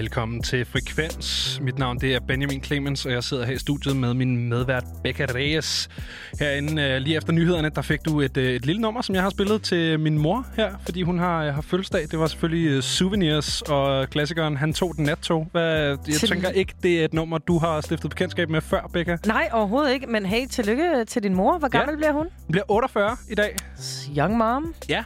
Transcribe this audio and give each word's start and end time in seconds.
Velkommen 0.00 0.42
til 0.42 0.64
Frekvens. 0.64 1.58
Mit 1.62 1.78
navn 1.78 1.98
det 2.00 2.14
er 2.14 2.20
Benjamin 2.20 2.62
Clemens, 2.64 3.06
og 3.06 3.12
jeg 3.12 3.24
sidder 3.24 3.44
her 3.46 3.52
i 3.52 3.58
studiet 3.58 3.96
med 3.96 4.14
min 4.14 4.48
medvært 4.48 4.84
Becca 5.04 5.26
Reyes. 5.34 5.88
Herinde 6.40 6.82
øh, 6.82 6.96
lige 7.00 7.16
efter 7.16 7.32
nyhederne, 7.32 7.70
der 7.74 7.82
fik 7.82 8.04
du 8.04 8.20
et, 8.20 8.36
øh, 8.36 8.52
et 8.54 8.66
lille 8.66 8.82
nummer, 8.82 9.02
som 9.02 9.14
jeg 9.14 9.22
har 9.22 9.30
spillet 9.30 9.62
til 9.62 10.00
min 10.00 10.18
mor 10.18 10.46
her, 10.56 10.72
fordi 10.84 11.02
hun 11.02 11.18
har, 11.18 11.44
øh, 11.44 11.54
har 11.54 11.62
fødselsdag. 11.62 12.02
Det 12.10 12.18
var 12.18 12.26
selvfølgelig 12.26 12.82
Souvenirs, 12.84 13.62
og 13.62 14.10
klassikeren 14.10 14.56
Han 14.56 14.72
tog 14.72 14.96
den 14.96 15.04
nattog. 15.04 15.48
Hvad, 15.52 15.64
jeg 15.72 15.98
Til- 16.16 16.28
tænker 16.28 16.48
ikke, 16.48 16.74
det 16.82 17.00
er 17.00 17.04
et 17.04 17.12
nummer, 17.14 17.38
du 17.38 17.58
har 17.58 17.80
stiftet 17.80 18.10
bekendtskab 18.10 18.50
med 18.50 18.60
før, 18.60 18.90
Becca. 18.92 19.18
Nej, 19.26 19.48
overhovedet 19.52 19.92
ikke. 19.92 20.06
Men 20.06 20.26
hey, 20.26 20.46
tillykke 20.46 21.04
til 21.08 21.22
din 21.22 21.34
mor. 21.34 21.58
Hvor 21.58 21.68
gammel 21.68 21.92
Ja. 21.92 21.96
bliver 21.96 22.12
hun? 22.12 22.26
Hun 22.46 22.52
bliver 22.52 22.64
48 22.70 23.16
i 23.30 23.34
dag. 23.34 23.56
Young 24.18 24.36
mom. 24.36 24.74
Ja, 24.88 25.04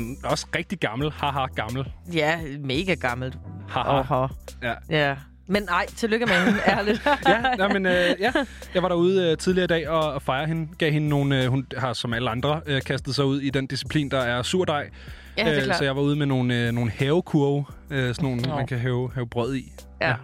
men 0.00 0.16
også 0.24 0.46
rigtig 0.56 0.78
gammel. 0.78 1.10
Haha, 1.10 1.46
gammel. 1.46 1.92
Ja, 2.12 2.38
mega 2.60 2.94
gammelt. 2.94 3.38
Haha. 3.68 3.98
Oho. 3.98 4.28
Ja. 4.62 4.74
Ja. 4.90 5.16
Men 5.50 5.62
nej, 5.62 5.86
tillykke 5.86 6.26
med 6.26 6.34
hende, 6.34 6.60
ærligt. 6.68 7.06
ja, 7.28 7.40
nej, 7.40 7.72
men, 7.72 7.86
øh, 7.86 8.14
ja, 8.20 8.32
jeg 8.74 8.82
var 8.82 8.88
derude 8.88 9.30
øh, 9.30 9.36
tidligere 9.38 9.64
i 9.64 9.66
dag 9.66 9.88
og, 9.88 10.12
og 10.12 10.22
fejre 10.22 10.46
hende. 10.46 10.68
Gav 10.78 10.92
hende 10.92 11.08
nogle, 11.08 11.42
øh, 11.42 11.48
hun 11.50 11.66
har 11.76 11.92
som 11.92 12.12
alle 12.12 12.30
andre 12.30 12.60
øh, 12.66 12.82
kastet 12.82 13.14
sig 13.14 13.24
ud 13.24 13.40
i 13.40 13.50
den 13.50 13.66
disciplin, 13.66 14.10
der 14.10 14.18
er 14.18 14.42
surdej. 14.42 14.90
Ja, 15.38 15.50
det 15.50 15.58
er 15.58 15.64
klart. 15.64 15.78
så 15.78 15.84
jeg 15.84 15.96
var 15.96 16.02
ude 16.02 16.16
med 16.16 16.26
nogle, 16.26 16.66
øh, 16.66 16.72
nogle 16.72 16.90
havekurve, 16.90 17.64
øh, 17.90 18.14
sådan 18.14 18.24
nogle, 18.28 18.42
Nå. 18.42 18.54
man 18.56 18.66
kan 18.66 18.78
have, 18.78 19.10
have 19.14 19.26
brød 19.26 19.54
i. 19.54 19.72
Ja. 20.00 20.14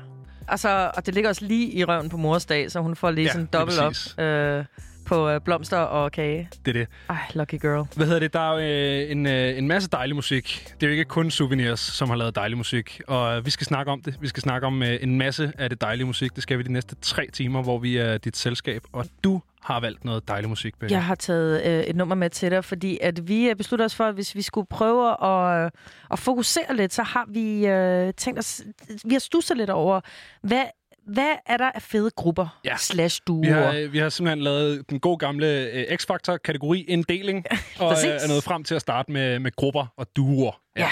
Og, 0.48 0.58
så, 0.58 0.90
og 0.96 1.06
det 1.06 1.14
ligger 1.14 1.30
også 1.30 1.44
lige 1.44 1.72
i 1.72 1.84
røven 1.84 2.08
på 2.08 2.16
mors 2.16 2.46
dag, 2.46 2.70
så 2.70 2.80
hun 2.80 2.96
får 2.96 3.10
lige 3.10 3.22
Ja, 3.24 3.28
ja, 3.28 3.32
sådan 3.32 3.48
dobbelt 3.52 3.78
op 3.78 4.24
øh, 4.24 4.64
på 5.04 5.28
øh, 5.28 5.40
blomster 5.40 5.78
og 5.78 6.12
kage. 6.12 6.48
Det 6.64 6.76
er 6.76 6.80
det. 6.80 6.88
Ej, 7.08 7.16
lucky 7.34 7.60
girl. 7.60 7.86
Hvad 7.96 8.06
hedder 8.06 8.20
det? 8.20 8.32
Der 8.32 8.40
er 8.40 8.52
jo 8.52 8.58
øh, 9.04 9.10
en, 9.10 9.26
øh, 9.26 9.58
en 9.58 9.68
masse 9.68 9.88
dejlig 9.88 10.16
musik. 10.16 10.74
Det 10.80 10.82
er 10.82 10.86
jo 10.86 10.92
ikke 10.92 11.04
kun 11.04 11.30
Souvenirs, 11.30 11.80
som 11.80 12.08
har 12.08 12.16
lavet 12.16 12.34
dejlig 12.34 12.58
musik. 12.58 13.00
Og 13.08 13.36
øh, 13.36 13.46
vi 13.46 13.50
skal 13.50 13.66
snakke 13.66 13.92
om 13.92 14.02
det. 14.02 14.16
Vi 14.20 14.28
skal 14.28 14.42
snakke 14.42 14.66
om 14.66 14.82
øh, 14.82 14.98
en 15.00 15.18
masse 15.18 15.52
af 15.58 15.70
det 15.70 15.80
dejlige 15.80 16.06
musik. 16.06 16.34
Det 16.34 16.42
skal 16.42 16.58
vi 16.58 16.62
de 16.62 16.72
næste 16.72 16.96
tre 17.02 17.26
timer, 17.32 17.62
hvor 17.62 17.78
vi 17.78 17.96
er 17.96 18.18
dit 18.18 18.36
selskab. 18.36 18.82
Og 18.92 19.06
du 19.24 19.40
har 19.62 19.80
valgt 19.80 20.04
noget 20.04 20.28
dejlig 20.28 20.48
musik, 20.48 20.78
Becca. 20.78 20.94
Jeg 20.94 21.04
har 21.04 21.14
taget 21.14 21.66
øh, 21.66 21.84
et 21.84 21.96
nummer 21.96 22.14
med 22.14 22.30
til 22.30 22.50
dig, 22.50 22.64
fordi 22.64 22.98
at 23.02 23.28
vi 23.28 23.48
øh, 23.48 23.56
besluttede 23.56 23.84
os 23.86 23.94
for, 23.94 24.04
at 24.04 24.14
hvis 24.14 24.34
vi 24.34 24.42
skulle 24.42 24.66
prøve 24.70 25.24
at, 25.24 25.64
øh, 25.64 25.70
at 26.10 26.18
fokusere 26.18 26.76
lidt, 26.76 26.94
så 26.94 27.02
har 27.02 27.24
vi 27.28 27.66
øh, 27.66 28.14
tænkt 28.14 28.38
os, 28.38 28.62
vi 29.04 29.14
har 29.14 29.18
stusset 29.18 29.56
lidt 29.56 29.70
over, 29.70 30.00
hvad, 30.42 30.64
hvad 31.06 31.32
er 31.46 31.56
der 31.56 31.70
af 31.74 31.82
fede 31.82 32.10
grupper 32.16 32.60
Ja. 32.64 32.76
slash 32.76 33.20
duoer? 33.26 33.44
Vi 33.46 33.50
har, 33.52 33.72
øh, 33.76 33.92
vi 33.92 33.98
har 33.98 34.08
simpelthen 34.08 34.42
lavet 34.42 34.90
den 34.90 35.00
gode 35.00 35.16
gamle 35.18 35.46
øh, 35.72 35.96
X-Factor-kategori-inddeling, 35.96 37.44
og 37.80 37.88
Præcis. 37.92 38.04
øh, 38.08 38.14
er 38.14 38.28
nået 38.28 38.44
frem 38.44 38.64
til 38.64 38.74
at 38.74 38.80
starte 38.80 39.12
med, 39.12 39.38
med 39.38 39.56
grupper 39.56 39.86
og 39.96 40.06
duoer. 40.16 40.60
Ja. 40.76 40.88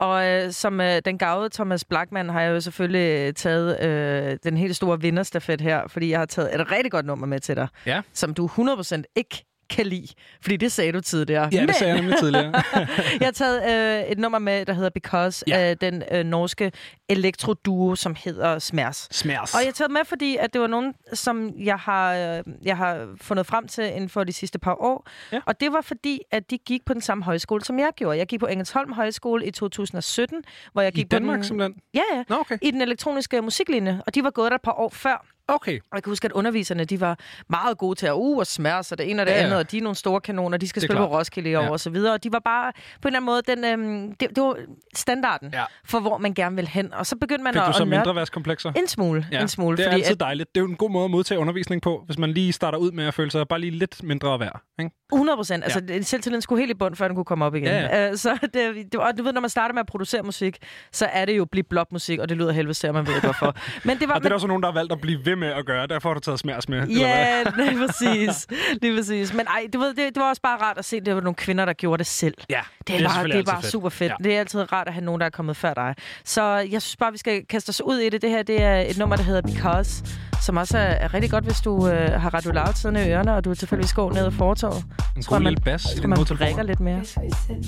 Og 0.00 0.26
øh, 0.28 0.52
som 0.52 0.80
øh, 0.80 1.02
den 1.04 1.18
gavede 1.18 1.48
Thomas 1.50 1.84
Blackman 1.84 2.28
har 2.28 2.40
jeg 2.40 2.50
jo 2.50 2.60
selvfølgelig 2.60 3.26
øh, 3.28 3.32
taget 3.34 3.80
øh, 3.84 4.38
den 4.44 4.56
helt 4.56 4.76
store 4.76 5.00
vinderstafet 5.00 5.60
her, 5.60 5.88
fordi 5.88 6.10
jeg 6.10 6.18
har 6.18 6.26
taget 6.26 6.54
et 6.60 6.70
rigtig 6.70 6.90
godt 6.92 7.06
nummer 7.06 7.26
med 7.26 7.40
til 7.40 7.56
dig, 7.56 7.68
Ja. 7.86 8.00
som 8.12 8.34
du 8.34 8.46
100% 8.46 9.02
ikke 9.16 9.44
kan 9.72 9.86
lide. 9.86 10.08
Fordi 10.42 10.56
det 10.56 10.72
sagde 10.72 10.92
du 10.92 11.00
tidligere. 11.00 11.48
Ja, 11.52 11.60
Men 11.60 11.68
det 11.68 11.76
sagde 11.76 11.92
jeg 11.92 12.00
nemlig 12.00 12.18
tidligere. 12.18 12.52
jeg 13.20 13.26
har 13.26 13.30
taget 13.32 14.02
øh, 14.04 14.10
et 14.12 14.18
nummer 14.18 14.38
med, 14.38 14.66
der 14.66 14.72
hedder 14.72 14.90
Because, 14.90 15.44
Ja. 15.46 15.58
af 15.58 15.78
den 15.78 16.02
øh, 16.12 16.24
norske 16.24 16.72
elektroduo, 17.08 17.94
som 17.96 18.16
hedder 18.24 18.58
Smærs. 18.58 19.08
Smærs. 19.10 19.54
Og 19.54 19.60
jeg 19.60 19.66
har 19.66 19.72
taget 19.72 19.90
med, 19.90 20.00
fordi 20.04 20.36
at 20.36 20.52
det 20.52 20.60
var 20.60 20.66
nogen, 20.66 20.94
som 21.12 21.50
jeg 21.58 21.76
har, 21.78 22.14
øh, 22.14 22.42
jeg 22.62 22.76
har 22.76 23.08
fundet 23.20 23.46
frem 23.46 23.68
til 23.68 23.84
inden 23.84 24.08
for 24.08 24.24
de 24.24 24.32
sidste 24.32 24.58
par 24.58 24.74
år. 24.82 25.06
Ja. 25.32 25.40
Og 25.46 25.60
det 25.60 25.72
var 25.72 25.80
fordi, 25.80 26.20
at 26.30 26.50
de 26.50 26.58
gik 26.58 26.84
på 26.86 26.92
den 26.92 27.00
samme 27.02 27.24
højskole, 27.24 27.64
som 27.64 27.78
jeg 27.78 27.90
gjorde. 27.96 28.18
Jeg 28.18 28.26
gik 28.26 28.40
på 28.40 28.46
Engelsholm 28.46 28.92
Højskole 28.92 29.46
i 29.46 29.50
2017, 29.50 30.42
hvor 30.72 30.82
jeg 30.82 30.92
I 30.96 31.00
gik 31.00 31.08
på 31.10 31.14
Danmark 31.16 31.36
den, 31.36 31.44
simpelthen? 31.44 31.74
Ja, 31.94 32.00
ja. 32.14 32.22
Nå, 32.28 32.36
okay. 32.40 32.58
I 32.62 32.70
den 32.70 32.82
elektroniske 32.82 33.42
musiklinje. 33.42 34.02
Og 34.06 34.14
de 34.14 34.24
var 34.24 34.30
gået 34.30 34.50
der 34.50 34.54
et 34.56 34.62
par 34.62 34.72
år 34.80 34.88
før. 34.88 35.26
Okay. 35.48 35.78
Og 35.78 35.94
jeg 35.96 36.02
kan 36.02 36.10
huske, 36.10 36.24
at 36.24 36.32
underviserne 36.32 36.84
de 36.84 37.00
var 37.00 37.18
meget 37.48 37.78
gode 37.78 37.94
til 37.98 38.06
at 38.06 38.12
uh, 38.12 38.38
og 38.38 38.46
smære 38.46 38.82
sig 38.84 38.98
det 38.98 39.10
ene 39.10 39.22
og 39.22 39.26
det 39.26 39.32
Ja, 39.32 39.38
ja, 39.38 39.44
andet, 39.44 39.58
og 39.58 39.70
de 39.70 39.78
er 39.78 39.82
nogle 39.82 39.96
store 39.96 40.20
kanoner, 40.20 40.58
de 40.58 40.68
skal 40.68 40.82
spille 40.82 40.96
på 40.96 41.06
klart. 41.06 41.18
Roskilde 41.18 41.50
i 41.50 41.54
år 41.54 41.62
Ja. 41.62 41.70
og 41.70 41.80
så 41.80 41.90
videre. 41.90 42.14
Og 42.14 42.24
de 42.24 42.32
var 42.32 42.38
bare 42.38 42.72
på 43.02 43.08
en 43.08 43.14
eller 43.16 43.30
anden 43.32 43.64
måde, 43.66 43.76
den, 43.76 43.80
øhm, 44.04 44.14
det, 44.14 44.28
det 44.36 44.42
var 44.42 44.56
standarden 44.96 45.50
Ja. 45.54 45.64
for, 45.84 46.00
hvor 46.00 46.18
man 46.18 46.34
gerne 46.34 46.56
vil 46.56 46.68
hen. 46.68 46.94
Og 46.94 47.06
så 47.06 47.16
begyndte 47.16 47.44
man 47.44 47.52
Fik 47.54 47.60
at, 47.62 47.66
du 47.68 47.72
så 47.72 47.82
at 47.82 47.88
nørde 47.88 48.00
mindreværdskomplekser? 48.00 48.72
en 48.72 48.86
smule. 48.86 49.26
Ja, 49.32 49.40
en 49.40 49.48
smule 49.48 49.76
det 49.76 49.84
er 49.86 49.90
fordi 49.90 50.00
altid 50.00 50.12
at, 50.12 50.20
dejligt. 50.20 50.54
Det 50.54 50.60
er 50.60 50.64
jo 50.64 50.70
en 50.70 50.76
god 50.76 50.90
måde 50.90 51.04
at 51.04 51.10
modtage 51.10 51.38
undervisning 51.38 51.82
på, 51.82 52.02
hvis 52.06 52.18
man 52.18 52.32
lige 52.32 52.52
starter 52.52 52.78
ud 52.78 52.92
med 52.92 53.04
at 53.04 53.14
føle 53.14 53.30
sig 53.30 53.48
bare 53.48 53.58
lige 53.60 53.70
lidt 53.70 54.02
mindre 54.02 54.40
værd. 54.40 54.60
Ikke? 54.80 54.90
100 55.12 55.36
procent. 55.36 55.64
Altså, 55.64 55.80
ja. 55.88 56.02
selvtilliden 56.02 56.42
skulle 56.42 56.60
helt 56.60 56.70
i 56.70 56.74
bund, 56.74 56.96
før 56.96 57.08
den 57.08 57.14
kunne 57.14 57.24
komme 57.24 57.44
op 57.44 57.54
igen. 57.54 57.64
Ja, 57.66 58.10
Øh, 58.10 58.16
så 58.16 58.38
det, 58.42 58.52
det, 58.92 58.94
og 58.94 59.18
du 59.18 59.22
ved, 59.22 59.32
når 59.32 59.40
man 59.40 59.50
starter 59.50 59.74
med 59.74 59.80
at 59.80 59.86
producere 59.86 60.22
musik, 60.22 60.56
så 60.92 61.06
er 61.12 61.24
det 61.24 61.36
jo 61.36 61.44
blip 61.44 61.66
blop 61.70 61.92
musik, 61.92 62.18
og 62.18 62.28
det 62.28 62.36
lyder 62.36 62.52
helvede 62.52 62.74
til, 62.74 62.92
man 62.92 63.06
ved 63.06 63.14
ikke 63.14 63.26
hvorfor. 63.26 63.56
Men 63.88 63.98
det 63.98 64.08
var, 64.08 64.14
Og 64.14 64.22
det 64.22 64.30
er 64.30 64.34
også 64.34 64.46
nogen, 64.46 64.62
der 64.62 64.68
har 64.68 64.74
valgt 64.74 64.92
at 64.92 65.00
blive 65.00 65.26
ved 65.26 65.36
med 65.36 65.48
at 65.48 65.66
gøre. 65.66 65.86
Derfor 65.86 66.08
har 66.08 66.14
du 66.14 66.20
taget 66.20 66.38
smærs 66.38 66.68
med. 66.68 66.86
Ja, 66.88 67.42
lige 67.58 67.86
præcis. 67.86 68.46
lige 68.82 68.96
præcis. 68.96 69.34
Men 69.34 69.46
ej, 69.46 69.66
du 69.72 69.78
ved, 69.78 69.88
det, 69.88 69.96
det 69.96 70.16
var 70.16 70.28
også 70.28 70.42
bare 70.42 70.58
rart 70.62 70.78
at 70.78 70.84
se, 70.84 70.96
at 70.96 71.06
det 71.06 71.14
var 71.14 71.20
nogle 71.20 71.34
kvinder, 71.34 71.64
der 71.64 71.72
gjorde 71.72 71.98
det 71.98 72.06
selv. 72.06 72.34
Ja, 72.50 72.60
Det 72.86 72.94
er, 72.94 72.98
bare, 72.98 73.08
selvfølgelig 73.14 73.46
det 73.46 73.48
er 73.48 73.54
bare 73.54 73.62
super 73.62 73.88
fedt. 73.88 74.10
Ja. 74.10 74.16
Ja. 74.20 74.24
Det 74.24 74.34
er 74.36 74.40
altid 74.40 74.72
rart 74.72 74.86
at 74.86 74.92
have 74.94 75.04
nogen, 75.04 75.20
der 75.20 75.26
er 75.26 75.30
kommet 75.30 75.56
før 75.56 75.74
dig. 75.74 75.94
Så 76.24 76.42
jeg 76.42 76.82
synes 76.82 76.96
bare, 76.96 77.12
vi 77.12 77.18
skal 77.18 77.46
kaste 77.46 77.70
os 77.70 77.80
ud 77.84 77.98
i 77.98 78.08
det. 78.08 78.22
Det 78.22 78.30
her 78.30 78.42
det 78.42 78.62
er 78.62 78.76
et 78.80 78.98
nummer, 78.98 79.16
der 79.16 79.22
hedder 79.22 79.42
Because, 79.42 80.04
som 80.42 80.56
også 80.56 80.78
er, 80.78 80.82
er 80.82 81.14
rigtig 81.14 81.30
godt, 81.30 81.44
hvis 81.44 81.60
du 81.60 81.88
øh, 81.88 82.10
har 82.20 82.34
Radio 82.34 82.52
Loud 82.52 82.74
siden 82.74 82.96
i 82.96 82.98
ørerne, 83.10 83.34
og 83.34 83.44
du 83.44 83.54
tilfældigvis 83.54 83.92
går 83.92 84.12
ned 84.12 84.24
ad 84.26 84.30
fortorvet. 84.30 84.84
En 85.16 85.22
Tror 85.22 85.36
god 85.36 85.42
man- 85.42 85.52
lille 85.52 85.64
bas 85.64 85.84
i 85.84 85.88
Så 85.96 86.00
din 86.02 86.10
man 86.10 86.18
drikker 86.18 86.62
lidt 86.62 86.80
mere. 86.80 86.98
Because 86.98 87.22
we 87.22 87.30
said 87.30 87.62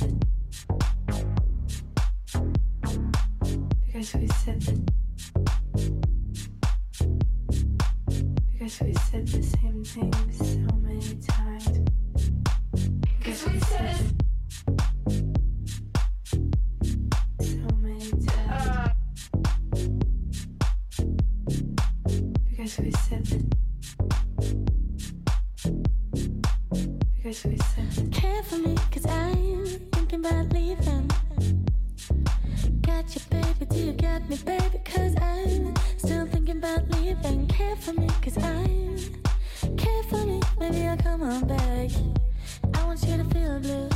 Because 3.92 4.18
we 4.18 4.28
said 4.28 4.60
Because 8.52 8.84
we 8.84 8.94
said 8.94 9.26
the 9.26 9.42
same 9.42 9.84
things 9.84 10.38
so 10.38 10.76
many 10.76 11.00
times. 11.00 11.80
Because 13.18 13.46
we 13.50 13.60
said 13.60 14.13
Because 22.64 22.78
we 22.78 22.90
said 22.92 23.54
Because 27.14 27.44
we 27.44 27.58
said 27.58 28.10
Care 28.10 28.42
for 28.44 28.56
me, 28.56 28.74
cause 28.90 29.04
I'm 29.04 29.66
thinking 29.92 30.20
about 30.20 30.50
leaving. 30.50 31.10
Got 32.80 33.14
you, 33.14 33.20
baby, 33.28 33.66
do 33.68 33.76
you 33.76 33.92
got 33.92 34.26
me, 34.30 34.38
baby? 34.46 34.80
Cause 34.82 35.14
I'm 35.20 35.74
still 35.98 36.26
thinking 36.26 36.56
about 36.56 36.88
leaving. 36.92 37.46
Care 37.48 37.76
for 37.76 37.92
me, 37.92 38.08
cause 38.22 38.38
I'm 38.38 38.96
care 39.76 40.02
for 40.04 40.24
me, 40.24 40.40
maybe 40.58 40.86
I'll 40.86 40.96
come 40.96 41.22
on 41.22 41.46
back. 41.46 41.90
I 42.72 42.86
want 42.86 43.02
you 43.02 43.18
to 43.18 43.24
feel 43.24 43.60
blue. 43.60 43.90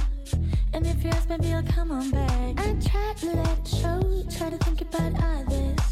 And 0.75 0.87
if 0.87 1.03
you 1.03 1.09
ask, 1.09 1.27
maybe 1.27 1.55
I'll 1.55 1.63
come 1.63 1.91
on 1.91 2.11
back. 2.11 2.59
I 2.59 2.75
try 2.87 3.15
to 3.17 3.27
let 3.29 3.61
it 3.61 3.67
show, 3.67 4.25
try 4.37 4.51
to 4.51 4.59
think 4.59 4.83
about 4.83 5.15
others. 5.23 5.88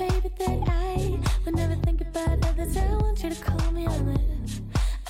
Baby, 0.00 0.30
that 0.38 0.62
I 0.66 1.20
would 1.44 1.54
never 1.54 1.74
think 1.84 2.00
about 2.00 2.42
others. 2.46 2.74
I 2.74 2.86
want 2.96 3.22
you 3.22 3.28
to 3.28 3.42
call 3.42 3.70
me 3.70 3.84
on 3.86 4.08
it. 4.08 4.60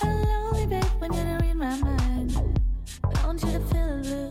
I'm 0.03 0.23
lonely, 0.25 0.67
babe, 0.67 0.85
when 0.99 1.13
you 1.13 1.23
don't 1.23 1.41
read 1.43 1.55
my 1.55 1.77
mind. 1.77 2.59
I 3.05 3.27
want 3.27 3.41
you 3.45 3.53
to 3.53 3.61
feel 3.71 4.01
blue. 4.03 4.29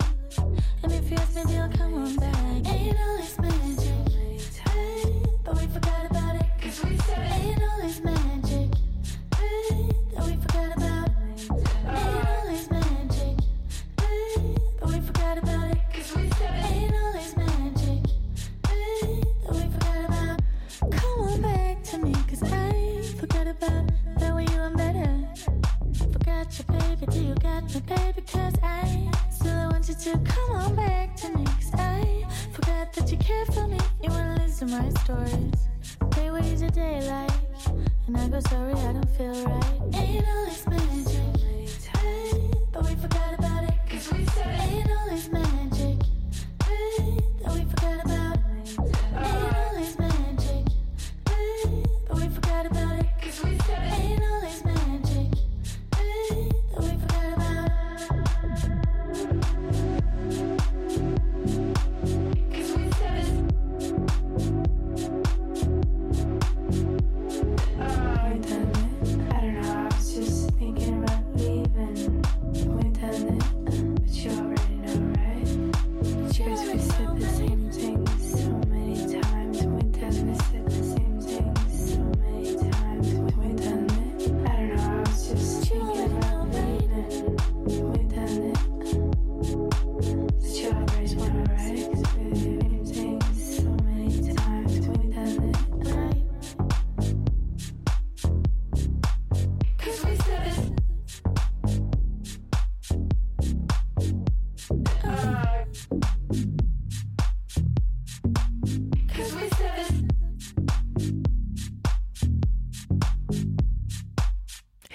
And 0.84 0.92
if 0.92 1.10
you 1.10 1.16
ask, 1.16 1.34
maybe 1.34 1.56
I'll 1.58 1.72
come 1.72 1.94
on 1.94 2.14
back. 2.18 2.74
Ain't 2.74 2.98
always 3.08 3.40
magic, 3.40 3.79
You, 26.52 26.64
baby, 26.66 27.06
do 27.12 27.20
you 27.24 27.36
got 27.36 27.64
me, 27.64 27.80
baby? 27.82 28.22
Cause 28.26 28.54
I 28.64 29.12
still 29.30 29.70
want 29.70 29.88
you 29.88 29.94
to 29.96 30.18
come 30.26 30.52
on 30.56 30.76
back 30.76 31.16
to 31.18 31.30
me. 31.38 31.46
Cause 31.46 31.72
I 31.74 32.26
forgot 32.52 32.92
that 32.94 33.12
you 33.12 33.18
care 33.18 33.46
for 33.46 33.68
me. 33.68 33.78
You 34.02 34.10
wanna 34.10 34.42
listen 34.44 34.68
to 34.68 34.76
my 34.82 34.90
stories. 35.04 35.68
Say, 36.16 36.32
what 36.32 36.44
is 36.46 36.62
your 36.62 36.72
day 36.72 37.08
like? 37.08 37.32
And 38.08 38.18
I 38.18 38.28
go, 38.30 38.40
sorry, 38.40 38.74
I 38.74 38.94
don't 38.94 39.10
feel 39.12 39.46
right. 39.46 39.82
Ain't 39.94 40.26
always 40.28 40.68
magic, 40.68 41.22
but 42.72 42.84
we 42.84 42.96
forgot 42.96 43.38
about 43.38 43.64
it. 43.66 43.74
Cause 43.88 44.12
we 44.12 44.26
said, 44.26 44.60
ain't 44.72 44.90
always 45.02 45.30
magic, 45.32 45.69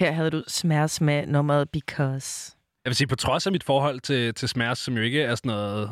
Her 0.05 0.11
havde 0.11 0.31
du 0.31 0.43
Smærs 0.47 1.01
med 1.01 1.27
nummeret 1.27 1.69
Because. 1.69 2.55
Jeg 2.85 2.89
vil 2.89 2.95
sige, 2.95 3.07
på 3.07 3.15
trods 3.15 3.45
af 3.45 3.51
mit 3.51 3.63
forhold 3.63 3.99
til, 3.99 4.33
til 4.33 4.49
Smærs, 4.49 4.79
som 4.79 4.95
jo 4.97 5.01
ikke 5.01 5.21
er 5.21 5.35
sådan 5.35 5.49
noget, 5.49 5.89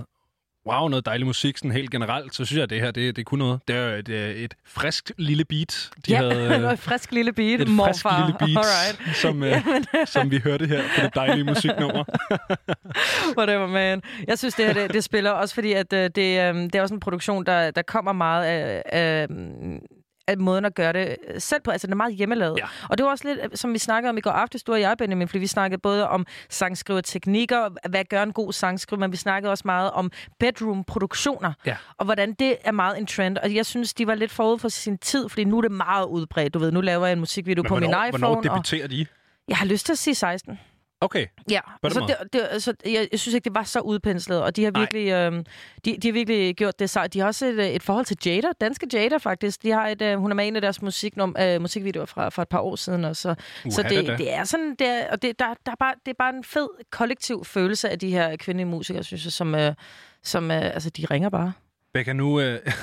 wow, 0.67 0.87
noget 0.87 1.05
dejlig 1.05 1.27
musik 1.27 1.57
sådan 1.57 1.71
helt 1.71 1.91
generelt, 1.91 2.35
så 2.35 2.45
synes 2.45 2.57
jeg, 2.57 2.63
at 2.63 2.69
det 2.69 2.81
her, 2.81 2.91
det, 2.91 3.15
det 3.15 3.21
er 3.21 3.25
kun 3.25 3.39
noget. 3.39 3.59
Det 3.67 3.75
er 3.75 3.89
jo 3.89 3.95
et, 3.95 4.09
øh, 4.09 4.35
et 4.35 4.53
frisk 4.65 5.11
lille 5.17 5.45
beat, 5.45 5.89
de 6.07 6.11
ja, 6.11 6.17
havde... 6.17 6.49
det 6.49 6.63
var 6.63 6.71
et 6.71 6.79
frisk 6.79 7.11
lille 7.11 7.33
beat, 7.33 7.61
et 7.61 7.67
morfar. 7.67 7.93
frisk 7.93 8.05
lille 8.43 8.53
beat, 8.53 8.65
Alright. 8.65 9.17
som, 9.17 9.43
øh, 9.43 10.05
som 10.05 10.31
vi 10.31 10.39
hørte 10.39 10.67
her 10.67 10.81
på 10.81 11.01
det 11.05 11.15
dejlige 11.15 11.43
musiknummer. 11.43 12.03
Whatever, 13.37 13.67
man. 13.67 14.01
Jeg 14.27 14.39
synes, 14.39 14.53
det 14.53 14.65
her 14.65 14.73
det, 14.73 14.93
det 14.93 15.03
spiller 15.03 15.31
også, 15.31 15.55
fordi 15.55 15.73
at, 15.73 15.93
øh, 15.93 16.09
det, 16.15 16.39
øh, 16.39 16.55
det 16.55 16.75
er 16.75 16.81
også 16.81 16.93
en 16.93 16.99
produktion, 16.99 17.45
der, 17.45 17.71
der 17.71 17.81
kommer 17.81 18.11
meget 18.11 18.45
af, 18.45 18.83
af, 18.85 19.27
at 20.27 20.39
måden 20.39 20.65
at 20.65 20.75
gøre 20.75 20.93
det 20.93 21.17
øh, 21.27 21.41
selv 21.41 21.61
på. 21.61 21.71
Altså, 21.71 21.87
den 21.87 21.91
er 21.93 21.97
meget 21.97 22.15
hjemmelavet. 22.15 22.57
Ja. 22.59 22.65
Og 22.89 22.97
det 22.97 23.03
var 23.05 23.11
også 23.11 23.27
lidt, 23.27 23.39
øh, 23.43 23.49
som 23.53 23.73
vi 23.73 23.77
snakkede 23.77 24.09
om 24.09 24.17
i 24.17 24.21
går 24.21 24.31
aftes, 24.31 24.63
du 24.63 24.71
og 24.73 24.81
jeg, 24.81 24.95
Benjamin, 24.97 25.27
fordi 25.27 25.39
vi 25.39 25.47
snakkede 25.47 25.81
både 25.81 26.07
om 26.09 26.25
sangskriverteknikker, 26.49 27.69
hvad 27.89 28.03
gør 28.09 28.23
en 28.23 28.33
god 28.33 28.53
sangskriver, 28.53 28.99
men 28.99 29.11
vi 29.11 29.17
snakkede 29.17 29.51
også 29.51 29.61
meget 29.65 29.91
om 29.91 30.11
bedroom-produktioner, 30.39 31.53
Ja. 31.65 31.75
og 31.97 32.05
hvordan 32.05 32.33
det 32.33 32.57
er 32.63 32.71
meget 32.71 32.97
en 32.99 33.05
trend. 33.05 33.37
Og 33.37 33.55
jeg 33.55 33.65
synes, 33.65 33.93
de 33.93 34.07
var 34.07 34.15
lidt 34.15 34.31
forud 34.31 34.59
for 34.59 34.69
sin 34.69 34.97
tid, 34.97 35.29
fordi 35.29 35.43
nu 35.43 35.57
er 35.57 35.61
det 35.61 35.71
meget 35.71 36.05
udbredt. 36.05 36.53
Du 36.53 36.59
ved, 36.59 36.71
nu 36.71 36.81
laver 36.81 37.05
jeg 37.05 37.13
en 37.13 37.19
musikvideo 37.19 37.63
Men 37.63 37.67
på 37.69 37.75
min 37.75 37.83
hvornår, 37.89 38.05
iPhone, 38.05 38.19
hvornår 38.19 38.37
og 38.37 38.43
debuterer 38.43 38.87
de? 38.87 39.05
jeg 39.47 39.57
har 39.57 39.65
lyst 39.65 39.85
til 39.85 39.93
at 39.93 39.97
sige 39.99 40.15
16. 40.15 40.59
Okay. 41.03 41.25
Ja, 41.49 41.59
så 41.89 41.99
måde. 41.99 42.15
det, 42.21 42.33
det, 42.33 42.47
altså, 42.51 42.73
jeg, 42.85 43.07
jeg 43.11 43.19
synes 43.19 43.35
ikke, 43.35 43.45
det 43.45 43.55
var 43.55 43.63
så 43.63 43.79
udpenslet, 43.79 44.41
og 44.41 44.55
de 44.55 44.63
har 44.63 44.71
virkelig, 44.71 45.07
øh, 45.07 45.31
de, 45.85 45.97
de 45.97 46.07
har 46.07 46.13
virkelig 46.13 46.55
gjort 46.55 46.79
det 46.79 46.89
sejt. 46.89 47.13
De 47.13 47.19
har 47.19 47.27
også 47.27 47.45
et, 47.45 47.59
øh, 47.59 47.65
et 47.65 47.83
forhold 47.83 48.05
til 48.05 48.17
Jada, 48.25 48.47
danske 48.61 48.87
Jada 48.93 49.17
faktisk. 49.17 49.63
De 49.63 49.71
har 49.71 49.87
et, 49.87 50.01
øh, 50.01 50.17
hun 50.17 50.31
er 50.31 50.35
med 50.35 50.45
i 50.45 50.47
en 50.47 50.55
af 50.55 50.61
deres 50.61 50.81
musiknum, 50.81 51.35
øh, 51.39 51.61
musikvideoer 51.61 52.05
fra, 52.05 52.29
fra 52.29 52.41
et 52.41 52.49
par 52.49 52.59
år 52.59 52.75
siden, 52.75 53.05
og 53.05 53.15
så, 53.15 53.35
så 53.69 53.81
Uha, 53.81 53.89
det, 53.89 54.07
da. 54.07 54.17
det 54.17 54.33
er 54.33 54.43
sådan, 54.43 54.75
det 54.79 54.87
er, 54.87 55.11
og 55.11 55.21
det, 55.21 55.39
der, 55.39 55.45
der 55.65 55.71
er 55.71 55.75
bare, 55.79 55.93
det 56.05 56.11
er 56.11 56.15
bare 56.19 56.35
en 56.35 56.43
fed 56.43 56.67
kollektiv 56.91 57.45
følelse 57.45 57.89
af 57.89 57.99
de 57.99 58.09
her 58.09 58.35
kvindelige 58.35 58.67
musikere, 58.67 59.03
synes 59.03 59.25
jeg, 59.25 59.31
som, 59.31 59.55
øh, 59.55 59.73
som 60.23 60.51
øh, 60.51 60.63
altså, 60.63 60.89
de 60.89 61.05
ringer 61.11 61.29
bare. 61.29 61.53
Becca, 61.93 62.13
nu... 62.13 62.39
Øh, 62.39 62.59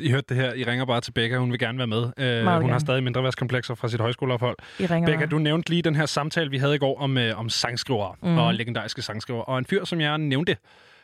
I 0.00 0.10
hørte 0.10 0.26
det 0.28 0.36
her. 0.36 0.52
I 0.52 0.64
ringer 0.64 0.84
bare 0.84 1.00
til 1.00 1.12
Becca. 1.12 1.36
Hun 1.36 1.50
vil 1.50 1.58
gerne 1.58 1.78
være 1.78 1.86
med. 1.86 1.98
Øh, 2.18 2.38
hun 2.38 2.46
har 2.46 2.60
gerne. 2.60 2.80
stadig 2.80 3.02
mindre 3.02 3.22
værtskomplekser 3.22 3.74
fra 3.74 3.88
sit 3.88 4.00
højskoleophold. 4.00 4.56
De 4.78 4.86
ringer 4.86 5.06
Becca, 5.06 5.18
bare. 5.18 5.26
du 5.26 5.38
nævnte 5.38 5.70
lige 5.70 5.82
den 5.82 5.96
her 5.96 6.06
samtale, 6.06 6.50
vi 6.50 6.58
havde 6.58 6.74
i 6.74 6.78
går 6.78 7.00
om, 7.00 7.18
øh, 7.18 7.38
om 7.38 7.48
sangskrivere 7.48 8.14
mm. 8.22 8.38
Og 8.38 8.54
legendariske 8.54 9.02
sangskrivere. 9.02 9.44
Og 9.44 9.58
en 9.58 9.64
fyr, 9.64 9.84
som 9.84 10.00
jeg 10.00 10.18
nævnte 10.18 10.56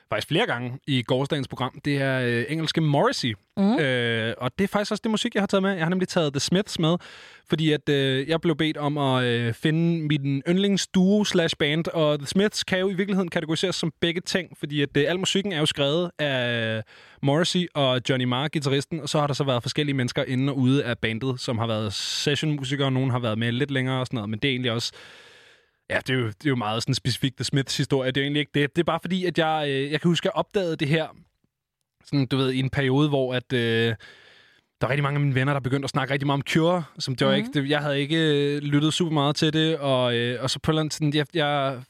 faktisk 0.08 0.28
flere 0.28 0.46
gange 0.46 0.78
i 0.86 1.02
gårsdagens 1.02 1.48
program, 1.48 1.80
det 1.84 1.96
er 1.96 2.20
øh, 2.20 2.44
engelske 2.48 2.80
Morrissey. 2.80 3.34
Mhm. 3.56 3.78
Øh, 3.78 4.34
og 4.38 4.50
det 4.58 4.64
er 4.64 4.68
faktisk 4.68 4.90
også 4.90 5.00
det 5.02 5.10
musik, 5.10 5.34
jeg 5.34 5.42
har 5.42 5.46
taget 5.46 5.62
med. 5.62 5.70
Jeg 5.70 5.84
har 5.84 5.90
nemlig 5.90 6.08
taget 6.08 6.32
The 6.32 6.40
Smiths 6.40 6.78
med, 6.78 6.96
fordi 7.48 7.72
at 7.72 7.88
øh, 7.88 8.28
jeg 8.28 8.40
blev 8.40 8.56
bedt 8.56 8.76
om 8.76 8.98
at 8.98 9.24
øh, 9.24 9.54
finde 9.54 10.08
min 10.08 10.42
yndlingsduo 10.48 11.24
slash 11.24 11.56
band, 11.56 11.88
og 11.88 12.18
The 12.18 12.26
Smiths 12.26 12.64
kan 12.64 12.78
jo 12.78 12.88
i 12.88 12.94
virkeligheden 12.94 13.28
kategoriseres 13.28 13.76
som 13.76 13.92
begge 14.00 14.20
ting, 14.20 14.58
fordi 14.58 14.82
at 14.82 14.96
øh, 14.96 15.04
al 15.08 15.18
musikken 15.18 15.52
er 15.52 15.58
jo 15.58 15.66
skrevet 15.66 16.10
af 16.18 16.82
Morrissey 17.22 17.66
og 17.74 18.00
Johnny 18.08 18.24
Marr, 18.24 18.48
guitaristen, 18.48 19.00
og 19.00 19.08
så 19.08 19.20
har 19.20 19.26
der 19.26 19.34
så 19.34 19.44
været 19.44 19.62
forskellige 19.62 19.94
mennesker 19.94 20.24
inde 20.24 20.52
og 20.52 20.58
ude 20.58 20.84
af 20.84 20.98
bandet, 20.98 21.40
som 21.40 21.58
har 21.58 21.66
været 21.66 21.92
sessionmusikere, 21.92 22.86
og 22.86 22.92
nogen 22.92 23.10
har 23.10 23.18
været 23.18 23.38
med 23.38 23.52
lidt 23.52 23.70
længere 23.70 24.00
og 24.00 24.06
sådan 24.06 24.16
noget, 24.16 24.30
men 24.30 24.38
det 24.38 24.48
er 24.48 24.52
egentlig 24.52 24.72
også 24.72 24.92
Ja, 25.90 25.98
det 26.06 26.10
er 26.10 26.18
jo, 26.18 26.26
det 26.26 26.46
er 26.46 26.50
jo 26.50 26.56
meget 26.56 26.82
sådan 26.82 26.94
specifikt 26.94 27.36
The 27.36 27.44
Smiths 27.44 27.76
historie. 27.76 28.10
Det 28.10 28.16
er 28.16 28.22
jo 28.22 28.24
egentlig 28.24 28.40
ikke 28.40 28.52
det. 28.54 28.76
Det 28.76 28.82
er 28.82 28.84
bare 28.84 29.00
fordi, 29.02 29.24
at 29.24 29.38
jeg, 29.38 29.64
øh, 29.68 29.92
jeg 29.92 30.00
kan 30.00 30.08
huske, 30.08 30.22
at 30.28 30.32
jeg 30.34 30.38
opdagede 30.38 30.76
det 30.76 30.88
her, 30.88 31.06
sådan, 32.04 32.26
du 32.26 32.36
ved, 32.36 32.52
i 32.52 32.58
en 32.58 32.70
periode, 32.70 33.08
hvor 33.08 33.34
at, 33.34 33.52
øh, 33.52 33.94
der 34.80 34.86
var 34.86 34.88
rigtig 34.90 35.02
mange 35.02 35.16
af 35.16 35.20
mine 35.20 35.34
venner, 35.34 35.52
der 35.52 35.60
begyndte 35.60 35.86
at 35.86 35.90
snakke 35.90 36.12
rigtig 36.12 36.26
meget 36.26 36.38
om 36.38 36.46
Cure, 36.48 36.84
som 36.98 37.16
det 37.16 37.26
var 37.26 37.32
Mhm. 37.32 37.38
ikke, 37.46 37.60
det, 37.62 37.70
jeg 37.70 37.80
havde 37.80 38.00
ikke 38.00 38.16
øh, 38.56 38.62
lyttet 38.62 38.94
super 38.94 39.12
meget 39.12 39.36
til 39.36 39.52
det, 39.52 39.78
og, 39.78 40.16
øh, 40.16 40.42
og 40.42 40.50
så 40.50 40.58
på 40.62 40.70
andet 40.78 40.94
sådan, 40.94 41.14
jeg, 41.14 41.26
jeg, 41.34 41.80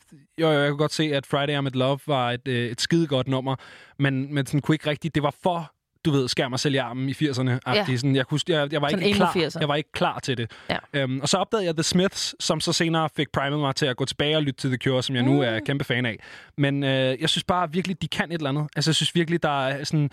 jo, 0.40 0.50
jeg 0.50 0.70
kunne 0.70 0.78
godt 0.78 0.92
se, 0.92 1.04
at 1.14 1.26
Friday 1.26 1.58
I'm 1.58 1.66
in 1.66 1.72
Love 1.74 1.98
var 2.06 2.32
et, 2.32 2.48
øh, 2.48 2.70
et 2.70 2.80
skide 2.80 3.06
godt 3.06 3.28
nummer, 3.28 3.56
men, 3.98 4.34
men 4.34 4.46
sådan 4.46 4.60
kunne 4.60 4.74
ikke 4.74 4.90
rigtigt, 4.90 5.14
det 5.14 5.22
var 5.22 5.34
for 5.42 5.72
du 6.06 6.10
ved, 6.10 6.28
skær 6.28 6.48
mig 6.48 6.60
selv 6.60 6.74
i 6.74 6.76
armen 6.76 7.08
i 7.08 7.12
80'erne. 7.12 7.50
Ja. 7.66 7.96
Sådan, 7.96 8.16
jeg, 8.16 8.26
kunne, 8.26 8.40
jeg, 8.48 8.72
jeg, 8.72 8.82
var 8.82 8.88
Sådan 8.88 9.06
ikke 9.06 9.16
klar, 9.16 9.32
80'er. 9.32 9.60
jeg 9.60 9.68
var 9.68 9.74
ikke 9.74 9.92
klar 9.92 10.18
til 10.18 10.36
det. 10.36 10.50
Ja. 10.70 10.76
Øhm, 10.92 11.20
og 11.20 11.28
så 11.28 11.36
opdagede 11.36 11.66
jeg 11.66 11.74
The 11.74 11.82
Smiths, 11.82 12.34
som 12.40 12.60
så 12.60 12.72
senere 12.72 13.08
fik 13.16 13.32
primet 13.32 13.60
mig 13.60 13.74
til 13.74 13.86
at 13.86 13.96
gå 13.96 14.04
tilbage 14.04 14.36
og 14.36 14.42
lytte 14.42 14.60
til 14.60 14.70
The 14.70 14.78
Cure, 14.78 15.02
som 15.02 15.16
jeg 15.16 15.22
nu 15.24 15.40
er 15.40 15.60
kæmpe 15.60 15.84
fan 15.84 16.06
af. 16.06 16.16
Men 16.58 16.82
øh, 16.84 17.20
jeg 17.20 17.28
synes 17.28 17.44
bare 17.44 17.72
virkelig, 17.72 18.02
de 18.02 18.08
kan 18.08 18.24
et 18.24 18.34
eller 18.34 18.48
andet. 18.48 18.66
Altså, 18.76 18.90
jeg 18.90 18.94
synes 18.94 19.14
virkelig, 19.14 19.42
der 19.42 19.66
er 19.66 19.84
sådan... 19.84 20.10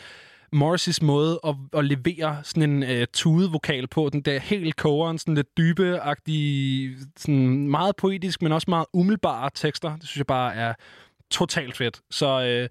Morris's 0.56 0.98
måde 1.02 1.40
at, 1.48 1.56
at 1.78 1.86
levere 1.86 2.38
sådan 2.44 2.70
en 2.70 2.84
øh, 2.84 3.08
tudevokal 3.14 3.88
på, 3.88 4.10
den 4.12 4.22
der 4.22 4.40
helt 4.40 4.76
kogeren, 4.76 5.18
sådan 5.18 5.36
lidt 5.36 5.48
dybe-agtige, 5.60 6.98
sådan 7.18 7.68
meget 7.68 7.96
poetisk, 7.96 8.42
men 8.42 8.52
også 8.52 8.66
meget 8.70 8.86
umiddelbare 8.94 9.50
tekster. 9.56 9.96
Det 9.98 10.08
synes 10.08 10.18
jeg 10.18 10.26
bare 10.28 10.56
er 10.56 10.74
totalt 11.32 11.78
fedt. 11.78 12.02
Så 12.12 12.42
øh, 12.46 12.70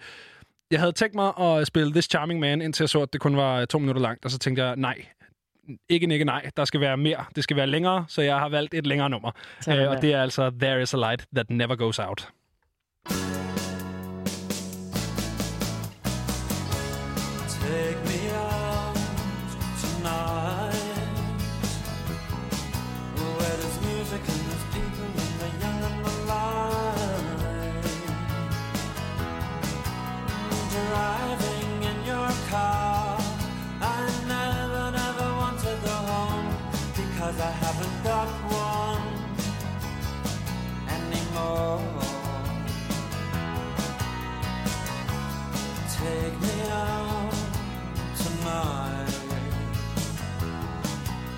jeg 0.72 0.80
havde 0.80 0.92
tænkt 0.92 1.14
mig 1.14 1.38
at 1.38 1.66
spille 1.66 1.92
This 1.92 2.04
Charming 2.04 2.40
Man, 2.40 2.62
indtil 2.62 2.84
jeg 2.84 2.88
så, 2.88 3.02
at 3.02 3.12
det 3.12 3.20
kun 3.20 3.36
var 3.36 3.64
to 3.64 3.78
minutter 3.78 4.02
langt, 4.02 4.24
og 4.24 4.30
så 4.30 4.38
tænkte 4.38 4.64
jeg, 4.64 4.76
nej, 4.76 5.04
ikke 5.88 6.12
ikke 6.12 6.24
nej, 6.24 6.50
der 6.56 6.64
skal 6.64 6.80
være 6.80 6.96
mere. 6.96 7.24
Det 7.36 7.44
skal 7.44 7.56
være 7.56 7.66
længere, 7.66 8.04
så 8.08 8.22
jeg 8.22 8.38
har 8.38 8.48
valgt 8.48 8.74
et 8.74 8.86
længere 8.86 9.10
nummer. 9.10 9.30
Øh, 9.68 9.90
og 9.90 10.02
det 10.02 10.14
er 10.14 10.22
altså 10.22 10.50
There 10.60 10.82
is 10.82 10.94
a 10.94 10.96
light 10.96 11.26
that 11.34 11.50
never 11.50 11.76
goes 11.76 11.98
out. 11.98 12.28
Take 13.08 13.41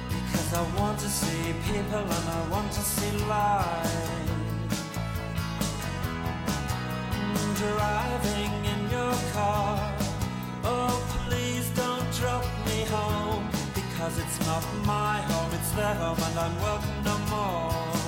Because 0.08 0.54
I 0.54 0.62
want 0.78 0.98
to 1.00 1.08
see 1.08 1.52
people 1.66 2.06
and 2.16 2.28
I 2.38 2.48
want 2.50 2.72
to 2.72 2.80
see 2.80 3.12
life 3.26 4.30
Driving 7.58 8.54
in 8.72 8.90
your 8.90 9.14
car. 9.32 9.96
Oh 10.64 10.94
please 11.16 11.68
don't 11.70 12.10
drop 12.12 12.44
me 12.66 12.84
home. 12.96 13.46
Because 13.74 14.18
it's 14.18 14.38
not 14.46 14.64
my 14.86 15.20
home, 15.30 15.50
it's 15.52 15.70
their 15.72 15.94
home 15.94 16.18
and 16.18 16.38
I'm 16.38 16.56
welcome 16.62 17.04
no 17.04 17.18
more 17.30 18.03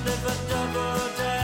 And 0.00 0.08
if 0.08 0.24
a 0.24 0.50
double-decker 0.50 1.39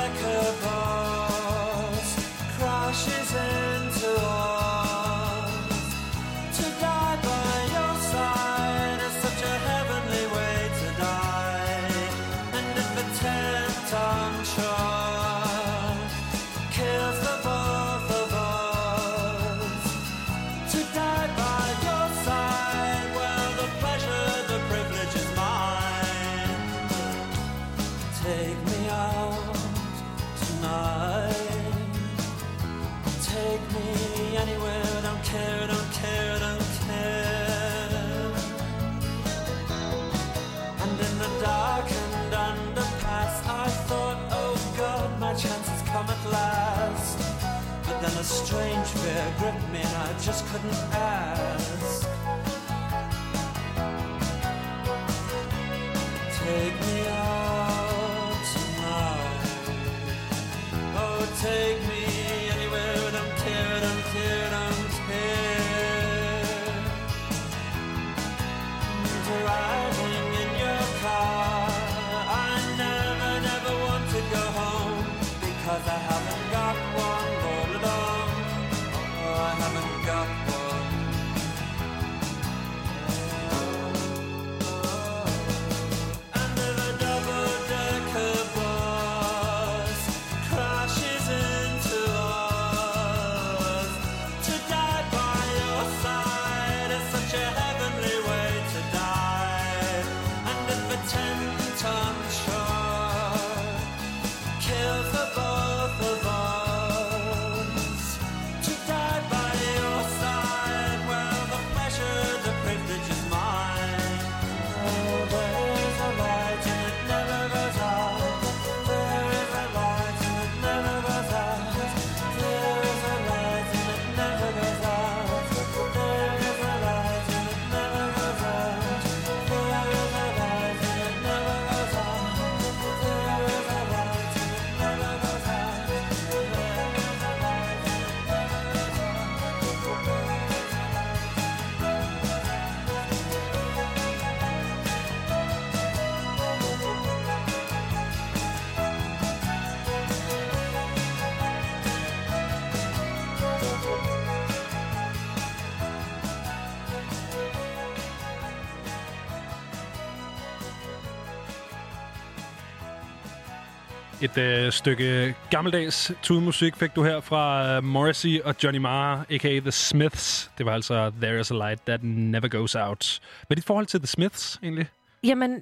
Et 164.23 164.39
øh, 164.39 164.73
stykke 164.73 165.35
gammeldags 165.51 166.13
tudemusik 166.23 166.77
fik 166.77 166.97
du 166.97 167.03
her 167.05 167.21
fra 167.21 167.79
uh, 167.79 167.85
Morrissey 167.85 168.41
og 168.41 168.55
Johnny 168.65 168.79
Marr, 168.79 169.25
a.k.a. 169.31 169.61
The 169.61 169.71
Smiths. 169.73 170.51
Det 170.59 170.67
var 170.67 170.73
altså 170.73 171.13
There 171.23 171.41
is 171.41 171.51
a 171.51 171.55
light 171.55 171.83
that 171.87 172.01
never 172.03 172.49
goes 172.49 172.75
out. 172.75 173.21
Hvad 173.47 173.51
er 173.51 173.55
dit 173.55 173.65
forhold 173.65 173.87
til 173.87 174.01
The 174.01 174.07
Smiths, 174.07 174.59
egentlig? 174.63 174.87
Jamen, 175.25 175.61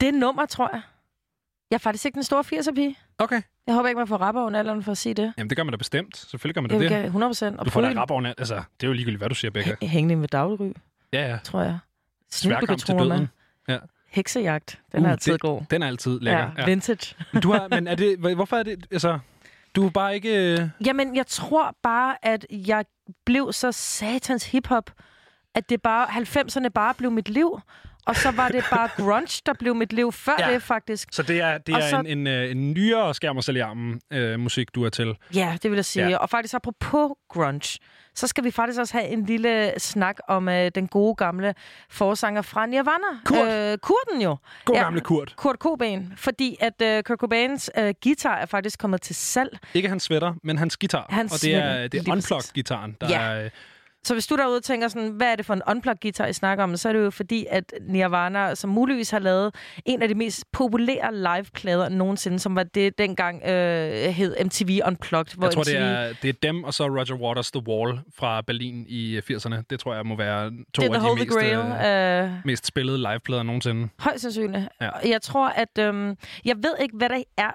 det 0.00 0.14
nummer, 0.14 0.46
tror 0.46 0.70
jeg. 0.72 0.80
Jeg 1.70 1.76
er 1.76 1.78
faktisk 1.80 2.04
ikke 2.06 2.14
den 2.14 2.22
store 2.24 2.44
80'er-pige. 2.54 2.96
Okay. 3.18 3.42
Jeg 3.66 3.74
håber 3.74 3.88
ikke, 3.88 3.98
man 3.98 4.08
får 4.08 4.16
rapper 4.16 4.42
under 4.42 4.58
alderen 4.58 4.82
for 4.82 4.92
at 4.92 4.98
sige 4.98 5.14
det. 5.14 5.32
Jamen, 5.38 5.50
det 5.50 5.56
gør 5.56 5.64
man 5.64 5.72
da 5.72 5.76
bestemt. 5.76 6.16
Selvfølgelig 6.16 6.54
gør 6.54 6.60
man 6.60 6.70
da 6.70 6.78
det. 6.78 6.88
gerne 6.90 7.04
100 7.06 7.30
procent. 7.30 7.60
Du 7.64 7.70
får 7.70 7.80
da 7.80 7.88
pryl- 7.88 7.98
rap 7.98 8.10
over 8.10 8.34
Altså, 8.38 8.54
det 8.54 8.82
er 8.82 8.86
jo 8.86 8.92
ligegyldigt, 8.92 9.20
hvad 9.20 9.28
du 9.28 9.34
siger, 9.34 9.50
Becca. 9.50 9.76
hæ- 9.82 9.86
hængende 9.86 10.16
med 10.16 10.28
dagligry, 10.28 10.70
Ja, 11.12 11.28
ja. 11.30 11.38
tror 11.44 11.62
jeg. 11.62 11.78
Sværkamp 12.30 12.78
til 12.78 12.94
døden. 12.98 13.28
Ja. 13.68 13.78
Heksejagt. 14.16 14.78
Den 14.92 15.02
er 15.02 15.06
Uh, 15.08 15.12
altid 15.12 15.32
det- 15.32 15.40
god. 15.40 15.60
Den 15.70 15.82
er 15.82 15.86
altid 15.86 16.20
lækker. 16.20 16.50
Ja, 16.58 16.64
vintage. 16.64 17.14
Men 17.32 17.42
Du 17.42 17.52
har, 17.52 17.68
men 17.70 17.86
er 17.86 17.94
det, 17.94 18.18
hvor- 18.18 18.34
hvorfor 18.34 18.56
er 18.56 18.62
det, 18.62 18.86
altså, 18.90 19.18
du 19.76 19.86
er 19.86 19.90
bare 19.90 20.14
ikke... 20.14 20.52
øh, 20.52 20.68
Jamen, 20.86 21.16
jeg 21.16 21.26
tror 21.26 21.76
bare, 21.82 22.16
at 22.22 22.46
jeg 22.50 22.84
blev 23.24 23.52
så 23.52 23.72
satans 23.72 24.50
hiphop, 24.50 24.90
at 25.54 25.68
det 25.68 25.82
bare 25.82 26.06
90'erne 26.06 26.68
bare 26.68 26.94
blev 26.94 27.10
mit 27.10 27.28
liv. 27.28 27.60
Og 28.06 28.16
så 28.16 28.30
var 28.30 28.48
det 28.48 28.64
bare 28.70 28.88
grunge, 28.96 29.42
der 29.46 29.52
blev 29.52 29.74
mit 29.74 29.92
liv 29.92 30.12
før 30.12 30.32
Ja. 30.38 30.52
det, 30.52 30.62
faktisk. 30.62 31.08
Så 31.12 31.22
det 31.22 31.40
er, 31.40 31.58
det 31.58 31.74
Og 31.74 31.80
er 31.80 31.90
så- 31.90 31.98
en, 32.00 32.06
en, 32.06 32.26
øh, 32.26 32.50
en 32.50 32.72
nyere 32.72 33.14
skærm 33.14 33.36
og 33.36 33.44
sælge 33.44 33.64
armen 33.64 34.00
øh, 34.12 34.40
musik, 34.40 34.74
du 34.74 34.84
er 34.84 34.88
til. 34.90 35.14
Ja, 35.34 35.56
det 35.62 35.70
vil 35.70 35.76
jeg 35.76 35.84
sige. 35.84 36.08
Ja. 36.08 36.16
Og 36.16 36.30
faktisk 36.30 36.54
apropos 36.54 37.10
grunge, 37.28 37.78
så 38.14 38.26
skal 38.26 38.44
vi 38.44 38.50
faktisk 38.50 38.80
også 38.80 38.92
have 38.98 39.08
en 39.08 39.24
lille 39.26 39.72
snak 39.78 40.16
om 40.28 40.48
øh, 40.48 40.70
den 40.74 40.88
gode 40.88 41.14
gamle 41.14 41.54
forsanger 41.90 42.42
fra 42.42 42.66
Nirvana. 42.66 43.20
Kurt. 43.24 43.48
Øh, 43.48 43.78
Kurten 43.78 44.22
jo. 44.22 44.36
God 44.64 44.76
Ja. 44.76 44.82
gamle 44.82 45.00
Kurt. 45.00 45.34
Kurt 45.36 45.56
Cobain. 45.56 46.12
Fordi 46.16 46.56
at 46.60 46.82
øh, 46.82 47.02
Kurt 47.02 47.18
Cobains 47.18 47.70
øh, 47.78 47.94
guitar 48.02 48.36
er 48.36 48.46
faktisk 48.46 48.78
kommet 48.78 49.02
til 49.02 49.14
salg. 49.16 49.58
Ikke 49.74 49.88
hans 49.88 50.02
sweater, 50.02 50.34
men 50.42 50.58
hans 50.58 50.76
guitar. 50.76 51.06
Hans 51.10 51.32
og 51.32 51.38
det 51.42 51.54
er, 51.54 51.88
det 51.88 52.08
er 52.08 52.12
unplugged-gitaren, 52.12 52.96
der 53.00 53.06
Ja. 53.10 53.20
er... 53.22 53.44
øh, 53.44 53.50
Så 54.06 54.14
hvis 54.14 54.26
du 54.26 54.36
derude 54.36 54.60
tænker 54.60 54.88
sådan, 54.88 55.08
hvad 55.08 55.32
er 55.32 55.36
det 55.36 55.46
for 55.46 55.54
en 55.54 55.62
unplugged 55.70 56.00
guitar, 56.02 56.26
I 56.26 56.32
snakker 56.32 56.64
om, 56.64 56.76
så 56.76 56.88
er 56.88 56.92
det 56.92 57.00
jo 57.00 57.10
fordi, 57.10 57.46
at 57.50 57.74
Nirvana, 57.80 58.54
som 58.54 58.70
muligvis 58.70 59.10
har 59.10 59.18
lavet 59.18 59.54
en 59.84 60.02
af 60.02 60.08
de 60.08 60.14
mest 60.14 60.52
populære 60.52 61.14
live-plader 61.14 61.88
nogensinde, 61.88 62.38
som 62.38 62.56
var 62.56 62.62
det 62.62 62.98
dengang 62.98 63.42
øh, 63.48 63.92
hed 63.92 64.36
MTV 64.44 64.80
Unplugged. 64.86 65.34
Hvor 65.36 65.46
Jeg 65.46 65.54
tror, 65.54 65.62
MTV, 65.62 65.70
det 65.72 65.80
er, 65.80 66.12
det 66.22 66.28
er 66.28 66.32
dem, 66.42 66.64
og 66.64 66.74
så 66.74 66.84
Roger 66.84 67.16
Waters' 67.16 67.50
The 67.54 67.68
Wall 67.68 68.00
fra 68.18 68.40
Berlin 68.40 68.84
i 68.88 69.18
80'erne. 69.18 69.62
Det 69.70 69.80
tror 69.80 69.94
jeg 69.94 70.06
må 70.06 70.16
være 70.16 70.50
to 70.74 70.82
det 70.82 70.90
er 70.90 70.94
af 70.94 71.16
de 71.16 71.24
mest, 71.24 71.38
Grail. 71.38 72.22
øh, 72.22 72.24
Øh, 72.24 72.30
mest 72.44 72.66
spillede 72.66 72.98
liveplader 72.98 73.42
nogensinde. 73.42 73.88
Højst 73.98 74.22
sandsynligt. 74.22 74.68
Ja. 74.80 74.90
Jeg 75.08 75.22
tror, 75.22 75.48
at... 75.48 75.78
Øhm, 75.78 76.16
jeg 76.44 76.56
ved 76.56 76.74
ikke, 76.80 76.96
hvad 76.96 77.08
der 77.08 77.22
er 77.36 77.50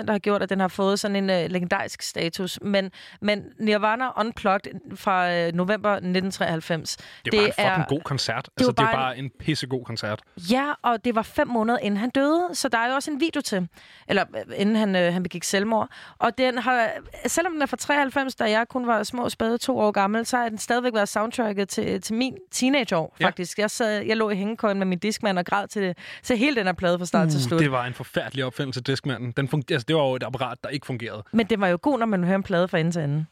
100% 0.00 0.06
der 0.06 0.12
har 0.12 0.18
gjort, 0.18 0.42
at 0.42 0.50
den 0.50 0.60
har 0.60 0.68
fået 0.68 1.00
sådan 1.00 1.16
en 1.16 1.30
øh, 1.30 1.50
legendarisk 1.50 2.02
status, 2.02 2.58
men, 2.62 2.90
men 3.20 3.44
Nirvana 3.60 4.20
Unplugged 4.20 4.72
fra 4.96 5.32
øh, 5.34 5.52
november 5.52 5.95
1993. 5.96 6.96
Det 7.24 7.34
er 7.34 7.38
bare 7.38 7.46
en 7.46 7.52
fucking 7.52 7.68
er- 7.82 7.84
god 7.88 8.00
koncert. 8.00 8.34
var 8.36 8.52
Altså, 8.58 8.72
det 8.72 8.78
er 8.80 8.92
bare 8.92 9.18
en- 9.18 9.24
en 9.24 9.30
pissegod 9.40 9.84
koncert. 9.84 10.20
Ja, 10.50 10.72
og 10.82 11.04
det 11.04 11.14
var 11.14 11.22
fem 11.22 11.48
måneder 11.48 11.78
inden 11.78 12.00
han 12.00 12.10
døde, 12.10 12.48
så 12.52 12.68
der 12.68 12.78
er 12.78 12.88
jo 12.88 12.94
også 12.94 13.10
en 13.10 13.20
video 13.20 13.40
til, 13.40 13.68
eller 14.08 14.24
øh, 14.36 14.54
inden 14.56 14.76
han, 14.76 14.96
øh, 14.96 15.12
han 15.12 15.22
begik 15.22 15.44
selvmord. 15.44 15.88
Og 16.18 16.38
den 16.38 16.58
har, 16.58 16.88
selvom 17.26 17.52
den 17.52 17.62
er 17.62 17.66
fra 17.66 17.76
93, 17.76 18.34
da 18.34 18.50
jeg 18.50 18.68
kun 18.68 18.86
var 18.86 19.02
små 19.02 19.28
spade 19.28 19.58
to 19.58 19.78
år 19.78 19.90
gammel, 19.90 20.26
så 20.26 20.36
har 20.36 20.48
den 20.48 20.58
stadigvæk 20.58 20.94
været 20.94 21.08
soundtracket 21.08 21.68
til, 21.68 22.00
til 22.02 22.14
min 22.14 22.36
teenageår, 22.52 23.16
Ja. 23.20 23.26
faktisk. 23.26 23.58
Jeg, 23.58 23.70
sad, 23.70 24.02
jeg 24.02 24.16
lå 24.16 24.30
i 24.30 24.36
hængekøjen 24.36 24.78
med 24.78 24.86
min 24.86 24.98
diskmand 24.98 25.38
og 25.38 25.44
græd 25.44 25.68
til, 25.68 25.94
til 26.22 26.38
hele 26.38 26.56
den 26.56 26.66
her 26.66 26.72
plade 26.72 26.98
fra 26.98 27.06
start 27.06 27.28
til 27.28 27.42
slut. 27.42 27.60
Uh, 27.60 27.62
det 27.64 27.72
var 27.72 27.84
en 27.86 27.94
forfærdelig 27.94 28.44
opfindelse, 28.44 28.80
Discmanden. 28.80 29.30
Den 29.36 29.48
funger- 29.48 29.74
altså, 29.74 29.84
det 29.88 29.96
var 29.96 30.02
jo 30.02 30.14
et 30.14 30.22
apparat, 30.22 30.58
der 30.64 30.68
ikke 30.68 30.86
fungerede. 30.86 31.22
Men 31.32 31.46
det 31.46 31.60
var 31.60 31.68
jo 31.68 31.78
god, 31.82 31.98
når 31.98 32.06
man 32.06 32.24
hører 32.24 32.36
en 32.36 32.42
plade 32.42 32.68
fra 32.68 32.78
ende 32.78 32.90
til 32.92 33.02
ende. 33.02 33.26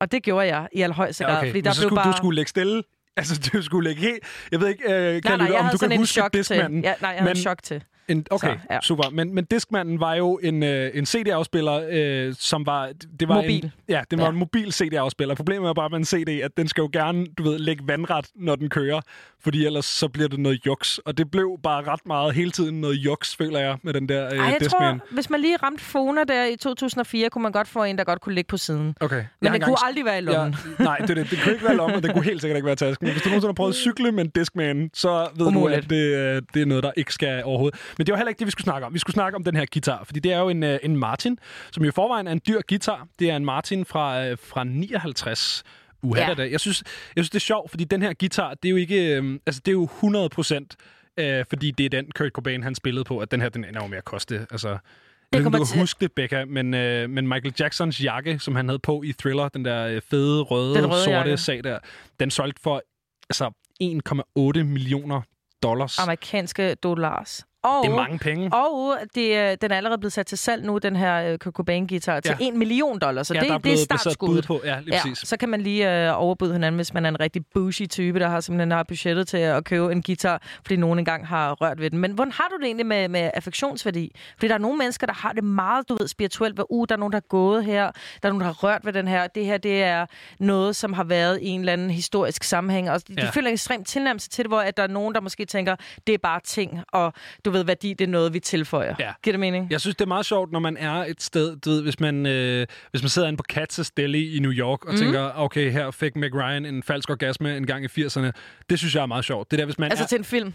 Og 0.00 0.12
det 0.12 0.22
gjorde 0.22 0.46
jeg 0.46 0.68
i 0.72 0.80
allerhøjeste 0.82 1.24
grad, 1.24 1.36
fordi 1.36 1.52
Men 1.52 1.64
der 1.64 1.70
så 1.72 1.80
blev 1.80 1.88
skulle, 1.88 1.96
bare... 2.02 2.12
du 2.12 2.16
skulle 2.16 2.36
lægge 2.36 2.48
stille. 2.48 2.82
Altså, 3.16 3.50
du 3.52 3.62
skulle 3.62 3.88
lægge 3.88 4.02
helt... 4.02 4.18
Jeg 4.52 4.60
ved 4.60 4.68
ikke, 4.68 4.84
øh, 4.84 5.22
kan 5.22 5.30
nej, 5.30 5.36
nej, 5.36 5.46
jeg 5.56 5.60
om 5.60 5.68
du 5.72 5.78
kan 5.78 5.96
huske 5.98 6.12
til. 6.14 6.24
Discmanden. 6.32 6.84
Ja, 6.84 6.94
nej, 7.00 7.10
jeg 7.10 7.18
havde 7.18 7.24
Men- 7.24 7.36
en 7.36 7.42
chok 7.42 7.62
til. 7.62 7.84
En, 8.10 8.26
okay, 8.30 8.54
Så, 8.54 8.58
ja. 8.70 8.78
super. 8.82 9.10
Men, 9.12 9.34
men 9.34 9.44
Discmanden 9.44 10.00
var 10.00 10.14
jo 10.14 10.38
en, 10.42 10.62
øh, 10.62 10.90
en 10.94 11.06
CD-afspiller, 11.06 11.82
øh, 11.90 12.34
som 12.38 12.66
var... 12.66 12.90
Det 13.20 13.28
var 13.28 13.34
Mobil. 13.34 13.64
En, 13.64 13.72
ja, 13.88 14.02
det 14.10 14.18
var 14.18 14.24
Ja. 14.24 14.30
en 14.30 14.36
mobil 14.36 14.72
CD-afspiller. 14.72 15.34
Problemet 15.34 15.68
er 15.68 15.74
bare 15.74 15.88
med 15.88 15.98
en 15.98 16.04
CD, 16.04 16.28
at 16.42 16.50
den 16.56 16.68
skal 16.68 16.82
jo 16.82 16.90
gerne, 16.92 17.26
du 17.38 17.42
ved, 17.42 17.58
lægge 17.58 17.82
vandret, 17.86 18.26
når 18.36 18.56
den 18.56 18.68
kører. 18.68 19.00
Fordi 19.44 19.66
ellers 19.66 19.84
så 19.84 20.08
bliver 20.08 20.28
det 20.28 20.38
noget 20.38 20.66
juks. 20.66 20.98
Og 20.98 21.18
det 21.18 21.30
blev 21.30 21.58
bare 21.62 21.82
ret 21.84 22.00
meget 22.06 22.34
hele 22.34 22.50
tiden 22.50 22.80
noget 22.80 22.94
juks, 22.94 23.36
føler 23.36 23.58
jeg, 23.60 23.76
med 23.82 23.92
den 23.92 24.08
der 24.08 24.26
øh, 24.26 24.38
Ej, 24.38 24.44
jeg 24.44 24.56
Discman. 24.60 24.98
tror, 24.98 25.06
hvis 25.14 25.30
man 25.30 25.40
lige 25.40 25.56
ramte 25.56 25.84
Fona 25.84 26.24
der 26.24 26.44
i 26.46 26.56
2004, 26.56 27.30
kunne 27.30 27.42
man 27.42 27.52
godt 27.52 27.68
få 27.68 27.84
en, 27.84 27.98
der 27.98 28.04
godt 28.04 28.20
kunne 28.20 28.34
ligge 28.34 28.48
på 28.48 28.56
siden. 28.56 28.94
Okay. 29.00 29.16
Men 29.16 29.24
Jeg 29.42 29.52
det 29.52 29.62
kunne 29.62 29.76
aldrig 29.86 30.04
være 30.04 30.18
i 30.18 30.20
lommen. 30.20 30.54
Ja, 30.78 30.84
nej, 30.84 30.98
det, 30.98 31.16
det, 31.16 31.30
det 31.30 31.38
kunne 31.42 31.52
ikke 31.52 31.64
være 31.64 31.76
lommen, 31.76 31.96
og 31.96 32.02
det 32.02 32.12
kunne 32.12 32.24
helt 32.24 32.40
sikkert 32.40 32.56
ikke 32.56 32.66
være 32.66 32.76
tasken. 32.76 33.08
Hvis 33.10 33.22
du 33.22 33.28
nogensinde 33.28 33.48
har 33.48 33.54
prøvet 33.54 33.70
at 33.72 33.76
cykle 33.76 34.12
med 34.12 34.24
en 34.24 34.30
Discman, 34.30 34.90
så 34.94 35.28
ved 35.36 35.46
Umuligt. 35.46 35.76
du, 35.78 35.84
at 35.84 35.90
det, 35.90 36.16
øh, 36.36 36.42
det 36.54 36.62
er 36.62 36.66
noget, 36.66 36.84
der 36.84 36.90
ikke 36.96 37.14
skal 37.14 37.44
overhovedet. 37.44 37.80
Men 38.00 38.06
det 38.06 38.12
var 38.12 38.16
heller 38.16 38.28
ikke 38.28 38.38
det, 38.38 38.46
vi 38.46 38.50
skulle 38.50 38.64
snakke 38.64 38.86
om. 38.86 38.94
Vi 38.94 38.98
skulle 38.98 39.14
snakke 39.14 39.36
om 39.36 39.44
den 39.44 39.56
her 39.56 39.66
guitar, 39.72 40.04
fordi 40.04 40.20
det 40.20 40.32
er 40.32 40.38
jo 40.38 40.48
en, 40.48 40.62
øh, 40.62 40.78
en 40.82 40.96
Martin, 40.96 41.38
som 41.72 41.82
jo 41.84 41.88
i 41.88 41.92
forvejen 41.92 42.26
er 42.26 42.32
en 42.32 42.40
dyr 42.48 42.60
guitar. 42.68 43.06
Det 43.18 43.30
er 43.30 43.36
en 43.36 43.44
Martin 43.44 43.84
fra, 43.84 44.26
øh, 44.26 44.38
fra 44.42 44.64
59. 44.64 45.62
Uha, 46.02 46.20
Ja. 46.20 46.50
Jeg, 46.50 46.60
synes, 46.60 46.82
jeg 47.16 47.24
synes, 47.24 47.30
det 47.30 47.36
er 47.36 47.40
sjovt, 47.40 47.70
fordi 47.70 47.84
den 47.84 48.02
her 48.02 48.12
guitar, 48.20 48.54
det 48.54 48.68
er 48.68 48.70
jo 48.70 48.76
ikke... 48.76 49.16
Øh, 49.16 49.38
altså, 49.46 49.60
det 49.64 49.70
er 49.70 49.72
jo 49.72 49.84
100 49.84 50.28
procent, 50.28 50.76
øh, 51.16 51.44
fordi 51.48 51.70
det 51.70 51.84
er 51.86 51.90
den 51.90 52.10
Kurt 52.14 52.32
Cobain, 52.32 52.62
han 52.62 52.74
spillede 52.74 53.04
på, 53.04 53.18
at 53.18 53.30
den 53.30 53.40
her, 53.40 53.48
den 53.48 53.64
ender 53.64 53.80
jo 53.82 53.86
med 53.86 53.98
at 53.98 54.04
koste. 54.04 54.46
Altså, 54.50 54.68
om 54.68 55.42
kommer 55.42 55.58
du 55.58 55.64
kan 55.64 55.80
huske 55.80 56.00
det, 56.00 56.12
Becca, 56.12 56.44
men, 56.44 56.74
øh, 56.74 57.10
men 57.10 57.28
Michael 57.28 57.54
Jacksons 57.60 58.04
jakke, 58.04 58.38
som 58.38 58.56
han 58.56 58.68
havde 58.68 58.78
på 58.78 59.02
i 59.02 59.12
Thriller, 59.12 59.48
den 59.48 59.64
der 59.64 60.00
fede, 60.10 60.42
røde, 60.42 60.74
Den 60.74 60.86
røde 60.90 61.04
sorte 61.04 61.16
jakke. 61.16 61.36
sag 61.36 61.64
der, 61.64 61.78
den 62.20 62.30
solgte 62.30 62.62
for 62.62 62.82
altså 63.30 63.50
1,8 63.82 64.62
millioner 64.62 65.22
dollars. 65.62 65.98
Amerikanske 65.98 66.74
dollars. 66.74 67.44
Og, 67.62 67.84
Det 67.84 67.90
er 67.92 67.96
mange 67.96 68.18
penge. 68.18 68.54
Og 68.54 68.96
det, 69.14 69.36
er- 69.36 69.54
den 69.56 69.70
er 69.70 69.76
allerede 69.76 69.98
blevet 69.98 70.12
sat 70.12 70.26
til 70.26 70.38
salg 70.38 70.64
nu, 70.64 70.78
den 70.78 70.96
her 70.96 71.36
Kurt 71.36 71.54
Cobain-guitar, 71.54 72.20
til 72.20 72.36
Ja. 72.40 72.46
1 72.48 72.54
million 72.54 72.98
dollars. 72.98 73.26
Så 73.26 73.34
ja, 73.34 73.40
det, 73.40 73.50
er 73.50 73.58
det 73.58 73.72
er 73.72 73.76
startskuddet. 73.76 74.44
på. 74.46 74.60
Ja, 74.64 74.80
lige 74.80 74.94
Ja, 74.96 75.02
præcis. 75.02 75.28
så 75.28 75.36
kan 75.36 75.48
man 75.48 75.60
lige 75.60 76.06
øh, 76.08 76.20
overbyde 76.22 76.52
hinanden, 76.52 76.76
hvis 76.78 76.94
man 76.94 77.04
er 77.04 77.08
en 77.08 77.20
rigtig 77.20 77.42
bougie 77.54 77.86
type, 77.86 78.18
der 78.20 78.28
har 78.28 78.40
simpelthen 78.40 78.70
har 78.70 78.82
budgettet 78.82 79.28
til 79.28 79.36
at 79.36 79.64
købe 79.64 79.92
en 79.92 80.02
guitar, 80.02 80.42
fordi 80.62 80.76
nogen 80.76 80.98
engang 80.98 81.26
har 81.26 81.52
rørt 81.52 81.80
ved 81.80 81.90
den. 81.90 81.98
Men 81.98 82.12
hvordan 82.12 82.32
har 82.32 82.48
du 82.50 82.56
det 82.56 82.64
egentlig 82.66 82.86
med, 82.86 83.08
med 83.08 83.30
affektionsværdi? 83.34 84.12
Fordi 84.38 84.48
der 84.48 84.54
er 84.54 84.58
nogle 84.58 84.78
mennesker, 84.78 85.06
der 85.06 85.14
har 85.14 85.32
det 85.32 85.44
meget, 85.44 85.88
du 85.88 85.96
ved, 86.00 86.08
spirituelt, 86.08 86.54
hvor 86.54 86.66
uh, 86.72 86.86
der 86.88 86.94
er 86.94 86.98
nogen, 86.98 87.12
der 87.12 87.16
er 87.18 87.28
gået 87.28 87.64
her, 87.64 87.82
der 88.22 88.28
er 88.28 88.28
nogen, 88.28 88.40
der 88.40 88.46
har 88.46 88.52
rørt 88.64 88.84
ved 88.86 88.92
den 88.92 89.08
her. 89.08 89.26
Det 89.26 89.44
her, 89.46 89.58
det 89.58 89.82
er 89.82 90.06
noget, 90.38 90.76
som 90.76 90.92
har 90.92 91.04
været 91.04 91.38
i 91.42 91.46
en 91.48 91.60
eller 91.60 91.72
anden 91.72 91.90
historisk 91.90 92.44
sammenhæng. 92.44 92.90
Og 92.90 93.08
de, 93.08 93.14
Ja. 93.18 93.26
de 93.26 93.32
føler 93.32 93.48
en 93.48 93.52
ekstrem 93.54 93.84
tilnærmelse 93.84 94.28
til 94.28 94.44
det, 94.44 94.50
hvor 94.50 94.60
at 94.60 94.76
der 94.76 94.82
er 94.82 94.86
nogen, 94.86 95.14
der 95.14 95.20
måske 95.20 95.44
tænker, 95.44 95.76
det 96.06 96.14
er 96.14 96.18
bare 96.18 96.40
ting, 96.44 96.80
og 96.92 97.12
du 97.44 97.49
ved, 97.50 97.64
værdi, 97.64 97.94
det 97.94 98.04
er 98.04 98.08
noget, 98.08 98.34
vi 98.34 98.40
tilføjer. 98.40 98.94
Ja. 98.98 99.12
Giver 99.22 99.32
det 99.32 99.40
mening? 99.40 99.66
Jeg 99.70 99.80
synes, 99.80 99.96
det 99.96 100.04
er 100.04 100.08
meget 100.08 100.26
sjovt, 100.26 100.52
når 100.52 100.58
man 100.60 100.76
er 100.76 100.92
et 100.92 101.22
sted, 101.22 101.56
du 101.56 101.70
ved, 101.70 101.82
hvis 101.82 102.00
man, 102.00 102.26
øh, 102.26 102.66
hvis 102.90 103.02
man 103.02 103.08
sidder 103.08 103.28
inde 103.28 103.36
på 103.36 103.44
Katz's 103.52 103.90
Deli 103.96 104.36
i 104.36 104.38
New 104.38 104.52
York 104.52 104.84
og 104.84 104.92
mm. 104.92 104.98
tænker, 104.98 105.30
okay, 105.36 105.70
her 105.72 105.90
fik 105.90 106.16
Meg 106.16 106.34
Ryan 106.34 106.64
en 106.64 106.82
falsk 106.82 107.10
orgasme 107.10 107.56
en 107.56 107.66
gang 107.66 107.84
i 107.84 107.88
80'erne. 108.04 108.30
Det 108.70 108.78
synes 108.78 108.94
jeg 108.94 109.02
er 109.02 109.06
meget 109.06 109.24
sjovt. 109.24 109.50
Det 109.50 109.58
der, 109.58 109.64
hvis 109.64 109.78
man 109.78 109.90
Altså 109.90 110.04
er... 110.04 110.08
til 110.08 110.18
en 110.18 110.24
film, 110.24 110.54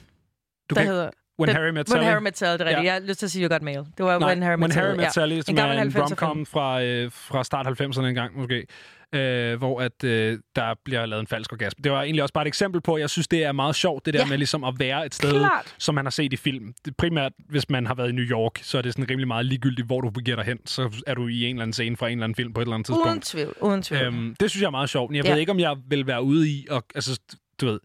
du 0.69 0.75
der 0.75 0.81
kan, 0.81 0.87
hedder... 0.91 1.09
When 1.39 1.47
den- 1.47 1.55
Harry 1.55 1.69
Met 1.69 1.75
When 1.75 1.87
Sally. 1.87 2.03
Harry 2.03 2.21
Met 2.21 2.37
Sally, 2.37 2.53
det 2.53 2.61
er 2.61 2.65
rigtigt. 2.65 2.85
Ja. 2.85 2.93
Jeg 2.93 3.01
har 3.01 3.07
lyst 3.07 3.19
til 3.19 3.25
at 3.25 3.31
sige, 3.31 3.43
You 3.45 3.53
Got 3.53 3.61
Mail. 3.61 3.77
Det 3.97 4.05
var 4.05 4.19
Nej, 4.19 4.29
When 4.29 4.43
Harry 4.43 4.55
Met 4.55 4.61
When 4.61 4.71
Sally. 4.71 4.85
Harry 4.85 4.95
Met 4.95 5.03
ja. 5.03 5.09
Sally, 5.09 5.41
som 5.41 5.55
En 5.55 5.57
er 5.57 5.81
en 5.81 5.87
90'er 5.89 6.01
romcom 6.01 6.45
fra, 6.45 6.83
øh, 6.83 7.11
fra 7.11 7.43
start 7.43 7.67
90'erne 7.81 8.05
engang, 8.05 8.37
måske. 8.39 8.65
Øh, 9.13 9.57
hvor 9.57 9.81
at, 9.81 10.03
øh, 10.03 10.39
der 10.55 10.73
bliver 10.85 11.05
lavet 11.05 11.21
en 11.21 11.27
falsk 11.27 11.51
orgasme. 11.53 11.81
Det 11.83 11.91
var 11.91 12.01
egentlig 12.03 12.21
også 12.23 12.33
bare 12.33 12.43
et 12.43 12.47
eksempel 12.47 12.81
på, 12.81 12.93
at 12.93 13.01
jeg 13.01 13.09
synes, 13.09 13.27
det 13.27 13.43
er 13.43 13.51
meget 13.51 13.75
sjovt, 13.75 14.05
det 14.05 14.13
der 14.13 14.19
Ja. 14.19 14.25
med 14.25 14.37
ligesom 14.37 14.63
at 14.63 14.73
være 14.79 15.05
et 15.05 15.15
sted, 15.15 15.31
Klart. 15.31 15.75
som 15.79 15.95
man 15.95 16.05
har 16.05 16.09
set 16.11 16.33
i 16.33 16.37
film. 16.37 16.73
Det, 16.85 16.97
primært, 16.97 17.31
hvis 17.49 17.69
man 17.69 17.85
har 17.87 17.95
været 17.95 18.09
i 18.09 18.11
New 18.11 18.25
York, 18.25 18.59
så 18.61 18.77
er 18.77 18.81
det 18.81 18.93
sådan 18.93 19.09
rimelig 19.09 19.27
meget 19.27 19.45
ligegyldigt, 19.45 19.87
hvor 19.87 20.01
du 20.01 20.09
begiver 20.09 20.35
dig 20.35 20.45
hen. 20.45 20.57
Så 20.67 21.03
er 21.07 21.13
du 21.13 21.27
i 21.27 21.43
en 21.45 21.55
eller 21.55 21.61
anden 21.61 21.73
scene 21.73 21.97
fra 21.97 22.07
en 22.07 22.11
eller 22.11 22.23
anden 22.23 22.35
film 22.35 22.53
på 22.53 22.61
et 22.61 22.65
eller 22.65 22.73
andet 22.75 22.85
tidspunkt. 22.85 23.07
Uden 23.09 23.21
tvivl, 23.21 23.53
uden 23.61 23.81
tvivl. 23.81 24.01
Øhm, 24.01 24.35
det 24.39 24.49
synes 24.51 24.61
jeg 24.61 24.67
er 24.67 24.71
meget 24.71 24.89
sjovt. 24.89 25.09
Men 25.11 25.15
jeg 25.17 25.25
Ja. 25.25 25.31
ved 25.31 25.39
ikke, 25.39 25.51
om 25.51 25.59
jeg 25.59 25.75
vil 25.89 26.07
være 26.07 26.23
ude 26.23 26.49
i... 26.49 26.67
Og, 26.69 26.83
altså, 26.95 27.19
du 27.61 27.65
ved... 27.65 27.79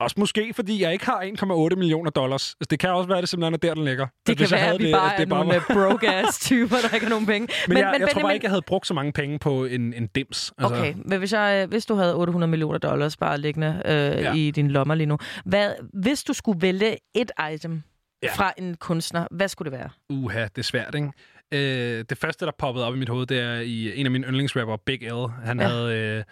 Også 0.00 0.14
måske, 0.18 0.52
fordi 0.54 0.82
jeg 0.82 0.92
ikke 0.92 1.04
har 1.06 1.20
1,8 1.70 1.76
millioner 1.76 2.10
dollars. 2.10 2.54
Altså, 2.60 2.66
det 2.70 2.78
kan 2.78 2.90
også 2.90 3.08
være, 3.08 3.18
at 3.18 3.22
det 3.22 3.28
simpelthen 3.28 3.54
er 3.54 3.58
der, 3.58 3.74
den 3.74 3.84
ligger. 3.84 4.06
det 4.26 4.36
hvis 4.38 4.48
kan 4.48 4.56
være, 4.58 4.74
at 4.74 4.80
vi 4.80 4.84
det, 4.86 4.92
bare 4.94 5.06
at 5.06 5.12
er 5.12 5.18
det 5.18 5.28
bare 5.28 5.44
nogle 5.44 5.60
var- 5.68 5.74
var... 5.74 5.88
broke-ass 5.90 6.40
typer, 6.40 6.76
der 6.88 6.94
ikke 6.94 7.06
har 7.06 7.10
nogen 7.10 7.26
penge. 7.26 7.48
Men, 7.68 7.74
men 7.74 7.78
jeg, 7.78 7.96
jeg 8.00 8.08
tror 8.08 8.20
bare 8.20 8.30
Benjamin- 8.30 8.34
ikke, 8.34 8.44
jeg 8.44 8.50
havde 8.50 8.62
brugt 8.62 8.86
så 8.86 8.94
mange 8.94 9.12
penge 9.12 9.38
på 9.38 9.64
en, 9.64 9.94
en 9.94 10.06
dims. 10.06 10.52
Altså, 10.58 10.74
Okay, 10.74 10.94
men 11.04 11.18
hvis, 11.18 11.32
jeg, 11.32 11.60
øh, 11.62 11.68
hvis 11.68 11.86
du 11.86 11.94
havde 11.94 12.14
800 12.16 12.50
millioner 12.50 12.78
dollars 12.78 13.16
bare 13.16 13.38
liggende 13.40 13.82
øh, 13.84 13.92
Ja. 13.92 14.32
i 14.34 14.50
din 14.50 14.70
lommer 14.70 14.94
lige 14.94 15.06
nu, 15.06 15.18
hvad, 15.44 15.70
hvis 15.92 16.24
du 16.24 16.32
skulle 16.32 16.62
vælge 16.62 16.96
et 17.14 17.30
item 17.54 17.82
Ja. 18.22 18.32
fra 18.34 18.52
en 18.58 18.74
kunstner, 18.76 19.26
hvad 19.30 19.48
skulle 19.48 19.70
det 19.70 19.78
være? 19.78 19.88
Uha, 20.10 20.42
det 20.42 20.58
er 20.58 20.62
svært, 20.62 20.94
ikke? 20.94 21.10
Øh, 21.52 22.04
det 22.10 22.18
første, 22.18 22.46
der 22.46 22.52
poppede 22.58 22.86
op 22.86 22.94
i 22.94 22.98
mit 22.98 23.08
hoved, 23.08 23.26
det 23.26 23.40
er 23.40 23.54
i 23.60 24.00
en 24.00 24.06
af 24.06 24.10
mine 24.12 24.26
yndlingsrapper, 24.26 24.76
Big 24.86 25.02
L. 25.02 25.26
Han. 25.44 25.60
Ja. 25.60 25.66
havde, 25.68 25.94
øh, 26.18 26.24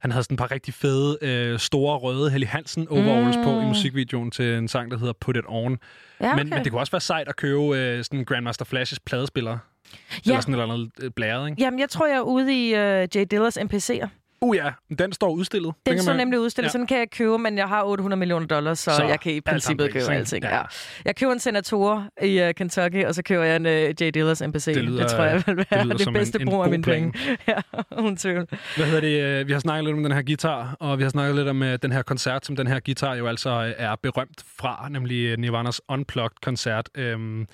han 0.00 0.10
havde 0.10 0.24
sådan 0.24 0.34
et 0.34 0.38
par 0.38 0.50
rigtig 0.50 0.74
fede, 0.74 1.18
øh, 1.22 1.58
store 1.58 1.98
røde 1.98 2.30
Helly 2.30 2.46
Hansen 2.46 2.88
overalls 2.88 3.36
mm. 3.36 3.44
på 3.44 3.60
i 3.60 3.64
musikvideoen 3.64 4.30
til 4.30 4.54
en 4.54 4.68
sang, 4.68 4.90
der 4.90 4.98
hedder 4.98 5.12
Put 5.20 5.36
It 5.36 5.44
On. 5.48 5.78
Ja, 6.20 6.36
Men, 6.36 6.50
men 6.50 6.64
det 6.64 6.72
kunne 6.72 6.80
også 6.80 6.92
være 6.92 7.00
sejt 7.00 7.28
at 7.28 7.36
købe 7.36 7.62
øh, 7.62 8.04
sådan 8.04 8.24
Grandmaster 8.24 8.64
Flashes 8.64 9.00
pladespiller. 9.00 9.50
Ja. 9.50 10.30
Eller 10.30 10.40
sådan 10.40 10.54
et 10.54 10.60
eller 10.60 10.74
andet 10.74 10.90
øh, 11.00 11.10
blæret, 11.10 11.50
ikke? 11.50 11.62
Jamen, 11.62 11.80
jeg 11.80 11.88
tror, 11.88 12.06
jeg 12.06 12.16
er 12.16 12.20
ude 12.20 12.68
i 12.68 12.72
uh, 12.72 12.78
Jay 13.16 13.26
Dillers 13.30 13.58
MPC'er. 13.58 14.08
Uh 14.40 14.56
ja, 14.56 14.70
den 14.98 15.12
står 15.12 15.28
udstillet. 15.30 15.74
Den 15.86 15.94
kan 15.94 16.02
står 16.02 16.12
nemlig 16.12 16.40
udstillet, 16.40 16.66
Ja. 16.66 16.72
så 16.72 16.78
den 16.78 16.86
kan 16.86 16.98
jeg 16.98 17.10
købe, 17.10 17.38
men 17.38 17.58
jeg 17.58 17.68
har 17.68 17.84
800 17.84 18.18
millioner 18.18 18.46
dollars, 18.46 18.78
så, 18.78 18.90
Så, 18.96 19.04
jeg 19.04 19.20
kan 19.20 19.32
i 19.32 19.36
alt 19.36 19.44
princippet 19.44 19.84
pris, 19.84 19.92
købe 19.92 20.12
ikke? 20.12 20.18
alting. 20.18 20.44
Ja. 20.44 20.56
Ja. 20.56 20.62
Jeg 21.04 21.16
køber 21.16 21.32
en 21.32 21.38
senator 21.40 22.08
i 22.22 22.42
uh, 22.42 22.50
Kentucky, 22.56 23.04
og 23.04 23.14
så 23.14 23.22
køber 23.22 23.44
jeg 23.44 23.56
en 23.56 23.66
uh, 23.66 23.72
Jay 23.72 24.10
Dillers 24.14 24.42
MPC. 24.42 24.64
Det 24.64 24.84
lyder- 24.84 25.02
det 25.02 25.10
tror 25.10 25.24
jeg 25.24 25.34
vil 25.46 25.56
det 25.56 25.66
være 25.70 25.84
det, 25.84 26.06
en- 26.06 26.12
bedste 26.12 26.40
en 26.40 26.48
brug 26.48 26.64
af 26.64 26.70
mine 26.70 26.82
penge. 26.82 27.12
ja, 27.48 27.54
uden 27.98 28.16
tvivl. 28.16 28.46
Hvad 28.76 28.86
hedder 28.86 29.00
det? 29.00 29.40
øh, 29.40 29.48
Vi 29.48 29.52
har 29.52 29.60
snakket 29.60 29.84
lidt 29.84 29.96
om 29.96 30.02
den 30.02 30.12
her 30.12 30.22
guitar, 30.22 30.76
og 30.80 30.98
vi 30.98 31.02
har 31.02 31.10
snakket 31.10 31.34
lidt 31.36 31.48
om 31.48 31.62
øh, 31.62 31.78
den 31.82 31.92
her 31.92 32.02
koncert, 32.02 32.46
som 32.46 32.56
den 32.56 32.66
her 32.66 32.80
guitar 32.80 33.14
jo 33.14 33.26
altså 33.26 33.74
er 33.78 33.96
berømt 34.02 34.44
fra, 34.58 34.88
nemlig 34.90 35.36
Nirvanas 35.36 35.80
Unplugged-koncert. 35.88 36.88
Øhm, 36.94 37.46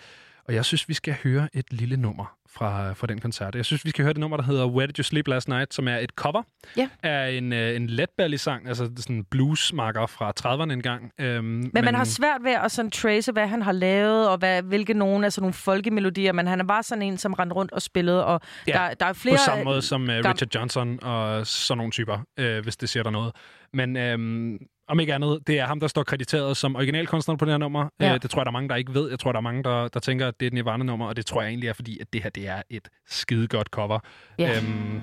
og 0.49 0.55
jeg 0.55 0.65
synes, 0.65 0.89
vi 0.89 0.95
skal 0.95 1.15
høre 1.25 1.49
et 1.55 1.65
lille 1.73 1.97
nummer 1.97 2.37
fra, 2.57 2.93
fra 2.93 3.07
den 3.07 3.21
koncert. 3.21 3.55
Jeg 3.55 3.65
synes, 3.65 3.85
vi 3.85 3.91
skal 3.91 4.03
høre 4.05 4.13
det 4.15 4.21
nummer, 4.21 4.37
der 4.37 4.45
hedder 4.45 4.67
Where 4.67 4.87
Did 4.87 4.99
You 4.99 5.03
Sleep 5.03 5.29
Last 5.29 5.49
Night, 5.49 5.75
som 5.75 5.89
er 5.89 5.97
et 5.97 6.11
cover 6.17 6.43
Ja. 6.77 6.89
af 7.03 7.31
en, 7.33 7.53
øh, 7.53 7.77
en 7.77 7.87
letbelly-sang, 7.87 8.69
altså 8.69 8.91
sådan 8.97 9.17
en 9.17 9.25
bluesmarker 9.31 10.07
fra 10.07 10.33
30'erne 10.41 10.73
engang. 10.73 11.11
Øhm, 11.21 11.45
men, 11.45 11.71
Men 11.75 11.85
man 11.85 11.95
har 11.95 12.05
svært 12.05 12.45
ved 12.45 12.53
at 12.53 12.73
sådan 12.73 12.91
trace, 12.91 13.33
hvad 13.33 13.47
han 13.47 13.63
har 13.63 13.73
lavet, 13.73 14.29
og 14.29 14.39
hvad, 14.39 14.63
hvilke 14.63 14.95
af 15.25 15.33
sådan 15.33 15.43
nogle 15.43 15.55
folkemelodier, 15.55 16.33
men 16.33 16.47
han 16.47 16.61
er 16.61 16.65
bare 16.65 16.83
sådan 16.83 17.03
en, 17.03 17.19
som 17.19 17.33
rendte 17.33 17.55
rundt 17.57 17.73
og 17.73 17.83
spillede, 17.83 18.27
og 18.27 18.41
Ja, 18.67 18.73
der, 18.73 18.95
der 18.95 19.07
er 19.07 19.13
flere... 19.13 19.35
På 19.37 19.43
samme 19.47 19.65
måde 19.65 19.83
som 19.83 20.11
gam- 20.11 20.13
Richard 20.13 20.55
Johnson 20.55 20.99
og 21.03 21.47
sådan 21.47 21.79
nogle 21.79 21.91
typer, 21.93 22.19
øh, 22.39 22.63
hvis 22.63 22.77
det 22.77 22.89
siger 22.89 23.03
der 23.03 23.11
noget. 23.11 23.33
Men 23.73 23.97
øhm, 23.97 24.59
om 24.89 25.01
ikke 25.01 25.15
andet, 25.15 25.39
det 25.47 25.59
er 25.59 25.67
ham, 25.67 25.81
der 25.81 25.87
står 25.89 26.03
krediteret 26.03 26.57
som 26.57 26.77
originalkunstner 26.77 27.37
på 27.37 27.45
det 27.45 27.53
her 27.53 27.59
nummer. 27.59 27.89
Ja. 28.01 28.15
Øh, 28.15 28.23
det 28.23 28.31
tror 28.31 28.41
jeg, 28.41 28.47
der 28.47 28.51
er 28.51 28.53
mange, 28.53 28.69
der 28.69 28.77
ikke 28.77 28.95
ved. 28.95 29.11
Jeg 29.11 29.19
tror, 29.19 29.33
der 29.33 29.37
er 29.39 29.43
mange, 29.43 29.63
der, 29.63 29.89
der 29.89 30.01
tænker, 30.01 30.29
at 30.29 30.35
det 30.41 30.47
er 30.47 30.51
et 30.51 30.53
Nirvana-nummer, 30.53 31.07
og 31.07 31.17
det 31.17 31.27
tror 31.27 31.43
jeg 31.43 31.49
egentlig 31.49 31.69
er, 31.69 31.73
fordi 31.73 31.99
at 32.01 32.07
det 32.13 32.23
her 32.23 32.31
det 32.31 32.49
er 32.49 32.63
et 32.71 32.89
skidegodt 33.09 33.69
cover. 33.69 33.99
Ja. 34.39 34.57
Øhm, 34.57 35.01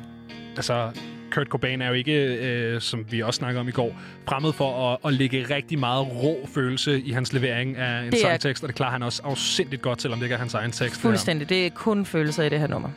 altså, 0.56 0.91
Kurt 1.32 1.48
Cobain 1.48 1.82
er 1.82 1.88
jo 1.88 1.94
ikke, 1.94 2.13
øh, 2.36 2.82
som 2.82 3.06
vi 3.12 3.22
også 3.22 3.38
snakkede 3.38 3.60
om 3.60 3.67
i 3.67 3.72
går, 3.72 3.96
fremmed 4.30 4.54
for 4.54 4.91
at, 4.91 4.98
at 5.06 5.13
lægge 5.13 5.56
rigtig 5.56 5.80
meget 5.80 6.08
rå 6.24 6.48
følelse 6.54 7.02
i 7.02 7.12
hans 7.12 7.34
levering 7.34 7.78
af 7.78 8.00
en 8.04 8.12
Det 8.12 8.13
er- 8.24 8.28
sangtekst, 8.30 8.63
og 8.63 8.67
det 8.67 8.76
klarer 8.76 8.91
han 8.91 9.04
også 9.04 9.22
afsindigt 9.26 9.82
godt, 9.82 10.02
selvom 10.02 10.20
det 10.20 10.26
ikke 10.26 10.34
er 10.34 10.39
hans 10.39 10.54
egen 10.54 10.72
tekst. 10.72 10.96
det. 10.96 11.02
Fuldstændig. 11.02 11.50
Det 11.50 11.65
er 11.65 11.70
kun 11.70 12.06
følelser 12.06 12.44
i 12.44 12.50
det 12.50 12.60
her 12.60 12.67
nummer. 12.67 12.89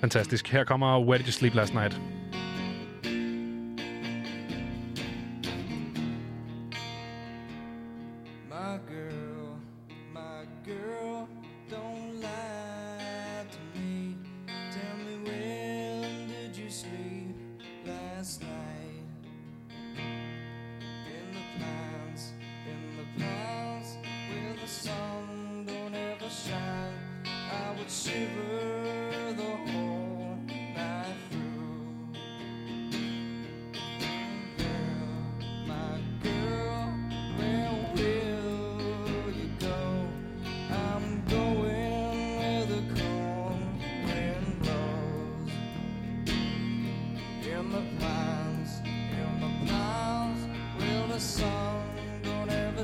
Fantastisk. 0.00 0.48
Her 0.48 0.64
kommer 0.64 1.00
Where 1.00 1.18
Did 1.18 1.26
You 1.26 1.32
Sleep 1.32 1.54
Last 1.54 1.74
Night? 1.74 2.00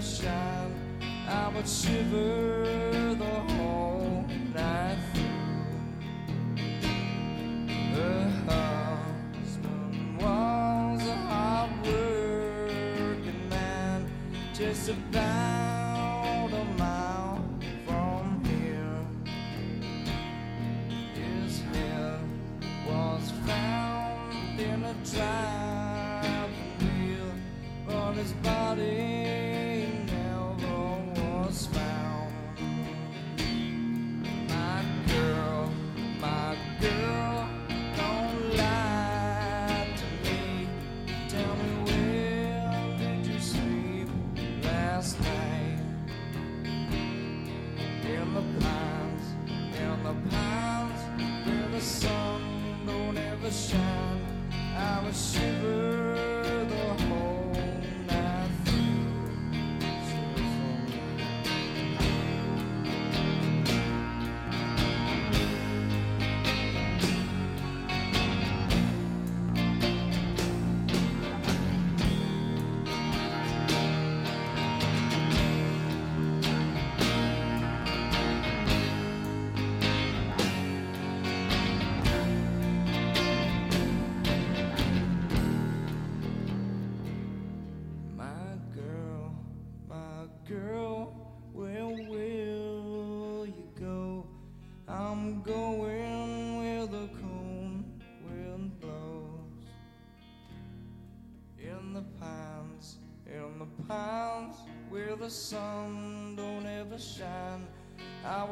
Don't 0.01 0.09
shine, 0.09 0.73
I 1.29 1.49
would 1.55 1.69
shiver 1.69 3.15
the 3.19 3.25
whole 3.55 4.25
night 4.55 4.99
through. 5.13 5.27
Her 7.95 8.31
husband 8.49 10.23
was 10.23 11.07
a 11.07 11.17
hard 11.29 11.71
working 11.87 13.49
man, 13.51 14.11
just 14.55 14.89
about 14.89 15.30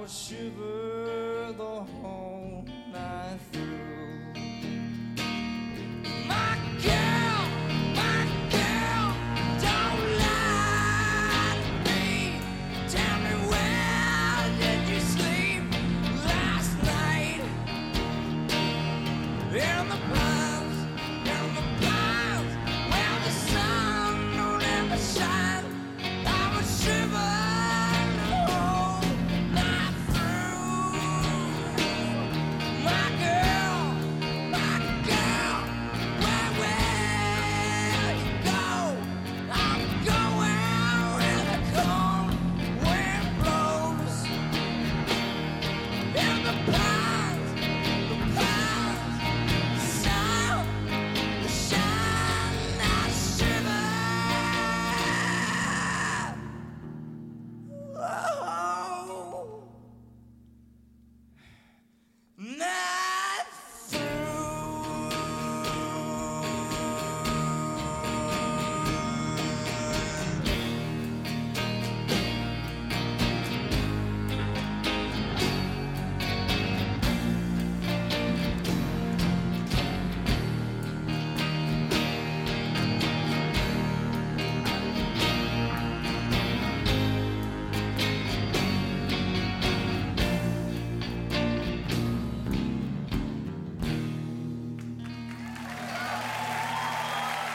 I 0.08 0.67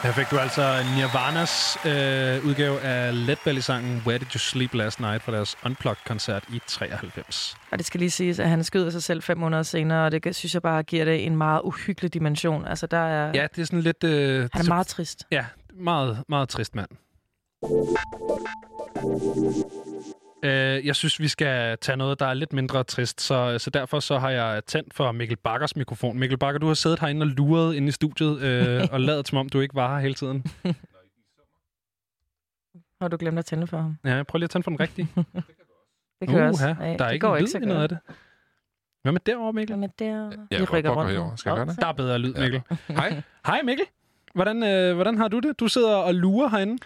Her 0.04 0.12
fik 0.12 0.30
du 0.30 0.38
altså 0.38 0.62
Nirvanas 0.96 1.76
øh, 1.86 2.46
udgave 2.48 2.80
af 2.80 3.26
Led 3.26 3.36
Belly-sangen 3.44 4.02
Where 4.06 4.18
Did 4.18 4.26
You 4.34 4.38
Sleep 4.38 4.74
Last 4.74 5.00
Night 5.00 5.22
fra 5.22 5.32
deres 5.32 5.56
Unplugged-koncert 5.66 6.44
i 6.52 6.60
93. 6.66 7.56
Og 7.70 7.78
det 7.78 7.86
skal 7.86 8.00
lige 8.00 8.10
siges, 8.10 8.38
at 8.38 8.48
han 8.48 8.64
skyder 8.64 8.90
sig 8.90 9.02
selv 9.02 9.22
fem 9.22 9.38
måneder 9.38 9.62
senere, 9.62 10.06
og 10.06 10.12
det 10.12 10.36
synes 10.36 10.54
jeg 10.54 10.62
bare 10.62 10.82
giver 10.82 11.04
det 11.04 11.26
en 11.26 11.36
meget 11.36 11.60
uhyggelig 11.64 12.14
dimension. 12.14 12.66
Altså, 12.66 12.86
der 12.86 12.98
er, 12.98 13.32
Ja, 13.34 13.46
det 13.56 13.62
er 13.62 13.64
sådan 13.66 13.80
lidt... 13.80 14.04
Øh, 14.04 14.48
han 14.52 14.64
er 14.64 14.68
meget 14.68 14.86
trist. 14.86 15.26
Ja, 15.30 15.44
meget, 15.74 16.24
meget 16.28 16.48
trist 16.48 16.74
mand. 16.74 16.88
Øh, 20.44 20.86
jeg 20.86 20.96
synes, 20.96 21.20
vi 21.20 21.28
skal 21.28 21.78
tage 21.78 21.96
noget, 21.96 22.20
der 22.20 22.26
er 22.26 22.34
lidt 22.34 22.52
mindre 22.52 22.84
trist, 22.84 23.20
så, 23.20 23.58
så 23.58 23.70
derfor 23.70 24.00
så 24.00 24.18
har 24.18 24.30
jeg 24.30 24.64
tændt 24.66 24.94
for 24.94 25.12
Mikkel 25.12 25.36
Bakkers 25.36 25.76
mikrofon. 25.76 26.18
Mikkel 26.18 26.38
Bakker, 26.38 26.58
du 26.58 26.66
har 26.66 26.74
siddet 26.74 27.00
herinde 27.00 27.22
og 27.22 27.26
luret 27.26 27.74
inde 27.74 27.88
i 27.88 27.90
studiet 27.90 28.40
øh, 28.40 28.88
og 28.92 29.00
lavet 29.08 29.28
som 29.28 29.38
om, 29.38 29.48
du 29.48 29.60
ikke 29.60 29.74
var 29.74 29.94
her 29.94 30.00
hele 30.02 30.14
tiden. 30.14 30.44
Har 33.00 33.08
du 33.08 33.16
glemt 33.16 33.38
at 33.38 33.44
tænde 33.44 33.66
for 33.66 33.76
ham? 33.78 33.96
Ja, 34.04 34.22
prøv 34.22 34.38
lige 34.38 34.44
at 34.44 34.50
tænde 34.50 34.64
for 34.64 34.70
den 34.70 34.80
rigtige. 34.80 35.08
Det 36.20 36.28
kan 36.28 36.38
jeg 36.38 36.48
også. 36.48 36.70
Uha, 36.70 36.84
Ja, 36.84 36.96
der 36.96 37.04
er 37.04 37.08
det 37.08 37.14
ikke 37.14 37.26
går 37.26 37.36
en 37.36 37.42
lyd 37.42 37.54
i 37.62 37.64
noget 37.66 37.82
af 37.82 37.88
det. 37.88 37.98
Hvad 39.02 39.12
med 39.12 39.20
derovre, 39.26 39.52
Mikkel? 39.52 39.72
Jamen, 39.74 39.90
der... 39.98 40.30
Ja, 40.50 40.58
vi 40.58 40.64
rykker 40.64 40.90
rundt. 40.90 41.12
herover. 41.12 41.36
Skal 41.36 41.50
jeg 41.50 41.56
gøre 41.56 41.66
det? 41.66 41.80
Der 41.80 41.86
er 41.86 41.92
bedre 41.92 42.18
lyd, 42.18 42.34
Mikkel. 42.34 42.62
Hej. 42.88 43.22
Hej 43.46 43.62
Mikkel. 43.62 43.86
Hvordan, 44.34 44.62
øh, 44.62 44.94
hvordan 44.94 45.18
har 45.18 45.28
du 45.28 45.38
det? 45.38 45.60
Du 45.60 45.68
sidder 45.68 45.96
og 45.96 46.14
lurer 46.14 46.48
herinde. 46.48 46.78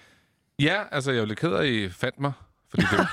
Ja, 0.58 0.82
altså, 0.92 1.10
jeg 1.10 1.16
er 1.16 1.20
jo 1.22 1.26
lidt 1.26 1.38
ked 1.38 1.52
af, 1.52 1.60
at 1.60 1.66
I 1.66 1.88
fandt 1.88 2.20
mig. 2.20 2.32
Fordi 2.70 2.82
det, 2.90 2.98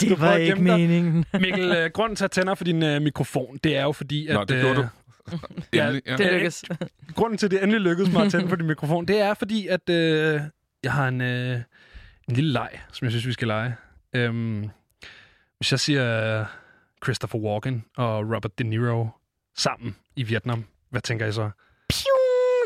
Det 0.00 0.18
prøver 0.18 0.30
var 0.30 0.36
ikke 0.36 0.54
gemme 0.54 0.70
dig. 0.70 0.80
meningen. 0.80 1.24
Mikkel, 1.40 1.72
øh, 1.72 1.90
grunden 1.90 2.16
til 2.16 2.24
at 2.24 2.30
tænder 2.30 2.54
for 2.54 2.64
din 2.64 2.82
øh, 2.82 3.02
mikrofon, 3.02 3.58
det 3.64 3.76
er 3.76 3.82
jo 3.82 3.92
fordi, 3.92 4.26
at... 4.26 4.34
Nå, 4.34 4.44
det 4.44 4.60
gjorde 4.60 4.70
øh, 4.70 4.76
du. 4.76 4.88
Endelig, 5.72 6.02
ja. 6.06 6.16
Det 6.16 6.32
lykkes. 6.32 6.64
grunden 7.16 7.38
til, 7.38 7.46
at 7.46 7.50
det 7.50 7.62
endelig 7.62 7.80
lykkedes 7.80 8.12
mig 8.12 8.24
at 8.24 8.30
tænde 8.30 8.48
på 8.48 8.56
din 8.56 8.66
mikrofon, 8.66 9.08
det 9.08 9.20
er 9.20 9.34
fordi, 9.34 9.66
at 9.68 9.88
øh, 9.90 10.40
jeg 10.82 10.92
har 10.92 11.08
en, 11.08 11.20
øh, 11.20 11.60
en 12.28 12.34
lille 12.34 12.52
leg, 12.52 12.70
som 12.92 13.04
jeg 13.04 13.12
synes, 13.12 13.26
vi 13.26 13.32
skal 13.32 13.48
lege. 13.48 13.74
Øhm, 14.14 14.70
hvis 15.58 15.72
jeg 15.72 15.80
siger 15.80 16.40
øh, 16.40 16.46
Christopher 17.04 17.40
Walken 17.40 17.84
og 17.96 18.18
Robert 18.18 18.58
De 18.58 18.64
Niro 18.64 19.08
sammen 19.56 19.96
i 20.16 20.22
Vietnam, 20.22 20.64
hvad 20.90 21.00
tænker 21.00 21.26
I 21.26 21.32
så? 21.32 21.50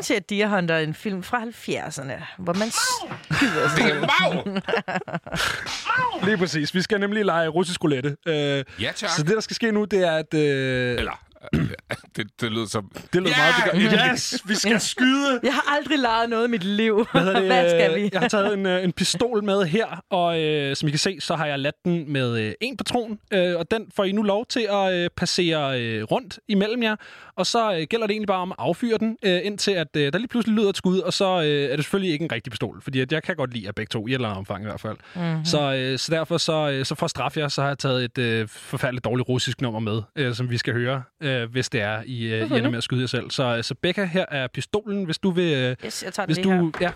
Til 0.03 0.23
Deer 0.29 0.47
Hunter, 0.47 0.77
en 0.77 0.93
film 0.93 1.23
fra 1.23 1.41
70'erne, 1.43 2.23
hvor 2.37 2.53
man 2.53 2.71
skyder 2.71 3.69
sig. 3.77 3.91
Er! 3.91 6.25
Lige 6.25 6.37
præcis. 6.37 6.73
Vi 6.75 6.81
skal 6.81 6.99
nemlig 6.99 7.25
lege 7.25 7.47
russisk 7.47 7.83
roulette. 7.83 8.17
Øh, 8.25 8.63
Ja, 8.81 8.91
tak. 8.95 9.09
så 9.09 9.23
det, 9.23 9.35
der 9.35 9.39
skal 9.41 9.55
ske 9.55 9.71
nu, 9.71 9.85
det 9.85 10.07
er, 10.07 10.11
at... 10.15 10.33
Øh, 10.33 10.97
Eller, 10.97 11.23
det, 12.15 12.27
det 12.41 12.51
lyder 12.51 12.65
som... 12.65 12.91
det 13.13 13.21
lyder 13.21 13.29
Ja! 13.29 13.71
meget... 13.73 13.91
Det 13.91 13.99
gør, 13.99 14.11
yes! 14.11 14.41
Vi 14.45 14.55
skal 14.55 14.79
skyde! 14.79 15.39
Jeg 15.43 15.53
har 15.53 15.75
aldrig 15.77 15.99
lejet 15.99 16.29
noget 16.29 16.47
i 16.47 16.51
mit 16.51 16.63
liv. 16.63 17.07
Hvad, 17.11 17.25
det? 17.25 17.45
Hvad 17.51 17.69
skal 17.69 17.95
vi? 17.95 18.09
Jeg 18.13 18.21
har 18.21 18.27
taget 18.27 18.53
en, 18.53 18.65
øh, 18.65 18.83
en 18.83 18.91
pistol 18.91 19.43
med 19.43 19.65
her, 19.65 20.03
og 20.09 20.39
øh, 20.41 20.75
som 20.75 20.87
I 20.87 20.91
kan 20.91 20.99
se, 20.99 21.17
så 21.19 21.35
har 21.35 21.45
jeg 21.45 21.59
ladt 21.59 21.75
den 21.85 22.13
med 22.13 22.39
øh, 22.39 22.53
en 22.61 22.77
patron, 22.77 23.19
øh, 23.33 23.55
og 23.57 23.71
den 23.71 23.85
får 23.95 24.03
I 24.03 24.11
nu 24.11 24.21
lov 24.21 24.45
til 24.45 24.67
at 24.69 24.93
øh, 24.93 25.09
passere 25.17 25.81
øh, 25.81 26.03
rundt 26.03 26.39
imellem 26.47 26.83
jer, 26.83 26.95
og 27.35 27.45
så 27.45 27.73
øh, 27.73 27.87
gælder 27.89 28.07
det 28.07 28.13
egentlig 28.13 28.27
bare 28.27 28.41
om 28.41 28.51
at 28.51 28.55
affyre 28.59 28.97
den, 28.97 29.17
øh, 29.23 29.39
indtil 29.43 29.71
at 29.71 29.87
øh, 29.97 30.13
der 30.13 30.19
lige 30.19 30.27
pludselig 30.27 30.55
lyder 30.55 30.69
et 30.69 30.77
skud, 30.77 30.99
og 30.99 31.13
så 31.13 31.41
øh, 31.41 31.71
er 31.71 31.75
det 31.75 31.85
selvfølgelig 31.85 32.13
ikke 32.13 32.23
en 32.25 32.31
rigtig 32.31 32.51
pistol, 32.51 32.81
fordi 32.81 32.99
at 32.99 33.11
jeg 33.11 33.23
kan 33.23 33.35
godt 33.35 33.53
lide 33.53 33.65
jer 33.65 33.71
begge 33.71 33.89
to, 33.89 34.07
i 34.07 34.11
et 34.11 34.13
eller 34.15 34.27
andet 34.27 34.37
omfang 34.37 34.63
i 34.63 34.65
hvert 34.65 34.81
fald. 34.81 34.97
Mm-hmm. 35.15 35.45
Så, 35.45 35.73
øh, 35.73 35.99
så 35.99 36.11
derfor, 36.11 36.37
så, 36.37 36.69
øh, 36.69 36.85
så 36.85 36.95
for 36.95 37.05
at 37.05 37.09
straffe 37.09 37.39
jer, 37.39 37.47
så 37.47 37.61
har 37.61 37.67
jeg 37.67 37.77
taget 37.77 38.03
et 38.03 38.17
øh, 38.17 38.47
forfærdeligt 38.47 39.05
dårligt 39.05 39.29
russisk 39.29 39.61
nummer 39.61 39.79
med, 39.79 40.01
øh, 40.15 40.33
som 40.35 40.49
vi 40.49 40.57
skal 40.57 40.73
høre, 40.73 41.03
øh, 41.21 41.28
hvis 41.51 41.69
det 41.69 41.81
er, 41.81 42.03
I, 42.05 42.23
øh, 42.23 42.51
I 42.51 42.57
ender 42.57 42.69
med 42.69 42.77
at 42.77 42.83
skyde 42.83 43.01
jer 43.01 43.07
selv. 43.07 43.31
Så, 43.31 43.43
øh, 43.43 43.63
så 43.63 43.75
Becca, 43.75 44.03
her 44.03 44.25
er 44.29 44.47
pistolen, 44.47 45.03
hvis 45.03 45.17
du 45.17 45.31
vil... 45.31 45.53
Øh, 45.53 45.75
Yes, 45.85 46.03
jeg 46.03 46.13
tager 46.13 46.25
hvis 46.25 46.37
du, 46.37 46.71
ja, 46.81 46.87
her. 46.87 46.91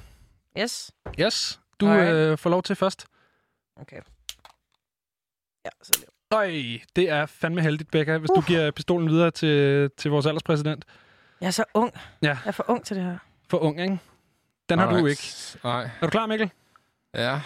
Yes. 0.63 0.91
Yes, 1.19 1.61
du 1.79 1.87
Alright. 1.87 2.15
øh, 2.15 2.37
får 2.37 2.49
lov 2.49 2.63
til 2.63 2.75
først. 2.75 3.05
Okay. 3.75 3.99
Ja, 5.65 5.69
så 5.81 5.91
lige. 5.95 6.07
Øj, 6.31 6.79
det 6.95 7.09
er 7.09 7.25
fandme 7.25 7.61
heldigt, 7.61 7.91
Becca, 7.91 8.17
hvis 8.17 8.29
uh. 8.29 8.35
du 8.35 8.41
giver 8.41 8.71
pistolen 8.71 9.09
videre 9.09 9.31
til, 9.31 9.89
til 9.97 10.11
vores 10.11 10.25
alderspræsident. 10.25 10.85
Jeg 11.41 11.47
er 11.47 11.51
så 11.51 11.63
ung. 11.73 11.93
Ja. 12.21 12.27
Jeg 12.27 12.37
er 12.45 12.51
for 12.51 12.65
ung 12.67 12.85
til 12.85 12.95
det 12.95 13.03
her. 13.03 13.17
For 13.49 13.57
ung, 13.57 13.81
ikke? 13.81 13.99
Den 14.69 14.79
har 14.79 14.89
du 14.89 14.95
Alright. 14.95 15.11
ikke. 15.11 15.59
Nej. 15.63 15.83
Er 15.83 15.89
du 16.01 16.09
klar, 16.09 16.25
Mikkel? 16.25 16.51
Ja, 17.13 17.41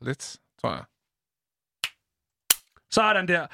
lidt, 0.00 0.36
tror 0.60 0.70
jeg. 0.70 0.84
Sådan 2.90 3.28
der. 3.28 3.46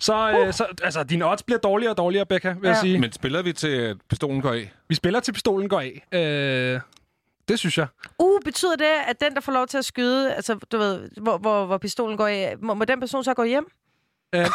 Så, 0.00 0.30
øh, 0.46 0.52
så 0.52 0.66
altså, 0.82 1.02
dine 1.04 1.30
odds 1.30 1.42
bliver 1.42 1.58
dårligere 1.58 1.92
og 1.92 1.96
dårligere, 1.96 2.26
Becca, 2.26 2.48
vil 2.48 2.58
ja. 2.62 2.68
jeg 2.68 2.76
Ja. 2.76 2.80
sige. 2.80 2.98
Men 2.98 3.12
spiller 3.12 3.42
vi 3.42 3.52
til, 3.52 3.68
at 3.68 3.96
pistolen 4.10 4.42
går 4.42 4.52
af? 4.52 4.72
Vi 4.88 4.94
spiller 4.94 5.20
til 5.20 5.32
pistolen 5.32 5.68
går 5.68 5.80
af. 5.80 6.06
Øh, 6.12 6.80
det 7.48 7.58
synes 7.58 7.78
jeg. 7.78 7.86
Uh, 8.18 8.40
betyder 8.44 8.76
det, 8.76 8.92
at 9.08 9.20
den, 9.20 9.34
der 9.34 9.40
får 9.40 9.52
lov 9.52 9.66
til 9.66 9.78
at 9.78 9.84
skyde, 9.84 10.34
altså, 10.34 10.58
du 10.72 10.78
ved, 10.78 11.08
hvor, 11.16 11.38
hvor, 11.38 11.66
hvor 11.66 11.78
pistolen 11.78 12.16
går 12.16 12.26
af, 12.26 12.54
må, 12.62 12.74
må 12.74 12.84
den 12.84 13.00
person 13.00 13.24
så 13.24 13.34
gå 13.34 13.44
hjem? 13.44 13.66
Øh, 14.34 14.46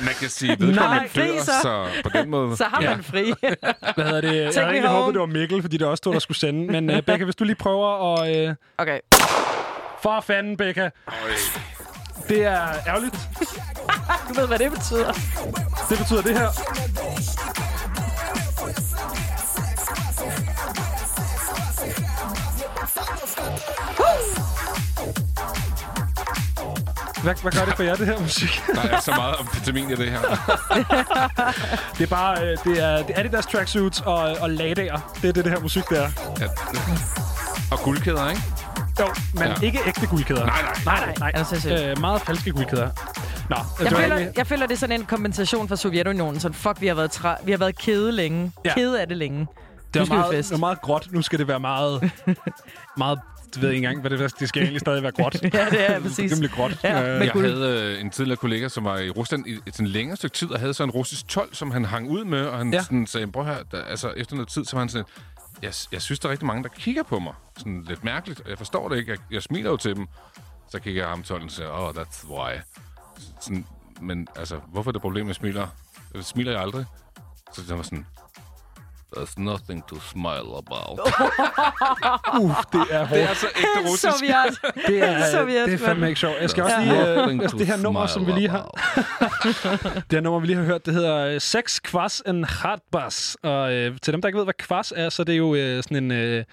Man 0.00 0.14
kan 0.20 0.28
sige, 0.28 0.56
Nej, 0.56 0.66
vedkommende 0.66 1.08
fri 1.08 1.26
dør, 1.28 1.38
så. 1.38 1.52
så 1.62 1.86
på 2.02 2.08
den 2.14 2.30
måde... 2.30 2.56
Så 2.56 2.64
har 2.64 2.82
Ja. 2.82 2.90
man 2.94 3.04
fri. 3.04 3.24
hvad 3.94 4.04
hedder 4.04 4.20
det? 4.20 4.34
Jeg 4.36 4.52
havde 4.62 4.72
egentlig 4.72 4.88
håbet, 4.90 5.14
det 5.14 5.20
var 5.20 5.26
Mikkel, 5.26 5.62
fordi 5.62 5.76
det 5.76 5.86
også 5.86 5.96
stod, 5.96 6.12
der 6.12 6.18
skulle 6.18 6.38
sende. 6.38 6.72
Men 6.72 6.90
øh, 6.90 7.02
Becca, 7.02 7.24
hvis 7.24 7.36
du 7.36 7.44
lige 7.44 7.56
prøver 7.56 8.14
at... 8.22 8.36
Øh, 8.48 8.54
okay. 8.78 8.98
for 10.02 10.20
fanden, 10.20 10.56
Becca. 10.56 10.90
Det 12.30 12.44
er 12.44 12.68
ærgerligt. 12.86 13.18
Du 14.28 14.34
ved, 14.34 14.46
hvad 14.46 14.58
det 14.58 14.72
betyder. 14.72 15.12
Det 15.88 15.98
betyder 15.98 16.22
det 16.22 16.38
her. 16.38 16.48
Hvad, 27.22 27.34
hvad 27.42 27.52
gør 27.52 27.64
det 27.64 27.76
for 27.76 27.82
jer, 27.82 27.94
det 27.94 28.06
her 28.06 28.20
musik? 28.20 28.62
Der 28.74 28.80
er 28.80 29.00
så 29.00 29.10
meget 29.16 29.34
amfetamin 29.38 29.90
i 29.90 29.96
det 29.96 30.10
her. 30.10 30.20
Det 31.98 32.04
er 32.04 32.06
bare, 32.10 32.42
øh, 32.42 32.58
det 32.64 32.82
er, 32.82 32.96
det 32.96 33.16
er 33.16 33.20
Adidas 33.20 33.46
tracksuits 33.46 34.00
og, 34.00 34.36
og 34.40 34.50
ladager. 34.50 35.14
Det 35.22 35.28
er 35.28 35.32
det, 35.32 35.44
det 35.44 35.52
her 35.52 35.60
musik, 35.60 35.88
der 35.90 36.00
er. 36.00 36.10
Ja. 36.40 36.46
Og 37.70 37.78
guldkæder, 37.78 38.30
ikke? 38.30 38.42
Jo, 39.00 39.06
men 39.34 39.42
ja. 39.42 39.54
Ikke 39.62 39.78
ægte 39.86 40.06
guldkæder. 40.06 40.46
Nej, 40.46 40.62
nej. 40.62 40.74
nej, 40.84 41.00
nej. 41.06 41.14
nej. 41.18 41.30
Er 41.34 41.44
sindssyg? 41.44 41.70
Øh, 41.70 42.00
meget 42.00 42.20
falske 42.22 42.50
guldkæder. 42.52 42.90
Nå, 43.50 43.56
Jeg 43.56 43.90
det 43.90 43.96
føler, 43.98 44.16
egentlig- 44.16 44.38
jeg 44.38 44.46
føler, 44.46 44.66
det 44.66 44.74
er 44.74 44.78
sådan 44.78 45.00
en 45.00 45.06
kompensation 45.06 45.68
for 45.68 45.76
Sovjetunionen. 45.76 46.40
Sådan, 46.40 46.54
fuck, 46.54 46.80
vi 46.80 46.86
har 46.86 46.94
været, 46.94 47.10
træ, 47.10 47.34
vi 47.44 47.50
har 47.50 47.58
været 47.58 47.78
kede 47.78 48.12
længe. 48.12 48.52
Ja. 48.64 48.74
Kede 48.74 49.00
af 49.00 49.08
det 49.08 49.16
længe. 49.16 49.46
det 49.94 50.00
var 50.00 50.06
vi 50.06 50.12
meget, 50.12 50.34
fest. 50.34 50.48
det 50.50 50.54
var 50.54 50.60
meget 50.60 50.80
gråt. 50.80 51.08
Nu 51.12 51.22
skal 51.22 51.38
det 51.38 51.48
være 51.48 51.60
meget... 51.60 52.10
meget 52.98 53.18
det 53.54 53.62
ved 53.62 53.68
jeg 53.68 53.76
ikke 53.76 53.86
engang, 53.86 54.00
hvad 54.00 54.10
det 54.10 54.20
er. 54.20 54.28
Det 54.28 54.48
skal 54.48 54.62
egentlig 54.62 54.80
stadig 54.80 55.02
være 55.02 55.12
gråt. 55.12 55.36
Ja, 55.54 55.66
det 55.70 55.90
er 55.90 56.00
præcis. 56.00 56.32
Rimelig 56.32 56.50
gråt. 56.50 56.78
Ja, 56.84 57.02
Øh, 57.14 57.20
Jeg 57.26 57.32
guld. 57.32 57.44
havde 57.58 57.94
øh, 57.96 58.00
en 58.00 58.10
tidligere 58.10 58.36
kollega, 58.36 58.68
som 58.68 58.84
var 58.84 58.98
i 58.98 59.10
Rusland 59.10 59.46
i 59.46 59.58
et 59.66 59.74
sådan 59.76 59.86
længere 59.86 60.16
stykke 60.16 60.36
tid, 60.36 60.50
og 60.50 60.60
havde 60.60 60.74
så 60.74 60.84
en 60.84 60.90
russisk 60.90 61.28
12, 61.28 61.54
som 61.54 61.70
han 61.70 61.84
hang 61.84 62.08
ud 62.10 62.24
med, 62.24 62.46
og 62.46 62.58
han 62.58 62.70
Ja. 62.72 62.76
ja. 62.76 62.82
sådan 62.82 63.06
sagde, 63.06 63.26
prøv 63.32 63.44
her, 63.44 63.56
der, 63.72 63.82
altså 63.84 64.08
efter 64.16 64.34
noget 64.36 64.48
tid, 64.48 64.64
så 64.64 64.76
var 64.76 64.80
han 64.80 64.88
sådan, 64.88 65.04
jeg, 65.62 65.72
jeg 65.92 66.02
synes, 66.02 66.20
der 66.20 66.28
er 66.28 66.30
rigtig 66.30 66.46
mange, 66.46 66.62
der 66.62 66.68
kigger 66.68 67.02
på 67.02 67.18
mig. 67.18 67.34
Sådan 67.56 67.82
lidt 67.82 68.04
mærkeligt, 68.04 68.42
jeg 68.48 68.58
forstår 68.58 68.88
det 68.88 68.96
ikke. 68.98 69.10
Jeg, 69.10 69.18
jeg 69.30 69.42
smiler 69.42 69.70
jo 69.70 69.76
til 69.76 69.96
dem. 69.96 70.08
Så 70.68 70.80
kigger 70.80 71.02
jeg 71.02 71.08
ham 71.08 71.22
12 71.22 71.44
og 71.44 71.50
siger, 71.50 71.68
oh, 71.68 71.94
that's 71.94 72.30
why. 72.30 72.60
Sådan, 73.40 73.66
men 74.00 74.28
altså, 74.36 74.56
hvorfor 74.56 74.90
er 74.90 74.92
det 74.92 74.98
et 74.98 75.02
problem, 75.02 75.26
jeg 75.26 75.34
smiler? 75.34 75.68
Smiler 76.20 76.52
jeg 76.52 76.60
aldrig. 76.60 76.86
Så 77.52 77.62
det 77.62 77.76
var 77.76 77.82
sådan, 77.82 78.06
There's 79.16 79.38
nothing 79.38 79.82
to 79.88 79.96
smile 80.00 80.50
about. 80.62 80.98
uh, 82.40 82.54
det 82.72 82.86
er 82.90 83.04
hårdt. 83.04 83.10
det 83.10 83.22
er 83.30 83.34
så 83.34 83.46
ægte 83.56 83.80
russisk. 83.90 84.18
Sovjet. 84.18 84.60
Det 84.88 84.98
er, 85.08 85.30
Sovjet, 85.30 85.66
det 85.66 85.74
er 85.74 85.78
fandme 85.78 86.08
ikke 86.08 86.20
sjovt. 86.20 86.36
Jeg 86.40 86.50
skal 86.50 86.62
også 86.64 86.76
lige... 86.80 87.00
Øh, 87.00 87.28
altså, 87.28 87.48
to 87.48 87.58
det 87.58 87.66
her 87.66 87.76
nummer, 87.76 88.06
som 88.06 88.26
vi 88.26 88.32
lige 88.32 88.48
har... 88.48 88.64
Det 89.94 90.12
her 90.12 90.20
nummer, 90.20 90.40
vi 90.40 90.46
lige 90.46 90.56
har 90.56 90.64
hørt, 90.64 90.86
det 90.86 90.94
hedder 90.94 91.16
øh, 91.16 91.40
Sex, 91.40 91.80
Kvass 91.82 92.22
and 92.26 92.44
Hardbass. 92.44 93.36
Og 93.42 93.72
øh, 93.72 93.98
til 94.02 94.12
dem, 94.12 94.20
der 94.22 94.28
ikke 94.28 94.38
ved, 94.38 94.44
hvad 94.46 94.54
kvass 94.54 94.92
er, 94.96 95.08
så 95.08 95.24
det 95.24 95.32
er 95.32 95.36
jo 95.36 95.54
øh, 95.54 95.82
sådan 95.82 95.96
en... 95.96 96.10
Øh, 96.10 96.44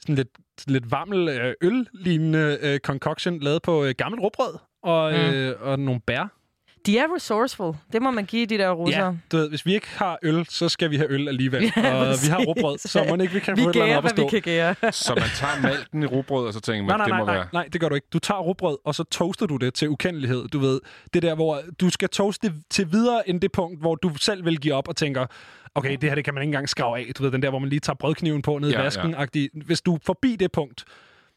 sådan 0.00 0.14
lidt, 0.14 0.28
lidt 0.66 0.90
varmel 0.90 1.28
øh, 1.28 1.54
øl-lignende 1.62 2.58
øh, 2.60 2.78
concoction, 2.80 3.40
lavet 3.40 3.62
på 3.62 3.84
øh, 3.84 3.94
gammelt 3.98 4.22
råbrød 4.22 4.58
og, 4.82 5.12
øh, 5.14 5.54
og 5.60 5.78
nogle 5.78 6.00
bær. 6.06 6.37
De 6.86 6.98
er 6.98 7.04
resourceful. 7.16 7.74
Det 7.92 8.02
må 8.02 8.10
man 8.10 8.24
give 8.24 8.46
de 8.46 8.58
der 8.58 8.70
russer. 8.70 9.04
Ja, 9.04 9.12
du 9.32 9.36
ved, 9.36 9.48
hvis 9.48 9.66
vi 9.66 9.74
ikke 9.74 9.86
har 9.96 10.18
øl, 10.22 10.46
så 10.48 10.68
skal 10.68 10.90
vi 10.90 10.96
have 10.96 11.10
øl 11.10 11.28
alligevel. 11.28 11.62
Ja, 11.76 11.94
og 11.94 12.14
vi 12.22 12.28
har 12.28 12.38
råbrød, 12.44 12.78
så 12.78 13.04
må 13.08 13.16
ikke 13.22 13.34
vi 13.34 13.40
kan 13.40 13.56
Vi 13.56 13.62
få 13.62 13.68
et 13.68 13.74
eller 13.74 13.84
andet 13.84 13.98
op 13.98 14.04
at 14.04 14.12
hvad 14.14 14.24
vi 14.24 14.40
stå. 14.40 14.40
kan. 14.80 14.92
Så 15.06 15.14
man 15.14 15.24
tager 15.34 15.62
malten 15.62 16.02
i 16.02 16.06
rugbrød, 16.06 16.46
og 16.46 16.52
så 16.52 16.60
tænker 16.60 16.82
man, 16.84 16.88
Nej, 16.88 16.96
nej, 16.96 17.04
det 17.06 17.10
nej, 17.12 17.18
må 17.20 17.26
nej, 17.26 17.34
være... 17.34 17.46
nej, 17.52 17.68
det 17.72 17.80
gør 17.80 17.88
du 17.88 17.94
ikke. 17.94 18.06
Du 18.12 18.18
tager 18.18 18.40
råbrød, 18.40 18.78
og 18.84 18.94
så 18.94 19.04
toaster 19.04 19.46
du 19.46 19.56
det 19.56 19.74
til 19.74 19.88
ukendelighed. 19.88 20.48
Du 20.48 20.58
ved, 20.58 20.80
det 21.14 21.22
der, 21.22 21.34
hvor 21.34 21.60
du 21.80 21.90
skal 21.90 22.08
toaste 22.08 22.48
det 22.48 22.56
til 22.70 22.92
videre 22.92 23.28
end 23.28 23.40
det 23.40 23.52
punkt, 23.52 23.80
hvor 23.80 23.94
du 23.94 24.10
selv 24.16 24.44
vil 24.44 24.60
give 24.60 24.74
op 24.74 24.88
og 24.88 24.96
tænker, 24.96 25.26
okay, 25.74 25.92
det 26.00 26.08
her 26.08 26.14
det 26.14 26.24
kan 26.24 26.34
man 26.34 26.42
ikke 26.42 26.48
engang 26.48 26.68
skrave 26.68 26.98
af. 26.98 27.12
Du 27.18 27.22
ved, 27.22 27.30
den 27.32 27.42
der, 27.42 27.50
hvor 27.50 27.58
man 27.58 27.68
lige 27.68 27.80
tager 27.80 27.94
brødkniven 27.94 28.42
på 28.42 28.58
ned 28.58 28.68
i 28.68 28.72
Ja, 28.72 28.82
vasken. 28.82 29.14
Ja. 29.34 29.46
Hvis 29.66 29.80
du 29.80 29.94
er 29.94 29.98
forbi 30.06 30.36
det 30.36 30.52
punkt, 30.52 30.84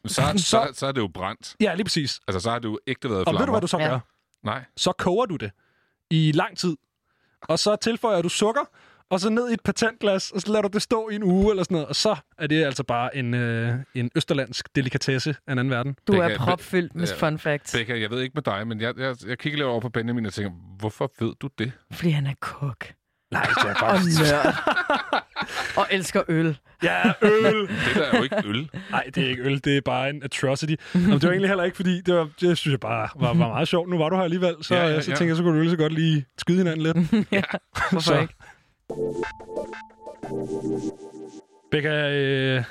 Så, 0.06 0.14
Så- 0.14 0.44
så, 0.44 0.68
så 0.74 0.86
er 0.86 0.92
det 0.92 1.00
jo 1.00 1.08
brændt. 1.14 1.54
ja, 1.60 1.74
lige 1.74 1.84
præcis. 1.84 2.20
Altså, 2.28 2.40
så 2.40 2.50
har 2.50 2.58
det 2.58 2.68
jo 2.68 2.78
ægte 2.86 3.08
været 3.10 3.20
Og 3.20 3.24
flammer. 3.24 3.40
ved 3.40 3.46
du, 3.46 3.52
hvad 3.52 3.60
du 3.60 3.66
så 3.66 3.78
Ja. 3.78 3.98
Nej. 4.44 4.64
Så 4.76 4.92
koger 4.92 5.26
du 5.26 5.36
det 5.36 5.50
i 6.10 6.32
lang 6.34 6.58
tid. 6.58 6.76
Og 7.42 7.58
så 7.58 7.76
tilføjer 7.76 8.22
du 8.22 8.28
sukker, 8.28 8.60
og 9.10 9.20
så 9.20 9.30
ned 9.30 9.50
i 9.50 9.52
et 9.52 9.60
patentglas, 9.62 10.30
og 10.30 10.40
så 10.40 10.52
lader 10.52 10.62
du 10.62 10.68
det 10.72 10.82
stå 10.82 11.08
i 11.08 11.14
en 11.14 11.22
uge 11.22 11.50
eller 11.50 11.62
sådan 11.62 11.74
noget, 11.74 11.88
og 11.88 11.96
så 11.96 12.16
er 12.38 12.46
det 12.46 12.64
altså 12.64 12.84
bare 12.84 13.16
en, 13.16 13.34
øh, 13.34 13.74
en 13.94 14.10
østerlandsk 14.16 14.76
delikatesse 14.76 15.34
af 15.46 15.52
en 15.52 15.58
anden 15.58 15.70
verden. 15.70 15.96
Du 16.06 16.12
Det 16.12 16.20
er 16.20 16.38
propfyldt 16.38 16.94
med 16.94 17.08
Ja. 17.08 17.14
fun 17.28 17.38
facts. 17.38 17.72
Becca, 17.72 18.00
jeg 18.00 18.10
ved 18.10 18.20
ikke 18.20 18.32
med 18.34 18.42
dig, 18.42 18.66
men 18.66 18.80
jeg, 18.80 18.98
jeg, 18.98 19.16
jeg 19.26 19.38
kigger 19.38 19.56
lidt 19.58 19.66
over 19.68 19.80
på 19.80 19.88
Benjamin 19.88 20.26
og 20.26 20.32
tænker, 20.32 20.50
hvorfor 20.78 21.12
ved 21.18 21.32
du 21.40 21.48
det? 21.58 21.72
Fordi 21.92 22.10
han 22.10 22.26
er 22.26 22.34
kok. 22.40 22.86
Nej, 23.32 23.46
det 23.46 23.70
er 23.70 23.74
Og 23.74 23.76
faktisk... 23.78 24.20
nørd. 24.20 24.54
og 25.80 25.86
elsker 25.90 26.22
øl. 26.28 26.58
Ja, 26.82 27.12
øl! 27.22 27.54
Det 27.68 27.94
der 27.94 28.02
er 28.02 28.16
jo 28.16 28.22
ikke 28.22 28.42
øl. 28.44 28.70
Nej, 28.90 29.04
det 29.14 29.24
er 29.24 29.28
ikke 29.28 29.42
øl, 29.42 29.60
det 29.64 29.76
er 29.76 29.80
bare 29.84 30.10
en 30.10 30.22
atrocity. 30.22 30.74
Nå, 30.94 31.00
men 31.00 31.12
det 31.12 31.22
var 31.22 31.28
egentlig 31.30 31.48
heller 31.50 31.64
ikke, 31.64 31.76
fordi 31.76 32.00
det, 32.00 32.14
var, 32.14 32.28
det 32.40 32.58
synes 32.58 32.72
jeg 32.72 32.80
bare 32.80 33.08
var, 33.16 33.26
var 33.26 33.32
meget 33.48 33.68
sjovt. 33.68 33.88
Nu 33.90 33.98
var 33.98 34.08
du 34.08 34.16
her 34.16 34.22
alligevel, 34.22 34.54
så, 34.62 34.74
Ja, 34.74 34.80
ja, 34.80 34.86
ja, 34.88 34.94
ja, 34.94 35.00
så 35.00 35.10
ja. 35.10 35.16
tænkte 35.16 35.28
jeg, 35.30 35.36
så 35.36 35.42
kunne 35.42 35.56
du 35.56 35.60
lige 35.60 35.70
så 35.70 35.76
godt 35.76 35.92
lige 35.92 36.26
skyde 36.38 36.58
hinanden 36.58 36.82
lidt. 36.82 36.96
Hvorfor 37.90 38.00
Så. 38.00 38.20
ikke? 38.20 38.34
Becca, 41.70 42.10
øh, 42.10 42.64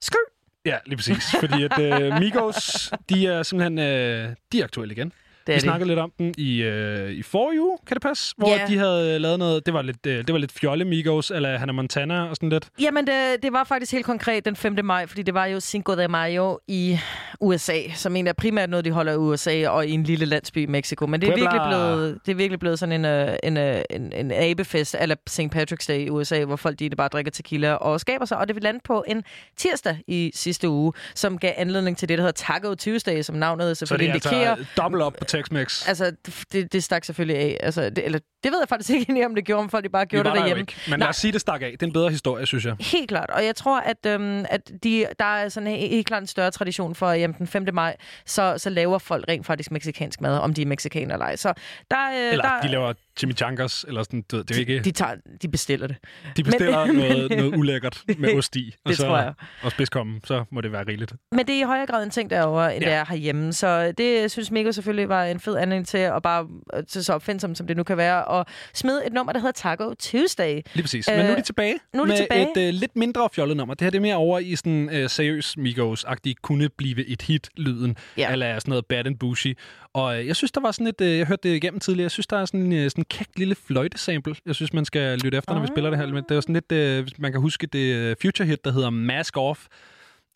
Skø. 0.00 0.18
ja, 0.66 0.76
lige 0.86 0.96
præcis. 0.96 1.24
Fordi 1.40 1.64
at 1.64 1.78
øh, 2.02 2.18
Migos, 2.20 2.92
de 3.08 3.26
er 3.26 3.42
simpelthen 3.42 3.78
øh, 3.78 4.28
de 4.52 4.60
er 4.60 4.64
aktuelle 4.64 4.94
igen. 4.94 5.12
Det 5.48 5.52
Vi 5.52 5.56
er 5.56 5.56
det. 5.56 5.62
snakkede 5.62 5.88
lidt 5.88 5.98
om 5.98 6.12
den 6.18 6.34
i, 6.38 6.62
øh, 6.62 7.10
i 7.10 7.22
forrige 7.22 7.62
uge, 7.62 7.78
kan 7.86 7.94
det 7.94 8.02
passe? 8.02 8.34
Hvor 8.38 8.48
Ja. 8.48 8.66
de 8.68 8.78
havde 8.78 9.18
lavet 9.18 9.38
noget, 9.38 9.66
det 9.66 9.74
var 9.74 9.82
lidt, 9.82 10.06
øh, 10.06 10.16
det 10.26 10.32
var 10.32 10.38
lidt 10.38 10.52
fjolle 10.52 10.84
Migos, 10.84 11.30
eller 11.30 11.58
Hannah 11.58 11.74
Montana 11.74 12.22
og 12.28 12.36
sådan 12.36 12.48
lidt. 12.48 12.68
Jamen, 12.80 13.06
det, 13.06 13.36
det 13.42 13.52
var 13.52 13.64
faktisk 13.64 13.92
helt 13.92 14.04
konkret 14.06 14.44
den 14.44 14.56
5. 14.56 14.84
maj, 14.84 15.06
fordi 15.06 15.22
det 15.22 15.34
var 15.34 15.46
jo 15.46 15.60
Cinco 15.60 15.94
de 15.96 16.08
Mayo 16.08 16.58
i 16.68 16.98
USA, 17.40 17.78
som 17.94 18.16
egentlig 18.16 18.28
er 18.30 18.34
primært 18.34 18.70
noget, 18.70 18.84
de 18.84 18.90
holder 18.90 19.12
i 19.12 19.16
USA 19.16 19.68
og 19.68 19.86
i 19.86 19.90
en 19.90 20.02
lille 20.02 20.26
landsby 20.26 20.58
i 20.58 20.66
Mexico. 20.66 21.06
Men 21.06 21.20
det 21.20 21.26
er, 21.26 21.30
Puebla. 21.32 21.44
virkelig 21.50 21.68
blevet, 21.68 22.18
det 22.26 22.32
er 22.32 22.36
virkelig 22.36 22.60
blevet 22.60 22.78
sådan 22.78 22.92
en, 22.92 23.04
øh, 23.04 23.36
en, 23.42 23.56
øh, 23.56 23.82
en, 23.90 24.12
en 24.12 24.32
abefest, 24.32 24.96
eller 25.00 25.14
St. 25.28 25.40
Patrick's 25.40 25.86
Day 25.88 25.98
i 26.06 26.10
USA, 26.10 26.44
hvor 26.44 26.56
folk 26.56 26.78
de 26.78 26.90
bare 26.90 27.08
drikker 27.08 27.30
tequila 27.32 27.72
og 27.74 28.00
skaber 28.00 28.24
sig. 28.24 28.38
Og 28.38 28.46
det 28.48 28.54
vil 28.56 28.62
lande 28.62 28.80
på 28.84 29.04
en 29.08 29.22
tirsdag 29.56 29.98
i 30.06 30.30
sidste 30.34 30.68
uge, 30.68 30.92
som 31.14 31.38
gav 31.38 31.52
anledning 31.56 31.96
til 31.98 32.08
det, 32.08 32.18
der 32.18 32.24
hedder 32.24 32.44
Taco 32.60 32.74
Tuesday, 32.74 33.22
som 33.22 33.36
navnet 33.36 33.64
Så 33.64 33.68
det 33.68 33.76
selvfølgelig 33.78 34.10
er 34.10 34.14
indikerer. 34.14 34.50
altså 34.50 34.66
dobbelt 34.76 35.02
op 35.02 35.12
på 35.18 35.24
Tex-Mex. 35.38 35.88
Altså, 35.88 36.12
det, 36.52 36.72
det 36.72 36.84
stak 36.84 37.04
selvfølgelig 37.04 37.36
af. 37.36 37.56
Altså, 37.60 37.90
det, 37.90 38.04
eller, 38.04 38.18
det 38.44 38.52
ved 38.52 38.58
jeg 38.60 38.68
faktisk 38.68 38.90
ikke 38.90 39.02
egentlig, 39.08 39.26
om 39.26 39.34
det 39.34 39.44
gjorde, 39.44 39.60
om 39.62 39.70
folk 39.70 39.84
de 39.84 39.88
bare 39.88 40.06
gjorde 40.06 40.28
det 40.28 40.36
derhjemme. 40.38 40.60
ikke. 40.60 40.74
Men 40.86 40.90
lad 40.90 40.98
Nej. 40.98 41.08
os 41.08 41.16
sige, 41.16 41.32
det 41.32 41.40
stak 41.40 41.62
af. 41.62 41.70
Det 41.72 41.82
er 41.82 41.86
en 41.86 41.92
bedre 41.92 42.10
historie, 42.10 42.46
synes 42.46 42.64
jeg. 42.64 42.76
Helt 42.80 43.08
klart. 43.08 43.30
Og 43.30 43.44
jeg 43.44 43.56
tror, 43.56 43.80
at, 43.80 44.06
øhm, 44.06 44.44
at 44.50 44.70
de, 44.82 45.06
der 45.18 45.24
er 45.24 45.48
sådan 45.48 45.66
en, 45.66 45.88
helt 45.90 46.06
klart 46.06 46.22
en 46.22 46.26
større 46.26 46.50
tradition 46.50 46.94
for, 46.94 47.06
at 47.08 47.20
jamen, 47.20 47.34
den 47.38 47.46
5. 47.46 47.66
maj, 47.72 47.96
så, 48.26 48.54
så 48.58 48.70
laver 48.70 48.98
folk 48.98 49.24
rent 49.28 49.46
faktisk 49.46 49.70
meksikansk 49.70 50.20
mad, 50.20 50.38
om 50.38 50.54
de 50.54 50.62
er 50.62 50.66
meksikanere 50.66 51.12
eller 51.12 51.26
ej. 51.26 51.36
Så 51.36 51.52
der, 51.90 52.08
øh, 52.10 52.32
Eller 52.32 52.44
der, 52.44 52.60
de 52.60 52.68
laver 52.68 52.92
chimichangas, 53.18 53.84
eller 53.88 54.02
sådan, 54.02 54.24
ved, 54.32 54.44
det 54.44 54.56
er 54.56 54.60
ikke... 54.60 54.80
de, 54.80 54.90
tager, 54.90 55.14
de 55.42 55.48
bestiller 55.48 55.86
det. 55.86 55.96
De 56.36 56.44
bestiller 56.44 56.86
Men- 56.86 56.96
noget, 57.08 57.30
noget 57.30 57.56
ulækkert 57.56 58.02
med 58.18 58.34
ost 58.38 58.56
i. 58.56 58.74
Og 58.84 58.88
Det 58.88 58.96
så, 58.96 59.06
tror 59.06 59.18
jeg. 59.18 59.32
Og 59.62 59.70
spidskommen, 59.70 60.20
så 60.24 60.44
må 60.50 60.60
det 60.60 60.72
være 60.72 60.84
rigeligt. 60.88 61.12
Men 61.32 61.46
det 61.46 61.54
er 61.54 61.60
i 61.60 61.62
højere 61.62 61.86
grad 61.86 62.02
en 62.04 62.10
ting 62.10 62.30
derovre, 62.30 62.74
end 62.76 62.84
Ja. 62.84 62.90
det 62.90 62.96
er 62.96 63.04
herhjemme. 63.08 63.52
Så 63.52 63.92
det 63.98 64.30
synes 64.30 64.50
Mikko 64.50 64.72
selvfølgelig 64.72 65.08
var 65.08 65.24
en 65.24 65.40
fed 65.40 65.56
anledning 65.56 65.86
til 65.86 65.98
at 65.98 66.22
bare 66.22 66.46
øh, 66.74 66.82
så 66.88 67.12
opfindsomt, 67.14 67.58
som 67.58 67.66
det 67.66 67.76
nu 67.76 67.82
kan 67.82 67.96
være, 67.96 68.24
og 68.28 68.46
smide 68.74 69.06
et 69.06 69.12
nummer, 69.12 69.32
der 69.32 69.40
hedder 69.40 69.52
Taco 69.52 69.94
Tuesday. 69.94 70.60
Lige 70.74 70.82
præcis. 70.82 71.08
Men 71.08 71.16
nu 71.18 71.22
er 71.30 71.34
de 71.34 71.38
Øh, 71.38 71.44
tilbage 71.44 71.78
nu 71.94 72.00
er 72.00 72.04
de 72.06 72.08
med 72.08 72.16
tilbage. 72.16 72.68
et 72.68 72.74
uh, 72.74 72.80
lidt 72.80 72.96
mindre 72.96 73.28
fjollet 73.34 73.56
nummer. 73.56 73.74
Det 73.74 73.84
her 73.84 73.90
det 73.90 73.98
er 73.98 74.02
mere 74.02 74.16
over 74.16 74.38
i 74.38 74.56
sådan 74.56 74.88
uh, 75.02 75.10
seriøs 75.10 75.56
Migos-agtig 75.58 76.32
kunne 76.42 76.68
blive 76.68 77.06
et 77.06 77.22
hit-lyden. 77.22 77.96
Ja. 78.16 78.32
Eller 78.32 78.58
sådan 78.58 78.70
noget 78.70 78.86
Bad 78.86 79.06
and 79.06 79.18
Bushy. 79.18 79.58
Og 79.94 80.18
uh, 80.18 80.26
jeg 80.26 80.36
synes, 80.36 80.52
der 80.52 80.60
var 80.60 80.70
sådan 80.72 80.86
et... 80.86 81.00
Uh, 81.00 81.18
jeg 81.18 81.26
hørte 81.26 81.48
det 81.48 81.56
igennem 81.56 81.80
tidligere. 81.80 82.04
Jeg 82.04 82.10
synes, 82.10 82.26
der 82.26 82.38
er 82.38 82.44
sådan 82.44 82.72
en 82.72 82.84
uh, 82.84 82.90
sådan 82.90 83.04
kægt 83.04 83.38
lille 83.38 83.54
fløjtesample. 83.66 84.34
Jeg 84.46 84.54
synes, 84.54 84.72
man 84.72 84.84
skal 84.84 85.18
lytte 85.18 85.38
efter, 85.38 85.54
når 85.54 85.60
vi 85.60 85.66
spiller 85.66 85.90
det 85.90 85.98
her 85.98 86.04
element. 86.04 86.28
Det 86.28 86.36
er 86.36 86.40
sådan 86.40 86.62
lidt... 86.68 87.02
Hvis 87.02 87.18
man 87.18 87.32
kan 87.32 87.40
huske 87.40 87.66
det 87.66 88.16
future 88.22 88.46
hit, 88.48 88.64
der 88.64 88.72
hedder 88.72 88.90
Mask 88.90 89.36
Off. 89.36 89.66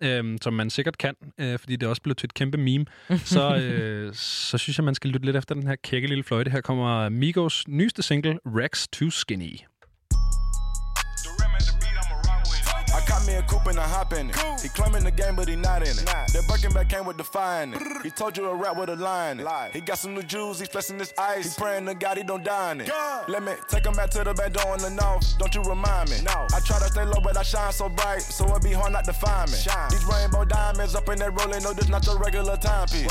Øhm, 0.02 0.38
som 0.42 0.52
man 0.52 0.70
sikkert 0.70 0.98
kan, 0.98 1.14
øh, 1.38 1.58
fordi 1.58 1.76
det 1.76 1.86
er 1.86 1.90
også 1.90 2.02
blevet 2.02 2.18
til 2.18 2.26
et 2.26 2.34
kæmpe 2.34 2.58
meme, 2.58 2.86
så, 3.24 3.56
øh, 3.62 4.14
så 4.14 4.58
synes 4.58 4.78
jeg, 4.78 4.84
man 4.84 4.94
skal 4.94 5.10
lytte 5.10 5.26
lidt 5.26 5.36
efter 5.36 5.54
den 5.54 5.66
her 5.66 5.76
kække 5.84 6.08
lille 6.08 6.24
fløjte. 6.24 6.50
Her 6.50 6.60
kommer 6.60 7.08
Migos 7.08 7.68
nyeste 7.68 8.02
single, 8.02 8.38
Rex 8.46 8.86
Too 8.92 9.10
Skinny. 9.10 9.71
Me 13.32 13.38
a 13.38 13.42
coupe 13.42 13.66
and 13.66 13.78
I 13.78 13.86
hop 13.86 14.12
in 14.12 14.30
it. 14.30 14.36
He 14.60 14.68
claiming 14.68 15.04
the 15.04 15.10
game, 15.10 15.36
but 15.36 15.48
he 15.48 15.56
not 15.56 15.82
in 15.82 15.88
it. 15.88 16.06
That 16.06 16.44
Birkenback 16.48 16.88
came 16.88 17.06
with 17.06 17.16
the 17.16 17.24
fire 17.24 17.62
in 17.62 17.74
it. 17.74 17.82
He 18.02 18.10
told 18.10 18.36
you 18.36 18.46
a 18.46 18.54
rap 18.54 18.76
with 18.76 18.90
a 18.90 18.96
line 18.96 19.40
in 19.40 19.46
it. 19.46 19.72
He 19.72 19.80
got 19.80 19.98
some 19.98 20.14
new 20.14 20.22
jewels, 20.22 20.60
he's 20.60 20.68
flexing 20.68 20.98
his 20.98 21.12
ice. 21.18 21.56
He 21.56 21.62
praying 21.62 21.86
to 21.86 21.94
God 21.94 22.16
he 22.18 22.24
don't 22.24 22.44
die 22.44 22.72
in 22.72 22.80
it. 22.82 22.90
Let 23.28 23.42
me 23.42 23.52
take 23.68 23.86
him 23.86 23.94
back 23.94 24.10
to 24.10 24.24
the 24.24 24.34
back 24.34 24.52
door 24.52 24.74
in 24.74 24.82
the 24.82 24.90
north. 24.90 25.38
Don't 25.38 25.54
you 25.54 25.62
remind 25.62 26.10
me? 26.10 26.16
No. 26.24 26.46
I 26.54 26.60
try 26.60 26.78
to 26.78 26.88
stay 26.88 27.04
low, 27.04 27.20
but 27.22 27.36
I 27.36 27.42
shine 27.42 27.72
so 27.72 27.88
bright, 27.88 28.22
so 28.22 28.44
it 28.54 28.62
be 28.62 28.72
hard 28.72 28.92
not 28.92 29.04
to 29.04 29.12
find 29.12 29.50
me. 29.50 29.58
These 29.90 30.04
rainbow 30.04 30.44
diamonds 30.44 30.94
up 30.94 31.08
in 31.08 31.18
that 31.20 31.32
rolling, 31.40 31.62
no, 31.62 31.72
this 31.72 31.88
not 31.88 32.06
your 32.06 32.18
regular 32.18 32.56
timepiece. 32.56 33.10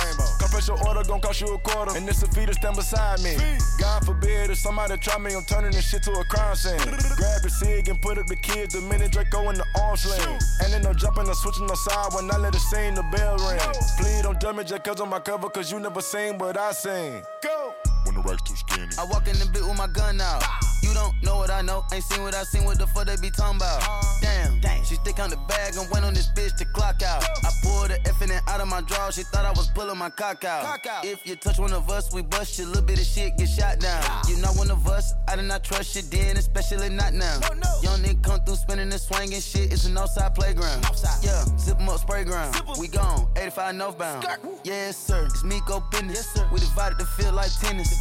Your 0.68 0.78
order, 0.88 1.04
gon' 1.04 1.20
cost 1.22 1.42
you 1.42 1.48
a 1.56 1.58
quarter, 1.58 1.98
and 1.98 2.08
this 2.08 2.22
a 2.22 2.28
fee 2.28 2.46
to 2.46 2.54
stand 2.54 2.76
beside 2.76 3.20
me. 3.24 3.36
God 3.80 4.06
forbid 4.06 4.52
if 4.52 4.60
somebody 4.60 4.96
try 4.98 5.18
me, 5.18 5.34
I'm 5.34 5.44
turning 5.44 5.72
this 5.72 5.90
shit 5.90 6.04
to 6.04 6.12
a 6.12 6.24
crime 6.26 6.56
scene. 6.56 6.78
Grab 6.78 7.42
your 7.42 7.50
cig 7.50 7.90
and 7.90 8.00
put 8.00 8.20
up 8.20 8.28
the 8.28 8.36
kids, 8.36 8.76
the 8.76 8.82
minute 8.82 9.12
Draco 9.12 9.50
in 9.50 9.56
the 9.56 9.66
arm 9.82 9.98
sling. 10.16 10.40
And 10.64 10.74
then 10.74 10.82
no 10.84 10.94
jumping 10.94 11.28
or 11.28 11.36
switching 11.36 11.68
no 11.68 11.76
side 11.76 12.14
when 12.14 12.32
I 12.32 12.38
let 12.38 12.56
it 12.56 12.60
sing, 12.60 12.96
the 12.96 13.04
bell 13.12 13.38
ring. 13.38 13.60
Please 14.00 14.22
don't 14.22 14.40
judge 14.40 14.56
me 14.56 14.64
just 14.64 14.84
cause 14.84 15.02
on 15.02 15.10
my 15.10 15.20
cover, 15.20 15.50
cause 15.50 15.72
you 15.72 15.80
never 15.80 16.02
seen 16.02 16.38
what 16.38 16.58
I 16.58 16.72
seen. 16.72 17.24
Go! 17.44 17.74
When 18.06 18.16
the 18.16 18.22
rack's 18.22 18.44
too 18.44 18.56
skinny. 18.56 18.92
I 18.98 19.06
walk 19.06 19.28
in 19.28 19.38
the 19.40 19.50
bit 19.52 19.64
with 19.64 19.78
my 19.78 19.88
gun 19.88 20.22
out. 20.22 20.44
You 20.82 20.94
don't 20.94 21.14
know 21.24 21.38
what 21.38 21.50
I 21.52 21.62
know, 21.62 21.84
ain't 21.94 22.04
seen 22.04 22.24
what 22.24 22.34
I 22.34 22.44
seen, 22.44 22.64
what 22.64 22.78
the 22.80 22.88
fuck 22.88 23.06
they 23.06 23.16
be 23.18 23.30
talking 23.30 23.58
about. 23.58 23.82
Damn, 24.22 24.84
she 24.84 24.96
stick 24.96 25.20
on 25.20 25.30
the 25.30 25.38
bag 25.48 25.76
and 25.78 25.90
went 25.92 26.06
on 26.06 26.14
this 26.14 26.30
bitch 26.30 26.56
to 26.58 26.66
clock 26.66 27.02
out. 27.02 27.24
I 27.24 27.52
pulled 27.64 27.90
the 27.90 28.00
effing 28.10 28.32
out 28.48 28.62
of 28.62 28.68
my 28.68 28.82
drawer, 28.82 29.12
she 29.12 29.24
thought 29.24 29.46
I 29.46 29.52
was 29.52 29.68
pulling 29.70 29.98
my 29.98 30.10
cock 30.10 30.44
out. 30.44 30.80
If 31.04 31.26
you 31.26 31.36
touch 31.36 31.60
one 31.60 31.74
of 31.74 31.90
us, 31.90 32.14
we 32.14 32.22
bust 32.22 32.58
you, 32.60 32.66
little 32.66 32.82
bit 32.84 33.00
of 33.00 33.06
shit 33.06 33.38
get 33.38 33.50
shot 33.50 33.80
down. 33.80 34.04
You 34.28 34.38
not 34.38 34.56
one 34.56 34.72
of 34.72 34.88
us, 34.88 35.14
I 35.28 35.36
did 35.36 35.46
not 35.46 35.64
trust 35.64 35.96
you 35.96 36.02
then, 36.04 36.38
especially 36.38 36.90
not 36.90 37.14
now. 37.14 37.40
Young 37.82 38.00
nigga 38.00 38.24
come 38.24 38.40
through 38.42 38.56
spinning 38.56 38.92
and 38.92 39.02
swinging 39.02 39.42
shit, 39.42 39.72
it's 39.72 39.86
an 39.86 39.98
outside 39.98 40.36
playground. 40.36 40.86
Yeah, 41.22 41.44
zip 41.58 41.80
'em 41.80 41.90
up, 41.90 42.00
spray 42.00 42.24
ground. 42.24 42.56
We 42.80 42.88
gone, 42.88 43.28
85 43.36 43.76
northbound. 43.76 44.26
Yes, 44.64 44.98
sir, 44.98 45.26
it's 45.26 45.44
me 45.44 45.62
go 45.66 45.84
business. 45.92 46.28
We 46.52 46.60
divided 46.60 46.98
the 46.98 47.06
field 47.06 47.36
like 47.36 47.52
tennis. 47.60 47.94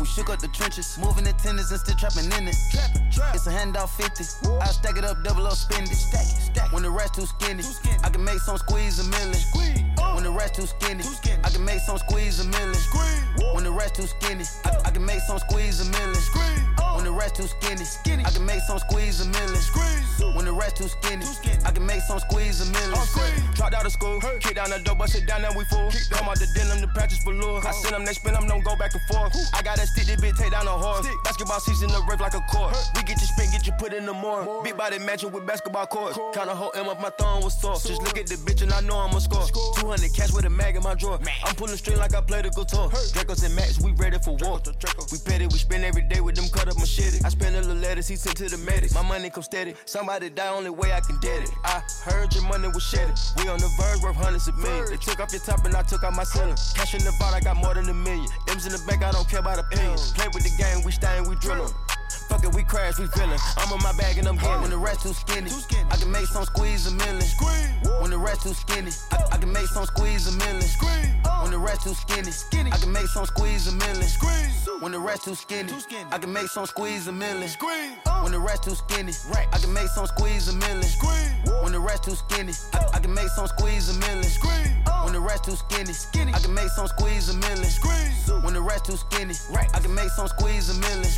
We 0.00 0.06
shook 0.06 0.30
up 0.30 0.38
the 0.38 0.48
trenches, 0.48 0.96
moving 0.98 1.24
the 1.24 1.32
tennis 1.32 1.70
and 1.70 1.80
still 1.80 1.96
trapping 1.98 2.30
in 2.38 2.48
it. 2.48 2.56
It's 3.34 3.46
a 3.46 3.50
handout 3.50 3.90
50. 3.90 4.24
I 4.60 4.66
stack 4.66 4.96
it 4.96 5.04
up, 5.04 5.22
double 5.24 5.46
up, 5.46 5.54
spend 5.54 5.90
it. 5.90 5.98
When 6.72 6.82
the 6.82 6.90
rest 6.90 7.14
too 7.14 7.26
skinny, 7.26 7.64
I 8.04 8.10
can 8.10 8.24
make 8.24 8.38
some 8.38 8.56
squeeze 8.56 8.98
a 9.00 9.10
million. 9.10 9.87
When 10.18 10.24
the 10.24 10.32
rest 10.32 10.54
too 10.56 10.66
skinny, 10.66 11.04
I 11.44 11.48
can 11.48 11.64
make 11.64 11.78
some 11.78 11.96
squeeze 11.96 12.40
a 12.40 12.44
million. 12.48 12.74
When 13.54 13.62
the 13.62 13.70
rest 13.70 13.94
too 13.94 14.02
skinny, 14.02 14.42
I, 14.64 14.74
I 14.86 14.90
can 14.90 15.06
make 15.06 15.20
some 15.20 15.38
squeeze 15.38 15.78
a 15.78 15.84
million. 15.94 16.18
When 16.96 17.04
the 17.04 17.12
rest 17.12 17.36
too 17.36 17.46
skinny, 17.46 17.84
I 18.26 18.30
can 18.30 18.44
make 18.44 18.58
some 18.66 18.80
squeeze 18.80 19.20
a 19.20 19.26
million. 19.30 20.34
When 20.34 20.44
the 20.44 20.52
rest 20.52 20.74
too 20.74 20.88
skinny, 20.88 21.24
I 21.64 21.70
can 21.70 21.86
make 21.86 22.02
some 22.02 22.18
squeeze 22.18 22.58
a 22.58 22.72
million. 22.72 22.98
Dropped 23.54 23.74
out 23.74 23.86
of 23.86 23.92
school, 23.92 24.18
kick 24.40 24.56
down 24.56 24.70
the 24.70 24.80
door, 24.80 24.96
bust 24.96 25.14
it 25.14 25.24
down, 25.24 25.42
now 25.42 25.54
we 25.56 25.62
full. 25.70 25.88
Come 26.10 26.28
out 26.28 26.34
the 26.34 26.50
denim, 26.52 26.80
the 26.80 26.88
patches 26.88 27.22
for 27.22 27.32
lure. 27.32 27.62
I 27.64 27.70
send 27.70 27.94
them, 27.94 28.04
they 28.04 28.12
spin 28.12 28.34
them, 28.34 28.48
don't 28.48 28.64
go 28.64 28.74
back 28.74 28.94
and 28.94 29.02
forth. 29.06 29.30
I 29.54 29.62
got 29.62 29.76
that 29.76 29.86
stick, 29.86 30.06
this 30.06 30.20
bitch 30.20 30.36
take 30.36 30.50
down 30.50 30.64
the 30.64 30.74
horse. 30.74 31.06
Basketball 31.22 31.60
season, 31.60 31.90
the 31.94 32.02
rip 32.10 32.18
like 32.18 32.34
a 32.34 32.40
court. 32.50 32.74
We 32.96 33.04
get 33.04 33.20
you 33.20 33.26
spin, 33.30 33.52
get 33.52 33.66
you 33.68 33.72
put 33.78 33.92
in 33.92 34.04
the 34.04 34.14
more. 34.14 34.64
Big 34.64 34.76
body 34.76 34.98
matching 34.98 35.30
with 35.30 35.46
basketball 35.46 35.86
courts. 35.86 36.18
Kinda 36.34 36.56
hold 36.56 36.74
M 36.74 36.88
up, 36.88 37.00
my 37.00 37.10
thumb 37.10 37.44
was 37.44 37.54
sore. 37.60 37.74
Just 37.78 38.02
look 38.02 38.18
at 38.18 38.26
the 38.26 38.34
bitch 38.34 38.62
and 38.62 38.72
I 38.72 38.80
know 38.80 38.98
I'ma 38.98 39.20
score. 39.20 39.46
200 39.78 40.07
cash 40.08 40.32
with 40.32 40.44
a 40.44 40.50
mag 40.50 40.76
in 40.76 40.82
my 40.82 40.94
drawer. 40.94 41.18
I'm 41.44 41.54
pulling 41.54 41.76
string 41.76 41.98
like 41.98 42.14
I 42.14 42.20
played 42.20 42.46
a 42.46 42.50
guitar. 42.50 42.88
Dracos 42.88 43.44
and 43.44 43.54
Max, 43.54 43.80
we 43.80 43.92
ready 43.92 44.18
for 44.18 44.36
war. 44.36 44.60
We 45.12 45.18
petty, 45.18 45.46
we 45.46 45.58
spend 45.58 45.84
every 45.84 46.02
day 46.02 46.20
with 46.20 46.36
them 46.36 46.48
cut 46.48 46.68
up 46.68 46.78
machete. 46.78 47.18
I 47.24 47.28
spend 47.28 47.56
a 47.56 47.60
little 47.60 47.76
letters, 47.76 48.08
he 48.08 48.16
sent 48.16 48.36
to 48.38 48.48
the 48.48 48.58
medics. 48.58 48.94
My 48.94 49.02
money 49.02 49.30
come 49.30 49.42
steady. 49.42 49.74
Somebody 49.84 50.30
die, 50.30 50.48
only 50.48 50.70
way 50.70 50.92
I 50.92 51.00
can 51.00 51.18
get 51.20 51.42
it. 51.42 51.50
I 51.64 51.82
heard 52.04 52.34
your 52.34 52.44
money 52.44 52.68
was 52.68 52.82
shedded. 52.82 53.16
We 53.36 53.48
on 53.48 53.58
the 53.58 53.68
verge, 53.78 54.02
worth 54.02 54.16
hundreds 54.16 54.48
of 54.48 54.56
millions. 54.58 54.90
They 54.90 54.96
took 54.96 55.20
off 55.20 55.32
your 55.32 55.42
top 55.42 55.64
and 55.64 55.74
I 55.74 55.82
took 55.82 56.04
out 56.04 56.14
my 56.14 56.24
ceiling. 56.24 56.56
Cash 56.74 56.94
in 56.94 57.04
the 57.04 57.12
vault, 57.18 57.34
I 57.34 57.40
got 57.40 57.56
more 57.56 57.74
than 57.74 57.88
a 57.88 57.94
million. 57.94 58.28
M's 58.48 58.66
in 58.66 58.72
the 58.72 58.82
bank, 58.86 59.02
I 59.02 59.10
don't 59.12 59.28
care 59.28 59.40
about 59.40 59.58
opinions. 59.58 60.12
Play 60.12 60.28
with 60.32 60.44
the 60.44 60.54
game, 60.62 60.84
we 60.84 60.92
stain, 60.92 61.28
we 61.28 61.36
drillin'. 61.36 61.72
Fuck 62.28 62.44
it, 62.44 62.54
we 62.54 62.62
crash, 62.62 62.98
we 62.98 63.06
feelin'. 63.06 63.40
I'm 63.56 63.72
in 63.72 63.82
my 63.82 63.92
bag 63.96 64.18
and 64.18 64.28
I'm 64.28 64.36
getting 64.36 64.60
When 64.60 64.70
the 64.70 64.76
rest 64.76 65.02
too 65.02 65.14
skinny, 65.14 65.50
I 65.90 65.96
can 65.96 66.12
make 66.12 66.26
some 66.26 66.44
squeeze 66.44 66.86
a 66.86 66.90
million. 66.94 67.24
When 68.00 68.10
the 68.10 68.18
rest 68.18 68.42
too 68.42 68.52
skinny, 68.52 68.90
I, 69.10 69.24
I 69.32 69.38
can 69.38 69.50
make 69.52 69.66
some 69.66 69.86
squeeze 69.86 70.28
a 70.28 70.32
million. 70.36 70.62
When 71.40 71.50
the 71.50 71.58
rest 71.58 71.84
too 71.84 71.94
skinny, 71.94 72.30
I 72.70 72.76
can 72.76 72.92
make 72.92 73.06
some 73.06 73.24
squeeze 73.24 73.66
a 73.66 73.72
million. 73.72 74.06
When 74.80 74.92
the 74.92 74.98
rest 74.98 75.24
too 75.24 75.34
skinny, 75.34 75.72
I 76.12 76.18
can 76.18 76.32
make 76.32 76.48
some 76.48 76.66
squeeze 76.66 77.08
a 77.08 77.12
million. 77.12 77.50
When 78.22 78.32
the 78.32 78.38
rest 78.38 78.64
too 78.64 78.74
skinny, 78.74 79.12
I 79.52 79.58
can 79.58 79.72
make 79.72 79.88
some 79.88 80.06
squeeze 80.06 80.48
a 80.48 80.52
million. 80.52 80.84
When 81.62 81.72
the 81.72 81.80
rest 81.80 82.04
too 82.04 82.14
skinny, 82.14 82.52
I, 82.74 82.84
I 82.94 82.98
can 83.00 83.14
make 83.14 83.28
some 83.30 83.46
squeeze 83.46 83.88
a 83.88 83.98
million. 83.98 84.22
When 85.02 85.12
the 85.14 85.20
rest 85.20 85.44
too 85.44 85.56
skinny, 85.56 85.92
I 86.34 86.38
can 86.40 86.52
make 86.54 86.68
some 86.68 86.86
squeeze 86.88 87.30
a 87.30 87.34
million. 87.38 87.70
When 88.44 88.52
the 88.54 88.60
rest 88.60 88.84
too 88.84 88.96
skinny, 88.96 89.34
I 89.74 89.80
can 89.80 89.94
make 89.94 90.10
some 90.10 90.28
squeeze 90.28 90.68
a 90.68 90.78
million. 90.78 91.10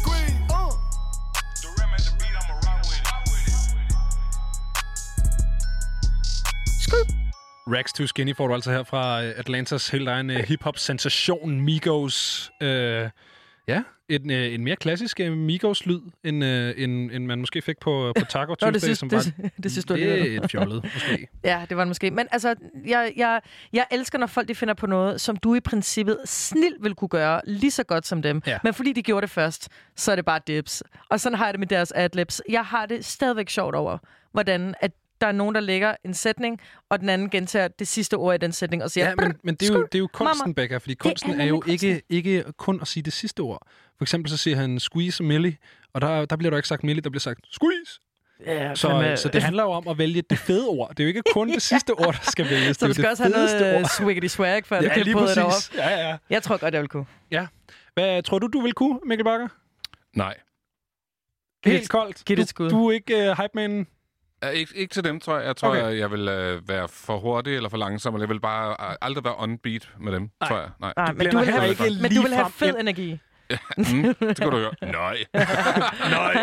Uh. 0.51 0.71
Rags 7.66 7.93
to 7.93 8.07
Skinny 8.07 8.36
får 8.36 8.47
du 8.49 8.55
altså 8.55 8.70
her 8.70 8.82
fra 8.82 9.24
øh, 9.24 9.32
Atlantas 9.36 9.88
helt 9.88 10.09
egen 10.09 10.30
uh, 10.30 10.36
hip-hop-sensation 10.36 11.61
Migos. 11.61 12.51
Uh, 12.61 12.66
ja, 13.68 13.82
en, 14.09 14.30
uh, 14.30 14.36
en 14.36 14.64
mere 14.64 14.76
klassisk 14.76 15.20
uh, 15.22 15.32
Migos-lyd, 15.32 16.01
end, 16.24 16.45
uh, 16.45 16.82
end, 16.82 17.11
end 17.11 17.26
man 17.26 17.38
måske 17.38 17.62
fik 17.62 17.76
på, 17.80 18.12
på 18.18 18.24
Taco 18.24 18.47
Nå, 18.51 18.55
Tuesday. 18.55 18.72
det 18.72 18.82
synes, 18.82 18.99
som 18.99 19.09
det, 19.09 19.34
var, 19.43 19.51
det 19.62 19.70
synes 19.70 19.84
du, 19.84 19.95
det 19.95 20.03
det 20.03 20.34
er 20.34 20.43
et 20.43 20.51
fjollet, 20.51 20.84
måske. 20.95 21.28
Ja, 21.45 21.66
det 21.68 21.76
var 21.76 21.82
det 21.82 21.88
måske. 21.88 22.11
Men 22.11 22.28
altså, 22.30 22.55
jeg, 22.86 23.12
jeg, 23.16 23.41
jeg 23.72 23.86
elsker, 23.91 24.18
når 24.18 24.26
folk 24.26 24.49
de 24.49 24.55
finder 24.55 24.74
på 24.74 24.86
noget, 24.86 25.20
som 25.20 25.36
du 25.36 25.55
i 25.55 25.61
princippet 25.61 26.18
snil 26.24 26.76
vil 26.80 26.95
kunne 26.95 27.09
gøre 27.09 27.41
lige 27.45 27.70
så 27.70 27.84
godt 27.84 28.07
som 28.07 28.22
dem. 28.22 28.43
Ja. 28.47 28.59
Men 28.64 28.74
fordi 28.74 28.93
de 28.93 29.03
gjorde 29.03 29.22
det 29.22 29.30
først, 29.30 29.68
så 29.97 30.12
er 30.12 30.16
det 30.16 30.24
bare 30.24 30.41
dips. 30.47 30.82
Og 31.11 31.20
sådan 31.20 31.38
har 31.38 31.45
jeg 31.45 31.55
det 31.55 31.59
med 31.61 31.66
deres 31.66 31.93
adlibs. 31.97 32.43
Jeg 32.49 32.64
har 32.64 32.86
det 32.86 33.05
stadigvæk 33.05 33.51
sjovt 33.51 33.74
over, 33.74 33.99
hvordan 34.32 34.74
at 34.80 34.91
der 35.21 35.27
er 35.27 35.33
nogen, 35.33 35.55
der 35.55 35.61
lægger 35.61 35.95
en 36.05 36.14
sætning, 36.14 36.61
og 36.89 37.01
den 37.01 37.09
anden 37.09 37.31
gentager 37.31 37.68
det 37.68 37.89
sidste 37.89 38.14
ord 38.14 38.35
i 38.35 38.39
den 38.39 38.53
sætning, 38.53 38.83
og 38.83 38.91
siger, 38.91 39.09
Ja, 39.09 39.14
men, 39.16 39.35
men 39.43 39.55
det, 39.55 39.71
er 39.71 39.75
jo, 39.75 39.83
det 39.83 39.95
er 39.95 39.99
jo 39.99 40.09
kunsten. 40.12 40.55
Becca, 40.55 40.77
fordi 40.77 40.95
kunsten 40.95 41.31
er, 41.31 41.35
nemlig 41.37 41.49
jo 41.51 41.61
kunsten. 41.61 41.73
ikke, 41.91 42.03
ikke 42.09 42.45
kun 42.57 42.81
at 42.81 42.89
sige 42.89 43.03
det 43.03 43.12
sidste 43.12 43.41
ord. 43.41 43.66
For 43.99 44.05
eksempel 44.05 44.31
så 44.31 44.37
siger 44.37 44.57
han 44.57 44.81
squeeze 44.81 45.23
Millie, 45.23 45.57
og 45.93 46.01
der, 46.01 46.25
der 46.25 46.37
bliver 46.37 46.51
der 46.51 46.57
ikke 46.59 46.68
sagt 46.68 46.85
Millie, 46.85 47.03
der 47.03 47.11
bliver 47.11 47.21
sagt 47.21 47.41
squeeze. 47.51 48.01
Ja, 48.47 48.75
Så, 48.75 48.89
fandme- 48.89 49.16
så 49.16 49.29
det 49.29 49.43
handler 49.43 49.62
jo 49.62 49.71
om 49.71 49.89
at 49.89 49.99
vælge 49.99 50.23
det 50.23 50.39
fede 50.39 50.66
ord. 50.68 50.89
Det 50.91 51.01
er 51.01 51.05
jo 51.05 51.09
ikke 51.09 51.23
kun 51.33 51.49
det 51.55 51.62
sidste 51.62 51.91
ord, 51.91 52.14
der 52.25 52.31
skal 52.31 52.51
vælges. 52.51 52.77
Så 52.77 52.89
det 52.89 52.97
du 52.97 53.03
er 53.03 53.14
skal 53.14 53.31
det 53.31 53.37
også 53.39 53.57
have 53.57 53.61
noget 53.62 53.75
ord. 53.77 53.81
uh, 53.83 53.89
swiggity 53.89 54.27
swag, 54.27 54.66
før 54.66 54.79
du 54.81 54.85
Ja, 54.87 54.95
kan 54.95 55.03
lige 55.05 55.14
bryde 55.14 55.29
det 55.29 55.39
op. 55.39 55.51
præcis. 55.51 55.75
Ja, 55.77 56.09
ja. 56.09 56.16
Jeg 56.31 56.43
tror 56.43 56.57
godt, 56.57 56.75
jeg 56.75 56.81
vil 56.83 56.89
kunne. 56.89 57.07
Hvad 57.95 58.23
tror 58.23 58.39
du, 58.39 58.47
du 58.47 58.61
vil 58.61 58.73
kunne, 58.73 59.01
Mikkel 59.07 59.25
Bakker? 59.25 59.49
Nej. 60.16 60.35
Helt 61.64 61.83
det- 61.83 61.91
koldt. 61.91 62.25
giv 62.25 62.37
det 62.37 62.39
du, 62.39 62.43
et 62.43 62.49
skud. 62.49 62.71
Du 62.71 62.89
er 62.89 62.93
ikke 62.93 63.31
uh, 63.31 63.37
hype 63.39 63.51
man. 63.55 63.71
Ja, 63.71 63.85
ikke, 64.49 64.72
ikke 64.76 64.93
til 64.95 65.05
dem, 65.05 65.20
tror 65.20 65.36
jeg. 65.38 65.47
Jeg 65.47 65.57
tror, 65.57 65.68
Okay. 65.68 65.82
jeg, 65.82 65.99
jeg 65.99 66.11
vil 66.11 66.28
øh, 66.28 66.68
være 66.68 66.88
for 66.88 67.18
hurtig 67.18 67.57
eller 67.57 67.68
for 67.68 67.76
langsom, 67.76 68.14
eller 68.14 68.22
jeg 68.26 68.28
vil 68.34 68.41
bare 68.41 68.76
øh, 68.91 68.97
aldrig 69.01 69.24
være 69.24 69.34
on 69.38 69.59
beat 69.59 69.91
med 70.01 70.12
dem, 70.12 70.30
Nej. 70.41 70.49
tror 70.49 70.59
jeg. 70.59 70.68
Nej. 70.80 70.93
Nej, 70.97 71.07
Du 71.07 71.12
men 71.12 71.18
bliver 71.18 71.30
du, 71.30 71.38
vil 71.38 71.47
have, 71.53 71.68
ikke 71.68 71.82
men 72.03 72.14
du 72.16 72.22
vil 72.22 72.34
have 72.34 72.51
fed 72.51 72.68
ind. 72.68 72.76
energi. 72.76 73.18
Mm, 73.76 74.14
det 74.14 74.36
kan 74.41 74.51
du 74.51 74.57
høre. 74.57 74.72
Nej. 74.82 75.16
Nej. 76.18 76.34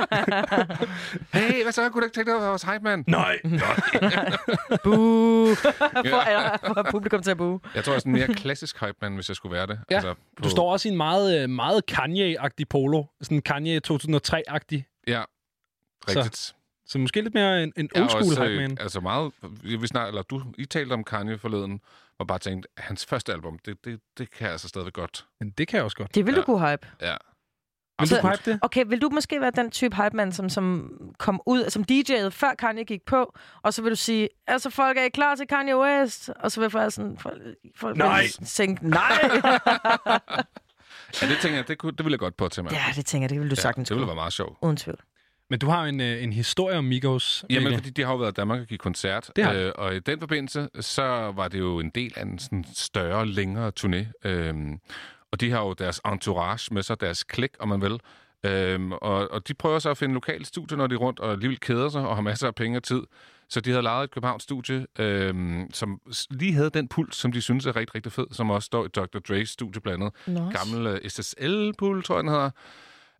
hey, 1.33 1.63
hvad 1.63 1.71
så? 1.71 1.89
Kunne 1.89 2.01
du 2.01 2.05
ikke 2.05 2.15
tænke 2.15 2.29
dig 2.31 2.35
at 2.35 2.41
være 2.41 2.49
vores 2.49 2.63
hype 2.63 2.79
man? 2.83 3.03
Nej. 3.07 3.37
Boo! 4.83 5.55
for, 5.55 6.29
ja, 6.31 6.55
for 6.55 6.87
publikum 6.91 7.21
til 7.23 7.31
at 7.31 7.37
boo. 7.37 7.59
Jeg 7.75 7.83
tror, 7.83 7.93
jeg 7.93 7.95
er 7.95 7.99
sådan 7.99 8.15
en 8.15 8.19
mere 8.19 8.27
klassisk 8.33 8.79
hype 8.79 8.93
man, 9.01 9.15
hvis 9.15 9.29
jeg 9.29 9.35
skulle 9.35 9.53
være 9.55 9.67
det. 9.67 9.79
Ja, 9.91 9.95
altså, 9.95 10.15
Du 10.43 10.49
står 10.49 10.71
også 10.71 10.87
i 10.87 10.91
en 10.91 10.97
meget, 10.97 11.41
øh, 11.43 11.49
meget 11.49 11.81
Kanye-agtig 11.91 12.65
polo. 12.69 13.03
Sådan 13.21 13.41
Kanye 13.41 13.81
2003-agtig. 13.87 15.03
Ja, 15.07 15.23
rigtigt. 16.09 16.37
Så 16.37 16.53
måske 16.95 17.21
lidt 17.21 17.33
mere 17.33 17.63
en, 17.63 17.73
en 17.77 17.89
er 17.95 18.01
old 18.01 18.09
school 18.09 18.33
hype 18.47 18.61
øh, 18.63 18.69
man. 18.69 18.77
Altså 18.81 18.99
meget, 18.99 19.31
vi 19.63 19.87
snak, 19.87 20.07
eller 20.07 20.21
du, 20.21 20.41
I 20.57 20.65
talte 20.65 20.93
om 20.93 21.03
Kanye 21.03 21.37
forleden, 21.37 21.81
og 22.19 22.27
bare 22.27 22.39
tænkte, 22.39 22.69
hans 22.77 23.05
første 23.05 23.33
album, 23.33 23.59
det, 23.65 23.85
det, 23.85 23.99
det 24.17 24.31
kan 24.31 24.43
jeg 24.45 24.51
altså 24.51 24.67
stadigvæk 24.67 24.93
godt. 24.93 25.25
Men 25.39 25.49
det 25.49 25.67
kan 25.67 25.77
jeg 25.77 25.83
også 25.83 25.97
godt. 25.97 26.15
Det 26.15 26.25
vil 26.25 26.31
Ja. 26.33 26.39
du 26.39 26.45
kunne 26.45 26.69
hype. 26.71 26.87
Ja. 27.01 27.15
Vil 27.99 28.09
du 28.09 28.15
Så- 28.15 28.21
hype 28.21 28.51
det? 28.51 28.59
Okay, 28.61 28.83
vil 28.87 29.01
du 29.01 29.09
måske 29.09 29.41
være 29.41 29.51
den 29.55 29.71
type 29.71 29.95
hype 29.95 30.15
man, 30.17 30.31
som, 30.31 30.49
som 30.49 30.91
kom 31.19 31.41
ud, 31.45 31.69
som 31.69 31.85
DJ'ede 31.91 32.29
før 32.29 32.53
Kanye 32.59 32.83
gik 32.83 33.05
på, 33.05 33.33
og 33.63 33.73
så 33.73 33.81
vil 33.81 33.91
du 33.91 33.95
sige, 33.95 34.29
altså 34.47 34.69
folk 34.69 34.97
er 34.97 35.03
I 35.03 35.09
klar 35.09 35.35
til 35.35 35.47
Kanye 35.47 35.77
West? 35.77 36.29
Og 36.29 36.51
så 36.51 36.61
vil 36.61 36.69
folk 36.69 36.93
sådan, 36.93 37.17
folk, 37.17 37.41
folk 37.75 37.97
Nej. 37.97 38.21
vil 38.21 38.47
tænke, 38.47 38.89
nej! 38.89 39.19
Ja, 41.21 41.27
det 41.27 41.37
tænker 41.41 41.57
jeg, 41.57 41.67
det, 41.67 41.77
kunne, 41.77 41.91
det 41.91 42.05
ville 42.05 42.13
jeg 42.13 42.19
godt 42.19 42.37
på 42.37 42.47
til 42.49 42.63
mig. 42.63 42.71
ja, 42.71 42.83
det 42.95 43.05
tænker 43.05 43.23
jeg, 43.23 43.29
det 43.29 43.39
vil 43.39 43.49
du 43.51 43.55
sagtens 43.55 43.87
det 43.87 43.95
ville 43.95 44.07
være 44.07 44.15
meget 44.15 44.33
sjovt. 44.33 44.57
Uden 44.61 44.77
tvivl. 44.77 44.99
Men 45.49 45.59
du 45.59 45.69
har 45.69 45.81
jo 45.81 45.89
en, 45.89 46.01
øh, 46.01 46.23
en 46.23 46.33
historie 46.33 46.77
om 46.77 46.83
Migos. 46.83 47.45
Jamen, 47.49 47.63
Mikkel. 47.63 47.77
fordi 47.77 47.89
de 47.89 48.03
har 48.03 48.11
jo 48.11 48.17
været 48.17 48.31
i 48.31 48.33
Danmark 48.33 48.61
og 48.61 48.67
give 48.67 48.77
koncert. 48.77 49.31
Det 49.35 49.43
har 49.43 49.53
øh, 49.53 49.71
og 49.75 49.95
i 49.95 49.99
den 49.99 50.19
forbindelse, 50.19 50.69
så 50.79 51.31
var 51.35 51.47
det 51.47 51.59
jo 51.59 51.79
en 51.79 51.89
del 51.89 52.13
af 52.15 52.21
en 52.21 52.39
sådan 52.39 52.65
større, 52.73 53.25
længere 53.25 53.71
turné. 53.79 54.29
Øhm, 54.29 54.79
og 55.31 55.41
de 55.41 55.51
har 55.51 55.61
jo 55.61 55.73
deres 55.73 56.01
entourage 56.05 56.73
med 56.73 56.83
sig, 56.83 57.01
deres 57.01 57.23
klik, 57.23 57.51
om 57.59 57.67
man 57.67 57.81
vil. 57.81 57.99
Øhm, 58.43 58.91
og, 58.91 59.31
og 59.31 59.47
de 59.47 59.53
prøver 59.53 59.79
så 59.79 59.89
at 59.89 59.97
finde 59.97 60.13
lokale 60.13 60.45
studier, 60.45 60.77
når 60.77 60.87
de 60.87 60.95
er 60.95 60.99
rundt 60.99 61.19
og 61.19 61.31
alligevel 61.31 61.59
keder 61.59 61.89
sig 61.89 62.07
og 62.07 62.15
har 62.15 62.21
masser 62.21 62.47
af 62.47 62.55
penge 62.55 62.77
og 62.77 62.83
tid. 62.83 63.01
Så 63.49 63.61
de 63.61 63.69
havde 63.69 63.83
lejet 63.83 64.03
et 64.03 64.11
Københavns 64.11 64.43
studie, 64.43 64.87
øhm, 64.99 65.67
som 65.73 66.01
lige 66.29 66.53
havde 66.53 66.69
den 66.69 66.87
puls, 66.87 67.15
som 67.15 67.31
de 67.31 67.41
synes 67.41 67.65
er 67.65 67.75
rigtig, 67.75 67.95
rigtig 67.95 68.11
fed, 68.11 68.27
som 68.31 68.49
også 68.49 68.65
står 68.65 68.85
i 68.85 68.87
Dr. 68.87 69.19
Dre's 69.29 69.45
studie 69.45 69.81
blandt 69.81 70.03
andet. 70.03 70.45
Nice. 70.45 70.57
Gammel 70.57 70.87
uh, 70.87 71.09
SSL-pult, 71.09 72.05
tror 72.05 72.15
jeg, 72.15 72.23
den 72.23 72.31
hedder. 72.31 72.49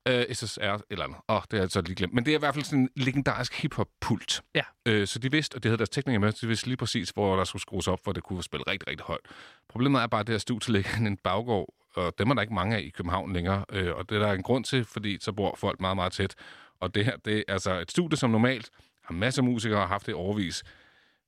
Uh, 0.07 0.33
SSR 0.33 0.81
eller 0.89 1.03
andet. 1.03 1.17
Åh, 1.29 1.35
oh, 1.35 1.41
det 1.51 1.53
har 1.53 1.59
jeg 1.59 1.71
så 1.71 1.81
lige 1.81 1.95
glemt. 1.95 2.13
Men 2.13 2.25
det 2.25 2.31
er 2.31 2.37
i 2.37 2.39
hvert 2.39 2.53
fald 2.53 2.65
sådan 2.65 2.79
en 2.79 2.89
legendarisk 2.95 3.61
hip-hop-pult. 3.61 4.41
Ja. 4.55 4.61
Øh, 4.85 5.07
så 5.07 5.19
de 5.19 5.31
vidste, 5.31 5.55
og 5.55 5.63
det 5.63 5.69
havde 5.69 5.77
deres 5.77 5.89
teknikere 5.89 6.19
med, 6.19 6.31
så 6.31 6.37
de 6.41 6.47
vidste 6.47 6.67
lige 6.67 6.77
præcis, 6.77 7.09
hvor 7.09 7.35
der 7.35 7.43
skulle 7.43 7.61
skrues 7.61 7.87
op, 7.87 7.99
for 8.03 8.11
det 8.11 8.23
kunne 8.23 8.43
spille 8.43 8.63
rigtig, 8.67 8.89
rigtig 8.89 9.05
højt. 9.05 9.21
Problemet 9.69 10.01
er 10.01 10.07
bare, 10.07 10.21
at 10.21 10.27
det 10.27 10.33
her 10.33 10.39
studie 10.39 10.73
ligger 10.75 10.89
i 11.01 11.07
en 11.07 11.17
baggård, 11.17 11.73
og 11.95 12.13
dem 12.19 12.29
er 12.29 12.33
der 12.33 12.41
ikke 12.41 12.53
mange 12.53 12.75
af 12.75 12.81
i 12.81 12.89
København 12.89 13.33
længere. 13.33 13.65
Øh, 13.71 13.95
og 13.95 14.09
det 14.09 14.15
er 14.15 14.19
der 14.19 14.31
en 14.31 14.43
grund 14.43 14.65
til, 14.65 14.85
fordi 14.85 15.17
så 15.21 15.31
bor 15.31 15.55
folk 15.55 15.79
meget, 15.79 15.95
meget 15.95 16.13
tæt. 16.13 16.35
Og 16.79 16.95
det 16.95 17.05
her, 17.05 17.17
det 17.17 17.37
er 17.37 17.53
altså 17.53 17.79
et 17.79 17.91
studie, 17.91 18.17
som 18.17 18.29
normalt 18.29 18.69
har 19.03 19.13
masser 19.13 19.41
af 19.41 19.45
musikere 19.45 19.79
og 19.79 19.83
har 19.83 19.87
haft 19.87 20.05
det 20.05 20.13
overvis. 20.13 20.63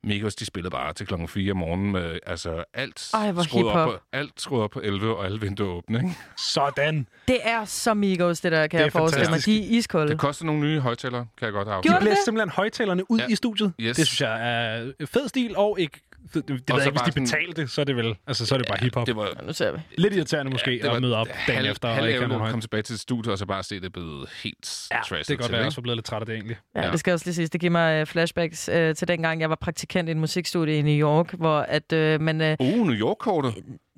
Migos, 0.04 0.36
de 0.36 0.46
spillede 0.46 0.72
bare 0.72 0.94
til 0.94 1.08
klokken 1.08 1.28
4 1.28 1.52
om 1.52 1.58
morgenen 1.58 1.92
med 1.92 2.20
altså 2.26 2.64
alt, 2.74 3.10
Ej, 3.14 3.34
skruet 3.44 3.68
op 3.68 3.88
på, 3.90 3.98
alt 4.14 4.42
skruet 4.42 4.64
op 4.64 4.72
på 4.72 4.80
11 4.80 5.16
og 5.18 5.26
alle 5.26 5.42
vinduer 5.42 5.70
åbne. 5.70 5.98
Ikke? 5.98 6.16
Sådan. 6.38 7.08
Det 7.28 7.38
er 7.44 7.66
så 7.66 7.94
Migos, 7.94 8.42
det 8.42 8.52
der, 8.52 8.68
kan 8.68 8.80
er 8.80 8.84
jeg 8.84 8.92
forestille 8.92 9.30
mig. 9.30 9.46
De 9.46 9.58
er 9.60 9.78
iskolde. 9.78 10.12
Det 10.12 10.20
koster 10.20 10.46
nogle 10.46 10.62
nye 10.62 10.80
højtalere, 10.80 11.28
kan 11.38 11.46
jeg 11.46 11.54
godt 11.54 11.68
have. 11.68 11.82
De 11.82 11.88
det 11.88 11.98
blæste 12.00 12.16
det? 12.16 12.26
simpelthen 12.26 12.50
højtalerne 12.50 13.12
ud 13.12 13.20
Ja. 13.20 13.28
i 13.30 13.36
studiet. 13.36 13.74
Yes. 13.80 13.98
Det 13.98 14.08
synes 14.08 14.22
jeg 14.22 14.66
er 14.76 14.92
fed 15.06 15.28
stil, 15.28 15.58
og 15.58 15.80
ikke... 15.80 16.00
Det, 16.34 16.48
det 16.48 16.50
ved 16.50 16.60
så 16.68 16.76
jeg 16.76 16.86
ikke, 16.86 16.92
hvis 16.92 17.02
de 17.02 17.12
sådan- 17.12 17.24
betalte, 17.24 17.68
så 17.68 17.82
er 17.82 17.86
det 17.86 17.96
vel... 17.96 18.16
Altså, 18.28 18.46
så 18.46 18.56
er 18.56 18.58
det 18.60 18.68
bare 18.68 18.78
hiphop. 18.82 19.08
Det 19.08 19.16
var 19.16 19.26
Ja, 19.40 19.46
nu 19.48 19.54
ser 19.54 19.72
vi. 19.72 19.80
Lidt 19.98 20.14
irriterende 20.14 20.52
måske 20.52 20.72
det 20.72 20.90
var 20.90 20.96
at 20.96 21.02
møde 21.02 21.16
op 21.16 21.28
dagen 21.28 21.58
halv, 21.58 21.72
efter 21.72 21.88
og 21.90 21.96
halv 21.96 22.08
ikke 22.08 22.20
nogen 22.20 22.32
at 22.34 22.40
højt. 22.40 22.52
komme 22.52 22.62
tilbage 22.62 22.84
til 22.84 22.94
et 22.94 23.00
studie, 23.00 23.32
og 23.32 23.38
så 23.38 23.46
bare 23.46 23.64
se, 23.64 23.76
det 23.76 23.86
er 23.86 23.90
blevet 23.90 24.30
helt 24.44 24.88
Ja, 24.92 24.98
trashed 24.98 25.18
det 25.18 25.28
kan 25.28 25.38
godt 25.38 25.40
være, 25.40 25.46
at 25.48 25.52
jeg 25.52 25.60
ikke? 25.60 25.68
også 25.68 25.82
er 25.82 25.84
blevet 25.84 25.98
lidt 25.98 26.06
træt 26.06 26.20
af 26.22 26.26
det 26.26 26.36
egentlig. 26.36 26.58
Ja, 26.76 26.86
Ja. 26.86 26.92
det 26.92 27.00
skal 27.00 27.14
også 27.14 27.26
lige 27.26 27.36
siges. 27.36 27.50
Det 27.50 27.62
giver 27.62 27.72
mig 27.72 28.02
øh, 28.02 28.06
flashbacks 28.08 28.70
øh, 28.70 28.96
til 28.96 29.08
dengang, 29.08 29.42
jeg 29.42 29.50
var 29.50 29.58
praktikant 29.62 30.10
i 30.10 30.12
en 30.12 30.20
musikstudie 30.20 30.78
i 30.78 30.82
New 30.82 31.08
York, 31.08 31.34
hvor 31.34 31.60
at 31.60 31.94
øh, 31.94 32.22
man... 32.22 32.42
Øh, 32.42 32.56
Uh, 32.60 32.68
New 32.88 32.96
York-kortet. 32.96 33.54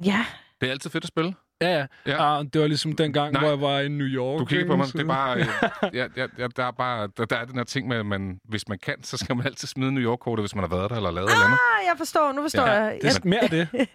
ja, 0.06 0.26
Det 0.62 0.68
er 0.68 0.72
altid 0.72 0.90
fedt 0.90 1.04
at 1.04 1.08
spille. 1.08 1.34
Ja, 1.62 1.78
ja. 1.78 1.86
Ja. 2.06 2.38
Ah, 2.40 2.46
det 2.54 2.62
var 2.62 2.68
ligesom 2.68 2.94
den 2.96 3.14
gang, 3.14 3.34
Nej. 3.34 3.42
hvor 3.42 3.50
jeg 3.50 3.62
var 3.62 3.80
i 3.80 3.88
New 3.88 4.08
York. 4.08 4.40
Du 4.40 4.46
kigger 4.46 4.68
på 4.68 4.76
mig. 4.76 4.86
Det 4.94 5.00
er 5.02 5.06
bare... 5.06 5.38
øh, 5.40 5.46
Ja, 5.94 6.06
ja, 6.18 6.26
ja, 6.38 6.48
der, 6.58 6.64
er 6.66 6.72
bare 6.72 7.08
der, 7.18 7.26
der 7.26 7.36
er 7.36 7.46
den 7.46 7.56
her 7.58 7.64
ting 7.64 7.88
med, 7.88 7.98
at 7.98 8.06
man, 8.06 8.40
hvis 8.50 8.68
man 8.70 8.78
kan, 8.80 9.04
så 9.04 9.18
skal 9.18 9.36
man 9.36 9.46
altid 9.46 9.68
smide 9.68 9.92
New 9.92 10.04
York-kortet, 10.04 10.44
hvis 10.44 10.56
man 10.56 10.64
har 10.70 10.78
været 10.78 10.90
der 10.90 10.96
eller 10.96 11.12
lavet 11.12 11.28
et 11.28 11.34
eller 11.34 11.46
andet. 11.46 11.58
ah, 11.80 11.86
jeg 11.88 11.94
forstår, 11.98 12.32
nu 12.32 12.42
forstår 12.42 12.62
Ja, 12.68 12.72
jeg. 12.72 13.00
Det 13.02 13.18
er 13.18 13.20
mere 13.24 13.44
af 13.44 13.50
det. 13.50 13.68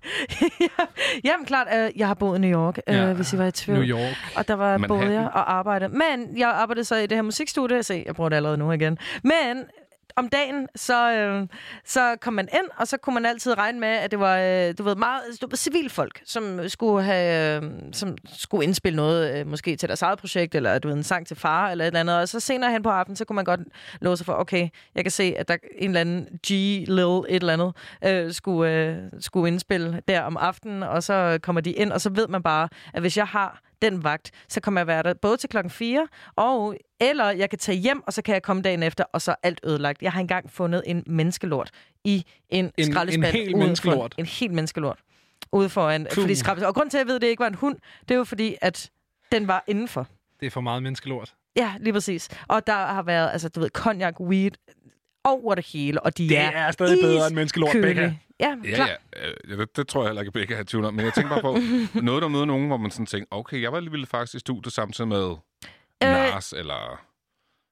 Jamen 1.24 1.46
klart, 1.46 1.66
øh, 1.76 1.90
jeg 1.98 2.06
har 2.06 2.14
boet 2.14 2.38
i 2.38 2.40
New 2.40 2.50
York, 2.60 2.78
øh, 2.88 2.94
Ja, 2.94 3.12
hvis 3.12 3.32
I 3.32 3.38
var 3.38 3.46
i 3.46 3.50
tvivl. 3.52 3.78
New 3.78 3.88
York. 3.98 4.16
Og 4.36 4.48
der 4.48 4.54
var 4.54 4.78
Manhattan. 4.78 4.88
både 5.08 5.20
jeg 5.20 5.30
og 5.32 5.52
arbejdede. 5.54 5.90
Men 5.92 6.38
jeg 6.38 6.48
arbejdede 6.48 6.84
så 6.84 6.96
i 6.96 7.02
det 7.06 7.12
her 7.16 7.22
musikstudie. 7.22 7.82
Se, 7.82 8.02
jeg 8.06 8.14
bruger 8.14 8.28
det 8.28 8.36
allerede 8.36 8.58
nu 8.58 8.72
igen. 8.72 8.98
Men 9.24 9.64
om 10.16 10.28
dagen, 10.28 10.68
så, 10.74 11.12
øh, 11.12 11.48
så 11.84 12.16
kom 12.20 12.34
man 12.34 12.48
ind, 12.52 12.70
og 12.76 12.88
så 12.88 12.96
kunne 12.96 13.14
man 13.14 13.26
altid 13.26 13.58
regne 13.58 13.80
med, 13.80 13.88
at 13.88 14.10
det 14.10 14.18
var, 14.18 14.38
øh, 14.38 14.74
du 14.78 14.82
ved, 14.82 14.94
meget 14.94 15.22
du 15.42 15.46
ved, 15.46 15.56
civilfolk, 15.56 16.22
som 16.24 16.68
skulle, 16.68 17.04
have, 17.04 17.62
øh, 17.62 17.70
som 17.92 18.16
skulle 18.34 18.64
indspille 18.64 18.96
noget, 18.96 19.38
øh, 19.40 19.46
måske 19.46 19.76
til 19.76 19.88
deres 19.88 20.02
eget 20.02 20.18
projekt, 20.18 20.54
eller 20.54 20.78
du 20.78 20.88
ved, 20.88 20.96
en 20.96 21.02
sang 21.02 21.26
til 21.26 21.36
far, 21.36 21.70
eller 21.70 21.84
et 21.84 21.86
eller 21.86 22.00
andet. 22.00 22.16
Og 22.16 22.28
så 22.28 22.40
senere 22.40 22.70
hen 22.70 22.82
på 22.82 22.88
aftenen, 22.88 23.16
så 23.16 23.24
kunne 23.24 23.34
man 23.34 23.44
godt 23.44 23.60
låse 24.00 24.16
sig 24.16 24.26
for, 24.26 24.32
okay, 24.32 24.68
jeg 24.94 25.04
kan 25.04 25.10
se, 25.10 25.34
at 25.36 25.48
der 25.48 25.56
en 25.78 25.90
eller 25.90 26.00
anden 26.00 26.26
G, 26.46 26.50
Lil, 26.50 26.98
et 26.98 27.24
eller 27.28 27.52
andet, 27.52 27.76
øh, 28.04 28.32
skulle, 28.32 28.72
øh, 28.72 28.96
skulle 29.20 29.48
indspille 29.48 30.02
der 30.08 30.22
om 30.22 30.36
aftenen, 30.36 30.82
og 30.82 31.02
så 31.02 31.38
kommer 31.42 31.60
de 31.60 31.72
ind, 31.72 31.92
og 31.92 32.00
så 32.00 32.10
ved 32.10 32.28
man 32.28 32.42
bare, 32.42 32.68
at 32.94 33.00
hvis 33.00 33.16
jeg 33.16 33.26
har 33.26 33.65
den 33.82 34.04
vagt, 34.04 34.30
så 34.48 34.60
kommer 34.60 34.80
jeg 34.80 34.86
være 34.86 35.02
der 35.02 35.14
både 35.14 35.36
til 35.36 35.48
klokken 35.48 35.70
4, 35.70 36.08
og 36.36 36.76
eller 37.00 37.30
jeg 37.30 37.50
kan 37.50 37.58
tage 37.58 37.78
hjem, 37.78 38.02
og 38.06 38.12
så 38.12 38.22
kan 38.22 38.32
jeg 38.34 38.42
komme 38.42 38.62
dagen 38.62 38.82
efter, 38.82 39.04
og 39.12 39.22
så 39.22 39.34
alt 39.42 39.60
ødelagt. 39.64 40.02
Jeg 40.02 40.12
har 40.12 40.20
engang 40.20 40.50
fundet 40.50 40.82
en 40.86 41.04
menneskelort 41.06 41.70
i 42.04 42.24
en, 42.48 42.72
En- 42.78 42.92
skraldespand. 42.92 43.24
en 43.34 43.40
hel 43.40 43.48
udenfor- 43.54 43.58
menneskelort? 43.58 44.14
En 44.18 44.26
helt 44.26 44.52
menneskelort. 44.52 44.98
Ude 45.52 45.68
foran. 45.68 46.06
Puh. 46.14 46.22
Fordi 46.22 46.34
skraldespand. 46.34 46.68
Og 46.68 46.74
grund 46.74 46.90
til, 46.90 46.98
at 46.98 47.00
jeg 47.00 47.06
ved, 47.06 47.14
at 47.14 47.20
det 47.22 47.28
ikke 47.28 47.40
var 47.40 47.46
en 47.46 47.54
hund, 47.54 47.76
det 48.08 48.10
er 48.14 48.18
jo 48.18 48.24
fordi, 48.24 48.56
at 48.60 48.90
den 49.32 49.48
var 49.48 49.64
indenfor. 49.66 50.06
Det 50.40 50.46
er 50.46 50.50
for 50.50 50.60
meget 50.60 50.82
menneskelort. 50.82 51.34
Ja, 51.56 51.74
lige 51.80 51.92
præcis. 51.92 52.28
Og 52.48 52.66
der 52.66 52.72
har 52.86 53.02
været, 53.02 53.30
altså 53.32 53.48
du 53.48 53.60
ved, 53.60 53.68
cognac, 53.70 54.20
weed 54.20 54.50
over 55.26 55.54
det 55.54 55.66
hele, 55.72 56.02
og 56.02 56.18
de 56.18 56.28
Det 56.28 56.38
er, 56.38 56.50
er 56.50 56.70
stadig 56.70 56.98
bedre 57.02 57.26
end 57.26 57.34
menneskelort. 57.34 57.72
Becca. 57.82 58.14
Ja, 58.40 58.54
Ja, 58.64 58.74
klar. 58.74 58.88
ja. 59.16 59.28
Øh, 59.52 59.58
Det, 59.58 59.76
det 59.76 59.88
tror 59.88 60.00
jeg 60.02 60.08
heller 60.08 60.22
ikke, 60.22 60.32
Becca 60.32 60.56
har 60.56 60.62
tvivl 60.64 60.84
om. 60.84 60.94
Men 60.94 61.04
jeg 61.04 61.14
tænker 61.14 61.30
bare 61.30 61.40
på, 61.42 61.58
noget 62.08 62.22
der 62.22 62.28
møder 62.28 62.44
nogen, 62.44 62.66
hvor 62.66 62.76
man 62.76 62.90
sådan 62.90 63.06
tænker, 63.06 63.26
okay, 63.30 63.62
jeg 63.62 63.70
var 63.72 63.76
alligevel 63.76 64.06
faktisk 64.06 64.34
i 64.34 64.38
studiet 64.38 64.72
samtidig 64.72 65.08
med 65.08 65.30
Øh, 66.04 66.08
Nas, 66.10 66.52
eller 66.52 67.00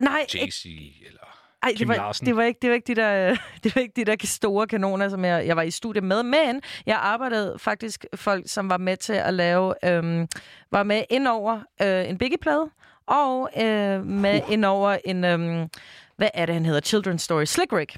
Nej, 0.01 0.27
Jay-Z, 0.35 0.69
eller... 1.07 1.21
Ej, 1.63 1.71
Kim 1.71 1.79
det 1.79 1.89
var, 1.89 1.95
Larsen. 1.97 2.27
det 2.27 2.37
var 2.37 2.43
ikke 2.43 2.59
det 2.63 2.71
var 2.71 2.75
ikke 2.75 2.87
de 2.87 2.95
der 3.01 3.37
det 3.65 3.77
var 3.77 3.83
ikke 3.83 3.93
de 3.97 4.05
der 4.05 4.17
store 4.25 4.67
kanoner 4.67 5.09
som 5.09 5.25
jeg, 5.25 5.47
jeg 5.47 5.57
var 5.57 5.63
i 5.63 5.71
studie 5.71 6.01
med, 6.03 6.23
men 6.23 6.61
jeg 6.87 6.97
arbejdede 6.97 7.59
faktisk 7.59 8.05
folk 8.15 8.45
som 8.47 8.71
var 8.71 8.79
med 8.79 8.97
til 8.97 9.13
at 9.13 9.35
lave 9.35 9.75
øhm, 9.85 10.29
var 10.73 10.83
med 10.83 11.05
ind 11.11 11.29
over 11.29 11.61
øh, 11.83 12.09
en 12.09 12.19
Biggie 12.19 12.39
plade 12.39 12.71
og 13.07 13.51
øh, 13.57 14.05
med 14.07 14.43
Uh. 14.43 14.53
ind 14.53 14.65
over 14.65 14.99
en 15.05 15.25
øhm, 15.25 15.69
hvad 16.17 16.29
er 16.35 16.47
det 16.47 16.55
han 16.55 16.65
hedder 16.67 16.81
Children's 16.81 17.19
Story 17.19 17.45
Slick 17.45 17.73
Rick. 17.73 17.93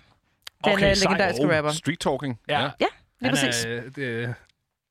Den 0.65 0.73
Okay, 0.73 0.91
øh, 0.91 0.97
sej. 0.97 1.05
legendariske 1.11 1.45
Oh, 1.45 1.51
rapper. 1.57 1.71
Street 1.71 1.99
talking. 2.01 2.39
Ja. 2.49 2.61
Ja, 2.61 2.69
Lige 2.81 2.81
han 3.23 3.31
præcis. 3.31 3.65
Er, 3.65 3.71
øh, 3.77 3.83
det, 3.97 4.35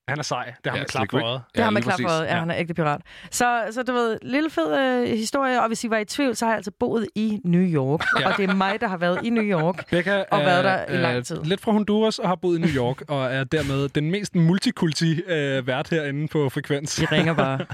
han 0.07 0.19
er 0.19 0.23
sej. 0.23 0.45
Det 0.45 0.71
har 0.71 0.77
Ja, 0.77 0.81
man 0.81 0.85
klap 0.87 1.07
for 1.11 1.19
øjet. 1.21 1.41
Det 1.55 1.63
har 1.63 1.71
man 1.71 1.83
præcis. 1.83 2.03
for, 2.05 2.11
ja, 2.11 2.23
Ja. 2.33 2.39
han 2.39 2.51
er 2.51 2.55
ægte 2.57 2.73
pirat. 2.73 3.01
Så, 3.31 3.67
så 3.71 3.83
du 3.83 3.93
ved, 3.93 4.19
lille 4.21 4.49
fed 4.49 4.79
øh, 4.79 5.07
historie, 5.17 5.61
og 5.61 5.67
hvis 5.67 5.83
I 5.83 5.89
var 5.89 5.97
i 5.97 6.05
tvivl, 6.05 6.35
så 6.35 6.45
har 6.45 6.51
jeg 6.51 6.57
altså 6.57 6.71
boet 6.79 7.07
i 7.15 7.39
New 7.43 7.61
York. 7.61 8.01
Ja. 8.15 8.19
Ja. 8.21 8.31
Og 8.31 8.37
det 8.37 8.49
er 8.49 8.53
mig, 8.53 8.81
der 8.81 8.87
har 8.87 8.97
været 8.97 9.19
i 9.25 9.29
New 9.29 9.43
York. 9.43 9.89
Becca 9.89 10.23
Og 10.31 10.39
været 10.39 10.63
der 10.63 10.69
er, 10.71 10.93
i 10.93 10.97
lang 10.97 11.17
øh, 11.17 11.23
tid. 11.23 11.43
lidt 11.43 11.61
fra 11.61 11.71
Honduras 11.71 12.19
og 12.19 12.27
har 12.27 12.35
boet 12.35 12.57
i 12.57 12.61
New 12.61 12.69
York, 12.75 13.01
og 13.07 13.33
er 13.33 13.43
dermed 13.43 13.89
den 13.89 14.11
mest 14.11 14.35
multikulti 14.35 15.21
øh, 15.21 15.67
vært 15.67 15.89
herinde 15.89 16.27
på 16.27 16.49
Frekvens. 16.49 16.95
De 16.95 17.05
ringer 17.05 17.33
bare. 17.33 17.59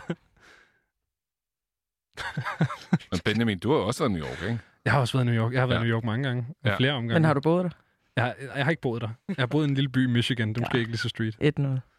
Men 3.12 3.20
Benjamin, 3.26 3.60
du 3.60 3.72
har 3.72 3.80
også 3.80 4.04
været 4.04 4.10
i 4.12 4.14
New 4.14 4.28
York, 4.30 4.42
ikke? 4.44 4.60
Jeg 4.86 4.94
har 4.94 5.00
også 5.00 5.18
været 5.18 5.26
i 5.26 5.30
New 5.32 5.44
York. 5.44 5.54
Jeg 5.54 5.62
har 5.62 5.68
været 5.68 5.80
Ja. 5.80 5.84
i 5.84 5.88
New 5.88 5.96
York 5.96 6.04
mange 6.04 6.28
gange. 6.28 6.46
Ja. 6.66 6.70
Ja. 6.70 6.76
Flere 6.78 6.92
omgange. 6.92 7.14
Men 7.14 7.24
har 7.24 7.34
du 7.34 7.42
boet 7.42 7.64
der? 7.64 7.70
Jeg, 8.16 8.24
har, 8.24 8.34
jeg 8.56 8.64
har 8.66 8.70
ikke 8.72 8.82
boet 8.82 9.02
der. 9.02 9.10
Jeg 9.28 9.36
har 9.40 9.46
boet 9.46 9.66
i 9.66 9.70
en 9.70 9.76
lille 9.76 9.90
by 9.90 10.04
i 10.08 10.12
Michigan. 10.12 10.50
Det 10.50 10.58
er 10.58 10.62
måske 10.62 10.78
Ja. 10.78 10.80
ikke 10.80 10.92
lige 10.92 10.98
så 11.00 11.10
street. 11.10 11.36
1-0. 11.36 11.40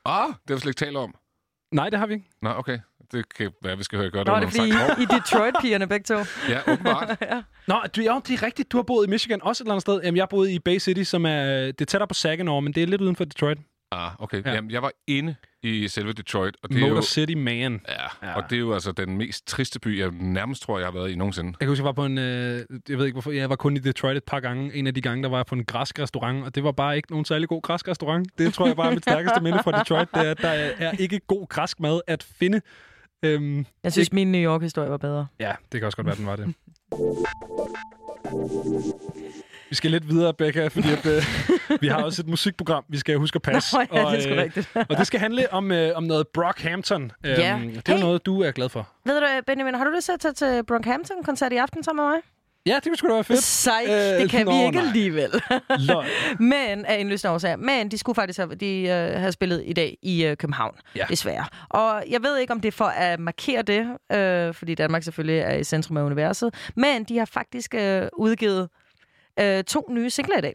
Ah, 0.05 0.27
det 0.29 0.35
har 0.49 0.55
vi 0.55 0.61
slet 0.61 0.71
ikke 0.71 0.79
talt 0.85 0.97
om. 0.97 1.15
Nej, 1.73 1.91
det 1.91 1.99
har 1.99 2.07
vi 2.07 2.15
ikke. 2.15 2.27
Nå, 2.43 2.51
okay. 2.57 2.79
Det 3.13 3.35
kan 3.35 3.51
være, 3.63 3.77
vi 3.79 3.85
skal 3.85 3.99
høre 3.99 4.11
godt 4.11 4.29
Nå, 4.29 4.37
det 4.37 4.43
er 4.45 4.49
fordi. 4.49 4.69
I, 5.01 5.03
I 5.03 5.07
Detroit-pigerne 5.07 5.87
begge 5.87 6.05
to. 6.05 6.15
Ja, 6.53 6.73
åbenbart. 6.73 7.23
Nå, 7.69 7.81
du, 7.97 8.01
ja, 8.01 8.21
det 8.29 8.35
er 8.35 8.43
rigtigt. 8.43 8.73
Du 8.73 8.77
har 8.79 8.83
boet 8.83 9.07
i 9.07 9.11
Michigan 9.11 9.43
også 9.43 9.63
et 9.63 9.65
eller 9.65 9.73
andet 9.75 9.83
sted. 9.83 10.01
Jamen, 10.05 10.17
jeg 10.17 10.23
har 10.23 10.27
boet 10.27 10.49
i 10.51 10.59
Bay 10.59 10.79
City, 10.79 11.03
som 11.03 11.27
er, 11.27 11.47
det 11.67 11.81
er 11.81 11.85
tættere 11.85 12.09
på 12.09 12.15
Saginaw, 12.15 12.61
men 12.61 12.73
det 12.73 12.83
er 12.83 12.87
lidt 12.87 13.01
uden 13.01 13.17
for 13.17 13.25
Detroit. 13.25 13.59
Ah, 13.93 14.11
okay. 14.19 14.43
Ja. 14.45 14.49
Ja. 14.51 14.55
Jamen, 14.55 14.71
jeg 14.71 14.83
var 14.83 14.93
inde 15.07 15.35
i 15.63 15.89
selve 15.89 16.13
Detroit, 16.13 16.57
og 16.63 16.69
det 16.69 16.77
er 16.77 16.81
Motor 16.81 16.95
jo... 16.97 17.03
City 17.03 17.33
Man. 17.35 17.81
Ja, 17.89 18.27
Ja. 18.29 18.35
og 18.37 18.43
det 18.51 18.57
er 18.57 18.61
jo 18.61 18.75
altså 18.75 18.93
den 18.93 19.17
mest 19.17 19.47
triste 19.47 19.81
by, 19.81 19.99
jeg 19.99 20.11
nærmest 20.11 20.63
tror, 20.63 20.79
jeg 20.79 20.87
har 20.87 20.93
været 20.93 21.11
i 21.11 21.15
nogensinde. 21.15 21.49
Jeg 21.49 21.59
kan 21.59 21.69
huske, 21.69 21.81
jeg 21.81 21.85
var 21.87 21.93
på 21.93 22.05
en... 22.05 22.19
Øh, 22.19 22.65
jeg 22.89 22.99
ved 22.99 23.05
ikke, 23.07 23.15
hvorfor. 23.15 23.31
Jeg 23.31 23.51
var 23.51 23.57
kun 23.57 23.77
i 23.77 23.81
Detroit 23.81 24.17
et 24.17 24.25
par 24.25 24.41
gange. 24.41 24.75
En 24.75 24.87
af 24.87 24.95
de 24.95 25.01
gange, 25.01 25.23
der 25.23 25.29
var 25.29 25.39
jeg 25.39 25.47
på 25.47 25.55
en 25.55 25.65
græsk 25.65 25.99
restaurant, 25.99 26.45
og 26.45 26.55
det 26.55 26.65
var 26.65 26.73
bare 26.73 26.97
ikke 26.97 27.11
nogen 27.11 27.25
særlig 27.25 27.49
god 27.49 27.63
græsk 27.63 27.89
restaurant. 27.89 28.29
Det 28.39 28.55
tror 28.55 28.67
jeg 28.67 28.77
bare 28.77 28.87
er 28.91 28.95
mit 28.95 29.03
stærkeste 29.03 29.41
minde 29.41 29.59
fra 29.65 29.79
Detroit. 29.79 30.09
Det 30.15 30.27
er, 30.27 30.31
at 30.31 30.39
der 30.43 30.49
er 30.79 30.93
ikke 30.99 31.21
god 31.27 31.49
græsk 31.49 31.81
mad 31.81 32.01
at 32.07 32.23
finde. 32.23 32.61
Øhm, 33.25 33.67
Jeg 33.85 33.93
synes, 33.93 34.13
min 34.13 34.33
New 34.33 34.41
York-historie 34.53 34.91
var 34.91 34.97
bedre. 34.97 35.27
ja, 35.41 35.53
det 35.73 35.81
kan 35.81 35.87
også 35.87 35.97
godt 35.97 36.07
være, 36.07 36.17
den 36.17 36.27
var 36.27 36.37
det. 36.37 36.53
Vi 39.73 39.77
skal 39.77 39.91
lidt 39.91 40.09
videre, 40.09 40.35
Becca, 40.35 40.67
fordi 40.69 40.93
at, 40.93 41.07
øh, 41.07 41.23
vi 41.81 41.87
har 41.89 42.03
også 42.03 42.23
et 42.23 42.29
musikprogram, 42.29 42.85
vi 42.89 42.99
skal 42.99 43.17
huske 43.17 43.37
at 43.37 43.43
passe. 43.43 43.77
Nå, 43.77 43.83
ja, 43.93 44.05
og, 44.05 44.13
det 44.13 44.27
er 44.27 44.33
øh, 44.37 44.43
rigtigt. 44.43 44.69
og 44.91 44.97
det 44.97 45.07
skal 45.07 45.21
handle 45.21 45.53
om, 45.53 45.73
øh, 45.73 45.97
om 45.97 46.03
noget 46.05 46.29
Brockhampton. 46.29 47.03
Øhm, 47.03 47.13
Ja. 47.25 47.59
Det 47.77 47.89
er 47.89 47.93
Hey. 47.95 48.01
noget, 48.01 48.27
du 48.27 48.43
er 48.43 48.51
glad 48.51 48.69
for. 48.69 48.89
Ved 49.05 49.21
du, 49.21 49.27
Benjamin, 49.47 49.75
har 49.75 49.85
du 49.85 49.91
lyst 49.91 50.05
til 50.05 50.13
at 50.13 50.21
tage 50.21 50.33
til 50.35 50.65
Brockhampton-koncert 50.65 51.53
i 51.53 51.57
aften 51.57 51.83
sammen 51.83 52.05
med 52.05 52.11
mig? 52.13 52.21
Ja, 52.67 52.75
det 52.75 52.85
kunne 52.85 52.97
sgu 52.97 53.09
da 53.09 53.13
være 53.13 53.25
fedt. 53.25 53.43
Sejt, 53.43 53.89
Øh, 53.89 54.21
det 54.21 54.31
kan 54.31 54.47
nå, 54.47 54.53
vi 54.53 54.65
ikke 54.67 54.79
nej. 54.79 54.87
alligevel. 54.87 55.31
Men 56.39 56.85
af 56.85 56.99
indløsende 57.01 57.33
årsager. 57.35 57.57
Men 57.57 57.91
de 57.91 57.99
skulle 57.99 58.15
faktisk 58.17 58.39
have, 58.39 58.55
de, 58.55 58.81
øh, 58.83 59.21
have 59.21 59.33
spillet 59.33 59.63
i 59.67 59.73
dag 59.73 59.97
i 60.03 60.25
øh, 60.25 60.37
København, 60.37 60.75
Ja. 60.97 61.05
desværre. 61.09 61.45
Og 61.69 62.05
jeg 62.11 62.23
ved 62.23 62.39
ikke, 62.39 62.53
om 62.53 62.61
det 62.61 62.69
er 62.69 62.73
for 62.73 62.85
at 62.85 63.21
markere 63.21 63.63
det, 63.63 63.87
øh, 64.13 64.55
fordi 64.55 64.75
Danmark 64.75 65.03
selvfølgelig 65.03 65.39
er 65.39 65.55
i 65.55 65.65
centrum 65.65 65.97
af 65.97 66.03
universet. 66.03 66.55
Men 66.77 67.05
de 67.05 67.19
har 67.19 67.25
faktisk 67.25 67.75
øh, 67.75 68.03
udgivet 68.19 68.69
øh, 69.41 69.65
to 69.65 69.87
nye 69.91 70.11
singler 70.11 70.39
i 70.39 70.41
dag. 70.41 70.55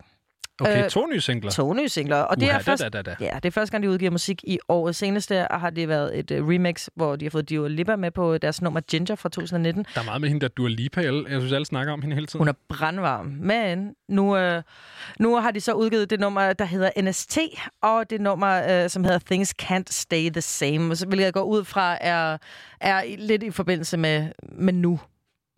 Okay, 0.61 0.83
Øh, 0.83 0.89
to 0.89 1.07
nye 1.07 1.21
singler. 1.21 1.51
To 1.51 1.73
nye 1.73 1.89
singler. 1.89 2.17
Og 2.17 2.39
det 2.39 2.43
Uha, 2.47 2.55
er 2.57 2.59
først, 2.59 2.83
da, 2.83 2.89
da, 2.89 3.01
da. 3.01 3.15
Ja, 3.19 3.35
det 3.35 3.45
er 3.45 3.51
første 3.51 3.71
gang, 3.71 3.83
de 3.83 3.89
udgiver 3.89 4.11
musik 4.11 4.43
i 4.43 4.59
året. 4.69 4.95
Seneste 4.95 5.47
har 5.51 5.69
det 5.69 5.87
været 5.87 6.19
et 6.19 6.31
uh, 6.31 6.49
remix, 6.49 6.87
hvor 6.95 7.15
de 7.15 7.25
har 7.25 7.29
fået 7.29 7.49
Dua 7.49 7.67
Lipa 7.67 7.95
med 7.95 8.11
på 8.11 8.37
deres 8.37 8.61
nummer 8.61 8.81
Ginger 8.81 9.15
fra 9.15 9.29
2019. 9.29 9.85
Der 9.95 10.01
er 10.01 10.05
meget 10.05 10.21
med 10.21 10.29
hende, 10.29 10.41
der 10.41 10.47
Dua 10.47 10.69
Lipa. 10.69 11.01
Jeg 11.01 11.13
jeg 11.13 11.39
synes, 11.39 11.53
alle 11.53 11.65
snakker 11.65 11.93
om 11.93 12.01
hende 12.01 12.15
hele 12.15 12.27
tiden. 12.27 12.39
Hun 12.39 12.47
er 12.47 12.53
brandvarm. 12.69 13.25
Men 13.25 13.93
nu, 14.09 14.37
øh, 14.37 14.63
nu 15.19 15.35
har 15.35 15.51
de 15.51 15.61
så 15.61 15.73
udgivet 15.73 16.09
det 16.09 16.19
nummer, 16.19 16.53
der 16.53 16.65
hedder 16.65 16.89
NST, 17.01 17.37
og 17.81 18.09
det 18.09 18.21
nummer, 18.21 18.83
øh, 18.83 18.89
som 18.89 19.03
hedder 19.03 19.19
Things 19.19 19.53
Can't 19.61 19.83
Stay 19.89 20.29
the 20.29 20.41
Same, 20.41 20.87
hvilket 20.87 21.25
jeg 21.25 21.33
går 21.33 21.43
ud 21.43 21.63
fra, 21.63 21.97
er, 22.01 22.37
er 22.81 23.03
lidt 23.17 23.43
i 23.43 23.51
forbindelse 23.51 23.97
med, 23.97 24.27
med 24.51 24.73
nu. 24.73 24.99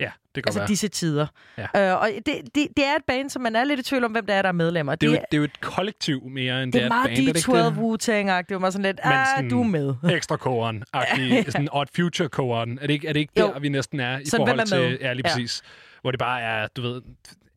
Ja, 0.00 0.10
det 0.34 0.44
kan 0.44 0.48
Altså 0.48 0.60
være. 0.60 0.68
disse 0.68 0.88
tider. 0.88 1.26
Ja. 1.74 1.90
Øh, 1.92 2.00
og 2.00 2.08
det, 2.26 2.26
det, 2.54 2.68
det 2.76 2.84
er 2.86 2.96
et 2.96 3.04
band, 3.06 3.30
som 3.30 3.42
man 3.42 3.56
er 3.56 3.64
lidt 3.64 3.80
i 3.80 3.82
tvivl 3.82 4.04
om, 4.04 4.12
hvem 4.12 4.26
der 4.26 4.34
er, 4.34 4.42
der 4.42 4.48
er 4.48 4.52
medlemmer. 4.52 4.94
det, 4.94 5.06
er 5.06 5.10
jo, 5.10 5.16
et- 5.16 5.24
det 5.30 5.36
er 5.36 5.38
jo 5.38 5.44
et 5.44 5.60
kollektiv 5.60 6.28
mere, 6.28 6.62
end 6.62 6.72
det 6.72 6.78
det 6.78 6.80
er 6.82 6.86
et 6.86 6.90
meget 6.90 7.04
band. 7.08 7.12
er 7.28 7.32
det 7.32 7.36
ikke 7.36 7.52
D12 7.52 7.78
Wu-Tang-agtigt. 7.78 8.46
Det 8.48 8.54
var 8.54 8.58
meget 8.58 8.72
sådan 8.72 8.86
lidt, 8.86 9.00
ah, 9.02 9.26
sådan- 9.36 9.50
du 9.50 9.60
er 9.60 9.66
med. 9.66 9.86
det? 10.02 10.12
Ekstra 10.16 10.36
koren 10.36 10.84
agtig 10.92 11.44
sådan 11.52 11.68
odd 11.72 11.88
future 11.96 12.28
koren. 12.28 12.78
Er 12.82 12.86
det 12.86 12.94
ikke, 12.94 13.08
er 13.08 13.12
det 13.12 13.20
ikke 13.20 13.32
Jo. 13.40 13.46
der, 13.46 13.58
vi 13.58 13.68
næsten 13.68 14.00
er 14.00 14.18
i 14.18 14.24
Sådan, 14.26 14.40
forhold 14.46 14.60
er 14.60 14.64
til... 14.64 14.98
Ja, 15.00 15.12
lige 15.12 15.28
Ja. 15.28 15.34
præcis. 15.34 15.62
Hvor 16.02 16.10
det 16.10 16.18
bare 16.18 16.40
er, 16.40 16.66
du 16.76 16.82
ved, 16.82 17.02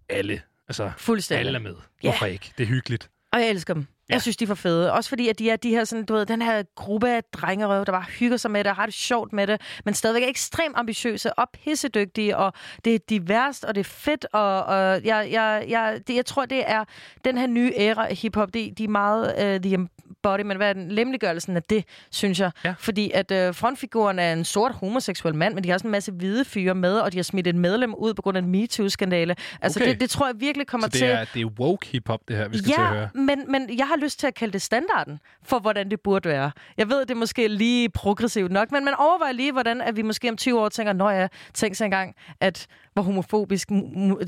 alle. 0.10 0.42
Altså, 0.70 0.92
Fuldstændig. 0.98 1.48
alle 1.48 1.58
er 1.60 1.62
med. 1.64 1.76
Ja. 2.04 2.10
Hvorfor 2.10 2.26
ikke? 2.26 2.52
Det 2.58 2.64
er 2.64 2.68
hyggeligt. 2.68 3.10
Og 3.34 3.40
jeg 3.40 3.50
elsker 3.50 3.74
dem. 3.74 3.88
Ja. 4.10 4.14
Jeg 4.14 4.22
synes, 4.22 4.38
de 4.38 4.44
er 4.44 4.48
for 4.48 4.56
fede. 4.56 4.94
Også 4.94 5.10
fordi, 5.10 5.28
at 5.30 5.40
de 5.40 5.50
er 5.50 5.56
de 5.56 5.70
her, 5.70 5.84
sådan, 5.84 6.06
du 6.06 6.14
ved, 6.14 6.26
den 6.26 6.42
her 6.42 6.64
gruppe 6.76 7.10
af 7.10 7.24
drengerøv, 7.34 7.86
der 7.86 7.92
bare 7.92 8.06
hygger 8.20 8.38
sig 8.38 8.52
med 8.52 8.64
det 8.64 8.70
og 8.70 8.76
har 8.76 8.86
det 8.86 8.96
sjovt 8.96 9.34
med 9.34 9.48
det, 9.48 9.62
men 9.86 9.94
stadigvæk 9.94 10.24
er 10.24 10.28
ekstremt 10.28 10.78
ambitiøse 10.78 11.34
og 11.34 11.48
pissedygtige, 11.54 12.38
og 12.38 12.54
det 12.86 12.96
er 12.96 13.00
diverst, 13.10 13.64
og 13.64 13.76
det 13.76 13.80
er 13.80 13.90
fedt, 13.90 14.26
og, 14.34 14.64
og 14.66 15.06
jeg, 15.06 15.28
jeg, 15.32 15.66
jeg, 15.70 16.00
det, 16.08 16.16
jeg 16.16 16.26
tror, 16.26 16.46
det 16.46 16.64
er 16.68 16.84
den 17.26 17.38
her 17.38 17.48
nye 17.48 17.72
æra 17.78 18.08
af 18.10 18.16
hiphop, 18.16 18.54
de, 18.54 18.74
de 18.78 18.84
er 18.84 18.88
meget 18.88 19.34
uh, 19.56 19.62
the 19.62 19.74
embodiment, 19.76 20.58
hvad 20.60 20.70
er 20.70 20.74
den 20.74 20.92
lemliggørelsen 20.92 21.56
af 21.56 21.64
det, 21.64 21.86
synes 22.12 22.40
jeg. 22.40 22.52
Ja. 22.66 22.74
Fordi 22.80 23.12
at 23.14 23.32
uh, 23.32 23.56
frontfiguren 23.56 24.20
er 24.20 24.34
en 24.34 24.46
sort 24.46 24.72
homoseksuel 24.72 25.36
mand, 25.36 25.54
men 25.54 25.64
de 25.64 25.70
har 25.70 25.74
også 25.74 25.88
en 25.88 25.92
masse 25.92 26.12
hvide 26.12 26.46
fyre 26.46 26.76
med, 26.76 27.00
og 27.00 27.12
de 27.12 27.18
har 27.18 27.24
smidt 27.24 27.48
et 27.48 27.56
medlem 27.56 27.94
ud 27.96 28.14
på 28.14 28.22
grund 28.22 28.38
af 28.38 28.42
en 28.42 28.50
MeToo-skandale. 28.50 29.36
Altså, 29.62 29.80
Okay. 29.80 29.92
det, 29.92 30.00
det 30.00 30.10
tror 30.10 30.28
jeg 30.28 30.36
virkelig 30.40 30.68
kommer 30.68 30.88
Så 30.88 30.92
det 30.92 31.00
til... 31.00 31.08
er, 31.08 31.26
det 31.34 31.42
er 31.42 31.46
woke 31.46 31.86
hiphop, 31.88 32.20
det 32.28 32.36
her, 32.38 32.48
vi 32.48 32.58
skal 32.58 32.66
til 32.66 32.74
at 32.74 32.80
Ja, 32.80 32.86
høre. 32.94 33.10
men, 33.14 33.52
men 33.52 33.78
jeg 33.78 33.88
har 33.94 33.98
lyst 34.04 34.20
til 34.20 34.28
at 34.28 34.34
kalde 34.36 34.54
det 34.54 34.62
standarden 34.62 35.20
for, 35.44 35.60
hvordan 35.60 35.92
det 35.92 36.02
burde 36.02 36.30
være. 36.30 36.52
Jeg 36.78 36.90
ved, 36.90 37.00
det 37.00 37.12
er 37.12 37.16
måske 37.16 37.48
lige 37.48 37.90
progressivt 37.90 38.52
nok, 38.52 38.72
men 38.72 38.86
man 38.86 38.94
overvejer 38.94 39.32
lige, 39.32 39.52
hvordan 39.52 39.82
at 39.82 39.96
vi 39.96 40.02
måske 40.02 40.30
om 40.30 40.38
20 40.38 40.60
år 40.60 40.70
tænker, 40.70 40.94
nå 40.94 41.10
ja, 41.10 41.28
tænk 41.54 41.76
sig 41.76 41.86
engang, 41.86 42.16
at 42.40 42.68
hvor 42.94 43.02
homofobisk, 43.04 43.70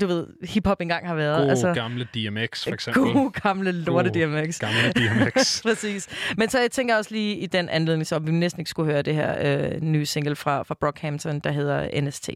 du 0.00 0.06
ved, 0.06 0.26
hiphop 0.48 0.80
engang 0.80 1.06
har 1.06 1.14
været. 1.14 1.42
God 1.42 1.50
altså, 1.50 1.72
gamle 1.74 2.08
DMX, 2.14 2.64
for 2.64 2.70
eksempel. 2.70 3.12
god 3.12 3.30
gamle 3.30 3.72
lorte 3.72 4.10
God 4.10 4.42
DMX. 4.42 4.58
Gamle 4.58 4.92
DMX. 4.92 5.62
Præcis. 5.66 6.08
Men 6.36 6.48
så 6.48 6.60
jeg 6.60 6.70
tænker 6.70 6.96
også 6.96 7.10
lige 7.10 7.36
i 7.36 7.46
den 7.46 7.68
anledning, 7.68 8.06
så 8.06 8.18
vi 8.18 8.30
næsten 8.30 8.60
ikke 8.60 8.70
skulle 8.70 8.92
høre 8.92 9.02
det 9.02 9.14
her 9.14 9.34
øh, 9.40 9.80
nye 9.80 10.06
single 10.06 10.36
fra, 10.36 10.62
fra 10.62 10.74
Brockhampton, 10.80 11.40
der 11.40 11.50
hedder 11.50 12.00
NST. 12.00 12.30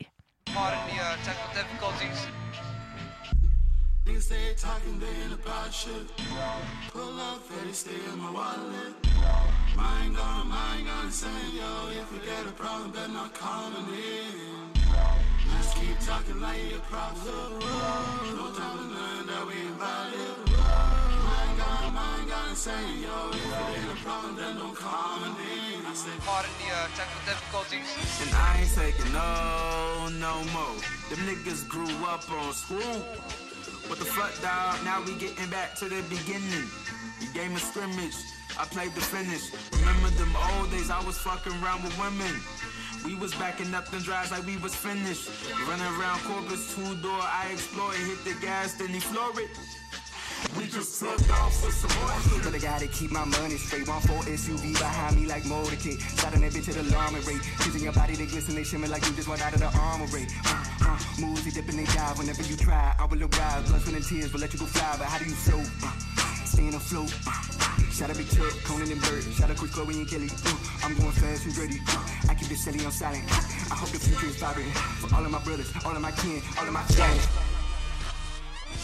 Pardon 0.47 1.00
Niggas 4.21 4.25
stay 4.25 4.55
talking, 4.57 4.99
they 4.99 5.07
ain't 5.25 5.33
about 5.33 5.73
shit. 5.73 5.95
Pull 6.93 7.21
up, 7.21 7.41
Fetty, 7.49 7.73
stay 7.73 7.97
in 8.12 8.18
my 8.18 8.31
wallet. 8.31 8.93
Mine 9.75 10.12
gone, 10.12 10.49
mine 10.49 10.85
gone 10.85 11.07
insane, 11.07 11.31
yo. 11.55 11.89
If 11.89 12.12
we 12.12 12.18
get 12.27 12.47
a 12.47 12.53
problem, 12.53 12.91
better 12.91 13.09
not 13.09 13.33
coming 13.33 13.89
in. 13.95 14.77
Let's 15.49 15.73
keep 15.75 15.99
talking 16.01 16.39
like 16.41 16.71
your 16.71 16.81
props 16.81 17.27
up. 17.29 17.51
No 18.37 18.53
time 18.53 18.77
to 18.77 18.85
learn 18.93 19.27
that 19.27 19.47
we. 19.47 19.55
Mine 19.81 20.12
gone, 21.57 21.95
mine 21.95 22.29
gone 22.29 22.51
insane, 22.51 23.03
yo. 23.03 23.31
If 23.33 24.01
a 24.01 24.05
problem, 24.05 24.37
then 24.37 24.57
don't 24.57 24.77
come 24.77 25.25
in. 25.25 25.87
I 25.87 25.95
say, 25.95 26.11
Pardon 26.27 26.51
the 26.61 26.75
uh, 26.75 26.89
technical 26.95 27.25
difficulties. 27.25 27.89
and 28.21 28.31
I 28.37 28.61
ain't 28.61 28.75
taking 28.75 29.12
no, 29.14 30.09
no 30.21 30.45
more. 30.53 30.77
Them 31.09 31.25
niggas 31.25 31.66
grew 31.66 31.89
up 32.05 32.31
on 32.31 32.53
swoop. 32.53 33.50
What 33.91 33.99
the 33.99 34.05
fuck, 34.05 34.30
dog? 34.41 34.78
Now 34.84 35.03
we 35.03 35.16
getting 35.18 35.51
back 35.51 35.74
to 35.82 35.86
the 35.86 36.01
beginning. 36.07 36.70
The 37.18 37.26
game 37.34 37.51
of 37.55 37.61
scrimmage, 37.61 38.14
I 38.57 38.62
played 38.66 38.95
the 38.95 39.01
finish. 39.01 39.51
Remember 39.80 40.11
them 40.11 40.30
old 40.55 40.70
days 40.70 40.93
I 40.93 41.03
was 41.03 41.18
fucking 41.18 41.51
around 41.61 41.82
with 41.82 41.99
women. 41.99 42.30
We 43.05 43.16
was 43.16 43.34
backing 43.34 43.74
up 43.74 43.91
them 43.91 44.01
drives 44.03 44.30
like 44.30 44.47
we 44.47 44.59
was 44.59 44.76
finished. 44.76 45.28
Running 45.66 45.91
around 45.99 46.20
Corpus, 46.20 46.72
two 46.72 46.95
door, 47.03 47.18
I 47.18 47.51
explore 47.53 47.91
it, 47.93 47.99
hit 48.07 48.22
the 48.22 48.41
gas, 48.41 48.74
then 48.74 48.91
he 48.91 49.01
floor 49.01 49.32
it. 49.34 49.51
We 50.57 50.66
just 50.66 51.01
took 51.01 51.20
off 51.30 51.53
for 51.61 51.70
some 51.70 51.93
more. 52.01 52.43
But 52.45 52.55
I 52.55 52.59
gotta 52.59 52.86
keep 52.88 53.11
my 53.11 53.24
money 53.24 53.57
straight. 53.57 53.86
One 53.88 54.01
four 54.03 54.22
SUV 54.24 54.72
behind 54.72 55.16
me 55.16 55.26
like 55.26 55.45
motorcade. 55.45 56.01
Shot 56.20 56.34
in 56.34 56.41
that 56.43 56.53
bitch 56.53 56.68
at 56.68 56.76
alarm 56.76 57.14
rate. 57.26 57.43
Kissing 57.59 57.84
your 57.84 57.93
body, 57.93 58.14
they 58.14 58.26
glisten, 58.26 58.55
they 58.55 58.64
shimmer 58.64 58.88
like 58.88 59.05
you 59.07 59.12
just 59.12 59.28
went 59.28 59.43
out 59.43 59.53
of 59.53 59.61
the 59.61 59.70
armory. 59.78 60.26
Uh, 60.47 60.64
uh, 60.86 60.99
moves, 61.20 61.45
you 61.45 61.53
dip 61.53 61.68
and 61.68 61.78
they 61.78 61.84
dive. 61.93 62.18
Whenever 62.18 62.43
you 62.43 62.57
try, 62.57 62.95
I 62.99 63.05
will 63.05 63.20
arrive. 63.20 63.66
Blood, 63.68 63.82
sweat, 63.82 63.97
and 63.97 64.05
tears 64.05 64.32
will 64.32 64.41
let 64.41 64.53
you 64.53 64.59
go 64.59 64.66
fly. 64.66 64.97
But 64.99 65.07
how 65.07 65.18
do 65.18 65.24
you 65.24 65.36
float? 65.36 65.68
Uh, 65.84 65.93
staying 66.45 66.74
afloat. 66.74 67.12
Uh, 67.28 67.91
shout 67.93 68.11
out 68.11 68.16
Big 68.16 68.28
Chuck, 68.30 68.53
Conan 68.64 68.91
and 68.91 69.01
Bird. 69.03 69.24
Shout 69.36 69.51
out 69.51 69.57
Chris 69.57 69.72
Chloe 69.72 69.95
and 69.95 70.09
Kelly. 70.09 70.30
Uh, 70.30 70.57
I'm 70.84 70.95
going 70.97 71.12
fast 71.12 71.45
and 71.45 71.55
dirty. 71.55 71.78
Uh, 71.88 72.32
I 72.32 72.34
keep 72.34 72.49
this 72.49 72.64
silly 72.64 72.84
on 72.84 72.93
silent. 72.93 73.24
I 73.70 73.76
hope 73.76 73.91
the 73.91 74.01
future 74.01 74.26
is 74.26 74.36
vibrant. 74.36 74.72
For 75.05 75.14
all 75.14 75.24
of 75.24 75.30
my 75.30 75.43
brothers, 75.45 75.70
all 75.84 75.95
of 75.95 76.01
my 76.01 76.12
kin, 76.12 76.41
all 76.59 76.66
of 76.66 76.72
my 76.72 76.82
family. 76.97 77.50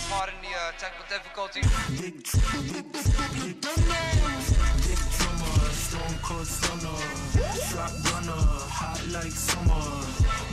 Pardon 0.09 0.35
the 0.41 0.53
uh, 0.55 0.73
technical 0.79 1.47
strong 5.87 6.07
stone 6.07 6.19
cold 6.23 6.47
stunner. 6.47 6.99
Shotgunner, 7.69 8.43
hot 8.79 9.03
like 9.13 9.33
summer. 9.33 9.87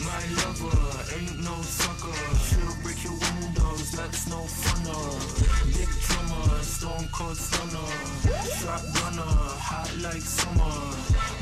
My 0.05 0.23
lover, 0.39 0.77
ain't 1.15 1.37
no 1.43 1.55
sucker. 1.61 2.17
She'll 2.45 2.75
break 2.83 3.03
your 3.03 3.13
windows, 3.13 3.91
that's 3.91 4.27
no 4.27 4.41
funner. 4.61 5.03
Big 5.73 5.91
drummer, 6.05 6.63
stone 6.63 7.07
cold 7.11 7.37
stunner. 7.37 7.89
Shotgunner, 8.59 9.33
hot 9.69 9.91
like 10.01 10.21
summer. 10.21 10.75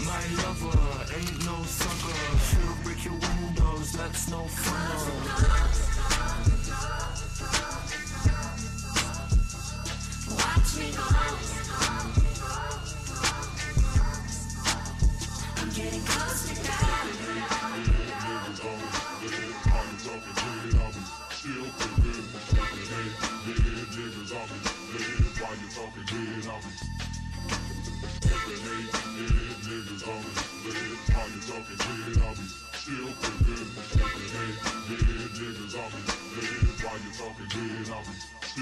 My 0.07 0.24
lover, 0.43 0.84
ain't 1.16 1.39
no 1.45 1.57
sucker. 1.64 2.20
She'll 2.47 2.76
break 2.84 3.01
your 3.05 3.18
windows, 3.20 3.91
that's 3.93 4.30
no 4.30 4.41
funner. 4.64 5.22
Pardon 10.62 10.78
the 10.78 10.93
uh, 10.93 11.41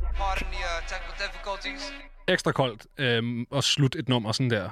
Ekstra 2.27 2.51
koldt 2.51 2.85
øhm, 2.97 3.45
at 3.55 3.63
slutte 3.63 3.99
et 3.99 4.09
nummer 4.09 4.31
sådan 4.31 4.49
der. 4.49 4.69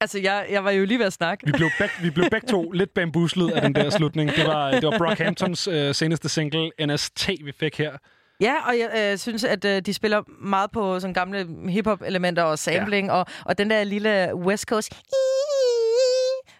Altså, 0.00 0.18
jeg, 0.18 0.46
jeg 0.50 0.64
var 0.64 0.70
jo 0.70 0.84
lige 0.84 0.98
ved 0.98 1.06
at 1.06 1.12
snakke. 1.12 1.46
Vi 1.46 1.52
blev, 1.52 1.68
beg, 1.78 1.88
vi 2.02 2.10
blev 2.10 2.30
begge 2.30 2.46
to 2.48 2.70
lidt 2.80 2.94
bambuslet 2.94 3.50
af 3.50 3.62
den 3.62 3.74
der 3.74 3.90
slutning. 3.90 4.30
Det 4.36 4.46
var, 4.46 4.70
det 4.70 4.82
var 4.86 4.98
Brockhamptons 4.98 5.68
øh, 5.68 5.94
seneste 5.94 6.28
single, 6.28 6.70
NST, 6.86 7.28
vi 7.44 7.52
fik 7.60 7.78
her. 7.78 7.92
Ja, 8.40 8.54
og 8.68 8.78
jeg 8.78 9.10
øh, 9.12 9.18
synes, 9.18 9.44
at 9.44 9.64
øh, 9.64 9.82
de 9.82 9.94
spiller 9.94 10.22
meget 10.40 10.70
på 10.70 11.00
sådan 11.00 11.14
gamle 11.14 11.48
hip-hop-elementer 11.68 12.42
og 12.42 12.58
sampling, 12.58 13.06
ja. 13.08 13.12
og, 13.12 13.26
og 13.44 13.58
den 13.58 13.70
der 13.70 13.84
lille 13.84 14.34
West 14.36 14.64
Coast... 14.68 14.92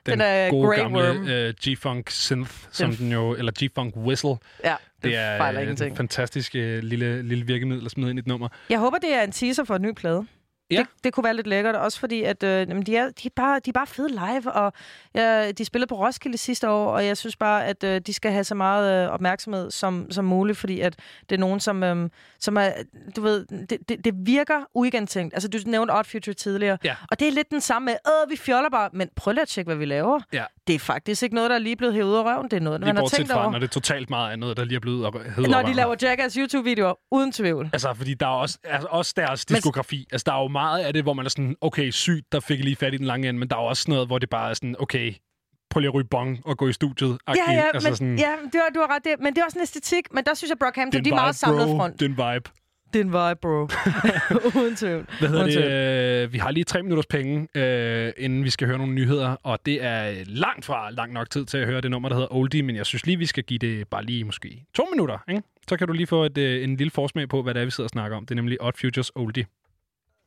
Den, 0.06 0.12
Den 0.12 0.20
er 0.20 0.50
gode 0.50 0.68
Grey 0.68 0.76
gamle 0.76 0.98
Worm. 0.98 1.28
øh, 1.28 1.54
G-Funk 1.66 2.10
synth, 2.10 2.50
som 2.70 2.96
den 2.96 3.12
jo, 3.12 3.34
eller 3.34 3.52
G-Funk 3.62 3.96
whistle. 3.96 4.36
Ja, 4.64 4.74
Det 5.04 5.16
er 5.16 5.36
fejler 5.36 5.60
øh, 5.60 5.64
ingenting. 5.64 5.90
en 5.90 5.96
fantastisk 5.96 6.54
øh, 6.54 6.82
lille, 6.82 7.22
lille 7.22 7.46
virkemiddel 7.46 7.84
at 7.84 7.90
smide 7.90 8.10
ind 8.10 8.18
i 8.18 8.20
et 8.20 8.26
nummer. 8.26 8.48
Jeg 8.70 8.78
håber, 8.78 8.98
det 8.98 9.14
er 9.14 9.22
en 9.22 9.32
teaser 9.32 9.64
for 9.64 9.76
en 9.76 9.82
ny 9.82 9.92
plade. 9.92 10.26
Ja. 10.70 10.78
Det, 10.78 10.86
det 11.04 11.12
kunne 11.12 11.24
være 11.24 11.34
lidt 11.34 11.46
lækkert, 11.46 11.74
også 11.76 12.00
fordi, 12.00 12.22
at 12.22 12.42
øh, 12.42 12.68
jamen, 12.68 12.82
de, 12.82 12.96
er, 12.96 13.04
de, 13.10 13.26
er 13.26 13.30
bare, 13.36 13.60
de 13.64 13.70
er 13.70 13.72
bare 13.72 13.86
fede 13.86 14.08
live, 14.08 14.52
og 14.52 14.72
ja, 15.14 15.52
de 15.52 15.64
spillede 15.64 15.88
på 15.88 15.94
Roskilde 15.94 16.38
sidste 16.38 16.70
år, 16.70 16.90
og 16.90 17.06
jeg 17.06 17.16
synes 17.16 17.36
bare, 17.36 17.66
at 17.66 17.84
øh, 17.84 18.00
de 18.00 18.12
skal 18.12 18.32
have 18.32 18.44
så 18.44 18.54
meget 18.54 19.04
øh, 19.04 19.10
opmærksomhed 19.10 19.70
som, 19.70 20.06
som 20.10 20.24
muligt, 20.24 20.58
fordi 20.58 20.80
at 20.80 20.96
det 21.30 21.34
er 21.36 21.40
nogen, 21.40 21.60
som, 21.60 21.82
øh, 21.82 22.10
som 22.40 22.56
er, 22.56 22.70
du 23.16 23.20
ved, 23.20 23.46
det, 23.70 23.78
det, 23.88 24.04
det 24.04 24.14
virker 24.16 24.60
uigentænkt. 24.74 25.34
Altså, 25.34 25.48
du 25.48 25.58
nævnte 25.66 25.92
Odd 25.92 26.04
Future 26.04 26.34
tidligere, 26.34 26.78
Ja. 26.84 26.94
og 27.10 27.20
det 27.20 27.28
er 27.28 27.32
lidt 27.32 27.50
den 27.50 27.60
samme 27.60 27.86
med, 27.86 27.94
øh, 28.06 28.30
vi 28.30 28.36
fjoller 28.36 28.70
bare, 28.70 28.90
men 28.92 29.08
prøv 29.16 29.32
lige 29.32 29.42
at 29.42 29.48
tjekke, 29.48 29.68
hvad 29.68 29.76
vi 29.76 29.84
laver. 29.84 30.20
Ja. 30.32 30.44
Det 30.66 30.74
er 30.74 30.78
faktisk 30.78 31.22
ikke 31.22 31.34
noget, 31.34 31.50
der 31.50 31.56
er 31.56 31.60
lige 31.60 31.76
blevet 31.76 31.94
hævet 31.94 32.08
ud 32.10 32.16
af 32.16 32.24
røven, 32.24 32.44
det 32.50 32.56
er 32.56 32.60
noget, 32.60 32.80
Lige 32.80 32.86
man 32.86 32.96
har 32.96 33.06
tænkt 33.06 33.32
fra, 33.32 33.42
over. 33.42 33.50
når 33.52 33.58
det 33.58 33.66
er 33.66 33.72
totalt 33.72 34.10
meget 34.10 34.32
andet, 34.32 34.56
der 34.56 34.64
lige 34.64 34.76
er 34.76 34.80
blevet 34.80 35.14
hedder 35.36 35.50
Når 35.50 35.62
de 35.62 35.72
laver 35.72 35.94
Jackass 36.02 36.34
YouTube-videoer, 36.36 36.94
uden 37.10 37.32
tvivl. 37.32 37.70
Altså, 37.72 37.94
fordi 37.94 38.14
der 38.14 38.26
er 38.26 38.30
også, 38.30 38.58
altså, 38.64 38.88
også 38.90 39.14
deres 39.16 39.44
diskografi. 39.44 40.06
Altså, 40.12 40.24
der 40.26 40.32
er 40.32 40.42
jo 40.42 40.48
meget 40.54 40.84
af 40.84 40.92
det, 40.92 41.02
hvor 41.02 41.12
man 41.12 41.24
er 41.24 41.30
sådan, 41.30 41.56
okay, 41.60 41.90
sygt, 41.90 42.32
der 42.32 42.40
fik 42.40 42.58
jeg 42.58 42.64
lige 42.64 42.76
fat 42.76 42.94
i 42.94 42.96
den 42.96 43.06
lange 43.06 43.28
ende, 43.28 43.40
men 43.40 43.48
der 43.48 43.56
er 43.56 43.60
også 43.60 43.84
noget, 43.88 44.06
hvor 44.06 44.18
det 44.18 44.30
bare 44.30 44.50
er 44.50 44.54
sådan, 44.54 44.76
okay, 44.78 45.14
prøv 45.70 45.80
lige 45.80 45.88
at 45.88 45.94
ryge 45.94 46.08
bong 46.10 46.40
og 46.44 46.58
gå 46.58 46.68
i 46.68 46.72
studiet. 46.72 47.18
Ja, 47.28 47.34
ja, 47.52 47.64
altså, 47.74 47.88
men, 47.88 47.96
sådan, 47.96 48.18
ja 48.18 48.32
du, 48.52 48.58
har, 48.62 48.70
du 48.74 48.80
har 48.80 48.94
ret. 48.94 49.04
Det, 49.04 49.12
men 49.20 49.34
det 49.34 49.40
er 49.40 49.44
også 49.44 49.58
en 49.58 49.62
æstetik. 49.62 50.14
Men 50.14 50.24
der 50.24 50.34
synes 50.34 50.48
jeg, 50.50 50.58
Brockhampton, 50.58 50.98
det 50.98 51.04
de 51.04 51.10
er 51.10 51.14
meget 51.14 51.34
samlet 51.34 51.66
bro. 51.66 51.76
front. 51.76 52.00
Det 52.00 52.06
er 52.06 52.08
en 52.08 52.34
vibe. 52.34 52.50
Det 52.92 53.00
er 53.00 53.04
en 53.04 53.12
vibe, 53.12 53.40
bro. 53.42 53.68
Uden 54.60 54.76
tvivl. 54.76 55.06
Hvad 55.18 55.28
hedder 55.28 55.44
Uden 55.44 55.56
det? 55.56 56.22
Øh, 56.22 56.32
vi 56.32 56.38
har 56.38 56.50
lige 56.50 56.64
tre 56.64 56.82
minutters 56.82 57.06
penge, 57.06 57.48
øh, 57.54 58.12
inden 58.16 58.44
vi 58.44 58.50
skal 58.50 58.66
høre 58.68 58.78
nogle 58.78 58.92
nyheder, 58.94 59.36
og 59.42 59.58
det 59.66 59.84
er 59.84 60.24
langt 60.26 60.64
fra 60.64 60.90
lang 60.90 61.12
nok 61.12 61.30
tid 61.30 61.44
til 61.44 61.58
at 61.58 61.66
høre 61.66 61.80
det 61.80 61.90
nummer, 61.90 62.08
der 62.08 62.16
hedder 62.16 62.34
Oldie, 62.34 62.62
men 62.62 62.76
jeg 62.76 62.86
synes 62.86 63.06
lige, 63.06 63.18
vi 63.18 63.26
skal 63.26 63.44
give 63.44 63.58
det 63.58 63.88
bare 63.88 64.04
lige 64.04 64.24
måske 64.24 64.64
to 64.74 64.86
minutter, 64.92 65.18
ikke? 65.28 65.42
Så 65.68 65.76
kan 65.76 65.86
du 65.86 65.92
lige 65.92 66.06
få 66.06 66.24
et, 66.24 66.38
øh, 66.38 66.64
en 66.64 66.76
lille 66.76 66.90
forsmag 66.90 67.28
på, 67.28 67.42
hvad 67.42 67.54
det 67.54 67.60
er, 67.60 67.64
vi 67.64 67.70
sidder 67.70 67.86
og 67.86 67.90
snakker 67.90 68.16
om. 68.16 68.26
Det 68.26 68.30
er 68.30 68.36
nemlig 68.36 68.62
Odd 68.62 68.76
Futures 68.80 69.10
Oldie. 69.14 69.46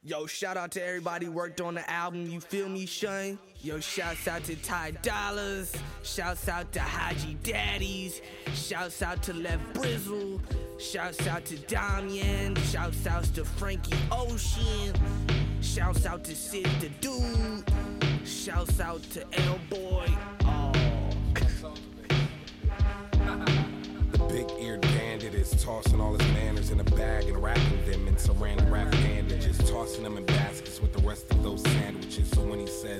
Yo, 0.07 0.25
shout 0.25 0.55
out 0.55 0.71
to 0.71 0.81
everybody 0.81 1.27
worked 1.27 1.59
on 1.59 1.73
the 1.73 1.89
album, 1.91 2.29
you 2.29 2.39
feel 2.39 2.69
me, 2.69 2.85
Shun? 2.85 3.37
Yo, 3.61 3.81
shouts 3.81 4.25
out 4.25 4.41
to 4.45 4.55
Ty 4.55 4.91
Dollars, 5.01 5.75
shouts 6.01 6.47
out 6.47 6.71
to 6.71 6.79
Haji 6.79 7.37
Daddies, 7.43 8.21
shouts 8.53 9.01
out 9.01 9.21
to 9.23 9.33
Lev 9.33 9.59
Brizzle, 9.73 10.39
shouts 10.79 11.27
out 11.27 11.43
to 11.43 11.57
Damian, 11.57 12.55
shouts 12.55 13.05
out 13.05 13.25
to 13.35 13.43
Frankie 13.43 13.97
Ocean, 14.09 14.93
shouts 15.61 16.05
out 16.05 16.23
to 16.23 16.33
Sid 16.33 16.69
the 16.79 16.87
Dude, 17.01 17.69
shouts 18.25 18.79
out 18.79 19.03
to 19.11 19.25
L 19.41 19.59
Boy. 19.69 20.07
Oh. 20.45 20.71
The 24.11 24.23
big 24.33 24.49
eared 24.59 24.81
bandit 24.81 25.33
is 25.33 25.51
tossing 25.63 25.99
all 25.99 26.13
his 26.13 26.27
manners 26.33 26.71
in 26.71 26.79
a 26.79 26.83
bag 26.83 27.25
and 27.25 27.41
wrapping 27.41 27.85
them 27.85 28.07
in 28.07 28.15
saran 28.15 28.71
wrap 28.71 28.91
tossing 29.77 30.03
them 30.03 30.17
in 30.17 30.25
baskets 30.25 30.81
with 30.81 30.91
the 30.91 31.01
rest 31.07 31.29
of 31.29 31.43
those 31.43 31.61
sandwiches. 31.61 32.27
So 32.29 32.41
when 32.41 32.59
he 32.59 32.65
says 32.65 32.99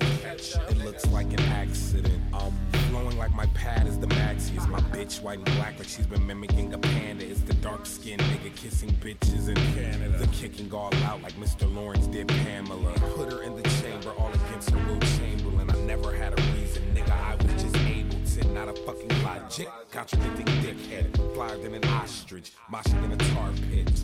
it 0.69 0.77
looks 0.77 1.07
like 1.07 1.25
an 1.33 1.39
accident, 1.39 2.21
um, 2.33 2.53
flowing 2.89 3.17
like 3.17 3.33
my 3.33 3.47
pad 3.47 3.87
is 3.87 3.97
the 3.97 4.05
maxi. 4.05 4.55
Is 4.55 4.67
my 4.67 4.79
bitch 4.93 5.19
white 5.23 5.39
and 5.39 5.45
black 5.57 5.79
like 5.79 5.87
she's 5.87 6.05
been 6.05 6.25
mimicking 6.25 6.73
a 6.75 6.77
panda? 6.77 7.25
It's 7.25 7.41
the 7.41 7.55
dark 7.55 7.87
skinned 7.87 8.21
nigga 8.21 8.55
kissing 8.55 8.91
bitches 9.01 9.49
in 9.49 9.55
Canada? 9.73 10.19
The 10.19 10.27
kicking 10.27 10.71
all 10.71 10.93
out 11.05 11.23
like 11.23 11.33
Mr. 11.33 11.73
Lawrence 11.73 12.05
did 12.07 12.27
Pamela. 12.27 12.93
Put 13.15 13.33
her 13.33 13.41
in 13.41 13.55
the 13.55 13.67
chamber 13.81 14.11
all 14.19 14.31
against 14.31 14.69
her 14.69 14.77
Will 14.87 14.99
Chamberlain. 15.17 15.71
I 15.71 15.77
never 15.79 16.15
had 16.15 16.37
a 16.37 16.41
reason, 16.53 16.83
nigga. 16.93 17.09
I 17.09 17.35
was 17.35 17.63
just 17.63 17.75
able 17.77 18.19
to, 18.23 18.47
not 18.49 18.69
a 18.69 18.73
fucking 18.73 19.23
logic. 19.23 19.67
Contradicting 19.91 20.45
dickhead, 20.61 21.33
flyer 21.33 21.57
than 21.57 21.73
an 21.73 21.85
ostrich, 21.85 22.51
moshing 22.71 23.03
in 23.03 23.11
a 23.13 23.17
tar 23.33 23.51
pit. 23.71 24.03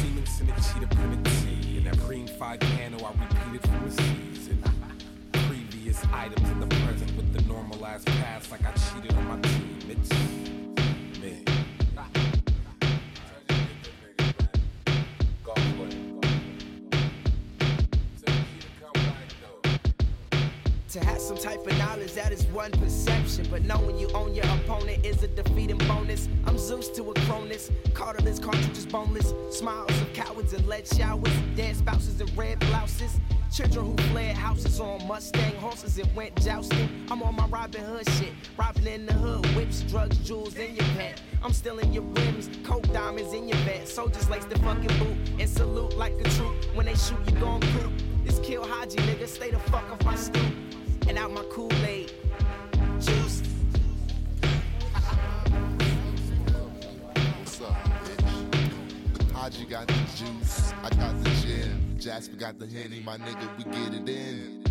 Siemens 0.00 0.40
in 0.40 0.50
a 0.50 0.54
cheetah 0.56 0.94
printed 0.96 1.24
tea. 1.24 1.69
In 1.80 1.84
that 1.84 1.98
cream 2.00 2.26
five 2.26 2.60
candle, 2.60 3.06
I 3.06 3.12
repeated 3.12 3.62
from 3.66 3.88
the 3.88 3.90
season. 3.90 4.62
Previous 5.32 6.04
items 6.12 6.50
in 6.50 6.60
the 6.60 6.66
present 6.66 7.16
with 7.16 7.32
the 7.32 7.40
normalized 7.50 8.06
past, 8.06 8.50
like 8.50 8.60
I 8.66 8.72
cheated 8.72 9.16
on 9.16 9.26
my 9.26 9.40
team. 9.40 9.78
It's 9.88 10.29
To 20.92 20.98
have 21.04 21.20
some 21.20 21.36
type 21.36 21.64
of 21.64 21.78
knowledge, 21.78 22.14
that 22.14 22.32
is 22.32 22.44
one 22.46 22.72
perception. 22.72 23.46
But 23.48 23.62
knowing 23.62 23.96
you 23.96 24.08
own 24.08 24.34
your 24.34 24.44
opponent 24.46 25.06
is 25.06 25.22
a 25.22 25.28
defeating 25.28 25.78
bonus. 25.78 26.28
I'm 26.46 26.58
Zeus 26.58 26.88
to 26.88 27.12
a 27.12 27.14
Cronus. 27.26 27.70
Cartilage 27.94 28.42
cartridges 28.42 28.86
boneless. 28.86 29.32
Smiles 29.56 30.00
of 30.00 30.12
cowards 30.14 30.52
and 30.52 30.66
lead 30.66 30.88
showers. 30.88 31.32
Dead 31.54 31.76
spouses 31.76 32.20
and 32.20 32.36
red 32.36 32.58
blouses. 32.58 33.20
Children 33.52 33.86
who 33.86 33.96
fled 34.10 34.34
houses 34.34 34.80
on 34.80 35.06
Mustang 35.06 35.54
horses 35.60 35.96
and 35.96 36.12
went 36.16 36.34
jousting. 36.42 37.06
I'm 37.08 37.22
on 37.22 37.36
my 37.36 37.46
Robin 37.46 37.84
Hood 37.84 38.10
shit. 38.10 38.32
Robbing 38.58 38.88
in 38.88 39.06
the 39.06 39.12
hood. 39.12 39.46
Whips, 39.54 39.82
drugs, 39.82 40.18
jewels 40.18 40.56
in 40.56 40.74
your 40.74 40.86
pet. 40.96 41.22
I'm 41.44 41.52
stealing 41.52 41.92
your 41.92 42.02
rims. 42.02 42.50
Coke 42.64 42.92
diamonds 42.92 43.32
in 43.32 43.46
your 43.46 43.58
bed. 43.58 43.86
Soldiers 43.86 44.28
lace 44.28 44.44
the 44.46 44.58
fucking 44.58 44.98
boot. 44.98 45.40
And 45.40 45.48
salute 45.48 45.96
like 45.96 46.14
a 46.18 46.28
troop. 46.30 46.64
When 46.74 46.86
they 46.86 46.96
shoot, 46.96 47.20
you 47.26 47.38
gon' 47.38 47.60
poop. 47.60 47.92
This 48.24 48.40
kill 48.40 48.66
Haji, 48.66 48.96
nigga. 48.96 49.28
Stay 49.28 49.52
the 49.52 49.58
fuck 49.60 49.88
off 49.88 50.04
my 50.04 50.16
stoop 50.16 50.42
and 51.10 51.18
out 51.18 51.32
my 51.32 51.42
Kool-Aid. 51.50 52.12
Juice. 53.00 53.42
What's 57.40 57.60
up, 57.60 57.76
got 59.68 59.88
the 59.88 59.94
juice, 60.14 60.72
I 60.84 60.90
got 60.90 61.20
the 61.24 61.30
gin. 61.42 61.98
Jasper 61.98 62.36
got 62.36 62.60
the 62.60 62.66
henny, 62.68 63.02
my 63.04 63.18
nigga, 63.18 63.48
we 63.58 63.64
get 63.64 63.92
it 63.92 64.08
in. 64.08 64.62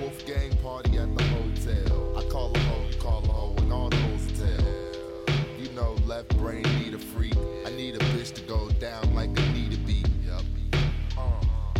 Wolfgang 0.00 0.56
party 0.58 0.96
at 0.96 1.16
the 1.16 1.24
hotel. 1.24 2.16
I 2.16 2.22
call 2.30 2.54
a 2.54 2.58
hoe, 2.60 2.86
you 2.88 2.96
call 2.98 3.24
a 3.24 3.26
hoe, 3.26 3.54
and 3.58 3.72
all 3.72 3.88
the 3.88 3.96
hoes 3.96 4.28
tell. 4.38 5.34
You 5.58 5.72
know, 5.72 5.94
left 6.06 6.36
brain 6.36 6.62
need 6.78 6.94
a 6.94 6.98
freak. 6.98 7.36
I 7.66 7.70
need 7.70 7.96
a 7.96 7.98
bitch 7.98 8.32
to 8.34 8.42
go 8.42 8.70
down 8.78 9.12
like 9.12 9.30
a 9.30 9.42
need 9.52 9.72
to 9.72 9.78
be. 9.78 10.04
Uh, 10.30 10.40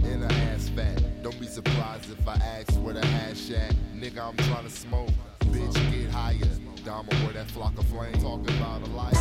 in 0.05 0.29
fat. 0.29 0.48
Don't 1.31 1.41
be 1.41 1.47
surprised 1.47 2.11
if 2.11 2.27
I 2.27 2.37
ask 2.37 2.73
where 2.81 2.95
the 2.95 3.05
hash 3.05 3.51
at. 3.51 3.75
Nigga, 3.95 4.29
I'm 4.29 4.37
trying 4.47 4.65
to 4.65 4.71
smoke. 4.71 5.11
Bitch, 5.41 5.75
get 5.93 6.11
higher. 6.11 6.39
Dama, 6.87 7.15
where 7.17 7.35
that 7.35 7.51
flock 7.51 7.79
of 7.79 7.85
flame. 7.89 8.15
Talking 8.15 8.57
about 8.57 8.81
a 8.81 8.87
life. 8.93 9.15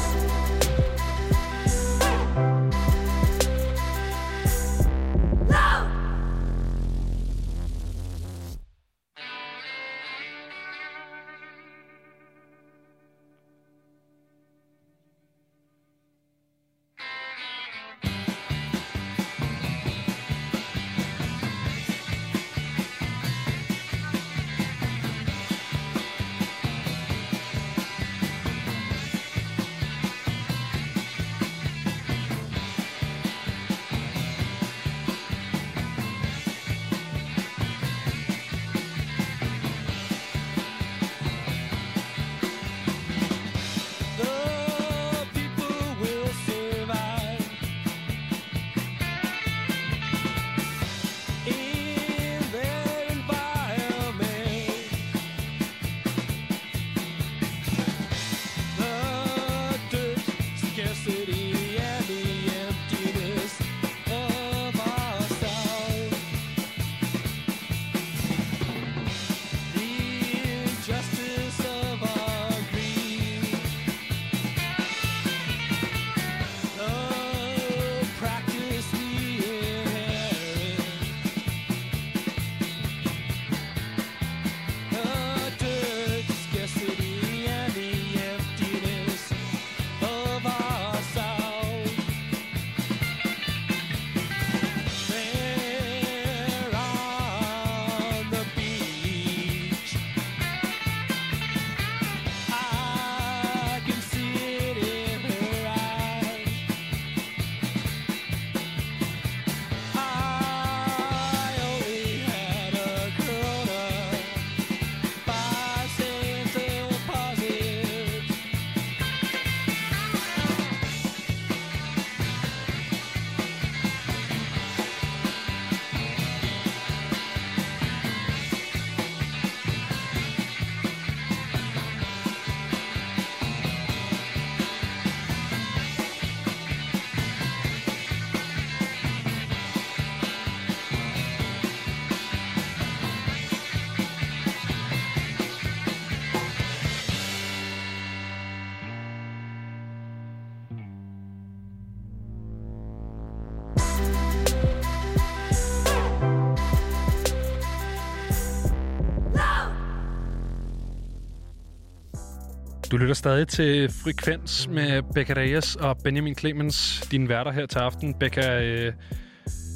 Du 162.97 163.01
lytter 163.01 163.15
stadig 163.15 163.47
til 163.47 163.91
Frekvens 164.03 164.67
med 164.67 165.01
Becca 165.13 165.33
Reyes 165.33 165.75
og 165.75 165.97
Benjamin 166.03 166.35
Clemens, 166.35 167.07
dine 167.11 167.29
værter 167.29 167.51
her 167.51 167.65
til 167.65 167.79
aften. 167.79 168.13
Becca, 168.13 168.61
øh, 168.61 168.93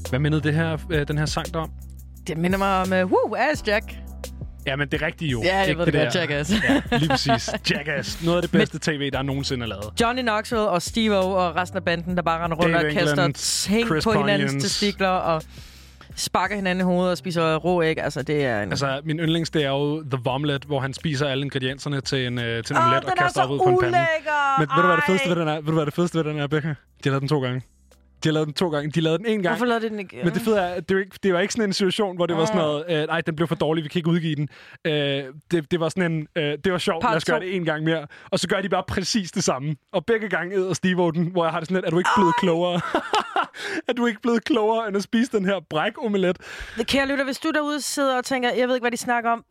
hvad 0.10 0.20
mindede 0.20 0.42
det 0.42 0.54
her, 0.54 0.78
øh, 0.92 1.08
den 1.08 1.18
her 1.18 1.26
sang 1.26 1.54
der 1.54 1.60
om? 1.60 1.70
Det 2.28 2.38
minder 2.38 2.58
mig 2.58 2.82
om 2.82 2.88
uh, 3.06 3.12
Woo, 3.12 3.36
Ass 3.36 3.64
Jack. 3.68 3.96
Ja, 4.66 4.76
men 4.76 4.88
det 4.88 5.02
rigtige 5.02 5.32
jo. 5.32 5.42
Ja, 5.44 5.58
jeg 5.58 5.68
Ikke 5.68 5.80
ved 5.80 5.86
det 5.86 5.94
godt, 5.94 6.14
der- 6.14 6.20
Jackass. 6.20 6.52
Ja, 6.70 6.82
lige 6.98 7.10
præcis. 7.10 7.50
Jackass. 7.72 8.24
Noget 8.24 8.38
af 8.38 8.42
det 8.42 8.52
bedste 8.52 8.80
tv, 8.82 9.12
der 9.12 9.22
nogensinde 9.22 9.64
er 9.64 9.68
lavet. 9.68 9.86
Johnny 10.02 10.22
Knoxville 10.22 10.70
og 10.70 10.82
Steve 10.82 11.16
og 11.18 11.56
resten 11.56 11.78
af 11.78 11.84
banden, 11.84 12.16
der 12.16 12.22
bare 12.22 12.44
render 12.44 12.58
rundt 12.58 12.76
Dave 12.76 12.88
og 12.88 12.94
kaster 12.94 13.12
England, 13.12 13.34
ting 13.34 13.88
Chris 13.88 14.04
på 14.04 14.12
hinandens 14.12 14.52
Pontians. 14.52 14.64
testikler 14.64 15.08
og 15.08 15.42
sparker 16.16 16.56
hinanden 16.56 16.82
i 16.82 16.86
hovedet 16.86 17.12
og 17.12 17.18
spiser 17.18 17.56
rå 17.56 17.84
æg. 17.84 17.98
Altså, 18.00 18.22
det 18.22 18.46
er 18.46 18.64
en... 18.64 18.70
Altså, 18.70 19.02
min 19.04 19.20
yndlings, 19.20 19.50
det 19.50 19.64
er 19.64 19.70
jo 19.70 20.04
The 20.04 20.20
Vomelet, 20.24 20.64
hvor 20.64 20.80
han 20.80 20.94
spiser 20.94 21.28
alle 21.28 21.44
ingredienserne 21.44 22.02
til 22.02 22.28
en, 22.28 22.40
øh, 22.40 22.64
til 22.64 22.74
en 22.74 22.78
Åh, 22.78 22.86
omelet 22.86 23.04
og 23.04 23.12
er 23.18 23.24
kaster 23.24 23.44
op 23.44 23.50
ud 23.50 23.58
på 23.58 23.64
en 23.64 23.80
pande. 23.82 23.98
Men 24.60 24.68
ved 24.76 24.82
du, 24.82 24.88
hvad 24.88 24.96
det 24.96 25.04
fedeste 25.08 25.30
ved 25.30 25.36
den 25.36 25.48
er? 25.48 25.56
Ved 25.56 25.64
du, 25.64 25.72
hvad 25.72 25.86
det 25.86 25.94
fedeste 25.94 26.18
ved 26.18 26.24
den 26.24 26.40
er, 26.40 26.48
Becca? 26.48 26.68
De 26.68 26.74
har 27.04 27.10
lavet 27.10 27.22
den 27.22 27.30
to 27.30 27.42
gange. 27.42 27.62
De 28.24 28.30
har 28.30 28.34
lavet 28.34 28.48
den 28.48 28.54
to 28.54 28.70
gange. 28.70 28.92
De 28.92 29.02
lavede 29.02 29.18
den 29.18 29.26
en 29.26 29.44
gang. 29.44 29.56
Hvorfor 29.56 29.66
lavede 29.66 29.86
de 29.86 29.90
den 29.90 30.00
ikke? 30.00 30.22
Men 30.24 30.34
det 30.34 30.42
fede 30.42 30.60
er, 30.60 30.68
at 30.68 30.90
det, 30.90 30.96
var 30.96 31.02
ikke, 31.02 31.18
det 31.24 31.34
var 31.34 31.40
ikke 31.40 31.54
sådan 31.54 31.70
en 31.70 31.74
situation, 31.74 32.16
hvor 32.16 32.26
det 32.26 32.38
var 32.38 32.46
sådan 32.46 32.62
noget, 32.62 32.86
øh, 32.90 33.08
nej, 33.08 33.22
den 33.22 33.36
blev 33.36 33.48
for 33.48 33.56
dårlig, 33.56 33.84
vi 33.84 33.90
kan 33.90 34.00
ikke 34.00 34.10
udgive 34.10 34.36
den. 34.36 34.50
Øh, 34.86 35.24
det, 35.52 35.72
det 35.72 35.80
var 35.80 35.90
sådan 35.90 36.12
en, 36.12 36.28
øh, 36.36 36.58
det 36.64 36.72
var 36.72 36.78
sjovt, 36.78 37.02
Part 37.02 37.12
lad 37.12 37.18
os 37.18 37.26
gøre 37.26 37.40
to. 37.40 37.46
det 37.46 37.56
en 37.56 37.66
gang 37.66 37.84
mere. 37.84 38.08
Og 38.32 38.40
så 38.40 38.48
gør 38.48 38.62
de 38.62 38.70
bare 38.70 38.84
præcis 38.88 39.32
det 39.32 39.44
samme. 39.44 39.76
Og 39.94 40.06
begge 40.06 40.30
gange 40.30 40.56
æder 40.56 40.74
Steve 40.74 41.12
den, 41.12 41.26
hvor 41.32 41.44
jeg 41.46 41.52
har 41.52 41.60
det 41.60 41.68
sådan 41.68 41.76
lidt, 41.78 41.86
er 41.86 41.90
du 41.90 41.98
ikke 41.98 42.10
blevet 42.18 42.34
klogere? 42.40 42.82
er 43.88 43.94
du 43.94 44.06
ikke 44.06 44.22
blevet 44.22 44.44
klogere, 44.44 44.88
end 44.88 44.98
at 44.98 45.04
spise 45.04 45.32
den 45.32 45.46
her 45.46 45.60
bræk-omelet? 45.70 46.38
Kære 46.84 47.08
lytter, 47.08 47.24
hvis 47.26 47.40
du 47.40 47.52
derude 47.52 47.82
sidder 47.82 48.18
og 48.18 48.26
tænker, 48.26 48.50
jeg 48.54 48.68
ved 48.68 48.76
ikke, 48.76 48.84
hvad 48.84 48.92
de 48.92 48.98
snakker 48.98 49.30
om, 49.30 49.46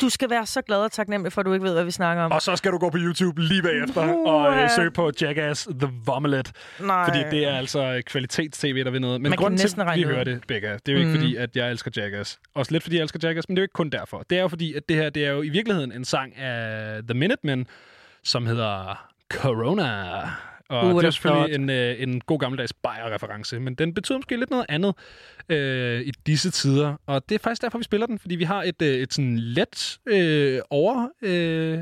du 0.00 0.08
skal 0.08 0.30
være 0.30 0.46
så 0.46 0.62
glad 0.62 0.78
og 0.78 0.92
taknemmelig 0.92 1.32
for, 1.32 1.40
at 1.40 1.46
du 1.46 1.52
ikke 1.52 1.64
ved, 1.64 1.72
hvad 1.72 1.84
vi 1.84 1.90
snakker 1.90 2.22
om. 2.22 2.32
Og 2.32 2.42
så 2.42 2.56
skal 2.56 2.72
du 2.72 2.78
gå 2.78 2.90
på 2.90 2.98
YouTube 3.00 3.40
lige 3.42 3.62
bagefter 3.62 4.02
og 4.26 4.56
øh, 4.62 4.70
søge 4.76 4.90
på 4.90 5.10
Jackass 5.20 5.68
The 5.80 5.88
Vomelet. 6.06 6.52
Nej. 6.80 7.04
Fordi 7.04 7.36
det 7.36 7.44
er 7.44 7.56
altså 7.56 8.02
kvalitets-tv, 8.06 8.84
der 8.84 8.90
vil 8.90 9.00
noget. 9.00 9.20
Men 9.20 9.30
Man 9.30 9.36
grunden 9.36 9.58
til, 9.58 9.80
at 9.80 9.96
vi 9.98 10.02
hører 10.02 10.24
det, 10.24 10.40
Becca, 10.48 10.72
det 10.72 10.88
er 10.88 10.92
jo 10.92 10.98
ikke 10.98 11.10
Mm. 11.10 11.16
fordi, 11.16 11.36
at 11.36 11.56
jeg 11.56 11.70
elsker 11.70 11.90
Jackass. 11.96 12.38
Også 12.54 12.72
lidt 12.72 12.82
fordi, 12.82 12.96
jeg 12.96 13.02
elsker 13.02 13.18
Jackass, 13.22 13.48
men 13.48 13.56
det 13.56 13.60
er 13.60 13.62
jo 13.62 13.64
ikke 13.64 13.72
kun 13.72 13.90
derfor. 13.90 14.24
Det 14.30 14.38
er 14.38 14.42
jo 14.42 14.48
fordi, 14.48 14.74
at 14.74 14.88
det 14.88 14.96
her 14.96 15.10
det 15.10 15.26
er 15.26 15.30
jo 15.30 15.42
i 15.42 15.48
virkeligheden 15.48 15.92
en 15.92 16.04
sang 16.04 16.36
af 16.38 17.00
The 17.08 17.14
Minutemen, 17.18 17.66
som 18.24 18.46
hedder 18.46 19.06
Corona. 19.32 20.04
Og 20.68 20.86
Uh, 20.86 21.00
det 21.00 21.06
er 21.06 21.10
selvfølgelig 21.10 21.54
en, 21.54 21.70
øh, 21.70 22.02
en 22.02 22.20
god 22.20 22.38
gammeldags 22.38 22.72
Bayer-reference, 22.72 23.60
men 23.60 23.74
den 23.74 23.94
betyder 23.94 24.18
måske 24.18 24.36
lidt 24.36 24.50
noget 24.50 24.66
andet 24.68 24.94
øh, 25.48 26.00
i 26.00 26.12
disse 26.26 26.50
tider. 26.50 26.96
Og 27.06 27.28
det 27.28 27.34
er 27.34 27.38
faktisk 27.38 27.62
derfor, 27.62 27.78
vi 27.78 27.84
spiller 27.84 28.06
den, 28.06 28.18
fordi 28.18 28.36
vi 28.36 28.44
har 28.44 28.62
et, 28.62 28.82
øh, 28.82 28.94
et 28.94 29.14
sådan 29.14 29.38
let 29.38 29.98
øh, 30.06 30.60
over 30.70 31.08
øh, 31.22 31.78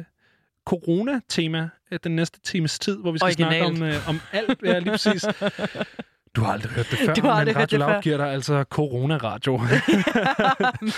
corona-tema 0.66 1.68
øh, 1.92 1.98
den 2.04 2.16
næste 2.16 2.40
times 2.40 2.78
tid, 2.78 2.96
hvor 2.96 3.12
vi 3.12 3.18
skal 3.18 3.34
snakke 3.34 3.64
om, 3.64 3.82
øh, 3.82 4.08
om 4.08 4.20
alt. 4.32 4.62
Ja, 4.64 4.78
lige 4.78 4.90
præcis. 4.90 5.24
Du 6.36 6.40
har 6.40 6.52
aldrig 6.52 6.72
hørt 6.72 6.86
det 6.90 6.98
før, 6.98 7.14
Du 7.14 7.22
har 7.22 7.30
aldrig 7.30 7.54
men 7.54 7.60
hørt 7.60 7.70
det 7.70 7.80
Radio 7.80 7.92
Loud 7.92 8.02
giver 8.02 8.16
dig 8.16 8.26
altså 8.32 8.64
corona-radio. 8.70 9.56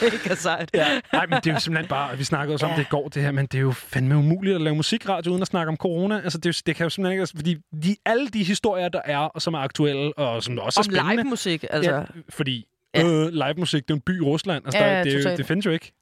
Mega 0.02 0.34
sejt. 0.34 0.70
ja. 0.74 0.86
Nej, 1.12 1.26
men 1.26 1.36
det 1.44 1.46
er 1.46 1.52
jo 1.54 1.60
simpelthen 1.60 1.88
bare, 1.88 2.16
vi 2.18 2.24
snakkede 2.24 2.54
også 2.54 2.66
om 2.66 2.72
det 2.76 2.82
i 2.82 2.86
går, 2.90 3.08
det 3.08 3.22
her, 3.22 3.30
men 3.30 3.46
det 3.46 3.58
er 3.58 3.62
jo 3.62 3.72
fandme 3.72 4.16
umuligt 4.16 4.54
at 4.54 4.60
lave 4.60 4.76
musikradio 4.76 5.30
uden 5.30 5.42
at 5.42 5.48
snakke 5.48 5.68
om 5.70 5.76
corona. 5.76 6.20
Altså, 6.20 6.38
det, 6.38 6.46
er 6.46 6.50
jo- 6.50 6.62
det 6.66 6.76
kan 6.76 6.84
jo 6.84 6.90
simpelthen 6.90 7.12
ikke, 7.12 7.20
altså, 7.20 7.34
fordi 7.36 7.54
de, 7.82 7.96
alle 8.06 8.28
de 8.28 8.44
historier, 8.44 8.88
der 8.88 9.00
er, 9.04 9.18
og 9.18 9.42
som 9.42 9.54
er 9.54 9.58
aktuelle, 9.58 10.18
og 10.18 10.42
som 10.42 10.58
også 10.58 10.80
er 10.80 10.82
Om 10.82 10.84
spændende. 10.92 11.16
live-musik, 11.22 11.64
altså. 11.70 11.90
Ja, 11.94 12.02
fordi 12.28 12.66
ja. 12.94 13.04
øh, 13.06 13.28
live-musik, 13.32 13.82
det 13.82 13.90
er 13.90 13.94
en 13.94 14.00
by 14.00 14.18
i 14.18 14.24
Rusland. 14.24 14.64
Altså, 14.66 14.78
Ja, 14.78 14.96
der, 14.96 15.02
det, 15.04 15.26
er 15.26 15.30
jo, 15.30 15.36
det 15.36 15.46
findes 15.46 15.66
jo 15.66 15.70
ikke. 15.70 15.92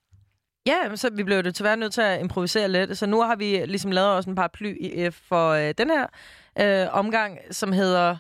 Ja, 0.67 0.97
så 0.97 1.11
vi 1.13 1.23
blev 1.23 1.37
jo 1.37 1.43
desværre 1.43 1.77
nødt 1.77 1.93
til 1.93 2.01
at 2.01 2.21
improvisere 2.21 2.69
lidt. 2.69 2.99
Så 2.99 3.07
nu 3.07 3.23
har 3.23 3.37
vi 3.37 3.45
ligesom 3.67 3.91
lavet 3.91 4.11
også 4.11 4.31
en 4.31 4.37
paraply 4.37 4.75
i- 4.81 5.05
øh, 5.05 5.13
for 5.29 5.51
øh, 5.51 5.75
den 5.79 5.91
her 5.91 6.07
øh, 6.83 6.89
omgang, 6.99 7.39
som 7.51 7.73
hedder... 7.73 8.17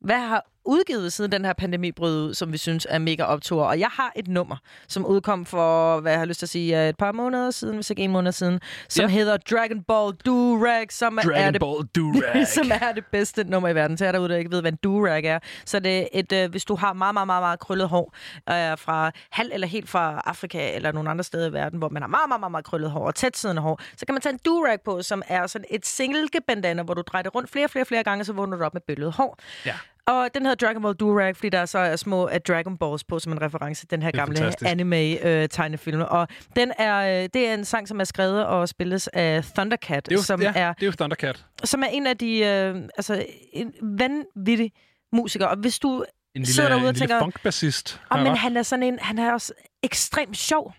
Hvad 0.00 0.18
har 0.20 0.44
udgivet 0.64 1.12
siden 1.12 1.32
den 1.32 1.44
her 1.44 1.52
pandemi 1.52 1.92
brød 1.92 2.22
ud, 2.28 2.34
som 2.34 2.52
vi 2.52 2.58
synes 2.58 2.86
er 2.90 2.98
mega 2.98 3.22
optur. 3.24 3.64
Og 3.64 3.78
jeg 3.80 3.88
har 3.92 4.12
et 4.16 4.28
nummer, 4.28 4.56
som 4.88 5.06
udkom 5.06 5.46
for, 5.46 6.00
hvad 6.00 6.12
jeg 6.12 6.20
har 6.20 6.26
lyst 6.26 6.38
til 6.38 6.46
at 6.46 6.50
sige, 6.50 6.82
øh, 6.82 6.88
et 6.88 6.96
par 6.96 7.12
måneder 7.12 7.50
siden, 7.50 7.74
hvis 7.74 7.90
ikke 7.90 8.02
en 8.02 8.10
måned 8.12 8.32
siden, 8.32 8.60
som 8.88 9.02
Ja. 9.02 9.08
hedder 9.08 9.36
Dragon 9.36 9.82
Ball 9.82 10.12
Do-Rag, 10.28 10.86
som 10.90 11.18
er 11.18 11.22
Dragon 11.22 11.52
det 11.52 11.60
Ball 11.60 11.88
Do-Rag. 11.98 12.44
som 12.46 12.70
er 12.80 12.92
det 12.92 13.04
bedste 13.12 13.44
nummer 13.44 13.68
i 13.68 13.74
verden. 13.74 13.98
Så 13.98 14.06
er 14.06 14.12
derude, 14.12 14.28
der 14.28 14.36
ikke 14.36 14.50
ved, 14.50 14.60
hvad 14.60 14.72
en 14.72 14.78
do-rag 14.86 15.24
er. 15.26 15.38
Så 15.64 15.78
det 15.80 15.98
er 15.98 16.06
et, 16.12 16.32
øh, 16.32 16.50
hvis 16.50 16.64
du 16.64 16.74
har 16.74 16.92
meget, 16.92 17.14
meget, 17.14 17.26
meget, 17.26 17.42
meget 17.42 17.58
krøllet 17.60 17.88
hår, 17.88 18.14
øh, 18.50 18.78
fra 18.78 19.10
halv 19.30 19.50
eller 19.52 19.66
helt 19.66 19.88
fra 19.88 20.22
Afrika 20.26 20.74
eller 20.74 20.92
nogle 20.92 21.10
andre 21.10 21.24
steder 21.24 21.48
i 21.48 21.52
verden, 21.52 21.78
hvor 21.78 21.88
man 21.88 22.02
har 22.02 22.08
meget, 22.08 22.28
meget, 22.28 22.40
meget, 22.40 22.50
meget 22.50 22.64
krøllet 22.64 22.90
hår 22.90 23.06
og 23.06 23.14
tætsiddende 23.14 23.62
hår, 23.62 23.80
så 23.96 24.06
kan 24.06 24.14
man 24.14 24.22
tage 24.22 24.32
en 24.32 24.40
do-rag 24.48 24.78
på, 24.84 25.02
som 25.02 25.22
er 25.28 25.46
sådan 25.46 25.64
et 25.70 25.86
silkebandana, 25.86 26.82
hvor 26.82 26.94
du 26.94 27.02
drejer 27.02 27.22
det 27.22 27.34
rundt 27.34 27.50
flere, 27.50 27.68
flere, 27.68 27.84
flere 27.84 28.02
gange, 28.02 28.24
så 28.24 28.32
vågner 28.32 28.56
du 28.56 28.64
op 28.64 28.74
med 28.74 28.82
bøllet 28.86 29.12
hår. 29.12 29.38
Ja. 29.66 29.74
Og 30.06 30.28
den 30.34 30.42
hedder 30.46 30.66
Dragon 30.66 30.82
Ball 30.82 30.94
Durag, 30.94 31.36
fordi 31.36 31.48
der 31.48 31.66
så 31.66 31.78
er 31.78 31.96
små 31.96 32.24
uh, 32.24 32.36
Dragon 32.48 32.78
Balls 32.78 33.04
på 33.04 33.18
som 33.18 33.32
en 33.32 33.42
reference 33.42 33.80
til 33.82 33.90
den 33.90 34.02
her 34.02 34.08
er 34.08 34.12
gamle 34.12 34.36
fantastisk. 34.36 34.70
anime-tegnefilm. 34.70 36.00
og 36.00 36.28
den 36.56 36.72
er, 36.78 37.22
øh, 37.22 37.28
det 37.34 37.48
er 37.48 37.54
en 37.54 37.64
sang, 37.64 37.88
som 37.88 38.00
er 38.00 38.04
skrevet 38.04 38.46
og 38.46 38.68
spilles 38.68 39.08
af 39.08 39.44
Thundercat, 39.44 40.06
Det 40.06 40.12
er 40.12 40.16
jo, 40.16 40.22
som 40.22 40.42
ja, 40.42 40.52
er 40.56 40.72
det 40.72 40.82
er 40.82 40.86
jo 40.86 40.92
Thundercat. 40.92 41.44
som 41.64 41.82
er 41.82 41.86
en 41.86 42.06
af 42.06 42.16
de 42.18 42.38
øh, 42.38 42.74
altså 42.96 43.26
en 43.52 43.72
vanvittig 43.82 44.72
musikere. 45.12 45.48
Og 45.48 45.56
hvis 45.56 45.78
du 45.78 46.04
En 46.34 46.40
lille, 46.42 46.52
sidder 46.54 46.68
derude 46.68 46.80
en 46.82 46.86
og 46.88 46.92
lille 46.92 47.00
tænker, 47.06 47.18
funkbassist. 47.18 48.00
oh, 48.10 48.22
men 48.22 48.36
han 48.36 48.56
er 48.56 48.62
sådan 48.62 48.82
en, 48.82 48.98
han 48.98 49.18
er 49.18 49.32
også 49.32 49.52
ekstremt 49.82 50.36
sjov. 50.36 50.74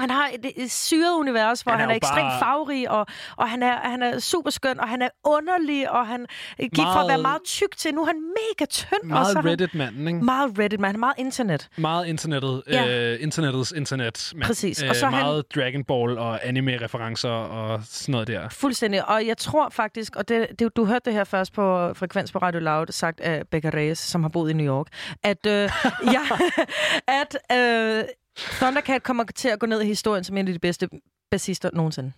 Han 0.00 0.10
har 0.10 0.28
et, 0.34 0.52
et 0.56 0.70
syret 0.70 1.14
univers, 1.18 1.60
hvor 1.60 1.72
Han 1.72 1.80
er 1.80 1.82
han 1.82 1.90
er, 1.90 1.96
ekstremt 1.96 2.20
bare- 2.20 2.38
farverig, 2.40 2.90
og, 2.90 3.06
og 3.36 3.50
han, 3.50 3.62
er, 3.62 3.76
han 3.76 4.02
er 4.02 4.18
super 4.18 4.50
skøn, 4.50 4.80
og 4.80 4.88
han 4.88 5.02
er 5.02 5.08
underlig, 5.24 5.90
og 5.90 6.06
han 6.06 6.26
gik 6.58 6.70
fra 6.76 6.90
at 6.90 6.96
være 6.96 7.06
Meget- 7.06 7.22
meget 7.22 7.42
tyk 7.44 7.76
til, 7.76 7.94
nu 7.94 8.02
er 8.02 8.06
han 8.06 8.16
mega 8.20 8.64
tynd. 8.64 9.02
Meget 9.04 9.36
han- 9.36 9.44
Reddit-manden, 9.46 10.08
ikke? 10.08 10.20
Meget 10.24 10.58
Reddit, 10.58 10.80
man. 10.80 10.88
Han 10.88 10.94
er 10.94 10.98
meget 10.98 11.14
internet. 11.18 11.68
Meget 11.78 12.06
internettet. 12.06 12.62
Ja. 12.70 13.12
Øh, 13.12 13.22
internettets 13.22 13.72
internet. 13.72 14.32
Men, 14.34 14.42
Præcis. 14.42 14.82
Og 14.82 14.88
Øh, 14.88 14.94
så 14.94 15.06
han- 15.06 15.24
meget 15.24 15.54
Dragon 15.54 15.84
Ball 15.84 16.18
og 16.18 16.46
anime-referencer 16.46 17.28
og 17.28 17.80
sådan 17.84 18.12
noget 18.12 18.28
der. 18.28 18.48
Fuldstændig. 18.48 19.08
Og 19.08 19.26
jeg 19.26 19.36
tror 19.38 19.68
faktisk, 19.68 20.16
og 20.16 20.28
det, 20.28 20.46
det, 20.58 20.76
du 20.76 20.84
hørte 20.84 21.02
det 21.04 21.12
her 21.12 21.24
først 21.24 21.52
på 21.52 21.94
Frekvens 21.94 22.32
på 22.32 22.38
Radio 22.38 22.60
Loud, 22.60 22.86
sagt 22.90 23.20
af 23.20 23.42
Becca 23.50 23.70
Reyes, 23.74 23.98
som 23.98 24.22
har 24.22 24.28
boet 24.30 24.50
i 24.50 24.52
New 24.52 24.66
York, 24.76 24.86
at, 25.22 25.46
øh, 25.46 25.52
ja, 26.14 26.20
at 27.06 27.36
øh, 27.58 28.04
Thundercat 28.36 29.02
kommer 29.02 29.24
til 29.24 29.48
at 29.48 29.58
gå 29.58 29.66
ned 29.66 29.82
i 29.82 29.86
historien 29.86 30.24
som 30.24 30.36
en 30.36 30.46
af 30.48 30.52
de 30.52 30.58
bedste 30.58 30.88
bassister 31.30 31.70
nogensinde. 31.72 32.12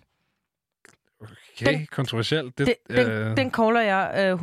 Okay, 1.60 1.72
Den- 1.74 1.86
kontroversielt. 1.86 2.58
Det, 2.58 2.74
den, 2.90 2.98
øh, 3.10 3.36
den 3.36 3.50
caller 3.50 3.80
jeg 3.80 4.36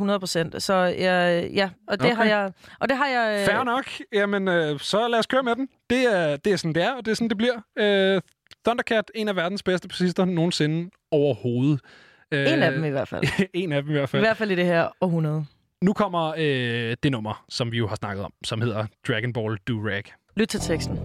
100%. 0.54 0.58
Så 0.58 0.74
jeg, 0.74 1.48
ja, 1.54 1.70
og 1.88 2.00
det 2.00 2.06
Okay. 2.06 2.16
har 2.16 2.24
jeg... 2.24 2.52
Og 2.80 2.88
det 2.88 2.96
har 2.96 3.06
jeg... 3.06 3.40
øh, 3.40 3.46
Fair 3.46 3.64
nok. 3.64 3.84
Jamen, 4.12 4.48
øh, 4.48 4.80
så 4.80 5.08
lad 5.08 5.18
os 5.18 5.26
køre 5.26 5.42
med 5.42 5.56
den. 5.56 5.68
Det 5.90 5.98
er, 6.16 6.36
det 6.36 6.52
er 6.52 6.56
sådan, 6.56 6.74
det 6.74 6.82
er, 6.82 6.92
og 6.92 7.04
det 7.04 7.10
er 7.10 7.14
sådan, 7.14 7.28
det 7.28 7.36
bliver. 7.36 7.60
Øh, 7.78 8.20
Thundercat, 8.66 9.10
en 9.14 9.28
af 9.28 9.36
verdens 9.36 9.62
bedste 9.62 9.88
bassister 9.88 10.24
nogensinde 10.24 10.90
overhovedet. 11.10 11.80
Øh, 12.32 12.52
En 12.52 12.62
af 12.62 12.72
dem 12.72 12.84
i 12.84 12.88
hvert 12.88 13.08
fald. 13.08 13.24
en 13.54 13.72
af 13.72 13.82
dem 13.82 13.90
i 13.90 13.94
hvert 13.94 14.08
I 14.08 14.10
fald. 14.10 14.22
hvert 14.22 14.36
fald 14.36 14.50
i 14.50 14.54
det 14.54 14.64
her 14.66 14.88
århundrede. 15.00 15.46
Nu 15.82 15.92
kommer 15.92 16.34
øh, 16.38 16.96
det 17.02 17.12
nummer, 17.12 17.44
som 17.48 17.72
vi 17.72 17.78
jo 17.78 17.86
har 17.88 17.96
snakket 17.96 18.24
om, 18.24 18.32
som 18.44 18.60
hedder 18.60 18.86
Dragon 19.08 19.32
Ball 19.32 19.58
Do-Rag. 19.70 20.02
Lyt 20.36 20.48
til 20.48 20.60
teksten. 20.60 20.98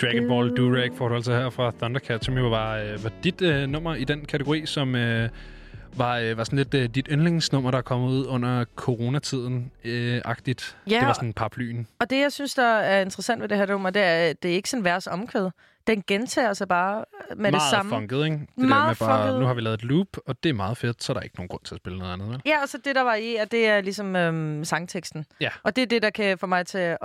Dragon 0.00 0.28
Ball 0.28 0.56
Durag 0.56 0.90
får 0.94 1.08
du 1.08 1.14
altså 1.14 1.32
her 1.32 1.50
fra 1.50 1.72
Thundercat, 1.78 2.24
som 2.24 2.38
jo 2.38 2.48
var, 2.48 2.76
øh, 2.76 3.04
var 3.04 3.12
dit 3.24 3.42
øh, 3.42 3.68
nummer 3.68 3.94
i 3.94 4.04
den 4.04 4.24
kategori, 4.24 4.66
som 4.66 4.94
øh, 4.94 5.28
var, 5.96 6.18
øh, 6.18 6.36
var 6.38 6.44
sådan 6.44 6.56
lidt 6.56 6.74
øh, 6.74 6.88
dit 6.88 7.08
yndlingsnummer, 7.10 7.70
der 7.70 7.78
er 7.78 7.82
kommet 7.82 8.10
ud 8.10 8.26
under 8.26 8.64
coronatiden 8.76 9.72
øh, 9.84 10.20
agtigt. 10.24 10.76
Ja, 10.90 10.98
det 10.98 11.06
var 11.06 11.12
sådan 11.12 11.32
paraplyen. 11.32 11.86
Og 11.98 12.10
det, 12.10 12.20
jeg 12.20 12.32
synes, 12.32 12.54
der 12.54 12.76
er 12.78 13.00
interessant 13.00 13.42
ved 13.42 13.48
det 13.48 13.56
her 13.56 13.66
nummer, 13.66 13.90
det 13.90 14.02
er, 14.02 14.30
at 14.30 14.42
det 14.42 14.50
er 14.50 14.54
ikke 14.54 14.70
sådan 14.70 14.84
vers 14.84 15.06
omkvæd. 15.06 15.50
Den 15.86 16.04
gentager 16.06 16.52
sig 16.52 16.68
bare 16.68 17.04
med 17.28 17.36
meget 17.36 17.52
det 17.54 17.62
samme. 17.70 17.90
funket, 17.90 18.24
ikke? 18.24 18.36
Det 18.36 18.48
Meget 18.56 18.82
der 18.82 18.86
med 18.88 18.96
bare, 18.96 19.22
funket. 19.26 19.40
nu 19.40 19.46
har 19.46 19.54
vi 19.54 19.60
lavet 19.60 19.74
et 19.74 19.84
loop, 19.84 20.06
og 20.26 20.36
det 20.42 20.48
er 20.48 20.52
meget 20.54 20.76
fedt, 20.76 21.02
så 21.02 21.12
er 21.12 21.14
der 21.14 21.20
ikke 21.20 21.36
nogen 21.36 21.48
grund 21.48 21.60
til 21.64 21.74
at 21.74 21.78
spille 21.80 21.98
noget 21.98 22.12
andet, 22.12 22.28
vel? 22.28 22.40
Ja, 22.46 22.62
og 22.62 22.68
så 22.68 22.78
det, 22.84 22.94
der 22.94 23.02
var 23.02 23.14
i, 23.14 23.36
at 23.36 23.50
det 23.52 23.66
er 23.68 23.80
ligesom 23.80 24.16
øhm, 24.16 24.64
sangteksten. 24.64 25.26
Ja. 25.40 25.48
Og 25.62 25.76
det 25.76 25.82
er 25.82 25.86
det, 25.86 26.02
der 26.02 26.10
kan 26.10 26.38
få 26.38 26.46
mig 26.46 26.66
til 26.66 26.78
at, 26.78 26.98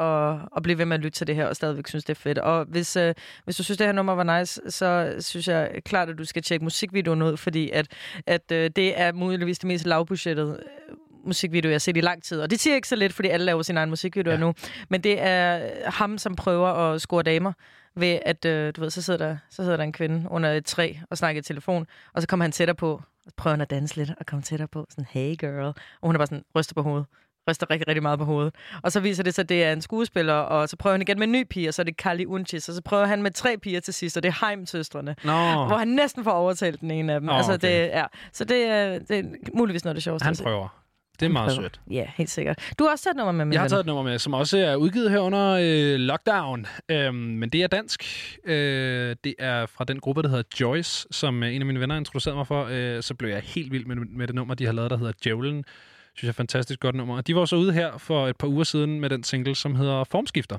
at 0.57 0.63
blive 0.63 0.77
ved 0.77 0.85
med 0.85 0.97
at 0.97 1.01
lytte 1.03 1.17
til 1.17 1.27
det 1.27 1.35
her, 1.35 1.45
og 1.45 1.55
stadigvæk 1.55 1.87
synes, 1.87 2.03
det 2.03 2.13
er 2.13 2.19
fedt. 2.19 2.37
Og 2.37 2.65
hvis, 2.65 2.95
øh, 2.95 3.13
hvis 3.43 3.55
du 3.55 3.63
synes, 3.63 3.77
det 3.77 3.87
her 3.87 3.91
nummer 3.93 4.15
var 4.15 4.39
nice, 4.39 4.61
så 4.69 5.15
synes 5.19 5.47
jeg 5.47 5.71
klart, 5.85 6.09
at 6.09 6.17
du 6.17 6.25
skal 6.25 6.43
tjekke 6.43 6.63
musikvideoen 6.63 7.21
ud, 7.21 7.37
fordi 7.37 7.69
at, 7.69 7.87
at 8.27 8.51
øh, 8.51 8.69
det 8.75 8.99
er 8.99 9.11
muligvis 9.11 9.59
det 9.59 9.67
mest 9.67 9.85
lavbudgettede 9.85 10.59
øh, 10.89 10.95
musikvideo, 11.25 11.69
jeg 11.69 11.73
har 11.73 11.79
set 11.79 11.97
i 11.97 12.01
lang 12.01 12.23
tid. 12.23 12.41
Og 12.41 12.49
det 12.49 12.59
siger 12.59 12.75
ikke 12.75 12.87
så 12.87 12.95
lidt, 12.95 13.13
fordi 13.13 13.27
alle 13.27 13.45
laver 13.45 13.61
sin 13.61 13.77
egen 13.77 13.89
musikvideo 13.89 14.31
ja. 14.31 14.37
nu. 14.37 14.53
Men 14.89 15.01
det 15.01 15.15
er 15.21 15.69
ham, 15.91 16.17
som 16.17 16.35
prøver 16.35 16.67
at 16.67 17.01
score 17.01 17.23
damer 17.23 17.53
ved, 17.95 18.19
at 18.25 18.45
øh, 18.45 18.73
du 18.75 18.81
ved, 18.81 18.89
så 18.89 19.01
sidder, 19.01 19.25
der, 19.25 19.37
så 19.49 19.63
sidder 19.63 19.77
der 19.77 19.83
en 19.83 19.93
kvinde 19.93 20.27
under 20.31 20.51
et 20.51 20.65
træ 20.65 20.93
og 21.09 21.17
snakker 21.17 21.39
i 21.39 21.43
telefon, 21.43 21.87
og 22.13 22.21
så 22.21 22.27
kommer 22.27 22.43
han 22.43 22.51
tættere 22.51 22.75
på, 22.75 23.01
og 23.25 23.33
prøver 23.37 23.53
han 23.53 23.61
at 23.61 23.69
danse 23.69 23.95
lidt 23.95 24.11
og 24.19 24.25
komme 24.25 24.43
tættere 24.43 24.67
på, 24.67 24.85
sådan, 24.89 25.05
hey 25.09 25.35
girl. 25.35 25.65
Og 25.65 25.75
hun 26.03 26.15
er 26.15 26.19
bare 26.19 26.27
sådan, 26.27 26.43
ryster 26.55 26.73
på 26.73 26.81
hovedet 26.81 27.05
ryster 27.49 27.69
rigtig, 27.69 27.87
rigtig 27.87 28.01
meget 28.01 28.19
på 28.19 28.25
hovedet. 28.25 28.55
Og 28.81 28.91
så 28.91 28.99
viser 28.99 29.23
det 29.23 29.33
sig, 29.33 29.43
at 29.43 29.49
det 29.49 29.63
er 29.63 29.73
en 29.73 29.81
skuespiller, 29.81 30.33
og 30.33 30.69
så 30.69 30.77
prøver 30.77 30.93
han 30.93 31.01
igen 31.01 31.19
med 31.19 31.27
en 31.27 31.31
ny 31.31 31.43
pige, 31.49 31.67
og 31.67 31.73
så 31.73 31.81
er 31.81 31.83
det 31.83 31.97
Kali 31.97 32.25
Unchis, 32.25 32.69
og 32.69 32.75
så 32.75 32.81
prøver 32.81 33.05
han 33.05 33.21
med 33.23 33.31
tre 33.31 33.57
piger 33.57 33.79
til 33.79 33.93
sidst, 33.93 34.17
og 34.17 34.23
det 34.23 34.29
er 34.29 34.45
Heim-søstrene. 34.45 35.15
Nå. 35.23 35.31
Hvor 35.67 35.77
han 35.77 35.87
næsten 35.87 36.23
får 36.23 36.31
overtalt 36.31 36.81
den 36.81 36.91
ene 36.91 37.13
af 37.13 37.19
dem. 37.19 37.27
Nå, 37.27 37.33
altså, 37.33 37.53
okay. 37.53 37.81
det, 37.81 37.87
ja. 37.87 38.05
Så 38.33 38.45
det 38.45 38.63
er, 38.63 38.99
det 38.99 39.19
er 39.19 39.23
muligvis 39.53 39.83
noget 39.85 39.93
af 39.93 39.95
det 39.95 40.03
sjoveste. 40.03 40.25
Han 40.25 40.35
prøver. 40.43 40.81
Det 41.21 41.27
er 41.27 41.31
meget 41.31 41.55
sødt. 41.55 41.81
Ja, 41.91 42.05
helt 42.15 42.29
sikkert. 42.29 42.73
Du 42.79 42.83
har 42.83 42.91
også 42.91 43.03
taget 43.03 43.13
et 43.13 43.17
nummer 43.17 43.31
med, 43.31 43.45
min 43.45 43.53
Jeg 43.53 43.61
har 43.61 43.67
taget 43.67 43.79
et 43.79 43.85
nummer 43.85 44.03
med, 44.03 44.19
som 44.19 44.33
også 44.33 44.57
er 44.57 44.75
udgivet 44.75 45.11
her 45.11 45.19
under 45.19 45.57
øh, 45.61 45.99
lockdown. 45.99 46.65
Øhm, 46.89 47.15
men 47.15 47.49
det 47.49 47.63
er 47.63 47.67
dansk. 47.67 48.03
Øh, 48.45 49.15
det 49.23 49.35
er 49.39 49.65
fra 49.65 49.83
den 49.83 49.99
gruppe, 49.99 50.21
der 50.21 50.29
hedder 50.29 50.43
Joyce, 50.61 51.07
som 51.11 51.43
øh, 51.43 51.55
en 51.55 51.61
af 51.61 51.65
mine 51.65 51.79
venner 51.79 51.95
introducerede 51.95 52.37
mig 52.37 52.47
for. 52.47 52.67
Øh, 52.71 53.03
så 53.03 53.13
blev 53.13 53.29
jeg 53.29 53.41
helt 53.45 53.71
vild 53.71 53.85
med, 53.85 53.95
med 53.95 54.27
det 54.27 54.35
nummer, 54.35 54.55
de 54.55 54.65
har 54.65 54.73
lavet, 54.73 54.91
der 54.91 54.97
hedder 54.97 55.13
Djævlen. 55.23 55.63
Synes 56.13 56.23
jeg 56.23 56.29
er 56.29 56.33
fantastisk 56.33 56.79
godt 56.79 56.95
nummer. 56.95 57.17
Og 57.17 57.27
de 57.27 57.35
var 57.35 57.45
så 57.45 57.55
ude 57.55 57.73
her 57.73 57.97
for 57.97 58.27
et 58.27 58.37
par 58.37 58.47
uger 58.47 58.63
siden 58.63 58.99
med 58.99 59.09
den 59.09 59.23
single, 59.23 59.55
som 59.55 59.75
hedder 59.75 60.03
Formskifter. 60.03 60.57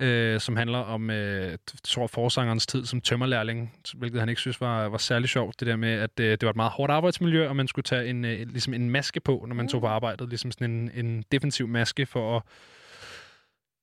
Øh, 0.00 0.40
som 0.40 0.56
handler 0.56 0.78
om, 0.78 1.10
øh, 1.10 1.58
tror, 1.84 2.06
forsangerens 2.06 2.66
tid 2.66 2.86
som 2.86 3.00
tømmerlærling, 3.00 3.72
hvilket 3.94 4.20
han 4.20 4.28
ikke 4.28 4.40
synes 4.40 4.60
var, 4.60 4.88
var 4.88 4.98
særlig 4.98 5.28
sjovt. 5.28 5.60
Det 5.60 5.68
der 5.68 5.76
med, 5.76 5.92
at 5.92 6.20
øh, 6.20 6.30
det 6.30 6.42
var 6.42 6.50
et 6.50 6.56
meget 6.56 6.72
hårdt 6.72 6.92
arbejdsmiljø, 6.92 7.48
og 7.48 7.56
man 7.56 7.68
skulle 7.68 7.84
tage 7.84 8.06
en, 8.06 8.24
øh, 8.24 8.38
ligesom 8.48 8.74
en 8.74 8.90
maske 8.90 9.20
på, 9.20 9.44
når 9.48 9.54
man 9.54 9.68
tog 9.68 9.80
på 9.80 9.86
arbejdet. 9.86 10.28
Ligesom 10.28 10.50
sådan 10.50 10.70
en, 10.70 11.06
en 11.06 11.24
defensiv 11.32 11.68
maske 11.68 12.06
for 12.06 12.36
at 12.36 12.42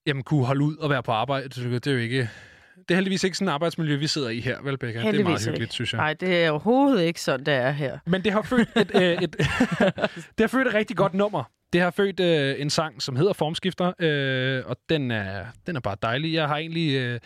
jamen, 0.05 0.23
kunne 0.23 0.45
holde 0.45 0.63
ud 0.63 0.77
og 0.77 0.89
være 0.89 1.03
på 1.03 1.11
arbejde. 1.11 1.49
Det 1.49 1.87
er 1.87 1.91
jo 1.91 1.97
ikke... 1.97 2.29
Det 2.75 2.91
er 2.91 2.95
heldigvis 2.95 3.23
ikke 3.23 3.37
sådan 3.37 3.47
et 3.47 3.51
arbejdsmiljø, 3.51 3.95
vi 3.95 4.07
sidder 4.07 4.29
i 4.29 4.39
her, 4.39 4.61
vel, 4.61 4.77
Becca? 4.77 5.11
Det 5.11 5.19
er 5.19 5.23
meget 5.23 5.39
hyggeligt, 5.39 5.61
ikke. 5.61 5.73
synes 5.73 5.93
jeg. 5.93 5.97
Nej, 5.97 6.13
det 6.13 6.43
er 6.43 6.49
overhovedet 6.49 7.03
ikke 7.03 7.21
sådan, 7.21 7.45
det 7.45 7.53
er 7.53 7.71
her. 7.71 7.99
Men 8.05 8.23
det 8.23 8.31
har 8.31 8.41
født 8.41 8.69
et, 8.75 8.91
øh, 8.95 9.01
et, 9.01 9.35
det 10.37 10.39
har 10.39 10.47
født 10.47 10.67
et 10.67 10.73
rigtig 10.73 10.97
godt 10.97 11.13
nummer. 11.13 11.43
Det 11.73 11.81
har 11.81 11.91
født 11.91 12.19
øh, 12.19 12.61
en 12.61 12.69
sang, 12.69 13.01
som 13.01 13.15
hedder 13.15 13.33
Formskifter, 13.33 13.93
øh, 13.99 14.63
og 14.65 14.77
den 14.89 15.11
er, 15.11 15.45
den 15.67 15.75
er 15.75 15.79
bare 15.79 15.97
dejlig. 16.01 16.33
Jeg 16.33 16.47
har 16.47 16.57
egentlig 16.57 16.95
øh, 16.95 17.19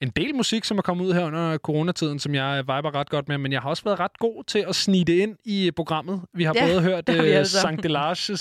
en 0.00 0.10
del 0.16 0.34
musik, 0.34 0.64
som 0.64 0.78
er 0.78 0.82
kommet 0.82 1.04
ud 1.04 1.12
her 1.12 1.24
under 1.24 1.58
coronatiden, 1.58 2.18
som 2.18 2.34
jeg 2.34 2.58
viber 2.58 2.94
ret 2.94 3.10
godt 3.10 3.28
med, 3.28 3.38
men 3.38 3.52
jeg 3.52 3.60
har 3.60 3.68
også 3.68 3.84
været 3.84 4.00
ret 4.00 4.18
god 4.18 4.44
til 4.44 4.64
at 4.68 4.74
snige 4.74 5.04
det 5.04 5.12
ind 5.12 5.36
i 5.44 5.70
programmet. 5.76 6.20
Vi 6.34 6.44
har 6.44 6.54
Ja, 6.56 6.66
både 6.66 6.82
hørt 6.82 7.08
alle 7.08 7.44
sammen. 7.46 7.82
Sankt 7.82 7.84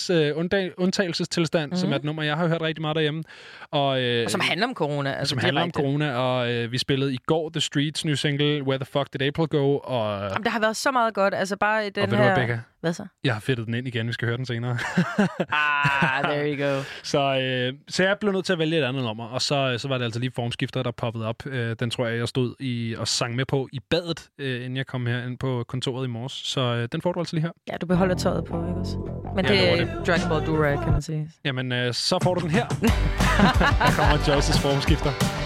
øh, 0.09 0.37
undtag- 0.37 0.73
undtagelsestilstand, 0.77 1.71
mm. 1.71 1.77
som 1.77 1.87
Mhm. 1.87 1.93
er 1.93 1.97
et 1.97 2.03
nummer, 2.03 2.23
jeg 2.23 2.35
har 2.37 2.47
hørt 2.47 2.61
rigtig 2.61 2.81
meget 2.81 2.95
derhjemme. 2.95 3.23
Og, 3.71 4.01
øh, 4.01 4.23
Og 4.25 4.31
som 4.31 4.41
handler 4.41 4.67
om 4.67 4.73
corona. 4.73 5.11
Altså, 5.13 5.29
som 5.29 5.39
handler 5.39 5.61
om 5.61 5.71
corona, 5.71 6.13
og 6.15 6.51
øh, 6.51 6.71
vi 6.71 6.77
spillede 6.77 7.13
i 7.13 7.17
går 7.25 7.49
The 7.49 7.61
Streets 7.61 8.05
nye 8.05 8.15
single, 8.15 8.63
Where 8.63 8.77
the 8.77 8.85
Fuck 8.85 9.13
Did 9.13 9.21
April 9.21 9.47
Go, 9.47 9.77
og, 9.77 10.21
Jamen, 10.21 10.43
der 10.43 10.49
har 10.49 10.59
været 10.59 10.75
så 10.77 10.91
meget 10.91 11.13
godt. 11.13 11.33
Altså 11.33 11.57
bare 11.57 11.87
i 11.87 11.89
den 11.89 12.03
og 12.03 12.11
ved 12.11 12.17
her... 12.17 12.27
du 12.27 12.33
hvad, 12.33 12.47
Becca? 12.47 12.59
Hvad 12.81 12.93
så? 12.93 13.05
Jeg 13.23 13.33
har 13.33 13.39
fedtet 13.41 13.65
den 13.65 13.73
ind 13.73 13.87
igen, 13.87 14.07
vi 14.07 14.13
skal 14.13 14.27
høre 14.27 14.37
den 14.37 14.45
senere. 14.45 14.71
ah, 15.49 16.23
there 16.23 16.53
you 16.53 16.65
go. 16.65 16.81
Så, 17.03 17.19
øh, 17.39 17.73
så 17.87 18.03
jeg 18.03 18.17
blev 18.19 18.31
nødt 18.33 18.45
til 18.45 18.53
at 18.53 18.59
vælge 18.59 18.77
et 18.79 18.83
andet 18.83 19.03
nummer, 19.03 19.25
og 19.27 19.41
så, 19.41 19.75
så 19.77 19.87
var 19.87 19.97
det 19.97 20.05
altså 20.05 20.19
lige 20.19 20.31
formskifter, 20.35 20.83
der 20.83 20.91
poppede 20.91 21.25
op. 21.25 21.45
Øh, 21.49 21.75
den 21.79 21.89
tror 21.89 22.07
jeg, 22.07 22.17
jeg 22.17 22.27
stod 22.27 22.55
i 22.59 22.95
og 22.97 23.07
sang 23.07 23.35
med 23.35 23.45
på 23.45 23.67
i 23.73 23.79
badet, 23.89 24.29
øh, 24.37 24.55
inden 24.55 24.77
jeg 24.77 24.87
kom 24.87 25.05
her 25.05 25.25
ind 25.25 25.37
på 25.37 25.65
kontoret 25.67 26.05
i 26.05 26.09
morges. 26.09 26.31
Så 26.31 26.61
øh, 26.61 26.87
den 26.91 27.01
får 27.01 27.11
du 27.11 27.19
altså 27.19 27.35
lige 27.35 27.43
her. 27.43 27.51
Ja, 27.71 27.77
du 27.77 27.85
beholder 27.85 28.15
tøjet 28.15 28.45
på, 28.45 28.67
ikke 28.67 28.79
også? 28.79 28.97
Men 29.35 29.45
Ja, 29.45 29.51
det 29.51 29.79
er 29.81 30.03
Dragon 30.03 30.29
Ball 30.29 30.45
Durag, 30.45 30.83
kan 30.83 30.91
man 30.91 31.01
sige. 31.01 31.31
Jamen, 31.45 31.71
øh, 31.71 31.93
så 31.93 32.19
får 32.23 32.33
du 32.33 32.41
den 32.41 32.51
her. 32.51 32.65
her 33.85 33.91
kommer 33.95 34.17
Joyce's 34.17 34.61
formskifter. 34.61 35.38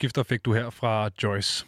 Formskifter 0.00 0.22
fik 0.22 0.44
du 0.44 0.52
her 0.52 0.70
fra 0.70 1.10
Joyce. 1.22 1.66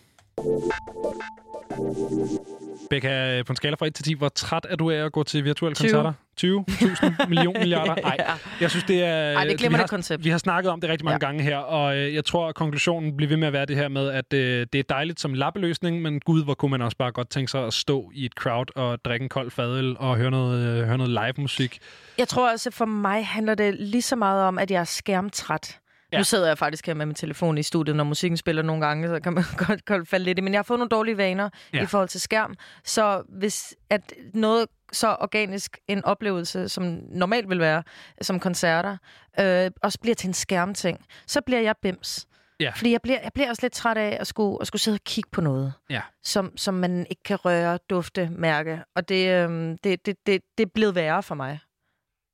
Becca, 2.90 3.42
på 3.46 3.52
en 3.52 3.56
skala 3.56 3.74
fra 3.74 3.86
1 3.86 3.94
til 3.94 4.04
10, 4.04 4.14
hvor 4.14 4.28
træt 4.28 4.66
er 4.70 4.76
du 4.76 4.90
af 4.90 4.96
at 5.04 5.12
gå 5.12 5.22
til 5.22 5.44
virtuelle 5.44 5.74
20. 5.74 5.88
koncerter? 5.90 6.12
20? 6.36 6.64
1000? 6.68 7.14
million 7.28 7.54
milliarder? 7.58 7.94
Nej, 8.02 8.16
Ja. 8.18 8.32
jeg 8.60 8.70
synes, 8.70 8.84
det 8.84 9.04
er... 9.04 9.08
Ej, 9.08 9.32
det 9.32 9.36
er 9.36 9.40
et 9.40 9.48
vi 9.48 9.54
glimrende 9.54 9.78
har, 9.78 9.86
koncept. 9.86 10.24
Vi 10.24 10.30
har 10.30 10.38
snakket 10.38 10.72
om 10.72 10.80
det 10.80 10.90
rigtig 10.90 11.04
mange 11.04 11.26
ja. 11.26 11.26
gange 11.26 11.42
her, 11.42 11.56
og 11.56 11.96
øh, 11.96 12.14
jeg 12.14 12.24
tror, 12.24 12.48
at 12.48 12.54
konklusionen 12.54 13.16
bliver 13.16 13.28
ved 13.28 13.36
med 13.36 13.46
at 13.46 13.52
være 13.52 13.66
det 13.66 13.76
her 13.76 13.88
med, 13.88 14.08
at 14.08 14.32
øh, 14.32 14.66
det 14.72 14.78
er 14.78 14.82
dejligt 14.88 15.20
som 15.20 15.34
lappeløsning, 15.34 16.02
men 16.02 16.20
gud, 16.20 16.44
hvor 16.44 16.54
kunne 16.54 16.70
man 16.70 16.82
også 16.82 16.96
bare 16.96 17.12
godt 17.12 17.30
tænke 17.30 17.50
sig 17.50 17.66
at 17.66 17.72
stå 17.72 18.10
i 18.14 18.24
et 18.24 18.32
crowd 18.32 18.76
og 18.76 19.04
drikke 19.04 19.22
en 19.22 19.28
kold 19.28 19.50
fadøl 19.50 19.96
og 19.98 20.16
høre 20.16 20.30
noget, 20.30 20.66
øh, 20.66 20.86
høre 20.86 20.98
noget 20.98 21.10
live 21.10 21.34
musik. 21.38 21.78
Jeg 22.18 22.28
tror 22.28 22.52
også, 22.52 22.70
for 22.70 22.84
mig 22.84 23.26
handler 23.26 23.54
det 23.54 23.74
lige 23.78 24.02
så 24.02 24.16
meget 24.16 24.42
om, 24.44 24.58
at 24.58 24.70
jeg 24.70 24.80
er 24.80 24.84
skærmtræt. 24.84 25.78
Ja. 26.12 26.18
Nu 26.18 26.24
sidder 26.24 26.46
jeg 26.46 26.58
faktisk 26.58 26.86
her 26.86 26.94
med 26.94 27.06
min 27.06 27.14
telefon 27.14 27.58
i 27.58 27.62
studiet, 27.62 27.96
når 27.96 28.04
musikken 28.04 28.36
spiller 28.36 28.62
nogle 28.62 28.86
gange, 28.86 29.08
så 29.08 29.20
kan 29.20 29.32
man 29.34 29.44
godt, 29.66 29.84
godt 29.84 30.08
falde 30.08 30.24
lidt 30.24 30.38
i. 30.38 30.40
Men 30.40 30.52
jeg 30.52 30.58
har 30.58 30.62
fået 30.62 30.78
nogle 30.78 30.88
dårlige 30.88 31.16
vaner 31.16 31.48
Ja. 31.72 31.82
i 31.82 31.86
forhold 31.86 32.08
til 32.08 32.20
skærm. 32.20 32.54
Så 32.84 33.22
hvis 33.28 33.74
at 33.90 34.12
noget 34.34 34.66
så 34.92 35.16
organisk 35.20 35.78
en 35.88 36.04
oplevelse, 36.04 36.68
som 36.68 36.98
normalt 37.10 37.48
vil 37.50 37.60
være, 37.60 37.82
som 38.22 38.40
koncerter, 38.40 38.96
øh, 39.40 39.70
også 39.82 39.98
bliver 40.02 40.14
til 40.14 40.28
en 40.28 40.34
skærmting, 40.34 41.04
så 41.26 41.40
bliver 41.40 41.60
jeg 41.60 41.74
bims. 41.82 42.26
Ja. 42.60 42.70
Fordi 42.76 42.92
jeg 42.92 43.00
bliver, 43.02 43.18
jeg 43.22 43.30
bliver 43.34 43.48
også 43.48 43.62
lidt 43.62 43.72
træt 43.72 43.96
af 43.96 44.16
at 44.20 44.26
skulle, 44.26 44.58
at 44.60 44.66
skulle 44.66 44.82
sidde 44.82 44.96
og 44.96 45.00
kigge 45.04 45.30
på 45.32 45.40
noget, 45.40 45.72
Ja. 45.90 46.00
som, 46.24 46.56
som 46.56 46.74
man 46.74 47.06
ikke 47.10 47.22
kan 47.22 47.36
røre, 47.36 47.78
dufte, 47.90 48.28
mærke. 48.32 48.82
Og 48.96 49.08
det, 49.08 49.28
øh, 49.28 49.50
det, 49.84 50.06
det, 50.06 50.16
det, 50.26 50.42
det 50.58 50.66
er 50.66 50.70
blevet 50.74 50.94
værre 50.94 51.22
for 51.22 51.34
mig. 51.34 51.58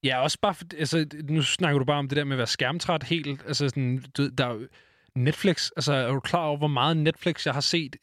Ja, 0.04 0.22
også 0.22 0.38
bare, 0.42 0.54
for, 0.54 0.64
altså, 0.78 1.06
nu 1.28 1.42
snakker 1.42 1.78
du 1.78 1.84
bare 1.84 1.98
om 1.98 2.08
det 2.08 2.16
der 2.16 2.24
med 2.24 2.32
at 2.32 2.38
være 2.38 2.46
skærmtræt 2.46 3.02
helt. 3.02 3.42
Altså, 3.46 3.68
sådan, 3.68 4.04
du, 4.16 4.28
der 4.28 4.46
er 4.46 4.58
Netflix, 5.14 5.70
altså, 5.76 5.92
er 5.92 6.12
du 6.12 6.20
klar 6.20 6.44
over, 6.44 6.58
hvor 6.58 6.66
meget 6.68 6.96
Netflix 6.96 7.46
jeg 7.46 7.54
har 7.54 7.60
set 7.60 7.96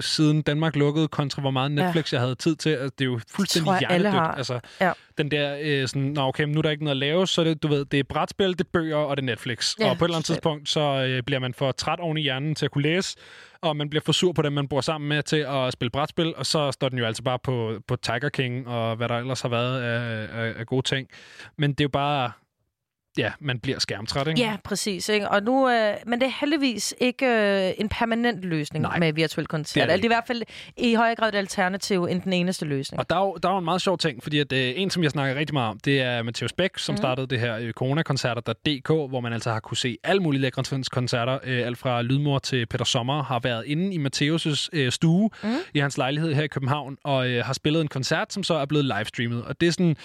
siden 0.00 0.42
Danmark 0.42 0.76
lukkede, 0.76 1.08
kontra 1.08 1.40
hvor 1.40 1.50
meget 1.50 1.76
Ja. 1.76 1.84
Netflix 1.84 2.12
jeg 2.12 2.20
havde 2.20 2.34
tid 2.34 2.56
til? 2.56 2.70
Altså, 2.70 2.94
det 2.98 3.00
er 3.00 3.08
jo 3.08 3.20
fuldstændig 3.30 3.66
tror 3.66 3.78
hjernedødt. 3.78 4.36
Altså, 4.36 4.60
Ja. 4.80 4.92
den 5.18 5.30
der, 5.30 5.56
øh, 5.62 5.88
sådan, 5.88 6.02
nå 6.02 6.22
okay, 6.22 6.44
men 6.44 6.52
nu 6.52 6.58
er 6.58 6.62
der 6.62 6.70
ikke 6.70 6.84
noget 6.84 6.94
at 6.96 7.00
lave, 7.00 7.26
så 7.26 7.44
det, 7.44 7.62
du 7.62 7.68
ved, 7.68 7.84
det 7.84 7.98
er 7.98 8.04
brætspil, 8.08 8.48
det 8.52 8.60
er 8.60 8.64
bøger, 8.72 8.96
og 8.96 9.16
det 9.16 9.22
er 9.22 9.26
Netflix. 9.26 9.74
Ja, 9.80 9.90
og 9.90 9.98
på 9.98 10.04
et 10.04 10.08
eller 10.08 10.16
andet 10.16 10.26
tidspunkt, 10.26 10.68
så 10.68 10.80
øh, 10.80 11.22
bliver 11.22 11.38
man 11.38 11.54
for 11.54 11.72
træt 11.72 12.00
oven 12.00 12.18
i 12.18 12.20
hjernen 12.20 12.54
til 12.54 12.64
at 12.64 12.70
kunne 12.70 12.82
læse, 12.82 13.16
og 13.60 13.76
man 13.76 13.90
bliver 13.90 14.02
for 14.04 14.12
sur 14.12 14.32
på 14.32 14.42
dem, 14.42 14.52
man 14.52 14.68
bor 14.68 14.80
sammen 14.80 15.08
med 15.08 15.22
til 15.22 15.46
at 15.48 15.72
spille 15.72 15.90
brætspil, 15.90 16.34
og 16.36 16.46
så 16.46 16.72
står 16.72 16.88
den 16.88 16.98
jo 16.98 17.04
altså 17.04 17.22
bare 17.22 17.38
på, 17.38 17.78
på 17.88 17.96
Tiger 17.96 18.28
King, 18.28 18.68
og 18.68 18.96
hvad 18.96 19.08
der 19.08 19.18
ellers 19.18 19.40
har 19.42 19.48
været 19.48 19.82
af, 19.82 20.28
af, 20.42 20.52
af 20.58 20.66
gode 20.66 20.82
ting. 20.88 21.08
Men 21.58 21.70
det 21.70 21.80
er 21.80 21.84
jo 21.84 21.88
bare, 21.88 22.32
ja, 23.18 23.32
man 23.40 23.58
bliver 23.58 23.78
skærmtræt, 23.78 24.28
ikke? 24.28 24.40
Ja, 24.40 24.56
præcis. 24.64 25.08
Ikke? 25.08 25.28
Og 25.28 25.42
nu, 25.42 25.70
øh, 25.70 25.94
men 26.06 26.20
det 26.20 26.26
er 26.26 26.32
heldigvis 26.40 26.94
ikke 26.98 27.26
øh, 27.26 27.72
en 27.78 27.88
permanent 27.88 28.44
løsning 28.44 28.82
Nej. 28.82 28.98
Med 28.98 29.12
virtuel 29.12 29.46
koncert. 29.46 29.74
Det 29.74 29.82
er 29.82 29.86
Det 29.86 29.92
er, 29.92 29.96
det 29.96 30.04
er 30.04 30.08
i 30.08 30.14
hvert 30.14 30.26
fald 30.26 30.42
i 30.76 30.94
højere 30.94 31.14
grad 31.14 31.28
et 31.28 31.34
alternativ 31.34 32.04
end 32.04 32.22
den 32.22 32.32
eneste 32.32 32.64
løsning. 32.64 33.00
Og 33.00 33.10
der 33.10 33.16
er, 33.16 33.20
jo, 33.20 33.36
der 33.42 33.48
er 33.48 33.52
jo 33.52 33.58
en 33.58 33.64
meget 33.64 33.82
sjov 33.82 33.98
ting, 33.98 34.22
fordi 34.22 34.38
at, 34.38 34.52
øh, 34.52 34.72
en, 34.76 34.90
som 34.90 35.02
jeg 35.02 35.10
snakker 35.10 35.34
rigtig 35.34 35.54
meget 35.54 35.70
om, 35.70 35.78
det 35.78 36.00
er 36.00 36.22
Matheus 36.22 36.52
Bæk, 36.52 36.78
som 36.78 36.92
mm. 36.92 36.96
startede 36.96 37.26
det 37.26 37.40
her 37.40 37.56
øh, 37.56 37.72
coronakoncerter.dk, 37.72 38.88
hvor 38.88 39.20
man 39.20 39.32
altså 39.32 39.50
har 39.50 39.60
kunne 39.60 39.76
se 39.76 39.96
alle 40.04 40.22
mulige 40.22 40.40
lækre 40.40 40.62
koncerter. 40.90 41.38
Øh, 41.44 41.66
alt 41.66 41.78
fra 41.78 42.02
Lydmor 42.02 42.38
til 42.38 42.66
Peter 42.66 42.84
Sommer 42.84 43.22
har 43.22 43.40
været 43.42 43.64
inde 43.66 43.94
i 43.94 43.98
Matheus' 43.98 44.68
øh, 44.72 44.92
stue 44.92 45.30
mm. 45.42 45.48
i 45.74 45.78
hans 45.78 45.98
lejlighed 45.98 46.34
her 46.34 46.42
i 46.42 46.46
København, 46.46 46.98
og 47.04 47.28
øh, 47.28 47.44
har 47.44 47.52
spillet 47.52 47.80
en 47.80 47.88
koncert, 47.88 48.32
som 48.32 48.42
så 48.42 48.54
er 48.54 48.66
blevet 48.66 48.84
livestreamet. 48.84 49.44
Og 49.44 49.60
det 49.60 49.68
er 49.68 49.72
sådan... 49.72 49.96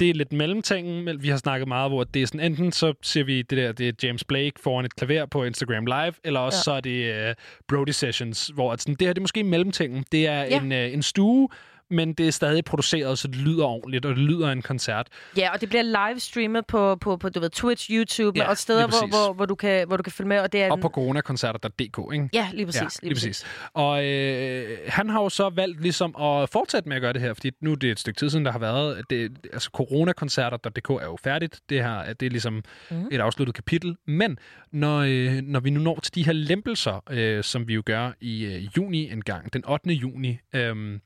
Det 0.00 0.10
er 0.10 0.14
lidt 0.14 0.32
mellemtingen. 0.32 1.04
men 1.04 1.22
Vi 1.22 1.28
har 1.28 1.36
snakket 1.36 1.68
meget, 1.68 1.90
hvor 1.90 2.04
det 2.04 2.22
er 2.22 2.26
sådan, 2.26 2.40
enten 2.52 2.72
så 2.72 2.94
ser 3.02 3.24
vi 3.24 3.42
det 3.42 3.58
der, 3.58 3.72
det 3.72 3.88
er 3.88 3.92
James 4.08 4.24
Blake 4.24 4.52
foran 4.62 4.84
et 4.84 4.96
klaver 4.96 5.26
på 5.26 5.44
Instagram 5.44 5.86
Live, 5.86 6.12
eller 6.24 6.40
også 6.40 6.56
ja. 6.58 6.62
så 6.62 6.72
er 6.72 6.80
det 6.80 7.28
uh, 7.28 7.34
Brody 7.68 7.90
Sessions, 7.90 8.50
hvor 8.54 8.72
at 8.72 8.80
sådan, 8.80 8.94
det 8.94 9.06
her 9.06 9.12
det 9.12 9.18
er 9.20 9.22
måske 9.22 9.44
mellemtingen. 9.44 10.04
Det 10.12 10.26
er 10.26 10.42
Ja. 10.42 10.60
en, 10.60 10.72
uh, 10.72 10.78
en 10.94 11.02
stue, 11.02 11.48
men 11.90 12.12
det 12.14 12.28
er 12.28 12.30
stadig 12.32 12.64
produceret, 12.64 13.18
så 13.18 13.28
det 13.28 13.36
lyder 13.36 13.64
ordentligt, 13.64 14.06
og 14.06 14.16
det 14.16 14.24
lyder 14.24 14.48
en 14.50 14.62
koncert. 14.62 15.08
Ja, 15.36 15.52
og 15.52 15.60
det 15.60 15.68
bliver 15.68 16.08
livestreamet 16.08 16.66
på, 16.66 16.96
på, 16.96 17.16
på 17.16 17.28
du 17.28 17.40
ved, 17.40 17.50
Twitch, 17.50 17.90
YouTube, 17.90 18.38
Ja, 18.38 18.48
og 18.48 18.58
steder, 18.58 18.86
hvor, 18.86 19.08
hvor, 19.08 19.32
hvor, 19.34 19.46
du 19.46 19.54
kan, 19.54 19.86
hvor 19.86 19.96
du 19.96 20.02
kan 20.02 20.12
følge 20.12 20.28
med. 20.28 20.38
Og, 20.38 20.52
det 20.52 20.62
er 20.62 20.70
Og 20.70 20.74
en- 20.76 20.82
på 20.82 20.88
coronakoncerter.dk, 20.88 22.12
ikke? 22.14 22.28
Ja, 22.32 22.48
lige 22.52 22.66
præcis. 22.66 22.80
Ja, 22.80 22.86
lige 22.86 23.00
lige 23.02 23.14
præcis. 23.14 23.44
Og 23.74 24.04
øh, 24.06 24.78
han 24.88 25.08
har 25.08 25.22
jo 25.22 25.28
så 25.28 25.50
valgt 25.50 25.80
ligesom 25.82 26.16
at 26.16 26.48
fortsætte 26.50 26.88
med 26.88 26.96
at 26.96 27.02
gøre 27.02 27.12
det 27.12 27.20
her, 27.20 27.34
fordi 27.34 27.50
nu 27.60 27.72
er 27.72 27.76
det 27.76 27.90
et 27.90 27.98
stykke 28.00 28.18
tid 28.18 28.30
siden, 28.30 28.44
der 28.44 28.52
har 28.52 28.58
været, 28.58 29.02
det, 29.10 29.38
altså 29.52 29.70
coronakoncerter.dk 29.72 30.90
er 30.90 31.04
jo 31.04 31.18
færdigt, 31.24 31.60
det 31.68 31.82
her 31.82 32.12
det 32.12 32.26
er 32.26 32.30
ligesom 32.30 32.62
mm. 32.90 33.08
et 33.12 33.20
afsluttet 33.20 33.54
kapitel, 33.54 33.96
men 34.06 34.38
når, 34.72 34.98
øh, 35.00 35.32
når 35.42 35.60
vi 35.60 35.70
nu 35.70 35.80
når 35.80 36.00
til 36.02 36.14
de 36.14 36.24
her 36.24 36.32
lempelser, 36.32 37.02
øh, 37.10 37.44
som 37.44 37.68
vi 37.68 37.74
jo 37.74 37.82
gør 37.86 38.10
i 38.20 38.44
øh, 38.44 38.64
juni 38.76 39.10
en 39.12 39.22
gang, 39.22 39.52
den 39.52 39.64
8. 39.68 39.90
juni, 39.90 40.38
øh, 40.54 40.98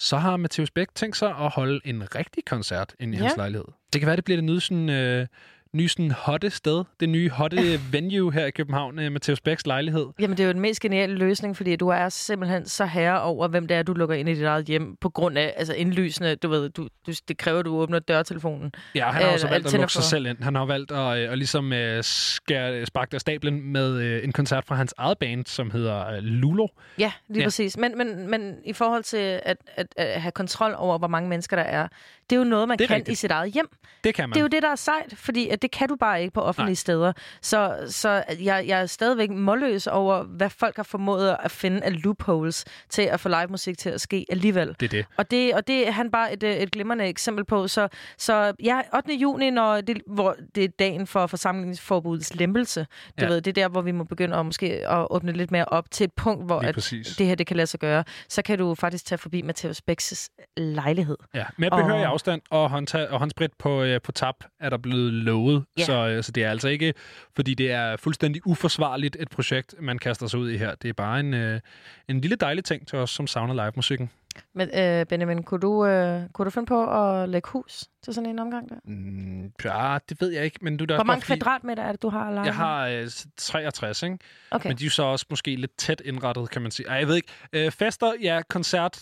så 0.00 0.16
har 0.16 0.36
Matheus 0.36 0.70
Bæk 0.70 0.88
tænkt 0.94 1.16
sig 1.16 1.28
at 1.28 1.50
holde 1.50 1.80
en 1.84 2.14
rigtig 2.14 2.44
koncert 2.44 2.94
inde 3.00 3.14
i 3.14 3.16
Ja. 3.16 3.22
hans 3.24 3.36
lejlighed. 3.36 3.64
Det 3.92 4.00
kan 4.00 4.06
være, 4.06 4.16
det 4.16 4.24
bliver 4.24 4.36
det 4.36 4.44
nye 4.44 4.60
sådan... 4.60 4.88
Øh, 4.88 5.26
nye 5.76 5.88
sådan 5.88 6.10
hotte 6.10 6.50
sted, 6.50 6.84
det 7.00 7.08
nye 7.08 7.30
hotte 7.30 7.80
venue 7.92 8.32
her 8.32 8.46
i 8.46 8.50
København, 8.50 8.98
øh, 8.98 9.12
Matheus 9.12 9.40
Bæks 9.40 9.66
lejlighed. 9.66 10.06
Jamen, 10.20 10.36
det 10.36 10.42
er 10.42 10.46
jo 10.46 10.52
den 10.52 10.60
mest 10.60 10.80
geniale 10.80 11.14
løsning, 11.14 11.56
fordi 11.56 11.76
du 11.76 11.88
er 11.88 12.08
simpelthen 12.08 12.66
så 12.66 12.86
herre 12.86 13.22
over, 13.22 13.48
hvem 13.48 13.66
det 13.66 13.76
er, 13.76 13.82
du 13.82 13.92
lukker 13.92 14.14
ind 14.14 14.28
i 14.28 14.34
dit 14.34 14.44
eget 14.44 14.64
hjem, 14.64 14.96
på 15.00 15.08
grund 15.08 15.38
af 15.38 15.54
altså 15.56 15.74
indlysende, 15.74 16.36
du 16.36 16.48
ved, 16.48 16.70
du, 16.70 16.88
du, 17.06 17.12
det 17.28 17.38
kræver, 17.38 17.58
at 17.58 17.64
du 17.64 17.76
åbner 17.76 17.98
dørtelefonen. 17.98 18.72
Ja, 18.94 19.10
han 19.10 19.22
har 19.22 19.28
Øh, 19.28 19.34
også 19.34 19.48
valgt 19.48 19.66
at 19.66 19.72
lukke 19.72 19.92
sig 19.92 20.02
selv 20.02 20.26
ind. 20.26 20.42
Han 20.42 20.54
har 20.54 20.64
valgt 20.64 20.90
at, 20.90 21.18
øh, 21.18 21.32
at 21.32 21.38
ligesom 21.38 21.72
øh, 21.72 22.04
skære, 22.04 22.86
sparke 22.86 23.14
af 23.14 23.20
stablen 23.20 23.72
med 23.72 23.98
øh, 24.00 24.24
en 24.24 24.32
koncert 24.32 24.64
fra 24.64 24.74
hans 24.74 24.94
eget 24.98 25.18
band, 25.18 25.46
som 25.46 25.70
hedder 25.70 26.08
øh, 26.08 26.18
Lulo. 26.22 26.66
Ja, 26.98 27.12
lige 27.28 27.40
ja. 27.40 27.46
præcis. 27.46 27.76
Men, 27.76 27.98
men, 27.98 28.30
men 28.30 28.56
i 28.64 28.72
forhold 28.72 29.02
til 29.02 29.40
at, 29.42 29.56
at, 29.66 29.86
at 29.96 30.20
have 30.20 30.32
kontrol 30.32 30.74
over, 30.76 30.98
hvor 30.98 31.08
mange 31.08 31.28
mennesker 31.28 31.56
der 31.56 31.62
er, 31.62 31.88
det 32.30 32.36
er 32.36 32.38
jo 32.38 32.44
noget, 32.44 32.68
man 32.68 32.78
kan 32.78 32.90
rigtigt. 32.90 33.08
i 33.08 33.14
sit 33.14 33.30
eget 33.30 33.52
hjem. 33.52 33.68
Det 34.04 34.14
kan 34.14 34.28
man. 34.28 34.34
Det 34.34 34.40
er 34.40 34.42
jo 34.42 34.48
det, 34.48 34.62
der 34.62 34.68
er 34.70 34.76
sejt, 34.76 35.14
fordi 35.16 35.48
at 35.48 35.62
det 35.62 35.70
kan 35.70 35.88
du 35.88 35.96
bare 35.96 36.20
ikke 36.20 36.32
på 36.34 36.40
offentlige 36.40 36.70
Nej. 36.70 36.74
Steder. 36.74 37.12
Så, 37.42 37.76
så 37.88 38.22
jeg, 38.40 38.64
jeg 38.66 38.80
er 38.80 38.86
stadigvæk 38.86 39.30
målløs 39.30 39.86
over, 39.86 40.22
hvad 40.22 40.50
folk 40.50 40.76
har 40.76 40.82
formået 40.82 41.36
at 41.44 41.50
finde 41.50 41.80
af 41.82 42.02
loopholes 42.02 42.64
til 42.88 43.02
at 43.02 43.20
få 43.20 43.28
live 43.28 43.46
musik 43.50 43.78
til 43.78 43.90
at 43.90 44.00
ske 44.00 44.26
alligevel. 44.30 44.76
Det 44.80 44.86
er 44.86 44.88
det. 44.88 45.06
Og 45.16 45.30
det, 45.30 45.54
og 45.54 45.66
det 45.66 45.88
er 45.88 45.90
han 45.92 46.10
bare 46.10 46.32
et, 46.32 46.42
øh, 46.42 46.54
et 46.56 46.70
glimrende 46.72 47.04
eksempel 47.06 47.44
på. 47.44 47.68
Så, 47.68 47.88
så 48.18 48.52
ja, 48.62 48.80
8. 48.94 49.14
juni, 49.14 49.50
når 49.50 49.80
det, 49.80 50.02
hvor 50.06 50.36
det 50.54 50.64
er 50.64 50.68
dagen 50.68 51.06
for 51.06 51.26
forsamlingsforbudets 51.26 52.34
lempelse, 52.34 52.80
du 53.20 53.24
Ja. 53.24 53.28
ved, 53.28 53.40
det 53.40 53.50
er 53.58 53.62
der, 53.62 53.68
hvor 53.68 53.80
vi 53.82 53.92
må 53.92 54.04
begynde 54.04 54.36
at, 54.36 54.46
måske, 54.46 54.88
at 54.88 55.06
åbne 55.10 55.32
lidt 55.32 55.50
mere 55.50 55.64
op 55.64 55.90
til 55.90 56.04
et 56.04 56.12
punkt, 56.12 56.46
hvor 56.46 56.60
at 56.60 56.74
det 57.18 57.26
her 57.26 57.34
det 57.34 57.46
kan 57.46 57.56
lade 57.56 57.66
sig 57.66 57.80
gøre. 57.80 58.04
Så 58.28 58.42
kan 58.42 58.58
du 58.58 58.74
faktisk 58.74 59.04
tage 59.06 59.18
forbi 59.18 59.42
Matheus 59.42 59.80
Bæks 59.82 60.30
lejlighed. 60.56 61.16
Ja, 61.34 61.44
med 61.56 61.70
behørig 61.70 62.06
Og- 62.06 62.12
afstand 62.20 62.42
og, 62.50 62.70
håndtag, 62.70 63.08
og 63.08 63.18
håndsprit 63.18 63.50
på, 63.58 63.82
øh, 63.82 64.00
på 64.00 64.12
tap 64.12 64.34
er 64.60 64.70
der 64.70 64.76
blevet 64.76 65.12
lovet. 65.12 65.64
Ja. 65.78 65.84
Så, 65.84 66.08
øh, 66.08 66.22
så 66.24 66.32
det 66.32 66.44
er 66.44 66.50
altså 66.50 66.68
ikke, 66.68 66.94
fordi 67.36 67.54
det 67.54 67.70
er 67.72 67.96
fuldstændig 67.96 68.46
uforsvarligt 68.46 69.16
et 69.20 69.28
projekt, 69.30 69.74
man 69.80 69.98
kaster 69.98 70.26
sig 70.26 70.40
ud 70.40 70.50
i 70.50 70.56
her. 70.56 70.74
Det 70.74 70.88
er 70.88 70.92
bare 70.92 71.20
en, 71.20 71.34
øh, 71.34 71.60
en 72.08 72.20
lille 72.20 72.36
dejlig 72.36 72.64
ting 72.64 72.86
til 72.88 72.98
os, 72.98 73.10
som 73.10 73.26
savner 73.26 73.54
live-musikken. 73.54 74.10
Men 74.54 74.68
øh, 74.78 75.06
Benjamin, 75.06 75.42
kunne 75.42 75.60
du, 75.60 75.86
øh, 75.86 76.22
kunne 76.32 76.44
du 76.44 76.50
finde 76.50 76.66
på 76.66 76.90
at 76.90 77.28
lægge 77.28 77.48
hus 77.48 77.84
til 78.04 78.14
sådan 78.14 78.30
en 78.30 78.38
omgang 78.38 78.68
der? 78.68 78.74
Mm, 78.84 79.52
ja, 79.64 79.98
det 80.08 80.20
ved 80.20 80.28
jeg 80.32 80.44
ikke, 80.44 80.58
men 80.62 80.76
du 80.76 80.84
er 80.84 80.86
da 80.86 80.94
Hvor 80.94 81.04
mange 81.04 81.22
fordi- 81.22 81.38
kvadratmeter 81.38 81.82
er 81.82 81.92
det, 81.92 82.02
du 82.02 82.08
har 82.08 82.30
lege 82.30 82.44
Jeg 82.44 82.54
har 82.54 82.86
øh, 82.88 83.06
s- 83.08 83.26
63, 83.36 84.02
ikke? 84.02 84.18
Okay. 84.50 84.68
Men 84.68 84.76
de 84.76 84.82
er 84.84 84.86
jo 84.86 84.90
så 84.90 85.02
også 85.02 85.26
måske 85.30 85.56
lidt 85.56 85.76
tæt 85.78 86.02
indrettet, 86.04 86.50
kan 86.50 86.62
man 86.62 86.70
sige. 86.70 86.88
Ej, 86.88 86.94
jeg 86.94 87.08
ved 87.08 87.16
ikke. 87.16 87.28
Øh, 87.52 87.70
fester, 87.70 88.12
ja, 88.22 88.40
koncert, 88.48 88.98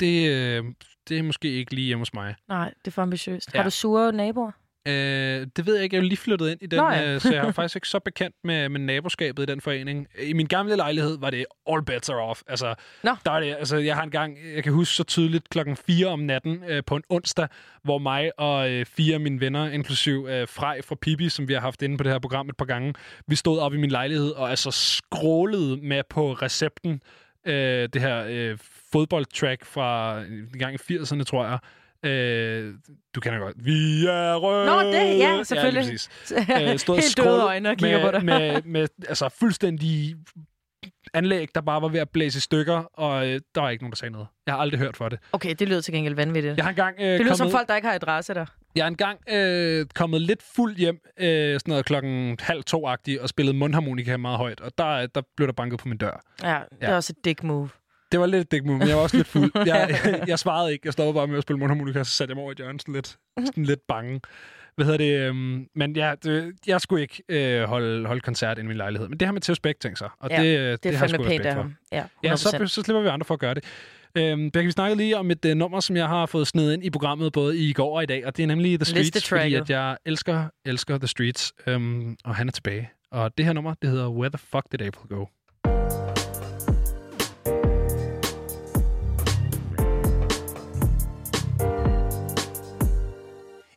det, 0.00 0.30
øh, 0.30 0.64
det 1.08 1.18
er 1.18 1.22
måske 1.22 1.52
ikke 1.52 1.74
lige 1.74 1.86
hjemme 1.86 2.00
hos 2.00 2.14
mig. 2.14 2.34
Nej, 2.48 2.74
det 2.84 2.86
er 2.86 2.90
for 2.90 3.02
ambitiøst. 3.02 3.54
Ja. 3.54 3.58
Har 3.58 3.64
du 3.64 3.70
sure 3.70 4.12
naboer? 4.12 4.52
Øh, 4.88 5.46
det 5.56 5.66
ved 5.66 5.74
jeg 5.74 5.84
ikke. 5.84 5.96
Jeg 5.96 6.00
er 6.00 6.02
jo 6.02 6.08
lige 6.08 6.18
flyttet 6.18 6.50
ind 6.50 6.62
i 6.62 6.66
den, 6.66 6.76
Nå 6.76 6.90
ja. 6.90 7.14
øh, 7.14 7.20
så 7.20 7.34
jeg 7.34 7.46
er 7.46 7.52
faktisk 7.52 7.76
ikke 7.76 7.88
så 7.88 7.98
bekendt 7.98 8.36
med, 8.44 8.68
med 8.68 8.80
naboskabet 8.80 9.42
i 9.42 9.46
den 9.46 9.60
forening. 9.60 10.06
I 10.22 10.32
min 10.32 10.46
gamle 10.46 10.76
lejlighed 10.76 11.18
var 11.18 11.30
det 11.30 11.46
all 11.70 11.84
bets 11.84 12.08
are 12.08 12.20
off. 12.20 12.42
Altså, 12.46 12.74
Nå. 13.02 13.10
Der 13.24 13.32
er 13.32 13.40
det, 13.40 13.56
altså, 13.58 13.76
jeg 13.76 13.96
har 13.96 14.02
engang, 14.02 14.36
jeg 14.54 14.64
kan 14.64 14.72
huske 14.72 14.94
så 14.94 15.04
tydeligt 15.04 15.50
klokken 15.50 15.76
4 15.76 16.06
om 16.06 16.18
natten 16.18 16.64
øh, 16.68 16.82
på 16.86 16.96
en 16.96 17.02
onsdag, 17.08 17.48
hvor 17.82 17.98
mig 17.98 18.30
og 18.38 18.70
øh, 18.70 18.86
fire 18.86 19.14
af 19.14 19.20
mine 19.20 19.40
venner, 19.40 19.70
inklusiv 19.70 20.26
øh, 20.30 20.48
Frej 20.48 20.82
fra 20.82 20.94
Pibi, 20.94 21.28
som 21.28 21.48
vi 21.48 21.52
har 21.52 21.60
haft 21.60 21.82
inde 21.82 21.96
på 21.96 22.04
det 22.04 22.12
her 22.12 22.18
program 22.18 22.48
et 22.48 22.56
par 22.56 22.64
gange, 22.64 22.94
vi 23.26 23.36
stod 23.36 23.58
op 23.58 23.74
i 23.74 23.76
min 23.76 23.90
lejlighed 23.90 24.30
og 24.30 24.50
altså 24.50 24.70
skrålede 24.70 25.76
med 25.76 26.02
på 26.10 26.32
recepten 26.32 27.02
øh, 27.46 27.88
det 27.92 28.02
her 28.02 28.24
øh, 28.28 28.58
fodboldtrack 28.92 29.64
fra 29.64 30.20
en 30.22 30.58
gang 30.58 30.74
i 30.74 30.78
80'erne, 30.94 31.22
tror 31.24 31.44
jeg. 31.46 31.58
Øh, 32.10 32.74
du 33.14 33.20
kender 33.20 33.38
godt. 33.38 33.56
Vi 33.64 34.06
er 34.06 34.34
røde. 34.36 34.66
Nå, 34.66 34.80
det- 34.80 34.94
ja, 34.94 35.36
Ja, 35.36 35.42
selvfølgelig. 35.42 35.82
præcis. 35.82 36.08
Øh, 36.38 36.96
Helt 36.96 37.16
døde 37.16 37.42
øjne 37.42 37.70
og 37.70 37.76
kigger 37.76 37.98
med, 37.98 38.06
på 38.06 38.10
dig. 38.10 38.24
Med, 38.24 38.62
med, 38.62 38.88
altså 39.08 39.28
fuldstændig 39.28 40.16
anlæg, 41.14 41.48
der 41.54 41.60
bare 41.60 41.82
var 41.82 41.88
ved 41.88 42.00
at 42.00 42.10
blæse 42.10 42.36
i 42.36 42.40
stykker, 42.40 42.76
og 42.76 43.28
øh, 43.28 43.40
der 43.54 43.60
var 43.60 43.70
ikke 43.70 43.84
nogen, 43.84 43.92
der 43.92 43.96
sagde 43.96 44.12
noget. 44.12 44.26
Jeg 44.46 44.54
har 44.54 44.60
aldrig 44.60 44.80
hørt 44.80 44.96
for 44.96 45.08
det. 45.08 45.18
Okay, 45.32 45.54
det 45.58 45.68
lyder 45.68 45.80
til 45.80 45.94
gengæld 45.94 46.14
vanvittigt. 46.14 46.56
Jeg 46.56 46.64
har 46.64 46.70
engang 46.70 46.96
øh, 47.00 47.06
det 47.06 47.20
lyder 47.20 47.34
som 47.34 47.44
kommet- 47.44 47.52
folk, 47.52 47.68
der 47.68 47.76
ikke 47.76 47.88
har 47.88 47.94
adresse 47.94 48.34
der. 48.34 48.46
Jeg 48.76 48.82
er 48.82 48.86
engang 48.88 49.18
øh, 49.30 49.86
kommet 49.94 50.20
lidt 50.22 50.42
fuld 50.56 50.76
hjem, 50.76 51.00
øh, 51.20 51.26
sådan 51.54 51.60
noget 51.66 51.84
klokken 51.84 52.36
halv 52.40 52.64
to-agtigt, 52.64 53.20
og 53.20 53.28
spillet 53.28 53.54
mundharmonika 53.54 54.16
meget 54.16 54.38
højt, 54.38 54.60
og 54.60 54.72
der, 54.78 55.06
der 55.06 55.22
blev 55.36 55.46
der 55.46 55.52
banket 55.52 55.78
på 55.80 55.88
min 55.88 55.98
dør. 55.98 56.20
Ja, 56.42 56.58
det 56.70 56.76
Ja. 56.82 56.86
er 56.86 56.94
også 56.96 57.14
et 57.18 57.24
dick 57.24 57.42
move. 57.42 57.68
Det 58.12 58.20
var 58.20 58.26
lidt 58.26 58.64
move, 58.66 58.78
men 58.78 58.88
jeg 58.88 58.96
var 58.96 59.02
også 59.02 59.16
lidt 59.16 59.28
fuld. 59.28 59.50
Jeg, 59.66 60.00
jeg 60.28 60.38
svarede 60.38 60.72
ikke. 60.72 60.82
Jeg 60.86 60.92
stoppede 60.92 61.14
bare 61.14 61.26
med 61.26 61.36
at 61.36 61.42
spille 61.42 61.58
mundharmonika, 61.58 62.04
så 62.04 62.10
satte 62.10 62.30
jeg 62.32 62.36
mig 62.36 62.42
over 62.42 62.52
i 62.52 62.54
hjørne 62.58 62.80
sådan 62.80 62.94
lidt, 62.94 63.16
sådan 63.46 63.64
lidt 63.64 63.80
bange. 63.88 64.20
Hvad 64.76 64.86
hedder 64.86 64.98
det? 64.98 65.28
Øhm, 65.28 65.66
men 65.74 65.96
ja, 65.96 66.14
det, 66.22 66.52
jeg 66.66 66.80
skulle 66.80 67.02
ikke 67.02 67.22
øh, 67.28 67.62
holde, 67.64 68.06
holde 68.06 68.20
koncert 68.20 68.58
i 68.58 68.62
min 68.62 68.76
lejlighed. 68.76 69.08
Men 69.08 69.20
det 69.20 69.26
har 69.28 69.32
med 69.32 69.40
Teos 69.40 69.60
Bæk 69.60 69.80
tænkt 69.80 69.98
sig. 69.98 70.08
Og 70.20 70.30
Ja, 70.30 70.42
det, 70.42 70.70
det 70.70 70.82
det, 70.84 70.96
har 70.98 71.04
jeg 71.04 71.10
sgu 71.10 71.22
respekt 71.22 71.52
for. 71.54 71.70
Ja, 71.92 72.04
Ja, 72.24 72.36
så, 72.36 72.56
100%. 72.56 72.66
så 72.66 72.82
slipper 72.82 73.02
vi 73.02 73.08
andre 73.08 73.24
for 73.24 73.34
at 73.34 73.40
gøre 73.40 73.54
det. 73.54 73.64
Øhm, 74.14 74.50
Becky, 74.50 74.64
vi 74.66 74.70
snakkede 74.70 74.96
lige 74.96 75.16
om 75.16 75.30
et 75.30 75.44
uh, 75.44 75.50
nummer, 75.52 75.80
som 75.80 75.96
jeg 75.96 76.08
har 76.08 76.26
fået 76.26 76.46
snedet 76.46 76.72
ind 76.72 76.84
i 76.84 76.90
programmet 76.90 77.32
både 77.32 77.58
i 77.58 77.72
går 77.72 77.96
og 77.96 78.02
i 78.02 78.06
dag, 78.06 78.26
og 78.26 78.36
det 78.36 78.42
er 78.42 78.46
nemlig 78.46 78.78
The 78.78 78.84
Streets, 78.84 79.28
fordi 79.28 79.54
at 79.54 79.70
jeg 79.70 79.96
elsker, 80.06 80.44
elsker 80.64 80.98
The 80.98 81.08
Streets, 81.08 81.52
øhm, 81.66 82.16
og 82.24 82.34
han 82.34 82.48
er 82.48 82.52
tilbage. 82.52 82.90
Og 83.10 83.38
det 83.38 83.46
her 83.46 83.52
nummer, 83.52 83.74
det 83.82 83.90
hedder 83.90 84.08
Where 84.08 84.30
the 84.30 84.38
Fuck 84.38 84.64
Did 84.72 84.82
April 84.82 85.08
Go? 85.08 85.24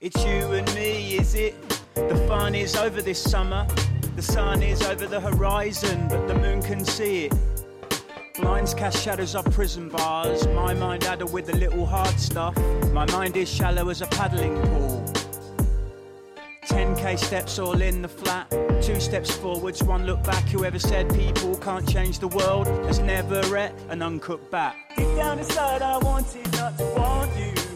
It's 0.02 0.26
you 0.26 0.54
and 0.54 0.74
me, 0.74 1.18
is 1.18 1.36
it? 1.36 1.54
The 1.94 2.16
fun 2.28 2.56
is 2.56 2.76
over 2.76 3.04
this 3.04 3.22
summer. 3.22 3.68
The 4.16 4.24
sun 4.24 4.64
is 4.64 4.82
over 4.82 5.06
the 5.06 5.20
horizon, 5.20 6.08
but 6.08 6.28
the 6.28 6.34
moon 6.34 6.64
can 6.64 6.84
see 6.84 7.26
it. 7.26 7.34
Blinds 8.34 8.74
cast 8.74 9.00
shadows 9.04 9.36
off 9.36 9.46
prison 9.52 9.90
bars. 9.90 10.48
My 10.48 10.74
mind 10.74 11.04
addled 11.04 11.32
with 11.32 11.46
the 11.46 11.56
little 11.56 11.86
hard 11.86 12.20
stuff. 12.20 12.58
My 12.92 13.06
mind 13.12 13.38
is 13.38 13.48
shallow 13.48 13.90
as 13.90 14.02
a 14.02 14.08
paddling 14.08 14.60
pool. 14.64 15.06
10k 16.66 17.20
steps 17.20 17.60
all 17.60 17.80
in 17.80 18.02
the 18.02 18.08
flat. 18.08 18.50
Two 18.82 19.00
steps 19.00 19.30
forwards, 19.30 19.84
one 19.84 20.08
look 20.08 20.24
back. 20.24 20.46
Whoever 20.46 20.80
said 20.80 21.14
people 21.14 21.56
can't 21.58 21.88
change 21.88 22.18
the 22.18 22.30
world 22.30 22.66
has 22.88 22.98
never 22.98 23.44
read 23.52 23.76
an 23.90 24.02
uncooked 24.02 24.50
bat. 24.50 24.76
Deep 24.98 25.16
down 25.16 25.38
inside, 25.38 25.84
I 25.84 26.00
wanted 26.00 26.52
not 26.54 26.76
to 26.80 26.86
want 26.98 27.38
you. 27.38 27.71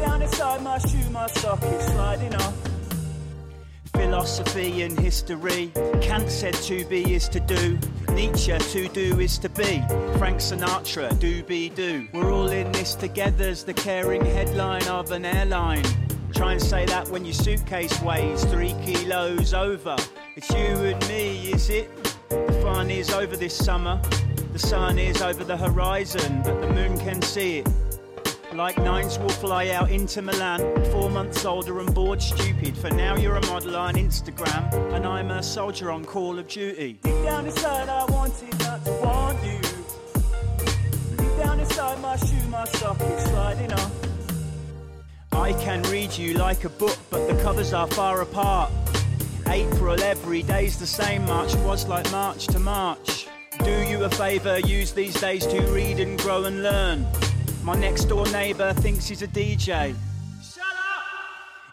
Down 0.00 0.22
inside 0.22 0.62
my 0.62 0.78
shoe, 0.78 1.10
my 1.10 1.26
sock 1.26 1.62
is 1.62 1.84
sliding 1.84 2.34
off. 2.36 2.54
Philosophy 3.92 4.80
and 4.80 4.98
history. 4.98 5.70
Kant 6.00 6.30
said 6.30 6.54
to 6.54 6.86
be 6.86 7.14
is 7.14 7.28
to 7.28 7.38
do. 7.40 7.78
Nietzsche, 8.14 8.56
to 8.56 8.88
do 8.88 9.20
is 9.20 9.36
to 9.38 9.50
be. 9.50 9.82
Frank 10.16 10.38
Sinatra, 10.38 11.18
do 11.18 11.42
be 11.42 11.68
do. 11.68 12.08
We're 12.14 12.32
all 12.32 12.48
in 12.48 12.72
this 12.72 12.94
together's 12.94 13.62
the 13.62 13.74
caring 13.74 14.24
headline 14.24 14.88
of 14.88 15.10
an 15.12 15.26
airline. 15.26 15.84
Try 16.32 16.52
and 16.52 16.62
say 16.62 16.86
that 16.86 17.06
when 17.10 17.26
your 17.26 17.34
suitcase 17.34 18.00
weighs 18.00 18.42
three 18.46 18.74
kilos 18.82 19.52
over. 19.52 19.96
It's 20.34 20.48
you 20.48 20.56
and 20.56 21.08
me, 21.08 21.52
is 21.52 21.68
it? 21.68 21.90
The 22.30 22.58
fun 22.62 22.90
is 22.90 23.10
over 23.10 23.36
this 23.36 23.54
summer. 23.54 24.00
The 24.54 24.58
sun 24.58 24.98
is 24.98 25.20
over 25.20 25.44
the 25.44 25.58
horizon, 25.58 26.40
but 26.42 26.58
the 26.62 26.72
moon 26.72 26.98
can 26.98 27.20
see 27.20 27.58
it. 27.58 27.68
Like 28.60 28.76
nines 28.76 29.18
will 29.18 29.30
fly 29.30 29.70
out 29.70 29.90
into 29.90 30.20
Milan, 30.20 30.60
four 30.92 31.08
months 31.08 31.46
older 31.46 31.80
and 31.80 31.94
bored 31.94 32.20
stupid. 32.20 32.76
For 32.76 32.90
now 32.90 33.16
you're 33.16 33.36
a 33.36 33.46
model 33.46 33.74
on 33.74 33.94
Instagram, 33.94 34.70
and 34.92 35.06
I'm 35.06 35.30
a 35.30 35.42
soldier 35.42 35.90
on 35.90 36.04
Call 36.04 36.38
of 36.38 36.46
Duty. 36.46 36.98
Deep 37.02 37.24
down 37.24 37.46
inside 37.46 37.88
I 37.88 38.04
wanted 38.04 38.58
not 38.58 38.84
to 38.84 38.92
want 39.02 39.42
you. 39.42 39.60
Deep 41.16 41.36
down 41.42 41.58
inside 41.58 42.02
my 42.02 42.16
shoe, 42.16 42.48
my 42.50 42.66
sock 42.66 43.00
is 43.00 43.24
sliding 43.30 43.72
off. 43.72 43.94
I 45.32 45.54
can 45.54 45.82
read 45.84 46.12
you 46.18 46.34
like 46.34 46.64
a 46.64 46.68
book, 46.68 46.98
but 47.08 47.28
the 47.28 47.42
covers 47.42 47.72
are 47.72 47.86
far 47.86 48.20
apart. 48.20 48.70
April, 49.46 49.98
every 50.02 50.42
day's 50.42 50.78
the 50.78 50.86
same. 50.86 51.24
March 51.24 51.54
was 51.64 51.88
like 51.88 52.12
March 52.12 52.46
to 52.48 52.58
March. 52.58 53.26
Do 53.64 53.80
you 53.84 54.04
a 54.04 54.10
favour, 54.10 54.58
use 54.58 54.92
these 54.92 55.18
days 55.18 55.46
to 55.46 55.62
read 55.72 55.98
and 55.98 56.18
grow 56.18 56.44
and 56.44 56.62
learn. 56.62 57.06
My 57.62 57.74
next 57.74 58.04
door 58.04 58.26
neighbour 58.30 58.72
thinks 58.72 59.06
he's 59.06 59.20
a 59.20 59.28
DJ. 59.28 59.94
Shut 60.42 60.62
up! 60.62 61.02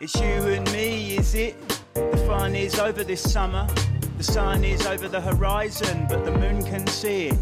It's 0.01 0.13
you 0.15 0.25
and 0.25 0.69
me, 0.73 1.15
is 1.15 1.33
it? 1.33 1.55
The 1.93 2.23
fun 2.27 2.55
is 2.55 2.77
over 2.77 3.05
this 3.05 3.21
summer. 3.21 3.65
The 4.17 4.23
sun 4.23 4.65
is 4.65 4.85
over 4.85 5.07
the 5.07 5.21
horizon, 5.21 6.05
but 6.09 6.25
the 6.25 6.31
moon 6.31 6.61
can 6.65 6.85
see 6.87 7.27
it. 7.27 7.39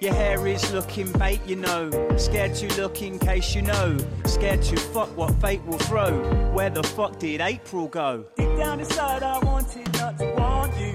Your 0.00 0.12
hair 0.12 0.46
is 0.46 0.70
looking 0.72 1.10
bait, 1.12 1.40
you 1.46 1.56
know. 1.56 1.90
Scared 2.18 2.54
to 2.56 2.80
look 2.80 3.00
in 3.00 3.18
case 3.18 3.54
you 3.54 3.62
know. 3.62 3.96
Scared 4.26 4.60
to 4.64 4.76
fuck 4.76 5.16
what 5.16 5.34
fate 5.40 5.64
will 5.64 5.78
throw. 5.78 6.12
Where 6.52 6.68
the 6.68 6.82
fuck 6.82 7.18
did 7.18 7.40
April 7.40 7.88
go? 7.88 8.26
Deep 8.36 8.54
down 8.58 8.80
inside, 8.80 9.22
I 9.22 9.38
wanted 9.38 9.90
not 9.94 10.18
to 10.18 10.26
want 10.36 10.76
you. 10.78 10.94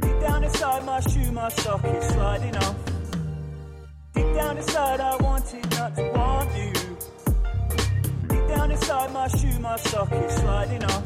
Deep 0.00 0.20
down 0.20 0.42
inside 0.42 0.84
my 0.84 0.98
shoe, 0.98 1.30
my 1.30 1.48
sock 1.50 1.84
is 1.84 2.04
sliding 2.08 2.56
off. 2.56 2.95
Deep 4.16 4.34
down 4.34 4.56
inside, 4.56 5.00
I 5.00 5.14
wanted 5.16 5.70
not 5.72 5.94
to 5.94 6.10
want 6.14 6.50
you. 6.56 6.72
Deep 8.28 8.48
down 8.48 8.70
inside 8.70 9.12
my 9.12 9.28
shoe, 9.28 9.58
my 9.60 9.76
sock 9.76 10.10
is 10.10 10.34
sliding 10.36 10.82
off. 10.84 11.04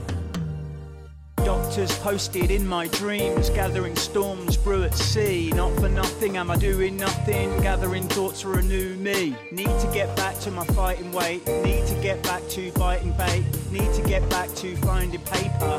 Doctors 1.44 1.98
posted 1.98 2.50
in 2.52 2.66
my 2.68 2.86
dreams, 2.88 3.50
gathering 3.50 3.96
storms 3.96 4.56
brew 4.56 4.84
at 4.84 4.94
sea. 4.94 5.50
Not 5.56 5.72
for 5.80 5.88
nothing 5.88 6.36
am 6.36 6.52
I 6.52 6.56
doing 6.56 6.96
nothing, 6.96 7.60
gathering 7.62 8.06
thoughts 8.08 8.42
for 8.42 8.58
a 8.58 8.62
new 8.62 8.94
me. 8.94 9.34
Need 9.50 9.80
to 9.80 9.90
get 9.92 10.14
back 10.16 10.38
to 10.40 10.50
my 10.52 10.64
fighting 10.66 11.10
weight, 11.10 11.44
need 11.46 11.86
to 11.88 11.98
get 12.00 12.22
back 12.22 12.46
to 12.50 12.70
biting 12.72 13.12
bait, 13.14 13.44
need 13.72 13.92
to 13.94 14.02
get 14.06 14.28
back 14.30 14.54
to 14.56 14.76
finding 14.76 15.20
paper. 15.22 15.76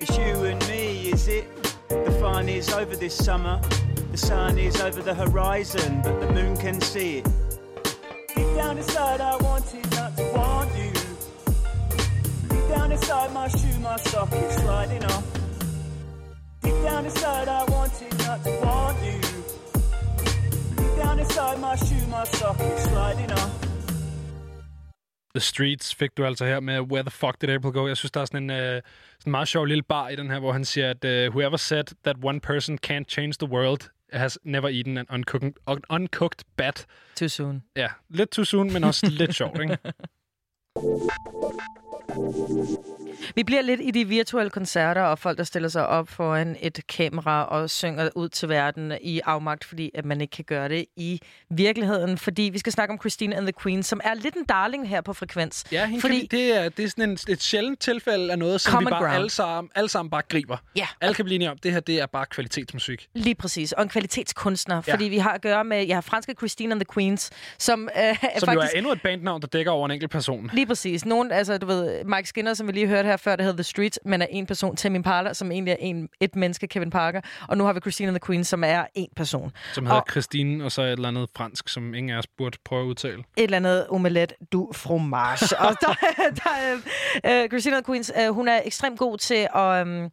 It's 0.00 0.16
you 0.16 0.44
and 0.44 0.68
me, 0.68 1.10
is 1.10 1.26
it? 1.26 1.46
The 1.88 2.16
fun 2.20 2.48
is 2.48 2.72
over 2.72 2.94
this 2.94 3.14
summer. 3.14 3.60
The 4.16 4.26
sun 4.26 4.56
is 4.56 4.80
over 4.80 5.02
the 5.02 5.14
horizon, 5.14 6.00
but 6.02 6.18
the 6.20 6.32
moon 6.32 6.56
can 6.56 6.80
see 6.80 7.18
it. 7.18 7.24
Deep 8.34 8.50
down 8.56 8.78
inside, 8.78 9.20
I 9.20 9.36
wanted 9.36 9.90
not 9.90 10.16
to 10.16 10.24
want 10.34 10.70
you. 10.80 10.92
Deep 12.48 12.66
down 12.74 12.92
inside 12.92 13.34
my 13.34 13.48
shoe, 13.48 13.78
my 13.80 13.98
sock 13.98 14.32
is 14.32 14.54
sliding 14.54 15.04
off. 15.04 15.24
Deep 16.62 16.78
down 16.82 17.04
inside, 17.04 17.48
I 17.48 17.64
wanted 17.64 18.18
not 18.26 18.42
to 18.44 18.52
want 18.64 18.96
you. 19.04 19.20
Deep 20.78 20.96
down 20.96 21.18
inside 21.18 21.60
my 21.60 21.76
shoe, 21.76 22.06
my 22.06 22.24
sock 22.24 22.58
is 22.58 22.84
sliding 22.84 23.32
off. 23.32 23.52
The 25.34 25.40
Streets 25.40 25.94
fik 25.94 26.16
du 26.16 26.24
altså 26.24 26.44
her 26.44 26.60
med 26.60 26.80
Where 26.80 27.02
the 27.02 27.10
Fuck 27.10 27.40
Did 27.40 27.50
April 27.50 27.72
Go? 27.72 27.86
Jeg 27.86 27.96
synes, 27.96 28.10
der 28.10 28.20
er 28.20 28.24
sådan 28.24 28.50
en, 28.50 28.50
uh, 28.50 28.56
sådan 28.56 28.82
en 29.26 29.30
meget 29.30 29.48
sjov 29.48 29.64
lille 29.64 29.82
bar 29.82 30.08
i 30.08 30.16
den 30.16 30.30
her, 30.30 30.38
hvor 30.38 30.52
han 30.52 30.64
siger, 30.64 30.90
at 30.90 31.04
uh, 31.04 31.34
whoever 31.34 31.56
said 31.56 31.84
that 32.04 32.16
one 32.22 32.40
person 32.40 32.78
can't 32.86 33.04
change 33.08 33.32
the 33.40 33.48
world 33.48 33.90
has 34.12 34.38
never 34.44 34.68
eaten 34.68 34.98
an 34.98 35.06
uncooked, 35.10 35.52
un- 35.66 35.82
uncooked 35.90 36.44
bat. 36.56 36.86
Too 37.16 37.28
soon. 37.28 37.62
Ja, 37.76 37.88
lidt 38.08 38.30
too 38.30 38.44
soon, 38.44 38.72
men 38.72 38.84
også 38.84 39.06
lidt 39.10 39.34
sjovt, 39.34 39.60
ikke? 39.60 39.78
Vi 43.34 43.44
bliver 43.44 43.62
lidt 43.62 43.80
i 43.84 43.90
de 43.90 44.04
virtuelle 44.08 44.50
koncerter, 44.50 45.02
og 45.02 45.18
folk, 45.18 45.38
der 45.38 45.44
stiller 45.44 45.68
sig 45.68 45.86
op 45.86 46.08
foran 46.08 46.56
et 46.60 46.80
kamera 46.88 47.44
og 47.44 47.70
synger 47.70 48.08
ud 48.14 48.28
til 48.28 48.48
verden 48.48 48.92
i 49.00 49.20
afmagt, 49.24 49.64
fordi 49.64 49.90
at 49.94 50.04
man 50.04 50.20
ikke 50.20 50.32
kan 50.32 50.44
gøre 50.44 50.68
det 50.68 50.84
i 50.96 51.20
virkeligheden. 51.50 52.18
Fordi 52.18 52.42
vi 52.42 52.58
skal 52.58 52.72
snakke 52.72 52.92
om 52.92 53.00
Christine 53.00 53.36
and 53.36 53.44
the 53.46 53.52
Queen, 53.62 53.82
som 53.82 54.00
er 54.04 54.14
lidt 54.14 54.34
en 54.34 54.44
darling 54.44 54.88
her 54.88 55.00
på 55.00 55.12
Frekvens. 55.12 55.64
Ja, 55.72 55.86
hende 55.86 56.00
fordi, 56.00 56.14
fordi... 56.14 56.36
det, 56.36 56.56
er, 56.56 56.68
det 56.68 56.84
er 56.84 56.88
sådan 56.88 57.10
en, 57.10 57.18
et 57.28 57.42
sjældent 57.42 57.80
tilfælde 57.80 58.32
af 58.32 58.38
noget, 58.38 58.60
som 58.60 58.72
Common 58.72 58.86
vi 58.86 58.90
bare 58.90 59.00
ground. 59.00 59.14
alle 59.14 59.30
sammen, 59.30 59.70
alle 59.74 59.88
sammen 59.88 60.10
bare 60.10 60.22
griber. 60.28 60.56
Ja. 60.76 60.86
Alle 61.00 61.14
kan 61.14 61.24
blive 61.24 61.34
enige 61.34 61.50
om, 61.50 61.58
det 61.58 61.72
her 61.72 61.80
det 61.80 62.00
er 62.00 62.06
bare 62.06 62.26
kvalitetsmusik. 62.26 63.06
Lige 63.14 63.34
præcis. 63.34 63.72
Og 63.72 63.82
en 63.82 63.88
kvalitetskunstner. 63.88 64.74
Ja. 64.74 64.82
Ja. 64.86 64.92
Fordi 64.94 65.04
vi 65.04 65.18
har 65.18 65.30
at 65.30 65.42
gøre 65.42 65.64
med, 65.64 65.86
jeg 65.86 65.96
har 65.96 66.00
franske 66.00 66.34
Christine 66.38 66.72
and 66.72 66.80
the 66.80 66.94
Queens, 66.94 67.30
som, 67.58 67.88
øh, 67.96 68.02
er 68.02 68.14
Som 68.14 68.46
faktisk... 68.46 68.54
jo 68.54 68.60
er 68.60 68.68
endnu 68.78 68.92
et 68.92 69.02
bandnavn, 69.02 69.40
der 69.40 69.46
dækker 69.46 69.72
over 69.72 69.86
en 69.86 69.90
enkelt 69.90 70.10
person. 70.10 70.50
Lige 70.52 70.66
præcis. 70.66 71.04
Nogen, 71.06 71.32
altså, 71.32 71.58
du 71.58 71.66
ved, 71.66 72.04
Mike 72.04 72.28
Skinner, 72.28 72.54
som 72.54 72.66
vi 72.66 72.72
lige 72.72 72.86
hørte 72.86 73.05
her 73.06 73.16
før, 73.16 73.36
der 73.36 73.42
hedder 73.42 73.56
The 73.56 73.64
Streets, 73.64 73.98
men 74.04 74.22
er 74.22 74.26
en 74.30 74.46
person. 74.46 74.76
Tim 74.76 74.94
Impala, 74.94 75.34
som 75.34 75.52
egentlig 75.52 75.72
er 75.72 75.76
en, 75.80 76.08
et 76.20 76.36
menneske, 76.36 76.66
Kevin 76.66 76.90
Parker. 76.90 77.20
Og 77.48 77.58
nu 77.58 77.64
har 77.64 77.72
vi 77.72 77.80
Christine 77.80 78.08
and 78.08 78.16
the 78.20 78.26
Queen, 78.26 78.44
som 78.44 78.64
er 78.64 78.84
en 78.94 79.08
person. 79.16 79.52
Som 79.74 79.86
hedder 79.86 80.00
Og 80.00 80.06
Christine, 80.10 80.64
og 80.64 80.72
så 80.72 80.82
et 80.82 80.92
eller 80.92 81.08
andet 81.08 81.28
fransk, 81.36 81.68
som 81.68 81.94
ingen 81.94 82.14
af 82.14 82.18
os 82.18 82.26
burde 82.26 82.58
prøve 82.64 82.82
at 82.82 82.86
udtale. 82.86 83.18
et 83.36 83.44
eller 83.44 83.56
andet 83.56 83.86
omelet 83.88 84.32
du 84.52 84.70
fromage. 84.74 85.58
og 85.58 85.76
der, 85.80 85.94
der, 86.44 86.50
er, 87.24 87.42
øh, 87.42 87.48
Christina 87.48 87.80
Queens, 87.86 88.12
øh, 88.20 88.34
hun 88.34 88.48
er 88.48 88.60
ekstremt 88.64 88.98
god 88.98 89.18
til 89.18 89.48
at, 89.54 89.86
øh, 89.86 90.10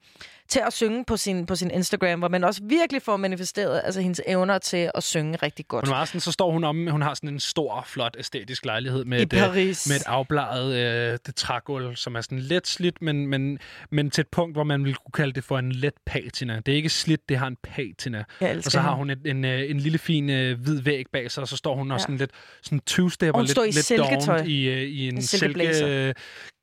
til 0.48 0.61
at 0.68 0.74
synge 0.74 1.06
på 1.06 1.18
sin, 1.18 1.45
på 1.45 1.56
sin 1.56 1.72
Instagram, 1.72 2.20
hvor 2.20 2.28
man 2.28 2.44
også 2.44 2.61
virkelig 2.64 3.02
får 3.02 3.18
manifesteret 3.18 3.82
altså, 3.84 4.02
hendes 4.02 4.22
evner 4.28 4.57
til 4.57 4.91
at 4.95 5.03
synge 5.03 5.36
rigtig 5.44 5.68
godt. 5.68 5.88
Hun, 5.88 6.06
sådan, 6.07 6.22
så 6.22 6.32
står 6.32 6.52
hun 6.52 6.64
om, 6.64 6.88
hun 6.88 7.02
har 7.02 7.14
sådan 7.14 7.30
en 7.30 7.40
stor, 7.40 7.84
flot, 7.88 8.15
æstetisk 8.20 8.65
lejlighed 8.65 9.06
med, 9.06 9.20
I 9.20 9.22
et, 9.24 9.34
øh, 9.34 9.40
Paris. 9.40 9.88
med 9.90 9.95
et 9.95 10.03
afbladet 10.06 10.76
øh, 10.76 11.18
det 11.26 11.36
trægulv, 11.36 11.95
som 11.95 12.15
er 12.15 12.22
sådan 12.22 12.40
lidt 12.40 12.68
slidt, 12.68 13.02
men, 13.02 13.28
men, 13.28 13.60
men 13.91 14.10
til 14.11 14.22
et 14.22 14.28
punkt, 14.28 14.56
hvor 14.56 14.64
man 14.64 14.84
ville 14.84 14.95
kunne 15.06 15.11
kalde 15.14 15.34
det 15.34 15.44
for 15.44 15.60
en 15.60 15.72
let 15.72 15.94
patina. 16.06 16.60
Det 16.65 16.72
er 16.72 16.76
ikke 16.76 16.90
slidt, 16.90 17.30
det 17.30 17.38
har 17.38 17.48
en 17.48 17.57
patina. 17.64 18.24
Og 18.41 18.64
så 18.64 18.80
har 18.80 18.95
hun 18.95 19.10
et, 19.10 19.20
en, 19.26 19.45
øh, 19.45 19.70
en 19.70 19.80
lille 19.80 19.98
fin 19.98 20.30
øh, 20.30 20.60
hvid 20.61 20.82
væg 20.82 21.06
bag 21.14 21.32
sig, 21.32 21.41
og 21.41 21.48
så 21.48 21.57
står 21.57 21.76
hun 21.76 21.91
også 21.91 22.03
Ja. 22.03 22.06
sådan 22.06 22.18
lidt 22.18 22.32
sådan 22.61 22.82
two-stepper, 22.90 23.32
Hun 23.38 23.45
lidt, 23.45 23.57
i 23.57 23.61
lidt 23.61 23.86
silketøj. 23.86 24.38
dovent 24.38 24.49
i, 24.49 24.64
øh, 24.70 24.82
i 24.82 25.07
en, 25.07 25.15
En 25.15 25.22
silke 25.22 25.74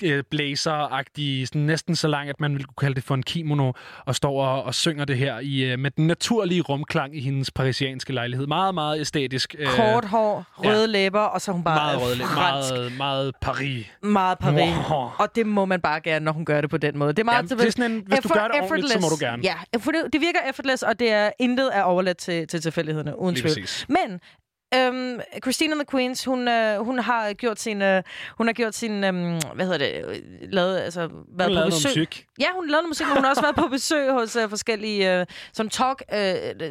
silkeblazer. 0.00 0.80
øh, 0.94 1.46
sådan 1.46 1.62
næsten 1.62 1.96
så 1.96 2.08
lang, 2.08 2.28
at 2.28 2.40
man 2.40 2.52
ville 2.52 2.64
kunne 2.64 2.74
kalde 2.80 2.94
det 2.94 3.04
for 3.04 3.14
en 3.14 3.22
kimono, 3.22 3.69
og 4.06 4.14
står 4.14 4.44
og, 4.46 4.62
og 4.62 4.74
synger 4.74 5.04
det 5.04 5.18
her 5.18 5.38
i, 5.38 5.64
øh, 5.64 5.78
med 5.78 5.90
den 5.90 6.06
naturlige 6.06 6.60
rumklang 6.62 7.16
i 7.16 7.20
hendes 7.20 7.50
parisianske 7.50 8.12
lejlighed. 8.12 8.46
Meget, 8.46 8.74
meget 8.74 9.00
æstetisk. 9.00 9.54
øh, 9.58 9.68
Kort 9.68 10.04
hår, 10.04 10.44
ja. 10.64 10.68
røde 10.68 10.86
læber, 10.86 11.20
og 11.20 11.40
så 11.40 11.52
hun 11.52 11.64
bare 11.64 11.74
meget 11.76 12.02
røde, 12.02 12.16
læber, 12.16 12.28
fransk. 12.30 12.70
meget, 12.74 12.96
meget 12.96 13.32
Paris. 13.40 13.86
Meget 14.02 14.38
Paris. 14.38 14.74
Wow. 14.90 15.10
Og 15.18 15.28
det 15.34 15.46
må 15.46 15.64
man 15.64 15.80
bare 15.80 16.00
gerne, 16.00 16.24
når 16.24 16.32
hun 16.32 16.44
gør 16.44 16.60
det 16.60 16.70
på 16.70 16.76
den 16.76 16.98
måde. 16.98 17.12
Det 17.12 17.18
er 17.18 17.24
meget 17.24 17.36
Jamen, 17.50 17.58
det 17.58 17.66
er 17.66 17.70
sådan 17.70 17.90
en- 17.92 18.02
hvis 18.06 18.18
du 18.18 18.28
gør 18.28 18.48
det 18.48 18.60
ordentligt, 18.62 18.92
så 18.92 18.98
må 19.00 19.08
du 19.08 19.16
gerne. 19.20 19.42
Ja, 19.42 19.54
for 19.78 19.90
det, 19.90 20.02
det 20.12 20.20
virker 20.20 20.38
effortless, 20.50 20.82
og 20.82 20.98
det 20.98 21.12
er 21.12 21.30
intet 21.38 21.70
er 21.76 21.82
overladt 21.82 22.16
til, 22.18 22.46
til 22.48 22.60
tilfældighederne, 22.62 23.18
uden 23.18 23.36
tvivl. 23.36 23.56
Men 23.88 24.20
Øhm, 24.74 25.20
Christine 25.42 25.72
and 25.72 25.80
the 25.80 25.86
Queens, 25.90 26.24
hun, 26.24 26.48
øh, 26.48 26.84
hun 26.84 26.98
har 26.98 27.32
gjort 27.32 27.60
sin, 27.60 27.82
øh, 27.82 28.02
hun 28.38 28.46
har 28.46 28.52
gjort 28.54 28.74
sin, 28.74 29.04
øhm, 29.04 29.38
hvad 29.54 29.66
hedder 29.66 29.78
det, 29.78 30.04
øh, 30.08 30.16
lavet, 30.52 30.78
altså, 30.80 31.00
været 31.00 31.10
på 31.28 31.36
lavet 31.38 31.54
noget 31.54 31.72
besøg. 31.72 31.90
musik. 31.90 32.26
Ja, 32.40 32.46
hun 32.54 32.66
lavet 32.68 32.82
noget 32.82 32.88
musik, 32.88 33.06
men 33.06 33.14
hun 33.16 33.24
har 33.24 33.30
også 33.30 33.42
været 33.42 33.56
på 33.56 33.68
besøg 33.68 34.12
hos 34.12 34.36
øh, 34.36 34.48
forskellige, 34.48 35.20
øh, 35.20 35.26
sådan 35.52 35.70
talk, 35.70 36.02
øh, 36.14 36.18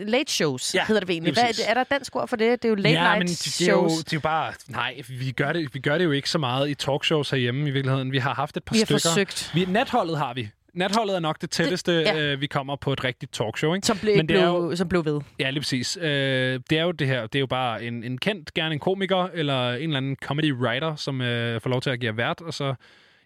late 0.07 0.31
shows, 0.31 0.75
Ja, 0.75 0.85
hedder 0.85 0.99
det 0.99 1.09
egentlig. 1.09 1.33
Hvad, 1.33 1.43
præcis. 1.43 1.65
er 1.67 1.73
der 1.73 1.83
dansk 1.83 2.15
ord 2.15 2.27
for 2.27 2.35
det? 2.35 2.61
Det 2.63 2.67
er 2.67 2.69
jo 2.69 2.75
late 2.75 2.95
ja, 2.95 3.01
night 3.03 3.17
men 3.19 3.27
det, 3.27 3.55
det, 3.59 3.67
er 3.67 3.71
jo, 3.71 3.89
shows. 3.89 4.03
det 4.03 4.13
er 4.13 4.17
jo 4.17 4.21
bare... 4.21 4.53
Nej, 4.67 5.01
vi 5.09 5.31
gør, 5.31 5.53
det, 5.53 5.73
vi 5.73 5.79
gør 5.79 5.97
det 5.97 6.05
jo 6.05 6.11
ikke 6.11 6.29
så 6.29 6.37
meget 6.37 6.69
i 6.69 6.73
talkshows 6.75 7.29
herhjemme 7.29 7.67
i 7.67 7.71
virkeligheden. 7.71 8.11
Vi 8.11 8.17
har 8.17 8.33
haft 8.33 8.57
et 8.57 8.63
par 8.63 8.73
Vi 8.73 8.79
har 8.79 8.85
stykker. 8.85 8.99
forsøgt. 9.09 9.51
Vi, 9.53 9.65
natholdet 9.65 10.17
har 10.17 10.33
vi. 10.33 10.49
Natholdet 10.73 11.15
er 11.15 11.19
nok 11.19 11.41
det 11.41 11.49
tætteste, 11.49 11.99
det, 11.99 12.05
ja. 12.05 12.19
øh, 12.19 12.41
vi 12.41 12.47
kommer 12.47 12.75
på 12.75 12.93
et 12.93 13.03
rigtigt 13.03 13.33
talkshow. 13.33 13.73
Ikke? 13.73 13.87
Som 13.87 13.97
blev, 13.97 14.15
Men 14.15 14.29
det 14.29 14.35
er 14.35 14.51
blev, 14.51 14.69
jo, 14.69 14.75
som 14.75 14.89
blev 14.89 15.05
ved. 15.05 15.21
Ja, 15.39 15.49
lige 15.49 15.61
præcis. 15.61 15.97
Øh, 16.01 16.59
det 16.69 16.71
er 16.71 16.83
jo 16.83 16.91
det 16.91 17.07
her. 17.07 17.21
Det 17.21 17.35
er 17.35 17.39
jo 17.39 17.47
bare 17.47 17.83
en, 17.83 18.03
en 18.03 18.17
kendt, 18.17 18.53
gerne 18.53 18.73
en 18.73 18.79
komiker, 18.79 19.29
eller 19.33 19.71
en 19.71 19.81
eller 19.83 19.97
anden 19.97 20.15
comedy 20.23 20.53
writer, 20.53 20.95
som 20.95 21.21
øh, 21.21 21.61
får 21.61 21.69
lov 21.69 21.81
til 21.81 21.89
at 21.89 21.99
give 21.99 22.17
vært, 22.17 22.41
og 22.41 22.53
så... 22.53 22.73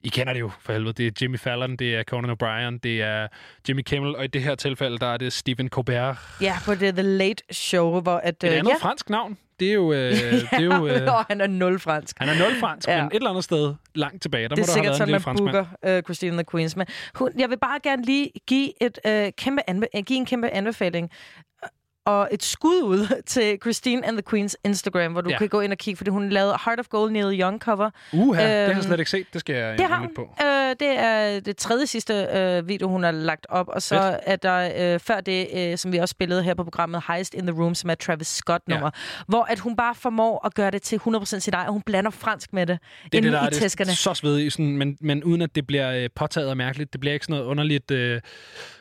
I 0.06 0.10
kender 0.10 0.34
det 0.34 0.40
jo 0.40 0.52
for 0.60 0.74
helvede. 0.74 0.94
Det 0.94 1.08
er 1.08 1.12
Jimmy 1.22 1.40
Fallon, 1.40 1.76
det 1.76 1.96
er 1.96 2.04
Conan 2.04 2.32
O'Brien, 2.32 2.80
det 2.84 3.02
er 3.02 3.28
Jimmy 3.70 3.82
Kimmel, 3.82 4.16
og 4.16 4.24
i 4.24 4.28
det 4.28 4.42
her 4.44 4.56
tilfælde, 4.56 4.98
der 4.98 5.08
er 5.08 5.18
det 5.18 5.34
Stephen 5.34 5.70
Colbert. 5.70 6.18
Ja, 6.42 6.56
på 6.66 6.76
det 6.76 6.94
The 6.94 7.04
Late 7.04 7.44
Show, 7.52 8.00
hvor 8.02 8.18
at... 8.18 8.44
Et 8.44 8.50
øh, 8.50 8.58
andet 8.58 8.72
ja. 8.72 8.78
fransk 8.88 9.10
navn. 9.10 9.38
Det 9.60 9.70
er 9.70 9.74
jo... 9.74 9.94
Øh, 9.94 10.12
det 10.12 10.48
er 10.52 10.62
jo 10.62 10.88
øh, 10.88 11.08
han 11.30 11.42
er 11.42 11.48
nul 11.48 11.80
fransk. 11.80 12.16
han 12.20 12.30
er 12.30 12.40
nul 12.50 12.60
fransk, 12.60 12.88
Ja. 12.88 12.98
men 12.98 13.06
et 13.08 13.16
eller 13.16 13.30
andet 13.30 13.44
sted 13.44 13.74
langt 13.96 14.22
tilbage, 14.22 14.50
der 14.50 14.56
det 14.56 14.58
må 14.58 14.64
er 14.64 14.66
der 14.66 14.74
have 14.74 14.84
været 14.84 14.92
en 14.94 14.98
sådan, 14.98 15.08
lille 15.08 15.14
man 15.16 15.22
franskmand. 15.22 15.68
booker 15.84 15.98
uh, 15.98 16.04
Christine 16.04 16.32
and 16.32 16.38
the 16.40 16.46
Queens. 16.52 16.76
Men 16.76 16.88
hun, 17.16 17.30
jeg 17.38 17.50
vil 17.50 17.58
bare 17.60 17.80
gerne 17.84 18.04
lige 18.04 18.32
give, 18.48 18.84
et, 18.84 19.00
uh, 19.08 19.12
kæmpe 19.38 19.62
anbe- 19.70 20.02
give 20.02 20.18
en 20.18 20.26
kæmpe 20.26 20.50
anbefaling 20.50 21.10
øh, 21.12 21.53
og 22.06 22.30
et 22.32 22.44
skud 22.44 22.82
ud 22.84 23.08
til 23.26 23.58
Christine 23.62 24.06
and 24.06 24.18
the 24.18 24.24
Queens 24.30 24.58
Instagram, 24.66 25.12
hvor 25.12 25.22
du 25.22 25.30
Ja. 25.30 25.38
kan 25.38 25.50
gå 25.50 25.60
ind 25.60 25.72
og 25.72 25.78
kigge, 25.78 25.98
fordi 25.98 26.10
hun 26.10 26.30
lavede 26.30 26.56
Heart 26.66 26.80
of 26.80 26.88
Gold 26.90 27.12
Neil 27.12 27.40
Young 27.42 27.60
cover. 27.60 27.90
Uha, 28.14 28.42
det 28.42 28.50
har 28.52 28.56
jeg 28.58 28.70
Øhm, 28.72 28.82
slet 28.82 29.00
ikke 29.00 29.12
set. 29.12 29.28
Det 29.34 29.42
skal 29.42 29.56
jeg 29.56 29.78
Det 29.78 29.86
har 29.88 30.08
på. 30.16 30.22
Øh, 30.44 30.76
det 30.80 31.00
er 31.00 31.40
det 31.40 31.58
tredje 31.58 31.88
sidste 31.88 32.14
øh, 32.14 32.68
video, 32.68 32.88
hun 32.90 33.04
har 33.04 33.12
lagt 33.12 33.46
op. 33.50 33.68
Og 33.68 33.82
så 33.82 33.96
Fedt. 33.96 34.18
er 34.26 34.36
der 34.36 34.94
øh, 34.94 35.00
før 35.00 35.22
det, 35.22 35.48
øh, 35.56 35.78
som 35.78 35.92
vi 35.92 35.98
også 35.98 36.12
spillede 36.12 36.44
her 36.44 36.54
på 36.54 36.64
programmet, 36.64 37.04
Heist 37.08 37.34
in 37.34 37.48
the 37.48 37.62
Room, 37.62 37.76
som 37.76 37.90
er 37.90 37.96
Travis 37.96 38.28
Scott-nummer. 38.28 38.86
Ja. 38.96 39.24
Hvor 39.28 39.44
at 39.44 39.60
hun 39.60 39.76
bare 39.76 39.96
formår 39.96 40.46
at 40.46 40.54
gøre 40.54 40.72
det 40.72 40.82
til 40.82 41.00
100% 41.08 41.26
sit 41.26 41.54
eget, 41.54 41.68
og 41.68 41.74
hun 41.74 41.82
blander 41.82 42.12
fransk 42.12 42.54
med 42.54 42.66
det. 42.68 42.80
Det 43.12 43.18
er 43.18 43.22
det, 43.22 43.32
der 43.32 43.42
i 43.42 43.46
er 43.46 43.50
det 43.50 43.58
tæskerne. 43.58 43.96
så 43.96 44.14
svedigt, 44.14 44.54
sådan, 44.54 44.78
men, 44.78 44.98
men 45.02 45.24
uden 45.24 45.42
at 45.42 45.56
det 45.56 45.68
bliver 45.68 45.92
øh, 46.04 46.10
påtaget 46.16 46.50
og 46.50 46.58
mærkeligt. 46.58 46.94
Det 46.94 47.00
bliver 47.00 47.14
ikke 47.14 47.26
sådan 47.26 47.34
noget 47.40 47.50
underligt, 47.50 47.92
øh, 47.92 48.22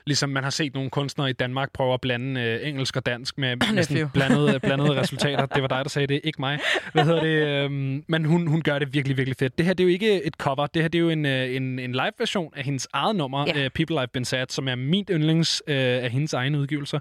ligesom 0.07 0.29
man 0.31 0.43
har 0.43 0.51
set 0.51 0.75
nogle 0.75 0.91
kunstnere 0.91 1.31
i 1.31 1.33
Danmark 1.33 1.73
prøve 1.73 1.95
at 1.95 2.01
blande 2.01 2.41
øh, 2.41 2.69
engelsk 2.69 2.97
og 2.97 3.07
dansk 3.07 3.39
med, 3.39 3.57
med 3.75 3.83
sådan 3.83 4.09
blandede, 4.09 4.61
blandede 4.67 5.01
resultater. 5.01 5.47
Det 5.47 5.63
var 5.63 5.69
dig, 5.69 5.85
der 5.85 5.89
sagde 5.89 6.07
det, 6.07 6.21
ikke 6.25 6.41
mig. 6.41 6.59
Hvad 6.93 7.05
hedder 7.05 7.23
det? 7.23 7.47
Øh, 7.47 7.71
men 8.09 8.25
hun, 8.25 8.47
hun 8.47 8.63
gør 8.63 8.79
det 8.79 8.95
virkelig, 8.95 9.17
virkelig 9.17 9.37
fedt. 9.39 9.59
Det 9.59 9.67
her 9.67 9.75
det 9.75 9.85
er 9.85 9.89
jo 9.89 9.93
ikke 9.93 10.25
et 10.25 10.35
cover, 10.35 10.67
det 10.67 10.83
her 10.83 10.89
det 10.89 10.99
er 10.99 11.03
jo 11.03 11.11
en, 11.11 11.27
øh, 11.27 11.57
en, 11.57 11.79
en 11.79 11.93
live-version 11.93 12.53
af 12.57 12.65
hendes 12.65 12.89
eget 12.93 13.17
nummer, 13.17 13.45
Ja. 13.47 13.63
ja. 13.63 13.69
People 13.69 14.03
I've 14.03 14.07
Been 14.13 14.25
Sad, 14.25 14.47
som 14.49 14.69
er 14.69 14.75
min 14.75 15.05
yndlings 15.11 15.63
øh, 15.67 15.77
af 15.77 16.11
hendes 16.11 16.33
egne 16.33 16.59
udgivelser. 16.59 16.99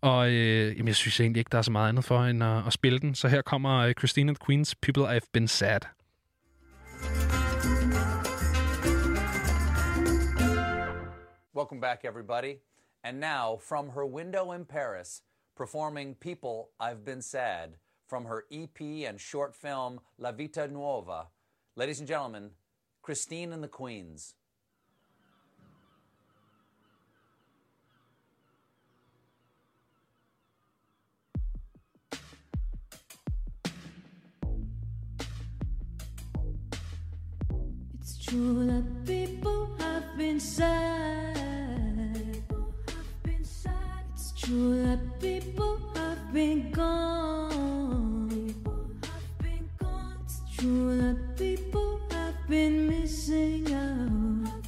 Og 0.00 0.30
øh, 0.30 0.72
jamen, 0.76 0.88
jeg 0.88 0.96
synes 0.96 1.20
egentlig 1.20 1.40
ikke, 1.40 1.48
der 1.52 1.58
er 1.58 1.62
så 1.62 1.70
meget 1.72 1.88
andet 1.88 2.04
for 2.04 2.24
end 2.24 2.44
at, 2.44 2.66
at 2.66 2.72
spille 2.72 2.98
den. 2.98 3.14
Så 3.14 3.28
her 3.28 3.42
kommer 3.42 3.78
øh, 3.78 3.94
Christina 3.98 4.32
the 4.32 4.46
Queens, 4.46 4.74
People 4.74 5.16
I've 5.16 5.30
Been 5.32 5.48
Sad. 5.48 5.80
Welcome 11.56 11.80
back, 11.80 12.04
everybody. 12.04 12.58
And 13.02 13.18
now, 13.18 13.56
from 13.56 13.88
her 13.88 14.04
window 14.04 14.52
in 14.52 14.66
Paris, 14.66 15.22
performing 15.56 16.14
People 16.14 16.68
I've 16.78 17.02
Been 17.02 17.22
Sad 17.22 17.78
from 18.06 18.26
her 18.26 18.44
EP 18.52 18.78
and 18.78 19.18
short 19.18 19.54
film 19.54 20.00
La 20.18 20.32
Vita 20.32 20.68
Nuova, 20.68 21.28
ladies 21.74 21.98
and 21.98 22.06
gentlemen, 22.06 22.50
Christine 23.00 23.54
and 23.54 23.64
the 23.64 23.68
Queens. 23.68 24.34
It's 37.98 38.18
true 38.26 38.66
that 38.66 39.06
people 39.06 39.74
have 39.78 40.18
been 40.18 40.38
sad. 40.38 41.45
People 44.46 45.80
have 45.96 46.32
been 46.32 46.70
gone. 46.70 48.54
It's 50.24 50.40
true 50.56 50.96
that 50.98 51.36
people 51.36 51.98
have 52.12 52.36
been 52.48 52.86
missing 52.86 53.66
out. 53.74 54.62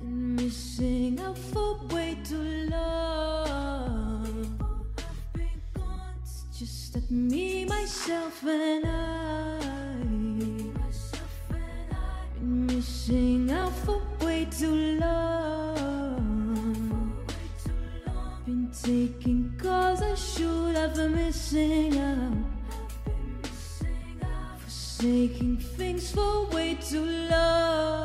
And 0.00 0.34
missing 0.34 1.20
out 1.20 1.38
for 1.38 1.78
way 1.94 2.16
too 2.24 2.68
long. 2.68 4.58
Just 6.58 6.94
that 6.94 7.08
me, 7.12 7.64
myself, 7.64 8.44
and 8.44 8.86
I. 8.86 9.60
Been 12.34 12.66
missing 12.66 13.52
out 13.52 13.72
for 13.84 14.02
way 14.20 14.48
too 14.50 14.98
long. 14.98 15.69
Taking 18.72 19.52
calls 19.58 20.00
I 20.00 20.14
should 20.14 20.76
have 20.76 20.94
been 20.94 21.16
missing 21.16 21.98
out. 21.98 22.32
Forsaking 24.62 25.56
things 25.56 26.12
for 26.12 26.46
way 26.46 26.76
too 26.76 27.04
long. 27.04 27.98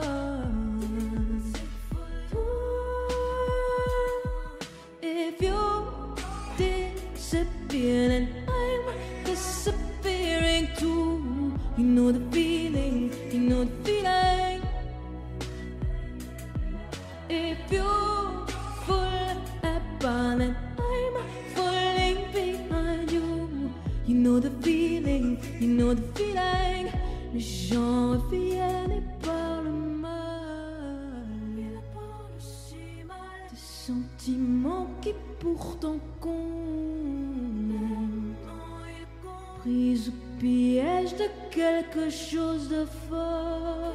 If 5.03 5.39
you 5.39 6.15
disappear, 6.57 8.07
then 8.09 8.27
I'm 8.47 9.23
disappearing 9.23 10.69
too. 10.77 11.53
You 11.77 11.83
know 11.83 12.11
the 12.11 12.21
feeling, 12.31 13.13
you 13.31 13.39
know 13.39 13.65
the 13.65 13.83
feeling. 13.83 14.45
Know 25.61 25.93
the 25.93 26.01
feeling. 26.15 26.91
Les 27.33 27.39
gens 27.39 28.11
reviennent 28.11 28.91
et 28.91 29.25
parlent 29.25 29.69
mal. 30.01 30.11
Des 33.51 33.57
sentiments 33.57 34.87
qui 35.01 35.13
pourtant 35.39 35.99
comptent. 36.19 36.35
Prise 39.59 40.09
au 40.09 40.39
piège 40.39 41.13
de 41.15 41.27
quelque 41.51 42.09
chose 42.09 42.69
de 42.69 42.85
fort. 43.09 43.93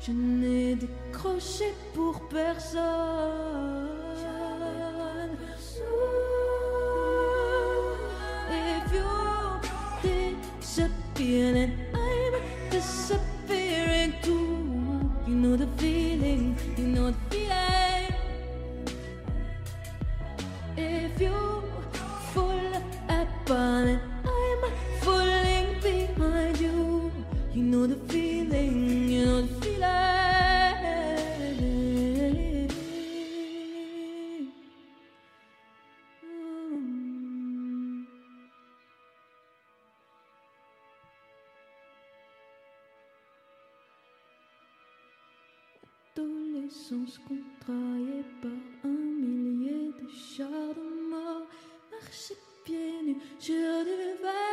Je 0.00 0.12
n'ai 0.12 0.74
décroché 0.76 1.74
pour 1.94 2.28
personne. 2.28 3.88
If 8.50 9.17
disappearing, 11.18 11.72
I'm 11.94 12.70
disappearing 12.70 14.14
too. 14.22 15.10
You 15.26 15.34
know 15.34 15.56
the 15.56 15.66
feeling, 15.76 16.56
you 16.76 16.84
know 16.84 17.10
the 17.10 17.16
feeling. 17.30 18.14
If 20.76 21.20
you 21.20 21.62
fall 22.32 22.72
apart, 23.08 23.98
I'm 24.24 24.62
falling 25.00 25.80
behind 25.82 26.60
you. 26.60 27.10
Feeling, 27.10 27.26
you 27.52 27.62
know 27.64 27.86
the 27.88 27.96
feeling. 28.12 29.07
Adolescence 46.88 47.18
contrariée 47.18 48.24
par 48.40 48.50
un 48.84 48.88
millier 48.88 49.92
de 50.00 50.08
chars 50.08 50.48
de 50.48 51.10
mort. 51.10 51.46
Marcher 51.90 52.36
pieds 52.64 53.02
nus 53.04 53.16
sur 53.38 53.84
du 53.84 54.22
verre 54.22 54.47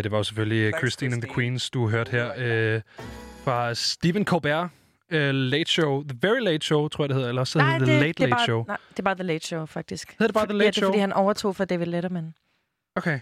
Det, 0.00 0.04
det 0.04 0.12
var 0.12 0.18
jo 0.18 0.22
selvfølgelig 0.22 0.74
uh, 0.74 0.78
Christine 0.78 1.14
and 1.14 1.22
the 1.22 1.34
Queens, 1.34 1.70
du 1.70 1.88
hørte 1.88 2.10
her 2.10 2.32
øh, 2.36 2.80
fra 3.44 3.74
Stephen 3.74 4.24
Colbert. 4.24 4.68
Uh, 5.12 5.18
late 5.18 5.70
Show. 5.70 6.02
The 6.02 6.18
Very 6.22 6.40
Late 6.40 6.66
Show, 6.66 6.88
tror 6.88 7.04
jeg, 7.04 7.08
det 7.08 7.14
hedder. 7.16 7.28
Eller 7.28 7.40
også 7.40 7.58
hedder 7.60 7.78
det 7.78 7.86
The 7.88 8.00
Late 8.00 8.08
det 8.08 8.20
Late 8.20 8.30
bare, 8.30 8.44
Show. 8.44 8.64
Nej, 8.66 8.76
det 8.90 8.98
er 8.98 9.02
bare 9.02 9.14
The 9.14 9.22
Late 9.22 9.46
Show, 9.46 9.66
faktisk. 9.66 10.10
Hedder 10.10 10.26
det 10.26 10.34
bare 10.34 10.46
The 10.46 10.56
Ja, 10.56 10.58
Late 10.58 10.70
det 10.70 10.82
er, 10.82 10.86
fordi 10.86 10.96
Show? 10.96 11.00
han 11.00 11.12
overtog 11.12 11.56
fra 11.56 11.64
David 11.64 11.86
Letterman. 11.86 12.34
Okay. 12.96 13.20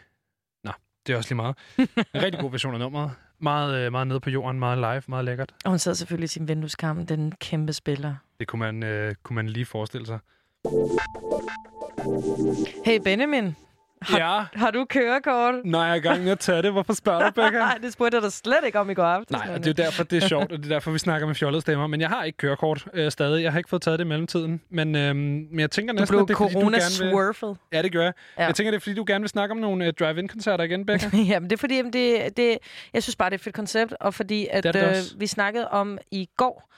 Nå, 0.64 0.72
det 1.06 1.12
er 1.12 1.16
også 1.16 1.30
lige 1.30 1.36
meget. 1.36 1.56
En 1.78 1.88
rigtig 2.24 2.40
god 2.40 2.50
version 2.50 2.74
af 2.74 2.80
nummeret. 2.80 3.10
Meget, 3.40 3.74
øh, 3.78 3.92
meget 3.92 4.06
nede 4.06 4.20
på 4.20 4.30
jorden, 4.30 4.58
meget 4.58 4.78
live, 4.78 5.02
meget 5.08 5.24
lækkert. 5.24 5.54
Og 5.64 5.70
hun 5.70 5.78
sad 5.78 5.94
selvfølgelig 5.94 6.24
i 6.24 6.28
sin 6.28 6.48
vindueskarm, 6.48 7.06
den 7.06 7.32
kæmpe 7.32 7.72
spiller. 7.72 8.14
Det 8.40 8.48
kunne 8.48 8.60
man, 8.60 8.82
øh, 8.82 9.14
kunne 9.22 9.34
man 9.34 9.48
lige 9.48 9.66
forestille 9.66 10.06
sig. 10.06 10.18
Hey 12.84 13.00
Benjamin, 13.04 13.56
har, 14.02 14.18
Ja? 14.18 14.58
har 14.58 14.70
du 14.70 14.84
kørekort? 14.84 15.54
Nej, 15.64 15.80
jeg 15.80 15.90
er 15.90 15.94
i 15.94 15.98
gang 15.98 16.22
med 16.24 16.32
at 16.32 16.38
tage 16.38 16.62
det. 16.62 16.72
Hvorfor 16.72 16.92
spørger 16.92 17.24
du, 17.24 17.30
Becca? 17.30 17.50
Nej, 17.68 17.78
det 17.82 17.92
spurgte 17.92 18.14
jeg 18.16 18.22
dig 18.22 18.32
slet 18.32 18.56
ikke 18.66 18.78
om 18.78 18.90
i 18.90 18.94
går 18.94 19.02
aften. 19.02 19.36
Nej, 19.36 19.54
og 19.54 19.58
det 19.64 19.66
er 19.78 19.84
jo 19.84 19.84
derfor, 19.86 20.04
det 20.04 20.22
er 20.22 20.28
sjovt, 20.28 20.52
og 20.52 20.58
det 20.58 20.64
er 20.64 20.68
derfor, 20.68 20.90
vi 20.90 20.98
snakker 20.98 21.26
med 21.26 21.34
fjollede 21.34 21.60
stemmer. 21.60 21.86
Men 21.86 22.00
jeg 22.00 22.08
har 22.08 22.24
ikke 22.24 22.36
kørekort 22.36 22.86
øh, 22.94 23.10
stadig. 23.10 23.42
Jeg 23.42 23.52
har 23.52 23.58
ikke 23.58 23.70
fået 23.70 23.82
taget 23.82 23.98
det 23.98 24.04
i 24.04 24.08
mellemtiden. 24.08 24.60
Men, 24.70 24.96
øhm, 24.96 25.16
men 25.18 25.60
jeg 25.60 25.70
tænker 25.70 25.92
Du 25.92 25.98
næsten, 25.98 26.12
blev 26.14 26.22
at 26.22 26.28
det 26.28 26.34
er, 26.34 26.38
fordi 26.38 26.54
du 26.54 26.60
gerne 26.60 27.40
vil... 27.40 27.56
Ja, 27.72 27.82
det 27.82 27.92
gør 27.92 28.02
jeg. 28.02 28.12
Ja. 28.38 28.46
Jeg 28.46 28.54
tænker, 28.54 28.70
det 28.70 28.76
er, 28.76 28.80
fordi 28.80 28.94
du 28.94 29.04
gerne 29.06 29.22
vil 29.22 29.28
snakke 29.28 29.52
om 29.52 29.58
nogle 29.58 29.86
øh, 29.86 29.92
drive-in-koncerter 29.92 30.64
igen, 30.64 30.86
Becca. 30.86 31.10
Jamen, 31.32 31.50
det 31.50 31.56
er 31.56 31.60
fordi, 31.60 31.76
jamen, 31.76 31.92
det, 31.92 32.36
det, 32.36 32.58
jeg 32.94 33.02
synes 33.02 33.16
bare, 33.16 33.30
det 33.30 33.34
er 33.34 33.38
et 33.38 33.44
fedt 33.44 33.54
koncept, 33.54 33.92
og 34.00 34.14
fordi 34.14 34.46
at, 34.50 34.64
Det 34.64 34.74
det 34.74 34.82
øh, 35.14 35.20
vi 35.20 35.26
snakkede 35.26 35.68
om 35.68 35.98
i 36.10 36.28
går, 36.36 36.68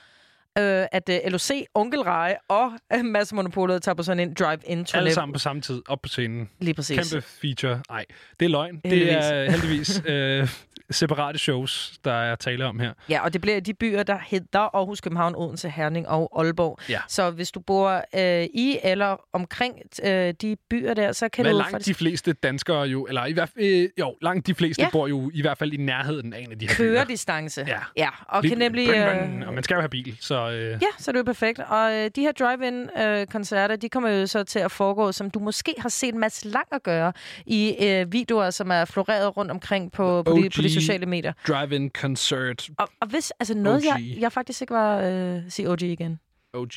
øh, 0.59 0.85
at 0.91 1.09
øh, 1.09 1.31
LOC, 1.31 1.51
Onkel 1.75 2.01
Rej 2.01 2.37
og 2.47 2.71
øh, 2.93 3.05
Mads 3.05 3.33
Monopolet 3.33 3.81
tager 3.83 3.95
på 3.95 4.03
sådan 4.03 4.19
en 4.29 4.33
drive-in-turné. 4.33 4.97
Alle 4.97 5.13
sammen 5.13 5.33
på 5.33 5.39
samme 5.39 5.61
tid, 5.61 5.81
op 5.87 6.01
på 6.01 6.09
scenen. 6.09 6.49
Lige 6.59 6.73
præcis. 6.73 7.11
Kæmpe 7.13 7.27
feature. 7.41 7.81
Nej, 7.89 8.05
det 8.39 8.45
er 8.45 8.49
løgn. 8.49 8.81
Heldigvis. 8.85 9.15
Det 9.25 9.37
er 9.45 9.51
heldigvis 9.51 10.01
øh, 10.05 10.47
separate 10.91 11.39
shows, 11.39 11.93
der 12.05 12.13
er 12.13 12.35
tale 12.35 12.65
om 12.65 12.79
her. 12.79 12.93
Ja, 13.09 13.23
og 13.23 13.33
det 13.33 13.41
bliver 13.41 13.59
de 13.59 13.73
byer, 13.73 14.03
der 14.03 14.17
hedder 14.27 14.59
Aarhus, 14.75 15.01
København, 15.01 15.35
Odense, 15.35 15.69
Herning 15.69 16.07
og 16.07 16.31
Aalborg. 16.43 16.79
Ja. 16.89 16.99
Så 17.07 17.31
hvis 17.31 17.51
du 17.51 17.59
bor 17.59 18.03
øh, 18.15 18.43
i 18.53 18.77
eller 18.83 19.17
omkring 19.33 19.75
øh, 20.03 20.33
de 20.41 20.55
byer 20.69 20.93
der, 20.93 21.11
så 21.11 21.29
kan 21.29 21.45
Men 21.45 21.51
du 21.51 21.57
langt 21.57 21.71
faktisk 21.71 21.87
de 21.97 22.03
fleste 22.03 22.33
danskere 22.33 22.81
jo, 22.81 23.05
eller 23.05 23.25
i 23.25 23.33
hvert 23.33 23.49
fald, 23.49 23.65
øh, 23.65 23.89
jo, 23.99 24.15
langt 24.21 24.47
de 24.47 24.55
fleste 24.55 24.81
Ja. 24.81 24.89
bor 24.91 25.07
jo 25.07 25.31
i 25.33 25.41
hvert 25.41 25.57
fald 25.57 25.73
i 25.73 25.77
nærheden 25.77 26.33
af 26.33 26.39
en 26.39 26.51
af 26.51 26.59
de 26.59 26.67
her 26.67 26.75
køre 26.75 26.95
byer. 26.95 27.03
distance. 27.03 27.65
Ja. 27.67 27.79
ja 27.97 28.09
og 28.27 28.41
Lige- 28.41 28.49
kan 28.51 28.57
nemlig... 28.57 28.87
Bøn, 28.87 28.97
Øh, 28.97 29.19
bøn, 29.31 29.43
og 29.43 29.53
man 29.53 29.63
skal 29.63 29.75
jo 29.75 29.81
have 29.81 29.89
bil, 29.89 30.17
så... 30.19 30.40
Øh, 30.47 30.71
Ja, 30.81 30.87
så 30.97 31.11
det 31.11 31.17
er 31.17 31.19
jo 31.19 31.23
perfekt. 31.23 31.59
Og 31.59 31.93
øh, 31.93 32.11
de 32.15 32.21
her 32.21 32.31
drive-in-koncerter, 32.31 33.75
de 33.75 33.89
kommer 33.89 34.09
jo 34.09 34.27
så 34.27 34.43
til 34.43 34.59
at 34.59 34.71
foregå, 34.71 35.11
som 35.11 35.29
du 35.31 35.39
måske 35.39 35.73
har 35.77 35.89
set 35.89 36.15
Mads 36.15 36.45
Langer 36.45 36.79
gøre 36.83 37.13
i 37.45 37.75
øh, 37.81 38.13
videoer, 38.13 38.49
som 38.49 38.71
er 38.71 38.85
floreret 38.85 39.37
rundt 39.37 39.51
omkring 39.51 39.91
på, 39.91 40.23
på, 40.23 40.31
de, 40.31 40.49
på 40.55 40.61
de 40.61 40.73
sociale 40.73 41.05
medier. 41.05 41.33
Drive-in 41.47 41.89
concert. 41.89 42.69
Og, 42.77 42.87
og 42.99 43.07
hvis, 43.07 43.33
altså 43.39 43.53
noget, 43.57 43.83
jeg, 43.85 43.93
OG. 43.93 44.21
jeg 44.21 44.31
faktisk 44.31 44.61
ikke 44.61 44.73
var... 44.73 44.99
Øh, 45.01 45.41
sige 45.49 45.69
OG 45.69 45.81
igen. 45.81 46.19
OG. 46.53 46.71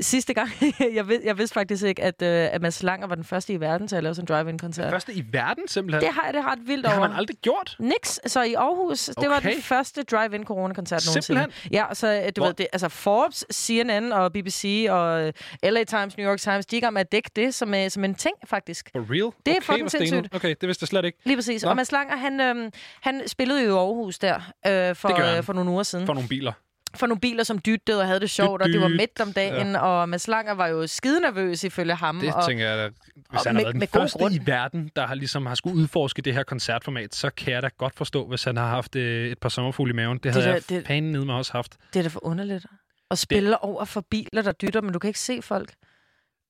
Sidste 0.00 0.34
gang, 0.34 0.50
jeg, 0.94 1.08
vid, 1.08 1.18
jeg 1.24 1.38
vidste 1.38 1.54
faktisk 1.54 1.84
ikke, 1.84 2.02
at, 2.02 2.22
øh, 2.22 2.28
at 2.52 2.62
Mads 2.62 2.82
Langer 2.82 3.06
var 3.06 3.14
den 3.14 3.24
første 3.24 3.52
i 3.52 3.60
verden 3.60 3.88
til 3.88 3.96
at 3.96 4.02
lave 4.02 4.14
sådan 4.14 4.22
en 4.32 4.36
drive-in-koncert. 4.36 4.90
Første 4.90 5.12
i 5.14 5.24
verden, 5.32 5.68
simpelthen? 5.68 6.02
Det 6.02 6.14
har 6.14 6.24
jeg 6.24 6.34
det 6.34 6.44
ret 6.44 6.58
vildt 6.66 6.84
Det 6.84 6.92
har 6.92 6.98
over. 6.98 7.08
man 7.08 7.16
aldrig 7.16 7.36
gjort. 7.36 7.76
Niks. 7.78 8.20
Så 8.26 8.42
i 8.42 8.54
Aarhus, 8.54 9.04
det 9.20 9.28
var 9.30 9.36
Okay. 9.36 9.54
den 9.54 9.62
første 9.62 10.02
drive-in 10.02 10.44
corona-koncert 10.44 11.02
nogensinde. 11.06 11.40
Simpelthen? 11.40 11.72
Ja, 11.72 11.84
så 11.92 12.06
øh, 12.14 12.32
du 12.36 12.40
Hvor- 12.40 12.46
ved, 12.46 12.54
det, 12.54 12.66
altså 12.72 12.88
Forbes, 12.88 13.44
CNN 13.52 14.12
og 14.12 14.32
BBC 14.32 14.86
og 14.90 15.26
øh, 15.26 15.32
LA 15.62 15.84
Times, 15.84 16.16
New 16.16 16.30
York 16.30 16.38
Times, 16.38 16.66
de 16.66 16.76
er 16.76 16.78
i 16.78 16.80
gang 16.80 16.92
med 16.92 17.00
at 17.00 17.12
dække 17.12 17.30
det 17.36 17.54
som, 17.54 17.74
øh, 17.74 17.90
som 17.90 18.04
en 18.04 18.14
ting, 18.14 18.34
faktisk. 18.46 18.90
For 18.96 19.06
real? 19.10 19.32
Det 19.46 19.52
er 19.52 19.56
okay, 19.56 19.62
fucking 19.62 19.90
sindssygt. 19.90 20.34
Okay, 20.34 20.54
det 20.60 20.66
vidste 20.66 20.82
jeg 20.82 20.88
slet 20.88 21.04
ikke. 21.04 21.18
Lige 21.24 21.36
præcis. 21.36 21.62
Nå. 21.62 21.70
Og 21.70 21.76
Mads 21.76 21.92
Langer, 21.92 22.16
han, 22.16 22.40
øhm, 22.40 22.70
han 23.00 23.22
spillede 23.26 23.62
jo 23.64 23.68
i 23.68 23.78
Aarhus 23.78 24.18
der 24.18 24.34
øh, 24.66 24.96
for, 24.96 25.36
øh, 25.38 25.42
for 25.44 25.52
nogle 25.52 25.70
uger 25.70 25.82
siden. 25.82 26.06
For 26.06 26.14
nogle 26.14 26.28
biler. 26.28 26.52
For 26.96 27.06
nogle 27.06 27.20
biler, 27.20 27.42
som 27.44 27.58
dyttede 27.58 28.00
og 28.00 28.06
havde 28.06 28.20
det 28.20 28.30
sjovt, 28.30 28.62
og 28.62 28.68
det 28.68 28.80
var 28.80 28.88
Dyt, 28.88 28.96
midt 28.96 29.20
om 29.20 29.32
dagen, 29.32 29.70
ja. 29.72 29.78
og 29.80 30.08
Mads 30.08 30.28
Langer 30.28 30.52
var 30.54 30.66
jo 30.66 30.86
skide 30.86 31.20
nervøs 31.20 31.64
ifølge 31.64 31.94
ham. 31.94 32.20
Det 32.20 32.34
og, 32.34 32.46
tænker 32.46 32.68
jeg, 32.70 32.90
hvis 33.14 33.24
og 33.40 33.40
han 33.46 33.54
med- 33.54 33.60
har 33.60 33.64
været 33.64 33.72
den 33.72 33.78
med 33.78 33.88
første 33.88 34.18
grund. 34.18 34.34
i 34.34 34.40
verden, 34.46 34.90
der 34.96 35.06
har 35.06 35.14
ligesom 35.14 35.46
har 35.46 35.54
skulle 35.54 35.76
udforske 35.76 36.22
det 36.22 36.34
her 36.34 36.42
koncertformat, 36.42 37.14
så 37.14 37.30
kan 37.30 37.52
jeg 37.52 37.62
da 37.62 37.68
godt 37.78 37.94
forstå, 37.94 38.26
hvis 38.26 38.44
han 38.44 38.56
har 38.56 38.68
haft 38.68 38.96
øh, 38.96 39.30
et 39.30 39.38
par 39.38 39.48
sommerfugle 39.48 39.90
i 39.92 39.96
maven. 39.96 40.18
Det 40.18 40.32
havde 40.32 40.46
da- 40.46 40.52
jeg 40.52 40.68
det- 40.68 40.86
fanden 40.86 41.12
nede 41.12 41.26
med 41.26 41.34
også 41.34 41.52
haft. 41.52 41.76
Det 41.92 41.98
er 41.98 42.02
da 42.02 42.08
for 42.08 42.26
underligt. 42.26 42.66
At 43.10 43.18
spille 43.18 43.48
det... 43.50 43.58
over 43.60 43.84
for 43.84 44.00
biler, 44.10 44.42
der 44.42 44.52
dytter, 44.52 44.80
men 44.80 44.92
du 44.92 44.98
kan 44.98 45.08
ikke 45.08 45.20
se 45.20 45.42
folk. 45.42 45.72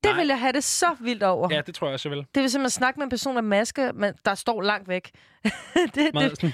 Det 0.05 0.17
vil 0.17 0.27
jeg 0.27 0.41
have 0.41 0.53
det 0.53 0.65
så 0.65 0.97
vildt 1.01 1.23
over. 1.23 1.49
Ja, 1.55 1.61
det 1.67 1.75
tror 1.75 1.87
jeg 1.87 1.93
også, 1.95 2.09
jeg 2.09 2.17
vil. 2.17 2.27
Det 2.35 2.43
vil 2.43 2.51
simpelthen 2.51 2.71
snakke 2.71 2.99
med 3.01 3.05
en 3.05 3.11
person 3.11 3.35
med 3.35 3.43
maske, 3.43 3.91
men 3.95 4.15
der 4.25 4.35
står 4.35 4.63
langt 4.63 4.89
væk. 4.89 5.11
det, 5.95 6.11
Meget 6.15 6.41
det, 6.41 6.53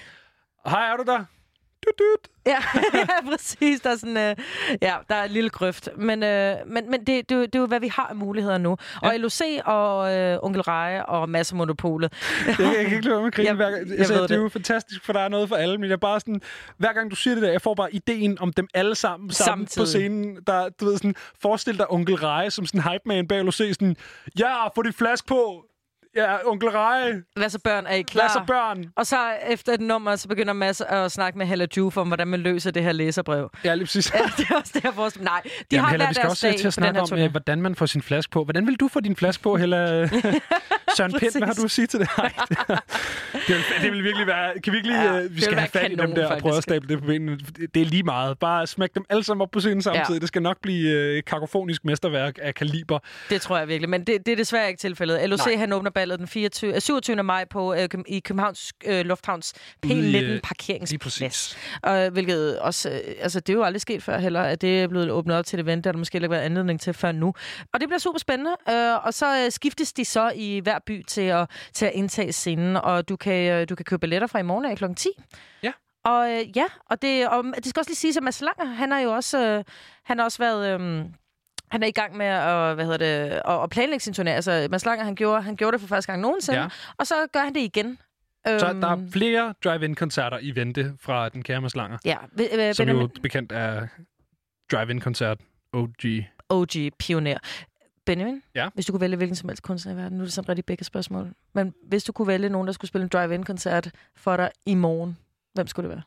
Hej, 0.66 0.90
er 0.92 0.96
du 0.96 1.02
der? 1.06 1.24
Ja, 2.46 2.56
ja, 2.94 3.06
præcis. 3.30 3.80
Der 3.80 3.90
er, 3.90 3.96
sådan, 3.96 4.16
øh, 4.16 4.36
ja, 4.82 4.94
der 5.08 5.14
er 5.14 5.24
en 5.24 5.30
lille 5.30 5.50
grøft. 5.50 5.88
Men, 5.96 6.22
øh, 6.22 6.56
men, 6.66 6.90
men 6.90 7.00
det, 7.00 7.28
det, 7.28 7.36
er 7.36 7.40
det 7.40 7.54
er 7.54 7.58
jo, 7.58 7.66
hvad 7.66 7.80
vi 7.80 7.88
har 7.88 8.06
af 8.06 8.16
muligheder 8.16 8.58
nu. 8.58 8.76
Ja. 9.02 9.08
Og 9.08 9.14
LOC 9.18 9.40
og 9.64 10.14
øh, 10.14 10.38
Onkel 10.42 10.62
Reje 10.62 11.04
og 11.04 11.28
Masse 11.28 11.54
Monopolet. 11.56 12.12
Jeg, 12.46 12.56
jeg 12.58 12.84
kan 12.86 12.94
ikke 12.96 13.08
lade 13.08 13.18
med 13.18 13.26
at 13.26 13.34
grine 13.34 13.46
Jeg- 13.48 13.54
hver 13.56 13.70
gang. 13.70 13.88
jeg 13.90 13.98
Altså, 13.98 14.14
ved 14.14 14.22
det 14.22 14.30
er 14.30 14.36
det. 14.36 14.42
jo 14.44 14.48
fantastisk, 14.48 15.04
for 15.04 15.12
der 15.12 15.20
er 15.20 15.28
noget 15.28 15.48
for 15.48 15.56
alle, 15.56 15.78
men 15.78 15.84
jeg 15.84 15.92
er 15.92 15.96
bare 15.96 16.20
sådan, 16.20 16.40
hver 16.78 16.92
gang 16.92 17.10
du 17.10 17.16
siger 17.16 17.34
det 17.34 17.42
der, 17.42 17.50
jeg 17.50 17.62
får 17.62 17.74
bare 17.74 17.94
ideen 17.94 18.38
om 18.40 18.52
dem 18.52 18.68
alle 18.74 18.94
sammen, 18.94 19.30
sammen 19.30 19.68
på 19.78 19.84
scenen. 19.84 20.38
Der, 20.46 20.68
du 20.68 20.84
ved, 20.84 20.96
sådan, 20.96 21.14
forestil 21.42 21.78
dig 21.78 21.90
onkel 21.90 22.14
Reje 22.14 22.50
som 22.50 22.66
sådan 22.66 22.82
hype 22.92 23.02
man 23.06 23.28
bag 23.28 23.44
LOC, 23.44 23.54
sådan, 23.54 23.96
ja, 24.38 24.68
få 24.68 24.82
dit 24.82 24.94
flask 24.94 25.26
på. 25.26 25.64
Ja, 26.16 26.36
onkel 26.48 26.68
Reje. 26.68 27.22
Hvad 27.36 27.48
så 27.50 27.58
børn? 27.58 27.86
Er 27.86 27.94
I 27.94 28.02
klar? 28.02 28.22
Hvad 28.22 28.30
så 28.30 28.42
børn? 28.46 28.84
Og 28.96 29.06
så 29.06 29.16
efter 29.48 29.72
et 29.72 29.80
nummer, 29.80 30.16
så 30.16 30.28
begynder 30.28 30.52
Mads 30.52 30.80
at 30.80 31.12
snakke 31.12 31.38
med 31.38 31.46
Hella 31.46 31.66
Juf 31.76 31.96
om, 31.96 32.06
hvordan 32.06 32.28
man 32.28 32.40
løser 32.40 32.70
det 32.70 32.82
her 32.82 32.92
læserbrev. 32.92 33.50
Ja, 33.64 33.74
lige 33.74 33.84
præcis. 33.86 34.12
Ja, 34.14 34.18
det 34.36 34.46
er 34.50 34.54
også 34.56 34.80
derfor. 34.82 35.08
som- 35.08 35.22
Nej, 35.22 35.40
de 35.44 35.50
Jamen, 35.72 35.84
har 35.84 35.90
Hella, 35.90 36.08
vi 36.08 36.14
skal 36.14 36.28
også 36.28 36.54
til 36.58 36.66
at 36.66 36.72
snakke 36.72 37.00
om, 37.00 37.08
turné. 37.12 37.18
øh, 37.18 37.30
hvordan 37.30 37.62
man 37.62 37.74
får 37.74 37.86
sin 37.86 38.02
flaske 38.02 38.30
på. 38.30 38.44
Hvordan 38.44 38.66
vil 38.66 38.76
du 38.76 38.88
få 38.88 39.00
din 39.00 39.16
flaske 39.16 39.42
på, 39.42 39.56
Hella? 39.56 40.08
Søren 40.96 41.12
Pind, 41.18 41.38
hvad 41.38 41.46
har 41.48 41.54
du 41.54 41.64
at 41.64 41.70
sige 41.70 41.86
til 41.86 42.00
det? 42.00 42.08
Det, 42.16 42.26
det, 43.48 43.48
vil, 43.48 43.64
det 43.82 43.92
vil 43.92 44.04
virkelig 44.04 44.26
være... 44.26 44.60
Kan 44.64 44.72
vi 44.72 44.76
ikke 44.76 44.88
lige... 44.88 45.02
Ja, 45.02 45.22
det 45.22 45.36
vi 45.36 45.40
skal 45.40 45.58
have 45.58 45.68
fat 45.68 45.92
i 45.92 45.94
dem 45.94 46.14
der 46.14 46.26
og 46.26 46.38
prøve 46.38 46.56
at 46.56 46.62
stable 46.62 46.88
det 46.88 46.98
på 47.00 47.06
benene. 47.06 47.38
Det 47.74 47.82
er 47.82 47.86
lige 47.86 48.02
meget. 48.02 48.38
Bare 48.38 48.66
smæk 48.66 48.94
dem 48.94 49.04
alle 49.10 49.24
sammen 49.24 49.42
op 49.42 49.50
på 49.50 49.60
scenen 49.60 49.82
samtidig. 49.82 50.08
Ja. 50.10 50.18
Det 50.18 50.28
skal 50.28 50.42
nok 50.42 50.56
blive 50.62 50.90
øh, 50.90 51.18
et 51.18 51.24
kakofonisk 51.24 51.84
mesterværk 51.84 52.34
af 52.42 52.54
kaliber. 52.54 52.98
Det 53.30 53.40
tror 53.40 53.58
jeg 53.58 53.68
virkelig, 53.68 53.88
men 53.90 54.04
det, 54.04 54.26
det 54.26 54.32
er 54.32 54.36
desværre 54.36 54.68
ikke 54.68 54.80
tilfældet. 54.80 55.28
LOC 55.30 55.46
Nej. 55.46 55.56
han 55.56 55.72
åbner 55.72 55.90
ballet 56.04 56.18
den 56.18 56.28
24, 56.28 56.74
øh, 56.74 56.80
27. 56.80 57.22
maj 57.22 57.44
på, 57.44 57.74
øh, 57.74 57.88
i 58.08 58.20
Københavns 58.20 58.72
øh, 58.84 59.04
Lufthavns 59.04 59.52
Ude 59.86 60.10
i, 60.10 60.14
P19 60.14 60.24
øh, 60.24 60.40
parkeringsplads. 60.40 61.56
Og, 61.82 62.10
hvilket 62.10 62.58
også, 62.58 62.90
øh, 62.90 63.14
altså 63.20 63.40
det 63.40 63.52
er 63.52 63.56
jo 63.56 63.62
aldrig 63.62 63.80
sket 63.80 64.02
før 64.02 64.18
heller, 64.18 64.42
at 64.42 64.60
det 64.60 64.82
er 64.82 64.88
blevet 64.88 65.10
åbnet 65.10 65.36
op 65.36 65.46
til 65.46 65.58
et 65.58 65.62
event, 65.62 65.84
der 65.84 65.92
der 65.92 65.98
måske 65.98 66.16
ikke 66.16 66.30
været 66.30 66.40
anledning 66.40 66.80
til 66.80 66.94
før 66.94 67.12
nu. 67.12 67.34
Og 67.72 67.80
det 67.80 67.88
bliver 67.88 67.98
super 67.98 68.18
spændende, 68.18 68.50
øh, 68.68 69.06
og 69.06 69.14
så 69.14 69.44
øh, 69.44 69.50
skiftes 69.50 69.92
de 69.92 70.04
så 70.04 70.32
i 70.34 70.60
hver 70.62 70.78
by 70.86 71.02
til 71.02 71.20
at, 71.20 71.50
til 71.72 71.86
at 71.86 71.92
indtage 71.94 72.32
scenen, 72.32 72.76
og 72.76 73.08
du 73.08 73.16
kan, 73.16 73.52
øh, 73.52 73.68
du 73.68 73.74
kan 73.74 73.84
købe 73.84 74.00
billetter 74.00 74.26
fra 74.26 74.38
i 74.38 74.42
morgen 74.42 74.64
af 74.64 74.76
kl. 74.76 74.84
10. 74.96 75.08
Ja. 75.62 75.72
Og 76.04 76.30
øh, 76.32 76.56
ja, 76.56 76.66
og 76.90 77.02
det, 77.02 77.28
og 77.28 77.44
det 77.56 77.66
skal 77.66 77.80
også 77.80 77.90
lige 77.90 77.96
sige, 77.96 78.16
at 78.16 78.22
Mads 78.22 78.40
Langer, 78.40 78.74
han 78.74 78.90
har 78.90 79.00
jo 79.00 79.12
også, 79.12 79.38
øh, 79.46 79.64
han 80.04 80.18
har 80.18 80.24
også 80.24 80.38
været... 80.38 80.80
Øh, 80.80 81.04
han 81.70 81.82
er 81.82 81.86
i 81.86 81.90
gang 81.90 82.16
med 82.16 82.26
at, 82.26 82.74
hvad 82.74 82.84
hedder 82.84 82.98
det, 82.98 83.30
at, 83.44 83.62
at 83.62 83.70
planlægge 83.70 84.02
sin 84.02 84.14
turné. 84.14 84.30
Altså, 84.30 84.68
Mads 84.70 84.84
Langer, 84.84 85.04
han 85.04 85.14
gjorde, 85.14 85.42
han 85.42 85.56
gjorde 85.56 85.72
det 85.72 85.80
for 85.80 85.88
første 85.88 86.12
gang 86.12 86.22
nogensinde, 86.22 86.60
Ja. 86.60 86.68
og 86.98 87.06
så 87.06 87.14
gør 87.32 87.40
han 87.40 87.54
det 87.54 87.60
igen. 87.60 87.98
Så 88.46 88.68
Øhm, 88.70 88.80
der 88.80 88.88
er 88.88 88.98
flere 89.12 89.54
drive-in-koncerter 89.64 90.38
i 90.38 90.54
vente 90.54 90.94
fra 91.00 91.28
den 91.28 91.42
kære 91.42 91.60
Mads 91.60 91.76
Langer. 91.76 91.98
Ja, 92.04 92.16
ved- 92.32 92.68
øh, 92.68 92.74
Som 92.74 92.88
jo 92.88 92.92
Benjamin, 92.94 93.22
bekendt 93.22 93.52
er 93.52 93.86
drive-in-koncert 94.72 95.38
OG. 95.72 96.24
OG-pioner. 96.48 97.38
Benjamin, 98.06 98.42
Ja? 98.54 98.68
hvis 98.74 98.86
du 98.86 98.92
kunne 98.92 99.00
vælge 99.00 99.16
hvilken 99.16 99.36
som 99.36 99.48
helst 99.48 99.62
kunstner 99.62 99.92
i 99.92 99.96
verden, 99.96 100.18
nu 100.18 100.22
er 100.22 100.26
det 100.26 100.32
sådan 100.32 100.48
rigtig 100.48 100.64
begge 100.64 100.84
spørgsmål, 100.84 101.32
men 101.54 101.74
hvis 101.88 102.04
du 102.04 102.12
kunne 102.12 102.28
vælge 102.28 102.48
nogen, 102.48 102.66
der 102.66 102.72
skulle 102.72 102.88
spille 102.88 103.02
en 103.02 103.08
drive-in-koncert 103.08 103.90
for 104.16 104.36
dig 104.36 104.50
i 104.66 104.74
morgen, 104.74 105.18
hvem 105.54 105.66
skulle 105.66 105.88
det 105.88 105.96
være? 105.96 106.02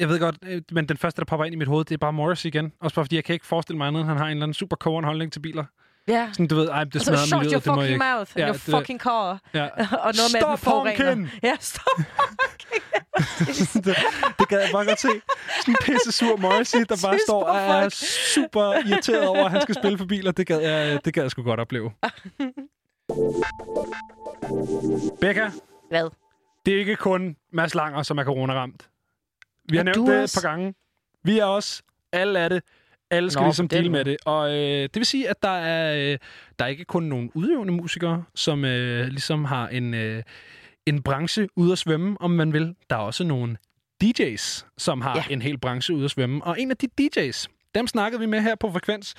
Jeg 0.00 0.08
ved 0.08 0.18
godt, 0.20 0.36
øh, 0.46 0.62
men 0.72 0.86
den 0.88 0.96
første, 0.96 1.20
der 1.20 1.24
popper 1.24 1.44
ind 1.44 1.54
i 1.54 1.58
mit 1.58 1.68
hoved, 1.68 1.84
det 1.84 1.94
er 1.94 1.98
bare 1.98 2.12
Morris 2.12 2.44
igen. 2.44 2.72
Også 2.80 2.94
bare 2.94 3.04
fordi, 3.04 3.16
jeg 3.16 3.24
kan 3.24 3.32
ikke 3.32 3.46
forestille 3.46 3.78
mig 3.78 3.86
andet, 3.88 4.00
end 4.00 4.08
han 4.08 4.18
har 4.18 4.24
en 4.24 4.30
eller 4.30 4.42
anden 4.42 4.54
super 4.54 4.76
kogeren 4.76 5.04
holdning 5.04 5.32
til 5.32 5.40
biler. 5.40 5.64
Ja. 6.08 6.28
Sådan, 6.32 6.46
du 6.46 6.54
ved, 6.56 6.68
ej, 6.68 6.84
det 6.84 7.02
smadrer 7.02 7.38
miljøet, 7.38 7.52
your 7.52 7.60
det 7.60 7.66
må 7.66 7.82
jeg 7.82 7.88
fucking 7.88 7.94
ikke. 7.94 8.04
mouth, 8.16 8.30
ja, 8.36 8.46
your 8.46 8.52
det- 8.52 8.60
fucking 8.60 9.00
car. 9.00 9.40
Ja. 9.54 9.64
og 10.06 10.12
noget 10.18 10.32
med, 10.32 10.40
at 10.40 10.46
den 10.48 10.56
Stop 10.56 10.58
forurener. 10.58 11.28
Ja, 11.48 11.56
stop 11.60 11.98
det, 13.84 13.96
det 14.38 14.48
gad 14.48 14.60
jeg 14.60 14.68
bare 14.72 14.84
godt 14.84 15.00
se. 15.00 15.08
Sådan 15.60 15.74
en 15.74 15.76
pisse 15.82 16.12
sur 16.12 16.36
Morrissey, 16.36 16.78
der 16.78 16.98
bare 17.06 17.18
står 17.26 17.42
og 17.44 17.56
er 17.58 17.88
super 18.34 18.88
irriteret 18.88 19.28
over, 19.28 19.44
at 19.44 19.50
han 19.50 19.60
skal 19.60 19.74
spille 19.74 19.98
for 19.98 20.04
biler. 20.04 20.32
Det 20.32 20.46
gad 20.46 20.60
jeg, 20.60 21.04
det 21.04 21.14
gad 21.14 21.22
jeg 21.22 21.30
sgu 21.30 21.42
godt 21.42 21.60
opleve. 21.60 21.90
Becca, 25.20 25.50
Hvad? 25.88 26.10
det 26.66 26.74
er 26.74 26.78
ikke 26.78 26.96
kun 26.96 27.36
Mads 27.52 27.74
Langer, 27.74 28.02
som 28.02 28.18
er 28.18 28.24
corona-ramt. 28.24 28.88
Vi 29.70 29.76
har 29.76 29.84
Er 29.84 29.84
nævnt 29.84 30.08
det 30.08 30.16
et 30.16 30.22
også? 30.22 30.40
par 30.42 30.48
gange. 30.48 30.74
Vi 31.24 31.38
er 31.38 31.44
også. 31.44 31.82
Alle 32.12 32.38
er 32.38 32.48
det. 32.48 32.62
Alle 33.10 33.30
skal 33.30 33.40
Nå, 33.40 33.46
ligesom 33.46 33.68
deale 33.68 33.90
med 33.90 34.04
det. 34.04 34.16
Og 34.26 34.50
øh, 34.50 34.82
det 34.82 34.96
vil 34.96 35.06
sige, 35.06 35.28
at 35.28 35.42
der 35.42 35.48
er, 35.58 36.12
øh, 36.12 36.18
der 36.58 36.64
er 36.64 36.68
ikke 36.68 36.84
kun 36.84 37.02
nogen 37.02 37.30
udøvende 37.34 37.72
musikere, 37.72 38.24
som 38.34 38.64
øh, 38.64 39.06
ligesom 39.08 39.44
har 39.44 39.68
en, 39.68 39.94
øh, 39.94 40.22
en 40.86 41.02
branche 41.02 41.48
ude 41.56 41.72
at 41.72 41.78
svømme, 41.78 42.16
om 42.20 42.30
man 42.30 42.52
vil. 42.52 42.74
Der 42.90 42.96
er 42.96 43.00
også 43.00 43.24
nogle 43.24 43.56
DJ's, 44.04 44.66
som 44.78 45.00
har 45.00 45.16
Ja. 45.16 45.24
ja. 45.28 45.32
en 45.34 45.42
hel 45.42 45.58
branche 45.58 45.94
ude 45.94 46.04
at 46.04 46.10
svømme. 46.10 46.44
Og 46.44 46.60
en 46.60 46.70
af 46.70 46.76
de 46.76 46.88
DJ's, 47.00 47.46
dem 47.74 47.86
snakkede 47.86 48.20
vi 48.20 48.26
med 48.26 48.40
her 48.40 48.54
på 48.54 48.72
Frekvens. 48.72 49.14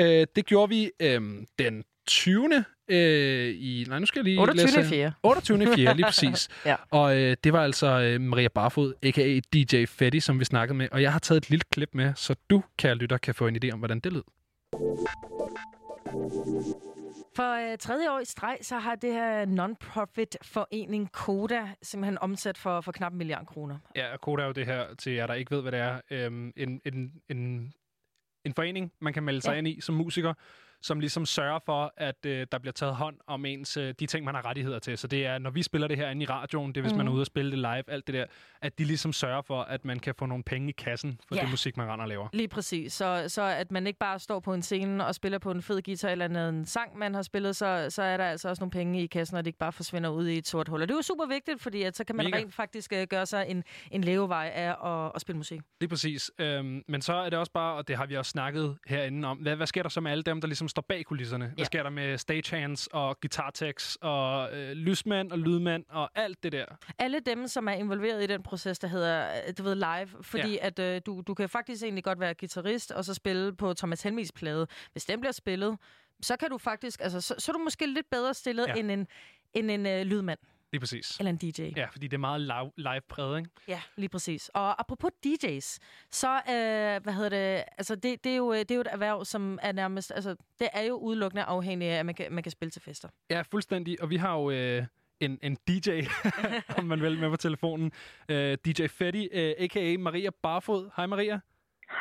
Øh, 0.00 0.26
det 0.36 0.46
gjorde 0.46 0.68
vi 0.68 0.90
øh, 1.00 1.20
den 1.58 1.84
20. 2.06 2.64
Øh, 2.88 3.54
i... 3.58 3.84
Nej, 3.88 3.98
nu 3.98 4.06
skal 4.06 4.18
jeg 4.20 4.24
lige 4.24 4.40
28. 4.40 4.66
læse... 4.66 4.88
fjerde. 4.88 5.12
28. 5.22 5.74
4. 5.74 5.94
lige 5.94 6.04
præcis. 6.12 6.48
Ja. 6.66 6.76
Og 6.90 7.16
øh, 7.18 7.36
det 7.44 7.52
var 7.52 7.62
altså 7.62 7.86
øh, 8.00 8.20
Maria 8.20 8.48
Barfod, 8.48 8.94
a.k.a. 9.02 9.40
DJ 9.52 9.84
Fetty, 9.86 10.18
som 10.18 10.40
vi 10.40 10.44
snakkede 10.44 10.78
med. 10.78 10.88
Og 10.92 11.02
jeg 11.02 11.12
har 11.12 11.18
taget 11.18 11.36
et 11.42 11.50
lille 11.50 11.62
klip 11.72 11.90
med, 11.92 12.12
så 12.16 12.34
du, 12.50 12.62
kære 12.78 12.94
lytter, 12.94 13.18
kan 13.18 13.34
få 13.34 13.46
en 13.46 13.56
idé 13.64 13.70
om, 13.72 13.78
hvordan 13.78 14.00
det 14.00 14.12
lød. 14.12 14.22
For 17.36 17.72
øh, 17.72 17.78
tredje 17.78 18.10
år 18.10 18.20
i 18.20 18.24
streg, 18.24 18.58
så 18.62 18.78
har 18.78 18.94
det 18.94 19.12
her 19.12 19.44
non-profit 19.46 20.36
forening 20.42 21.12
Koda 21.12 21.62
simpelthen 21.82 22.18
omsat 22.18 22.58
for, 22.58 22.80
for 22.80 22.92
knap 22.92 23.12
en 23.12 23.18
milliard 23.18 23.46
kroner. 23.46 23.78
Ja, 23.96 24.12
og 24.12 24.20
Koda 24.20 24.42
er 24.42 24.46
jo 24.46 24.52
det 24.52 24.66
her, 24.66 24.84
til 24.98 25.12
jer, 25.12 25.26
der 25.26 25.34
ikke 25.34 25.50
ved, 25.54 25.62
hvad 25.62 25.72
det 25.72 25.80
er. 25.80 26.00
Øhm, 26.10 26.52
en, 26.56 26.80
en, 26.84 27.12
en, 27.30 27.72
en 28.44 28.54
forening, 28.54 28.92
man 29.00 29.12
kan 29.12 29.22
melde 29.22 29.40
sig 29.42 29.52
Ja. 29.52 29.58
ind 29.58 29.68
i 29.68 29.80
som 29.80 29.94
musiker, 29.94 30.34
som 30.82 31.00
ligesom 31.00 31.26
sørger 31.26 31.58
for, 31.66 31.92
at 31.96 32.26
øh, 32.26 32.46
der 32.52 32.58
bliver 32.58 32.72
taget 32.72 32.94
hånd 32.96 33.16
om 33.26 33.44
ens, 33.44 33.76
øh, 33.76 33.94
de 34.00 34.06
ting, 34.06 34.24
man 34.24 34.34
har 34.34 34.44
rettigheder 34.46 34.78
til. 34.78 34.98
Så 34.98 35.06
det 35.06 35.26
er, 35.26 35.38
når 35.38 35.50
vi 35.50 35.62
spiller 35.62 35.88
det 35.88 35.96
her 35.96 36.10
inde 36.10 36.22
i 36.22 36.26
radioen, 36.26 36.68
det 36.72 36.76
er, 36.76 36.82
hvis 36.82 36.92
mm. 36.92 36.96
man 36.98 37.06
er 37.06 37.10
Mhm. 37.10 37.14
ude 37.16 37.22
og 37.22 37.26
spille 37.26 37.50
det 37.50 37.58
live, 37.58 37.90
alt 37.90 38.06
det 38.06 38.14
der, 38.14 38.24
at 38.62 38.78
de 38.78 38.84
ligesom 38.84 39.12
sørger 39.12 39.42
for, 39.42 39.62
at 39.62 39.84
man 39.84 39.98
kan 39.98 40.14
få 40.18 40.26
nogle 40.26 40.44
penge 40.44 40.68
i 40.68 40.72
kassen 40.72 41.20
for 41.28 41.34
Ja. 41.36 41.40
det 41.40 41.50
musik, 41.50 41.76
man 41.76 41.86
render 41.88 42.02
og 42.02 42.08
laver. 42.08 42.28
Lige 42.32 42.48
præcis. 42.48 42.92
Så, 42.92 43.24
så 43.28 43.42
at 43.42 43.70
man 43.72 43.86
ikke 43.86 43.98
bare 43.98 44.18
står 44.18 44.40
på 44.40 44.54
en 44.54 44.62
scene 44.62 45.06
og 45.06 45.14
spiller 45.14 45.38
på 45.38 45.50
en 45.50 45.62
fed 45.62 45.82
guitar 45.82 46.08
eller 46.08 46.24
andet 46.24 46.48
en 46.48 46.66
sang, 46.66 46.98
man 46.98 47.14
har 47.14 47.22
spillet, 47.22 47.56
så, 47.56 47.86
så 47.88 48.02
er 48.02 48.16
der 48.16 48.24
altså 48.24 48.48
også 48.48 48.60
nogle 48.60 48.70
penge 48.70 49.02
i 49.02 49.06
kassen, 49.06 49.36
og 49.36 49.44
det 49.44 49.48
ikke 49.48 49.58
bare 49.58 49.72
forsvinder 49.72 50.10
ud 50.10 50.26
i 50.28 50.38
et 50.38 50.48
sort 50.48 50.68
hul. 50.68 50.82
Og 50.82 50.88
det 50.88 50.94
er 50.94 50.98
jo 50.98 51.02
super 51.02 51.26
vigtigt, 51.26 51.62
fordi 51.62 51.82
at 51.82 51.96
så 51.96 52.04
kan 52.04 52.16
man 52.16 52.26
Mega. 52.26 52.36
rent 52.36 52.54
faktisk 52.54 52.92
uh, 52.96 53.02
gøre 53.10 53.26
sig 53.26 53.46
en, 53.48 53.64
en 53.90 54.04
levevej 54.04 54.52
af 54.54 54.88
at, 55.04 55.12
at 55.14 55.20
spille 55.20 55.36
musik. 55.36 55.60
Lige 55.80 55.88
præcis. 55.88 56.30
Øhm, 56.38 56.82
men 56.88 57.02
så 57.02 57.12
er 57.14 57.30
det 57.30 57.38
også 57.38 57.52
bare, 57.52 57.74
og 57.76 57.88
det 57.88 57.96
har 57.96 58.06
vi 58.06 58.16
også 58.16 58.30
snakket 58.30 58.78
herinde 58.86 59.28
om, 59.28 59.36
hvad, 59.38 59.56
hvad 59.56 59.66
sker 59.66 59.82
der 59.82 59.88
så 59.90 60.00
med 60.00 60.10
alle 60.10 60.22
dem, 60.22 60.40
der 60.40 60.48
ligesom 60.48 60.65
står 60.68 60.82
bag 60.82 61.04
kulisserne? 61.04 61.46
Hvad 61.46 61.54
Ja. 61.58 61.64
sker 61.64 61.82
der 61.82 61.90
med 61.90 62.18
stagehands 62.18 62.86
og 62.86 63.20
guitartekst 63.20 63.98
og 64.00 64.56
øh, 64.56 64.72
lysmænd 64.72 65.32
og 65.32 65.38
lydmænd 65.38 65.84
og 65.88 66.10
alt 66.14 66.42
det 66.42 66.52
der? 66.52 66.64
alle 66.98 67.20
dem, 67.20 67.48
som 67.48 67.68
er 67.68 67.72
involveret 67.72 68.22
i 68.22 68.26
den 68.26 68.42
proces, 68.42 68.78
der 68.78 68.88
hedder, 68.88 69.28
øh, 69.48 69.52
du 69.58 69.62
ved, 69.62 69.74
live, 69.74 70.08
fordi 70.22 70.52
ja. 70.52 70.66
at 70.66 70.78
øh, 70.78 71.00
du, 71.06 71.22
du 71.26 71.34
kan 71.34 71.48
faktisk 71.48 71.82
egentlig 71.82 72.04
godt 72.04 72.20
være 72.20 72.34
guitarist 72.34 72.90
og 72.92 73.04
så 73.04 73.14
spille 73.14 73.56
på 73.56 73.74
Thomas 73.74 74.02
Helmis 74.02 74.32
plade. 74.32 74.66
Hvis 74.92 75.04
den 75.04 75.20
bliver 75.20 75.32
spillet, 75.32 75.78
så 76.22 76.36
kan 76.36 76.50
du 76.50 76.58
faktisk, 76.58 77.00
altså, 77.00 77.20
så, 77.20 77.34
så 77.38 77.52
er 77.52 77.56
du 77.56 77.58
måske 77.62 77.86
lidt 77.86 78.10
bedre 78.10 78.34
stillet 78.34 78.66
ja. 78.68 78.74
end 78.74 78.90
en, 78.90 79.06
end 79.54 79.70
en 79.70 79.86
øh, 79.86 80.02
lydmand. 80.06 80.38
Lige 80.72 80.80
præcis. 80.80 81.16
Eller 81.18 81.30
en 81.30 81.36
DJ. 81.36 81.62
Ja, 81.76 81.86
fordi 81.92 82.06
det 82.06 82.16
er 82.16 82.18
meget 82.18 82.40
live, 82.40 82.72
live 82.76 83.00
præget, 83.08 83.38
ikke? 83.38 83.50
Ja, 83.68 83.80
lige 83.96 84.08
præcis. 84.08 84.50
Og 84.54 84.80
apropos 84.80 85.10
DJ's, 85.26 85.78
så, 86.10 86.36
øh, 86.36 87.02
hvad 87.02 87.12
hedder 87.12 87.28
det, 87.28 87.64
altså 87.78 87.94
det, 87.94 88.24
det, 88.24 88.32
er 88.32 88.36
jo, 88.36 88.52
det 88.52 88.70
er 88.70 88.74
jo 88.74 88.80
et 88.80 88.88
erhverv, 88.90 89.24
som 89.24 89.58
er 89.62 89.72
nærmest, 89.72 90.12
altså 90.14 90.36
det 90.58 90.68
er 90.72 90.82
jo 90.82 90.94
udelukkende 90.94 91.42
afhængigt 91.42 91.92
af, 91.92 91.98
at 91.98 92.06
man 92.06 92.14
kan, 92.14 92.32
man 92.32 92.42
kan 92.42 92.52
spille 92.52 92.70
til 92.70 92.82
fester. 92.82 93.08
Ja, 93.30 93.42
fuldstændig. 93.50 94.02
Og 94.02 94.10
vi 94.10 94.16
har 94.16 94.34
jo 94.34 94.50
øh, 94.50 94.86
en, 95.20 95.38
en 95.42 95.56
DJ, 95.68 96.00
om 96.78 96.84
man 96.84 97.02
vil, 97.02 97.18
med 97.18 97.30
på 97.30 97.36
telefonen. 97.36 97.92
Øh, 98.28 98.58
DJ 98.66 98.86
Fetty, 98.86 99.26
øh, 99.32 99.54
a.k.a. 99.58 99.96
Maria 99.98 100.30
Barfod. 100.42 100.90
Hej 100.96 101.06
Maria. 101.06 101.40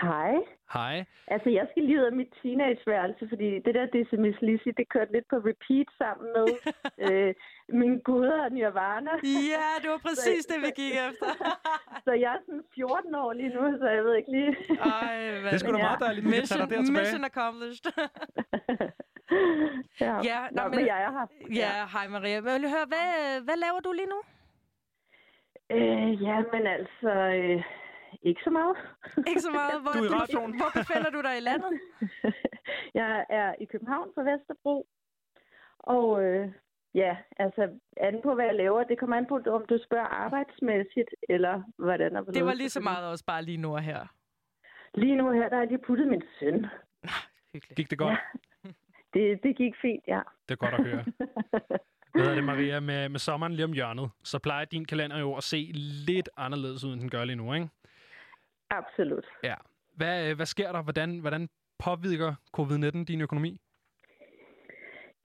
Hej. 0.02 0.34
Hej. 0.74 1.06
Altså, 1.28 1.50
jeg 1.50 1.68
skal 1.72 1.84
lige 1.84 2.00
ud 2.00 2.06
af 2.06 2.12
mit 2.22 2.32
teenageværelse, 2.42 3.24
fordi 3.32 3.50
det 3.66 3.76
der 3.76 3.86
Decimus 3.98 4.38
Lizzy, 4.42 4.70
det 4.78 4.90
kørte 4.90 5.12
lidt 5.12 5.28
på 5.30 5.36
repeat 5.50 5.88
sammen 6.02 6.28
med 6.38 6.48
øh, 7.06 7.34
min 7.82 7.94
guder 8.08 8.50
Nirvana. 8.50 9.12
Ja, 9.54 9.70
det 9.82 9.90
var 9.94 10.02
præcis 10.08 10.44
Så- 10.46 10.50
det, 10.54 10.58
vi 10.66 10.72
gik 10.82 10.94
efter. 11.10 11.30
så 12.06 12.12
jeg 12.24 12.32
er 12.36 12.40
sådan 12.46 12.64
14 12.76 13.16
år 13.16 13.34
lige 13.34 13.50
nu, 13.58 13.78
så 13.82 13.88
jeg 13.98 14.04
ved 14.04 14.16
ikke 14.16 14.32
lige... 14.32 14.52
Ej, 14.70 15.40
hvad- 15.42 15.52
Det 15.52 15.54
er 15.54 15.58
sgu 15.58 15.72
da 15.72 15.78
meget 15.78 16.00
dejligt, 16.00 16.26
dig 16.26 16.34
der 16.60 16.66
tilbage. 16.68 17.00
mission 17.00 17.24
accomplished. 17.32 17.92
ja, 20.06 20.14
ja 20.30 20.40
Nå, 20.58 20.62
men 20.74 20.80
jeg 20.92 20.98
er 21.06 21.12
her. 21.18 21.26
Ja, 21.62 21.72
hej 21.94 22.08
Maria. 22.08 22.34
Jeg 22.34 22.44
vil 22.44 22.70
høre, 22.76 22.88
hvad, 22.94 23.10
hvad 23.48 23.58
laver 23.66 23.80
du 23.88 23.92
lige 24.00 24.12
nu? 24.16 24.20
Øh, 25.78 26.24
ja, 26.28 26.38
men 26.54 26.64
altså... 26.78 27.12
Øh, 27.40 27.64
ikke 28.30 28.42
så 28.44 28.50
meget. 28.50 28.76
Ikke 29.28 29.42
så 29.48 29.52
meget. 29.52 29.82
Hvor, 29.82 29.92
Du 29.92 30.00
er 30.00 30.06
i 30.06 30.14
radioen. 30.22 30.52
hvor 30.60 30.70
befinder 30.80 31.10
du 31.10 31.22
dig 31.28 31.36
i 31.38 31.44
landet? 31.50 31.72
jeg 33.02 33.26
er 33.30 33.56
i 33.62 33.66
København 33.66 34.10
på 34.16 34.22
Vesterbro. 34.24 34.88
Og 35.80 36.24
øh, 36.24 36.52
ja, 36.94 37.18
altså 37.38 37.64
an 37.98 38.20
på, 38.24 38.34
hvad 38.36 38.46
jeg 38.46 38.56
laver, 38.56 38.84
det 38.84 39.00
kommer 39.00 39.18
an 39.18 39.26
på, 39.30 39.36
om 39.58 39.66
du 39.70 39.78
spørger 39.86 40.06
arbejdsmæssigt, 40.26 41.10
eller 41.30 41.64
hvordan. 41.78 42.16
og 42.16 42.26
Det 42.26 42.36
var 42.36 42.40
hvorledes. 42.42 42.58
lige 42.58 42.70
så 42.70 42.80
meget 42.80 43.06
også 43.12 43.26
bare 43.26 43.42
lige 43.44 43.58
nu 43.58 43.74
og 43.74 43.82
her. 43.82 44.02
Lige 44.94 45.16
nu 45.16 45.32
her, 45.32 45.50
der 45.50 45.56
har 45.56 45.62
jeg 45.64 45.68
lige 45.68 45.84
puttet 45.88 46.08
min 46.08 46.24
søn. 46.40 46.66
Gik 47.76 47.90
det 47.90 47.98
godt? 47.98 48.14
Ja. 48.14 48.70
Det, 49.14 49.44
det 49.44 49.56
gik 49.58 49.74
fint, 49.82 50.04
ja. 50.08 50.22
Det 50.50 50.52
er 50.52 50.56
godt 50.56 50.74
at 50.74 50.84
høre. 50.86 51.06
Hvad 52.16 52.28
er 52.28 52.36
det, 52.36 52.44
Maria? 52.44 52.80
Med, 52.80 53.10
med 53.10 53.20
sommeren 53.20 53.54
lige 53.54 53.66
om 53.66 53.74
hjørnet, 53.74 54.10
så 54.24 54.40
plejer 54.40 54.66
din 54.66 54.86
kalender 54.86 55.20
jo 55.20 55.36
at 55.36 55.44
se 55.44 55.72
lidt 56.08 56.30
anderledes 56.38 56.84
ud, 56.84 56.94
end 56.94 57.02
den 57.02 57.10
gør 57.10 57.24
lige 57.24 57.36
nu, 57.36 57.54
ikke? 57.54 57.68
Absolut. 58.70 59.26
Ja. 59.44 59.56
Hvad, 59.94 60.30
øh, 60.30 60.36
hvad 60.36 60.46
sker 60.46 60.72
der? 60.72 60.82
Hvordan, 60.82 61.20
hvordan 61.20 61.50
påvirker 61.80 62.36
covid-19 62.58 63.04
din 63.06 63.22
økonomi? 63.22 63.62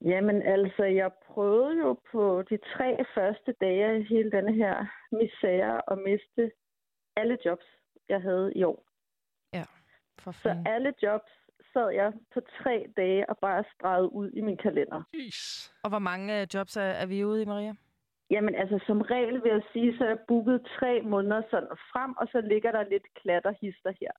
Jamen 0.05 0.41
altså, 0.41 0.83
jeg 0.83 1.11
prøvede 1.27 1.79
jo 1.79 1.99
på 2.11 2.43
de 2.49 2.57
tre 2.75 3.05
første 3.15 3.53
dage 3.61 3.85
af 3.85 4.03
hele 4.03 4.31
denne 4.31 4.53
her 4.53 4.85
misære 5.11 5.81
at 5.91 5.97
miste 6.07 6.51
alle 7.15 7.37
jobs, 7.45 7.65
jeg 8.09 8.21
havde 8.21 8.53
i 8.55 8.63
år. 8.63 8.85
Ja, 9.53 9.63
for 10.19 10.31
Så 10.31 10.63
alle 10.65 10.93
jobs 11.03 11.31
sad 11.73 11.89
jeg 11.89 12.13
på 12.33 12.39
tre 12.63 12.85
dage 12.97 13.29
og 13.29 13.37
bare 13.37 13.63
stregede 13.73 14.13
ud 14.13 14.31
i 14.31 14.41
min 14.41 14.57
kalender. 14.57 15.03
Jeez. 15.13 15.71
Og 15.83 15.89
hvor 15.89 15.99
mange 15.99 16.41
øh, 16.41 16.47
jobs 16.53 16.77
er, 16.77 16.81
er 16.81 17.05
vi 17.05 17.25
ude 17.25 17.41
i, 17.41 17.45
Maria? 17.45 17.73
Jamen 18.31 18.55
altså, 18.55 18.79
som 18.87 19.01
regel 19.01 19.43
vil 19.43 19.51
jeg 19.51 19.63
sige, 19.73 19.97
så 19.97 20.03
er 20.03 20.07
jeg 20.07 20.19
booket 20.27 20.67
tre 20.79 21.01
måneder 21.01 21.41
sådan 21.49 21.69
frem, 21.91 22.11
og 22.17 22.27
så 22.31 22.41
ligger 22.41 22.71
der 22.71 22.83
lidt 22.83 23.07
klatterhister 23.21 23.93
her. 24.01 24.11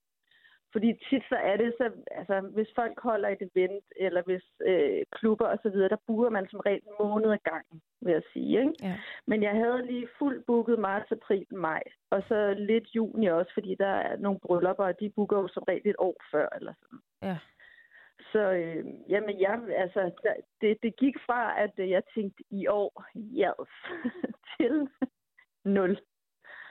Fordi 0.73 0.89
tit 1.09 1.23
så 1.29 1.35
er 1.35 1.57
det 1.57 1.73
så, 1.77 1.91
altså 2.11 2.35
hvis 2.55 2.67
folk 2.75 2.99
holder 2.99 3.29
et 3.29 3.41
event, 3.49 3.85
eller 3.95 4.21
hvis 4.25 4.45
øh, 4.65 5.03
klubber 5.11 5.45
og 5.45 5.59
så 5.63 5.69
videre, 5.69 5.89
der 5.89 6.05
booker 6.07 6.29
man 6.29 6.47
som 6.49 6.59
regel 6.59 6.81
en 6.87 7.07
måned 7.07 7.31
ad 7.31 7.37
gangen, 7.51 7.81
vil 8.01 8.11
jeg 8.11 8.21
sige. 8.33 8.59
Ikke? 8.59 8.73
Ja. 8.81 8.95
Men 9.27 9.43
jeg 9.43 9.51
havde 9.51 9.85
lige 9.85 10.07
fuldt 10.19 10.45
booket 10.45 10.79
marts, 10.79 11.11
april, 11.11 11.45
maj, 11.51 11.83
og 12.11 12.23
så 12.27 12.55
lidt 12.57 12.87
juni 12.95 13.27
også, 13.27 13.51
fordi 13.53 13.75
der 13.79 13.93
er 14.07 14.17
nogle 14.17 14.39
bryllupper, 14.39 14.85
og 14.85 14.99
de 14.99 15.09
booker 15.15 15.37
jo 15.37 15.47
som 15.47 15.63
regel 15.67 15.87
et 15.87 15.95
år 15.99 16.15
før, 16.31 16.47
eller 16.57 16.73
sådan. 16.81 16.99
Ja. 17.21 17.37
Så 18.33 18.51
øh, 18.51 18.85
jamen, 19.09 19.41
jeg, 19.41 19.59
altså, 19.77 20.11
det, 20.61 20.77
det 20.83 20.95
gik 20.95 21.15
fra, 21.25 21.61
at 21.63 21.73
øh, 21.77 21.89
jeg 21.89 22.03
tænkte 22.15 22.43
i 22.49 22.67
år, 22.67 23.05
yes, 23.15 23.69
til 24.57 24.87
nul. 25.65 25.97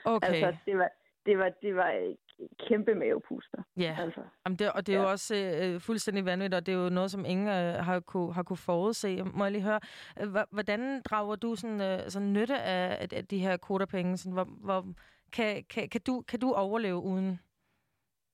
Okay. 0.05 0.27
Altså, 0.27 0.55
det 0.65 0.77
var, 0.77 0.89
det 1.25 1.37
var, 1.37 1.49
det 1.61 1.75
var 1.75 1.91
øh, 1.91 2.15
kæmpe 2.67 2.95
mavepuster. 2.95 3.63
Ja, 3.77 3.97
altså. 3.99 4.21
Jamen 4.45 4.59
det, 4.59 4.71
og 4.71 4.87
det 4.87 4.95
er 4.95 4.99
ja. 4.99 5.03
jo 5.03 5.11
også 5.11 5.35
øh, 5.61 5.81
fuldstændig 5.81 6.25
vanvittigt, 6.25 6.53
og 6.53 6.65
det 6.65 6.73
er 6.73 6.83
jo 6.83 6.89
noget, 6.89 7.11
som 7.11 7.25
ingen 7.25 7.47
øh, 7.47 7.73
har, 7.73 7.99
kunne, 7.99 8.33
har 8.33 8.43
kunne 8.43 8.57
forudse. 8.57 9.23
Må 9.23 9.43
jeg 9.45 9.51
lige 9.51 9.63
høre, 9.63 9.79
øh, 10.21 10.27
hvordan 10.51 11.01
drager 11.01 11.35
du 11.35 11.55
sådan, 11.55 11.81
øh, 11.81 12.09
sådan 12.09 12.33
nytte 12.33 12.61
af, 12.61 12.97
af, 13.01 13.07
af 13.17 13.25
de 13.25 13.39
her 13.39 13.57
kodapenge? 13.57 14.17
Sådan, 14.17 14.33
hvor, 14.33 14.43
hvor, 14.43 14.85
kan, 15.33 15.63
kan, 15.69 15.89
kan, 15.89 16.01
du, 16.01 16.23
kan 16.27 16.39
du 16.39 16.53
overleve 16.53 16.97
uden? 16.97 17.39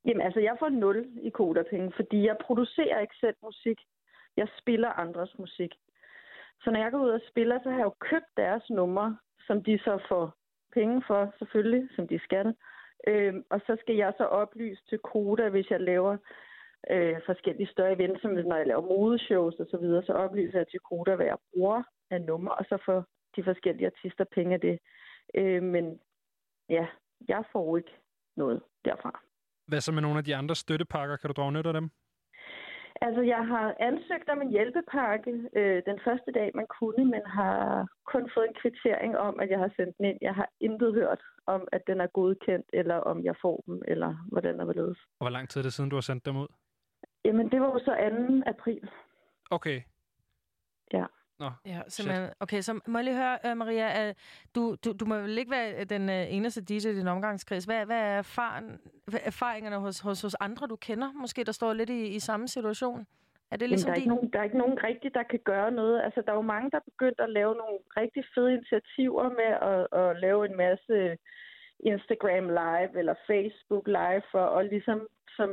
Jamen, 0.05 0.21
altså, 0.21 0.39
jeg 0.39 0.55
får 0.59 0.69
nul 0.69 1.07
i 1.21 1.30
kodapenge, 1.30 1.91
fordi 1.95 2.26
jeg 2.27 2.38
producerer 2.41 2.99
ikke 2.99 3.15
selv 3.19 3.35
musik. 3.43 3.80
Jeg 4.38 4.47
spiller 4.57 4.89
andres 4.89 5.39
musik. 5.39 5.71
Så 6.63 6.71
når 6.71 6.80
jeg 6.80 6.91
går 6.91 6.99
ud 6.99 7.09
og 7.09 7.21
spiller, 7.30 7.59
så 7.63 7.69
har 7.69 7.77
jeg 7.77 7.85
jo 7.85 7.95
købt 7.99 8.31
deres 8.38 8.69
numre, 8.69 9.17
som 9.47 9.63
de 9.63 9.80
så 9.80 9.99
får 10.09 10.34
penge 10.73 11.03
for, 11.07 11.34
selvfølgelig, 11.38 11.89
som 11.95 12.07
de 12.07 12.19
skal. 12.19 12.55
Øhm, 13.07 13.43
og 13.49 13.61
så 13.67 13.77
skal 13.80 13.95
jeg 13.95 14.13
så 14.17 14.23
oplyse 14.23 14.81
til 14.89 14.99
Koda, 14.99 15.49
hvis 15.49 15.69
jeg 15.69 15.81
laver 15.81 16.17
øh, 16.89 17.17
forskellige 17.26 17.67
større 17.67 17.93
events, 17.93 18.21
som 18.21 18.31
når 18.31 18.55
jeg 18.55 18.67
laver 18.67 18.81
modeshows 18.81 19.55
og 19.55 19.67
så 19.69 19.77
videre, 19.77 20.03
så 20.03 20.13
oplyser 20.13 20.59
jeg 20.59 20.67
til 20.67 20.80
Koda, 20.80 21.15
hvad 21.15 21.26
jeg 21.26 21.38
bruger 21.53 21.84
af 22.11 22.21
numre, 22.21 22.55
og 22.55 22.65
så 22.65 22.77
får 22.85 23.05
de 23.35 23.43
forskellige 23.43 23.88
artister 23.88 24.23
penge 24.23 24.53
af 24.53 24.61
det. 24.61 24.80
Øh, 25.35 25.63
men 25.63 25.99
ja, 26.69 26.88
jeg 27.27 27.43
får 27.51 27.77
ikke 27.77 27.95
noget 28.35 28.61
derfra. 28.85 29.28
Hvad 29.69 29.81
så 29.81 29.91
med 29.91 30.01
nogle 30.01 30.17
af 30.17 30.23
de 30.23 30.35
andre 30.35 30.55
støttepakker? 30.55 31.15
Kan 31.17 31.27
du 31.27 31.33
drage 31.33 31.51
nytte 31.51 31.69
af 31.69 31.73
dem? 31.73 31.89
Altså, 33.01 33.21
jeg 33.21 33.43
har 33.47 33.75
ansøgt 33.79 34.29
om 34.29 34.41
en 34.41 34.51
hjælpepakke 34.55 35.31
øh, 35.59 35.81
den 35.89 35.99
første 36.05 36.31
dag, 36.31 36.51
man 36.55 36.67
kunne, 36.79 37.05
men 37.13 37.21
har 37.25 37.87
kun 38.13 38.29
fået 38.33 38.47
en 38.47 38.59
kvittering 38.61 39.17
om, 39.17 39.39
at 39.39 39.49
jeg 39.49 39.59
har 39.59 39.71
sendt 39.75 39.97
den 39.97 40.05
ind. 40.05 40.17
Jeg 40.21 40.35
har 40.35 40.49
intet 40.59 40.93
hørt 40.93 41.21
om, 41.45 41.61
at 41.71 41.81
den 41.87 42.01
er 42.01 42.07
godkendt, 42.07 42.67
eller 42.73 42.95
om 42.95 43.23
jeg 43.23 43.35
får 43.41 43.63
dem, 43.67 43.81
eller 43.87 44.11
hvordan 44.31 44.59
der 44.59 44.65
vil 44.65 44.75
ledes. 44.75 44.99
Og 45.19 45.23
hvor 45.25 45.29
lang 45.29 45.49
tid 45.49 45.61
er 45.61 45.63
det 45.63 45.73
siden, 45.73 45.89
du 45.89 45.95
har 45.95 46.01
sendt 46.01 46.25
dem 46.25 46.37
ud? 46.37 46.47
Jamen, 47.25 47.51
det 47.51 47.61
var 47.61 47.67
jo 47.67 47.79
så 47.79 47.93
2. 48.45 48.49
april. 48.53 48.89
Okay. 49.51 49.81
Ja. 50.93 51.05
Nå, 51.39 51.49
Ja, 51.65 51.81
simpelthen. 51.87 52.29
Okay, 52.39 52.61
så 52.61 52.79
må 52.87 52.97
jeg 52.97 53.05
lige 53.05 53.15
høre, 53.15 53.37
uh, 53.51 53.57
Maria, 53.57 54.09
uh, 54.09 54.15
du, 54.55 54.75
du, 54.85 54.91
du 54.99 55.05
må 55.05 55.15
vel 55.15 55.37
ikke 55.37 55.51
være 55.51 55.83
den 55.83 56.09
uh, 56.09 56.33
eneste 56.35 56.61
DJ 56.61 56.73
i 56.73 56.95
din 56.95 57.07
omgangskreds. 57.07 57.65
Hvad, 57.65 57.85
hvad 57.85 57.97
er 57.97 58.17
erfaren, 58.17 58.79
hvad 59.07 59.19
er 59.19 59.25
erfaringerne 59.25 59.77
hos, 59.77 59.99
hos, 59.99 60.21
hos 60.21 60.35
andre, 60.39 60.67
du 60.67 60.75
kender, 60.75 61.11
måske, 61.11 61.43
der 61.43 61.51
står 61.51 61.73
lidt 61.73 61.89
i, 61.89 62.07
i 62.07 62.19
samme 62.19 62.47
situation? 62.47 63.07
Er 63.51 63.57
det 63.57 63.61
Jamen, 63.61 63.69
ligesom 63.69 63.87
der, 63.87 63.93
er 63.93 63.95
ikke 63.95 64.09
nogen, 64.09 64.29
der 64.33 64.39
er 64.39 64.43
ikke 64.43 64.57
nogen 64.57 64.83
rigtigt, 64.83 65.13
der 65.13 65.23
kan 65.23 65.39
gøre 65.43 65.71
noget. 65.71 66.01
Altså, 66.01 66.21
der 66.25 66.31
er 66.31 66.35
jo 66.35 66.41
mange, 66.41 66.71
der 66.71 66.77
er 66.77 66.89
begyndt 66.91 67.19
at 67.19 67.29
lave 67.29 67.55
nogle 67.55 67.77
rigtig 67.97 68.23
fede 68.35 68.53
initiativer 68.53 69.29
med 69.39 69.51
at, 69.71 69.81
at 70.01 70.19
lave 70.19 70.45
en 70.49 70.57
masse 70.57 71.17
Instagram 71.79 72.45
live 72.61 72.99
eller 72.99 73.15
Facebook 73.27 73.87
live 73.87 74.23
for 74.31 74.45
og 74.55 74.65
ligesom 74.65 75.07
som 75.37 75.49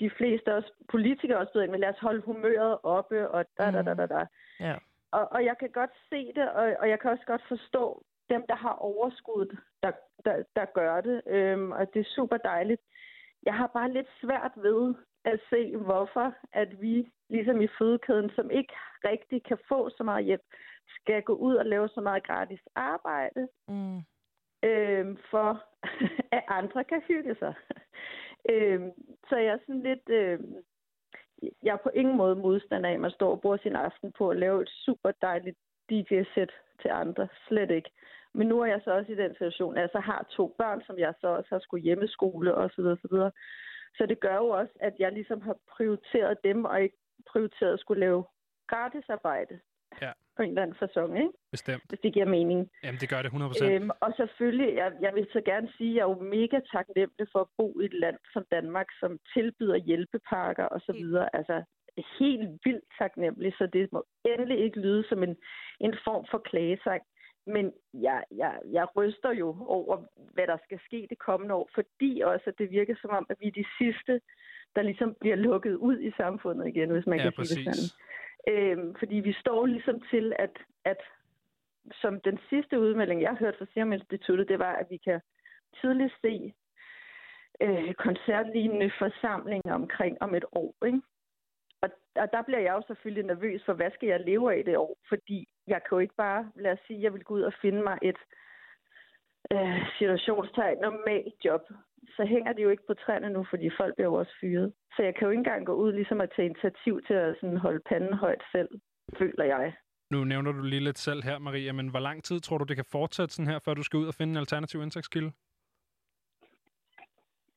de 0.00 0.10
fleste 0.18 0.54
også 0.54 0.72
politikere 0.90 1.38
også 1.38 1.52
ved, 1.54 1.68
med, 1.68 1.78
lad 1.78 1.88
os 1.88 2.04
holde 2.06 2.22
humøret 2.22 2.78
oppe 2.82 3.28
og 3.30 3.44
da 3.58 3.70
da 3.70 3.82
da 3.82 3.94
da 3.94 4.06
da. 4.06 4.22
Ja. 4.60 4.76
Og, 5.16 5.24
og 5.32 5.44
jeg 5.44 5.56
kan 5.58 5.70
godt 5.70 5.90
se 6.10 6.32
det, 6.38 6.50
og, 6.50 6.76
og 6.80 6.88
jeg 6.88 7.00
kan 7.00 7.10
også 7.10 7.26
godt 7.26 7.44
forstå 7.48 8.04
dem, 8.30 8.42
der 8.48 8.56
har 8.56 8.72
overskud, 8.72 9.56
der, 9.82 9.92
der, 10.24 10.42
der 10.56 10.64
gør 10.64 11.00
det. 11.00 11.22
Øhm, 11.26 11.72
og 11.72 11.94
det 11.94 12.00
er 12.00 12.14
super 12.16 12.36
dejligt. 12.36 12.82
Jeg 13.42 13.54
har 13.54 13.66
bare 13.66 13.92
lidt 13.92 14.08
svært 14.20 14.52
ved 14.56 14.94
at 15.24 15.40
se, 15.50 15.76
hvorfor 15.76 16.34
at 16.52 16.80
vi, 16.80 17.10
ligesom 17.30 17.60
i 17.60 17.68
fødekæden, 17.78 18.30
som 18.30 18.50
ikke 18.50 18.74
rigtig 19.04 19.44
kan 19.44 19.58
få 19.68 19.90
så 19.90 20.02
meget 20.02 20.24
hjælp, 20.24 20.42
skal 21.00 21.22
gå 21.22 21.34
ud 21.34 21.54
og 21.54 21.66
lave 21.66 21.88
så 21.88 22.00
meget 22.00 22.26
gratis 22.26 22.60
arbejde, 22.74 23.48
Mm. 23.68 23.98
øhm, 24.62 25.18
for 25.30 25.64
at 26.36 26.44
andre 26.48 26.84
kan 26.84 27.02
hygge 27.08 27.34
sig. 27.38 27.54
øhm, 28.50 28.90
så 29.28 29.36
jeg 29.36 29.52
er 29.54 29.58
sådan 29.66 29.82
lidt... 29.82 30.08
Øhm, 30.08 30.54
jeg 31.62 31.72
er 31.72 31.82
på 31.82 31.90
ingen 31.94 32.16
måde 32.16 32.36
modstander 32.36 32.88
af, 32.88 32.94
at 32.94 33.00
man 33.00 33.10
står 33.10 33.30
og 33.30 33.40
bruger 33.40 33.56
sin 33.56 33.76
aften 33.76 34.12
på 34.18 34.30
at 34.30 34.36
lave 34.36 34.62
et 34.62 34.68
super 34.68 35.10
dejligt 35.22 35.58
DJ-sæt 35.90 36.52
til 36.82 36.90
andre. 36.90 37.28
Slet 37.48 37.70
ikke. 37.70 37.90
Men 38.34 38.46
nu 38.48 38.60
er 38.60 38.66
jeg 38.66 38.80
så 38.84 38.90
også 38.90 39.12
i 39.12 39.16
den 39.16 39.32
situation, 39.32 39.76
at 39.76 39.80
jeg 39.80 39.90
så 39.92 40.00
har 40.00 40.26
to 40.30 40.54
børn, 40.58 40.82
som 40.86 40.98
jeg 40.98 41.14
så 41.20 41.26
også 41.26 41.48
har 41.50 41.58
skulle 41.58 41.84
hjemmeskole 41.84 42.54
osv. 42.54 42.70
Så, 42.70 42.82
videre, 42.82 42.96
så, 43.02 43.08
videre. 43.10 43.30
så 43.96 44.06
det 44.06 44.20
gør 44.20 44.36
jo 44.36 44.48
også, 44.48 44.72
at 44.80 44.94
jeg 44.98 45.12
ligesom 45.12 45.40
har 45.40 45.56
prioriteret 45.76 46.44
dem, 46.44 46.64
og 46.64 46.82
ikke 46.82 46.96
prioriteret 47.30 47.72
at 47.72 47.80
skulle 47.80 48.00
lave 48.00 48.24
gratisarbejde 48.66 49.60
på 50.36 50.42
en 50.42 50.48
eller 50.48 50.62
anden 50.62 50.76
fasong, 50.82 51.18
ikke? 51.18 51.30
bestemt. 51.50 51.82
hvis 51.88 52.00
det 52.00 52.12
giver 52.14 52.26
mening. 52.26 52.70
Jamen, 52.84 53.00
det 53.00 53.08
gør 53.08 53.22
det 53.22 53.30
100%. 53.32 53.64
Øhm, 53.64 53.90
og 54.00 54.10
selvfølgelig, 54.16 54.74
jeg, 54.76 54.92
jeg 55.00 55.12
vil 55.14 55.26
så 55.32 55.40
gerne 55.40 55.68
sige, 55.76 55.90
at 55.90 55.96
jeg 55.96 56.02
er 56.04 56.08
jo 56.14 56.18
mega 56.36 56.58
taknemmelig 56.74 57.26
for 57.32 57.40
at 57.40 57.50
bo 57.58 57.80
i 57.80 57.84
et 57.84 57.92
land 58.04 58.18
som 58.32 58.42
Danmark, 58.50 58.86
som 59.00 59.18
tilbyder 59.34 59.76
hjælpepakker 59.76 60.64
og 60.64 60.80
så 60.80 60.92
videre. 60.92 61.36
Altså 61.36 61.62
helt 62.18 62.48
vildt 62.64 62.84
taknemmelig, 62.98 63.52
så 63.58 63.68
det 63.72 63.92
må 63.92 64.04
endelig 64.24 64.58
ikke 64.64 64.80
lyde 64.80 65.04
som 65.08 65.22
en, 65.22 65.36
en 65.80 65.94
form 66.04 66.24
for 66.30 66.38
klagesang. 66.38 67.02
Men 67.46 67.72
jeg, 67.94 68.22
jeg, 68.36 68.52
jeg 68.72 68.86
ryster 68.96 69.32
jo 69.32 69.56
over, 69.66 69.96
hvad 70.34 70.46
der 70.46 70.56
skal 70.64 70.78
ske 70.84 71.06
det 71.10 71.18
kommende 71.18 71.54
år, 71.54 71.68
fordi 71.74 72.20
også, 72.24 72.44
at 72.46 72.58
det 72.58 72.70
virker 72.70 72.94
som 73.00 73.10
om, 73.10 73.26
at 73.30 73.36
vi 73.40 73.46
er 73.46 73.50
de 73.62 73.64
sidste, 73.78 74.20
der 74.76 74.82
ligesom 74.82 75.16
bliver 75.20 75.36
lukket 75.36 75.74
ud 75.74 75.98
i 76.00 76.10
samfundet 76.16 76.66
igen, 76.68 76.90
hvis 76.90 77.06
man 77.06 77.18
Ja, 77.18 77.22
kan 77.22 77.32
sige 77.32 77.36
præcis. 77.40 77.56
det 77.56 77.74
sådan. 77.74 77.90
Øh, 78.46 78.78
fordi 78.98 79.16
vi 79.16 79.32
står 79.32 79.66
ligesom 79.66 80.00
til, 80.10 80.32
at, 80.38 80.58
at 80.84 81.00
som 81.92 82.20
den 82.20 82.38
sidste 82.48 82.80
udmelding, 82.80 83.22
jeg 83.22 83.34
hørte 83.34 83.58
fra 83.58 83.66
Serum 83.74 83.92
Instituttet, 83.92 84.48
det 84.48 84.58
var, 84.58 84.72
at 84.72 84.86
vi 84.90 84.96
kan 84.96 85.20
tidligt 85.80 86.14
se 86.22 86.54
øh, 87.60 87.94
koncertlignende 87.94 88.90
forsamlinger 88.98 89.74
omkring 89.74 90.22
om 90.22 90.34
et 90.34 90.44
år. 90.52 90.74
Ikke? 90.86 91.00
Og, 91.82 91.90
og 92.16 92.32
der 92.32 92.42
bliver 92.42 92.60
jeg 92.60 92.74
jo 92.74 92.82
selvfølgelig 92.86 93.24
nervøs 93.24 93.62
for, 93.64 93.72
hvad 93.72 93.90
skal 93.94 94.08
jeg 94.08 94.20
leve 94.20 94.54
af 94.54 94.64
det 94.64 94.76
år? 94.76 94.96
Fordi 95.08 95.48
jeg 95.66 95.80
kan 95.82 95.96
jo 95.96 95.98
ikke 95.98 96.14
bare, 96.14 96.50
lad 96.54 96.72
os 96.72 96.78
sige, 96.86 97.02
jeg 97.02 97.12
vil 97.12 97.24
gå 97.24 97.34
ud 97.34 97.42
og 97.42 97.52
finde 97.62 97.82
mig 97.82 97.98
et 98.02 98.18
øh, 99.52 99.88
situationstegn 99.98 100.78
normalt 100.78 101.34
job. 101.44 101.62
Så 102.16 102.24
hænger 102.24 102.52
det 102.52 102.62
jo 102.62 102.70
ikke 102.70 102.86
på 102.86 102.94
træerne 102.94 103.30
nu, 103.30 103.46
fordi 103.50 103.70
folk 103.80 103.94
bliver 103.94 104.08
jo 104.08 104.14
også 104.14 104.32
fyret. 104.40 104.72
Så 104.96 105.02
jeg 105.02 105.14
kan 105.14 105.24
jo 105.24 105.30
ikke 105.30 105.38
engang 105.38 105.66
gå 105.66 105.74
ud 105.74 105.92
ligesom 105.92 106.20
at 106.20 106.32
tage 106.36 106.46
initiativ 106.46 107.02
til 107.06 107.14
at 107.14 107.36
sådan 107.40 107.56
holde 107.56 107.80
panden 107.88 108.14
højt 108.14 108.42
selv, 108.52 108.68
føler 109.18 109.44
jeg. 109.44 109.74
Nu 110.10 110.24
nævner 110.24 110.52
du 110.52 110.62
lige 110.62 110.84
lidt 110.84 110.98
selv 110.98 111.22
her, 111.22 111.38
Maria, 111.38 111.72
men 111.72 111.88
hvor 111.88 111.98
lang 111.98 112.24
tid 112.24 112.40
tror 112.40 112.58
du, 112.58 112.64
det 112.64 112.76
kan 112.76 112.92
fortsætte 112.92 113.34
sådan 113.34 113.52
her, 113.52 113.58
før 113.58 113.74
du 113.74 113.82
skal 113.82 113.98
ud 113.98 114.06
og 114.06 114.14
finde 114.14 114.30
en 114.30 114.36
alternativ 114.36 114.82
indtægtskilde? 114.82 115.32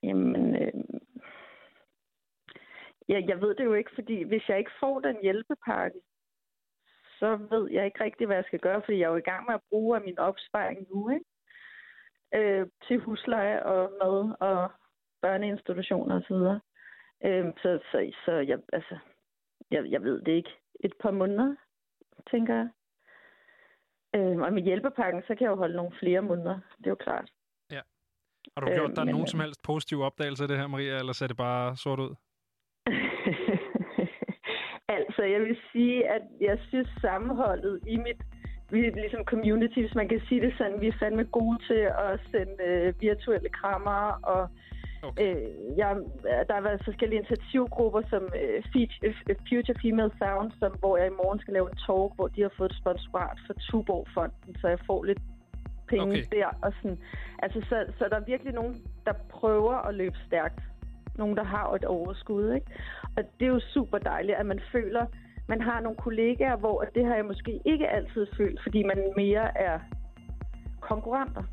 Jamen, 0.03 0.55
øh, 0.55 0.73
ja, 3.09 3.21
jeg 3.27 3.41
ved 3.41 3.55
det 3.55 3.65
jo 3.65 3.73
ikke, 3.73 3.91
fordi 3.95 4.23
hvis 4.23 4.49
jeg 4.49 4.57
ikke 4.57 4.71
får 4.79 4.99
den 4.99 5.17
hjælpepakke, 5.21 5.99
så 7.19 7.29
ved 7.49 7.71
jeg 7.71 7.85
ikke 7.85 8.03
rigtig, 8.03 8.27
hvad 8.27 8.35
jeg 8.35 8.45
skal 8.45 8.59
gøre, 8.59 8.81
fordi 8.85 8.97
jeg 8.97 9.05
er 9.05 9.11
jo 9.11 9.23
i 9.23 9.29
gang 9.31 9.45
med 9.45 9.53
at 9.53 9.67
bruge 9.69 9.97
af 9.97 10.03
min 10.03 10.19
opsparing 10.19 10.87
nu, 10.89 11.09
ikke? 11.09 11.25
Øh, 12.35 12.67
til 12.87 12.99
husleje 12.99 13.63
og 13.63 13.91
mad 14.01 14.35
og 14.39 14.71
børneinstitutioner 15.21 16.15
osv. 16.15 16.35
Øh, 17.25 17.53
så 17.61 17.79
så, 17.91 18.11
så 18.25 18.31
jeg, 18.31 18.59
altså, 18.73 18.97
jeg, 19.71 19.85
jeg 19.91 20.03
ved 20.03 20.21
det 20.21 20.31
ikke. 20.31 20.49
Et 20.79 20.93
par 21.01 21.11
måneder, 21.11 21.55
tænker 22.31 22.55
jeg. 22.55 22.69
Øh, 24.15 24.37
og 24.37 24.53
med 24.53 24.63
hjælpepakken, 24.63 25.21
så 25.21 25.27
kan 25.27 25.41
jeg 25.41 25.51
jo 25.51 25.55
holde 25.55 25.75
nogle 25.75 25.91
flere 25.99 26.21
måneder. 26.21 26.59
Det 26.77 26.85
er 26.85 26.89
jo 26.89 26.95
klart. 26.95 27.31
Ja. 27.71 27.81
Har 28.57 28.61
du 28.61 28.67
gjort 28.67 28.89
Øh, 28.89 28.95
dig 28.95 29.05
men, 29.05 29.11
nogen 29.11 29.27
øh, 29.27 29.27
som 29.27 29.39
helst 29.39 29.61
positive 29.63 30.05
opdagelser 30.05 30.43
af 30.43 30.47
det 30.47 30.57
her, 30.57 30.67
Maria, 30.67 30.97
eller 30.97 31.13
ser 31.13 31.27
det 31.27 31.37
bare 31.37 31.77
sort 31.77 31.99
ud? 31.99 32.15
Altså, 34.97 35.23
jeg 35.23 35.41
vil 35.41 35.57
sige, 35.71 36.09
at 36.09 36.21
jeg 36.41 36.59
synes 36.69 36.89
sammenholdet 37.01 37.79
i 37.87 37.97
mit 37.97 38.21
vi 38.71 38.79
er 38.85 38.91
ligesom 38.95 39.23
community, 39.23 39.79
hvis 39.79 39.95
man 39.95 40.07
kan 40.07 40.21
sige 40.27 40.41
det 40.41 40.53
sådan. 40.57 40.81
Vi 40.81 40.87
er 40.87 40.99
fandme 40.99 41.23
gode 41.23 41.57
til 41.67 41.81
at 42.07 42.19
sende 42.31 42.63
øh, 42.65 42.93
virtuelle 43.01 43.49
krammer, 43.49 44.19
og 44.23 44.49
okay. 45.03 45.35
øh, 45.35 45.77
jeg, 45.77 45.95
der 46.47 46.53
har 46.53 46.61
været 46.61 46.81
forskellige 46.85 47.19
initiativgrupper, 47.19 48.01
som 48.09 48.23
øh, 48.41 48.63
øh, 49.05 49.35
Future 49.49 49.79
Female 49.83 50.11
Sound, 50.19 50.51
som, 50.59 50.71
hvor 50.79 50.97
jeg 50.97 51.07
i 51.07 51.19
morgen 51.21 51.39
skal 51.39 51.53
lave 51.53 51.69
en 51.71 51.77
talk, 51.85 52.09
hvor 52.15 52.27
de 52.27 52.41
har 52.41 52.53
fået 52.57 52.71
et 52.71 52.77
sponsorat 52.81 53.37
fra 53.47 53.53
Tuborg-fonden, 53.53 54.55
så 54.61 54.67
jeg 54.67 54.79
får 54.87 55.03
lidt 55.03 55.21
penge 55.87 56.03
okay. 56.03 56.23
der. 56.31 56.47
Og 56.61 56.73
sådan. 56.81 56.97
Altså, 57.43 57.59
så, 57.69 57.85
så 57.97 58.03
der 58.09 58.15
er 58.19 58.25
virkelig 58.33 58.53
nogen, 58.53 58.75
der 59.05 59.13
prøver 59.29 59.75
at 59.87 59.95
løbe 59.95 60.17
stærkt. 60.27 60.59
Nogen, 61.15 61.37
der 61.37 61.43
har 61.43 61.73
et 61.73 61.85
overskud, 61.85 62.53
ikke? 62.53 62.67
Og 63.17 63.23
det 63.39 63.45
er 63.45 63.53
jo 63.57 63.59
super 63.59 63.97
dejligt, 63.97 64.37
at 64.37 64.45
man 64.45 64.61
føler, 64.71 65.05
man 65.49 65.61
har 65.61 65.79
nogle 65.79 65.97
kollegaer, 65.97 66.55
hvor 66.55 66.81
at 66.81 66.89
det 66.95 67.05
har 67.05 67.15
jeg 67.15 67.25
måske 67.25 67.59
ikke 67.65 67.87
altid 67.87 68.27
følt, 68.37 68.59
fordi 68.63 68.83
man 68.83 68.97
mere 69.17 69.57
er 69.57 69.79
konkurrenter. 70.81 71.43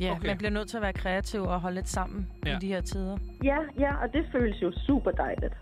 Ja, 0.00 0.12
okay. 0.12 0.26
man 0.26 0.38
bliver 0.38 0.50
nødt 0.50 0.68
til 0.68 0.76
at 0.76 0.82
være 0.82 0.92
kreativ 0.92 1.42
og 1.42 1.60
holde 1.60 1.74
lidt 1.74 1.88
sammen. 1.88 2.28
Ja. 2.46 2.56
i 2.56 2.60
de 2.60 2.68
her 2.68 2.80
tider. 2.80 3.16
Ja, 3.44 3.58
ja, 3.78 3.96
og 4.02 4.12
det 4.12 4.24
føles 4.32 4.62
jo 4.62 4.72
super 4.86 5.10
dejligt. 5.10 5.54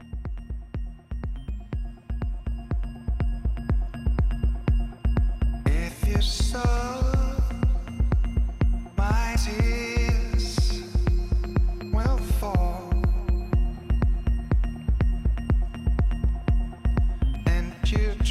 If 5.66 6.14
you 6.14 6.20
saw 6.22 7.15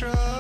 you 0.02 0.35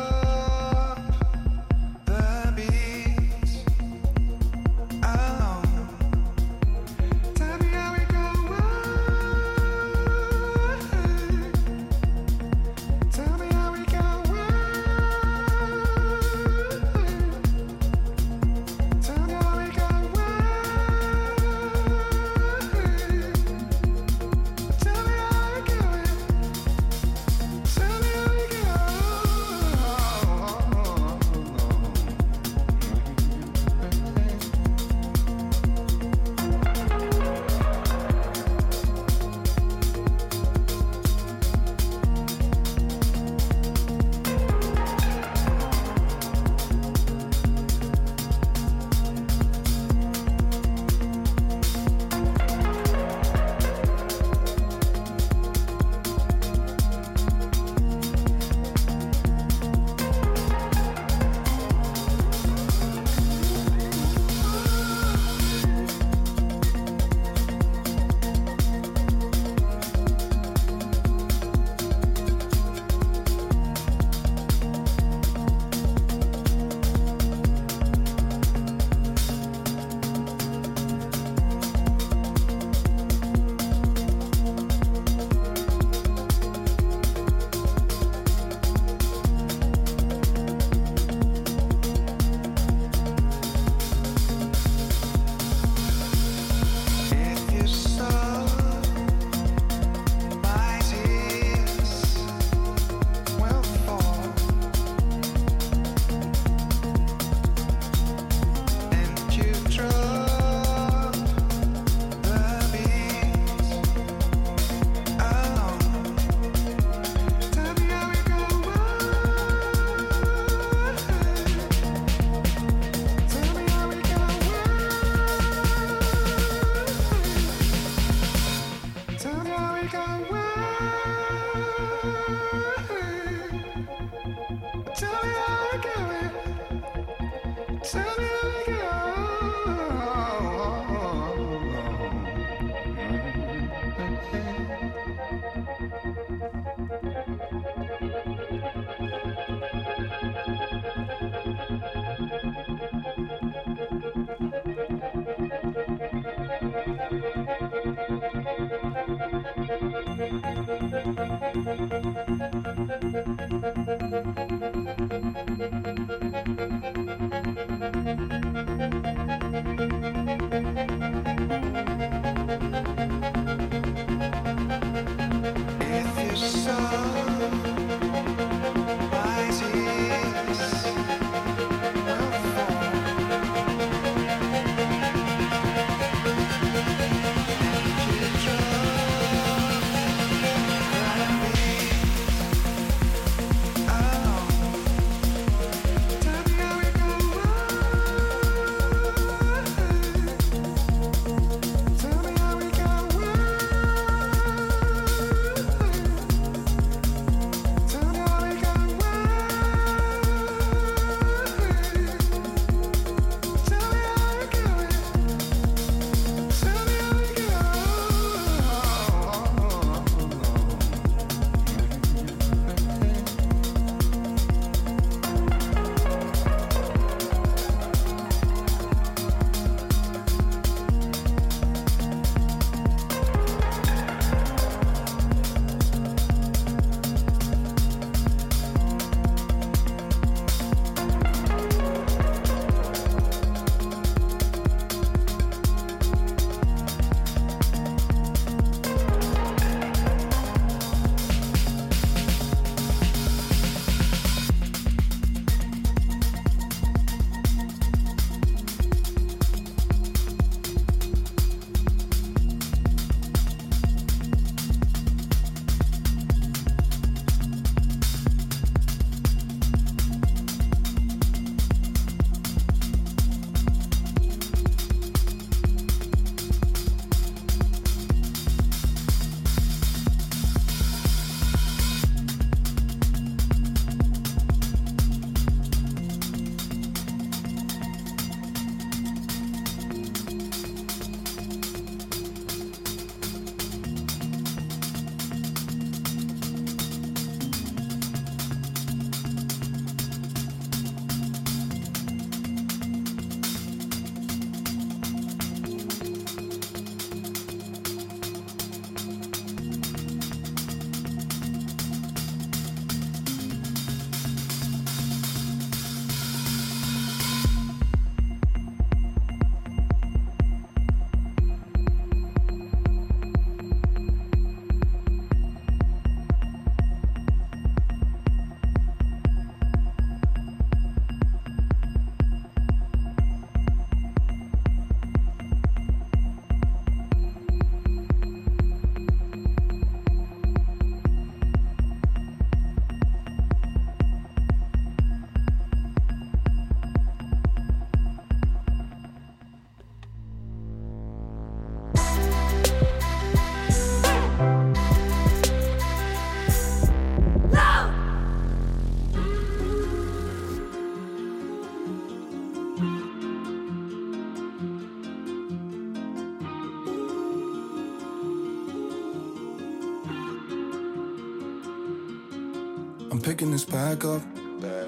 pack 373.95 374.05
up. 374.05 374.21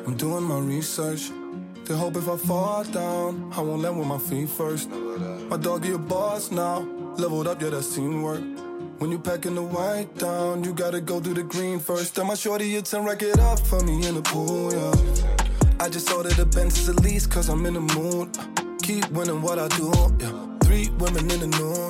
I'm 0.06 0.16
doing 0.16 0.44
my 0.44 0.60
research. 0.60 1.32
To 1.86 1.96
hope 1.96 2.18
if 2.18 2.28
I 2.28 2.36
fall 2.36 2.84
down, 2.84 3.52
I 3.56 3.62
won't 3.62 3.82
land 3.82 3.98
with 3.98 4.08
my 4.08 4.18
feet 4.18 4.50
first. 4.50 4.90
My 4.90 5.56
doggy 5.58 5.94
a 5.94 5.98
boss 5.98 6.52
now, 6.52 6.80
leveled 7.18 7.48
up, 7.48 7.62
yeah, 7.62 7.70
that's 7.70 7.96
teamwork. 7.96 8.42
When 8.98 9.12
you 9.12 9.20
packing 9.20 9.56
the 9.56 9.62
white 9.62 10.14
down, 10.18 10.64
you 10.64 10.74
gotta 10.74 11.00
go 11.00 11.22
through 11.22 11.36
the 11.36 11.44
green 11.44 11.80
first. 11.80 12.16
Tell 12.16 12.26
my 12.26 12.34
shorty 12.34 12.76
it's 12.76 12.94
and 12.94 13.06
rack 13.06 13.22
it 13.22 13.40
up 13.40 13.60
for 13.60 13.82
me 13.84 14.06
in 14.08 14.16
the 14.16 14.22
pool, 14.22 14.74
yeah. 14.74 15.86
I 15.86 15.88
just 15.88 16.12
ordered 16.12 16.34
the 16.34 16.46
Benz 16.46 16.90
at 16.90 17.00
least 17.02 17.32
cause 17.32 17.48
I'm 17.48 17.66
in 17.66 17.76
the 17.76 17.82
mood. 17.96 18.38
Keep 18.82 19.10
winning 19.12 19.42
what 19.42 19.60
I 19.60 19.68
do, 19.70 19.92
yeah. 20.20 20.58
Three 20.64 20.90
women 21.00 21.32
in 21.32 21.40
the 21.40 21.48
noon. 21.48 21.87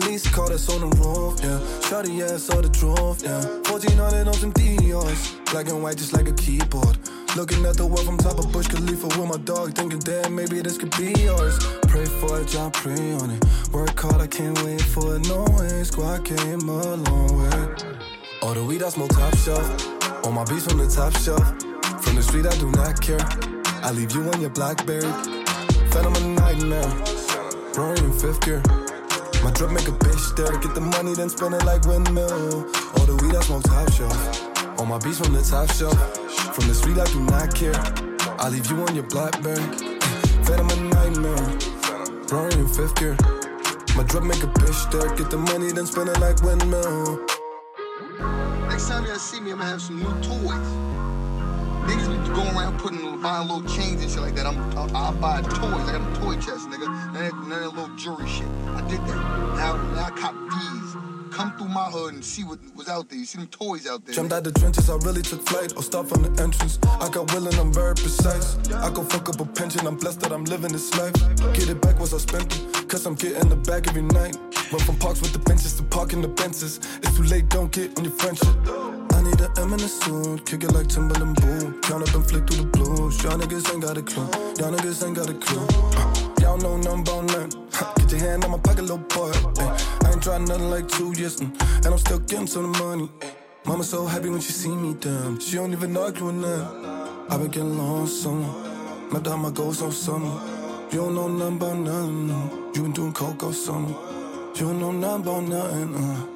Police 0.00 0.28
called 0.28 0.50
us 0.50 0.68
on 0.68 0.80
the 0.80 0.96
roof, 0.96 1.38
yeah. 1.40 1.60
Shorty 1.88 2.20
ass 2.20 2.42
saw 2.42 2.60
the 2.60 2.68
truth, 2.68 3.22
yeah. 3.22 3.38
1400 3.70 4.26
on 4.26 4.34
some 4.34 4.50
Dior's. 4.50 5.36
Black 5.52 5.68
and 5.68 5.84
white 5.84 5.98
just 5.98 6.12
like 6.12 6.26
a 6.26 6.32
keyboard. 6.32 6.98
Looking 7.36 7.64
at 7.64 7.76
the 7.76 7.86
world 7.86 8.04
from 8.04 8.18
top 8.18 8.36
of 8.40 8.50
Bush 8.50 8.66
Khalifa 8.66 9.06
with 9.06 9.28
my 9.28 9.36
dog, 9.44 9.72
thinking, 9.74 10.00
damn, 10.00 10.34
maybe 10.34 10.60
this 10.62 10.78
could 10.78 10.90
be 10.96 11.14
yours. 11.22 11.56
Pray 11.86 12.06
for 12.06 12.40
it, 12.40 12.52
y'all 12.52 12.72
pray 12.72 13.12
on 13.22 13.30
it. 13.30 13.44
Work 13.70 14.00
hard, 14.00 14.20
I 14.20 14.26
can't 14.26 14.60
wait 14.64 14.82
for 14.82 15.14
it. 15.14 15.28
No 15.28 15.46
way, 15.56 15.84
squad 15.84 16.24
came 16.24 16.68
a 16.68 16.96
long 16.96 17.30
way. 17.38 17.86
All 18.42 18.54
the 18.54 18.64
weed 18.64 18.82
I 18.82 18.88
smoke 18.88 19.10
top 19.10 19.36
shelf. 19.36 19.62
All 20.24 20.32
my 20.32 20.42
beats 20.42 20.66
from 20.66 20.78
the 20.78 20.88
top 20.90 21.14
shelf. 21.22 21.46
From 22.02 22.16
the 22.16 22.22
street, 22.22 22.46
I 22.46 22.54
do 22.58 22.68
not 22.72 23.00
care. 23.00 23.22
I 23.86 23.92
leave 23.92 24.10
you 24.10 24.28
on 24.28 24.40
your 24.40 24.50
Blackberry. 24.50 25.06
Phantom 25.94 26.16
a 26.16 26.20
nightmare. 26.34 26.90
Rory 27.76 27.98
in 28.00 28.12
fifth 28.12 28.40
gear. 28.40 28.83
My 29.44 29.50
drip 29.50 29.72
make 29.72 29.86
a 29.88 29.92
bitch 29.92 30.20
stare. 30.20 30.56
Get 30.56 30.74
the 30.74 30.80
money, 30.80 31.12
then 31.12 31.28
spend 31.28 31.52
it 31.52 31.62
like 31.66 31.84
windmill. 31.84 32.64
All 32.96 33.04
the 33.04 33.14
weed 33.20 33.36
I 33.36 33.42
smoke 33.42 33.62
top 33.64 33.92
shelf. 33.92 34.80
All 34.80 34.86
my 34.86 34.96
beats 34.96 35.18
from 35.18 35.34
the 35.34 35.42
top 35.42 35.70
shelf. 35.70 35.92
From 36.56 36.66
the 36.66 36.74
street, 36.74 36.96
I 36.96 37.04
do 37.12 37.20
not 37.20 37.54
care. 37.54 37.76
I 38.40 38.48
leave 38.48 38.70
you 38.70 38.80
on 38.80 38.94
your 38.94 39.04
Blackberry. 39.04 39.60
Phantom 40.48 40.70
a 40.70 40.76
nightmare. 40.96 41.44
Rory 42.32 42.54
in 42.54 42.68
fifth 42.68 42.96
gear. 42.96 43.18
My 43.94 44.02
drip 44.08 44.24
make 44.24 44.42
a 44.42 44.48
bitch 44.48 44.80
stare. 44.88 45.14
Get 45.14 45.28
the 45.28 45.36
money, 45.36 45.72
then 45.72 45.84
spend 45.84 46.08
it 46.08 46.18
like 46.20 46.40
windmill. 46.40 47.20
Next 48.72 48.88
time 48.88 49.04
y'all 49.04 49.20
see 49.20 49.40
me, 49.40 49.52
I'm 49.52 49.58
gonna 49.58 49.68
have 49.68 49.82
some 49.82 49.98
new 50.00 50.08
toys. 50.24 50.56
Niggas 51.84 52.08
be 52.08 52.32
going 52.32 52.56
around 52.56 52.80
putting, 52.80 53.03
buying 53.24 53.48
little 53.48 53.66
chains 53.74 54.02
and 54.02 54.10
shit 54.10 54.20
like 54.20 54.34
that. 54.34 54.46
I'm, 54.46 54.58
I'll, 54.76 54.94
I'll 54.94 55.14
buy 55.14 55.40
toys. 55.40 55.88
I 55.88 55.98
got 55.98 56.02
a 56.04 56.20
toy 56.20 56.34
chest, 56.34 56.68
nigga. 56.68 56.86
None 56.86 57.14
that, 57.14 57.32
that 57.48 57.74
little 57.74 57.96
jewelry 57.96 58.28
shit. 58.28 58.46
I 58.68 58.86
did 58.86 59.00
that. 59.00 59.16
Now, 59.56 59.76
now 59.94 60.04
I 60.04 60.10
cop 60.10 60.34
these. 60.34 61.32
Come 61.32 61.56
through 61.56 61.68
my 61.68 61.86
hood 61.86 62.14
and 62.14 62.24
see 62.24 62.44
what 62.44 62.58
was 62.76 62.88
out 62.88 63.08
there. 63.08 63.18
You 63.18 63.24
see 63.24 63.38
them 63.38 63.46
toys 63.48 63.88
out 63.88 64.04
there. 64.04 64.14
Jumped 64.14 64.34
out 64.34 64.44
the 64.44 64.52
trenches, 64.52 64.90
I 64.90 64.96
really 64.96 65.22
took 65.22 65.40
flight. 65.48 65.72
Or 65.74 65.82
start 65.82 66.06
from 66.06 66.22
the 66.22 66.42
entrance. 66.42 66.78
I 67.00 67.08
got 67.08 67.32
willing, 67.32 67.58
I'm 67.58 67.72
very 67.72 67.94
precise. 67.94 68.58
I 68.70 68.90
go 68.92 69.02
fuck 69.02 69.30
up 69.30 69.40
a 69.40 69.46
pension, 69.46 69.86
I'm 69.86 69.96
blessed 69.96 70.20
that 70.20 70.30
I'm 70.30 70.44
living 70.44 70.72
this 70.72 70.94
life. 70.98 71.14
Get 71.54 71.70
it 71.70 71.80
back 71.80 71.98
once 71.98 72.12
I 72.12 72.18
spent 72.18 72.54
it, 72.54 72.88
cause 72.88 73.06
I'm 73.06 73.14
getting 73.14 73.48
the 73.48 73.56
bag 73.56 73.88
every 73.88 74.02
night. 74.02 74.36
Went 74.70 74.82
from 74.82 74.96
parks 74.98 75.22
with 75.22 75.32
the 75.32 75.40
benches 75.40 75.72
to 75.78 75.82
parking 75.84 76.20
the 76.20 76.28
benches. 76.28 76.78
It's 77.02 77.16
too 77.16 77.24
late, 77.24 77.48
don't 77.48 77.72
get 77.72 77.98
on 77.98 78.04
your 78.04 78.12
friendship. 78.12 78.93
I 79.24 79.30
need 79.30 79.40
an 79.40 79.50
M 79.56 79.72
in 79.72 79.80
a 79.80 79.88
suit, 79.88 80.44
kick 80.44 80.64
it 80.64 80.72
like 80.72 80.86
Timberland 80.86 81.40
boom. 81.40 81.80
Count 81.80 82.06
up 82.06 82.14
and 82.14 82.26
flick 82.28 82.46
through 82.46 82.64
the 82.64 82.70
blues. 82.76 83.22
Y'all 83.22 83.38
niggas 83.38 83.72
ain't 83.72 83.82
got 83.82 83.96
a 83.96 84.02
clue. 84.02 84.28
Y'all 84.58 84.70
niggas 84.70 85.06
ain't 85.06 85.16
got 85.16 85.30
a 85.30 85.34
clue. 85.34 85.66
Uh, 85.96 86.34
y'all 86.42 86.58
know 86.58 86.76
nothing 86.76 87.00
about 87.00 87.24
nothing. 87.24 87.68
Ha, 87.72 87.94
Get 87.96 88.12
your 88.12 88.20
hand 88.20 88.44
on 88.44 88.50
my 88.50 88.58
pocket, 88.58 88.82
little 88.82 88.98
boy. 88.98 89.32
Ay, 89.62 89.78
I 90.04 90.12
ain't 90.12 90.22
tried 90.22 90.42
nothing 90.42 90.68
like 90.68 90.88
two 90.88 91.14
years, 91.16 91.40
mm, 91.40 91.48
and 91.76 91.86
I'm 91.86 91.96
still 91.96 92.18
getting 92.18 92.46
some 92.46 92.72
the 92.72 92.78
money. 92.78 93.08
Mama 93.64 93.82
so 93.84 94.04
happy 94.04 94.28
when 94.28 94.40
she 94.40 94.52
see 94.52 94.76
me, 94.76 94.94
damn. 95.00 95.40
She 95.40 95.56
don't 95.56 95.72
even 95.72 95.96
argue 95.96 96.26
with 96.26 96.42
that. 96.42 97.26
I 97.30 97.38
been 97.38 97.48
getting 97.48 97.78
lonesome. 97.78 98.42
Mapped 99.10 99.26
out 99.26 99.38
my 99.38 99.50
goals 99.50 99.80
on 99.80 99.90
summer. 99.92 100.38
You 100.92 100.98
don't 100.98 101.14
know 101.14 101.28
nothing 101.28 101.56
about 101.56 101.76
nothing. 101.78 102.28
No. 102.28 102.72
You 102.74 102.82
been 102.82 102.92
doing 102.92 103.12
coke 103.14 103.42
all 103.42 103.54
summer. 103.54 103.88
You 104.54 104.66
don't 104.66 104.80
know 104.80 104.92
nothing 104.92 105.22
about 105.22 105.42
nothing. 105.44 105.94
Uh, 105.94 106.26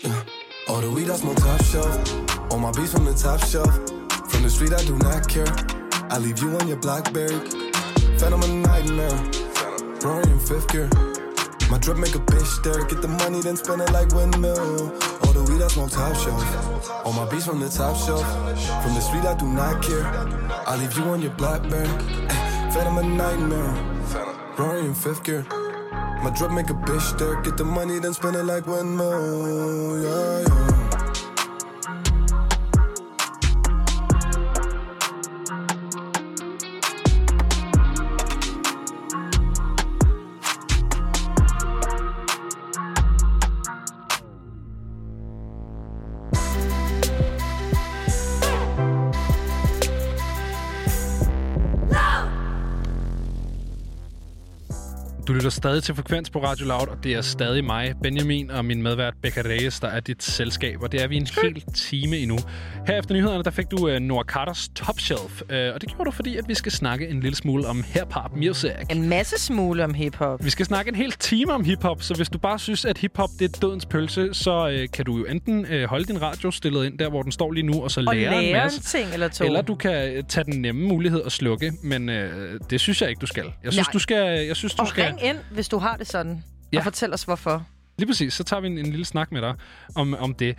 yeah. 0.00 0.41
All 0.68 0.80
the 0.80 0.90
weed 0.90 1.10
I 1.10 1.16
smoke 1.16 1.38
top 1.38 1.62
shelf. 1.64 2.52
All 2.52 2.58
my 2.58 2.70
beats 2.70 2.92
from 2.92 3.04
the 3.04 3.14
top 3.14 3.40
shelf. 3.44 3.72
From 4.30 4.42
the 4.42 4.50
street 4.50 4.72
I 4.72 4.82
do 4.84 4.96
not 4.98 5.28
care. 5.28 5.50
I 6.08 6.18
leave 6.18 6.38
you 6.40 6.56
on 6.56 6.68
your 6.68 6.76
Blackberry. 6.76 7.38
Phantom 8.18 8.42
a 8.42 8.48
nightmare. 8.48 9.10
Rory 10.02 10.30
in 10.30 10.38
fifth 10.38 10.68
gear. 10.68 10.88
My 11.68 11.78
drip 11.78 11.98
make 11.98 12.14
a 12.14 12.18
bitch 12.18 12.46
stare. 12.46 12.84
Get 12.84 13.02
the 13.02 13.08
money, 13.08 13.40
then 13.40 13.56
spend 13.56 13.82
it 13.82 13.90
like 13.90 14.14
windmill. 14.14 14.92
All 15.24 15.32
the 15.32 15.44
weed 15.50 15.62
I 15.62 15.68
smoke 15.68 15.90
top 15.90 16.14
shelf. 16.16 16.90
All 17.04 17.12
my 17.12 17.28
beats 17.28 17.46
from 17.46 17.58
the 17.58 17.68
top 17.68 17.96
shelf. 17.96 18.22
From 18.82 18.94
the 18.94 19.00
street 19.00 19.24
I 19.24 19.34
do 19.34 19.46
not 19.46 19.82
care. 19.82 20.06
I 20.66 20.76
leave 20.76 20.96
you 20.96 21.04
on 21.04 21.20
your 21.22 21.32
Blackberry. 21.32 21.88
Ay, 21.88 22.70
Phantom 22.72 22.98
a 22.98 23.02
nightmare. 23.02 23.74
Rory 24.56 24.86
in 24.86 24.94
fifth 24.94 25.24
gear. 25.24 25.44
My 26.22 26.30
drip 26.30 26.52
make 26.52 26.70
a 26.70 26.74
bitch 26.74 27.16
stare. 27.16 27.42
Get 27.42 27.56
the 27.56 27.64
money, 27.64 27.98
then 27.98 28.14
spend 28.14 28.36
it 28.36 28.44
like 28.44 28.66
windmill. 28.66 30.02
Yeah, 30.02 30.40
yeah. 30.48 30.71
Du 55.32 55.36
lytter 55.36 55.50
stadig 55.50 55.82
til 55.82 55.94
Frekvens 55.94 56.30
på 56.30 56.44
Radio 56.44 56.66
Loud, 56.66 56.88
og 56.88 57.04
det 57.04 57.12
er 57.14 57.20
stadig 57.20 57.64
mig, 57.64 57.94
Benjamin, 58.02 58.50
og 58.50 58.64
min 58.64 58.82
medvært 58.82 59.14
Becca 59.22 59.40
Reyes, 59.40 59.80
der 59.80 59.88
er 59.88 60.00
dit 60.00 60.22
selskab, 60.22 60.82
og 60.82 60.92
det 60.92 61.02
er 61.02 61.06
vi 61.06 61.16
en 61.16 61.26
hel 61.42 61.64
time 61.74 62.16
endnu. 62.16 62.38
Her 62.86 62.98
efter 62.98 63.14
nyhederne, 63.14 63.44
der 63.44 63.50
fik 63.50 63.70
du 63.70 63.76
uh, 63.90 63.96
Noah 63.96 64.24
Carters 64.24 64.68
Top 64.74 65.00
Shelf, 65.00 65.42
uh, 65.42 65.56
og 65.74 65.80
det 65.80 65.88
gjorde 65.88 66.04
du, 66.04 66.10
fordi 66.10 66.36
at 66.36 66.44
vi 66.48 66.54
skal 66.54 66.72
snakke 66.72 67.08
en 67.08 67.20
lille 67.20 67.36
smule 67.36 67.66
om 67.66 67.84
hip-hop 67.86 68.36
music. 68.36 68.72
En 68.90 69.08
masse 69.08 69.38
smule 69.38 69.84
om 69.84 69.94
hiphop. 69.94 70.44
Vi 70.44 70.50
skal 70.50 70.66
snakke 70.66 70.88
en 70.88 70.94
hel 70.94 71.12
time 71.12 71.52
om 71.52 71.64
hiphop, 71.64 72.02
så 72.02 72.14
hvis 72.14 72.28
du 72.28 72.38
bare 72.38 72.58
synes, 72.58 72.84
at 72.84 72.98
hiphop 72.98 73.30
det 73.38 73.56
er 73.56 73.60
dødens 73.60 73.86
pølse, 73.86 74.34
så 74.34 74.68
øh, 74.68 74.88
kan 74.92 75.04
du 75.04 75.18
jo 75.18 75.24
enten 75.24 75.66
øh, 75.66 75.88
holde 75.88 76.04
din 76.04 76.22
radio 76.22 76.50
stillet 76.50 76.84
ind 76.86 76.98
der, 76.98 77.08
hvor 77.08 77.22
den 77.22 77.32
står 77.32 77.52
lige 77.52 77.66
nu, 77.66 77.82
og 77.82 77.90
så 77.90 78.04
Og 78.06 78.14
lære, 78.14 78.36
en 78.36 78.42
lære 78.42 78.62
masse. 78.62 78.98
en 78.98 79.02
ting 79.02 79.14
eller 79.14 79.28
to. 79.28 79.44
Eller 79.44 79.62
du 79.62 79.74
kan 79.74 80.24
tage 80.28 80.44
den 80.44 80.62
nemme 80.62 80.86
mulighed 80.86 81.20
og 81.20 81.32
slukke, 81.32 81.72
men 81.82 82.08
øh, 82.08 82.60
det 82.70 82.80
synes 82.80 83.00
jeg 83.02 83.10
ikke, 83.10 83.20
du 83.20 83.26
skal. 83.26 83.44
Jeg 83.64 83.72
synes, 83.72 83.88
Nej. 83.88 83.92
du 83.92 83.98
skal... 83.98 84.46
Jeg 84.46 84.56
synes, 84.56 84.74
du 84.74 84.82
Og 84.82 84.88
skal 84.88 85.14
ind, 85.22 85.38
hvis 85.50 85.68
du 85.68 85.78
har 85.78 85.96
det 85.96 86.06
sådan. 86.06 86.44
Ja. 86.72 86.78
Og 86.78 86.84
fortæl 86.84 87.14
os, 87.14 87.22
hvorfor. 87.22 87.66
Lige 87.98 88.08
præcis, 88.08 88.34
så 88.34 88.44
tager 88.44 88.60
vi 88.60 88.66
en, 88.66 88.78
en 88.78 88.86
lille 88.86 89.04
snak 89.04 89.32
med 89.32 89.40
dig 89.40 89.54
om, 89.96 90.14
om 90.14 90.34
det. 90.34 90.56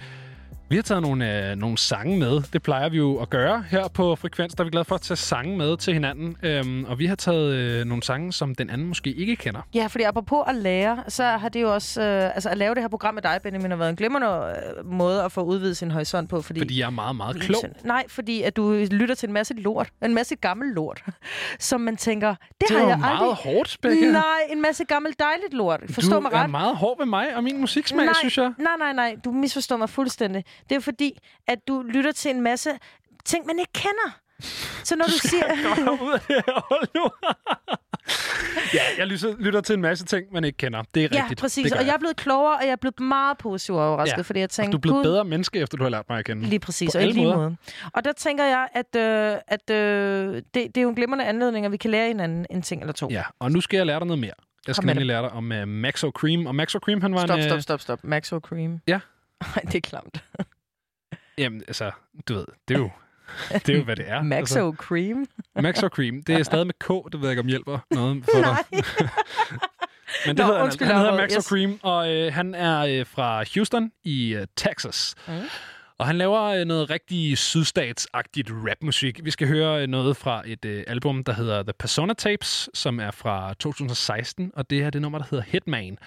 Vi 0.74 0.78
har 0.78 0.84
taget 0.84 1.02
nogle, 1.02 1.50
øh, 1.52 1.56
nogle 1.56 1.78
sange 1.78 2.20
med. 2.20 2.42
Det 2.54 2.64
plejer 2.64 2.90
vi 2.90 2.98
jo 2.98 3.18
at 3.18 3.30
gøre 3.30 3.64
her 3.70 3.88
på 3.88 4.16
Frekvens. 4.16 4.54
Der 4.54 4.62
er 4.62 4.66
vi 4.66 4.72
glade 4.72 4.86
for 4.86 4.96
at 4.96 5.02
tage 5.02 5.18
sange 5.18 5.58
med 5.58 5.78
til 5.78 5.94
hinanden. 5.94 6.38
Øhm, 6.44 6.86
og 6.86 7.00
vi 7.00 7.06
har 7.06 7.16
taget 7.16 7.54
øh, 7.54 7.86
nogle 7.86 8.04
sange, 8.04 8.34
som 8.34 8.56
den 8.56 8.70
anden 8.70 8.88
måske 8.88 9.14
ikke 9.14 9.36
kender. 9.36 9.62
Ja, 9.74 9.88
fordi 9.88 10.04
apropos 10.04 10.44
at 10.48 10.56
lære, 10.56 11.04
så 11.08 11.24
har 11.24 11.50
det 11.50 11.62
jo 11.62 11.74
også... 11.74 12.02
Øh, 12.02 12.36
altså 12.36 12.50
at 12.50 12.58
lave 12.58 12.76
det 12.76 12.84
her 12.84 12.88
program 12.88 13.14
med 13.14 13.22
dig, 13.22 13.40
Benjamin, 13.44 13.72
har 13.72 13.78
været 13.78 13.90
en 13.90 13.96
glimrende 13.96 14.28
øh, 14.28 14.86
måde 14.92 15.24
at 15.24 15.32
få 15.32 15.42
udvidet 15.42 15.78
sin 15.78 15.92
horisont 15.92 16.30
på. 16.30 16.42
Fordi, 16.42 16.60
Fordi 16.60 16.80
jeg 16.80 16.86
er 16.86 16.90
meget, 16.90 17.16
meget 17.16 17.42
klog. 17.42 17.64
Nej, 17.84 18.04
fordi 18.08 18.42
at 18.42 18.56
du 18.56 18.72
lytter 18.92 19.16
til 19.16 19.28
en 19.28 19.34
masse 19.34 19.54
lort. 19.54 19.90
En 20.04 20.14
masse 20.14 20.36
gammel 20.36 20.74
lort. 20.74 21.04
Som 21.60 21.82
man 21.82 21.98
tænker, 21.98 22.30
det, 22.30 22.70
Det 22.70 22.78
har 22.78 22.88
jeg 22.88 23.00
meget 23.00 23.20
aldrig... 23.20 23.56
hårdt, 23.56 23.78
Becca. 23.82 24.12
Nej, 24.12 24.24
en 24.50 24.62
masse 24.62 24.86
gammel 24.86 25.14
dejligt 25.20 25.54
lort. 25.54 25.80
Forstå 25.90 26.16
du 26.16 26.20
mig 26.20 26.30
er 26.34 26.44
ret. 26.44 26.50
meget 26.50 26.76
hård 26.76 26.98
ved 26.98 27.06
mig 27.06 27.36
og 27.36 27.44
min 27.44 27.62
musiksmag, 27.62 28.06
nej, 28.06 28.14
synes 28.20 28.38
jeg. 28.38 28.54
Nej, 28.58 28.74
nej, 28.80 28.94
nej. 28.94 29.16
Du 29.26 29.32
misforstår 29.32 29.78
mig 29.78 29.90
fuldstændig. 29.90 30.46
Det 30.70 30.76
er 30.76 30.80
fordi, 30.80 31.18
at 31.48 31.60
du 31.68 31.82
lytter 31.82 32.12
til 32.12 32.32
en 32.32 32.42
masse 32.42 32.70
ting, 33.26 33.46
man 33.46 33.60
ikke 33.60 33.74
kender. 33.74 34.20
Så 34.84 34.96
når 34.96 35.06
du, 35.06 35.12
siger... 35.30 35.44
Kom 35.86 36.02
ud 36.02 36.14
af 36.14 36.20
det 36.20 36.36
her 36.36 36.62
hold 36.72 36.88
nu. 36.96 37.10
ja, 38.74 38.82
jeg 38.98 39.08
lytter, 39.08 39.36
lytter 39.40 39.62
til 39.62 39.74
en 39.74 39.82
masse 39.82 40.06
ting, 40.06 40.26
man 40.34 40.44
ikke 40.44 40.58
kender. 40.58 40.84
Det 40.94 41.04
er 41.06 41.10
Ja, 41.14 41.22
rigtigt. 41.22 41.40
præcis. 41.40 41.64
Det 41.64 41.72
gør 41.74 41.80
Og 41.80 41.86
jeg 41.86 41.94
er 41.94 41.98
blevet 41.98 42.16
klogere, 42.16 42.58
og 42.58 42.64
jeg 42.64 42.72
er 42.72 42.76
blevet 42.76 43.00
meget 43.00 43.38
positivt 43.38 43.78
overrasket, 43.78 44.18
Ja, 44.18 44.22
fordi 44.22 44.40
jeg 44.40 44.50
tænkte... 44.50 44.70
og 44.70 44.72
du 44.74 44.78
er 44.78 44.82
blevet 44.82 44.96
"Gud, 44.98 45.04
bedre 45.04 45.26
menneske, 45.26 45.60
efter 45.60 45.78
du 45.78 45.84
har 45.84 45.90
lært 45.90 46.06
mig 46.10 46.20
at 46.20 46.26
kende. 46.26 46.46
Lige 46.46 46.60
præcis, 46.60 46.92
På 46.92 46.98
og 46.98 47.02
i 47.02 47.04
alle 47.04 47.14
lige 47.14 47.26
måder. 47.26 47.38
måde. 47.38 47.56
Og 47.94 48.06
der 48.06 48.12
tænker 48.12 48.44
jeg, 48.46 48.68
at, 48.74 48.96
øh, 48.96 49.38
at 49.48 49.70
øh, 49.70 50.36
det, 50.36 50.46
det 50.54 50.78
er 50.78 50.82
jo 50.82 50.90
en 50.90 50.96
glimrende 50.96 51.26
anledning, 51.26 51.66
at 51.66 51.72
vi 51.72 51.78
kan 51.78 51.92
lære 51.92 52.08
hinanden 52.08 52.46
en 52.50 52.62
ting 52.62 52.82
eller 52.82 52.94
to. 52.94 53.10
Ja, 53.12 53.24
og 53.40 53.52
nu 53.52 53.62
skal 53.62 53.78
jeg 53.78 53.86
lære 53.86 54.00
dig 54.00 54.08
noget 54.08 54.20
mere. 54.20 54.34
Jeg 54.68 54.76
skal 54.76 54.86
nemlig 54.88 55.06
lære 55.06 55.22
dig 55.22 55.32
om 55.32 55.52
uh, 55.52 55.68
Maxo 55.68 56.12
Cream. 56.16 56.46
Og 56.46 56.56
Maxo 56.56 56.80
Cream, 56.80 57.02
han 57.02 57.14
var 57.14 57.26
Stop, 57.26 57.38
en... 57.38 57.44
stop, 57.44 57.56
øh, 57.56 57.62
stop, 57.62 57.82
stop. 57.82 58.00
Maxo 58.04 58.40
Cream. 58.40 58.80
Ja. 58.88 59.00
Ej, 59.56 59.62
det 59.62 59.76
er 59.76 59.82
klamt. 59.82 60.24
Jamen, 61.38 61.64
altså, 61.68 61.92
du 62.28 62.34
ved, 62.34 62.46
det 62.68 62.74
er 62.76 62.80
jo, 62.80 62.90
det 63.54 63.70
er 63.70 63.78
jo 63.78 63.84
hvad 63.84 63.96
det 63.96 64.10
er. 64.10 64.22
Maxo 64.34 64.74
Cream. 64.78 65.20
Altså, 65.20 65.62
Maxo 65.68 65.88
Cream, 65.88 66.24
det 66.24 66.36
er 66.36 66.44
stadig 66.44 66.66
med 66.66 66.74
K, 66.80 66.88
det 67.12 67.22
ved 67.22 67.28
jeg 67.28 67.32
ikke, 67.32 67.40
om 67.40 67.48
hjælper 67.48 67.80
noget 67.92 68.24
for 68.26 68.32
dig. 68.42 68.42
Nej. 68.42 68.64
Men 70.26 70.38
det 70.38 70.38
Nå, 70.38 70.44
hedder 70.44 70.58
han, 70.58 70.64
undskyld, 70.64 70.88
han 70.88 70.96
hedder 70.98 71.12
afbrød. 71.12 71.24
Maxo 71.24 71.38
Yes. 71.38 71.46
Cream, 71.46 71.80
og 71.84 72.12
øh, 72.16 72.34
han 72.34 72.56
er 72.56 72.80
øh, 72.80 73.06
fra 73.06 73.44
Houston 73.56 73.92
i 74.04 74.34
øh, 74.34 74.48
Texas. 74.56 75.16
Mm. 75.28 75.34
Og 75.98 76.08
han 76.08 76.18
laver 76.18 76.42
øh, 76.42 76.66
noget 76.66 76.90
rigtig 76.90 77.38
sydstatsagtigt 77.38 78.50
rapmusik. 78.52 79.20
Vi 79.26 79.32
skal 79.32 79.48
høre 79.48 79.82
øh, 79.82 79.88
noget 79.88 80.18
fra 80.18 80.44
et 80.46 80.66
øh, 80.66 80.84
album, 80.88 81.24
der 81.24 81.34
hedder 81.34 81.64
The 81.64 81.74
Persona 81.80 82.14
Tapes, 82.14 82.70
som 82.74 83.00
er 83.00 83.12
fra 83.12 83.54
2016, 83.54 84.52
og 84.54 84.70
det 84.70 84.84
er 84.84 84.90
det 84.90 85.02
nummer, 85.02 85.20
der 85.20 85.26
hedder 85.30 85.44
Hitman. 85.48 85.98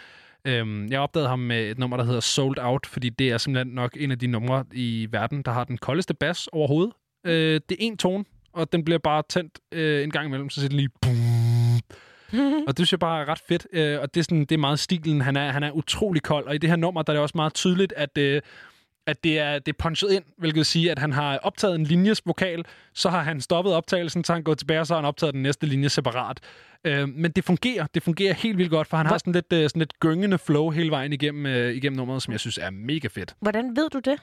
Øhm, 0.47 0.89
jeg 0.91 1.01
opdagede 1.01 1.29
ham 1.29 1.39
med 1.39 1.71
et 1.71 1.79
nummer, 1.79 1.97
der 1.97 2.05
hedder 2.05 2.21
Sold 2.21 2.59
Out, 2.59 2.87
fordi 2.87 3.09
det 3.09 3.31
er 3.31 3.39
simpelthen 3.39 3.75
nok 3.75 3.97
en 4.01 4.11
af 4.11 4.19
de 4.19 4.27
numre 4.27 4.65
i 4.73 5.09
verden, 5.11 5.43
der 5.43 5.53
har 5.53 5.65
den 5.65 5.79
koldeste 5.79 6.15
bas 6.15 6.47
overhovedet. 6.47 6.93
Øh, 7.27 7.61
det 7.69 7.73
er 7.73 7.77
en 7.79 7.97
tone, 7.97 8.25
og 8.53 8.73
den 8.73 8.85
bliver 8.85 8.99
bare 8.99 9.23
tændt 9.29 9.59
øh, 9.73 10.05
en 10.05 10.11
gang 10.11 10.27
imellem, 10.27 10.51
så 10.51 10.61
siger 10.61 10.69
det 10.69 10.77
lige... 10.77 10.89
Boom. 11.03 11.17
og 12.69 12.77
det 12.77 12.77
synes 12.77 12.93
jeg 12.93 13.01
bare 13.01 13.21
er 13.21 13.29
ret 13.29 13.43
fedt, 13.49 13.67
øh, 13.73 14.01
og 14.01 14.15
det 14.15 14.21
er, 14.21 14.25
sådan, 14.25 14.41
det 14.41 14.53
er 14.53 14.59
meget 14.59 14.79
stilen. 14.79 15.21
Han 15.21 15.37
er, 15.37 15.51
han 15.51 15.63
er 15.63 15.71
utrolig 15.71 16.23
kold, 16.23 16.47
og 16.47 16.55
i 16.55 16.59
det 16.59 16.71
her 16.71 16.77
nummer, 16.77 17.03
der 17.03 17.13
er 17.13 17.15
det 17.15 17.23
også 17.23 17.37
meget 17.37 17.55
tydeligt, 17.55 17.93
at... 17.97 18.19
Øh, 18.19 18.43
at 19.07 19.25
det 19.25 19.39
er, 19.39 19.59
det 19.59 19.69
er 19.69 19.77
punchet 19.79 20.13
ind, 20.13 20.25
hvilket 20.39 20.57
vil 20.57 20.65
sige, 20.65 20.91
at 20.91 20.99
han 20.99 21.13
har 21.13 21.39
optaget 21.39 21.75
en 21.75 21.85
linjes 21.85 22.23
vokal, 22.27 22.65
så 22.95 23.11
har 23.11 23.23
han 23.23 23.41
stoppet 23.41 23.75
optagelsen, 23.75 24.25
så 24.25 24.33
han 24.33 24.43
gået 24.43 24.59
tilbage, 24.59 24.81
og 24.81 24.87
så 24.87 24.95
har 24.95 25.01
han 25.01 25.09
optaget 25.09 25.35
den 25.35 25.43
næste 25.43 25.67
linje 25.67 25.89
separat. 25.89 26.41
Øh, 26.87 27.09
men 27.09 27.31
det 27.31 27.45
fungerer. 27.45 27.87
Det 27.95 28.03
fungerer 28.03 28.35
helt 28.35 28.59
vildt 28.59 28.71
godt, 28.71 28.89
for 28.89 28.97
han 28.97 29.07
har 29.07 29.19
sådan 29.19 29.33
lidt, 29.33 29.53
øh, 29.53 29.69
sådan 29.69 29.81
lidt 29.81 30.01
gyngende 30.01 30.39
flow 30.39 30.71
hele 30.71 30.91
vejen 30.91 31.13
igennem, 31.13 31.47
øh, 31.47 31.75
igennem 31.75 31.97
nummeret, 31.97 32.23
som 32.23 32.33
jeg 32.33 32.41
synes 32.41 32.59
er 32.59 32.71
mega 32.71 33.09
fedt. 33.09 33.35
Hvordan 33.41 33.77
ved 33.77 33.91
du 33.91 33.99
det? 33.99 34.23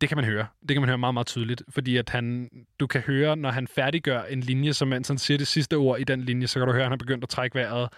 Det 0.00 0.08
kan 0.08 0.16
man 0.16 0.24
høre. 0.24 0.46
Det 0.60 0.68
kan 0.74 0.80
man 0.80 0.88
høre 0.88 0.98
meget, 0.98 1.14
meget 1.14 1.26
tydeligt. 1.26 1.62
Fordi 1.68 1.96
at 1.96 2.08
han, 2.08 2.50
du 2.80 2.86
kan 2.86 3.00
høre, 3.00 3.36
når 3.36 3.50
han 3.50 3.68
færdiggør 3.68 4.22
en 4.22 4.40
linje, 4.40 4.72
som 4.72 4.88
mens 4.88 5.08
han 5.08 5.18
siger 5.18 5.38
det 5.38 5.46
sidste 5.46 5.74
ord 5.74 6.00
i 6.00 6.04
den 6.04 6.20
linje, 6.20 6.46
så 6.46 6.58
kan 6.58 6.66
du 6.66 6.72
høre, 6.72 6.82
at 6.82 6.84
han 6.84 6.92
har 6.92 6.96
begyndt 6.96 7.24
at 7.24 7.28
trække 7.28 7.54
vejret 7.54 7.88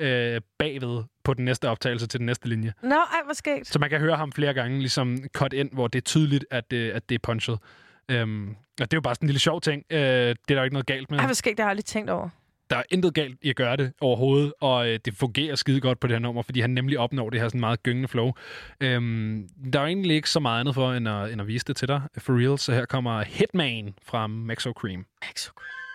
øh, 0.00 0.40
bagved 0.58 1.02
på 1.24 1.34
den 1.34 1.44
næste 1.44 1.68
optagelse 1.68 2.06
til 2.06 2.20
den 2.20 2.26
næste 2.26 2.48
linje. 2.48 2.72
Nå, 2.82 2.94
ej, 2.94 3.20
hvor 3.24 3.34
skægt. 3.34 3.66
Så 3.66 3.78
man 3.78 3.90
kan 3.90 4.00
høre 4.00 4.16
ham 4.16 4.32
flere 4.32 4.54
gange 4.54 4.78
ligesom 4.78 5.18
cut 5.34 5.52
ind, 5.52 5.70
hvor 5.72 5.88
det 5.88 5.98
er 5.98 6.02
tydeligt, 6.02 6.46
at, 6.50 6.70
det, 6.70 6.90
at 6.90 7.08
det 7.08 7.14
er 7.14 7.18
punchet. 7.22 7.58
Øhm, 8.10 8.48
og 8.50 8.56
det 8.78 8.92
er 8.92 8.96
jo 8.96 9.00
bare 9.00 9.14
sådan 9.14 9.26
en 9.26 9.28
lille 9.28 9.40
sjov 9.40 9.60
ting. 9.60 9.82
Øh, 9.90 9.98
det 9.98 10.28
er 10.28 10.34
der 10.48 10.56
jo 10.56 10.62
ikke 10.62 10.74
noget 10.74 10.86
galt 10.86 11.10
med. 11.10 11.18
Ej, 11.18 11.24
hvor 11.26 11.34
skægt, 11.34 11.56
det 11.56 11.62
har 11.62 11.68
jeg 11.68 11.70
aldrig 11.70 11.84
tænkt 11.84 12.10
over. 12.10 12.28
Der 12.70 12.76
er 12.76 12.82
intet 12.90 13.14
galt 13.14 13.38
i 13.42 13.50
at 13.50 13.56
gøre 13.56 13.76
det 13.76 13.92
overhovedet, 14.00 14.52
og 14.60 14.88
øh, 14.88 14.98
det 15.04 15.14
fungerer 15.14 15.54
skide 15.54 15.80
godt 15.80 16.00
på 16.00 16.06
det 16.06 16.14
her 16.14 16.20
nummer, 16.20 16.42
fordi 16.42 16.60
han 16.60 16.70
nemlig 16.70 16.98
opnår 16.98 17.30
det 17.30 17.40
her 17.40 17.48
sådan 17.48 17.60
meget 17.60 17.82
gyngende 17.82 18.08
flow. 18.08 18.32
Øhm, 18.80 19.48
der 19.72 19.80
er 19.80 19.86
egentlig 19.86 20.16
ikke 20.16 20.30
så 20.30 20.40
meget 20.40 20.60
andet 20.60 20.74
for, 20.74 20.92
end 20.92 21.08
at, 21.08 21.32
end 21.32 21.40
at 21.40 21.46
vise 21.46 21.64
det 21.64 21.76
til 21.76 21.88
dig, 21.88 22.02
for 22.18 22.38
real. 22.38 22.58
Så 22.58 22.72
her 22.72 22.84
kommer 22.84 23.22
Hitman 23.22 23.94
fra 24.02 24.26
Maxo 24.26 24.72
Cream. 24.72 25.06
Maxo 25.22 25.50
Cream. 25.50 25.85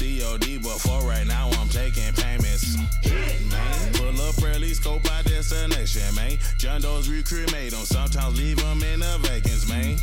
COD, 0.00 0.62
but 0.62 0.80
for 0.80 1.02
right 1.02 1.26
now 1.26 1.50
I'm 1.60 1.68
taking 1.68 2.10
payments. 2.14 2.74
Pull 3.98 4.18
up 4.22 4.42
early, 4.42 4.72
scope 4.72 5.06
out 5.12 5.26
destination, 5.26 6.14
man. 6.14 6.29
John 6.58 6.80
Doe's 6.80 7.08
recremate 7.08 7.72
them, 7.72 7.84
sometimes 7.84 8.36
leave 8.38 8.58
them 8.58 8.82
in 8.82 9.00
the 9.00 9.18
vacants, 9.22 9.68
man. 9.68 9.96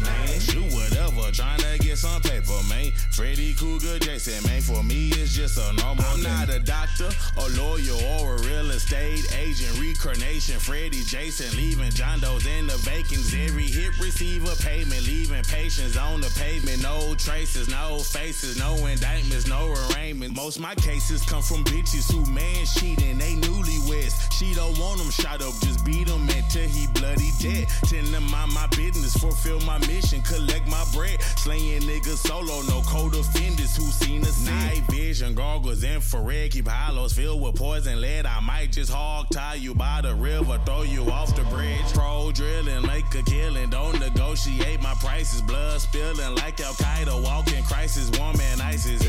man. 0.00 0.40
Shoot 0.40 0.72
whatever, 0.72 1.30
trying 1.32 1.60
to 1.60 1.78
get 1.78 1.98
some 1.98 2.20
paper, 2.22 2.58
man. 2.68 2.92
Freddy 3.12 3.54
Cougar, 3.54 3.98
Jason, 3.98 4.42
man. 4.48 4.60
For 4.62 4.82
me, 4.82 5.08
it's 5.10 5.34
just 5.34 5.58
a 5.58 5.72
normal. 5.74 6.04
I'm 6.06 6.22
not 6.22 6.48
a 6.50 6.60
doctor, 6.60 7.08
a 7.36 7.48
lawyer, 7.60 7.98
or 8.18 8.36
a 8.36 8.42
real 8.42 8.70
estate 8.70 9.26
agent. 9.36 9.78
Reincarnation, 9.80 10.58
Freddy, 10.60 11.02
Jason, 11.04 11.56
leaving 11.56 11.90
John 11.90 12.20
Doe's 12.20 12.46
in 12.46 12.66
the 12.66 12.76
vacants. 12.78 13.34
Every 13.34 13.66
hit 13.66 13.98
receiver 13.98 14.54
payment, 14.62 15.02
leaving 15.06 15.42
patients 15.44 15.96
on 15.96 16.20
the 16.20 16.30
pavement. 16.38 16.82
No 16.82 17.14
traces, 17.16 17.68
no 17.68 17.98
faces, 17.98 18.58
no 18.58 18.74
indictments, 18.86 19.46
no 19.46 19.74
arraignments. 19.90 20.36
Most 20.36 20.60
my 20.60 20.74
cases 20.76 21.22
come 21.22 21.42
from 21.42 21.64
bitches 21.64 22.10
who 22.10 22.24
man 22.32 22.64
cheating, 22.66 23.18
they 23.18 23.34
newlyweds. 23.34 24.14
She 24.32 24.54
don't 24.54 24.78
want 24.78 24.98
them 24.98 25.10
shot 25.10 25.42
up, 25.42 25.54
just 25.60 25.77
beat 25.84 26.06
them 26.06 26.28
until 26.28 26.68
he 26.68 26.86
bloody 26.94 27.30
dead. 27.40 27.66
Tend 27.84 28.06
to 28.08 28.20
mind 28.20 28.52
my 28.52 28.66
business, 28.68 29.16
fulfill 29.16 29.60
my 29.60 29.78
mission, 29.86 30.22
collect 30.22 30.66
my 30.68 30.84
bread. 30.94 31.20
Slaying 31.36 31.82
niggas 31.82 32.18
solo, 32.26 32.62
no 32.62 32.82
code 32.82 33.14
offenders 33.14 33.76
who 33.76 33.84
seen 33.84 34.22
us 34.22 34.44
night 34.46 34.82
vision, 34.90 35.34
goggles, 35.34 35.84
infrared, 35.84 36.50
keep 36.50 36.68
hollows 36.68 37.12
filled 37.12 37.42
with 37.42 37.54
poison 37.56 38.00
lead. 38.00 38.26
I 38.26 38.40
might 38.40 38.72
just 38.72 38.92
hog 38.92 39.26
tie 39.30 39.54
you 39.54 39.74
by 39.74 40.00
the 40.02 40.14
river, 40.14 40.58
throw 40.64 40.82
you 40.82 41.10
off 41.10 41.34
the 41.34 41.42
bridge. 41.44 41.92
Pro 41.94 42.30
drilling, 42.32 42.86
make 42.86 43.12
a 43.14 43.22
killing, 43.22 43.70
don't 43.70 43.98
negotiate 43.98 44.82
my 44.82 44.94
prices. 44.94 45.42
Blood 45.42 45.80
spilling 45.80 46.34
like 46.36 46.60
Al 46.60 46.74
Qaeda, 46.74 47.22
walking 47.22 47.62
crisis, 47.64 48.10
woman 48.18 48.60
ISIS. 48.60 49.00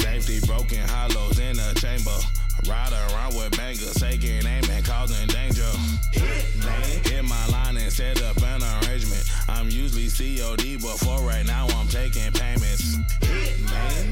Safety 0.00 0.40
broken 0.46 0.86
hollows 0.88 1.38
in 1.38 1.58
a 1.58 1.74
chamber. 1.74 2.16
Ride 2.68 2.92
around 2.92 3.34
with 3.34 3.56
bangers, 3.56 3.94
taking 3.94 4.44
aim 4.44 4.64
and 4.70 4.84
causing 4.84 5.26
danger. 5.28 5.70
Hit 6.12 7.24
my 7.24 7.46
line 7.46 7.76
and 7.76 7.92
set 7.92 8.22
up 8.22 8.36
an 8.42 8.62
arrangement. 8.62 9.24
I'm 9.48 9.68
usually 9.70 10.08
COD, 10.08 10.80
but 10.80 10.98
for 10.98 11.20
right 11.20 11.46
now 11.46 11.66
I'm 11.68 11.88
taking 11.88 12.30
payments. 12.32 12.96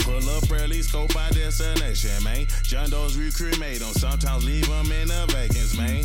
Pull 0.00 0.28
up 0.30 0.50
early, 0.50 0.82
scope 0.82 1.14
out 1.16 1.32
destination, 1.32 2.22
man. 2.24 2.46
John 2.62 2.90
Doe's 2.90 3.16
recremate 3.16 3.80
them, 3.80 3.92
sometimes 3.92 4.44
leave 4.44 4.68
them 4.68 4.90
in 4.92 5.08
the 5.08 5.26
vacants, 5.28 5.76
man. 5.76 6.04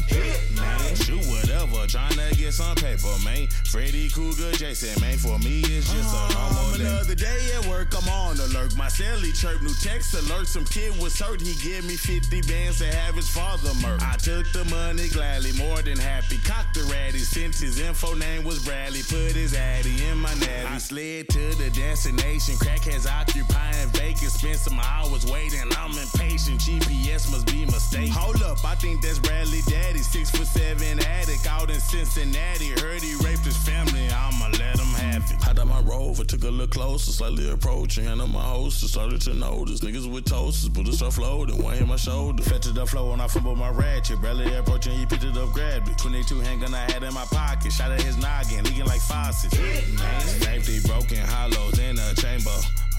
Shoot 0.96 1.26
whatever, 1.26 1.88
trying 1.88 2.14
to 2.14 2.36
get 2.36 2.54
some 2.54 2.76
paper, 2.76 3.14
man. 3.24 3.48
Freddy 3.66 4.10
Cougar, 4.10 4.52
Jason, 4.54 5.00
man. 5.02 5.18
For 5.18 5.40
me, 5.40 5.62
it's 5.62 5.92
just 5.92 6.14
a 6.14 6.18
oh, 6.18 6.52
normal 6.54 6.78
day. 6.78 6.86
Another 6.86 7.16
day 7.16 7.52
at 7.56 7.66
work, 7.68 7.94
I'm 7.96 8.10
on 8.10 8.40
alert. 8.40 8.76
My 8.76 8.88
celly 8.88 9.34
chirp, 9.40 9.62
new 9.62 9.74
text 9.82 10.14
alert. 10.14 10.48
Some 10.48 10.66
kid 10.66 10.98
was 11.00 11.18
hurt, 11.20 11.42
he 11.42 11.56
gave 11.64 11.86
me 11.86 11.96
50 11.96 12.42
bands 12.42 12.80
to 12.80 12.88
have 12.88 13.16
his 13.16 13.30
father 13.30 13.74
murdered. 13.82 14.04
I 14.04 14.18
took 14.18 14.52
the 14.52 14.66
money 14.66 15.08
gladly, 15.10 15.51
more 15.58 15.82
than 15.82 15.98
happy. 15.98 16.38
Cocked 16.40 16.74
the 16.74 16.84
ratty, 16.92 17.20
since 17.20 17.60
his 17.60 17.80
info 17.80 18.14
name 18.16 18.44
was 18.44 18.64
Bradley. 18.64 19.02
Put 19.04 19.36
his 19.36 19.54
addy 19.54 20.04
in 20.06 20.18
my 20.18 20.34
natty. 20.36 20.68
I 20.68 20.78
slid 20.78 21.30
to 21.30 21.56
the 21.56 21.70
destination, 21.70 22.56
crackheads 22.56 23.08
occupying 23.10 23.90
vacant. 23.90 24.32
Spent 24.32 24.58
some 24.58 24.80
hours 24.80 25.26
waiting, 25.26 25.62
I'm 25.78 25.92
impatient. 25.98 26.60
GPS 26.60 27.32
must 27.32 27.48
be 27.48 27.66
mistaken. 27.66 28.12
Hold 28.12 28.44
up, 28.44 28.64
I 28.66 28.76
think 28.76 29.02
that's 29.02 29.20
Bradley 29.20 29.62
Daddy. 29.68 30.00
Six 30.00 30.32
foot 30.32 30.48
seven 30.48 31.00
addict 31.00 31.48
out 31.48 31.70
in 31.70 31.80
Cincinnati. 31.80 32.72
Heard 32.82 33.02
he 33.02 33.16
raped 33.24 33.46
his 33.46 33.58
family, 33.58 34.10
I'ma 34.10 34.48
let 34.60 34.81
it. 35.30 35.42
Hopped 35.44 35.60
out 35.60 35.68
my 35.68 35.82
rover, 35.82 36.24
took 36.24 36.44
a 36.44 36.50
look 36.50 36.72
closer, 36.72 37.12
slightly 37.12 37.50
approaching. 37.50 38.08
And 38.08 38.22
on 38.22 38.32
my 38.32 38.42
host, 38.42 38.88
started 38.88 39.22
to 39.22 39.34
notice 39.34 39.82
niggas 39.82 40.12
with 40.12 40.26
toasters, 40.26 40.70
bullets 40.70 40.98
start 40.98 41.14
floating, 41.14 41.62
one 41.62 41.76
hit 41.76 41.88
my 41.88 41.96
shoulder. 41.96 42.44
To 42.44 42.72
the 42.72 42.86
flow 42.86 43.12
and 43.14 43.22
I 43.22 43.28
fumbled 43.28 43.58
my 43.58 43.70
ratchet. 43.70 44.22
Bradley 44.22 44.54
approaching, 44.54 44.94
he 44.94 45.06
picked 45.06 45.24
it 45.24 45.36
up, 45.36 45.52
grabbed 45.52 45.90
it. 45.90 45.98
22 45.98 46.40
handgun 46.42 46.74
I 46.74 46.92
had 46.92 47.04
in 47.04 47.14
my 47.14 47.26
pocket, 47.26 47.72
shot 47.72 47.92
at 47.92 48.02
his 48.02 48.18
noggin, 48.18 48.64
leaking 48.66 48.86
like 48.86 49.02
faucets. 49.02 49.58
Safety 50.44 50.80
broken 50.88 51.18
hollows 51.18 51.80
in 51.80 51.98
a 51.98 52.16
chamber. 52.16 52.56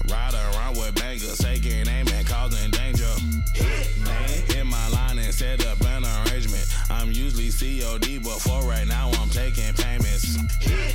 Ride 0.09 0.33
around 0.33 0.77
with 0.77 0.95
bangers, 0.95 1.37
taking 1.37 1.87
aim 1.87 2.07
and 2.07 2.27
causing 2.27 2.71
danger. 2.71 3.13
Hit 3.53 4.65
my 4.65 4.87
line 4.89 5.17
and 5.17 5.33
set 5.33 5.65
up 5.65 5.79
an 5.81 6.03
arrangement. 6.03 6.67
I'm 6.89 7.11
usually 7.11 7.49
COD, 7.49 8.19
but 8.23 8.39
for 8.39 8.61
right 8.67 8.87
now 8.87 9.11
I'm 9.19 9.29
taking 9.29 9.73
payments. 9.73 10.35
Hit 10.59 10.93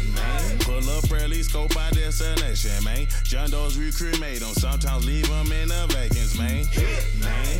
Pull 0.60 0.88
up 0.90 1.10
early, 1.20 1.42
scope 1.42 1.76
out 1.76 1.92
destination, 1.94 2.84
man. 2.84 3.06
John 3.30 3.50
Doe's 3.50 3.76
recremate 3.76 4.40
them, 4.40 4.54
sometimes 4.54 5.04
leave 5.06 5.28
them 5.28 5.52
in 5.60 5.68
the 5.68 5.82
vacants, 5.94 6.34
man. 6.38 6.64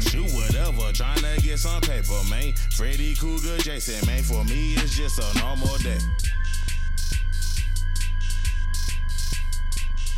Shoot 0.08 0.30
whatever, 0.38 0.92
trying 1.00 1.22
to 1.28 1.32
get 1.46 1.58
some 1.58 1.80
paper, 1.80 2.20
man. 2.30 2.48
Freddy 2.78 3.14
Cougar, 3.20 3.58
Jason, 3.66 4.00
man. 4.06 4.22
For 4.22 4.42
me, 4.44 4.60
it's 4.80 4.96
just 5.00 5.18
a 5.18 5.28
normal 5.42 5.76
day. 5.88 6.00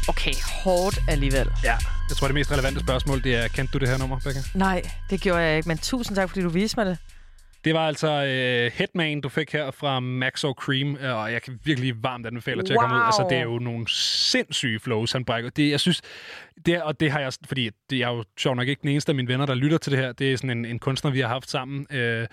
Okay, 0.09 0.35
hårdt 0.63 0.99
alligevel. 1.09 1.49
Ja. 1.65 1.77
Jeg 2.09 2.17
tror, 2.17 2.27
det 2.27 2.35
mest 2.35 2.51
relevante 2.51 2.81
spørgsmål, 2.81 3.25
det 3.25 3.35
er, 3.35 3.49
kendte 3.49 3.73
du 3.73 3.79
det 3.79 3.89
her 3.89 3.99
nummer, 3.99 4.19
Becca? 4.19 4.43
Nej, 4.55 4.91
det 5.11 5.21
gjorde 5.21 5.41
jeg 5.41 5.57
ikke, 5.57 5.69
men 5.69 5.79
tusind 5.79 6.17
tak, 6.17 6.29
fordi 6.29 6.43
du 6.43 6.49
viste 6.49 6.77
mig 6.77 6.87
det. 6.87 6.99
Det 7.65 7.75
var 7.75 7.87
altså 7.87 8.09
uh, 8.73 8.79
Hitman, 8.79 9.21
du 9.21 9.29
fik 9.29 9.53
her 9.53 9.71
fra 9.71 10.01
Maxo 10.01 10.53
Cream, 10.53 10.97
øh, 10.97 11.17
og 11.17 11.33
jeg 11.33 11.43
kan 11.43 11.61
virkelig 11.65 12.03
varmt 12.03 12.27
anbefale 12.27 12.57
dig 12.57 12.67
til 12.67 12.73
at 12.75 12.81
komme 12.81 12.95
ud. 12.95 13.01
Wow. 13.01 13.07
Altså, 13.07 13.27
det 13.31 13.39
er 13.39 13.43
jo 13.43 13.59
nogle 13.59 13.89
sindssyge 13.89 14.79
flows, 14.81 15.13
han 15.13 15.25
brækker. 15.25 15.51
Det, 15.51 15.71
jeg 15.71 15.81
synes, 15.81 16.01
det, 16.67 16.83
og 16.83 17.01
det 17.01 17.11
har 17.13 17.21
jeg, 17.21 17.33
fordi 17.47 17.71
det, 17.91 17.99
jeg 17.99 18.11
er 18.11 18.15
jo 18.17 18.25
sjov 18.39 18.55
nok 18.55 18.69
ikke 18.69 18.83
den 18.83 18.89
eneste 18.91 19.11
af 19.13 19.17
mine 19.17 19.29
venner, 19.29 19.47
der 19.47 19.55
lytter 19.55 19.79
til 19.79 19.93
det 19.93 20.01
her. 20.01 20.13
Det 20.13 20.33
er 20.33 20.37
sådan 20.37 20.51
en, 20.51 20.65
en 20.65 20.79
kunstner, 20.79 21.11
vi 21.11 21.21
har 21.21 21.29
haft 21.29 21.51
sammen. 21.51 21.87
Uh, 21.95 22.27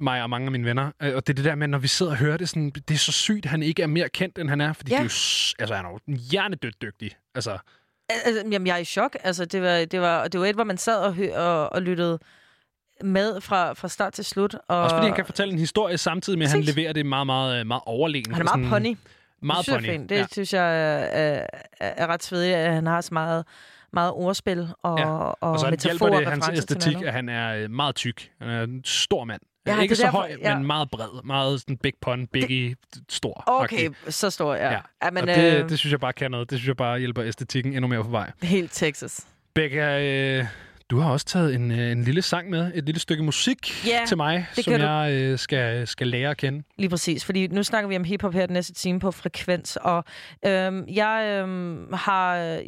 mig 0.00 0.22
og 0.22 0.30
mange 0.30 0.46
af 0.46 0.52
mine 0.52 0.64
venner. 0.64 0.90
Øh, 1.02 1.14
Og 1.16 1.26
det 1.26 1.32
er 1.32 1.34
det 1.34 1.44
der 1.44 1.54
med, 1.54 1.68
når 1.68 1.78
vi 1.78 1.88
sidder 1.88 2.12
og 2.12 2.18
hører 2.18 2.36
det, 2.36 2.48
sådan, 2.48 2.70
det 2.70 2.90
er 2.94 2.98
så 2.98 3.12
sygt, 3.12 3.44
at 3.44 3.50
han 3.50 3.62
ikke 3.62 3.82
er 3.82 3.86
mere 3.86 4.08
kendt, 4.08 4.38
end 4.38 4.48
han 4.48 4.60
er. 4.60 4.72
Fordi 4.72 4.90
Ja. 4.92 4.96
det 4.96 5.00
er 5.00 5.04
jo, 5.04 5.62
altså, 5.62 5.74
han 5.74 5.84
er 5.84 5.90
jo 5.90 6.16
hjernedødt 6.30 6.82
dygtig. 6.82 7.10
Altså, 7.34 7.58
Altså, 8.26 8.42
jamen, 8.52 8.66
jeg 8.66 8.74
er 8.74 8.78
i 8.78 8.84
chok. 8.84 9.16
Altså, 9.24 9.44
det 9.44 9.62
var, 9.62 9.84
det 9.84 10.00
var, 10.00 10.28
det 10.28 10.40
var 10.40 10.46
et, 10.46 10.54
hvor 10.54 10.64
man 10.64 10.78
sad 10.78 10.98
og, 10.98 11.14
hø- 11.14 11.32
og, 11.34 11.72
og 11.72 11.82
lyttede 11.82 12.18
med 13.04 13.40
fra, 13.40 13.72
fra 13.72 13.88
start 13.88 14.12
til 14.12 14.24
slut. 14.24 14.54
Og 14.68 14.80
Også 14.82 14.96
fordi 14.96 15.06
han 15.06 15.16
kan 15.16 15.24
fortælle 15.26 15.52
en 15.52 15.58
historie 15.58 15.98
samtidig 15.98 16.38
med, 16.38 16.46
at 16.46 16.52
han 16.52 16.60
leverer 16.62 16.92
det 16.92 17.06
meget, 17.06 17.26
meget, 17.26 17.66
meget 17.66 17.82
overlegen. 17.86 18.32
Han 18.34 18.46
er 18.48 18.56
meget 18.56 18.70
pony. 18.70 18.96
Meget 19.42 19.66
det 19.66 19.74
synes 19.74 19.86
pony. 19.86 20.06
Det 20.08 20.16
ja. 20.16 20.26
synes 20.32 20.54
jeg 20.54 20.62
er, 20.62 20.98
er, 21.08 21.46
er 21.80 22.06
ret 22.06 22.22
svedigt, 22.22 22.54
at 22.56 22.72
han 22.74 22.86
har 22.86 23.00
så 23.00 23.14
meget, 23.14 23.44
meget 23.92 24.12
ordspil 24.12 24.68
og, 24.82 24.98
Ja. 24.98 25.06
og, 25.08 25.36
Og 25.40 25.60
så 25.60 25.70
metaforer 25.70 26.10
det 26.10 26.26
og 26.26 26.32
hans 26.32 26.44
referencer 26.48 26.66
til 26.66 26.76
æstetik, 26.76 27.02
at 27.06 27.12
han 27.12 27.28
er 27.28 27.54
øh, 27.56 27.70
meget 27.70 27.94
tyk. 27.94 28.30
Han 28.40 28.50
er 28.50 28.62
en 28.62 28.80
stor 28.84 29.24
mand. 29.24 29.40
Ja, 29.66 29.80
ikke 29.80 29.90
det 29.92 29.96
så 29.98 30.02
derfor- 30.04 30.18
høj, 30.18 30.36
ja. 30.42 30.54
men 30.58 30.66
meget 30.66 30.90
bred. 30.90 31.24
Meget 31.24 31.60
sådan 31.60 31.76
big 31.76 31.92
pun, 32.02 32.26
biggie, 32.26 32.74
stor. 33.08 33.44
Okay, 33.46 33.90
så 34.08 34.30
stor, 34.30 34.54
ja. 34.54 34.70
ja. 34.72 34.78
ja 35.04 35.10
men, 35.10 35.22
og 35.22 35.26
det, 35.36 35.62
øh, 35.62 35.68
det 35.68 35.78
synes 35.78 35.90
jeg 35.92 36.00
bare 36.00 36.12
kan 36.12 36.30
noget. 36.30 36.50
Det 36.50 36.58
synes 36.58 36.68
jeg 36.68 36.76
bare 36.76 36.98
hjælper 36.98 37.24
æstetikken 37.24 37.72
endnu 37.72 37.88
mere 37.88 38.04
på 38.04 38.10
vej. 38.10 38.30
Helt 38.42 38.72
Texas. 38.72 39.26
Becca, 39.54 40.00
øh, 40.02 40.44
du 40.90 40.98
har 40.98 41.10
også 41.10 41.26
taget 41.26 41.54
en, 41.54 41.70
øh, 41.70 41.92
en 41.92 42.02
lille 42.02 42.22
sang 42.22 42.50
med, 42.50 42.72
et 42.74 42.84
lille 42.84 43.00
stykke 43.00 43.22
musik 43.22 43.86
Ja, 43.86 44.04
til 44.08 44.16
mig, 44.16 44.46
som 44.52 44.74
du. 44.74 44.80
jeg 44.80 45.12
øh, 45.12 45.38
skal, 45.38 45.86
skal 45.86 46.06
lære 46.06 46.30
at 46.30 46.36
kende. 46.36 46.62
Lige 46.76 46.88
præcis, 46.88 47.24
fordi 47.24 47.46
nu 47.46 47.62
snakker 47.62 47.88
vi 47.88 47.96
om 47.96 48.04
hiphop 48.04 48.34
her 48.34 48.46
den 48.46 48.54
næste 48.54 48.74
time 48.74 49.00
på 49.00 49.10
Frekvens, 49.10 49.76
og 49.76 50.04
øhm, 50.46 50.84
jeg 50.88 51.40
øhm, 51.42 51.92
har... 51.92 52.60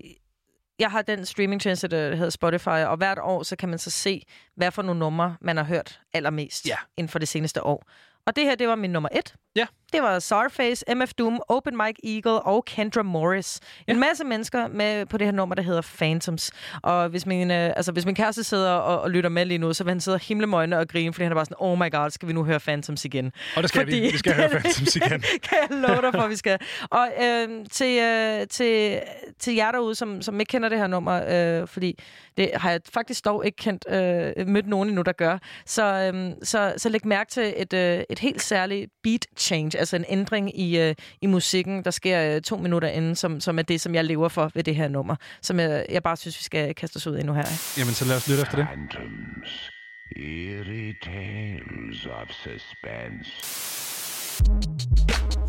Jeg 0.78 0.90
har 0.90 1.02
den 1.02 1.26
streamingtjeneste, 1.26 1.88
der 1.88 2.14
hedder 2.14 2.30
Spotify, 2.30 2.68
og 2.68 2.96
hvert 2.96 3.18
år 3.22 3.42
så 3.42 3.56
kan 3.56 3.68
man 3.68 3.78
så 3.78 3.90
se, 3.90 4.22
hvad 4.56 4.70
for 4.70 4.82
nogle 4.82 4.98
numre, 4.98 5.36
man 5.40 5.56
har 5.56 5.64
hørt 5.64 6.00
allermest 6.12 6.68
ja. 6.68 6.76
inden 6.96 7.08
for 7.08 7.18
det 7.18 7.28
seneste 7.28 7.64
år. 7.66 7.84
Og 8.26 8.36
det 8.36 8.44
her, 8.44 8.54
det 8.54 8.68
var 8.68 8.74
min 8.74 8.90
nummer 8.90 9.08
et. 9.14 9.34
Ja. 9.56 9.66
Det 9.92 10.02
var 10.02 10.18
Sarface, 10.18 10.84
MF 10.94 11.14
Doom, 11.14 11.40
Open 11.48 11.76
Mike 11.76 12.14
Eagle 12.14 12.42
og 12.42 12.64
Kendra 12.64 13.02
Morris. 13.02 13.60
En 13.88 14.00
masse 14.00 14.24
mennesker 14.24 14.68
med 14.68 15.06
på 15.06 15.16
det 15.18 15.26
her 15.26 15.32
nummer, 15.32 15.54
der 15.54 15.62
hedder 15.62 15.82
Phantoms. 15.98 16.52
Og 16.82 17.08
hvis 17.08 17.26
min, 17.26 17.50
øh, 17.50 17.72
altså, 17.76 17.92
hvis 17.92 18.06
min 18.06 18.14
kæreste 18.14 18.44
sidder 18.44 18.70
og, 18.70 19.00
og 19.00 19.10
lytter 19.10 19.30
med 19.30 19.44
lige 19.44 19.58
nu, 19.58 19.72
så 19.72 19.84
vil 19.84 19.90
han 19.90 20.00
sidde 20.00 20.14
og 20.14 20.20
himle 20.20 20.46
med 20.46 20.58
øjnene 20.58 20.78
og 20.78 20.88
grine, 20.88 21.12
fordi 21.12 21.22
han 21.22 21.32
er 21.32 21.36
bare 21.36 21.44
sådan, 21.44 21.56
oh 21.58 21.78
my 21.78 21.90
god, 21.90 22.10
skal 22.10 22.28
vi 22.28 22.32
nu 22.32 22.44
høre 22.44 22.60
Phantoms 22.60 23.04
igen? 23.04 23.32
Og 23.56 23.62
det 23.62 23.68
skal 23.68 23.86
vi. 23.86 24.00
Vi 24.00 24.18
skal 24.18 24.34
høre 24.34 24.48
Phantoms 24.58 24.96
igen. 24.96 25.20
kan 25.48 25.58
jeg 25.60 25.68
love 25.70 26.02
dig 26.02 26.12
for, 26.14 26.28
vi 26.28 26.36
skal. 26.36 26.58
Og 26.90 27.08
øh, 27.22 27.48
til, 27.70 27.98
øh, 28.00 28.46
til, 28.46 29.00
til 29.38 29.54
jer 29.54 29.72
derude, 29.72 29.94
som, 29.94 30.22
som 30.22 30.40
ikke 30.40 30.50
kender 30.50 30.68
det 30.68 30.78
her 30.78 30.86
nummer, 30.86 31.22
øh, 31.60 31.68
fordi 31.68 31.98
det 32.36 32.50
har 32.54 32.70
jeg 32.70 32.80
faktisk 32.92 33.24
dog 33.24 33.46
ikke 33.46 33.56
kendt, 33.56 33.84
øh, 33.88 34.48
mødt 34.48 34.66
nogen 34.66 34.88
endnu, 34.88 35.02
der 35.02 35.12
gør, 35.12 35.38
så, 35.66 36.12
øh, 36.14 36.32
så, 36.42 36.74
så 36.76 36.88
læg 36.88 37.06
mærke 37.06 37.30
til 37.30 37.54
et, 37.56 37.72
øh, 37.72 38.02
et 38.10 38.18
helt 38.18 38.42
særligt 38.42 38.90
beat 39.02 39.26
change, 39.40 39.78
altså 39.78 39.96
en 39.96 40.04
ændring 40.08 40.60
i, 40.60 40.78
øh, 40.78 40.94
i 41.20 41.26
musikken, 41.26 41.84
der 41.84 41.90
sker 41.90 42.34
øh, 42.34 42.42
to 42.42 42.56
minutter 42.56 42.88
inden, 42.88 43.16
som, 43.16 43.40
som 43.40 43.58
er 43.58 43.62
det, 43.62 43.80
som 43.80 43.94
jeg 43.94 44.04
lever 44.04 44.28
for 44.28 44.50
ved 44.54 44.62
det 44.62 44.76
her 44.76 44.88
nummer, 44.88 45.16
som 45.42 45.60
jeg, 45.60 45.86
jeg 45.90 46.02
bare 46.02 46.16
synes, 46.16 46.38
vi 46.38 46.44
skal 46.44 46.74
kaste 46.74 46.96
os 46.96 47.06
ud 47.06 47.18
i 47.18 47.22
nu 47.22 47.32
her. 47.32 47.74
Jamen, 47.78 47.94
så 47.94 48.04
lad 48.04 48.16
os 48.16 48.28
lytte 48.28 48.42
efter 48.42 48.56
det. 48.56 48.66
Phantoms, 48.66 49.70
eerie 50.16 50.94
tales 51.02 52.06
of 52.06 52.28
suspense. 52.30 53.30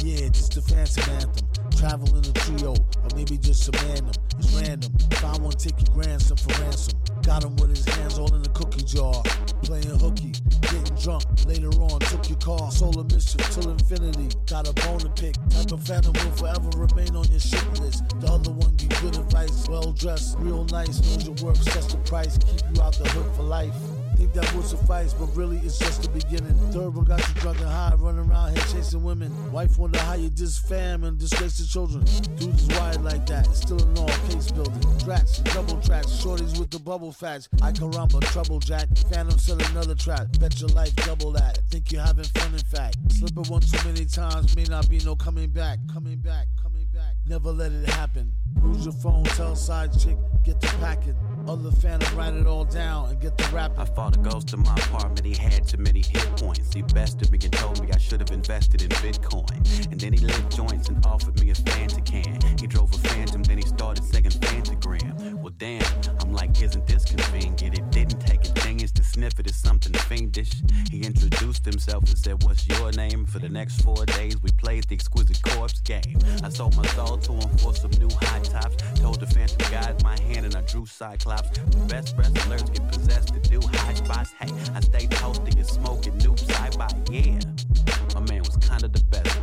Yeah, 0.03 0.29
just 0.29 0.57
a 0.57 0.61
fancy 0.63 0.99
anthem. 1.11 1.47
Travel 1.77 2.09
in 2.17 2.25
a 2.25 2.33
trio, 2.33 2.71
or 2.73 3.09
maybe 3.15 3.37
just 3.37 3.63
some 3.65 3.75
random. 3.85 4.11
It's 4.39 4.51
random. 4.53 4.91
Found 5.21 5.43
one, 5.43 5.53
take 5.53 5.77
your 5.77 5.93
grandson 5.93 6.37
for 6.37 6.59
ransom. 6.59 6.99
Got 7.21 7.43
him 7.43 7.55
with 7.57 7.69
his 7.69 7.85
hands 7.85 8.17
all 8.17 8.33
in 8.33 8.41
the 8.41 8.49
cookie 8.49 8.83
jar. 8.83 9.13
Playing 9.61 9.99
hooky, 9.99 10.33
getting 10.61 10.95
drunk. 10.97 11.23
Later 11.45 11.69
on, 11.85 11.99
took 11.99 12.27
your 12.29 12.39
car. 12.39 12.71
Solar 12.71 13.03
mischief 13.03 13.47
till 13.53 13.69
infinity. 13.69 14.35
Got 14.47 14.67
a 14.67 14.73
bone 14.73 14.99
to 14.99 15.09
pick. 15.09 15.35
Type 15.49 15.71
of 15.71 15.83
phantom 15.83 16.13
will 16.13 16.31
forever 16.33 16.69
remain 16.73 17.15
on 17.15 17.29
your 17.29 17.39
shit 17.39 17.79
list. 17.79 18.03
The 18.21 18.27
other 18.27 18.51
one 18.51 18.73
give 18.77 18.89
good 19.01 19.17
advice. 19.17 19.67
Well 19.69 19.91
dressed, 19.91 20.35
real 20.39 20.65
nice. 20.65 20.99
Knows 20.99 21.27
your 21.27 21.35
work, 21.45 21.57
sets 21.57 21.93
the 21.93 21.97
price. 22.09 22.39
Keep 22.39 22.75
you 22.75 22.81
out 22.81 22.97
the 22.97 23.07
hood 23.09 23.35
for 23.35 23.43
life. 23.43 23.75
Think 24.21 24.33
that 24.33 24.53
would 24.53 24.65
suffice, 24.65 25.15
but 25.15 25.35
really 25.35 25.57
it's 25.63 25.79
just 25.79 26.03
the 26.03 26.09
beginning. 26.09 26.53
Third 26.71 26.93
one 26.93 27.05
got 27.05 27.27
you 27.27 27.33
drunk 27.41 27.57
and 27.57 27.67
high, 27.67 27.95
running 27.97 28.29
around 28.29 28.55
here 28.55 28.63
chasing 28.71 29.03
women. 29.03 29.31
Wife 29.51 29.79
wonder 29.79 29.97
how 29.97 30.13
you 30.13 30.29
diss 30.29 30.59
fam 30.59 31.03
and 31.05 31.17
disgrace 31.17 31.57
the 31.57 31.65
children. 31.65 32.05
Dudes 32.37 32.69
is 32.69 32.77
wired 32.77 33.03
like 33.03 33.25
that, 33.25 33.47
still 33.55 33.81
in 33.81 33.97
all 33.97 34.07
case 34.29 34.51
building. 34.51 34.99
Tracks, 34.99 35.39
double 35.39 35.81
tracks, 35.81 36.09
shorties 36.21 36.59
with 36.59 36.69
the 36.69 36.77
bubble 36.77 37.11
facts. 37.11 37.49
I 37.63 37.71
can 37.71 37.89
rumble, 37.89 38.19
trouble 38.19 38.59
jack. 38.59 38.89
Phantom 39.09 39.39
set 39.39 39.67
another 39.71 39.95
trap. 39.95 40.27
Bet 40.39 40.61
your 40.61 40.69
life 40.69 40.95
double 40.97 41.31
that. 41.31 41.57
Think 41.71 41.91
you're 41.91 42.03
having 42.03 42.25
fun 42.25 42.53
in 42.53 42.59
fact. 42.59 42.97
Slip 43.13 43.35
it 43.35 43.49
one 43.49 43.61
too 43.61 43.79
many 43.87 44.05
times, 44.05 44.55
may 44.55 44.65
not 44.65 44.87
be 44.87 44.99
no 44.99 45.15
coming 45.15 45.49
back. 45.49 45.79
Coming 45.91 46.17
back, 46.17 46.45
coming 46.61 46.69
back. 46.69 46.70
Never 47.27 47.51
let 47.51 47.71
it 47.71 47.87
happen. 47.87 48.31
Use 48.63 48.85
your 48.85 48.93
phone, 48.93 49.23
tell 49.23 49.55
side 49.55 49.97
chick, 49.97 50.17
get 50.43 50.59
the 50.59 50.67
packing. 50.79 51.15
Other 51.47 51.71
phantom, 51.71 52.15
write 52.17 52.33
it 52.33 52.45
all 52.45 52.65
down 52.65 53.09
and 53.09 53.19
get 53.19 53.37
the 53.37 53.47
rap. 53.53 53.71
I 53.77 53.85
fought 53.85 54.15
a 54.15 54.19
ghost 54.19 54.49
to 54.49 54.57
my 54.57 54.73
apartment, 54.75 55.25
he 55.25 55.35
had 55.35 55.67
too 55.67 55.77
many 55.77 56.01
hit 56.01 56.25
points. 56.37 56.73
He 56.73 56.81
bested 56.81 57.31
me 57.31 57.39
and 57.43 57.53
told 57.53 57.81
me 57.81 57.89
I 57.93 57.97
should 57.97 58.19
have 58.19 58.31
invested 58.31 58.81
in 58.81 58.89
Bitcoin. 58.89 59.91
And 59.91 59.99
then 59.99 60.13
he 60.13 60.19
lit 60.19 60.49
joints 60.49 60.89
and 60.89 61.03
offered 61.05 61.39
me 61.39 61.51
a 61.51 61.53
Fanta 61.53 62.03
can. 62.05 62.39
He 62.59 62.67
drove 62.67 62.93
a 62.93 62.97
Phantom, 63.07 63.43
then 63.43 63.57
he 63.57 63.65
started 63.65 64.03
second 64.03 64.33
Fantagram. 64.33 65.33
Well, 65.35 65.53
damn, 65.57 65.83
I'm 66.19 66.33
like, 66.33 66.61
isn't 66.61 66.85
this 66.85 67.05
convenient? 67.05 67.80
Sniff 69.11 69.39
it 69.39 69.47
as 69.47 69.55
something 69.55 69.93
fiendish. 69.93 70.51
He 70.89 71.01
introduced 71.01 71.65
himself 71.65 72.07
and 72.07 72.17
said, 72.17 72.43
What's 72.43 72.67
your 72.67 72.91
name? 72.93 73.25
For 73.25 73.39
the 73.39 73.49
next 73.49 73.81
four 73.81 74.05
days, 74.05 74.41
we 74.41 74.51
played 74.51 74.85
the 74.85 74.95
exquisite 74.95 75.41
corpse 75.43 75.79
game. 75.81 76.17
I 76.43 76.49
sold 76.49 76.75
my 76.77 76.85
soul 76.87 77.17
to 77.17 77.33
him 77.33 77.49
for 77.57 77.75
some 77.75 77.91
new 77.91 78.09
high 78.21 78.39
tops. 78.39 78.77
Told 78.99 79.19
the 79.19 79.27
Phantom 79.27 79.71
guys 79.71 80.01
my 80.03 80.19
hand 80.21 80.45
and 80.45 80.55
I 80.55 80.61
drew 80.61 80.85
Cyclops. 80.85 81.49
The 81.49 81.85
best 81.87 82.15
wrestlers 82.17 82.63
get 82.63 82.87
possessed 82.87 83.33
to 83.33 83.39
do 83.49 83.59
high 83.73 83.93
spots. 83.95 84.33
Hey, 84.39 84.51
I 84.73 84.79
stayed 84.79 85.09
toasty 85.11 85.55
and 85.55 85.67
smoking 85.67 86.17
new 86.17 86.35
sci-fi. 86.37 86.89
Yeah, 87.09 87.39
my 88.15 88.21
man 88.21 88.43
was 88.43 88.57
kinda 88.57 88.87
the 88.87 89.03
best 89.09 89.40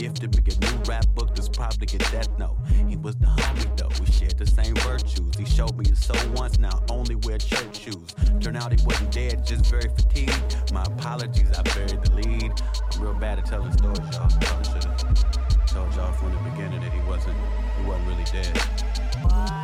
gifted 0.00 0.34
me 0.34 0.42
a 0.50 0.58
new 0.64 0.82
rap 0.84 1.06
book 1.14 1.34
that's 1.34 1.50
probably 1.50 1.86
a 1.94 1.98
death 2.10 2.30
note. 2.38 2.56
He 2.88 2.96
was 2.96 3.16
the 3.16 3.26
homie 3.26 3.76
though. 3.76 3.90
We 4.00 4.10
shared 4.10 4.38
the 4.38 4.46
same 4.46 4.74
virtues. 4.76 5.36
He 5.36 5.44
showed 5.44 5.76
me 5.76 5.86
his 5.86 6.02
soul 6.02 6.16
once. 6.34 6.58
Now 6.58 6.82
only 6.88 7.16
wear 7.16 7.36
church 7.36 7.80
shoes. 7.80 8.14
Turned 8.40 8.56
out 8.56 8.72
he 8.72 8.82
wasn't 8.86 9.12
dead, 9.12 9.44
just 9.44 9.66
very 9.66 9.90
fatigued. 9.90 10.72
My 10.72 10.84
apologies, 10.84 11.50
I 11.52 11.62
buried 11.74 12.02
the 12.02 12.12
lead. 12.14 12.62
I'm 12.94 13.02
real 13.02 13.12
bad 13.12 13.40
at 13.40 13.46
telling 13.46 13.72
stories, 13.72 13.98
y'all. 13.98 14.30
Probably 14.40 14.64
should've 14.64 15.66
told 15.66 15.94
y'all 15.94 16.12
from 16.12 16.32
the 16.32 16.50
beginning 16.50 16.80
that 16.80 16.92
he 16.94 17.00
wasn't, 17.00 17.36
he 17.76 17.86
wasn't 17.86 18.08
really 18.08 18.24
dead. 18.32 19.59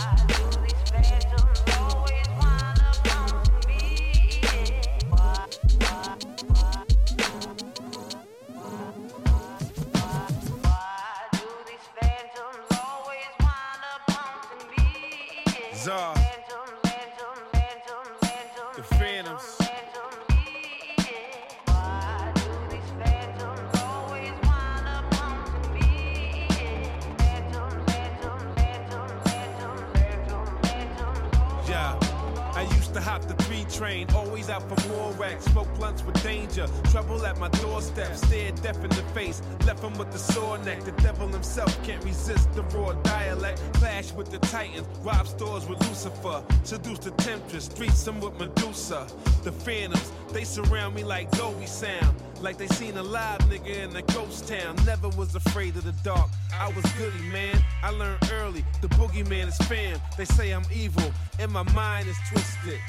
Rob 45.06 45.28
stores 45.28 45.66
with 45.66 45.80
Lucifer. 45.86 46.42
Seduce 46.64 46.98
the 46.98 47.12
temptress, 47.12 47.66
streets 47.66 48.02
them 48.02 48.20
with 48.20 48.38
Medusa. 48.40 49.06
The 49.44 49.52
phantoms, 49.52 50.10
they 50.32 50.42
surround 50.42 50.96
me 50.96 51.04
like 51.04 51.30
Dolby 51.30 51.66
sound. 51.66 52.14
Like 52.40 52.58
they 52.58 52.66
seen 52.66 52.96
a 52.96 53.02
live 53.02 53.40
nigga 53.42 53.84
in 53.84 53.96
a 53.96 54.02
ghost 54.02 54.48
town. 54.48 54.76
Never 54.84 55.08
was 55.10 55.34
afraid 55.36 55.76
of 55.76 55.84
the 55.84 55.92
dark. 56.02 56.28
I 56.52 56.68
was 56.72 56.84
goody, 56.98 57.22
man. 57.30 57.56
I 57.82 57.90
learned 57.90 58.18
early. 58.32 58.64
The 58.82 58.88
boogeyman 58.88 59.46
is 59.46 59.56
fam. 59.68 60.00
They 60.18 60.24
say 60.24 60.50
I'm 60.50 60.66
evil, 60.74 61.10
and 61.38 61.52
my 61.52 61.62
mind 61.72 62.08
is 62.08 62.18
twisted. 62.28 62.80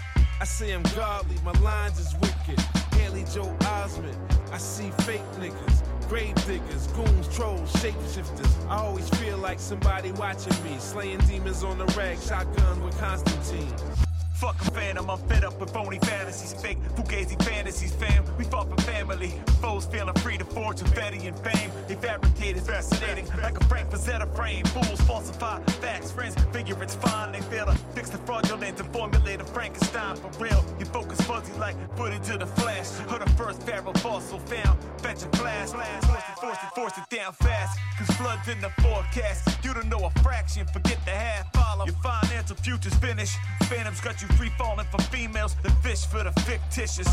I 0.42 0.46
say 0.46 0.72
I'm 0.72 0.84
godly, 0.96 1.36
my 1.44 1.54
lines 1.62 2.00
is 2.00 2.14
wicked. 2.16 2.60
Haley 2.96 3.26
Joe 3.34 3.56
Osment. 3.60 4.18
I 4.52 4.58
see 4.58 4.90
fake 5.02 5.22
niggas, 5.40 5.82
grave 6.08 6.36
diggers, 6.46 6.88
goons, 6.88 7.36
trolls, 7.36 7.72
shapeshifters. 7.74 8.70
I 8.70 8.78
always 8.78 9.10
feel 9.10 9.38
like 9.38 9.60
somebody 9.60 10.12
watching 10.14 10.54
me. 10.64 10.78
Slaying 10.80 11.20
demons 11.20 11.64
on 11.64 11.78
the 11.78 11.86
rag, 11.98 12.20
shotgun 12.20 12.84
with 12.84 12.98
Constantine. 13.00 14.07
Fuck 14.38 14.62
a 14.62 14.70
phantom, 14.70 15.10
I'm 15.10 15.18
fed 15.28 15.44
up 15.44 15.60
with 15.60 15.74
phony 15.74 15.98
fantasies, 15.98 16.54
fake 16.62 16.78
fugazi 16.96 17.42
fantasies, 17.44 17.92
fam. 17.96 18.24
We 18.38 18.44
fought 18.44 18.70
for 18.70 18.80
family. 18.84 19.34
Foes 19.62 19.88
feeling 19.88 20.14
free 20.16 20.38
to 20.38 20.46
forge 20.46 20.78
confetti 20.78 21.26
and 21.26 21.38
fame. 21.40 21.72
They 21.88 21.96
fabricate 21.96 22.56
fascinating, 22.60 23.26
like 23.42 23.60
a 23.60 23.66
Frank 23.66 23.90
Frazetta 23.90 24.32
frame. 24.36 24.64
Fools 24.66 25.02
falsify 25.02 25.64
facts, 25.82 26.12
friends 26.12 26.36
figure 26.54 26.82
it's 26.84 26.94
fine. 26.94 27.32
They 27.32 27.42
fail 27.42 27.66
to 27.66 27.76
fix 27.96 28.12
the 28.12 28.20
fraudulent 28.20 28.80
and 28.80 28.94
formulate 28.94 29.42
a 29.42 29.46
Frankenstein 29.46 30.18
for 30.18 30.30
real. 30.38 30.64
You 30.78 30.86
focus 30.86 31.20
fuzzy 31.22 31.54
like 31.54 31.76
footage 31.98 32.30
of 32.30 32.40
the 32.40 32.46
flash. 32.46 32.92
Or 33.12 33.18
the 33.18 33.30
first 33.32 33.64
pharaoh 33.64 33.94
fossil 33.94 34.38
found. 34.38 34.78
Fetch 35.02 35.24
a 35.24 35.30
blast, 35.30 35.74
force 35.74 36.20
it, 36.30 36.40
force 36.40 36.58
it, 36.64 36.76
force 36.76 36.98
it 37.00 37.16
down 37.16 37.34
fast. 37.34 37.80
Cause 37.98 38.16
floods 38.18 38.48
in 38.48 38.62
the 38.62 38.70
forecast. 38.84 39.64
You 39.64 39.74
don't 39.74 39.90
know 39.90 40.06
a 40.06 40.12
fraction, 40.22 40.68
forget 40.68 41.00
the 41.06 41.12
half 41.12 41.52
follow. 41.54 41.86
Your 41.86 41.96
financial 41.96 42.56
future's 42.56 42.94
finished. 42.96 43.38
Phantoms 43.64 44.00
got 44.00 44.22
you 44.22 44.27
free 44.30 44.52
falling 44.58 44.86
for 44.88 45.02
females. 45.04 45.56
The 45.64 45.70
fish 45.70 46.06
for 46.06 46.24
the 46.24 46.32
fictitious. 46.42 47.08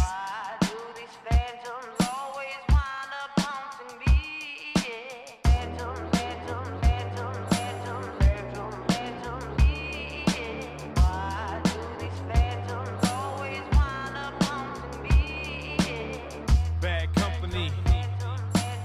Bad 16.81 17.15
company, 17.15 17.73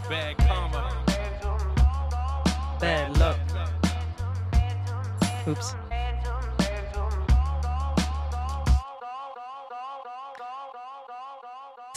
bad 0.07 0.37
karma. 0.37 0.95
Bad 2.79 3.17
luck. 3.17 3.37
Oops. 5.47 5.78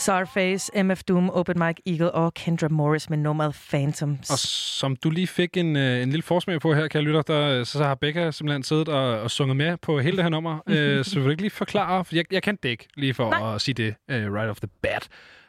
Sarface, 0.03 0.83
MF 0.83 1.03
Doom, 1.03 1.29
Open 1.29 1.59
Mike 1.59 1.81
Eagle 1.85 2.11
og 2.11 2.33
Kendra 2.33 2.67
Morris 2.67 3.09
med 3.09 3.17
nummeret 3.17 3.55
Phantoms. 3.69 4.29
Og 4.29 4.39
som 4.39 4.95
du 4.95 5.09
lige 5.09 5.27
fik 5.27 5.57
en, 5.57 5.75
øh, 5.75 6.03
en 6.03 6.09
lille 6.09 6.23
forsmag 6.23 6.61
på 6.61 6.73
her, 6.73 6.87
kan 6.87 7.01
lytter, 7.01 7.21
der, 7.21 7.63
så, 7.63 7.71
så 7.71 7.83
har 7.83 7.95
Becca 7.95 8.31
simpelthen 8.31 8.63
siddet 8.63 8.87
og, 8.89 9.19
og 9.21 9.31
sunget 9.31 9.57
med 9.57 9.77
på 9.77 9.99
hele 9.99 10.15
det 10.17 10.23
her 10.23 10.29
nummer. 10.29 10.59
øh, 10.69 11.05
så 11.05 11.15
vil 11.15 11.25
du 11.25 11.29
ikke 11.29 11.41
lige 11.41 11.51
forklare, 11.51 12.05
for 12.05 12.15
jeg, 12.15 12.25
jeg 12.31 12.43
kendte 12.43 12.63
det 12.63 12.69
ikke 12.69 12.87
lige 12.97 13.13
for 13.13 13.29
Nej. 13.29 13.55
at 13.55 13.61
sige 13.61 13.75
det 13.75 13.95
uh, 14.09 14.33
right 14.33 14.49
off 14.49 14.59
the 14.59 14.69
bat. 14.81 15.07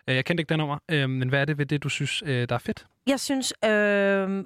Øh, 0.09 0.17
Jeg 0.17 0.25
kendte 0.25 0.41
ikke 0.41 0.49
det 0.49 0.59
nummer, 0.59 0.79
øh, 0.91 1.11
men 1.11 1.29
hvad 1.29 1.41
er 1.41 1.45
det 1.45 1.59
ved 1.59 1.67
det, 1.67 1.83
du 1.83 1.89
synes, 1.89 2.23
øh, 2.27 2.49
der 2.49 2.55
er 2.55 2.59
fedt? 2.59 2.87
Jeg 3.07 3.21
synes, 3.21 3.53
øh, 3.65 3.71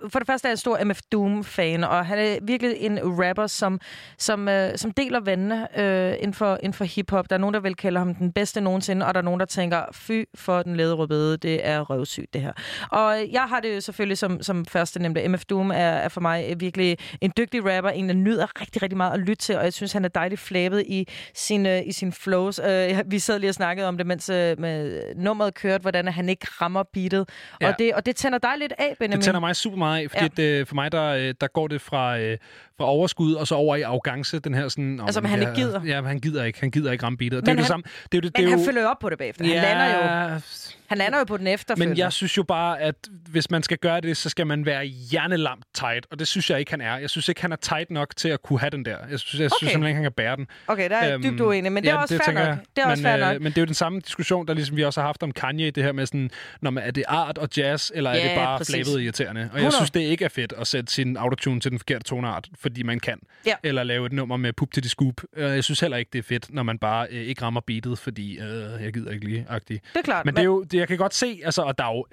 for 0.09 0.18
det 0.18 0.26
første 0.26 0.47
er 0.47 0.51
jeg 0.51 0.52
en 0.52 0.56
stor 0.56 0.85
MF 0.85 1.01
Doom-fan, 1.12 1.85
og 1.85 2.06
han 2.06 2.18
er 2.18 2.39
virkelig 2.43 2.76
en 2.76 2.98
rapper, 3.02 3.47
som, 3.47 3.80
som, 4.18 4.48
øh, 4.48 4.78
som 4.78 4.90
deler 4.90 5.20
vandene 5.20 5.80
øh, 5.80 6.14
inden, 6.18 6.35
for, 6.35 6.55
inden 6.56 6.72
for 6.72 6.85
hiphop. 6.85 7.30
Der 7.30 7.36
er 7.36 7.40
nogen, 7.40 7.55
der 7.55 7.60
vil 7.60 7.74
kalde 7.74 7.98
ham 7.98 8.14
den 8.14 8.32
bedste 8.32 8.60
nogensinde, 8.60 9.06
og 9.06 9.14
der 9.14 9.20
er 9.20 9.24
nogen, 9.24 9.40
der 9.40 9.47
tænker, 9.47 9.82
fy 9.93 10.24
for 10.35 10.62
den 10.62 10.76
lede 10.76 10.94
rødbede, 10.94 11.36
det 11.36 11.66
er 11.66 11.80
røvsygt 11.80 12.35
det 12.35 12.40
her. 12.43 12.52
Og 12.90 13.24
jeg 13.32 13.43
har 13.43 13.60
det 13.60 13.74
jo 13.74 13.80
selvfølgelig 13.80 14.18
som, 14.18 14.43
som 14.43 14.66
første 14.66 15.02
nemlig. 15.02 15.30
MF 15.30 15.44
Doom 15.44 15.70
er, 15.70 15.74
er 15.74 16.09
for 16.09 16.20
mig 16.20 16.55
virkelig 16.56 16.98
en 17.20 17.32
dygtig 17.36 17.64
rapper, 17.64 17.90
en, 17.90 18.09
der 18.09 18.14
nyder 18.14 18.60
rigtig, 18.60 18.82
rigtig 18.82 18.97
meget 18.97 19.12
at 19.12 19.20
lytte 19.20 19.43
til, 19.43 19.56
og 19.56 19.64
jeg 19.64 19.72
synes, 19.72 19.93
han 19.93 20.05
er 20.05 20.09
dejligt 20.09 20.40
flabet 20.40 20.85
i 20.86 21.09
sine, 21.35 21.85
i 21.85 21.93
sine 21.93 22.12
flows. 22.12 22.60
Øh, 22.64 23.02
vi 23.06 23.18
sad 23.18 23.39
lige 23.39 23.51
og 23.51 23.55
snakkede 23.55 23.89
om 23.89 23.97
det, 23.97 24.06
mens 24.06 24.28
øh, 24.28 24.60
med 24.60 25.02
nummeret 25.16 25.55
kørte, 25.55 25.82
hvordan 25.82 26.09
han 26.09 26.28
ikke 26.28 26.47
rammer 26.60 26.82
beatet. 26.82 27.28
Ja. 27.60 27.68
Og, 27.68 27.78
det, 27.78 27.94
og 27.94 28.06
det 28.06 28.16
tænder 28.16 28.39
dig 28.50 28.58
lidt 28.58 28.72
af, 28.78 28.96
Benjamin. 28.98 29.16
Det 29.16 29.24
tænder 29.24 29.40
mig 29.40 29.56
super 29.56 29.76
meget 29.78 30.02
af, 30.02 30.10
fordi 30.10 30.24
ja. 30.42 30.42
det, 30.42 30.68
for 30.68 30.74
mig, 30.74 30.92
der, 30.92 31.04
øh, 31.04 31.34
der 31.40 31.46
går 31.46 31.68
det 31.68 31.80
fra, 31.80 32.18
øh, 32.18 32.38
fra 32.78 32.84
overskud 32.86 33.34
og 33.34 33.46
så 33.46 33.55
over 33.55 33.76
i 33.76 33.82
arrogance, 33.82 34.38
den 34.38 34.55
her 34.55 34.68
sådan... 34.68 35.00
Altså, 35.00 35.20
men 35.20 35.30
han 35.30 35.40
ikke 35.40 35.55
gider. 35.55 35.80
Ja, 35.84 36.02
han 36.02 36.18
gider 36.20 36.44
ikke. 36.44 36.60
Han 36.60 36.70
gider 36.70 36.92
ikke 36.92 37.05
ramme 37.05 37.16
beatet. 37.18 37.40
Det 37.40 37.48
er 37.48 37.52
jo 37.52 37.59
det 37.59 37.66
samme. 37.66 37.82
Det 37.84 38.18
er 38.18 38.18
jo 38.18 38.20
det, 38.20 38.22
Men 38.24 38.32
det 38.32 38.44
er 38.44 38.50
han 38.50 38.59
jo, 38.59 38.64
følger 38.64 38.82
jo 38.82 38.88
op 38.88 38.98
på 38.98 39.10
det 39.10 39.18
bagefter. 39.18 39.44
Ja. 39.44 39.60
Han 39.60 39.78
lander 39.78 40.34
jo, 40.34 40.40
han 40.86 40.98
lander 40.98 41.18
jo 41.18 41.24
på 41.24 41.36
den 41.36 41.46
efterfølgende. 41.46 41.90
Men 41.94 41.98
jeg 41.98 42.12
synes 42.12 42.36
jo 42.36 42.42
bare, 42.42 42.80
at 42.80 42.94
hvis 43.30 43.50
man 43.50 43.62
skal 43.62 43.78
gøre 43.78 44.00
det, 44.00 44.16
så 44.16 44.28
skal 44.28 44.46
man 44.46 44.66
være 44.66 44.84
hjernelamt 44.84 45.64
tight, 45.74 46.06
og 46.10 46.18
det 46.18 46.28
synes 46.28 46.50
jeg 46.50 46.59
ikke, 46.59 46.70
han 46.72 46.80
er. 46.80 46.96
Jeg 46.96 47.10
synes 47.10 47.28
ikke, 47.28 47.40
han 47.40 47.52
er 47.52 47.56
tight 47.56 47.90
nok 47.90 48.16
til 48.16 48.28
at 48.28 48.42
kunne 48.42 48.60
have 48.60 48.70
den 48.70 48.84
der. 48.84 48.96
Jeg 49.10 49.18
synes, 49.20 49.40
jeg 49.40 49.46
okay. 49.46 49.56
synes 49.59 49.72
simpelthen 49.72 49.86
ikke, 49.88 49.94
han 49.96 50.02
kan 50.02 50.12
bære 50.12 50.36
den. 50.36 50.46
Okay, 50.66 50.90
der 50.90 50.96
er 50.96 51.14
Øhm, 51.14 51.22
dybt 51.22 51.40
uenig, 51.40 51.72
men 51.72 51.82
det 51.84 51.90
er 51.90 51.94
også 51.96 52.14
fair 52.16 52.24
tænker 52.26 52.40
nok. 52.40 52.48
jeg. 52.48 52.59
Det 52.76 52.82
er 52.82 52.86
også 52.90 53.02
men, 53.02 53.10
fair 53.12 53.20
nok. 53.26 53.34
Øh, 53.34 53.42
men 53.42 53.52
det 53.52 53.59
er 53.59 53.62
jo 53.62 53.66
den 53.66 53.74
samme 53.74 54.00
diskussion, 54.00 54.46
der 54.46 54.55
ligesom 54.55 54.76
vi 54.76 54.84
også 54.84 55.00
har 55.00 55.06
haft 55.09 55.22
om 55.22 55.32
Kanye, 55.32 55.70
det 55.70 55.84
her 55.84 55.92
med 55.92 56.06
sådan, 56.06 56.30
når 56.62 56.70
man, 56.70 56.84
er 56.84 56.90
det 56.90 57.05
art 57.09 57.38
og 57.38 57.48
jazz, 57.56 57.90
eller 57.94 58.10
er 58.10 58.16
Ja, 58.16 58.28
det 58.28 58.36
bare 58.36 58.64
flabet 58.64 59.00
irriterende? 59.02 59.40
Og 59.40 59.44
100. 59.44 59.64
jeg 59.64 59.72
synes, 59.72 59.90
det 59.90 60.00
ikke 60.00 60.24
er 60.24 60.28
fedt 60.28 60.52
at 60.59 60.66
sætte 60.66 60.92
sin 60.92 61.16
autotune 61.16 61.60
til 61.60 61.70
den 61.70 61.78
forkerte 61.78 62.05
toneart, 62.05 62.48
fordi 62.69 62.82
man 62.82 63.01
kan. 63.01 63.19
Ja. 63.47 63.55
Eller 63.62 63.82
lave 63.82 64.07
et 64.07 64.12
nummer 64.12 64.36
med 64.36 64.53
pup 64.53 64.73
til 64.73 64.82
de 64.85 64.89
scoop. 64.89 65.23
Øh, 65.36 65.43
Jeg 65.55 65.65
synes 65.65 65.81
heller 65.81 65.97
ikke, 65.97 66.09
det 66.12 66.19
er 66.19 66.23
fedt, 66.23 66.55
når 66.55 66.62
man 66.62 66.78
bare 66.78 67.07
øh, 67.11 67.20
ikke 67.20 67.43
rammer 67.43 67.61
beatet, 67.61 67.99
fordi 67.99 68.39
øh, 68.39 68.82
jeg 68.82 68.93
gider 68.93 69.11
ikke 69.11 69.24
lige 69.24 69.47
agtigt. 69.49 69.85
Det 69.93 69.99
er 69.99 70.03
klart, 70.03 70.24
Men 70.24 70.35
det 70.35 70.40
er 70.40 70.45
jo, 70.45 70.62
det, 70.62 70.78
jeg 70.78 70.89
kan 70.89 70.99
godt 70.99 71.15
se, 71.15 71.40
altså, 71.45 71.62
og 71.62 71.78
der 71.78 71.85
er 71.85 71.93
jo 71.95 72.07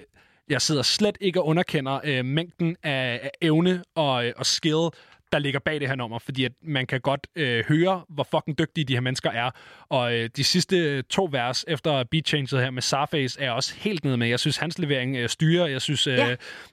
jeg 0.49 0.61
sidder 0.61 0.81
slet 0.81 1.17
ikke 1.21 1.41
og 1.41 1.47
underkender 1.47 1.99
øh, 2.03 2.25
mængden 2.25 2.75
af, 2.83 3.19
af 3.23 3.29
evne 3.41 3.83
og, 3.95 4.25
øh, 4.25 4.33
og 4.37 4.45
skill, 4.45 4.87
der 5.35 5.39
ligger 5.41 5.59
bag 5.59 5.79
det 5.79 5.87
her 5.87 5.95
nummer, 5.95 6.19
fordi 6.19 6.45
at 6.45 6.51
man 6.63 6.85
kan 6.85 7.01
godt 7.01 7.27
øh, 7.35 7.63
høre, 7.67 8.01
hvor 8.09 8.27
fucking 8.31 8.57
dygtige 8.59 8.85
de 8.85 8.93
her 8.93 9.01
mennesker 9.01 9.29
er. 9.31 9.51
Og 9.89 10.13
øh, 10.15 10.29
de 10.35 10.43
sidste 10.43 10.77
øh, 10.77 11.03
to 11.09 11.29
vers 11.31 11.65
efter 11.67 12.03
beat 12.11 12.27
changet 12.27 12.61
her 12.61 12.71
med 12.71 12.81
Sarface 12.81 13.41
er 13.41 13.51
også 13.51 13.73
helt 13.77 14.03
nede 14.03 14.17
med. 14.17 14.27
Jeg 14.27 14.39
synes, 14.39 14.57
hans 14.57 14.79
levering 14.79 15.15
øh, 15.15 15.29
styrer. 15.29 15.65
Jeg 15.67 15.81
synes, 15.81 16.07
øh, 16.07 16.17
Ja. 16.17 16.23
Og- 16.25 16.29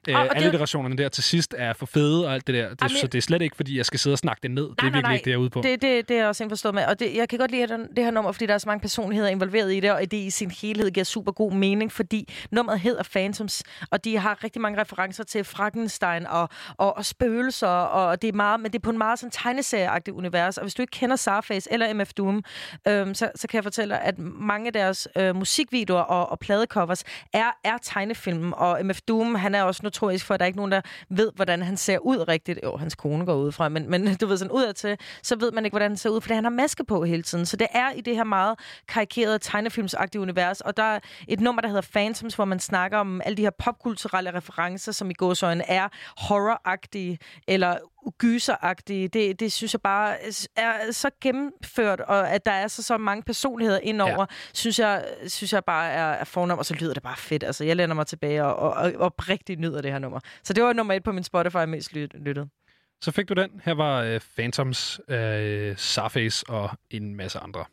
øh, 0.08 0.14
og 0.14 0.36
alle 0.36 0.52
det- 0.52 0.98
der 0.98 1.08
til 1.08 1.24
sidst 1.24 1.54
er 1.58 1.72
for 1.72 1.86
fede 1.86 2.26
og 2.26 2.34
alt 2.34 2.46
det 2.46 2.54
der. 2.54 2.68
Det, 2.68 2.80
Jamen, 2.82 2.96
så 2.96 3.06
det 3.06 3.18
er 3.18 3.22
slet 3.22 3.42
ikke, 3.42 3.56
fordi 3.56 3.76
jeg 3.76 3.86
skal 3.86 3.98
sidde 3.98 4.14
og 4.14 4.18
snakke 4.18 4.40
det 4.42 4.50
ned. 4.50 4.62
det 4.62 4.74
er 4.78 4.90
virkelig 4.90 5.14
ikke 5.14 5.24
det, 5.24 5.30
jeg 5.30 5.36
er 5.36 5.40
ude 5.40 5.50
på. 5.50 5.60
Det, 5.62 5.82
det, 5.82 6.08
det 6.08 6.14
er 6.14 6.18
jeg 6.18 6.28
også 6.28 6.44
indforstået 6.44 6.74
med. 6.74 6.84
Og 6.86 7.00
det, 7.00 7.14
jeg 7.16 7.28
kan 7.28 7.38
godt 7.38 7.50
lide 7.50 7.66
det 7.96 8.04
her 8.04 8.10
nummer, 8.10 8.32
fordi 8.32 8.46
der 8.46 8.54
er 8.54 8.58
så 8.58 8.68
mange 8.68 8.80
personligheder 8.80 9.30
involveret 9.30 9.74
i 9.74 9.80
det, 9.80 9.92
og 9.92 10.00
det 10.00 10.14
i 10.16 10.30
sin 10.30 10.50
helhed 10.50 10.90
giver 10.90 11.04
super 11.04 11.32
god 11.32 11.52
mening, 11.52 11.92
fordi 11.92 12.32
nummeret 12.50 12.80
hedder 12.80 13.02
Phantoms, 13.12 13.62
og 13.90 14.04
de 14.04 14.18
har 14.18 14.44
rigtig 14.44 14.62
mange 14.62 14.80
referencer 14.80 15.24
til 15.24 15.44
Frankenstein 15.44 16.26
og, 16.26 16.48
og, 16.76 16.96
og 16.96 17.04
spøgelser, 17.04 17.66
og 17.68 18.22
det 18.22 18.28
er 18.28 18.32
meget, 18.32 18.51
men 18.56 18.72
det 18.72 18.74
er 18.78 18.82
på 18.82 18.90
en 18.90 18.98
meget 18.98 19.18
sådan 19.18 19.30
tegneserieagtig 19.30 20.14
univers. 20.14 20.58
Og 20.58 20.64
hvis 20.64 20.74
du 20.74 20.82
ikke 20.82 20.90
kender 20.90 21.16
Sarface 21.16 21.72
eller 21.72 21.94
MF 21.94 22.12
Doom, 22.12 22.44
øhm, 22.88 23.14
så, 23.14 23.30
så 23.34 23.48
kan 23.48 23.56
jeg 23.56 23.64
fortælle 23.64 23.94
dig, 23.94 24.02
at 24.02 24.18
mange 24.18 24.66
af 24.66 24.72
deres 24.72 25.08
øh, 25.16 25.36
musikvideoer 25.36 26.00
og, 26.00 26.30
og 26.30 26.38
pladecovers 26.38 27.04
er, 27.32 27.50
er 27.64 27.78
tegnefilm, 27.82 28.52
og 28.52 28.86
MF 28.86 29.00
Doom, 29.00 29.34
han 29.34 29.54
er 29.54 29.62
også 29.62 29.80
notorisk 29.82 30.26
for, 30.26 30.34
at 30.34 30.40
der 30.40 30.44
er 30.44 30.46
ikke 30.46 30.58
nogen, 30.58 30.72
der 30.72 30.80
ved, 31.08 31.30
hvordan 31.34 31.62
han 31.62 31.76
ser 31.76 31.98
ud 31.98 32.28
rigtigt. 32.28 32.58
Jo, 32.64 32.76
hans 32.76 32.94
kone 32.94 33.26
går 33.26 33.34
ud 33.34 33.52
fra, 33.52 33.68
men, 33.68 33.90
men 33.90 34.14
du 34.20 34.26
ved 34.26 34.36
sådan 34.36 34.52
udadtil, 34.52 34.98
så 35.22 35.36
ved 35.36 35.52
man 35.52 35.64
ikke, 35.64 35.72
hvordan 35.72 35.90
han 35.90 35.96
ser 35.96 36.10
ud, 36.10 36.20
fordi 36.20 36.34
han 36.34 36.44
har 36.44 36.50
maske 36.50 36.84
på 36.84 37.04
hele 37.04 37.22
tiden. 37.22 37.46
Så 37.46 37.56
det 37.56 37.66
er 37.70 37.90
i 37.90 38.00
det 38.00 38.16
her 38.16 38.24
meget 38.24 38.58
karikerede 38.88 39.38
tegnefilmsagtige 39.38 40.22
univers, 40.22 40.60
og 40.60 40.76
der 40.76 40.82
er 40.82 40.98
et 41.28 41.40
nummer, 41.40 41.62
der 41.62 41.68
hedder 41.68 41.88
Phantoms, 41.92 42.34
hvor 42.34 42.44
man 42.44 42.60
snakker 42.60 42.98
om 42.98 43.20
alle 43.24 43.36
de 43.36 43.42
her 43.42 43.50
popkulturelle 43.50 44.34
referencer, 44.34 44.92
som 44.92 45.10
i 45.10 45.14
gåsøjne 45.14 45.70
er 45.70 45.88
horroragtige, 46.16 47.18
eller 47.48 47.76
gyseragtige. 48.18 49.08
Det, 49.08 49.40
det 49.40 49.52
synes 49.52 49.74
jeg 49.74 49.80
bare 49.80 50.16
er 50.56 50.92
så 50.92 51.10
gennemført, 51.20 52.00
og 52.00 52.30
at 52.30 52.46
der 52.46 52.52
er 52.52 52.68
så, 52.68 52.82
så 52.82 52.98
mange 52.98 53.22
personligheder 53.22 53.80
indover, 53.82 54.20
ja. 54.20 54.26
synes, 54.52 54.78
jeg, 54.78 55.04
synes 55.26 55.52
jeg 55.52 55.64
bare 55.64 55.90
er, 55.90 56.04
er 56.12 56.24
fornem, 56.24 56.58
og 56.58 56.66
så 56.66 56.74
lyder 56.74 56.94
det 56.94 57.02
bare 57.02 57.16
fedt. 57.16 57.44
Altså, 57.44 57.64
jeg 57.64 57.76
lænder 57.76 57.94
mig 57.94 58.06
tilbage 58.06 58.44
og, 58.44 58.54
og, 58.56 58.70
og 58.70 58.92
oprigtigt 58.98 59.60
nyder 59.60 59.80
det 59.80 59.92
her 59.92 59.98
nummer. 59.98 60.20
Så 60.44 60.52
det 60.52 60.64
var 60.64 60.72
nummer 60.72 60.94
et 60.94 61.02
på 61.02 61.12
min 61.12 61.24
Spotify 61.24 61.64
mest 61.68 61.92
lyt- 61.92 62.24
lyttet. 62.24 62.48
Så 63.00 63.10
fik 63.10 63.28
du 63.28 63.34
den. 63.34 63.50
Her 63.64 63.74
var 63.74 64.02
øh, 64.02 64.20
Phantoms, 64.36 65.00
øh, 65.08 65.76
Sarface 65.76 66.44
og 66.48 66.70
en 66.90 67.14
masse 67.16 67.38
andre. 67.38 67.64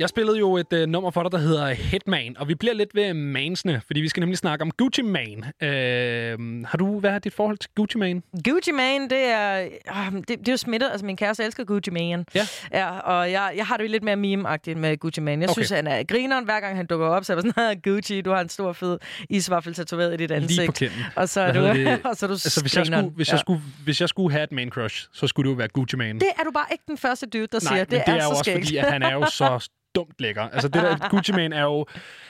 Jeg 0.00 0.08
spillede 0.08 0.38
jo 0.38 0.56
et 0.56 0.72
øh, 0.72 0.86
nummer 0.88 1.10
for 1.10 1.22
dig, 1.22 1.32
der 1.32 1.38
hedder 1.38 1.68
Hitman, 1.68 2.36
og 2.38 2.48
vi 2.48 2.54
bliver 2.54 2.74
lidt 2.74 2.94
ved 2.94 3.14
mansene, 3.14 3.82
fordi 3.86 4.00
vi 4.00 4.08
skal 4.08 4.20
nemlig 4.20 4.38
snakke 4.38 4.62
om 4.62 4.70
Gucci 4.70 5.02
Mane. 5.02 5.52
Øh, 5.62 6.64
har 6.66 6.78
du, 6.78 7.00
hvad 7.00 7.10
er 7.10 7.18
dit 7.18 7.34
forhold 7.34 7.58
til 7.58 7.70
Gucci 7.76 7.98
Mane? 7.98 8.22
Gucci 8.44 8.72
Mane, 8.72 9.08
det 9.08 9.18
er, 9.24 9.60
øh, 9.64 9.70
det, 10.12 10.28
det 10.28 10.48
er 10.48 10.52
jo 10.52 10.56
smittet. 10.56 10.88
Altså, 10.90 11.06
min 11.06 11.16
kæreste 11.16 11.44
elsker 11.44 11.64
Gucci 11.64 11.90
Mane. 11.90 12.24
Ja. 12.34 12.46
ja 12.72 12.98
og 12.98 13.30
jeg, 13.32 13.52
jeg 13.56 13.66
har 13.66 13.76
det 13.76 13.84
jo 13.84 13.88
lidt 13.90 14.02
mere 14.04 14.16
meme-agtigt 14.16 14.78
med 14.78 14.96
Gucci 14.98 15.20
Mane. 15.20 15.42
Jeg 15.42 15.50
Okay. 15.50 15.62
synes, 15.62 15.70
han 15.70 15.86
er 15.86 16.02
grineren, 16.02 16.44
hver 16.44 16.60
gang 16.60 16.76
han 16.76 16.86
dukker 16.86 17.06
op. 17.06 17.24
Så 17.24 17.32
er 17.32 17.36
jeg 17.36 17.42
sådan, 17.52 17.64
"Ah, 17.70 17.76
Gucci, 17.84 18.20
du 18.20 18.30
har 18.30 18.40
en 18.40 18.48
stor, 18.48 18.72
fed 18.72 18.98
isvaffel 19.30 19.74
tatoveret 19.74 20.14
i 20.14 20.16
dit 20.16 20.30
ansigt. 20.30 20.56
Lige 20.58 20.66
på 20.66 20.72
kinden. 20.72 20.98
Og 21.16 21.28
så 21.28 21.40
er 21.40 21.52
Hvad 21.52 21.62
du, 21.74 21.78
det? 21.78 22.00
og 22.10 22.16
så 22.16 22.26
er 22.26 22.28
du 22.28 22.32
altså, 22.34 22.60
hvis, 22.60 22.76
jeg 22.76 22.86
skulle, 22.86 23.02
hvis, 23.10 23.28
Ja. 23.28 23.32
jeg 23.32 23.40
skulle, 23.40 23.60
hvis 23.84 24.00
jeg 24.00 24.08
skulle 24.08 24.32
have 24.32 24.44
et 24.44 24.52
man 24.52 24.70
crush, 24.70 25.08
så 25.12 25.26
skulle 25.26 25.48
det 25.48 25.54
jo 25.54 25.58
være 25.58 25.68
Gucci 25.68 25.96
Mane. 25.96 26.20
Det 26.20 26.28
er 26.38 26.42
du 26.44 26.50
bare 26.50 26.66
ikke 26.72 26.84
den 26.88 26.98
første 26.98 27.26
dude, 27.26 27.46
der 27.46 27.48
Nej, 27.52 27.60
siger. 27.60 27.84
men 27.90 28.00
det 28.00 28.02
er, 28.06 28.20
så 28.20 28.24
jo 28.24 28.30
også 28.30 28.42
skægt. 28.42 28.58
fordi, 28.64 28.76
at 28.76 28.92
han 28.92 29.02
er 29.02 29.12
jo 29.12 29.26
så 29.30 29.68
dumt 29.94 30.14
lækker. 30.18 30.42
Altså, 30.42 30.68
det 30.68 30.82
der 30.82 30.96
Gucci 31.10 31.32
Mane 31.32 31.56
er 31.56 31.62
jo... 31.62 31.86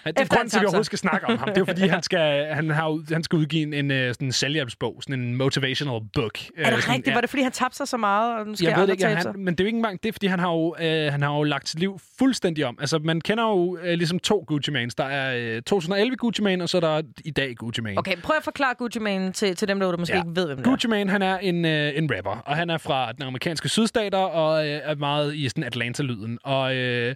Det 0.07 0.19
er 0.19 0.27
grunden 0.27 0.51
til, 0.51 0.57
at 0.57 0.61
vi 0.61 0.67
overhovedet 0.67 0.87
skal 0.87 0.99
snakke 0.99 1.27
om 1.27 1.39
ham. 1.39 1.49
Det 1.49 1.57
er 1.57 1.61
jo, 1.61 1.65
fordi, 1.65 1.87
han 1.97 2.03
skal, 2.03 2.47
han 2.55 2.71
har, 2.71 3.13
han 3.13 3.23
skal 3.23 3.37
udgive 3.37 3.63
en, 3.63 3.75
en, 3.75 3.91
øh, 3.91 4.15
sådan 4.15 4.29
en 4.29 4.33
selvhjælpsbog, 4.33 5.03
sådan 5.03 5.21
en 5.21 5.37
motivational 5.37 6.01
book. 6.15 6.39
Er 6.57 6.77
det 6.77 6.89
rigtigt? 6.89 7.15
Var 7.15 7.21
det, 7.21 7.31
fordi 7.31 7.43
han 7.43 7.53
tabte 7.53 7.77
sig 7.77 7.89
så 7.89 7.97
meget, 7.97 8.39
og 8.39 8.47
nu 8.47 8.57
skal 8.57 8.69
jeg 8.69 8.81
ved 8.81 8.89
ikke, 8.89 9.07
han, 9.07 9.35
men 9.37 9.55
det 9.55 9.61
er 9.61 9.65
jo 9.65 9.67
ikke 9.67 9.77
engang 9.77 10.03
det, 10.03 10.09
er, 10.09 10.13
fordi 10.13 10.27
han 10.27 10.39
har 10.39 10.53
jo, 10.53 10.77
øh, 10.81 11.13
han 11.13 11.23
har 11.23 11.37
jo 11.37 11.43
lagt 11.43 11.69
sit 11.69 11.81
liv 11.81 12.01
fuldstændig 12.19 12.67
om. 12.67 12.79
Altså, 12.81 12.99
man 12.99 13.21
kender 13.21 13.45
jo 13.45 13.79
øh, 13.83 13.95
ligesom 13.95 14.19
to 14.19 14.45
Gucci 14.47 14.71
Manes. 14.71 14.95
Der 14.95 15.05
er 15.05 15.57
øh, 15.57 15.63
2011 15.63 16.17
Gucci 16.17 16.43
Mane, 16.43 16.65
og 16.65 16.69
så 16.69 16.77
er 16.77 16.81
der 16.81 17.03
i 17.25 17.31
dag 17.31 17.57
Gucci 17.57 17.81
Mane. 17.81 17.99
Okay, 17.99 18.17
prøv 18.23 18.37
at 18.37 18.45
forklare 18.45 18.75
Gucci 18.79 18.99
Mane 18.99 19.33
til, 19.33 19.57
til 19.57 19.69
dem, 19.69 19.81
der, 19.81 19.91
der 19.91 19.97
måske 19.97 20.17
ja. 20.17 20.23
ikke 20.23 20.37
ved, 20.37 20.47
hvem 20.47 20.57
det 20.57 20.67
er. 20.67 20.71
Gucci 20.71 20.89
Mane, 20.89 21.11
han 21.11 21.23
er 21.23 21.39
en, 21.39 21.65
øh, 21.65 21.93
en 21.97 22.11
rapper, 22.17 22.43
og 22.47 22.57
han 22.57 22.71
er 22.71 22.79
fra 22.79 23.13
den 23.13 23.23
amerikanske 23.23 23.69
sydstater, 23.69 24.19
og 24.19 24.69
øh, 24.69 24.81
er 24.85 24.95
meget 24.95 25.35
i 25.35 25.49
sådan 25.49 25.65
Atlanta-lyden. 25.65 26.39
Og 26.43 26.75
øh, 26.77 27.15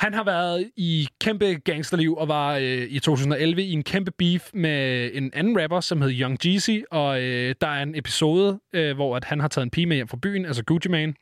han 0.00 0.14
har 0.14 0.24
været 0.24 0.70
i 0.76 1.08
kæmpe 1.20 1.44
gangsterliv, 1.44 2.16
og 2.16 2.28
var 2.28 2.56
øh, 2.56 2.86
i 2.90 2.98
2011 2.98 3.62
i 3.62 3.72
en 3.72 3.82
kæmpe 3.82 4.10
beef 4.10 4.50
med 4.54 5.10
en 5.14 5.30
anden 5.34 5.62
rapper, 5.62 5.80
som 5.80 6.02
hed 6.02 6.20
Young 6.20 6.46
Jeezy, 6.46 6.78
og 6.90 7.22
øh, 7.22 7.54
der 7.60 7.66
er 7.66 7.82
en 7.82 7.94
episode, 7.94 8.60
øh, 8.72 8.94
hvor 8.96 9.16
at 9.16 9.24
han 9.24 9.40
har 9.40 9.48
taget 9.48 9.64
en 9.64 9.70
pige 9.70 9.86
med 9.86 9.96
hjem 9.96 10.08
fra 10.08 10.18
byen, 10.22 10.46
altså 10.46 10.64
Gucci 10.64 10.88
Mane, 10.88 11.14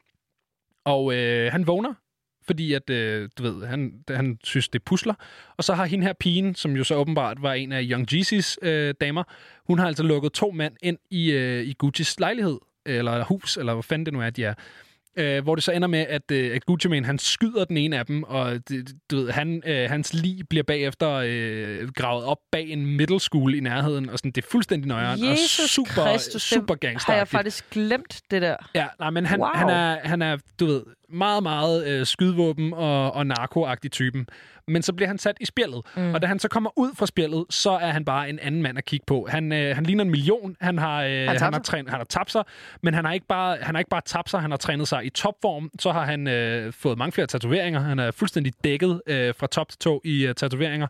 og 0.85 1.15
øh, 1.15 1.53
han 1.53 1.67
vågner, 1.67 1.95
fordi 2.47 2.73
at, 2.73 2.91
øh, 2.91 3.29
du 3.39 3.43
ved, 3.43 3.67
han, 3.67 3.93
han 4.09 4.39
synes, 4.45 4.69
det 4.69 4.83
pusler. 4.83 5.15
Og 5.57 5.65
så 5.65 5.75
har 5.75 5.85
hende 5.85 6.07
her 6.07 6.13
pigen, 6.21 6.55
som 6.55 6.77
jo 6.77 6.85
så 6.85 6.95
åbenbart 6.95 7.43
var 7.43 7.53
en 7.53 7.73
af 7.73 7.83
Young 7.91 8.13
Jeezys 8.13 8.59
øh, 8.63 8.95
damer, 9.01 9.23
hun 9.67 9.79
har 9.79 9.87
altså 9.87 10.03
lukket 10.03 10.33
to 10.33 10.51
mænd 10.51 10.75
ind 10.83 10.99
i, 11.11 11.33
øh, 11.33 11.63
i 11.63 11.73
Guccis 11.73 12.21
lejlighed, 12.21 12.59
eller 12.87 13.25
hus, 13.25 13.57
eller 13.57 13.75
hvad 13.75 13.83
fanden 13.83 14.07
det 14.07 14.13
nu 14.13 14.21
er, 14.21 14.31
de 14.31 14.45
er. 14.45 14.55
Øh, 15.19 15.43
hvor 15.43 15.55
det 15.55 15.65
så 15.65 15.73
ender 15.73 15.89
med, 15.89 16.07
at, 16.09 16.31
øh, 16.33 16.57
at 16.57 16.67
Gucci 16.67 16.89
Mane, 16.89 17.07
han 17.07 17.19
skyder 17.19 17.65
den 17.65 17.77
ene 17.77 17.99
af 17.99 18.07
dem, 18.07 18.23
og 18.23 18.69
det, 18.69 18.89
du 19.11 19.17
ved, 19.17 19.31
han, 19.31 19.63
øh, 19.67 19.91
hans 19.91 20.15
lig 20.15 20.49
bliver 20.51 20.63
bagefter 20.63 21.11
øh, 21.25 21.89
gravet 21.89 22.25
op 22.25 22.39
bag 22.53 22.69
en 22.69 22.87
middle 22.97 23.21
school 23.21 23.55
i 23.55 23.61
nærheden, 23.61 24.11
og 24.11 24.19
sådan, 24.19 24.31
det 24.31 24.45
er 24.45 24.49
fuldstændig 24.51 24.89
nøjeren, 24.89 25.25
og 25.25 25.37
super, 25.69 26.03
Kristus, 26.05 26.33
det 26.33 26.43
super 26.43 26.75
har 27.07 27.15
jeg 27.15 27.29
faktisk 27.29 27.71
glemt 27.71 28.21
det 28.31 28.43
der. 28.43 28.57
Ja, 28.75 28.87
nej, 28.99 29.11
men 29.11 29.27
han, 29.27 29.41
Wow. 29.41 29.49
han, 29.55 29.69
er, 29.69 29.99
han 30.09 30.23
er, 30.23 30.37
du 30.61 30.67
ved, 30.67 30.83
meget, 31.09 31.43
meget 31.43 31.87
øh, 31.87 32.07
skydevåben 32.07 32.73
og, 32.73 33.13
og 33.13 33.27
narkoagtig 33.27 33.93
typen. 33.93 34.27
Men 34.69 34.83
så 34.83 34.93
bliver 34.93 35.09
han 35.09 35.19
sat 35.19 35.37
i 35.41 35.45
spjældet. 35.45 35.83
Mm. 35.97 36.15
Og 36.15 36.23
da 36.23 36.27
han 36.27 36.39
så 36.39 36.49
kommer 36.49 36.71
ud 36.77 36.91
fra 36.95 37.07
spjældet, 37.07 37.45
så 37.51 37.71
er 37.71 37.91
han 37.91 38.05
bare 38.05 38.29
en 38.31 38.39
anden 38.39 38.63
mand 38.63 38.79
at 38.79 38.85
kigge 38.85 39.05
på. 39.07 39.27
Han, 39.31 39.53
øh, 39.53 39.75
han 39.75 39.85
ligner 39.85 40.05
en 40.05 40.11
million. 40.11 40.57
Han 40.61 40.79
har, 40.79 41.03
øh, 41.03 41.11
han, 41.11 41.41
han, 41.41 41.53
har 41.53 41.61
trænet, 41.61 41.91
han 41.91 42.01
har 42.01 42.05
tabt 42.05 42.31
sig, 42.33 42.45
men 42.83 42.95
han 42.95 43.05
har 43.05 43.13
ikke 43.13 43.27
bare, 43.27 43.57
han 43.63 43.75
har 43.75 43.79
ikke 43.79 43.91
bare 43.91 44.01
tabt 44.07 44.31
sig, 44.31 44.41
han 44.41 44.51
har 44.51 44.59
trænet 44.59 44.89
sig 44.89 45.07
i 45.07 45.11
topform. 45.11 45.71
Så 45.81 45.93
har 45.93 46.05
han 46.05 46.27
øh, 46.29 46.73
fået 46.73 46.99
mange 46.99 47.13
flere 47.13 47.27
tatoveringer. 47.27 47.81
Han 47.81 47.99
er 47.99 48.11
fuldstændig 48.11 48.53
dækket 48.65 49.03
øh, 49.07 49.35
fra 49.39 49.47
top 49.47 49.69
til 49.69 49.79
tå 49.79 50.01
i 50.05 50.27
øh, 50.27 50.35
tatoveringer. 50.35 50.87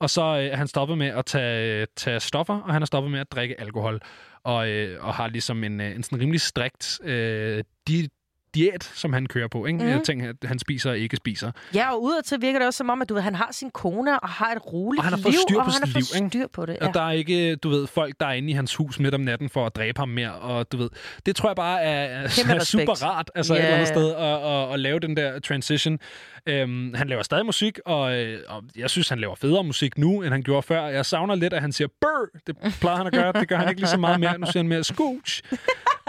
Og 0.00 0.10
så 0.10 0.22
øh, 0.22 0.44
er 0.44 0.56
han 0.56 0.68
stoppet 0.68 0.98
med 0.98 1.06
at 1.06 1.26
tage, 1.26 1.86
tage 1.96 2.20
stoffer, 2.20 2.60
og 2.60 2.72
han 2.72 2.82
er 2.82 2.86
stoppet 2.86 3.12
med 3.12 3.20
at 3.20 3.32
drikke 3.32 3.60
alkohol. 3.60 4.00
Og, 4.44 4.68
øh, 4.68 5.04
og 5.04 5.14
har 5.14 5.28
ligesom 5.28 5.64
en, 5.64 5.80
øh, 5.80 5.96
en 5.96 6.02
sådan 6.02 6.20
rimelig 6.20 6.40
strikt 6.40 7.00
øh, 7.04 7.64
di- 7.90 8.17
diæt, 8.54 8.90
som 8.94 9.12
han 9.12 9.26
kører 9.26 9.48
på. 9.48 9.66
Ikke? 9.66 9.94
Mm. 9.96 10.04
Ting, 10.04 10.22
at 10.22 10.36
han 10.44 10.58
spiser 10.58 10.90
og 10.90 10.98
ikke 10.98 11.16
spiser. 11.16 11.50
Ja, 11.74 11.92
og 11.92 12.02
udadtil 12.02 12.40
virker 12.40 12.58
det 12.58 12.66
også 12.66 12.78
som 12.78 12.90
om, 12.90 13.02
at 13.02 13.08
du 13.08 13.14
ved, 13.14 13.22
han 13.22 13.34
har 13.34 13.48
sin 13.52 13.70
kone 13.70 14.20
og 14.20 14.28
har 14.28 14.52
et 14.52 14.72
roligt 14.72 14.98
Og 14.98 15.04
han 15.04 15.12
har 15.12 15.16
liv, 15.16 15.22
fået 15.22 15.34
styr 15.48 15.58
og 15.58 15.64
på 15.64 15.70
han 15.70 15.72
sit 15.72 15.80
har 15.94 15.98
liv, 16.00 16.06
fået 16.06 16.16
ikke? 16.16 16.28
styr 16.28 16.46
på 16.52 16.66
det. 16.66 16.78
Og 16.78 16.86
Ja. 16.86 16.92
der 16.92 17.02
er 17.06 17.10
ikke, 17.10 17.56
du 17.56 17.68
ved, 17.68 17.86
folk, 17.86 18.14
der 18.20 18.26
er 18.26 18.32
inde 18.32 18.50
i 18.50 18.52
hans 18.52 18.74
hus 18.74 18.98
midt 19.00 19.14
om 19.14 19.20
natten 19.20 19.48
for 19.48 19.66
at 19.66 19.76
dræbe 19.76 19.98
ham 19.98 20.08
mere. 20.08 20.32
Og 20.32 20.72
du 20.72 20.76
ved, 20.76 20.88
det 21.26 21.36
tror 21.36 21.48
jeg 21.48 21.56
bare 21.56 21.82
er, 21.82 22.04
er, 22.22 22.28
Kæmpe 22.28 22.52
er 22.52 22.64
super 22.64 23.04
rart, 23.04 23.30
altså 23.34 23.54
Ja, 23.54 23.60
et 23.60 23.64
eller 23.64 23.74
andet 23.76 23.88
sted, 23.88 24.14
at, 24.14 24.68
at, 24.68 24.72
at, 24.74 24.80
lave 24.80 24.98
den 25.00 25.16
der 25.16 25.38
transition. 25.38 25.98
Øhm, 26.46 26.94
han 26.94 27.08
laver 27.08 27.22
stadig 27.22 27.46
musik, 27.46 27.78
og, 27.86 28.16
øh, 28.18 28.40
og 28.48 28.62
jeg 28.76 28.90
synes, 28.90 29.08
han 29.08 29.18
laver 29.18 29.34
federe 29.34 29.64
musik 29.64 29.98
nu, 29.98 30.22
end 30.22 30.32
han 30.32 30.42
gjorde 30.42 30.62
før. 30.62 30.86
Jeg 30.86 31.06
savner 31.06 31.34
lidt, 31.34 31.52
at 31.52 31.60
han 31.60 31.72
siger 31.72 31.88
burr. 32.00 32.38
Det 32.46 32.56
plejer 32.80 32.96
han 32.96 33.06
at 33.06 33.12
gøre. 33.12 33.32
Det 33.32 33.48
gør 33.48 33.56
han 33.56 33.68
ikke 33.68 33.80
lige 33.80 33.90
så 33.90 33.96
meget 33.98 34.20
mere. 34.20 34.38
Nu 34.38 34.46
siger 34.46 34.58
han 34.58 34.68
mere 34.68 34.84
scooch. 34.84 35.42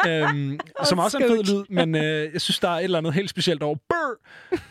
Øhm, 0.07 0.59
som 0.84 0.99
også 0.99 1.17
er 1.17 1.21
en 1.21 1.30
fed 1.30 1.43
lyd, 1.43 1.63
men 1.69 1.95
øh, 1.95 2.34
jeg 2.34 2.41
synes, 2.41 2.59
der 2.59 2.69
er 2.69 2.76
et 2.77 2.84
eller 2.84 2.97
andet 2.97 3.13
helt 3.13 3.30
specielt 3.30 3.63
over 3.63 3.76
burr. 3.89 4.19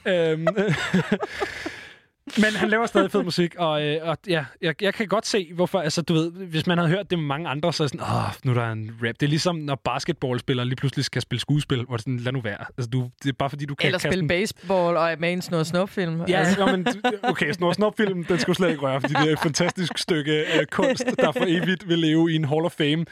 øhm, 0.06 0.46
men 2.36 2.52
han 2.56 2.68
laver 2.68 2.86
stadig 2.86 3.10
fed 3.10 3.22
musik, 3.22 3.54
og, 3.58 3.82
øh, 3.86 3.98
og 4.02 4.18
ja, 4.28 4.44
jeg, 4.62 4.82
jeg 4.82 4.94
kan 4.94 5.06
godt 5.08 5.26
se, 5.26 5.50
hvorfor, 5.54 5.80
altså 5.80 6.02
du 6.02 6.14
ved, 6.14 6.30
hvis 6.32 6.66
man 6.66 6.78
havde 6.78 6.90
hørt 6.90 7.10
det 7.10 7.18
med 7.18 7.26
mange 7.26 7.48
andre, 7.48 7.72
så 7.72 7.82
er 7.82 7.88
det 7.88 8.00
sådan, 8.00 8.16
åh, 8.16 8.30
nu 8.44 8.50
er 8.50 8.54
der 8.64 8.72
en 8.72 8.90
rap. 9.02 9.14
Det 9.20 9.22
er 9.22 9.28
ligesom, 9.30 9.56
når 9.56 9.74
basketballspillere 9.74 10.66
lige 10.66 10.76
pludselig 10.76 11.04
skal 11.04 11.22
spille 11.22 11.40
skuespil, 11.40 11.84
hvor 11.84 11.96
det 11.96 12.00
sådan, 12.04 12.16
lad 12.16 12.32
nu 12.32 12.40
være. 12.40 12.64
Altså, 12.78 12.90
du, 12.90 13.10
det 13.22 13.28
er 13.28 13.32
bare 13.38 13.50
fordi, 13.50 13.64
du 13.66 13.74
kan 13.74 13.86
Eller 13.86 13.98
spille 13.98 14.18
en- 14.22 14.28
baseball 14.28 14.96
og 14.96 15.16
med 15.18 15.32
en 15.32 15.42
snor 15.42 15.62
snop-film. 15.62 16.20
Ja, 16.28 16.38
altså. 16.38 16.66
men, 16.66 16.86
okay, 17.22 17.52
Snor 17.52 17.72
Snop-film, 17.72 18.24
den 18.24 18.38
skulle 18.38 18.56
slet 18.56 18.68
ikke 18.70 18.82
røre, 18.82 19.00
fordi 19.00 19.14
det 19.14 19.28
er 19.28 19.32
et 19.32 19.38
fantastisk 19.38 19.98
stykke 19.98 20.32
øh, 20.60 20.66
kunst, 20.66 21.04
der 21.18 21.32
for 21.32 21.44
evigt 21.46 21.88
vil 21.88 21.98
leve 21.98 22.32
i 22.32 22.34
en 22.34 22.44
Hall 22.44 22.64
of 22.64 22.72
Fame 22.72 23.04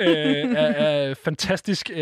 øh, 0.00 0.56
af, 0.56 0.74
af 0.78 1.16
fantastisk, 1.24 1.90
øh, 1.90 1.96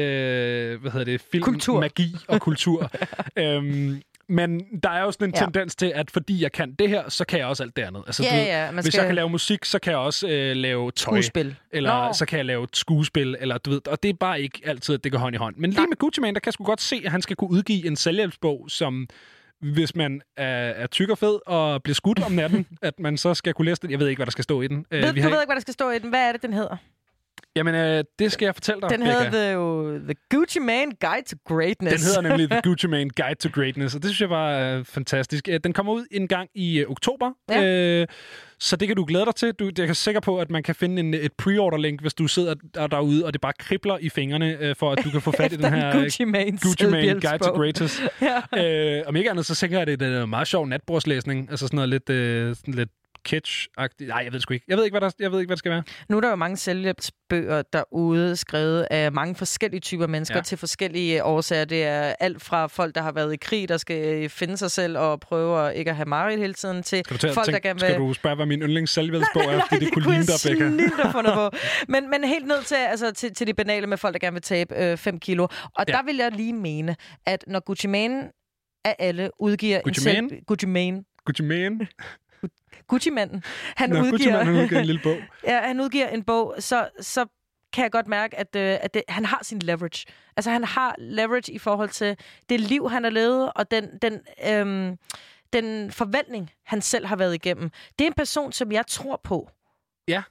hvad 0.81 0.91
hedder 0.91 1.05
det, 1.05 1.21
film, 1.33 1.45
Kultur. 1.45 1.81
magi 1.81 2.17
og 2.29 2.41
kultur. 2.41 2.91
øhm, 3.37 4.01
men 4.29 4.61
der 4.83 4.91
er 4.91 5.03
jo 5.03 5.13
sådan 5.13 5.29
en 5.29 5.35
Ja. 5.35 5.41
tendens 5.45 5.77
til, 5.77 5.93
at 5.95 6.11
fordi 6.11 6.43
jeg 6.43 6.53
kan 6.53 6.73
det 6.79 6.89
her, 6.89 7.09
så 7.09 7.25
kan 7.25 7.39
jeg 7.39 7.47
også 7.47 7.63
alt 7.63 7.77
det 7.77 7.83
andet. 7.83 8.03
Altså, 8.07 8.23
Ja, 8.23 8.31
du 8.31 8.35
ja, 8.37 8.71
man 8.71 8.75
Hvis 8.75 8.93
skal- 8.93 9.01
jeg 9.01 9.07
kan 9.09 9.15
lave 9.15 9.29
musik, 9.31 9.65
så 9.65 9.79
kan 9.79 9.91
jeg 9.91 9.99
også 9.99 10.29
øh, 10.29 10.57
lave 10.57 10.91
tøj. 10.91 11.13
Skuespil. 11.13 11.57
Eller 11.71 12.07
Nå. 12.07 12.13
så 12.13 12.27
kan 12.27 12.37
jeg 12.37 12.47
lave 12.47 12.65
et 12.65 12.77
skuespil, 12.77 13.37
eller 13.41 13.59
du 13.59 13.71
ved, 13.71 13.89
og 13.89 14.03
det 14.03 14.09
er 14.09 14.15
bare 14.15 14.41
ikke 14.41 14.61
altid, 14.65 14.95
at 14.95 15.05
det 15.05 15.13
går 15.13 15.19
hånd 15.19 15.35
i 15.35 15.39
hånd. 15.39 15.57
Men 15.57 15.71
lige 15.71 15.87
med 15.87 15.97
Gucci 15.97 16.21
Mane, 16.21 16.35
der 16.35 16.41
kan 16.41 16.47
jeg 16.49 16.53
sgu 16.53 16.65
godt 16.65 16.81
se, 16.81 17.03
at 17.05 17.11
han 17.11 17.23
skal 17.23 17.37
kunne 17.37 17.51
udgive 17.51 17.87
en 17.87 17.97
selvhjælpsbog, 17.97 18.65
som 18.69 19.09
hvis 19.61 19.95
man 19.97 20.21
er, 20.37 20.47
er 20.71 20.87
tyk 20.87 21.11
og 21.11 21.19
fed 21.19 21.39
og 21.47 21.83
bliver 21.83 21.95
skudt 21.95 22.25
om 22.25 22.33
natten, 22.33 22.67
at 22.83 23.01
man 23.01 23.17
så 23.17 23.35
skal 23.35 23.55
kunne 23.55 23.65
læse 23.65 23.83
den. 23.83 23.91
Jeg 23.91 23.99
ved 23.99 24.09
ikke, 24.09 24.19
hvad 24.19 24.27
der 24.27 24.31
skal 24.33 24.45
stå 24.45 24.63
i 24.63 24.69
den. 24.69 24.87
Øh, 24.91 25.03
Ved, 25.03 25.13
vi 25.13 25.21
du 25.21 25.23
har 25.23 25.31
ved 25.31 25.41
ikke, 25.41 25.49
hvad 25.49 25.57
der 25.57 25.61
skal 25.61 25.75
stå 25.75 25.91
i 25.91 25.99
den. 25.99 26.09
Hvad 26.09 26.29
er 26.29 26.33
det, 26.33 26.43
den 26.43 26.53
hedder? 26.53 26.77
Jamen, 27.59 27.75
øh, 27.75 28.05
det 28.19 28.33
skal 28.33 28.47
jeg 28.47 28.55
fortælle 28.55 28.81
dig, 28.81 28.91
Den 28.91 29.03
hedder 29.03 29.31
the, 29.31 29.53
jo 29.53 29.99
The 29.99 30.15
Gucci 30.31 30.59
Mane 30.59 30.93
Guide 31.01 31.25
to 31.31 31.37
Greatness. 31.57 32.03
Den 32.03 32.07
hedder 32.07 32.21
nemlig 32.29 32.51
The 32.51 32.61
Gucci 32.71 32.87
Mane 32.87 33.11
Guide 33.11 33.35
to 33.35 33.49
Greatness, 33.53 33.95
og 33.95 34.03
det 34.03 34.11
synes 34.11 34.21
jeg 34.21 34.31
var 34.31 34.59
øh, 34.59 34.85
fantastisk. 34.85 35.49
Øh, 35.49 35.61
Den 35.65 35.73
kommer 35.73 35.93
ud 35.93 36.05
en 36.11 36.29
gang 36.29 36.49
i 36.55 36.79
øh, 36.79 36.91
oktober, 36.91 37.31
Ja. 37.51 37.65
øh, 38.01 38.07
så 38.61 38.77
det 38.77 38.89
kan 38.89 38.97
du 38.97 39.05
glæde 39.05 39.25
dig 39.25 39.35
til. 39.35 39.53
Du, 39.53 39.71
jeg 39.79 39.89
er 39.89 39.93
sikker 39.93 40.21
på, 40.21 40.39
at 40.39 40.51
man 40.51 40.63
kan 40.63 40.75
finde 40.75 41.01
en, 41.01 41.15
et 41.15 41.33
pre-order-link, 41.39 42.01
hvis 42.01 42.15
du 42.15 42.27
sidder 42.27 42.55
der 42.75 42.87
derude, 42.87 43.27
og 43.27 43.33
det 43.33 43.41
bare 43.41 43.53
kribler 43.59 43.99
i 44.01 44.09
fingrene, 44.09 44.57
øh, 44.61 44.77
for 44.77 44.93
at 44.93 45.05
du 45.05 45.11
kan 45.11 45.21
få 45.21 45.31
fat 45.31 45.53
i 45.53 45.57
den 45.57 45.65
her 45.73 45.91
en 45.93 46.01
Gucci 46.03 46.25
Mane 46.25 46.51
Gucci 46.59 46.87
Mane 46.87 47.21
Guide 47.21 47.39
to. 47.39 47.53
Greatness. 47.59 48.03
Ja. 48.57 48.99
øh, 48.99 49.03
om 49.07 49.17
ikke 49.17 49.31
andet, 49.31 49.47
så 49.47 49.55
tænker 49.55 49.79
jeg, 49.79 49.89
at 49.89 50.01
det 50.01 50.09
er 50.15 50.23
en 50.23 50.31
meget 50.31 50.49
sjov 50.49 50.67
natbordslæsning. 50.67 51.51
Altså 51.51 51.67
sådan 51.67 51.77
noget 51.77 51.89
lidt, 51.89 52.11
øh, 52.11 52.57
sådan 52.57 52.75
lidt 52.75 52.89
kitsch-agtigt. 53.29 54.09
Nej, 54.09 54.21
jeg 54.25 54.33
ved 54.33 54.41
sgu 54.41 54.55
ikke. 54.55 54.65
Jeg 54.69 54.77
ved 54.77 54.85
ikke, 54.85 54.99
hvad, 54.99 55.01
der, 55.01 55.11
jeg 55.19 55.33
ved 55.33 55.41
ikke, 55.41 55.49
hvad 55.49 55.57
det 55.57 55.59
skal 55.59 55.71
være. 55.71 55.83
Nu 56.09 56.17
er 56.17 56.21
der 56.21 56.31
jo 56.31 56.37
mange 56.37 56.57
selvhjælpsbøger 56.57 57.63
derude, 57.73 58.37
skrevet 58.37 58.87
af 58.91 59.13
mange 59.13 59.35
forskellige 59.35 59.81
typer 59.81 60.07
mennesker 60.07 60.37
ja. 60.37 60.43
Til 60.43 60.59
forskellige 60.59 61.25
årsager. 61.25 61.65
Det 61.65 61.85
er 61.85 62.15
alt 62.21 62.43
fra 62.43 62.67
folk, 62.67 62.95
der 62.95 63.03
har 63.03 63.13
været 63.13 63.33
i 63.33 63.37
krig, 63.37 63.69
der 63.69 63.77
skal 63.77 64.29
finde 64.29 64.57
sig 64.57 64.71
selv 64.71 64.99
og 64.99 65.21
prøve 65.21 65.69
at 65.69 65.77
ikke 65.77 65.91
at 65.91 65.97
have 65.97 66.07
mareridt 66.07 66.41
hele 66.41 66.55
tiden, 66.55 66.83
til 66.83 67.03
Skal 67.05 67.17
du, 67.17 67.21
tage, 67.21 67.35
folk, 67.35 67.47
der 67.47 67.53
tænk, 67.53 67.63
gerne 67.63 67.81
skal 67.81 67.93
vil... 67.93 68.01
du 68.01 68.13
spørge, 68.13 68.37
hvad 68.37 68.47
min 68.47 68.61
yndlings 68.61 68.93
selvhjælpsbog 68.93 69.43
er? 69.43 69.61
Fordi 69.69 69.85
det, 69.85 69.95
kunne 69.95 70.05
kunne 70.05 70.19
ligne 70.77 70.93
jeg 71.05 71.25
dig, 71.25 71.35
på. 71.35 71.51
Men, 71.93 72.11
men 72.11 72.25
helt 72.25 72.47
ned 72.47 72.63
til, 72.63 72.75
altså, 72.75 73.13
til, 73.13 73.35
til 73.35 73.47
det 73.47 73.57
banale 73.57 73.87
med 73.87 73.97
folk, 73.97 74.13
der 74.13 74.19
gerne 74.19 74.35
vil 74.35 74.43
tabe 74.43 74.97
5 74.97 75.15
øh, 75.15 75.21
kilo. 75.21 75.43
Og 75.45 75.85
ja. 75.89 75.93
Der 75.93 76.03
vil 76.03 76.17
jeg 76.17 76.33
lige 76.33 76.53
mene, 76.53 76.97
at 77.27 77.45
når 77.47 77.61
Gucci 77.61 77.87
Mane 77.87 78.31
af 78.85 78.97
alle 78.99 79.31
udgiver... 79.41 79.81
Gucci 79.81 80.09
en 80.09 80.29
selv-? 80.29 80.45
Gucci 80.47 80.67
Mane. 80.67 81.05
Gucci 81.25 81.43
Mane? 81.43 81.79
Gucci-manden. 82.89 83.43
Han 83.77 83.91
Nå, 83.91 83.97
udgiver... 83.97 84.11
Gucci 84.11 84.31
Mane, 84.31 84.45
han 84.45 84.55
udgiver 84.57 84.81
en 84.81 84.87
lille 84.87 85.01
bog. 85.03 85.17
ja, 85.51 85.61
han 85.61 85.81
udgiver 85.81 86.09
en 86.09 86.23
bog, 86.23 86.55
så, 86.59 86.89
så 87.01 87.27
kan 87.73 87.83
jeg 87.83 87.93
godt 87.93 88.09
mærke, 88.09 88.39
at, 88.39 88.57
øh, 88.57 88.79
at 88.81 88.95
det, 88.95 89.03
han 89.09 89.25
har 89.25 89.41
sin 89.43 89.59
leverage. 89.59 90.07
Altså, 90.37 90.51
han 90.51 90.65
har 90.65 90.95
leverage 90.99 91.53
i 91.53 91.59
forhold 91.59 91.89
til 91.89 92.17
det 92.49 92.61
liv, 92.61 92.91
han 92.91 93.05
har 93.05 93.11
levet, 93.11 93.53
og 93.55 93.71
den, 93.71 93.99
den, 94.03 94.21
øhm, 94.47 94.97
den 95.53 95.93
forventning, 95.93 96.51
han 96.67 96.83
selv 96.83 97.07
har 97.07 97.17
været 97.17 97.35
igennem. 97.35 97.71
Det 97.99 98.05
er 98.05 98.07
en 98.07 98.15
person, 98.15 98.53
som 98.53 98.73
jeg 98.73 98.87
tror 98.87 99.21
på. 99.25 99.51
Ja. 100.09 100.23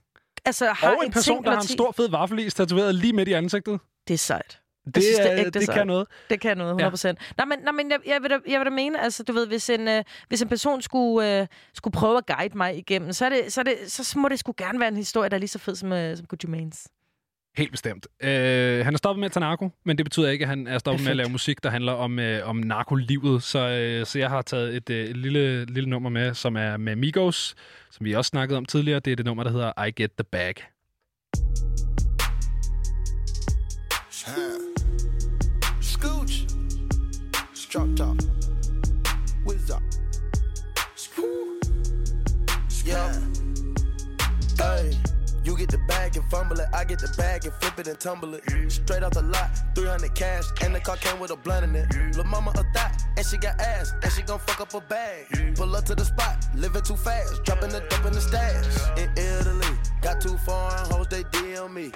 Altså, 0.45 0.65
har 0.71 0.89
Og 0.89 1.05
en 1.05 1.11
person, 1.11 1.35
ting 1.35 1.45
der 1.45 1.51
har 1.51 1.61
en 1.61 1.67
stor 1.67 1.91
fed 1.91 2.09
vaffelis 2.09 2.53
tatoveret 2.53 2.95
lige 2.95 3.13
midt 3.13 3.29
i 3.29 3.34
ansigtet. 3.34 3.79
Det 4.07 4.13
er 4.13 4.17
sejt. 4.17 4.61
Det, 4.88 4.95
Jeg 4.95 5.03
synes, 5.03 5.19
er, 5.19 5.45
ægte 5.45 5.59
det 5.59 5.69
kan 5.69 5.88
noget. 5.88 6.07
Det 6.30 6.39
kan 6.41 6.57
noget, 6.57 6.72
100 6.72 6.89
procent. 6.91 7.19
Ja. 7.22 7.45
Nej, 7.45 7.55
men, 7.55 7.64
nej, 7.64 7.72
men 7.72 7.91
jeg, 7.91 7.99
jeg, 8.05 8.22
vil 8.22 8.30
da, 8.30 8.38
jeg 8.47 8.59
vil 8.59 8.65
da 8.65 8.69
mene, 8.72 9.01
altså, 9.03 9.23
du 9.23 9.34
ved, 9.34 9.47
hvis 9.47 9.69
en, 9.69 9.88
øh, 9.88 10.03
hvis 10.27 10.41
en 10.41 10.49
person 10.49 10.81
skulle, 10.81 11.39
øh, 11.41 11.47
skulle 11.73 11.91
prøve 11.93 12.18
at 12.18 12.26
guide 12.26 12.57
mig 12.57 12.77
igennem, 12.77 13.14
så, 13.14 13.26
er 13.26 13.30
det, 13.30 13.53
så, 13.53 13.61
er 13.61 13.64
det, 13.64 13.76
så, 13.88 14.19
må 14.19 14.30
det 14.30 14.39
sgu 14.39 14.53
gerne 14.57 14.80
være 14.80 14.89
en 14.89 14.97
historie, 14.97 15.30
der 15.30 15.35
er 15.35 15.39
lige 15.39 15.47
så 15.49 15.59
fed 15.59 15.76
som, 15.76 15.93
øh, 15.93 16.18
som 16.18 16.26
Gucci 16.26 16.47
Manes. 16.47 16.88
Helt 17.57 17.72
bestemt. 17.72 18.07
Øh, 18.23 18.85
han 18.85 18.93
er 18.93 18.97
stoppet 18.97 19.19
med 19.19 19.26
at 19.26 19.31
tage 19.31 19.41
narko, 19.41 19.69
men 19.85 19.97
det 19.97 20.05
betyder 20.05 20.30
ikke, 20.30 20.43
at 20.43 20.49
han 20.49 20.68
er 20.68 20.77
stoppet 20.77 21.03
med 21.03 21.11
at 21.11 21.15
Perfekt. 21.15 21.18
lave 21.18 21.31
musik, 21.31 21.64
der 21.64 21.69
handler 21.69 21.91
om, 21.91 22.19
øh, 22.19 22.49
om 22.49 22.55
narkolivet. 22.55 23.43
Så, 23.43 23.59
øh, 23.59 24.05
så 24.05 24.19
jeg 24.19 24.30
har 24.30 24.41
taget 24.41 24.76
et, 24.76 24.89
øh, 24.89 25.05
et 25.05 25.18
lille, 25.18 25.65
lille 25.65 25.89
nummer 25.89 26.09
med, 26.09 26.34
som 26.34 26.57
er 26.57 26.77
med 26.77 26.95
Migos, 26.95 27.55
som 27.91 28.05
vi 28.05 28.14
også 28.14 28.30
snakkede 28.30 28.57
om 28.57 28.65
tidligere. 28.65 28.99
Det 28.99 29.11
er 29.11 29.15
det 29.15 29.26
nummer, 29.26 29.43
der 29.43 29.51
hedder 29.51 29.85
I 29.85 29.91
Get 29.91 30.11
The 30.11 30.23
Bag. 30.31 30.55
Scooch. 34.09 34.66
Drop 37.69 37.95
top. 37.95 38.15
Whiz 39.45 39.69
up. 39.72 39.81
screw, 40.95 41.60
Yeah. 42.85 43.14
Hey. 44.57 44.98
You 45.48 45.56
get 45.56 45.69
the 45.69 45.77
bag 45.88 46.18
and 46.18 46.26
fumble 46.30 46.60
it, 46.60 46.68
I 46.73 46.84
get 46.84 46.99
the 46.99 47.07
bag 47.15 47.45
and 47.45 47.53
flip 47.53 47.80
it 47.80 47.88
and 47.88 47.98
tumble 47.98 48.34
it. 48.34 48.44
Straight 48.69 49.02
off 49.02 49.14
the 49.14 49.22
lot, 49.22 49.49
300 49.76 50.14
cash, 50.14 50.44
and 50.61 50.76
the 50.76 50.80
car 50.81 50.98
came 50.98 51.22
with 51.22 51.31
a 51.31 51.38
blunt 51.38 51.64
in 51.64 51.73
it. 51.73 51.88
Lil' 52.18 52.26
mama 52.26 52.52
a 52.52 52.65
thot, 52.77 53.02
and 53.15 53.26
she 53.26 53.38
got 53.38 53.57
ass, 53.61 53.94
and 54.03 54.11
she 54.11 54.23
gon' 54.23 54.39
fuck 54.39 54.60
up 54.60 54.73
a 54.73 54.81
bag. 54.81 55.56
Pull 55.56 55.73
up 55.73 55.85
to 55.85 55.95
the 55.95 56.03
spot, 56.03 56.45
living 56.53 56.81
too 56.81 56.98
fast, 56.98 57.45
dropping 57.45 57.69
the 57.69 57.80
dope 57.89 58.06
in 58.06 58.11
the 58.11 58.19
stash. 58.19 58.65
In 58.98 59.10
Italy, 59.15 59.73
got 60.02 60.19
too 60.19 60.38
foreign 60.39 60.85
hoes, 60.91 61.07
they 61.10 61.23
DM 61.23 61.73
me. 61.73 61.91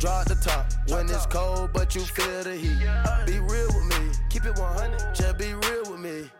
Drop 0.00 0.26
the 0.26 0.34
top 0.34 0.66
when 0.88 1.08
it's 1.08 1.26
cold, 1.26 1.70
but 1.72 1.94
you 1.94 2.00
feel 2.00 2.42
the 2.42 2.56
heat. 2.56 2.80
Be 3.24 3.38
real 3.38 3.68
with 3.68 3.86
me, 3.94 3.99
keep 4.40 4.52
it 4.52 4.58
100, 4.58 5.14
just 5.14 5.38
be 5.38 5.54
real 5.54 5.90
with 5.90 6.00
me. 6.00 6.30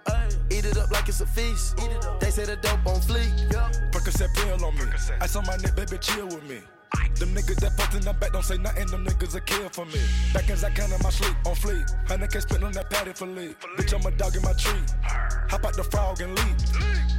Eat 0.50 0.64
it 0.64 0.76
up 0.76 0.90
like 0.90 1.08
it's 1.08 1.20
a 1.20 1.26
feast. 1.26 1.78
Eat 1.80 1.90
it 1.90 2.04
up. 2.04 2.20
They 2.20 2.30
say 2.30 2.44
the 2.44 2.56
dope 2.56 2.86
on 2.86 3.00
fleek. 3.00 3.30
Percocet 3.92 4.34
pill 4.34 4.64
on 4.64 4.74
me. 4.76 4.84
Ice 5.20 5.36
on 5.36 5.44
my 5.46 5.56
neck, 5.56 5.76
baby, 5.76 5.98
chill 5.98 6.26
with 6.26 6.48
me. 6.48 6.60
Them 7.16 7.34
niggas 7.34 7.60
that 7.60 7.76
fucked 7.76 7.94
in 7.94 8.00
the 8.00 8.12
back 8.14 8.32
don't 8.32 8.44
say 8.44 8.56
nothing, 8.56 8.86
them 8.86 9.04
niggas 9.04 9.34
a 9.34 9.40
kill 9.40 9.68
for 9.68 9.84
me. 9.86 10.00
Back 10.32 10.48
as 10.50 10.64
I 10.64 10.70
can 10.70 10.90
in 10.92 11.00
my 11.02 11.10
sleep, 11.10 11.36
on 11.46 11.54
fleek. 11.54 11.86
Honey 12.08 12.26
can't 12.26 12.42
spit 12.42 12.62
on 12.62 12.72
that 12.72 12.90
patty 12.90 13.12
for 13.12 13.26
leave. 13.26 13.56
Bitch, 13.76 13.92
I'm 13.94 14.06
a 14.06 14.16
dog 14.16 14.34
in 14.34 14.42
my 14.42 14.52
tree. 14.54 14.82
Hop 15.50 15.64
out 15.64 15.74
the 15.74 15.84
frog 15.84 16.20
and 16.20 16.34
leap. 16.34 16.56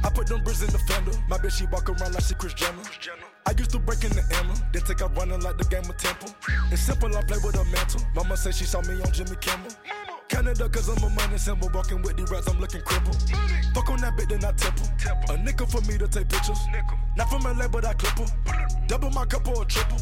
I 0.04 0.10
put 0.10 0.26
them 0.26 0.42
bricks 0.42 0.62
in 0.62 0.72
the 0.72 0.78
fender. 0.80 1.12
My 1.28 1.38
bitch, 1.38 1.58
she 1.58 1.66
walk 1.66 1.88
around 1.88 2.14
like 2.14 2.24
she 2.24 2.34
Chris 2.34 2.54
Jenner. 2.54 2.82
I 3.46 3.52
used 3.58 3.70
to 3.70 3.78
break 3.78 4.04
in 4.04 4.10
the 4.10 4.24
Emma, 4.38 4.54
then 4.72 4.82
take 4.82 5.02
out 5.02 5.16
running 5.16 5.40
like 5.40 5.58
the 5.58 5.64
game 5.64 5.88
of 5.88 5.96
Temple. 5.96 6.34
It's 6.70 6.82
simple, 6.82 7.16
I 7.16 7.22
play 7.22 7.38
with 7.42 7.56
a 7.56 7.64
mantle. 7.64 8.02
Mama 8.14 8.36
say 8.36 8.50
she 8.50 8.64
saw 8.64 8.80
me 8.82 9.00
on 9.02 9.12
Jimmy 9.12 9.36
Kimmel. 9.40 9.70
Canada, 10.32 10.66
cause 10.66 10.88
I'm 10.88 11.04
a 11.04 11.10
money 11.10 11.36
symbol. 11.36 11.68
Walking 11.74 12.00
with 12.00 12.16
the 12.16 12.24
rats, 12.32 12.48
I'm 12.48 12.58
looking 12.58 12.80
crippled. 12.80 13.20
Fuck 13.74 13.90
on 13.90 14.00
that 14.00 14.16
bit, 14.16 14.30
then 14.30 14.42
I 14.42 14.52
temple. 14.52 14.88
A 15.28 15.36
nickel 15.36 15.66
for 15.66 15.82
me 15.82 15.98
to 15.98 16.08
take 16.08 16.28
pictures. 16.30 16.58
Not 17.16 17.28
from 17.28 17.42
LA, 17.42 17.68
but 17.68 17.84
I 17.84 17.92
clip 17.92 18.18
'em. 18.18 18.86
Double 18.86 19.10
my 19.10 19.26
cup 19.26 19.46
or 19.46 19.62
a 19.62 19.66
triple. 19.66 19.98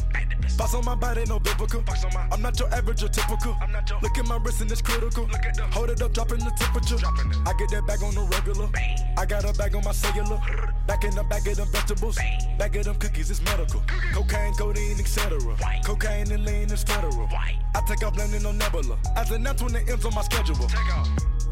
Box 0.57 0.73
on 0.73 0.85
my 0.85 0.95
body, 0.95 1.23
no 1.27 1.39
biblical. 1.39 1.83
I'm 2.31 2.41
not 2.41 2.57
your 2.59 2.73
average 2.73 3.03
or 3.03 3.09
typical. 3.09 3.57
Look 4.01 4.17
at 4.17 4.25
my 4.25 4.37
wrist 4.37 4.61
and 4.61 4.71
it's 4.71 4.81
critical. 4.81 5.27
Hold 5.71 5.89
it 5.89 6.01
up, 6.01 6.13
dropping 6.13 6.39
the 6.39 6.51
temperature. 6.51 6.97
I 7.45 7.53
get 7.59 7.69
that 7.71 7.85
bag 7.85 8.01
on 8.01 8.15
the 8.15 8.21
regular. 8.21 8.69
I 9.17 9.25
got 9.25 9.43
a 9.43 9.53
bag 9.53 9.75
on 9.75 9.83
my 9.83 9.91
cellular. 9.91 10.39
Back 10.87 11.03
in 11.03 11.13
the 11.15 11.23
bag 11.23 11.47
of 11.47 11.57
them 11.57 11.67
vegetables. 11.71 12.17
Bag 12.57 12.75
of 12.77 12.85
them 12.85 12.95
cookies, 12.95 13.29
it's 13.29 13.41
medical. 13.41 13.81
Cocaine, 14.13 14.53
codeine, 14.55 14.99
etc. 14.99 15.39
Cocaine 15.83 16.31
and 16.31 16.45
lean 16.45 16.71
is 16.71 16.83
federal. 16.83 17.27
I 17.73 17.81
take 17.87 18.03
off 18.03 18.17
landing 18.17 18.45
on 18.45 18.57
Nebula. 18.57 18.97
As 19.15 19.31
an 19.31 19.47
F 19.47 19.61
when 19.61 19.75
it 19.75 19.89
ends 19.89 20.05
on 20.05 20.13
my 20.13 20.20
schedule. 20.23 20.67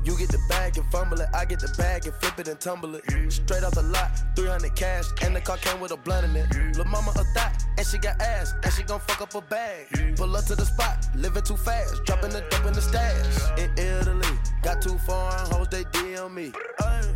You 0.03 0.17
get 0.17 0.29
the 0.29 0.39
bag 0.47 0.77
and 0.77 0.89
fumble 0.91 1.19
it, 1.19 1.27
I 1.33 1.45
get 1.45 1.59
the 1.59 1.71
bag 1.77 2.05
and 2.05 2.15
flip 2.15 2.39
it 2.39 2.47
and 2.47 2.59
tumble 2.59 2.95
it. 2.95 3.03
Straight 3.31 3.63
off 3.63 3.73
the 3.73 3.83
lot, 3.83 4.09
300 4.35 4.73
cash, 4.75 5.05
and 5.21 5.35
the 5.35 5.41
car 5.41 5.57
came 5.57 5.79
with 5.79 5.91
a 5.91 5.97
blunt 5.97 6.25
in 6.25 6.35
it. 6.35 6.75
Lil' 6.77 6.85
mama 6.85 7.11
a 7.11 7.23
thot, 7.35 7.63
and 7.77 7.85
she 7.85 7.97
got 7.97 8.19
ass, 8.21 8.53
and 8.63 8.73
she 8.73 8.83
gon' 8.83 9.01
fuck 9.01 9.21
up 9.21 9.35
a 9.35 9.41
bag. 9.41 10.15
Pull 10.15 10.35
up 10.35 10.45
to 10.45 10.55
the 10.55 10.65
spot, 10.65 11.05
living 11.15 11.43
too 11.43 11.57
fast, 11.57 12.03
dropping 12.05 12.31
the 12.31 12.41
dope 12.49 12.65
in 12.65 12.73
the 12.73 12.81
stash. 12.81 13.59
In 13.59 13.71
Italy, 13.77 14.39
got 14.63 14.81
two 14.81 14.97
foreign 14.99 15.45
hoes, 15.51 15.67
they 15.69 15.83
DM 15.83 16.33
me. 16.33 16.53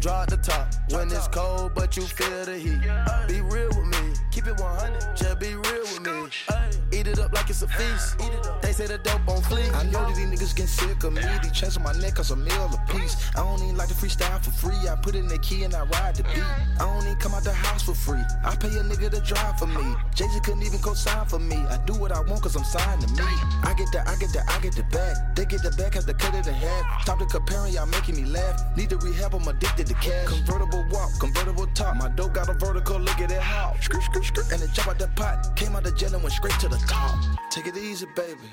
Draw 0.02 0.26
the 0.26 0.38
top 0.38 0.68
when 0.92 1.08
it's 1.08 1.28
cold, 1.30 1.72
but 1.74 1.96
you 1.96 2.04
feel 2.04 2.46
the 2.46 2.58
heat. 2.58 2.82
Be 3.28 3.42
real 3.42 3.70
with 3.70 3.88
me, 3.88 4.14
keep 4.30 4.46
it 4.46 4.60
100, 4.60 5.16
just 5.16 5.40
be 5.40 5.56
real 5.56 5.82
with 5.82 6.02
me. 6.02 6.73
It 7.14 7.20
up 7.20 7.32
like 7.32 7.48
it's 7.48 7.62
a 7.62 7.68
feast. 7.68 8.18
They 8.64 8.74
say 8.74 8.88
the 8.88 8.98
dope 8.98 9.28
on 9.28 9.42
fleek. 9.44 9.72
I 9.76 9.84
know 9.84 10.02
that 10.02 10.16
these 10.16 10.26
niggas 10.26 10.56
getting 10.56 10.66
sick 10.66 11.04
of 11.04 11.14
me. 11.14 11.22
Chains 11.54 11.78
on 11.78 11.84
my 11.84 11.94
neck 11.94 12.16
cause 12.16 12.32
a 12.32 12.36
meal 12.36 12.72
a 12.74 12.92
piece. 12.92 13.30
I 13.36 13.42
don't 13.46 13.62
even 13.62 13.78
like 13.78 13.90
to 13.90 13.94
freestyle 13.94 14.42
for 14.42 14.50
free. 14.50 14.90
I 14.90 14.96
put 14.96 15.14
in 15.14 15.28
the 15.28 15.38
key 15.38 15.64
and 15.64 15.76
I 15.76 15.84
ride 15.84 16.16
the 16.16 16.24
beat. 16.24 16.42
I 16.82 16.90
don't 16.90 17.06
even 17.06 17.20
come 17.20 17.36
out 17.36 17.44
the 17.44 17.54
house 17.54 17.84
for 17.84 17.94
free. 17.94 18.24
I 18.44 18.56
pay 18.56 18.70
a 18.70 18.82
nigga 18.82 19.12
to 19.12 19.22
drive 19.22 19.60
for 19.60 19.68
me. 19.68 19.94
Jay 20.16 20.26
Z 20.26 20.40
couldn't 20.44 20.64
even 20.64 20.80
co-sign 20.80 21.28
for 21.28 21.38
me. 21.38 21.58
I 21.70 21.78
do 21.86 21.94
what 21.94 22.12
I 22.12 22.20
want 22.22 22.42
cause 22.42 22.56
I'm 22.56 22.64
signed 22.64 23.02
to 23.02 23.08
me. 23.14 23.30
I 23.62 23.76
get 23.78 23.92
the, 23.92 24.02
I 24.10 24.16
get 24.16 24.34
the, 24.34 24.42
I 24.50 24.58
get 24.60 24.74
the 24.74 24.84
bag. 24.90 25.36
They 25.36 25.46
get 25.46 25.62
the 25.62 25.70
bag, 25.78 25.94
have 25.94 26.08
to 26.08 26.16
cut 26.16 26.34
it 26.34 26.48
in 26.48 26.54
half. 26.56 27.04
Stop 27.04 27.20
the 27.20 27.26
comparing, 27.26 27.74
y'all 27.74 27.86
making 27.86 28.16
me 28.16 28.26
laugh. 28.26 28.60
Need 28.76 28.90
to 28.90 28.98
rehab, 28.98 29.36
I'm 29.36 29.48
addicted 29.48 29.86
to 29.86 29.94
cash. 29.96 30.26
Convertible 30.26 30.84
walk, 30.90 31.12
convertible 31.20 31.68
top. 31.76 31.96
My 31.98 32.10
dope 32.10 32.34
got 32.34 32.50
a 32.50 32.54
vertical, 32.54 32.98
look 32.98 33.20
at 33.20 33.30
it 33.30 33.40
how. 33.40 33.76
Skirt, 33.82 34.02
skirt, 34.02 34.26
skirt. 34.26 34.52
And 34.52 34.64
it 34.64 34.74
jump 34.74 34.88
out 34.88 34.98
the 34.98 35.10
pot. 35.10 35.56
Came 35.56 35.76
out 35.76 35.84
the 35.84 35.92
jail 35.92 36.16
and 36.16 36.24
went 36.24 36.34
straight 36.34 36.58
to 36.62 36.68
the 36.68 36.78
top. 36.88 37.03
Take 37.50 37.68
it 37.68 37.78
easy, 37.78 38.08
baby. 38.16 38.50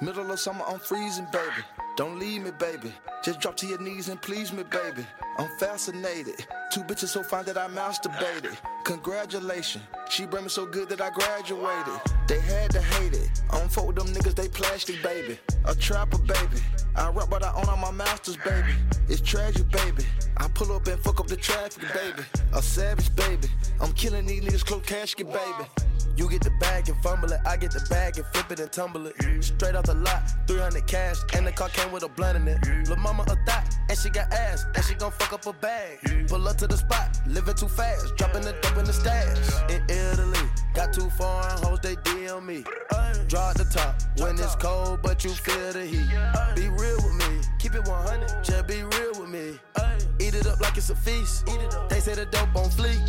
Middle 0.00 0.30
of 0.30 0.38
summer, 0.40 0.64
I'm 0.68 0.78
freezing, 0.78 1.26
baby. 1.32 1.62
Don't 1.96 2.18
leave 2.18 2.42
me, 2.42 2.50
baby. 2.50 2.92
Just 3.22 3.40
drop 3.40 3.56
to 3.58 3.66
your 3.66 3.80
knees 3.80 4.08
and 4.08 4.20
please 4.20 4.52
me, 4.52 4.62
baby. 4.62 5.06
I'm 5.38 5.48
fascinated. 5.58 6.44
Two 6.72 6.82
bitches 6.82 7.08
so 7.08 7.22
fine 7.22 7.44
that 7.44 7.56
I 7.56 7.68
masturbated. 7.68 8.56
Congratulations. 8.84 9.84
She 10.10 10.26
bring 10.26 10.44
me 10.44 10.48
so 10.50 10.66
good 10.66 10.88
that 10.88 11.00
I 11.00 11.10
graduated. 11.10 12.00
They 12.26 12.40
had 12.40 12.70
to 12.72 12.82
hate 12.82 13.14
it. 13.14 13.42
I 13.50 13.58
don't 13.58 13.70
fuck 13.70 13.86
with 13.86 13.96
them 13.96 14.08
niggas, 14.08 14.34
they 14.34 14.48
plastic, 14.48 15.02
baby. 15.02 15.38
A 15.64 15.74
trapper, 15.74 16.18
baby. 16.18 16.60
I 16.96 17.08
rap, 17.10 17.30
but 17.30 17.44
I 17.44 17.52
own 17.54 17.68
all 17.68 17.76
my 17.76 17.92
masters, 17.92 18.36
baby. 18.36 18.74
It's 19.08 19.20
tragic, 19.20 19.70
baby. 19.70 20.04
I 20.36 20.48
pull 20.48 20.72
up 20.72 20.86
and 20.88 21.00
fuck 21.00 21.20
up 21.20 21.28
the 21.28 21.36
traffic, 21.36 21.84
baby. 21.94 22.26
A 22.54 22.60
savage, 22.62 23.14
baby. 23.14 23.48
I'm 23.80 23.92
killing 23.92 24.26
these 24.26 24.42
niggas, 24.42 24.64
close 24.64 24.84
casket, 24.84 25.28
baby. 25.28 25.68
You 26.14 26.28
get 26.28 26.42
the 26.42 26.50
bag 26.60 26.88
and 26.88 27.02
fumble 27.02 27.32
it, 27.32 27.40
I 27.46 27.56
get 27.56 27.70
the 27.70 27.84
bag 27.88 28.18
and 28.18 28.26
flip 28.26 28.50
it 28.50 28.60
and 28.60 28.70
tumble 28.70 29.06
it. 29.06 29.14
Straight 29.42 29.74
off 29.74 29.84
the 29.84 29.94
lot, 29.94 30.22
300 30.46 30.86
cash, 30.86 31.16
and 31.34 31.46
the 31.46 31.52
car 31.52 31.70
came 31.70 31.90
with 31.90 32.02
a 32.02 32.08
blunt 32.08 32.36
in 32.36 32.48
it. 32.48 32.58
Lil' 32.86 32.98
mama 32.98 33.22
a 33.22 33.36
thot, 33.46 33.64
and 33.88 33.98
she 33.98 34.10
got 34.10 34.30
ass, 34.30 34.66
and 34.74 34.84
she 34.84 34.94
gon' 34.94 35.10
fuck 35.12 35.32
up 35.32 35.46
a 35.46 35.52
bag. 35.54 36.28
Pull 36.28 36.46
up 36.46 36.56
to 36.58 36.66
the 36.66 36.76
spot, 36.76 37.18
living 37.26 37.54
too 37.54 37.68
fast, 37.68 38.14
dropping 38.16 38.42
the 38.42 38.52
in 38.78 38.84
the 38.84 38.92
stash. 38.92 39.70
In 39.70 39.82
Italy, 39.88 40.46
got 40.74 40.94
hoes, 40.96 41.80
they 41.80 41.96
DM 41.96 42.44
me. 42.44 42.64
Draw 43.28 43.52
the 43.54 43.64
top 43.64 43.94
when 44.18 44.34
it's 44.38 44.54
cold, 44.56 45.00
but 45.02 45.24
you 45.24 45.30
feel 45.30 45.72
the 45.72 45.84
heat. 45.84 46.10
Be 46.54 46.68
real 46.68 46.96
with 46.96 47.14
me, 47.14 47.40
keep 47.58 47.74
it 47.74 47.86
100, 47.86 48.44
just 48.44 48.66
be 48.66 48.82
real 48.82 49.12
with 49.20 49.28
me. 49.28 49.58
Eat 50.20 50.34
it 50.34 50.46
up 50.46 50.60
like 50.60 50.76
it's 50.76 50.90
a 50.90 50.96
feast. 50.96 51.46
They 51.88 52.00
say 52.00 52.14
the 52.14 52.26
dope 52.26 52.54
on 52.56 52.70
fleek. 52.70 53.02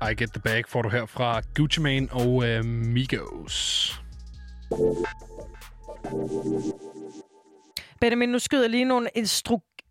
I 0.00 0.14
Get 0.14 0.32
The 0.32 0.40
Bag 0.40 0.68
får 0.68 0.82
du 0.82 0.88
her 0.88 1.06
fra 1.06 1.40
Gucci 1.54 1.80
Mane 1.80 2.08
og 2.12 2.44
øh, 2.44 2.64
Migos. 2.64 4.00
Benjamin, 8.00 8.28
nu 8.28 8.38
skyder 8.38 8.68
lige 8.68 8.84
nogle 8.84 9.08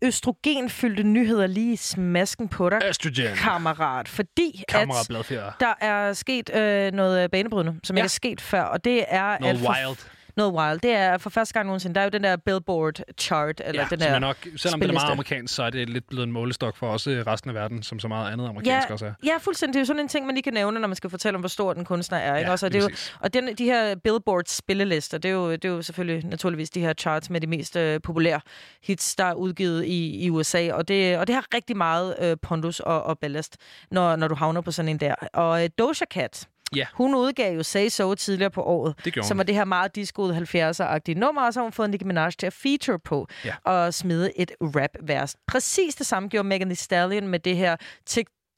østrogenfyldte 0.02 1.02
nyheder 1.02 1.46
lige 1.46 1.72
i 1.72 1.76
smasken 1.76 2.48
på 2.48 2.70
dig. 2.70 2.78
Østrogen. 2.88 3.36
Kammerat. 3.36 4.08
Fordi 4.08 4.64
Kammerat 4.68 5.10
at 5.30 5.52
der 5.60 5.74
er 5.80 6.12
sket 6.12 6.56
øh, 6.56 6.92
noget 6.92 7.30
banebrydende, 7.30 7.80
som 7.84 7.96
ja. 7.96 8.00
ikke 8.00 8.06
er 8.06 8.08
sket 8.08 8.40
før. 8.40 8.62
Og 8.62 8.84
det 8.84 9.04
er... 9.08 9.38
Noget 9.40 9.54
at 9.54 9.60
for, 9.60 9.68
wild. 9.68 10.15
Noget 10.36 10.52
wild. 10.52 10.80
Det 10.80 10.90
er 10.90 11.18
for 11.18 11.30
første 11.30 11.54
gang 11.54 11.66
nogensinde. 11.66 11.94
Der 11.94 12.00
er 12.00 12.04
jo 12.04 12.10
den 12.10 12.24
der 12.24 12.36
Billboard 12.36 13.00
chart. 13.18 13.62
Eller 13.64 13.82
Ja, 13.82 13.88
den 13.90 14.00
der 14.00 14.06
er 14.06 14.18
nok, 14.18 14.36
selvom 14.56 14.80
det 14.80 14.88
er 14.88 14.92
meget 14.92 15.10
amerikansk, 15.10 15.54
så 15.54 15.62
er 15.62 15.70
det 15.70 15.88
lidt 15.90 16.08
blevet 16.08 16.24
en 16.24 16.32
målestok 16.32 16.76
for 16.76 16.88
også 16.88 17.10
resten 17.26 17.50
af 17.50 17.54
verden, 17.54 17.82
som 17.82 17.98
så 17.98 18.08
meget 18.08 18.32
andet 18.32 18.48
amerikansk 18.48 18.88
ja, 18.88 18.92
også 18.92 19.06
er. 19.06 19.12
Ja, 19.24 19.32
fuldstændig. 19.40 19.74
Det 19.74 19.78
er 19.78 19.80
jo 19.80 19.86
sådan 19.86 20.02
en 20.02 20.08
ting, 20.08 20.26
man 20.26 20.34
lige 20.34 20.42
kan 20.42 20.52
nævne, 20.52 20.80
når 20.80 20.88
man 20.88 20.96
skal 20.96 21.10
fortælle 21.10 21.36
om, 21.36 21.40
hvor 21.40 21.48
stor 21.48 21.72
den 21.72 21.84
kunstner 21.84 22.18
er. 22.18 22.36
Ikke? 22.36 22.46
Ja, 22.48 22.52
Også, 22.52 22.66
og 22.66 22.72
det 22.72 22.78
er 22.78 22.82
jo, 22.82 22.90
og 23.20 23.34
den, 23.34 23.54
de 23.54 23.64
her 23.64 23.94
Billboard-spillelister, 23.94 25.18
det 25.18 25.28
er, 25.28 25.32
jo, 25.32 25.52
det 25.52 25.64
er 25.64 25.68
jo 25.68 25.82
selvfølgelig 25.82 26.28
naturligvis 26.28 26.70
de 26.70 26.80
her 26.80 26.92
charts 26.92 27.30
med 27.30 27.40
de 27.40 27.46
mest 27.46 27.76
øh, 27.76 28.00
populære 28.00 28.40
hits, 28.82 29.16
der 29.16 29.24
er 29.24 29.34
udgivet 29.34 29.84
i, 29.84 30.24
i 30.24 30.30
USA. 30.30 30.72
Og 30.72 30.88
det, 30.88 31.18
og 31.18 31.26
det 31.26 31.34
har 31.34 31.44
rigtig 31.54 31.76
meget 31.76 32.16
øh, 32.20 32.36
pondus 32.42 32.80
og, 32.80 33.02
og 33.02 33.18
ballast, 33.18 33.56
når, 33.90 34.16
når 34.16 34.28
du 34.28 34.34
havner 34.34 34.60
på 34.60 34.70
sådan 34.70 34.88
en 34.88 34.98
der. 35.00 35.14
Og 35.32 35.64
øh, 35.64 35.70
Doja 35.78 36.06
Cat, 36.10 36.48
Ja. 36.74 36.86
hun 36.94 37.14
udgav 37.14 37.54
jo 37.56 37.62
Say 37.62 37.88
So 37.88 38.14
tidligere 38.14 38.50
på 38.50 38.62
året, 38.62 38.94
Det 39.04 39.24
som 39.24 39.38
var 39.38 39.44
det 39.44 39.54
her 39.54 39.64
meget 39.64 39.94
discoede 39.96 40.36
70'er-agtige 40.36 41.14
nummer, 41.14 41.42
og 41.42 41.52
så 41.54 41.60
har 41.60 41.62
hun 41.64 41.72
fået 41.72 41.90
Nicki 41.90 42.04
Minaj 42.06 42.30
til 42.30 42.46
at 42.46 42.52
feature 42.52 42.98
på 42.98 43.26
Ja. 43.44 43.54
og 43.64 43.94
smide 43.94 44.38
et 44.40 44.50
rap-vers. 44.60 45.36
Præcis 45.46 45.94
det 45.94 46.06
samme 46.06 46.28
gjorde 46.28 46.48
Megan 46.48 46.68
Thee 46.68 46.76
Stallion 46.76 47.28
med 47.28 47.38
det 47.38 47.56
her 47.56 47.76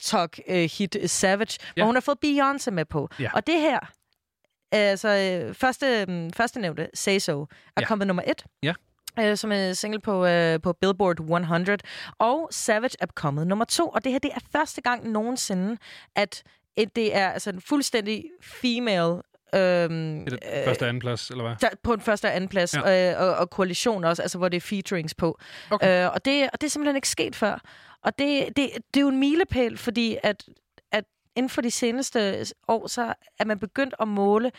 TikTok-hit 0.03 1.07
Savage, 1.07 1.57
ja. 1.77 1.81
Hvor 1.81 1.85
hun 1.85 1.95
har 1.95 2.01
fået 2.01 2.17
Beyoncé 2.25 2.71
med 2.71 2.85
på. 2.85 3.09
Ja. 3.19 3.29
Og 3.33 3.47
det 3.47 3.59
her, 3.59 3.79
altså 4.71 5.09
øh, 5.47 5.53
første, 5.53 6.05
mm, 6.07 6.33
første 6.33 6.59
nævnte, 6.59 6.89
Say 6.93 7.17
So, 7.19 7.41
er 7.41 7.45
Ja. 7.79 7.85
kommet 7.85 8.07
nummer 8.07 8.23
et. 8.27 8.43
Ja. 8.63 8.73
Øh, 9.19 9.37
som 9.37 9.51
er 9.51 9.73
single 9.73 9.99
på, 10.01 10.25
øh, 10.25 10.61
på 10.61 10.73
Billboard 10.73 11.19
100. 11.19 11.77
Og 12.19 12.47
Savage 12.51 12.95
er 12.99 13.05
kommet 13.15 13.47
nummer 13.47 13.65
to. 13.65 13.87
Og 13.89 14.03
det 14.03 14.11
her, 14.11 14.19
det 14.19 14.31
er 14.35 14.39
første 14.51 14.81
gang 14.81 15.09
nogensinde, 15.09 15.77
at 16.15 16.43
det 16.87 17.15
er 17.15 17.29
altså 17.29 17.49
en 17.49 17.61
fuldstændig 17.61 18.23
female 18.43 19.21
Øhm, 19.55 20.25
Det 20.25 20.39
er 20.41 20.55
det 20.55 20.65
første 20.65 20.83
og 20.83 20.89
anden 20.89 21.01
plads, 21.01 21.29
eller 21.29 21.43
hvad? 21.43 21.55
der, 21.61 21.69
på 21.83 21.93
en 21.93 22.01
første 22.01 22.25
og 22.25 22.35
anden 22.35 22.47
plads, 22.47 22.73
Ja. 22.73 23.11
øh, 23.13 23.21
og, 23.21 23.35
og 23.35 23.49
koalition 23.49 24.03
også, 24.03 24.21
altså 24.21 24.37
hvor 24.37 24.49
det 24.49 24.57
er 24.57 24.61
featurings 24.61 25.13
på. 25.15 25.39
Okay. 25.71 26.05
Øh, 26.05 26.11
og, 26.13 26.25
det, 26.25 26.49
og 26.53 26.61
det 26.61 26.67
er 26.67 26.71
simpelthen 26.71 26.95
ikke 26.95 27.09
sket 27.09 27.35
før. 27.35 27.61
Og 28.03 28.19
det, 28.19 28.47
det, 28.47 28.69
det 28.93 28.99
er 28.99 29.01
jo 29.01 29.07
en 29.07 29.17
milepæl, 29.19 29.77
fordi 29.77 30.17
at, 30.23 30.45
at 30.91 31.03
inden 31.35 31.49
for 31.49 31.61
de 31.61 31.71
seneste 31.71 32.45
år, 32.67 32.87
så 32.87 33.13
er 33.39 33.45
man 33.45 33.59
begyndt 33.59 33.95
at 33.99 34.07
måle 34.07 34.51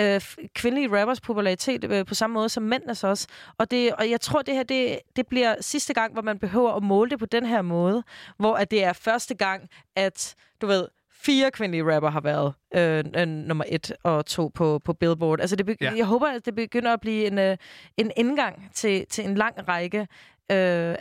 øh, 0.00 0.20
kvindelige 0.54 1.00
rappers 1.00 1.20
popularitet 1.20 1.84
øh, 1.84 2.06
på 2.06 2.14
samme 2.14 2.34
måde 2.34 2.48
som 2.48 2.62
mændenes 2.62 3.04
også. 3.04 3.26
Og, 3.58 3.70
det, 3.70 3.92
og 3.92 4.10
jeg 4.10 4.20
tror, 4.20 4.42
det 4.42 4.54
her 4.54 4.62
det, 4.62 4.98
det 5.16 5.26
bliver 5.26 5.54
sidste 5.60 5.94
gang, 5.94 6.12
hvor 6.12 6.22
man 6.22 6.38
behøver 6.38 6.72
at 6.72 6.82
måle 6.82 7.10
det 7.10 7.18
på 7.18 7.26
den 7.26 7.46
her 7.46 7.62
måde, 7.62 8.02
hvor 8.38 8.54
at 8.54 8.70
det 8.70 8.84
er 8.84 8.92
første 8.92 9.34
gang, 9.34 9.68
at 9.96 10.34
du 10.60 10.66
ved, 10.66 10.88
fire 11.20 11.50
kvindelige 11.50 11.94
rapper 11.94 12.10
har 12.10 12.20
været 12.20 12.52
øh, 12.74 13.04
øh, 13.16 13.28
nummer 13.28 13.64
et 13.68 13.92
og 14.02 14.26
to 14.26 14.50
på, 14.54 14.80
på 14.84 14.92
Billboard. 14.92 15.40
Altså 15.40 15.56
det 15.56 15.66
be- 15.66 15.76
Ja. 15.80 15.90
ja. 15.90 15.96
Jeg 15.96 16.06
håber, 16.06 16.26
at 16.26 16.46
det 16.46 16.54
begynder 16.54 16.92
at 16.92 17.00
blive 17.00 17.26
en, 17.26 17.38
øh, 17.38 17.56
en 17.96 18.10
indgang 18.16 18.70
til, 18.74 19.06
til 19.10 19.24
en 19.24 19.34
lang 19.34 19.68
række 19.68 20.00
øh, 20.00 20.06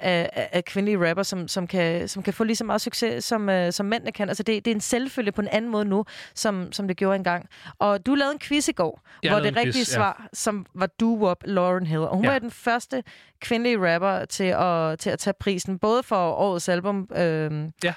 af, 0.02 0.50
af- 0.52 0.66
kvindelige 0.66 1.10
rapper, 1.10 1.24
som, 1.24 1.48
som, 1.48 1.68
kan, 1.68 2.08
som 2.08 2.24
kan 2.24 2.34
få 2.34 2.44
lige 2.44 2.56
så 2.56 2.64
meget 2.64 2.82
succes, 2.82 3.24
som, 3.24 3.50
øh, 3.50 3.72
som 3.74 3.86
mændene 3.86 4.12
kan. 4.12 4.30
Altså 4.30 4.44
det, 4.44 4.66
det 4.66 4.72
er 4.72 4.76
en 4.76 4.82
selvfølge 4.82 5.32
på 5.32 5.42
en 5.42 5.48
anden 5.48 5.72
måde 5.72 5.86
nu, 5.86 6.06
som, 6.34 6.72
som 6.72 6.88
det 6.88 6.98
gjorde 6.98 7.16
engang. 7.16 7.50
Og 7.80 8.06
du 8.06 8.16
lavede 8.16 8.34
en 8.34 8.40
quiz 8.40 8.68
i 8.68 8.72
går, 8.72 9.02
Jeg 9.24 9.32
hvor 9.32 9.40
det 9.40 9.56
rigtige 9.56 9.74
quiz, 9.74 9.92
ja. 9.92 9.96
svar, 9.96 10.28
som 10.34 10.66
var 10.74 10.90
doo-wop 11.04 11.42
Lauren 11.46 11.88
Hill. 11.88 12.02
Og 12.02 12.16
hun 12.16 12.24
Ja. 12.26 12.30
ja. 12.30 12.34
var 12.36 12.40
den 12.40 12.52
første 12.52 13.04
kvindelige 13.40 13.94
rapper 13.94 14.26
til 14.26 14.44
at, 14.44 15.00
til 15.00 15.10
at 15.10 15.20
tage 15.20 15.34
prisen, 15.40 15.80
både 15.80 16.04
for 16.04 16.32
årets 16.32 16.70
album, 16.70 17.10
øh, 17.16 17.70
ja. 17.84 17.94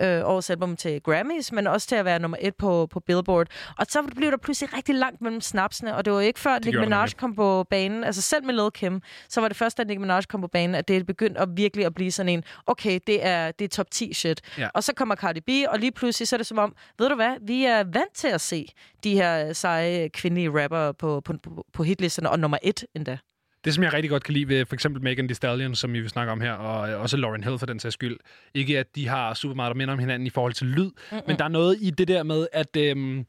Øh, 0.00 0.20
årets 0.24 0.50
album 0.50 0.76
til 0.76 1.02
Grammys, 1.02 1.52
men 1.52 1.66
også 1.66 1.86
til 1.86 1.96
at 1.96 2.04
være 2.04 2.18
nummer 2.18 2.36
et 2.40 2.56
på, 2.56 2.86
på 2.90 3.00
Billboard. 3.00 3.46
Og 3.78 3.86
så 3.88 4.02
blev 4.16 4.30
der 4.30 4.36
pludselig 4.36 4.76
rigtig 4.76 4.94
langt 4.94 5.20
mellem 5.20 5.40
snapsene, 5.40 5.96
og 5.96 6.04
det 6.04 6.12
var 6.12 6.20
ikke 6.20 6.40
før, 6.40 6.50
at 6.50 6.64
Nicki 6.64 6.80
Minaj 6.80 7.08
kom 7.16 7.34
på 7.34 7.66
banen, 7.70 8.04
altså 8.04 8.22
selv 8.22 8.44
med 8.44 8.54
Lil 8.54 8.70
Kim, 8.74 9.02
så 9.28 9.40
var 9.40 9.48
det 9.48 9.56
først, 9.56 9.78
da 9.78 9.84
Nicki 9.84 10.00
Minaj 10.00 10.22
kom 10.22 10.40
på 10.40 10.48
banen, 10.48 10.74
at 10.74 10.88
det 10.88 11.06
begyndte 11.06 11.40
at 11.40 11.48
virkelig 11.56 11.86
at 11.86 11.94
blive 11.94 12.12
sådan 12.12 12.28
en, 12.28 12.44
okay, 12.66 13.00
det 13.06 13.26
er, 13.26 13.50
det 13.50 13.64
er 13.64 13.68
top 13.68 13.90
10 13.90 14.12
shit. 14.12 14.40
Ja. 14.58 14.68
Og 14.74 14.84
så 14.84 14.92
kommer 14.94 15.16
Cardi 15.16 15.40
B, 15.40 15.48
og 15.68 15.78
lige 15.78 15.92
pludselig 15.92 16.28
så 16.28 16.36
er 16.36 16.38
det 16.38 16.46
som 16.46 16.58
om, 16.58 16.74
ved 16.98 17.08
du 17.08 17.14
hvad, 17.14 17.36
vi 17.40 17.64
er 17.64 17.84
vant 17.84 18.14
til 18.14 18.28
at 18.28 18.40
se 18.40 18.68
de 19.04 19.14
her 19.14 19.52
seje 19.52 20.08
kvindelige 20.08 20.62
rapper 20.62 20.92
på, 20.92 21.20
på, 21.20 21.34
på, 21.42 21.66
på 21.72 21.82
hitlisterne, 21.82 22.30
og 22.30 22.38
nummer 22.38 22.58
et 22.62 22.84
endda. 22.94 23.18
Det, 23.64 23.74
som 23.74 23.84
jeg 23.84 23.92
rigtig 23.92 24.10
godt 24.10 24.24
kan 24.24 24.34
lide 24.34 24.48
ved 24.48 24.66
for 24.66 24.74
eksempel 24.74 25.02
Megan 25.02 25.28
Thee 25.28 25.34
Stallion, 25.34 25.74
som 25.74 25.92
vi 25.92 26.00
vil 26.00 26.10
snakke 26.10 26.32
om 26.32 26.40
her, 26.40 26.52
og 26.52 26.90
øh, 26.90 27.00
også 27.00 27.16
Lauren 27.16 27.44
Hill 27.44 27.58
for 27.58 27.66
den 27.66 27.80
sags 27.80 27.92
skyld, 27.92 28.16
ikke 28.54 28.78
at 28.78 28.96
de 28.96 29.08
har 29.08 29.34
super 29.34 29.54
meget, 29.54 29.70
der 29.70 29.74
minder 29.74 29.94
om 29.94 29.98
hinanden 29.98 30.26
i 30.26 30.30
forhold 30.30 30.52
til 30.52 30.66
lyd, 30.66 30.90
Mm-mm. 31.12 31.22
men 31.26 31.38
der 31.38 31.44
er 31.44 31.48
noget 31.48 31.76
i 31.80 31.90
det 31.90 32.08
der 32.08 32.22
med, 32.22 32.46
at 32.52 32.76
øhm, 32.76 33.26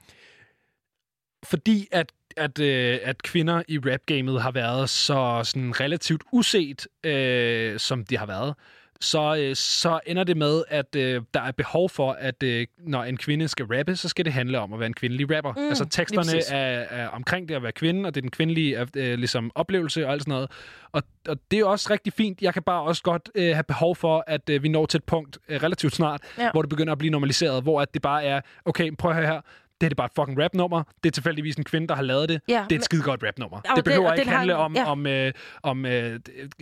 fordi 1.43 1.87
at 1.91 2.11
at, 2.37 2.59
øh, 2.59 2.99
at 3.03 3.23
kvinder 3.23 3.63
i 3.67 3.79
rap-gamet 3.79 4.41
har 4.41 4.51
været 4.51 4.89
så 4.89 5.41
sådan 5.43 5.79
relativt 5.79 6.23
uset, 6.31 6.87
øh, 7.03 7.79
som 7.79 8.05
de 8.05 8.17
har 8.17 8.25
været, 8.25 8.55
så, 9.01 9.35
øh, 9.39 9.55
så 9.55 9.99
ender 10.05 10.23
det 10.23 10.37
med, 10.37 10.63
at 10.67 10.95
øh, 10.95 11.21
der 11.33 11.41
er 11.41 11.51
behov 11.51 11.89
for, 11.89 12.11
at 12.11 12.43
øh, 12.43 12.67
når 12.77 13.03
en 13.03 13.17
kvinde 13.17 13.47
skal 13.47 13.65
rappe, 13.65 13.95
så 13.95 14.09
skal 14.09 14.25
det 14.25 14.33
handle 14.33 14.59
om 14.59 14.73
at 14.73 14.79
være 14.79 14.87
en 14.87 14.93
kvindelig 14.93 15.35
rapper. 15.37 15.53
Mm, 15.53 15.67
altså 15.69 15.85
teksterne 15.85 16.55
er, 16.57 16.85
er 16.89 17.07
omkring 17.07 17.49
det 17.49 17.55
at 17.55 17.63
være 17.63 17.71
kvinde, 17.71 18.07
og 18.07 18.15
det 18.15 18.19
er 18.19 18.21
den 18.21 18.31
kvindelige 18.31 18.87
øh, 18.95 19.17
ligesom, 19.17 19.51
oplevelse 19.55 20.05
og 20.05 20.11
alt 20.11 20.21
sådan 20.21 20.31
noget. 20.31 20.51
Og, 20.91 21.03
og 21.27 21.37
det 21.51 21.59
er 21.59 21.65
også 21.65 21.87
rigtig 21.93 22.13
fint. 22.13 22.41
Jeg 22.41 22.53
kan 22.53 22.63
bare 22.63 22.81
også 22.81 23.03
godt 23.03 23.29
øh, 23.35 23.53
have 23.53 23.63
behov 23.63 23.95
for, 23.95 24.23
at 24.27 24.49
øh, 24.49 24.63
vi 24.63 24.69
når 24.69 24.85
til 24.85 24.97
et 24.97 25.03
punkt 25.03 25.37
øh, 25.49 25.63
relativt 25.63 25.95
snart, 25.95 26.21
Ja. 26.37 26.51
hvor 26.51 26.61
det 26.61 26.69
begynder 26.69 26.91
at 26.91 26.97
blive 26.97 27.11
normaliseret, 27.11 27.63
hvor 27.63 27.81
at 27.81 27.93
det 27.93 28.01
bare 28.01 28.23
er, 28.23 28.41
okay, 28.65 28.91
prøv 28.97 29.11
at 29.11 29.17
høre 29.17 29.27
her, 29.27 29.41
det 29.81 29.85
her 29.85 29.89
det 29.89 29.93
er 29.93 29.95
bare 29.95 30.05
et 30.05 30.11
fucking 30.15 30.43
rapnummer. 30.43 30.83
Det 31.03 31.09
er 31.09 31.11
tilfældigvis 31.11 31.55
en 31.55 31.63
kvinde, 31.63 31.87
der 31.87 31.95
har 31.95 32.01
lavet 32.03 32.29
det. 32.29 32.41
Ja, 32.47 32.53
det 32.53 32.59
er 32.59 32.65
men- 32.69 32.77
et 32.77 32.83
skide 32.83 33.01
godt 33.01 33.23
rapnummer. 33.27 33.59
Det 33.61 33.71
det- 33.75 33.83
behøver 33.85 34.09
og 34.09 34.17
ikke 34.17 34.29
har 34.31 34.37
handle 34.37 34.55
om, 34.55 34.75
ja. 34.75 34.85
om, 34.91 35.07
øh, 35.07 35.31
om 35.63 35.85
øh, 35.85 36.19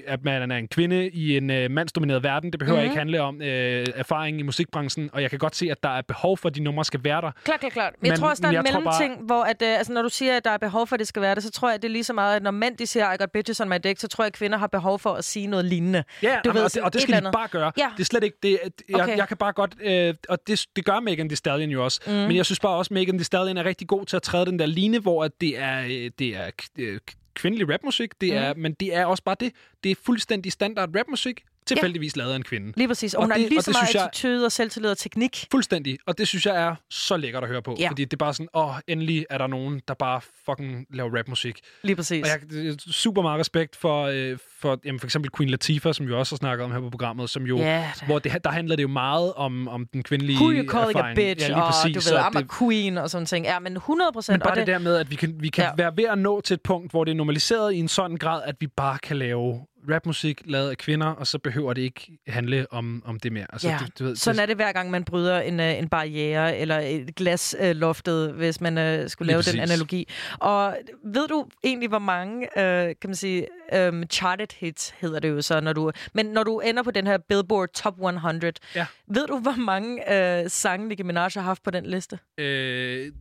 at 0.08 0.24
man 0.24 0.52
er 0.52 0.56
en 0.58 0.68
kvinde 0.68 1.10
i 1.10 1.38
en 1.38 1.50
øh, 1.50 1.72
mandsdomineret 1.72 2.24
verden. 2.24 2.52
Det 2.52 2.60
behøver 2.60 2.80
Mhm. 2.80 2.84
ikke 2.86 2.98
handle 2.98 3.22
om 3.22 3.42
øh, 3.42 3.86
erfaring 3.96 4.40
i 4.40 4.44
musikbranchen. 4.44 5.10
Og 5.14 5.22
jeg 5.22 5.30
kan 5.30 5.40
godt 5.40 5.56
se, 5.56 5.72
at 5.72 5.84
der 5.84 5.90
er 5.90 6.02
behov 6.02 6.38
for, 6.38 6.50
at 6.50 6.56
de 6.56 6.64
numre 6.64 6.86
skal 6.86 7.04
være 7.04 7.22
der. 7.22 7.32
Klart, 7.44 7.60
klart, 7.60 7.74
klart. 7.74 7.94
Men 8.02 8.06
jeg 8.06 8.12
Men- 8.12 8.20
tror 8.20 8.30
også, 8.30 8.42
der 8.42 8.48
er 8.48 8.52
men 8.52 8.60
en 8.60 8.66
jeg 8.66 8.74
tror 8.74 8.82
bare- 8.82 9.00
mellemting, 9.00 9.26
hvor 9.28 9.44
at, 9.44 9.62
øh, 9.62 9.78
altså, 9.78 9.94
når 9.94 10.02
du 10.02 10.10
siger, 10.10 10.38
at 10.38 10.46
der 10.46 10.52
er 10.52 10.58
behov 10.58 10.88
for, 10.88 10.96
at 10.96 11.00
det 11.00 11.08
skal 11.08 11.22
være 11.22 11.36
det, 11.36 11.44
så 11.44 11.52
tror 11.52 11.68
jeg, 11.70 11.76
at 11.76 11.82
det 11.82 11.88
er 11.88 11.92
lige 11.92 12.04
så 12.04 12.14
meget, 12.14 12.36
at 12.36 12.44
når 12.44 12.52
mænd 12.52 12.78
de 12.78 12.88
siger, 12.88 13.14
I 13.14 13.18
got 13.18 13.32
bitches 13.32 13.62
on 13.62 13.70
my 13.70 13.76
dick, 13.84 14.00
så 14.00 14.08
tror 14.08 14.24
jeg, 14.24 14.28
at 14.28 14.34
kvinder 14.34 14.58
har 14.58 14.68
behov 14.68 15.00
for 15.00 15.14
at 15.14 15.24
sige 15.24 15.48
noget 15.48 15.66
lignende. 15.66 16.04
Ja, 16.24 16.28
du 16.44 16.50
jamen, 16.50 16.64
og, 16.64 16.74
det, 16.74 16.82
og 16.82 16.94
det 16.94 17.00
et 17.00 17.02
skal 17.02 17.12
de 17.14 17.18
andet. 17.18 17.32
bare 17.34 17.48
gøre. 17.48 17.72
Ja. 17.78 17.88
Det 17.98 18.02
er 18.02 18.06
slet 18.06 18.24
ikke 18.24 18.38
det. 18.44 18.60
Jeg, 18.90 18.96
Okay. 19.02 19.18
jeg 19.18 19.28
kan 19.28 19.38
bare 19.38 19.54
godt... 19.54 19.76
Øh, 19.82 20.14
og 20.30 20.38
det, 20.48 20.66
det 20.76 20.86
gør 20.86 21.00
Megan 21.00 21.30
Thee 21.30 21.36
Stallion 21.36 21.70
jo 21.70 21.84
også. 21.84 22.02
Mm. 22.08 22.14
Men 22.14 22.36
jeg 22.36 22.46
synes 22.46 22.60
bare 22.60 22.74
også, 22.76 22.94
Megan 23.08 23.18
Thee 23.18 23.26
Stallion 23.26 23.58
er 23.58 23.64
rigtig 23.64 23.88
god 23.88 24.06
til 24.06 24.16
at 24.16 24.22
træde 24.22 24.46
den 24.46 24.60
der 24.60 24.66
line, 24.66 25.00
hvor 25.00 25.24
at 25.24 25.42
det 25.42 25.60
er, 25.60 25.84
øh, 25.86 26.12
det 26.20 26.36
er 26.36 26.52
øh, 26.78 27.00
kvindelig 27.34 27.74
rapmusik. 27.74 28.22
Det 28.22 28.34
er, 28.36 28.54
Mm. 28.54 28.60
Men 28.60 28.74
det 28.74 28.96
er 28.96 29.06
også 29.06 29.24
bare 29.24 29.36
det. 29.40 29.54
Det 29.84 29.92
er 29.92 29.96
fuldstændig 30.06 30.52
standard 30.52 30.90
rapmusik, 31.00 31.42
tilfældigvis 31.68 32.16
lavet 32.16 32.32
af 32.32 32.36
en 32.36 32.44
kvinde. 32.44 32.74
Lige 32.78 32.88
præcis. 32.88 33.14
Og, 33.14 33.24
hun 33.24 33.32
har 33.32 33.38
det, 33.38 33.50
lige 33.50 33.60
og 33.60 33.64
så 33.64 33.72
det 33.72 33.78
meget 33.84 33.94
jeg- 33.96 34.04
attitude 34.06 34.46
og 34.46 34.52
selvtillid 34.52 34.92
og 34.92 34.98
teknik. 34.98 35.46
Fuldstændig. 35.52 35.98
Og 36.08 36.18
det 36.18 36.28
synes 36.28 36.46
jeg 36.46 36.56
er 36.62 36.76
så 36.90 37.18
lækkert 37.18 37.44
at 37.44 37.50
høre 37.50 37.62
på. 37.62 37.76
Ja. 37.80 37.90
Fordi 37.90 38.06
det 38.06 38.14
er 38.14 38.18
bare 38.18 38.34
sådan, 38.34 38.48
åh, 38.54 38.74
endelig 38.88 39.26
er 39.30 39.38
der 39.38 39.48
nogen, 39.48 39.82
der 39.88 39.94
bare 39.94 40.22
fucking 40.46 40.86
laver 40.94 41.18
rapmusik. 41.18 41.60
Lige 41.84 41.96
præcis. 41.96 42.24
Og 42.24 42.56
jeg 42.66 42.76
super 42.92 43.22
meget 43.22 43.40
respekt 43.40 43.76
for, 43.76 44.04
øh, 44.06 44.38
for, 44.62 44.80
jamen, 44.86 45.00
for 45.00 45.08
eksempel 45.08 45.32
Queen 45.38 45.50
Latifah, 45.50 45.94
som 45.94 46.08
vi 46.08 46.14
også 46.14 46.36
har 46.36 46.38
snakket 46.38 46.64
om 46.66 46.72
her 46.72 46.80
på 46.80 46.90
programmet, 46.90 47.30
som 47.30 47.44
jo, 47.44 47.58
Ja, 47.58 47.92
hvor 48.06 48.20
det, 48.20 48.44
der 48.44 48.50
handler 48.50 48.76
det 48.76 48.84
jo 48.84 48.88
meget 48.88 49.34
om, 49.34 49.68
om 49.68 49.86
den 49.94 50.04
kvindelige 50.04 50.36
Who 50.40 50.52
you 50.52 50.70
calling 50.72 50.96
a 50.96 51.00
erfaring. 51.00 51.16
bitch, 51.16 51.42
ja, 51.42 51.48
lige 51.56 51.64
og 51.64 51.74
præcis, 51.74 51.96
du 51.96 52.02
så 52.02 52.14
ved, 52.14 52.22
I'm 52.22 52.38
a 52.38 52.42
det, 52.42 52.52
queen 52.60 52.98
og 52.98 53.10
sådan 53.10 53.26
ting. 53.26 53.46
Ja, 53.46 53.60
men 53.60 53.74
100 53.74 54.12
procent. 54.14 54.34
men 54.34 54.42
bare 54.48 54.56
det, 54.56 54.68
der 54.68 54.80
med, 54.80 54.96
at 54.96 55.12
vi 55.12 55.16
kan, 55.16 55.36
vi 55.40 55.50
kan 55.50 55.64
ja. 55.64 55.70
være 55.78 55.98
ved 55.98 56.04
at 56.04 56.18
nå 56.18 56.42
til 56.42 56.54
et 56.54 56.62
punkt, 56.62 56.92
hvor 56.92 57.04
det 57.04 57.12
er 57.12 57.16
normaliseret 57.16 57.74
i 57.74 57.78
en 57.78 57.88
sådan 57.88 58.18
grad, 58.18 58.42
at 58.46 58.56
vi 58.60 58.68
bare 58.68 58.98
kan 59.04 59.18
lave 59.18 59.60
rapmusik 59.90 60.42
lavet 60.46 60.70
af 60.70 60.78
kvinder, 60.78 61.08
og 61.08 61.28
så 61.28 61.40
behøver 61.40 61.74
det 61.74 61.82
ikke 61.82 62.18
handle 62.28 62.66
om, 62.72 63.04
om 63.06 63.20
det 63.20 63.32
mere. 63.32 63.46
Altså, 63.54 63.70
ja, 63.70 63.78
du, 63.80 63.86
du 64.00 64.04
ved, 64.04 64.16
sådan 64.16 64.40
er 64.42 64.46
det 64.46 64.56
hver 64.56 64.72
gang, 64.72 64.92
man 64.92 65.04
bryder 65.04 65.40
en, 65.40 65.60
øh, 65.60 65.78
en 65.78 65.90
barriere 65.90 66.58
eller 66.58 66.80
et 66.80 67.16
glas 67.16 67.56
øh, 67.60 67.76
loftet, 67.76 68.34
hvis 68.34 68.62
man 68.62 68.78
øh, 68.78 69.10
skulle 69.10 69.28
lave 69.32 69.42
den 69.42 69.60
analogi. 69.60 70.08
Og 70.40 70.78
ved 71.06 71.28
du 71.28 71.48
egentlig, 71.64 71.90
hvor 71.90 72.00
mange, 72.00 72.60
øh, 72.60 72.96
kan 73.02 73.10
man 73.10 73.16
sige, 73.16 73.48
øh, 73.74 74.06
charted 74.06 74.48
hits 74.60 74.94
hedder 74.98 75.20
det 75.20 75.30
jo 75.30 75.42
så, 75.42 75.60
når 75.62 75.74
du, 75.74 75.92
men 76.14 76.26
når 76.26 76.44
du 76.44 76.60
ender 76.60 76.84
på 76.84 76.92
den 76.92 77.08
her 77.08 77.18
Billboard 77.18 77.70
Top 77.74 77.94
100, 77.94 78.52
Ja. 78.76 78.86
ved 79.08 79.28
du, 79.28 79.40
hvor 79.40 79.56
mange 79.58 80.14
øh, 80.44 80.50
sange 80.50 80.88
Nicki 80.88 81.04
Minaj 81.04 81.30
har 81.34 81.42
haft 81.42 81.64
på 81.64 81.72
den 81.72 81.86
liste? 81.86 82.20
Øh, 82.38 83.12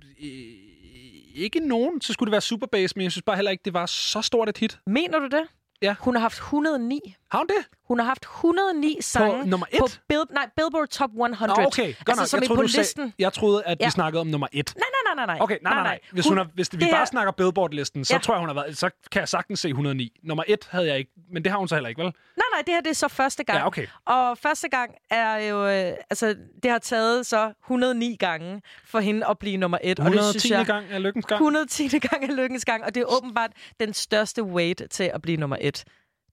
ikke 1.35 1.61
nogen, 1.61 2.01
så 2.01 2.13
skulle 2.13 2.29
det 2.29 2.33
være 2.33 2.41
Superbass, 2.41 2.97
men 2.97 3.03
jeg 3.03 3.13
synes 3.13 3.23
bare 3.23 3.37
heller 3.37 3.51
ikke, 3.51 3.63
det 3.65 3.75
var 3.75 3.87
så 3.87 4.23
stort 4.23 4.49
et 4.49 4.59
hit. 4.59 4.79
Mener 4.87 5.19
du 5.19 5.25
det? 5.27 5.43
Ja. 5.83 5.97
Hun 6.01 6.15
har 6.15 6.23
haft 6.23 6.39
109. 6.39 7.17
Har 7.31 7.39
hun 7.39 7.47
det? 7.47 7.65
Hun 7.89 7.99
har 7.99 8.07
haft 8.07 8.23
109 8.25 8.97
sange 9.01 9.47
nummer 9.51 9.67
et? 9.73 9.79
på 9.81 9.87
Bill, 10.09 10.23
nej, 10.33 10.49
Billboard 10.57 10.89
Top 10.89 11.11
100. 11.11 11.47
Nå, 11.47 11.53
okay, 11.67 11.95
godt 12.05 12.09
altså, 12.09 12.23
nok. 12.23 12.29
som 12.29 12.41
jeg 12.41 12.47
troede, 12.47 12.59
på 12.59 12.63
du 12.63 12.69
sagde- 12.69 12.83
listen. 12.83 13.13
Jeg 13.19 13.33
troede, 13.33 13.63
at 13.65 13.77
Ja. 13.81 13.87
vi 13.87 13.91
snakkede 13.91 14.21
om 14.21 14.27
nummer 14.27 14.47
et. 14.53 14.73
Nej, 14.77 14.85
nej, 15.05 15.27
nej, 15.27 15.35
nej. 15.37 15.43
Okay, 15.45 15.59
nej, 15.63 15.75
nej, 15.75 15.83
nej. 15.83 15.99
Hvis, 16.13 16.27
hun 16.29 16.37
har, 16.37 16.47
hvis 16.55 16.73
vi 16.73 16.77
det 16.79 16.89
bare 16.91 16.99
her- 16.99 17.05
snakker 17.05 17.33
Billboard-listen, 17.33 18.05
så 18.05 18.15
Ja. 18.15 18.19
tror 18.19 18.35
jeg, 18.35 18.41
hun 18.41 18.49
har 18.49 18.55
været, 18.55 18.79
så 18.79 18.91
kan 19.13 19.21
jeg 19.21 19.29
sagtens 19.29 19.61
se 19.61 19.69
109. 19.69 20.13
Nummer 20.23 20.45
et 20.47 20.69
havde 20.71 20.87
jeg 20.89 20.99
ikke, 20.99 21.11
men 21.33 21.45
det 21.45 21.53
har 21.53 21.59
hun 21.59 21.69
så 21.69 21.75
heller 21.75 21.89
ikke, 21.89 21.99
vel? 22.03 22.07
Nej, 22.37 22.45
nej, 22.55 22.63
det 22.67 22.75
her 22.75 22.81
det 22.81 22.91
er 22.91 22.95
så 22.95 23.09
første 23.09 23.45
gang. 23.45 23.59
Ja, 23.59 23.67
okay. 23.67 23.87
Og 24.07 24.39
første 24.39 24.69
gang 24.69 24.91
er 25.11 25.37
jo... 25.37 25.67
Øh, 25.69 25.93
altså, 26.11 26.35
det 26.63 26.71
har 26.71 26.79
taget 26.79 27.27
så 27.27 27.53
109 27.65 28.17
gange 28.19 28.63
for 28.85 29.01
hende 29.01 29.27
at 29.31 29.39
blive 29.39 29.57
nummer 29.57 29.79
et. 29.83 30.01
og 30.01 30.05
det 30.07 30.15
110. 30.15 30.39
synes 30.41 30.51
jeg, 30.59 30.67
gang 30.67 30.87
er 30.91 30.99
lykkens 30.99 31.27
gang. 31.27 31.39
110. 31.39 31.99
gang 31.99 32.25
er 32.25 32.35
lykkens 32.35 32.65
gang, 32.65 32.85
og 32.85 32.95
det 32.95 33.01
er 33.01 33.17
åbenbart 33.17 33.51
den 33.81 33.95
største 33.95 34.43
weight 34.43 34.83
til 34.91 35.05
at 35.15 35.23
blive 35.23 35.37
nummer 35.37 35.57
et. 35.61 35.85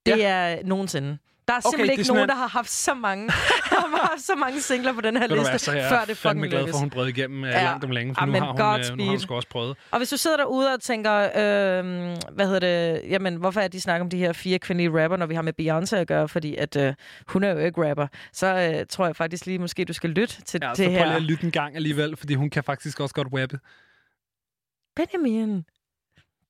Det 0.06 0.18
ja. 0.18 0.28
er 0.30 0.64
nogensinde. 0.66 1.18
Der 1.48 1.54
er 1.54 1.58
Okay, 1.58 1.70
simpelthen 1.70 2.00
ikke 2.00 2.08
nogen, 2.12 2.24
en- 2.24 2.30
der 2.30 2.36
har 2.36 2.48
haft 2.48 2.70
så 2.70 2.94
mange, 2.94 3.28
der 3.28 3.34
har 3.98 4.08
haft 4.12 4.22
så 4.22 4.36
mange 4.36 4.62
singler 4.62 4.94
på 4.94 5.02
den 5.02 5.18
her 5.18 5.28
liste, 5.28 5.50
hvad, 5.50 5.60
så 5.60 5.72
jeg 5.72 5.90
før 5.90 6.06
det 6.06 6.18
fucking 6.18 6.50
glad 6.50 6.62
for, 6.68 6.68
at 6.74 6.80
hun 6.80 6.90
brød 6.90 7.08
igennem 7.08 7.44
ja. 7.44 7.50
Ja. 7.50 7.64
langt 7.64 7.84
om 7.84 7.92
længe, 7.92 8.16
for 8.16 8.22
Ah, 8.22 8.28
nu, 8.28 8.34
har 8.34 8.52
hun, 8.74 8.80
øh, 8.92 8.98
nu 8.98 9.04
har 9.04 9.10
hun 9.10 9.20
sgu 9.20 9.34
også 9.36 9.48
prøvet. 9.50 9.78
Og 9.92 9.98
hvis 10.00 10.10
du 10.10 10.18
sidder 10.18 10.38
derude 10.38 10.74
og 10.74 10.82
tænker, 10.82 11.14
øh, 11.24 12.18
hvad 12.36 12.46
hedder 12.48 12.60
det, 12.60 13.02
jamen, 13.10 13.36
hvorfor 13.36 13.62
er 13.62 13.68
de 13.68 13.82
snakker 13.82 14.04
om 14.06 14.10
de 14.10 14.18
her 14.18 14.34
fire 14.34 14.60
kvindelige 14.60 15.04
rapper, 15.04 15.18
når 15.18 15.26
vi 15.26 15.36
har 15.36 15.42
med 15.42 15.54
Beyoncé 15.62 15.96
at 15.96 16.08
gøre, 16.08 16.28
fordi 16.28 16.56
at 16.56 16.76
øh, 16.76 16.94
hun 17.28 17.44
er 17.44 17.50
jo 17.52 17.58
ikke 17.58 17.90
rapper, 17.90 18.08
så 18.34 18.76
øh, 18.80 18.86
tror 18.90 19.06
jeg 19.06 19.16
faktisk 19.16 19.46
lige, 19.46 19.60
måske 19.60 19.86
du 19.86 19.94
skal 19.94 20.10
lytte 20.10 20.42
til 20.42 20.60
Ja, 20.64 20.70
det 20.70 20.78
så 20.78 20.84
prøv 20.84 20.92
her. 20.92 21.06
lige 21.06 21.16
at 21.16 21.22
lytte 21.22 21.44
en 21.46 21.52
gang 21.52 21.76
alligevel, 21.76 22.18
fordi 22.18 22.34
hun 22.34 22.50
kan 22.50 22.64
faktisk 22.64 23.00
også 23.00 23.16
godt 23.16 23.28
rappe. 23.42 23.60
Benjamin, 24.96 25.64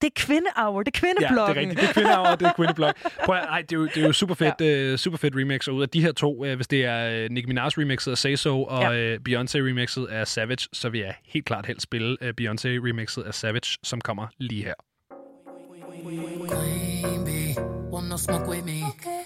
det 0.01 0.07
er 0.07 0.11
kvindehour, 0.15 0.83
det 0.83 0.95
er 0.95 1.07
Ja, 1.07 1.07
det 1.09 1.17
kvindebloggen. 1.17 1.55
er 1.57 1.59
rigtigt. 1.61 1.79
Det 1.81 1.89
er 1.89 1.93
kvindehour, 1.93 2.35
det 2.35 2.47
er 2.47 2.53
kvindeblog. 2.55 2.93
Prøv 3.25 3.35
at, 3.35 3.43
ej, 3.49 3.61
det 3.61 3.71
er 3.71 3.75
jo, 3.75 3.85
det 3.85 3.97
er 3.97 4.07
jo 4.07 4.13
super 4.13 4.35
fedt, 4.35 4.53
ja. 4.61 4.91
uh, 4.91 4.97
super 4.97 5.17
fedt 5.17 5.35
remix, 5.35 5.67
og 5.67 5.75
ud 5.75 5.81
af 5.81 5.89
de 5.89 6.01
her 6.01 6.11
to, 6.11 6.45
uh, 6.45 6.53
hvis 6.53 6.67
det 6.67 6.85
er 6.85 7.25
uh, 7.25 7.31
Nicki 7.31 7.47
Minaj 7.47 7.67
remixet 7.67 8.11
af 8.11 8.17
Say 8.17 8.35
So, 8.35 8.63
og 8.63 8.81
Ja. 8.95 9.13
uh, 9.13 9.19
Beyoncé 9.29 9.57
remixet 9.57 10.05
af 10.05 10.27
Savage, 10.27 10.67
så 10.73 10.89
vil 10.89 10.99
jeg 11.01 11.13
helt 11.25 11.45
klart 11.45 11.65
helst 11.65 11.83
spille 11.83 12.17
uh, 12.21 12.27
Beyoncé 12.27 12.67
remixet 12.67 13.21
af 13.23 13.33
Savage, 13.33 13.77
som 13.83 14.01
kommer 14.01 14.27
lige 14.37 14.63
her. 14.63 14.73
Queen 16.49 17.25
bee, 17.25 17.82
want 17.93 18.07
no 18.07 18.17
smoke 18.17 18.47
with 18.47 18.65
me. 18.65 18.83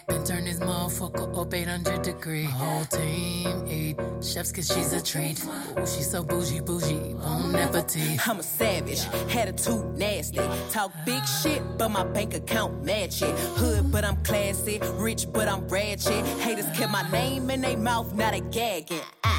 Then 0.08 0.26
turn 0.26 0.44
this 0.44 0.60
motherfucker 0.60 1.40
up 1.40 1.54
800 1.54 2.02
degree. 2.02 2.44
Whole 2.44 2.84
team 2.84 3.66
eat 3.66 3.98
chefs 4.22 4.52
cause 4.52 4.68
she's 4.68 4.92
a 4.92 5.02
treat. 5.02 5.42
Ooh, 5.46 5.88
she's 5.88 6.12
so 6.12 6.22
bougie, 6.22 6.60
bougie, 6.60 7.14
bon 7.14 7.56
appetit. 7.56 8.28
I'm 8.28 8.40
a 8.40 8.44
savage, 8.44 9.06
attitude 9.34 9.98
nasty. 9.98 10.42
Talk 10.70 10.92
big 11.06 11.24
shit, 11.26 11.62
but 11.78 11.90
my 11.90 12.04
bank 12.04 12.34
account 12.34 12.84
match 12.84 13.22
it. 13.22 13.34
Hood, 13.56 13.90
but 13.90 14.04
I'm 14.04 14.18
classy. 14.24 14.80
Rich, 14.96 15.32
but 15.32 15.48
I'm 15.48 15.66
ratchet. 15.70 16.26
Haters 16.42 16.68
kept 16.78 16.92
my 16.92 17.10
name 17.10 17.50
in 17.50 17.62
their 17.62 17.78
mouth, 17.78 18.14
not 18.14 18.34
a 18.34 18.42
gagging. 18.42 19.00
Ah. 19.24 19.38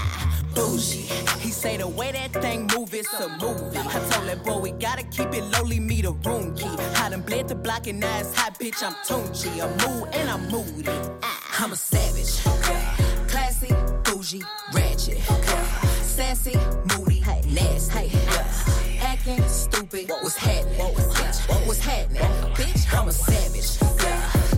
bougie. 0.55 1.07
He 1.41 1.51
say 1.51 1.77
the 1.77 1.87
way 1.89 2.13
that 2.13 2.33
thing 2.43 2.69
move, 2.75 2.93
it's 2.93 3.13
a 3.15 3.29
movie. 3.39 3.79
I 3.79 3.99
told 4.11 4.29
that 4.29 4.45
boy 4.45 4.59
we 4.59 4.71
gotta 4.73 5.03
keep 5.05 5.33
it 5.35 5.45
lowly, 5.53 5.81
me 5.81 6.03
the 6.03 6.13
room 6.13 6.55
key. 6.55 6.69
I 6.97 7.09
done 7.11 7.23
bled 7.23 7.49
the 7.49 7.55
block 7.55 7.87
and 7.87 8.01
now 8.01 8.19
it's 8.19 8.35
hot, 8.35 8.59
bitch, 8.59 8.83
I'm 8.83 8.95
Tunchi. 9.19 9.51
I'm 9.61 9.71
mood 9.83 10.09
and 10.15 10.31
I'm 10.31 10.49
moody. 10.49 10.97
Ah, 11.23 11.65
I'm 11.65 11.73
a 11.73 11.77
savage. 11.77 12.39
Classy, 13.29 13.75
bougie, 14.05 14.43
ratchet. 14.73 15.19
Sassy, 16.03 16.55
moody, 16.91 17.21
nasty. 17.49 18.13
Acting 19.01 19.43
stupid, 19.49 20.11
what's 20.23 20.37
happening? 20.37 20.95
What's 21.67 21.81
happening? 21.81 22.23
Bitch, 22.55 22.95
I'm 22.97 23.09
a 23.09 23.13
savage. 23.13 23.79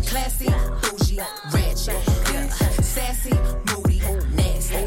Classy, 0.07 0.51
bougie, 0.83 1.21
ratchet. 1.55 2.03
Sassy, 2.85 3.35
moody, 3.71 3.99
nasty. 4.35 4.87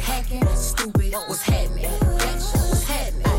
Hacking, 0.00 0.46
stupid, 0.54 1.12
what's 1.26 1.42
happening? 1.42 1.90
Bitch, 2.20 2.44
what's 2.70 2.84
happening? 2.84 3.32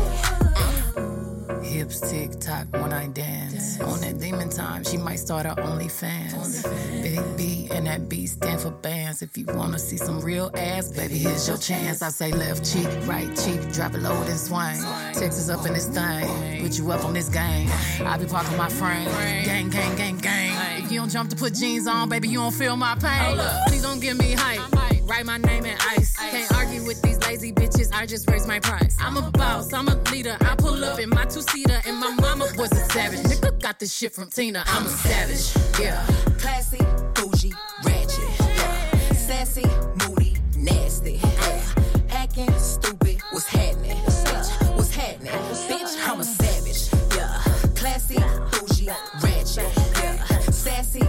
Hips 1.64 2.00
tick 2.00 2.38
tock 2.38 2.66
when 2.72 2.92
I 2.92 3.06
dance. 3.08 3.57
On 3.80 4.00
that 4.00 4.18
demon 4.18 4.48
time, 4.48 4.84
she 4.84 4.96
might 4.96 5.18
start 5.18 5.46
her 5.46 5.54
OnlyFans. 5.54 6.62
Big 7.02 7.36
B 7.36 7.68
and 7.70 7.86
that 7.86 8.08
B 8.08 8.26
stand 8.26 8.60
for 8.60 8.70
bands. 8.70 9.22
If 9.22 9.36
you 9.36 9.46
wanna 9.46 9.78
see 9.78 9.96
some 9.96 10.20
real 10.20 10.50
ass, 10.54 10.90
baby, 10.90 11.18
here's 11.18 11.46
your 11.46 11.58
chance. 11.58 12.02
I 12.02 12.08
say 12.08 12.32
left 12.32 12.64
cheek, 12.70 12.88
right 13.06 13.28
cheek, 13.36 13.72
drop 13.72 13.94
it 13.94 14.00
low 14.00 14.20
and 14.22 14.38
swing. 14.38 14.82
Texas 15.14 15.48
up 15.48 15.66
in 15.66 15.74
this 15.74 15.86
thing, 15.86 16.62
put 16.62 16.78
you 16.78 16.90
up 16.90 17.04
on 17.04 17.14
this 17.14 17.28
game. 17.28 17.68
I 18.04 18.18
be 18.18 18.26
parking 18.26 18.56
my 18.56 18.68
frame, 18.68 19.06
gang, 19.44 19.70
gang, 19.70 19.96
gang, 19.96 20.18
gang. 20.18 20.84
If 20.84 20.92
you 20.92 21.00
don't 21.00 21.10
jump 21.10 21.30
to 21.30 21.36
put 21.36 21.54
jeans 21.54 21.86
on, 21.86 22.08
baby, 22.08 22.28
you 22.28 22.38
don't 22.38 22.54
feel 22.54 22.76
my 22.76 22.94
pain. 22.96 23.38
Please 23.68 23.82
don't 23.82 24.00
give 24.00 24.18
me 24.18 24.32
hype. 24.32 24.97
Write 25.08 25.24
my 25.24 25.38
name 25.38 25.64
in 25.64 25.76
ice. 25.80 26.14
Can't 26.16 26.52
argue 26.54 26.84
with 26.84 27.00
these 27.00 27.18
lazy 27.26 27.50
bitches. 27.50 27.90
I 27.94 28.04
just 28.04 28.28
raise 28.30 28.46
my 28.46 28.60
price. 28.60 28.94
I'm 29.00 29.16
a 29.16 29.30
boss. 29.30 29.72
I'm 29.72 29.88
a 29.88 29.94
leader. 30.12 30.36
I 30.40 30.54
pull 30.56 30.84
up 30.84 31.00
in 31.00 31.08
my 31.08 31.24
two 31.24 31.40
seater, 31.40 31.80
and 31.86 31.96
my 31.96 32.10
mama 32.20 32.46
was 32.58 32.70
a 32.72 32.84
savage. 32.92 33.20
Nigga 33.20 33.60
got 33.62 33.78
this 33.78 33.92
shit 33.92 34.14
from 34.14 34.28
Tina. 34.28 34.64
I'm 34.66 34.84
a 34.84 34.90
savage. 34.90 35.80
Yeah. 35.80 36.04
Classy, 36.38 36.78
bougie, 37.14 37.54
ratchet. 37.84 38.38
Yeah. 38.38 39.12
Sassy, 39.14 39.64
moody, 40.06 40.36
nasty. 40.56 41.20
Yeah. 41.22 41.74
Acting 42.10 42.52
stupid, 42.58 43.18
what's 43.30 43.46
happening? 43.46 43.96
Bitch, 43.96 44.76
what's 44.76 44.94
happening? 44.94 45.32
Bitch, 45.32 46.06
I'm 46.06 46.20
a 46.20 46.24
savage. 46.24 46.90
Yeah. 47.16 47.42
Classy, 47.74 48.18
bougie, 48.52 48.90
ratchet. 49.22 49.72
Yeah. 50.02 50.16
Sassy, 50.50 51.02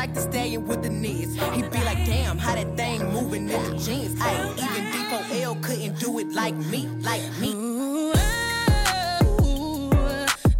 like 0.00 0.14
the 0.14 0.20
stallion 0.22 0.66
with 0.66 0.82
the 0.82 0.88
knees. 0.88 1.34
he'd 1.54 1.70
be 1.70 1.84
like, 1.84 2.02
damn, 2.06 2.38
how 2.38 2.54
that 2.54 2.74
thing 2.74 3.00
moving 3.12 3.50
in 3.50 3.62
the 3.64 3.76
jeans. 3.76 4.18
Ay, 4.18 4.50
even 4.64 4.84
D4L 4.92 5.62
couldn't 5.62 5.98
do 5.98 6.18
it 6.20 6.32
like 6.32 6.54
me, 6.72 6.86
like 7.10 7.20
me. 7.38 7.50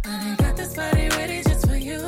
I 0.05 0.35
got 0.37 0.55
this 0.55 0.75
body 0.75 1.09
ready 1.17 1.41
just 1.41 1.67
for 1.67 1.75
you. 1.75 2.01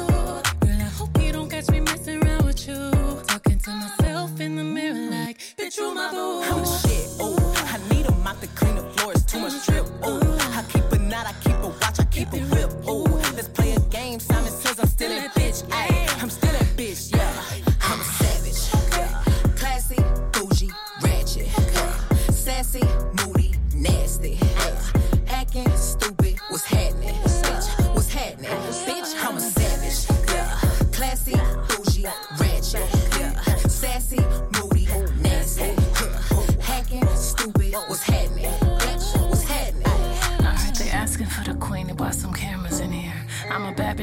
Girl, 0.64 0.82
I 0.88 0.92
hope 1.00 1.20
you 1.20 1.32
don't 1.32 1.50
catch 1.50 1.70
me 1.72 1.80
messing 1.80 2.24
around 2.24 2.45
with 2.45 2.68
you. 2.68 2.92
Talking 3.26 3.58
to 3.66 3.72
myself 3.72 4.40
in 4.40 4.56
the 4.56 4.64
mirror 4.64 5.10
like, 5.10 5.40
bitch, 5.58 5.78
you 5.78 5.92
my 5.95 6.12
boo. 6.12 6.44
I'm 6.44 6.60
the 6.60 6.66
shit, 6.82 7.06
ooh. 7.20 7.36
I 7.74 7.80
need 7.90 8.06
a 8.06 8.12
mop 8.12 8.42
to 8.42 8.48
clean 8.60 8.76
the 8.76 8.84
floor, 8.94 9.14
it's 9.14 9.24
too 9.24 9.40
much 9.40 9.66
drip, 9.66 9.88
ooh. 10.06 10.33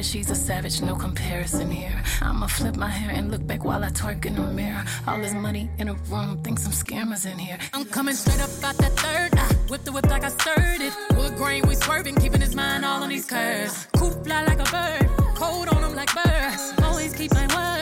Bitch, 0.01 0.13
she's 0.13 0.31
a 0.31 0.35
savage, 0.35 0.81
no 0.81 0.95
comparison 0.95 1.69
here. 1.69 2.01
I'ma 2.23 2.47
flip 2.47 2.75
my 2.75 2.89
hair 2.89 3.11
and 3.15 3.29
look 3.29 3.45
back 3.45 3.63
while 3.63 3.83
I 3.83 3.89
twerk 3.89 4.25
in 4.25 4.33
the 4.33 4.41
mirror. 4.41 4.83
All 5.05 5.19
this 5.19 5.33
money 5.33 5.69
in 5.77 5.89
a 5.89 5.93
room, 6.09 6.41
think 6.43 6.57
some 6.57 6.71
scammers 6.71 7.31
in 7.31 7.37
here. 7.37 7.59
I'm 7.71 7.85
coming 7.85 8.15
straight 8.15 8.41
up 8.41 8.49
out 8.63 8.77
that 8.77 8.93
third. 8.93 9.29
Ah, 9.37 9.47
I 9.47 9.53
whip 9.69 9.83
the 9.83 9.91
whip 9.91 10.07
like 10.09 10.23
I 10.23 10.29
stirred 10.29 10.81
it. 10.81 10.93
Wood 11.15 11.35
grain, 11.35 11.67
we 11.67 11.75
swerving, 11.75 12.15
keeping 12.15 12.41
his 12.41 12.55
mind 12.55 12.83
all 12.83 13.03
on 13.03 13.09
these 13.09 13.27
curves. 13.27 13.87
Coop 13.95 14.25
fly 14.25 14.43
like 14.43 14.59
a 14.59 14.69
bird, 14.71 15.07
cold 15.35 15.67
on 15.69 15.83
him 15.83 15.93
like 15.95 16.11
birds. 16.15 16.73
Always 16.81 17.13
keep 17.13 17.31
my 17.35 17.45
word, 17.55 17.80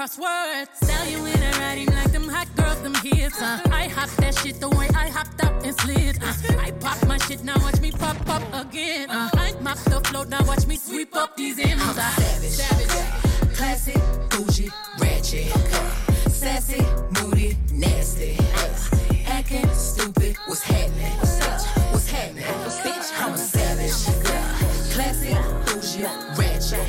crosswords. 0.00 0.74
Stallion 0.82 1.22
when 1.22 1.42
I 1.42 1.50
ride 1.58 1.78
him 1.78 1.94
like 1.94 2.10
them 2.10 2.26
hot 2.26 2.48
girls, 2.56 2.80
them 2.80 2.94
hits. 2.94 3.40
Uh. 3.42 3.60
I 3.70 3.88
hop 3.88 4.08
that 4.20 4.34
shit 4.38 4.58
the 4.58 4.70
way 4.70 4.88
I 4.96 5.08
hopped 5.08 5.44
up 5.44 5.52
and 5.62 5.78
slid. 5.78 6.16
Uh. 6.22 6.32
I 6.58 6.70
pop 6.70 7.06
my 7.06 7.18
shit, 7.18 7.44
now 7.44 7.58
watch 7.58 7.80
me 7.80 7.90
pop 7.90 8.16
up 8.28 8.42
again. 8.54 9.10
Uh. 9.10 9.28
I 9.34 9.52
mop 9.60 9.76
the 9.78 10.00
float, 10.08 10.28
now 10.30 10.42
watch 10.46 10.66
me 10.66 10.76
sweep 10.76 11.14
up 11.14 11.36
these 11.36 11.58
M's. 11.58 11.82
I'm 11.82 11.94
savage. 11.94 12.50
savage. 12.60 13.56
Classy, 13.56 13.96
bougie, 14.30 14.70
ratchet. 14.98 15.52
Sassy, 16.32 16.82
moody, 17.20 17.58
nasty. 17.70 18.38
Acting 19.26 19.68
stupid, 19.74 20.36
what's 20.46 20.62
happening? 20.62 21.12
What's 21.92 22.08
happening? 22.08 22.44
I'm 22.46 23.34
a 23.34 23.36
savage. 23.36 24.00
Classy, 24.94 25.34
bougie, 25.66 26.04
ratchet. 26.38 26.86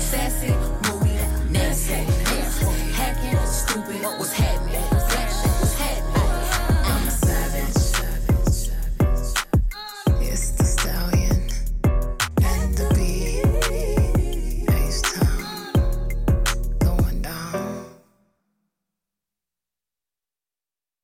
Sassy, 0.00 0.52
Stupid, 3.72 4.02
happening? 4.32 4.74
Bitch, 4.74 5.36
what's 5.60 5.74
happening? 5.74 6.28
I'm 6.84 7.08
a 7.08 7.10
savage. 7.10 7.76
It's 10.20 10.50
the 10.50 10.64
stallion 10.64 11.38
and 12.42 12.76
the 12.76 12.88
bee. 12.94 13.40
H-Town 14.68 15.72
going 16.80 17.22
down. 17.22 17.84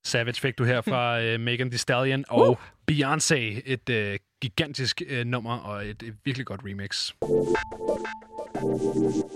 Savage 0.05 0.41
fik 0.41 0.59
du 0.59 0.65
her 0.65 0.81
fra 0.83 1.35
uh, 1.35 1.41
Megan 1.47 1.71
Thee 1.71 1.79
Stallion 1.79 2.25
og 2.29 2.51
uh. 2.51 2.57
Beyoncé. 2.91 3.63
Et 3.65 3.89
uh, 3.91 4.19
gigantisk 4.41 5.03
uh, 5.11 5.25
nummer 5.25 5.57
og 5.57 5.87
et, 5.87 6.03
et 6.03 6.15
virkelig 6.25 6.47
godt 6.47 6.61
remix. 6.65 7.13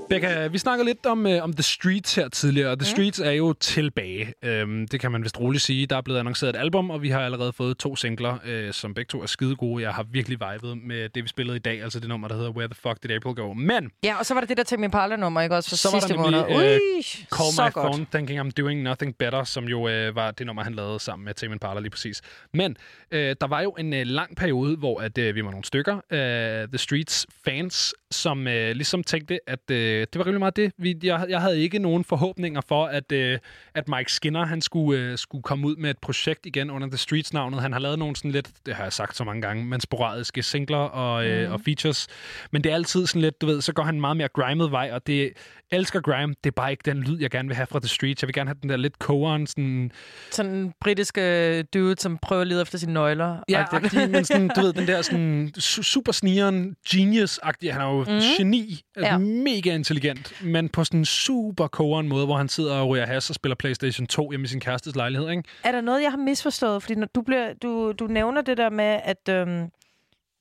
Becca, 0.09 0.47
vi 0.47 0.59
snakkede 0.59 0.89
lidt 0.89 1.07
om, 1.07 1.27
uh, 1.27 1.33
om 1.43 1.53
The 1.53 1.63
Streets 1.63 2.15
her 2.15 2.29
tidligere, 2.29 2.71
og 2.71 2.79
The 2.79 2.87
Streets 2.87 3.21
er 3.21 3.31
jo 3.31 3.53
tilbage. 3.53 4.35
Um, 4.63 4.89
det 4.89 5.01
kan 5.01 5.13
man 5.13 5.23
vist 5.23 5.41
roligt 5.41 5.63
sige. 5.63 5.87
Der 5.87 5.97
er 5.97 6.01
blevet 6.01 6.19
annonceret 6.19 6.57
et 6.57 6.61
album, 6.61 6.91
og 6.91 7.03
vi 7.03 7.11
har 7.11 7.21
allerede 7.21 7.53
fået 7.53 7.79
to 7.79 7.97
singler, 7.97 8.33
uh, 8.33 8.73
som 8.73 8.95
begge 8.95 9.09
to 9.09 9.23
er 9.23 9.27
skide 9.27 9.57
gode. 9.57 9.83
Jeg 9.83 9.93
har 9.93 10.03
virkelig 10.03 10.39
vibet 10.53 10.79
med 10.79 11.09
det, 11.09 11.23
vi 11.25 11.29
spillede 11.29 11.57
i 11.57 11.61
dag, 11.61 11.83
altså 11.83 12.01
det 12.01 12.09
nummer, 12.09 12.29
der 12.29 12.35
hedder 12.35 12.51
Where 12.51 12.69
the 12.69 12.75
Fuck 12.83 13.03
Did 13.03 13.11
April 13.11 13.35
Go. 13.35 13.53
Men 13.53 13.91
Ja, 14.05 14.19
og 14.19 14.27
så 14.27 14.35
var 14.35 14.41
det 14.41 14.49
det 14.49 14.57
der 14.57 14.63
Tame 14.65 14.85
Impala-nummer, 14.85 15.41
ikke 15.41 15.57
også? 15.57 15.69
For 15.69 15.77
så 15.77 15.89
var 15.93 16.01
sidste 16.01 16.15
der 16.15 16.23
nemlig 16.23 16.41
måned. 16.41 16.57
uh, 16.57 16.63
Ui, 16.63 17.03
Call 17.37 17.69
My 17.69 17.73
godt. 17.73 17.87
Phone 17.93 18.07
Thinking 18.13 18.41
I'm 18.41 18.51
Doing 18.63 18.83
Nothing 18.83 19.17
Better, 19.19 19.45
som 19.45 19.65
jo 19.65 19.79
uh, 19.81 20.17
var 20.17 20.31
det 20.31 20.47
nummer, 20.47 20.65
han 20.65 20.75
lavede 20.75 21.01
sammen 21.01 21.25
med 21.25 21.35
Tame 21.35 21.53
Impala 21.53 21.81
lige 21.81 21.91
præcis. 21.91 22.23
Men 22.55 22.77
uh, 23.13 23.19
der 23.19 23.47
var 23.47 23.61
jo 23.61 23.71
en 23.71 23.93
uh, 23.93 23.99
lang 24.05 24.37
periode, 24.37 24.77
hvor 24.77 25.01
at, 25.01 25.19
uh, 25.19 25.35
vi 25.35 25.45
var 25.45 25.51
nogle 25.51 25.65
stykker 25.65 26.01
af 26.11 26.67
The 26.69 26.79
Streets 26.79 27.27
fans, 27.45 27.95
som 28.13 28.39
uh, 28.39 28.45
ligesom 28.53 29.03
tænkte, 29.05 29.39
at 29.47 29.59
uh, 29.71 29.77
det 29.77 30.09
var 30.17 30.27
rimelig 30.27 30.39
meget 30.39 30.57
det. 30.57 30.73
Vi, 30.79 30.97
jeg, 31.03 31.27
jeg 31.29 31.41
havde 31.41 31.61
ikke 31.61 31.79
nogen 31.79 32.05
forhåbninger 32.05 32.61
for, 32.69 32.87
at, 32.87 33.13
uh, 33.13 33.39
at 33.75 33.89
Mike 33.89 34.13
Skinner 34.13 34.45
han 34.47 34.61
skulle, 34.61 35.11
uh, 35.13 35.19
skulle 35.19 35.43
komme 35.43 35.67
ud 35.67 35.77
med 35.77 35.91
et 35.91 35.99
projekt 35.99 36.47
igen 36.47 36.71
under 36.71 36.89
The 36.89 36.97
Streets-navnet. 36.99 37.61
Han 37.63 37.73
har 37.73 37.81
lavet 37.81 37.99
nogle 37.99 38.17
sådan 38.17 38.31
lidt, 38.31 38.49
det 38.67 38.75
har 38.75 38.83
jeg 38.83 38.93
sagt 38.93 39.17
så 39.17 39.25
mange 39.25 39.43
gange, 39.43 39.65
men 39.65 39.81
sporadiske 39.81 40.43
singler 40.43 40.77
og, 40.79 41.25
uh, 41.27 41.33
Mhm. 41.43 41.53
og 41.53 41.61
features. 41.65 42.07
Men 42.51 42.65
det 42.65 42.71
er 42.71 42.75
altid 42.75 43.07
sådan 43.07 43.23
lidt, 43.23 43.41
du 43.41 43.47
ved, 43.47 43.61
så 43.61 43.73
går 43.73 43.83
han 43.83 44.01
meget 44.01 44.17
mere 44.17 44.29
grimet 44.29 44.71
vej, 44.71 44.91
og 44.93 45.07
det 45.07 45.31
elsker 45.71 46.01
grime. 46.01 46.35
Det 46.45 46.51
er 46.51 46.55
bare 46.55 46.71
ikke 46.71 46.83
den 46.85 47.03
lyd, 47.03 47.21
jeg 47.21 47.31
gerne 47.31 47.49
vil 47.49 47.57
have 47.57 47.67
fra 47.67 47.79
The 47.81 47.89
Streets. 47.89 48.23
Jeg 48.23 48.27
vil 48.29 48.35
gerne 48.35 48.49
have 48.51 48.57
den 48.63 48.71
der 48.71 48.77
lidt 48.77 48.99
kogeren, 48.99 49.47
sådan... 49.47 49.91
Sådan 50.31 50.53
en 50.55 50.73
britiske 50.81 51.63
dude, 51.63 51.95
som 51.99 52.19
prøver 52.23 52.43
at 52.43 52.49
lede 52.49 52.63
efter 52.63 52.79
sine 52.79 52.93
nøgler. 52.93 53.39
Ja, 53.49 53.65
men 54.09 54.25
sådan, 54.25 54.49
du 54.57 54.61
ved, 54.61 54.73
den 54.73 54.87
der 54.87 55.03
sådan 55.11 55.53
su- 55.59 55.83
super 55.83 56.13
snigeren, 56.13 56.77
genius-agtig. 56.89 57.73
Han 57.73 57.81
er 57.81 57.85
jo 57.87 58.02
Mm. 58.09 58.21
geni, 58.37 58.81
altså 58.97 59.13
Ja. 59.13 59.19
mega 59.19 59.75
intelligent, 59.75 60.43
men 60.45 60.69
på 60.69 60.85
sådan 60.85 61.01
en 61.01 61.05
super 61.05 61.67
kogeren 61.67 62.09
måde, 62.09 62.27
hvor 62.27 62.37
han 62.37 62.49
sidder 62.49 62.75
og 62.75 62.89
ryger 62.89 63.07
has 63.07 63.29
og 63.31 63.35
spiller 63.35 63.57
Playstation 63.57 64.07
2 64.07 64.31
hjemme 64.31 64.45
i 64.45 64.49
sin 64.49 64.61
kærestes 64.61 64.97
lejlighed, 64.97 65.31
ikke? 65.31 65.43
Er 65.65 65.73
der 65.73 65.81
noget, 65.81 66.03
jeg 66.03 66.11
har 66.11 66.19
misforstået? 66.19 66.83
Fordi 66.83 66.95
når 66.95 67.07
du, 67.15 67.23
bliver, 67.23 67.53
du, 67.55 67.93
du 67.93 68.07
nævner 68.07 68.43
det 68.43 68.57
der 68.57 68.71
med, 68.71 69.01
at 69.05 69.43
um, 69.43 69.71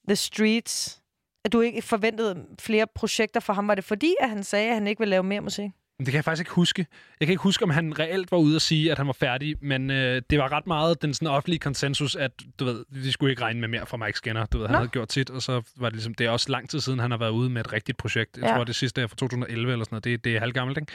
The 0.08 0.16
Streets 0.16 0.98
at 1.46 1.54
du 1.54 1.62
ikke 1.62 1.82
forventede 1.82 2.46
flere 2.60 2.88
projekter 2.96 3.40
for 3.40 3.54
ham? 3.54 3.68
Var 3.68 3.76
det 3.76 3.84
fordi, 3.84 4.16
at 4.20 4.30
han 4.30 4.44
sagde, 4.44 4.68
at 4.70 4.74
han 4.74 4.88
ikke 4.88 5.00
ville 5.00 5.10
lave 5.10 5.24
mere 5.24 5.42
musik? 5.42 5.70
Det 6.06 6.12
kan 6.12 6.16
jeg 6.16 6.24
faktisk 6.26 6.42
ikke 6.42 6.52
huske. 6.52 6.86
Jeg 7.20 7.28
kan 7.28 7.32
ikke 7.34 7.44
huske, 7.44 7.64
om 7.64 7.70
han 7.70 8.00
reelt 8.00 8.32
var 8.32 8.38
ude 8.38 8.56
at 8.56 8.62
sige, 8.62 8.92
at 8.92 8.98
han 8.98 9.08
var 9.08 9.14
færdig, 9.14 9.56
men 9.62 9.90
øh, 9.92 10.22
det 10.30 10.40
var 10.40 10.52
ret 10.52 10.68
meget 10.68 11.02
den 11.02 11.14
sådan 11.14 11.28
offentlige 11.28 11.60
konsensus, 11.60 12.16
at 12.16 12.32
du 12.60 12.66
ved, 12.66 12.86
de 12.94 13.12
skulle 13.12 13.32
ikke 13.32 13.42
regne 13.42 13.60
med 13.60 13.68
mere 13.68 13.86
fra 13.86 13.98
Mike 13.98 14.18
Skinner. 14.18 14.46
Du 14.46 14.58
ved, 14.58 14.68
han 14.68 14.74
Nå. 14.74 14.78
havde 14.78 14.90
gjort 14.90 15.12
sit, 15.14 15.30
og 15.30 15.42
så 15.42 15.62
var 15.78 15.90
det 15.90 15.96
ligesom, 15.96 16.14
det 16.14 16.26
er 16.26 16.30
også 16.30 16.52
lang 16.52 16.70
tid 16.70 16.80
siden, 16.80 17.00
han 17.00 17.12
har 17.12 17.18
været 17.18 17.32
ude 17.32 17.50
med 17.50 17.62
et 17.62 17.74
rigtigt 17.74 17.98
projekt. 17.98 18.38
Jeg 18.38 18.46
Ja. 18.46 18.56
tror, 18.56 18.64
det 18.64 18.76
sidste 18.76 19.02
er 19.02 19.08
fra 19.08 19.16
2011 19.16 19.72
eller 19.72 19.86
sådan 19.86 19.94
noget. 19.96 20.04
Det, 20.04 20.24
det 20.24 20.36
er 20.36 20.40
halvgammelt, 20.40 20.78
ikke? 20.78 20.92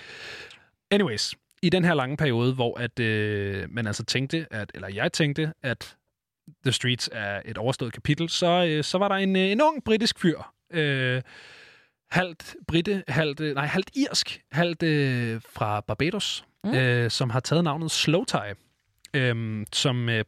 Anyways, 0.91 1.35
i 1.63 1.69
den 1.71 1.85
her 1.85 1.95
lange 1.95 2.17
periode, 2.17 2.55
hvor 2.55 2.79
at, 2.81 2.99
øh, 3.01 3.65
man 3.71 3.87
altså 3.87 4.05
tænkte, 4.05 4.47
at, 4.51 4.71
eller 4.75 4.89
jeg 4.89 5.13
tænkte, 5.13 5.53
at 5.63 5.97
The 6.65 6.73
Streets 6.73 7.11
er 7.13 7.43
et 7.45 7.59
overstået 7.59 7.93
kapitel, 7.93 8.29
så, 8.29 8.65
øh, 8.69 8.85
så 8.85 8.99
var 8.99 9.09
der 9.09 9.15
en, 9.15 9.37
øh, 9.37 9.43
en 9.43 9.61
ung 9.63 9.85
britisk 9.85 10.19
fyr, 10.19 10.39
øh, 10.73 11.23
halvt 12.11 12.57
britte, 12.69 13.05
halvt, 13.09 13.41
øh, 13.41 13.55
nej, 13.55 13.67
halvt 13.67 13.91
irsk, 13.95 14.41
halvt 14.53 14.83
øh, 14.83 15.41
fra 15.49 15.81
Barbados, 15.81 16.45
mm. 16.65 16.75
øh, 16.75 17.11
som 17.11 17.31
har 17.31 17.41
taget 17.41 17.65
navnet 17.65 17.91
Slowtie, 17.91 18.55
øh, 19.15 19.67
som 19.73 20.09
øh, 20.09 20.25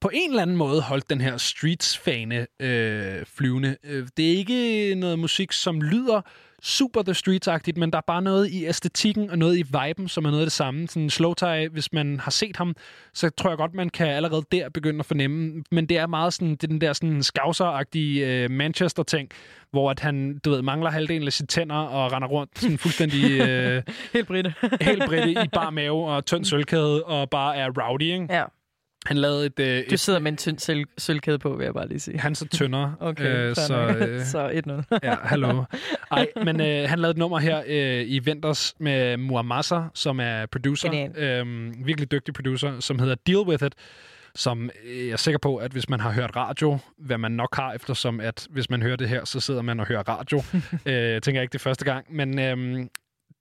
på 0.00 0.10
en 0.14 0.30
eller 0.30 0.42
anden 0.42 0.56
måde 0.56 0.82
holdt 0.82 1.10
den 1.10 1.20
her 1.20 1.36
Streets-fane 1.36 2.46
øh, 2.60 3.26
flyvende. 3.26 3.76
Øh, 3.84 4.08
det 4.16 4.32
er 4.32 4.36
ikke 4.36 4.94
noget 4.94 5.18
musik, 5.18 5.52
som 5.52 5.82
lyder 5.82 6.20
super 6.62 7.02
The 7.02 7.14
Streets-agtigt, 7.14 7.76
men 7.76 7.90
der 7.90 7.98
er 7.98 8.02
bare 8.06 8.22
noget 8.22 8.50
i 8.50 8.66
æstetikken 8.66 9.30
og 9.30 9.38
noget 9.38 9.58
i 9.58 9.62
viben, 9.62 10.08
som 10.08 10.24
er 10.24 10.30
noget 10.30 10.42
af 10.42 10.46
det 10.46 10.52
samme. 10.52 10.88
Sådan 10.88 11.10
Slowtie, 11.10 11.68
hvis 11.68 11.92
man 11.92 12.20
har 12.20 12.30
set 12.30 12.56
ham, 12.56 12.74
så 13.14 13.30
tror 13.30 13.50
jeg 13.50 13.58
godt, 13.58 13.74
man 13.74 13.88
kan 13.88 14.06
allerede 14.06 14.42
der 14.52 14.68
begynde 14.68 14.98
at 14.98 15.06
fornemme. 15.06 15.64
Men 15.70 15.86
det 15.88 15.98
er 15.98 16.06
meget 16.06 16.32
sådan, 16.32 16.50
det 16.50 16.62
er 16.64 16.68
den 16.68 16.80
der 16.80 16.92
sådan 16.92 17.22
skavser-agtige 17.22 18.26
øh, 18.26 18.50
Manchester-ting, 18.50 19.28
hvor 19.70 19.90
at 19.90 20.00
han, 20.00 20.38
du 20.44 20.50
ved, 20.50 20.62
mangler 20.62 20.90
halvdelen 20.90 21.26
af 21.26 21.32
sine 21.32 21.46
tænder 21.46 21.76
og 21.76 22.12
render 22.12 22.28
rundt 22.28 22.58
sådan 22.58 22.78
fuldstændig... 22.78 23.40
Øh, 23.40 23.82
helt 24.12 24.26
britte. 24.26 24.54
helt 24.80 25.04
britte 25.06 25.30
i 25.30 25.48
bar 25.52 25.70
mave 25.70 26.06
og 26.06 26.26
tynd 26.26 26.44
sølvkæde 26.44 27.04
og 27.04 27.30
bare 27.30 27.56
er 27.56 27.68
rowdy, 27.68 28.02
ikke? 28.02 28.26
Ja. 28.30 28.44
Han 29.06 29.16
lavede 29.16 29.46
et... 29.46 29.60
Øh, 29.60 29.82
Du 29.90 29.96
sidder 29.96 30.18
med 30.18 30.32
en 30.32 30.36
tynd 30.36 30.58
sølv- 30.58 30.94
sølvkæde 30.98 31.38
på, 31.38 31.56
vil 31.56 31.64
jeg 31.64 31.74
bare 31.74 31.88
lige 31.88 32.00
sige. 32.00 32.18
Han 32.18 32.34
så 32.34 32.46
tyndere. 32.48 32.94
Okay, 33.00 33.48
øh, 33.48 33.54
så, 33.54 33.76
øh, 33.86 34.24
Så 34.32 34.48
1-0. 34.92 34.98
ja, 35.02 35.14
hallo. 35.22 35.64
Ej, 36.10 36.26
men 36.44 36.60
øh, 36.60 36.88
han 36.88 36.98
lavede 36.98 37.10
et 37.10 37.16
nummer 37.18 37.38
her 37.38 37.62
øh, 37.66 38.04
i 38.06 38.20
Venters 38.24 38.74
med 38.80 39.16
Muamasa, 39.16 39.80
som 39.94 40.20
er 40.20 40.46
producer. 40.46 41.08
Øh, 41.16 41.72
virkelig 41.86 42.10
dygtig 42.10 42.34
producer, 42.34 42.80
som 42.80 42.98
hedder 42.98 43.14
Deal 43.26 43.38
With 43.38 43.64
It 43.64 43.74
som 44.38 44.70
øh, 44.84 45.06
jeg 45.06 45.12
er 45.12 45.16
sikker 45.16 45.38
på, 45.38 45.56
at 45.56 45.72
hvis 45.72 45.88
man 45.88 46.00
har 46.00 46.10
hørt 46.12 46.36
radio, 46.36 46.78
hvad 46.98 47.18
man 47.18 47.32
nok 47.32 47.56
har, 47.56 47.72
eftersom 47.72 48.20
at 48.20 48.46
hvis 48.50 48.70
man 48.70 48.82
hører 48.82 48.96
det 48.96 49.08
her, 49.08 49.24
så 49.24 49.40
sidder 49.40 49.62
man 49.62 49.80
og 49.80 49.86
hører 49.86 50.02
radio. 50.08 50.42
øh, 50.86 50.94
jeg 50.94 51.22
tænker 51.22 51.40
ikke 51.42 51.52
det 51.52 51.60
første 51.60 51.84
gang, 51.84 52.06
men 52.16 52.38
øh, 52.38 52.86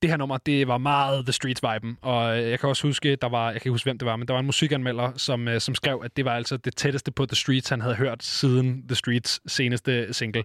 det 0.02 0.10
her 0.10 0.18
nummer, 0.18 0.38
det 0.38 0.68
var 0.68 0.78
meget 0.78 1.26
The 1.26 1.34
Streets-viben, 1.34 1.98
og 2.02 2.38
øh, 2.38 2.50
jeg 2.50 2.60
kan 2.60 2.70
også 2.70 2.88
huske, 2.88 3.16
der 3.16 3.30
var, 3.30 3.46
jeg 3.46 3.62
kan 3.62 3.70
ikke 3.70 3.74
huske, 3.74 3.86
hvem 3.86 3.98
det 3.98 4.06
var, 4.06 4.16
men 4.16 4.28
der 4.28 4.34
var 4.34 4.40
en 4.40 4.46
musikanmelder, 4.46 5.12
som, 5.18 5.48
øh, 5.48 5.62
som 5.62 5.76
skrev, 5.76 6.02
at 6.06 6.18
det 6.18 6.26
var 6.26 6.32
altså 6.36 6.58
det 6.58 6.76
tætteste 6.76 7.12
på 7.12 7.26
The 7.26 7.36
Streets, 7.36 7.70
han 7.70 7.82
havde 7.82 7.96
hørt 7.96 8.24
siden 8.24 8.88
The 8.88 8.96
Streets 8.96 9.40
seneste 9.48 10.14
single. 10.14 10.44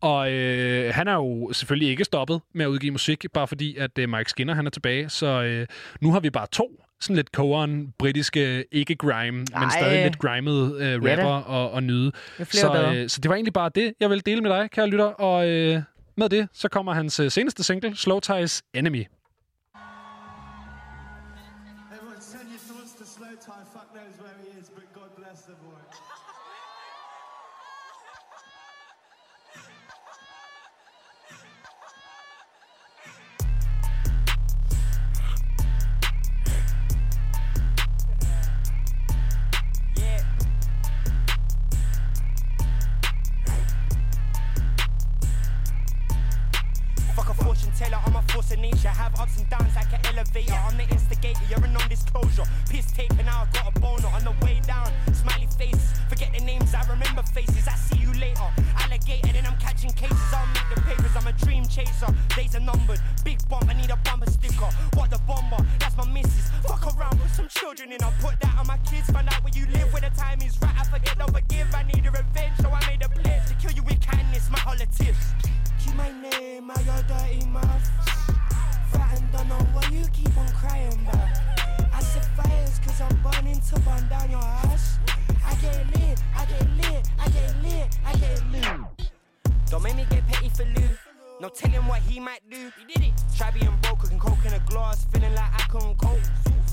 Og 0.00 0.32
øh, 0.32 0.94
han 0.94 1.08
er 1.08 1.14
jo 1.14 1.52
selvfølgelig 1.52 1.88
ikke 1.88 2.04
stoppet 2.04 2.40
med 2.54 2.64
at 2.64 2.68
udgive 2.68 2.92
musik, 2.92 3.24
bare 3.34 3.48
fordi, 3.48 3.76
at 3.76 3.98
øh, 3.98 4.08
Mike 4.08 4.30
Skinner 4.30 4.54
han 4.54 4.66
er 4.66 4.70
tilbage, 4.70 5.08
så 5.08 5.26
øh, 5.42 5.66
nu 6.00 6.12
har 6.12 6.20
vi 6.20 6.30
bare 6.30 6.46
to 6.52 6.70
sådan 7.00 7.16
lidt 7.16 7.28
coveren, 7.28 7.94
britiske, 7.98 8.64
ikke 8.72 8.94
grime, 8.94 9.38
men 9.38 9.46
Ej. 9.54 9.68
stadig 9.80 10.04
lidt 10.04 10.18
grimet 10.18 10.76
øh, 10.76 10.80
Ja 10.80 10.94
rapper 10.94 11.24
da. 11.24 11.24
og, 11.24 11.70
og 11.70 11.82
nyde. 11.82 12.12
Så, 12.44 12.92
øh, 12.94 13.08
så 13.08 13.20
det 13.20 13.28
var 13.28 13.34
egentlig 13.34 13.52
bare 13.52 13.70
det, 13.74 13.92
jeg 14.00 14.10
ville 14.10 14.22
dele 14.26 14.40
med 14.40 14.50
dig, 14.50 14.70
kære 14.70 14.86
lytter, 14.86 15.04
og 15.04 15.48
øh, 15.48 15.82
med 16.16 16.28
det, 16.28 16.48
så 16.52 16.68
kommer 16.68 16.92
hans 16.94 17.20
øh, 17.20 17.30
seneste 17.30 17.64
single, 17.64 17.96
Slow 17.96 18.20
Ties 18.20 18.62
Enemy. 18.74 19.04
Force 48.40 48.52
of 48.52 48.58
nature. 48.58 48.88
Have 48.88 49.18
ups 49.20 49.36
and 49.38 49.48
downs 49.50 49.74
like 49.76 49.92
an 49.92 50.00
elevator. 50.06 50.54
I'm 50.54 50.76
the 50.76 50.88
instigator, 50.88 51.40
you're 51.48 51.64
a 51.64 51.68
non-disclosure. 51.68 52.44
Piss 52.68 52.90
tape 52.92 53.10
and 53.18 53.26
now 53.26 53.44
I 53.44 53.46
got 53.52 53.76
a 53.76 53.80
boner 53.80 54.08
on 54.08 54.24
the 54.24 54.34
way 54.44 54.60
down. 54.66 54.90
Smiley 55.12 55.48
faces, 55.58 55.92
forget 56.08 56.32
the 56.32 56.44
names, 56.44 56.74
I 56.74 56.82
remember 56.88 57.22
faces. 57.22 57.68
I 57.68 57.74
see 57.74 57.98
you 57.98 58.12
later. 58.14 58.48
Alligator, 58.78 59.32
then 59.32 59.46
I'm 59.46 59.58
catching 59.58 59.90
cases. 59.90 60.32
I'll 60.32 60.46
make 60.56 60.68
the 60.74 60.80
papers, 60.82 61.12
I'm 61.16 61.26
a 61.26 61.32
dream 61.32 61.66
chaser. 61.66 62.08
Days 62.36 62.56
are 62.56 62.60
numbered, 62.60 63.00
big 63.24 63.38
bump, 63.48 63.68
I 63.68 63.74
need 63.74 63.90
a 63.90 63.96
bumper 63.96 64.30
sticker. 64.30 64.70
What 64.94 65.10
the 65.10 65.18
bomber? 65.26 65.60
That's 65.78 65.96
my 65.96 66.06
missus. 66.08 66.50
Fuck 66.64 66.96
around 66.96 67.20
with 67.20 67.34
some 67.34 67.48
children 67.48 67.92
and 67.92 68.02
I'll 68.02 68.14
put 68.20 68.40
that 68.40 68.56
on 68.58 68.66
my 68.66 68.78
kids. 68.88 69.10
Find 69.10 69.28
out 69.28 69.42
where 69.44 69.52
you 69.54 69.66
live, 69.72 69.92
where 69.92 70.02
the 70.02 70.12
time 70.16 70.40
is 70.42 70.56
right. 70.62 70.74
I 70.78 70.84
forget, 70.84 71.18
don't 71.18 71.32
forgive. 71.32 71.68
I 71.74 71.82
need 71.82 72.06
a 72.06 72.10
revenge, 72.10 72.56
so 72.60 72.70
I 72.70 72.80
made 72.86 73.02
a 73.04 73.08
pledge 73.08 73.46
to 73.48 73.54
kill 73.60 73.72
you 73.72 73.82
with 73.82 74.00
kindness. 74.00 74.48
My 74.50 74.58
holiday. 74.58 75.14
Keep 75.84 75.94
my 75.94 76.10
name 76.12 76.40
your 76.84 77.02
dirty 77.02 77.46
mouth. 77.46 78.19
Fat 79.32 79.40
and 79.40 79.48
don't 79.48 79.48
know 79.48 79.64
what 79.72 79.92
you 79.92 80.04
keep 80.12 80.36
on 80.36 80.48
crying 80.48 80.92
about. 80.92 81.28
I 81.92 82.00
set 82.00 82.24
fires 82.36 82.78
cause 82.84 83.00
I'm 83.00 83.16
burning 83.22 83.60
to 83.60 83.80
burn 83.80 84.08
down 84.08 84.30
your 84.30 84.40
house. 84.40 84.98
I 85.44 85.54
get 85.56 85.86
lit, 85.96 86.20
I 86.36 86.44
get 86.46 86.70
lit, 86.76 87.10
I 87.18 87.28
get 87.28 87.62
lit, 87.62 87.98
I 88.04 88.12
get 88.14 88.42
lit. 88.50 89.10
Don't 89.70 89.82
make 89.82 89.96
me 89.96 90.06
get 90.10 90.26
petty 90.26 90.48
for 90.48 90.64
Lou. 90.64 90.88
No 91.40 91.48
telling 91.48 91.86
what 91.86 92.00
he 92.02 92.20
might 92.20 92.42
do. 92.50 92.70
He 92.78 92.92
did 92.92 93.04
it. 93.04 93.12
Try 93.36 93.50
being 93.50 93.74
broke, 93.82 94.00
cooking 94.00 94.18
coke 94.18 94.44
in 94.44 94.52
a 94.52 94.58
glass, 94.60 95.06
feeling 95.06 95.34
like 95.34 95.52
I 95.52 95.66
couldn't 95.68 95.96
cope. 95.98 96.20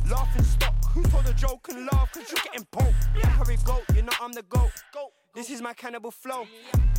Laughing 0.09 0.43
stock. 0.43 0.73
Who 0.93 1.03
told 1.03 1.27
a 1.27 1.33
joke 1.33 1.67
and 1.69 1.87
laugh? 1.91 2.11
Cause 2.13 2.31
you're 2.31 2.41
getting 2.43 2.65
poked. 2.71 3.09
Yeah, 3.15 3.27
hurry, 3.27 3.57
go. 3.65 3.79
You 3.95 4.01
know 4.01 4.13
I'm 4.21 4.33
the 4.33 4.43
goat. 4.43 4.71
This 5.33 5.49
is 5.49 5.61
my 5.61 5.73
cannibal 5.73 6.11
flow. 6.11 6.47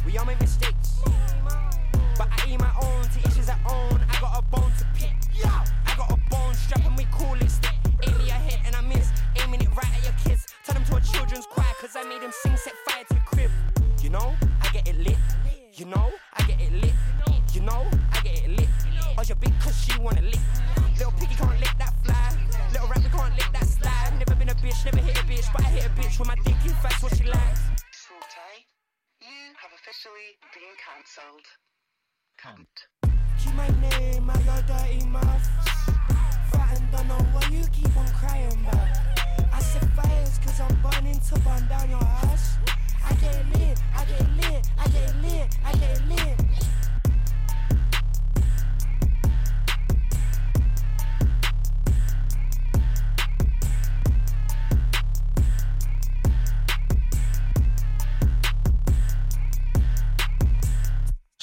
We 0.07 0.17
all 0.17 0.25
make 0.25 0.41
mistakes. 0.41 1.01
But 2.19 2.29
I 2.33 2.51
eat 2.51 2.59
my 2.59 2.73
own 2.83 3.05
to 3.05 3.29
issues 3.29 3.49
I 3.49 3.57
own. 3.71 4.01
I 4.11 4.21
got 4.21 4.37
a 4.37 4.43
bone 4.51 4.73
to 4.79 4.87
pick. 4.99 5.15
I 5.87 5.95
got 5.97 6.11
a 6.11 6.17
bone 6.29 6.53
strap 6.53 6.85
and 6.85 6.97
we 6.97 7.05
call 7.05 7.35
it 7.35 7.49
stick. 7.49 7.71
Aim 8.03 8.19
me 8.19 8.31
a 8.31 8.35
hit 8.35 8.59
and 8.67 8.75
I 8.75 8.81
miss. 8.81 9.13
Aiming 9.41 9.61
it 9.61 9.69
right 9.71 9.87
at 9.97 10.03
your 10.03 10.17
kids. 10.25 10.47
Turn 10.67 10.75
them 10.75 10.85
to 10.87 10.97
a 10.97 11.01
children's 11.01 11.47
choir 11.47 11.73
cause 11.81 11.95
I 11.95 12.03
made 12.03 12.21
them 12.21 12.33
sing 12.43 12.57
set 12.57 12.75
fire 12.89 13.05
to 13.05 13.15
the 13.15 13.21
crib. 13.21 13.51
You 14.03 14.11
know, 14.11 14.35
I 14.61 14.69
get 14.73 14.89
it 14.89 14.97
lit. 14.99 15.17
You 15.75 15.85
know, 15.87 16.11
I 16.35 16.43
get 16.43 16.61
it 16.61 16.73
lit. 16.73 16.93
You 17.55 17.61
know, 17.61 17.87
I 18.11 18.21
get 18.23 18.43
it 18.43 18.51
lit. 18.51 18.69
Or 19.17 19.23
your 19.23 19.37
big 19.37 19.55
cause 19.61 19.79
she 19.79 19.97
wanna 20.01 20.23
lick. 20.23 20.43
Little 20.99 21.13
piggy 21.13 21.37
can't 21.37 21.61
lick 21.61 21.75
that 21.79 21.95
fly. 22.03 22.35
Little 22.73 22.89
rabbit 22.89 23.13
can't 23.13 23.35
lick 23.39 23.51
that 23.53 23.67
slide. 23.67 24.19
Never 24.19 24.35
been 24.35 24.49
a 24.49 24.57
bitch, 24.57 24.85
never 24.85 24.99
hit 24.99 25.17
a 25.17 25.23
bitch. 25.23 25.47
But 25.53 25.63
I 25.63 25.71
hit 25.71 25.87
a 25.87 25.91
bitch 25.91 26.19
with 26.19 26.27
my 26.27 26.35
dick 26.45 26.59
in 26.67 26.75
fast 26.83 27.01
what 27.01 27.17
she 27.17 27.23
likes. 27.31 27.63
You 29.23 29.55
have 29.63 29.71
officially 29.71 30.35
been 30.53 30.75
cancelled. 30.83 31.47
Cunt. 32.39 32.87
Keep 33.43 33.55
my 33.55 33.67
name 33.81 34.31
out 34.31 34.45
your 34.45 34.63
dirty 34.63 35.05
mouth. 35.07 35.49
And 36.71 36.93
don't 36.93 37.09
know 37.09 37.19
what 37.33 37.51
you 37.51 37.65
keep 37.73 37.97
on 37.97 38.07
crying 38.09 38.53
about. 38.53 38.87
I 39.53 39.59
set 39.59 39.83
fires 39.97 40.39
cause 40.39 40.61
I'm 40.61 40.81
burning 40.81 41.19
to 41.19 41.35
burn 41.41 41.67
down 41.67 41.91
your 41.91 42.05
house. 42.05 42.59
I 43.05 43.15
get 43.15 43.45
lit, 43.55 43.81
I 43.93 44.05
get 44.05 44.31
lit, 44.37 44.71
I 44.79 44.87
get 44.87 45.17
lit, 45.21 45.57
I 45.65 45.73
get 45.73 46.07
lit. 46.07 46.48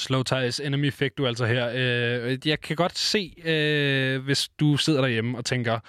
Slow 0.06 0.24
Ties 0.24 0.60
Enemy 0.60 0.94
fik 0.94 1.18
du 1.18 1.28
altså 1.28 1.46
her. 1.46 1.72
Øh, 1.76 2.38
jeg 2.46 2.62
kan 2.62 2.76
godt 2.76 2.98
se, 2.98 3.34
øh, 3.46 4.24
hvis 4.24 4.50
du 4.60 4.78
sidder 4.78 5.02
derhjemme 5.02 5.38
og 5.38 5.46
tænker, 5.46 5.80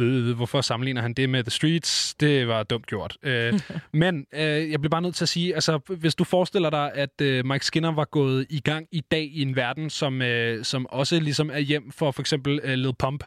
øh, 0.00 0.36
hvorfor 0.36 0.60
sammenligner 0.60 1.02
han 1.02 1.12
det 1.12 1.30
med 1.30 1.44
The 1.44 1.50
Streets? 1.50 2.14
Det 2.14 2.48
var 2.48 2.62
dumt 2.62 2.86
gjort. 2.86 3.16
Øh, 3.22 3.60
men 3.92 4.26
øh, 4.32 4.70
jeg 4.70 4.80
bliver 4.80 4.90
bare 4.90 5.02
nødt 5.02 5.14
til 5.14 5.24
at 5.24 5.28
sige, 5.28 5.54
altså 5.54 5.78
hvis 5.98 6.14
du 6.14 6.24
forestiller 6.24 6.70
dig, 6.70 6.92
at 6.94 7.20
øh, 7.22 7.46
Mike 7.46 7.64
Skinner 7.64 7.92
var 7.92 8.04
gået 8.04 8.46
i 8.50 8.60
gang 8.60 8.86
i 8.92 9.00
dag 9.00 9.30
i 9.32 9.42
en 9.42 9.56
verden, 9.56 9.90
som, 9.90 10.22
øh, 10.22 10.64
som 10.64 10.86
også 10.86 11.20
ligesom 11.20 11.50
er 11.50 11.58
hjem 11.58 11.92
for 11.92 12.10
for 12.10 12.22
eksempel 12.22 12.60
øh, 12.62 12.74
Lil 12.74 12.94
Pump, 12.98 13.24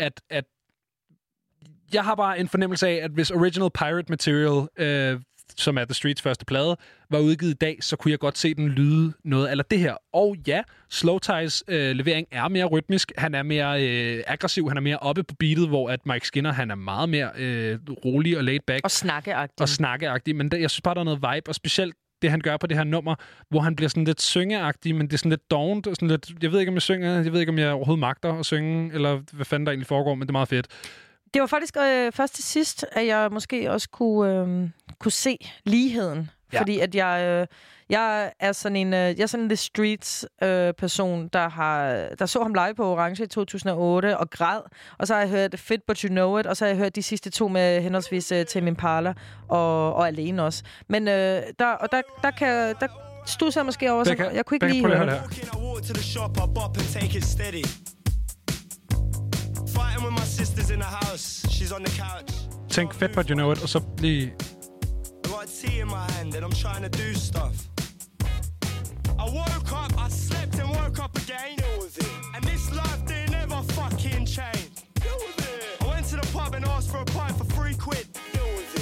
at, 0.00 0.20
at 0.30 0.44
jeg 1.94 2.04
har 2.04 2.14
bare 2.14 2.38
en 2.38 2.48
fornemmelse 2.48 2.88
af, 2.88 2.94
at 2.94 3.10
hvis 3.10 3.30
Original 3.30 3.70
Pirate 3.70 4.06
Material 4.08 4.68
øh, 4.76 5.20
som 5.56 5.78
er 5.78 5.84
The 5.84 5.94
Streets 5.94 6.22
første 6.22 6.44
plade, 6.44 6.76
var 7.10 7.18
udgivet 7.18 7.50
i 7.50 7.54
dag, 7.54 7.78
så 7.80 7.96
kunne 7.96 8.10
jeg 8.10 8.18
godt 8.18 8.38
se 8.38 8.54
den 8.54 8.68
lyde 8.68 9.12
noget 9.24 9.50
eller 9.50 9.64
det 9.70 9.78
her. 9.78 9.94
Og 10.12 10.36
ja, 10.46 10.62
Slow 10.90 11.18
Ties 11.18 11.64
øh, 11.68 11.90
levering 11.90 12.26
er 12.30 12.48
mere 12.48 12.64
rytmisk, 12.64 13.12
han 13.18 13.34
er 13.34 13.42
mere 13.42 13.84
øh, 13.84 14.22
aggressiv, 14.26 14.68
han 14.68 14.76
er 14.76 14.80
mere 14.80 14.96
oppe 14.96 15.22
på 15.22 15.34
beatet, 15.38 15.68
hvor 15.68 15.90
at 15.90 16.06
Mike 16.06 16.26
Skinner, 16.26 16.52
han 16.52 16.70
er 16.70 16.74
meget 16.74 17.08
mere 17.08 17.30
øh, 17.36 17.78
rolig 18.04 18.38
og 18.38 18.44
laid 18.44 18.60
back. 18.66 18.80
Og 18.84 18.90
snakkeagtig. 18.90 19.60
Og 19.60 19.68
snakkeagtig, 19.68 20.36
men 20.36 20.48
der, 20.50 20.56
jeg 20.58 20.70
synes 20.70 20.80
bare, 20.80 20.94
der 20.94 21.00
er 21.00 21.04
noget 21.04 21.18
vibe, 21.18 21.48
og 21.50 21.54
specielt 21.54 21.94
det, 22.22 22.30
han 22.30 22.40
gør 22.40 22.56
på 22.56 22.66
det 22.66 22.76
her 22.76 22.84
nummer, 22.84 23.14
hvor 23.48 23.60
han 23.60 23.76
bliver 23.76 23.88
sådan 23.88 24.04
lidt 24.04 24.22
syngeagtig, 24.22 24.94
men 24.94 25.06
det 25.06 25.12
er 25.12 25.18
sådan 25.18 25.30
lidt 25.30 25.50
dovent, 25.50 25.86
og 25.86 25.96
sådan 25.96 26.08
lidt, 26.08 26.30
jeg 26.42 26.52
ved 26.52 26.60
ikke, 26.60 26.70
om 26.70 26.74
jeg 26.74 26.82
synger, 26.82 27.22
jeg 27.22 27.32
ved 27.32 27.40
ikke, 27.40 27.52
om 27.52 27.58
jeg 27.58 27.72
overhovedet 27.72 28.00
magter 28.00 28.34
at 28.34 28.46
synge, 28.46 28.94
eller 28.94 29.20
hvad 29.32 29.44
fanden 29.44 29.66
der 29.66 29.72
egentlig 29.72 29.86
foregår, 29.86 30.14
men 30.14 30.22
det 30.22 30.28
er 30.28 30.32
meget 30.32 30.48
fedt. 30.48 30.66
Det 31.34 31.40
var 31.40 31.46
faktisk 31.46 31.76
øh, 31.76 32.12
først 32.12 32.34
til 32.34 32.44
sidst, 32.44 32.86
at 32.92 33.06
jeg 33.06 33.28
måske 33.32 33.70
også 33.70 33.88
kunne, 33.88 34.32
øh, 34.32 34.68
kunne 34.98 35.12
se 35.12 35.50
ligheden. 35.64 36.30
Ja. 36.52 36.60
Fordi 36.60 36.78
at 36.78 36.94
jeg, 36.94 37.26
øh, 37.26 37.46
jeg 37.88 38.32
er 38.40 38.52
sådan 38.52 38.76
en, 38.76 38.94
øh, 38.94 39.00
jeg 39.00 39.20
er 39.20 39.26
sådan 39.26 39.44
en 39.44 39.48
The 39.48 39.56
Streets 39.56 40.26
øh, 40.42 40.74
person, 40.74 41.28
der 41.28 41.48
har 41.48 42.08
der 42.18 42.26
så 42.26 42.42
ham 42.42 42.54
live 42.54 42.74
på 42.76 42.92
Orange 42.92 43.24
i 43.24 43.26
2008 43.26 44.18
og 44.18 44.30
græd. 44.30 44.60
Og 44.98 45.06
så 45.06 45.14
har 45.14 45.20
jeg 45.20 45.30
hørt 45.30 45.58
Fit 45.58 45.82
But 45.86 46.00
You 46.00 46.08
Know 46.08 46.38
It, 46.38 46.46
og 46.46 46.56
så 46.56 46.64
har 46.64 46.68
jeg 46.68 46.78
hørt 46.78 46.96
de 46.96 47.02
sidste 47.02 47.30
to 47.30 47.48
med 47.48 47.82
henholdsvis 47.82 48.32
øh, 48.32 48.44
Tame 48.46 48.68
Impala 48.68 49.14
og, 49.48 49.94
og 49.94 50.06
Alene 50.06 50.42
også. 50.42 50.62
Men 50.88 51.08
øh, 51.08 51.42
der, 51.58 51.66
og 51.66 51.92
der, 51.92 52.02
der, 52.22 52.30
kan, 52.30 52.74
der 52.80 52.88
stusser 53.26 53.60
jeg 53.60 53.66
måske 53.66 53.92
over, 53.92 54.04
så 54.04 54.30
jeg 54.34 54.46
kunne 54.46 54.56
ikke 54.56 54.66
lige 54.68 54.86
høre 54.86 55.06
det. 55.06 55.22
Fighting 59.74 60.04
with 60.04 60.12
my 60.12 60.24
sisters 60.38 60.70
in 60.70 60.78
the 60.78 60.92
house, 61.00 61.26
she's 61.48 61.72
on 61.72 61.82
the 61.82 61.90
couch. 61.90 62.32
Tænk 62.68 62.94
fedt 62.94 63.12
på 63.14 63.22
You 63.28 63.34
Know 63.34 63.52
It, 63.52 63.62
og 63.62 63.68
så 63.68 63.80
lige... 63.98 64.32
I 65.24 65.28
got 65.28 65.46
tea 65.60 65.80
in 65.80 65.88
my 65.88 66.06
hand 66.16 66.34
and 66.34 66.44
I'm 66.44 66.56
trying 66.64 66.82
to 66.88 66.92
do 67.02 67.14
stuff. 67.14 67.54
I 69.18 69.26
woke 69.38 69.72
up, 69.82 69.92
I 70.06 70.08
slept 70.10 70.54
and 70.62 70.68
woke 70.80 70.98
up 71.04 71.16
again. 71.22 71.58
And 72.34 72.42
this 72.44 72.64
life 72.80 73.00
didn't 73.10 73.34
ever 73.42 73.62
fucking 73.78 74.26
change. 74.26 74.72
I 75.82 75.86
went 75.92 76.06
to 76.10 76.16
the 76.16 76.28
pub 76.36 76.54
and 76.54 76.64
asked 76.64 76.90
for 76.90 77.00
a 77.06 77.10
pint 77.18 77.34
for 77.38 77.44
three 77.56 77.76
quid. 77.86 78.06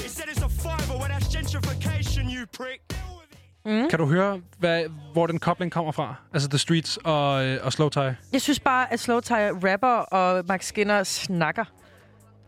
He 0.03 0.09
said 0.09 0.29
it's 0.29 0.43
a 0.43 0.49
fiver, 0.49 0.97
well 1.01 1.09
that's 1.09 1.29
gentrification, 1.35 2.25
you 2.35 2.47
prick. 2.47 2.81
Mm. 3.69 3.89
Kan 3.91 3.99
du 3.99 4.07
høre, 4.07 4.41
hvad, 4.59 4.85
hvor 5.13 5.27
den 5.27 5.39
kobling 5.39 5.73
kommer 5.73 5.93
fra? 5.93 6.15
Altså 6.35 6.49
The 6.49 6.59
Streets 6.59 6.99
og, 7.05 7.45
øh, 7.47 7.59
og 7.63 7.73
Slow 7.73 7.89
Tie. 7.89 8.17
Jeg 8.33 8.41
synes 8.41 8.61
bare, 8.61 8.93
at 8.93 9.01
Slow 9.01 9.21
Tie 9.21 9.51
rapper 9.73 9.89
og 9.89 10.45
Max 10.49 10.65
Skinner 10.65 11.03
snakker. 11.05 11.65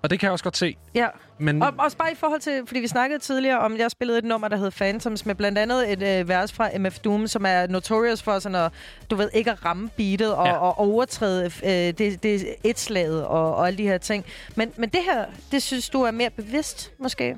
Og 0.02 0.10
det 0.10 0.20
kan 0.20 0.26
jeg 0.26 0.32
også 0.32 0.44
godt 0.44 0.56
se. 0.56 0.76
Ja. 0.94 1.06
Men 1.38 1.62
Og 1.62 1.72
også 1.78 1.96
bare 1.96 2.12
i 2.12 2.14
forhold 2.14 2.40
til, 2.40 2.62
fordi 2.66 2.80
vi 2.80 2.86
snakkede 2.86 3.18
tidligere 3.18 3.58
om, 3.58 3.76
jeg 3.76 3.90
spillede 3.90 4.18
et 4.18 4.24
nummer, 4.24 4.48
der 4.48 4.56
hed 4.56 4.70
Phantoms, 4.70 5.26
med 5.26 5.34
blandt 5.34 5.58
andet 5.58 5.92
et 5.92 6.20
øh, 6.20 6.28
vers 6.28 6.52
fra 6.52 6.68
MF 6.78 6.98
Doom, 6.98 7.26
som 7.26 7.44
er 7.46 7.66
notorious 7.66 8.22
for 8.22 8.38
sådan 8.38 8.56
at, 8.56 8.72
du 9.10 9.16
ved, 9.16 9.30
ikke 9.34 9.50
at 9.50 9.64
ramme 9.64 9.88
beatet 9.96 10.34
og, 10.34 10.46
Ja. 10.46 10.52
og 10.56 10.78
overtræde 10.78 11.44
øh, 11.64 11.70
det, 11.70 12.22
det 12.22 12.46
et 12.64 12.78
slaget 12.78 13.26
og, 13.26 13.54
og 13.56 13.66
alle 13.66 13.78
de 13.78 13.82
her 13.82 13.98
ting. 13.98 14.24
Men, 14.56 14.72
men 14.76 14.88
det 14.88 15.00
her, 15.12 15.24
det 15.52 15.62
synes 15.62 15.88
du 15.88 16.02
er 16.02 16.10
mere 16.10 16.30
bevidst, 16.30 16.92
måske? 16.98 17.36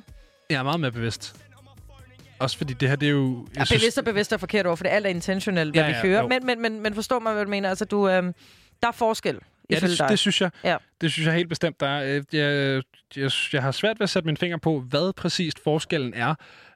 jeg 0.50 0.58
er 0.58 0.62
meget 0.62 0.80
mere 0.80 0.92
bevidst. 0.92 1.36
Også 2.42 2.58
fordi 2.58 2.72
det 2.72 2.88
her, 2.88 2.96
det 2.96 3.06
er 3.06 3.10
jo... 3.10 3.46
Ja, 3.56 3.64
bevidst 3.70 3.98
og 3.98 4.04
bevidst 4.04 4.32
er 4.32 4.36
forkert 4.36 4.66
ord, 4.66 4.76
for 4.76 4.84
det 4.84 4.90
alt 4.90 5.06
er 5.06 5.10
intentionelt, 5.10 5.74
hvad 5.74 5.82
Ja, 5.82 5.88
vi 5.88 5.94
ja, 5.96 6.02
hører. 6.02 6.22
jo. 6.22 6.28
Men, 6.28 6.46
men, 6.46 6.62
men, 6.62 6.80
men 6.82 6.94
forstår 6.94 7.18
mig, 7.18 7.32
hvad 7.34 7.44
du 7.44 7.50
mener? 7.50 7.68
Altså, 7.68 7.84
du, 7.84 8.08
øh, 8.08 8.22
der 8.82 8.88
er 8.88 8.92
forskel. 8.92 9.38
Ja, 9.70 9.78
det, 9.80 9.98
dig. 9.98 10.08
det 10.08 10.18
synes 10.18 10.40
jeg. 10.40 10.50
Ja. 10.64 10.76
Det 11.00 11.12
synes 11.12 11.26
jeg 11.26 11.34
helt 11.34 11.48
bestemt, 11.48 11.80
der 11.80 11.86
er. 11.86 12.16
Øh, 12.16 12.22
Jeg, 12.32 12.82
jeg, 13.16 13.30
jeg 13.52 13.62
har 13.62 13.70
svært 13.70 13.98
ved 14.00 14.04
at 14.04 14.10
sætte 14.10 14.26
min 14.26 14.36
finger 14.36 14.56
på, 14.56 14.80
hvad 14.80 15.12
præcist 15.12 15.58
forskellen 15.64 16.14
er. 16.14 16.34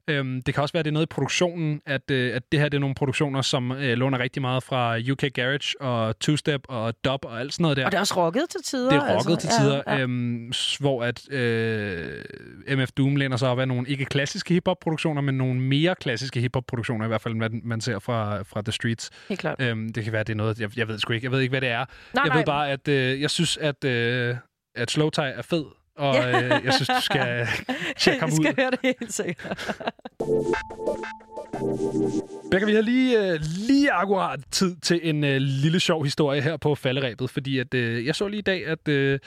Øhm, 0.09 0.43
det 0.43 0.55
kan 0.55 0.63
også 0.63 0.73
være, 0.73 0.79
at 0.81 0.85
det 0.85 0.91
er 0.91 0.93
noget 0.93 1.07
i 1.07 1.15
produktionen, 1.15 1.81
at, 1.87 2.11
øh, 2.11 2.37
at 2.37 2.43
det 2.53 2.61
her 2.61 2.69
det 2.69 2.77
er 2.77 2.81
nogle 2.81 2.95
produktioner, 2.95 3.43
som 3.43 3.73
øh, 3.73 3.99
låner 3.99 4.19
rigtig 4.19 4.43
meget 4.43 4.63
fra 4.63 4.99
UK 5.13 5.25
Garage 5.35 5.81
og 5.81 6.19
Two 6.19 6.37
Step 6.37 6.61
og 6.69 6.95
Dub 7.05 7.25
og 7.25 7.41
alt 7.41 7.53
sådan 7.53 7.63
noget 7.63 7.77
der. 7.77 7.85
Og 7.85 7.93
det 7.93 7.97
er 7.97 8.01
også 8.01 8.27
rocket 8.27 8.45
til 8.51 8.61
tider. 8.65 8.91
Det 8.91 8.97
er 8.97 9.17
rocket 9.17 9.33
altså. 9.33 9.49
til 9.49 9.61
tider, 9.61 9.83
Ja, 9.87 9.95
ja. 9.95 10.01
Øhm, 10.01 10.53
hvor 10.81 11.05
at 11.05 11.33
øh, 11.33 12.25
MF 12.69 12.93
Doom 12.93 13.17
læner 13.17 13.37
sig 13.37 13.49
op 13.49 13.59
af 13.59 13.69
nogle 13.69 13.89
ikke 13.89 14.05
klassiske 14.05 14.55
hiphop-produktioner, 14.55 15.23
men 15.23 15.35
nogle 15.35 15.61
mere 15.61 15.95
klassiske 15.95 16.41
hiphop-produktioner, 16.41 17.05
i 17.05 17.09
hvert 17.09 17.21
fald, 17.21 17.37
hvad 17.37 17.51
man 17.51 17.81
ser 17.81 17.99
fra, 17.99 18.43
fra 18.43 18.63
The 18.63 18.73
Streets. 18.73 19.11
Helt 19.29 19.41
klart. 19.41 19.61
Øhm, 19.61 19.93
det 19.93 20.05
kan 20.05 20.13
være, 20.13 20.25
det 20.25 20.33
er 20.33 20.37
noget, 20.37 20.61
jeg, 20.61 20.79
jeg 20.79 20.89
ved 20.89 20.99
sgu 20.99 21.13
ikke, 21.13 21.25
jeg 21.25 21.33
ved 21.33 21.41
ikke, 21.41 21.53
hvad 21.53 21.61
det 21.61 21.69
er. 21.69 21.85
Nej, 21.85 21.87
jeg 22.15 22.25
nej. 22.29 22.37
ved 22.37 22.45
bare, 22.45 22.71
at 22.71 22.89
øh, 22.89 23.21
jeg 23.21 23.31
synes, 23.31 23.57
at, 23.57 23.85
øh, 23.85 24.37
at 24.75 24.91
Slow 24.91 25.11
Tie 25.11 25.25
er 25.25 25.43
fed, 25.43 25.65
og 25.97 26.15
Ja. 26.15 26.43
øh, 26.43 26.51
jeg 26.65 26.75
synes, 26.75 26.89
du 26.89 27.01
skal 27.01 27.47
tjekke 27.99 28.21
ham 28.21 28.29
Jeg 28.31 28.37
skal 28.37 28.51
ud. 28.51 28.55
høre 28.57 28.71
det 28.71 28.79
helt 28.83 29.13
sikkert. 29.13 29.61
Becca, 32.51 32.67
vi 32.67 32.75
har 32.75 32.81
lige, 32.83 33.33
øh, 33.33 33.41
lige 33.69 33.93
akkurat 33.93 34.41
tid 34.51 34.77
til 34.77 35.01
en 35.03 35.25
øh, 35.25 35.37
lille 35.41 35.81
sjov 35.81 36.05
historie 36.05 36.41
her 36.43 36.57
på 36.57 36.75
falderæbet, 36.75 37.31
fordi 37.31 37.59
at, 37.59 37.75
øh, 37.75 38.07
jeg 38.07 38.15
så 38.15 38.29
lige 38.29 38.39
i 38.39 38.43
dag, 38.43 38.67
at 38.67 38.89
øh, 38.89 39.19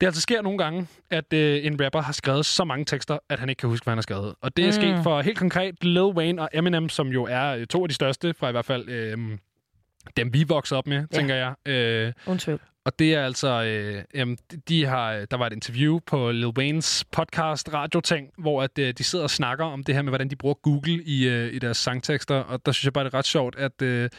det 0.00 0.06
altså 0.06 0.22
sker 0.22 0.42
nogle 0.42 0.58
gange, 0.58 0.86
at 1.10 1.32
øh, 1.32 1.66
en 1.66 1.84
rapper 1.84 2.00
har 2.00 2.12
skrevet 2.12 2.46
så 2.46 2.64
mange 2.64 2.84
tekster, 2.84 3.18
at 3.28 3.38
han 3.38 3.48
ikke 3.48 3.60
kan 3.60 3.68
huske, 3.68 3.84
hvad 3.84 3.92
han 3.92 3.98
har 3.98 4.02
skrevet. 4.02 4.34
Og 4.40 4.56
det 4.56 4.62
er 4.64 4.68
Mm. 4.68 4.72
sket 4.72 5.00
for 5.02 5.20
helt 5.20 5.38
konkret 5.38 5.84
Lil 5.84 6.02
Wayne 6.02 6.42
og 6.42 6.48
Eminem, 6.52 6.88
som 6.88 7.08
jo 7.08 7.24
er 7.30 7.44
øh, 7.46 7.66
to 7.66 7.82
af 7.82 7.88
de 7.88 7.94
største 7.94 8.34
fra 8.38 8.48
i 8.48 8.52
hvert 8.52 8.64
fald 8.64 8.88
øh, 8.88 9.18
dem, 10.16 10.34
vi 10.34 10.44
voksede 10.48 10.78
op 10.78 10.86
med, 10.86 10.96
Ja. 11.12 11.16
tænker 11.18 11.34
jeg. 11.34 11.54
Øh, 12.28 12.38
tvivl. 12.38 12.60
Og 12.86 12.98
det 12.98 13.14
er 13.14 13.24
altså, 13.24 13.62
øh, 13.64 14.02
jamen, 14.14 14.38
de- 14.68 14.84
har, 14.86 15.12
der 15.30 15.36
var 15.36 15.46
et 15.46 15.52
interview 15.52 15.98
på 16.06 16.30
Lil 16.30 16.46
Waynes 16.46 17.04
podcast 17.12 17.74
radioting, 17.74 18.28
hvor 18.38 18.62
at, 18.62 18.78
øh, 18.78 18.94
de 18.98 19.04
sidder 19.04 19.22
og 19.22 19.30
snakker 19.30 19.64
om 19.64 19.84
det 19.84 19.94
her 19.94 20.02
med, 20.02 20.10
hvordan 20.10 20.30
de 20.30 20.36
bruger 20.36 20.54
Google 20.54 21.02
i, 21.04 21.28
øh, 21.28 21.54
i 21.54 21.58
deres 21.58 21.76
sangtekster. 21.76 22.34
Og 22.34 22.66
der 22.66 22.72
synes 22.72 22.84
jeg 22.84 22.92
bare, 22.92 23.04
det 23.04 23.14
er 23.14 23.18
ret 23.18 23.26
sjovt, 23.26 23.56
at, 23.56 23.82
øh, 23.82 24.10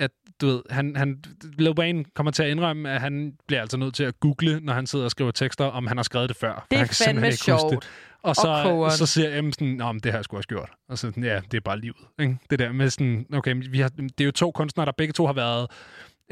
at 0.00 0.10
du 0.40 0.46
ved, 0.46 0.62
han, 0.70 0.96
han, 0.96 1.24
Lil 1.58 1.78
Wayne 1.78 2.04
kommer 2.14 2.30
til 2.32 2.42
at 2.42 2.50
indrømme, 2.50 2.90
at 2.90 3.00
han 3.00 3.32
bliver 3.46 3.60
altså 3.60 3.76
nødt 3.76 3.94
til 3.94 4.04
at 4.04 4.20
google, 4.20 4.60
når 4.60 4.72
han 4.72 4.86
sidder 4.86 5.04
og 5.04 5.10
skriver 5.10 5.30
tekster, 5.30 5.64
om 5.64 5.86
han 5.86 5.96
har 5.96 6.04
skrevet 6.04 6.28
det 6.28 6.36
før. 6.36 6.66
Det 6.70 6.78
er 6.78 7.04
fandme 7.04 7.32
sjovt. 7.32 7.70
Det. 7.74 7.88
Og 8.22 8.28
Og 8.28 8.36
så, 8.36 8.60
kogeren. 8.64 8.92
så 8.92 9.06
siger 9.06 9.42
M 9.42 9.52
sådan, 9.52 9.68
Nå, 9.68 9.92
men 9.92 10.00
det 10.00 10.12
har 10.12 10.18
jeg 10.18 10.24
sgu 10.24 10.36
også 10.36 10.48
gjort. 10.48 10.70
Og 10.88 10.98
så 10.98 11.06
sådan, 11.06 11.24
ja, 11.24 11.40
det 11.50 11.56
er 11.56 11.60
bare 11.60 11.80
livet. 11.80 11.96
Ikke? 12.20 12.36
Det 12.50 12.58
der 12.58 12.72
med 12.72 12.90
sådan, 12.90 13.26
okay, 13.34 13.54
vi 13.70 13.80
har, 13.80 13.88
det 13.88 14.20
er 14.20 14.24
jo 14.24 14.30
to 14.30 14.50
kunstnere, 14.50 14.86
der 14.86 14.92
begge 14.92 15.12
to 15.12 15.26
har 15.26 15.32
været 15.32 15.66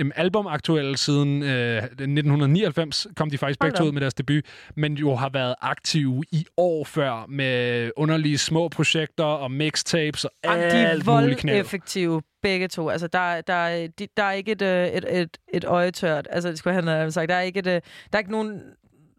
um, 0.01 0.13
albumaktuelle 0.17 0.97
siden 0.97 1.43
øh, 1.43 1.77
1999, 1.83 3.07
kom 3.17 3.31
de 3.31 3.39
faktisk 3.39 3.61
Hold 3.63 3.71
begge 3.73 3.79
to 3.79 3.85
ud 3.89 3.93
med 3.93 4.01
deres 4.01 4.15
debut, 4.15 4.45
men 4.75 4.95
jo 4.95 5.15
har 5.15 5.29
været 5.29 5.55
aktive 5.61 6.25
i 6.33 6.47
år 6.57 6.85
før 6.85 7.27
med 7.29 7.91
underlige 7.97 8.39
små 8.39 8.69
projekter 8.69 9.25
og 9.25 9.51
mixtapes 9.51 10.25
og 10.25 10.31
Jamen, 10.45 10.61
alt 10.63 10.73
de 10.73 10.79
er 10.79 11.21
muligt 11.21 11.41
knald. 11.41 11.55
voldeffektive, 11.57 12.23
begge 12.43 12.69
to. 12.69 12.89
Altså, 12.89 13.07
der, 13.07 13.41
der, 13.41 13.55
er- 13.55 13.89
de, 13.99 14.07
der 14.17 14.23
er 14.23 14.33
ikke 14.33 14.53
et, 14.53 14.63
øh, 14.63 14.87
et, 14.87 15.05
et, 15.21 15.37
et 15.55 15.65
øje 15.65 15.91
tørt. 15.91 16.29
Altså, 16.31 16.49
det 16.51 16.59
skulle 16.59 16.75
han 16.75 16.87
have 16.87 17.13
sagt. 17.13 17.29
Der 17.29 17.35
er 17.35 17.41
ikke, 17.41 17.59
et, 17.59 17.67
øh, 17.67 17.73
der 17.73 17.81
er 18.13 18.19
ikke 18.19 18.31
nogen 18.33 18.61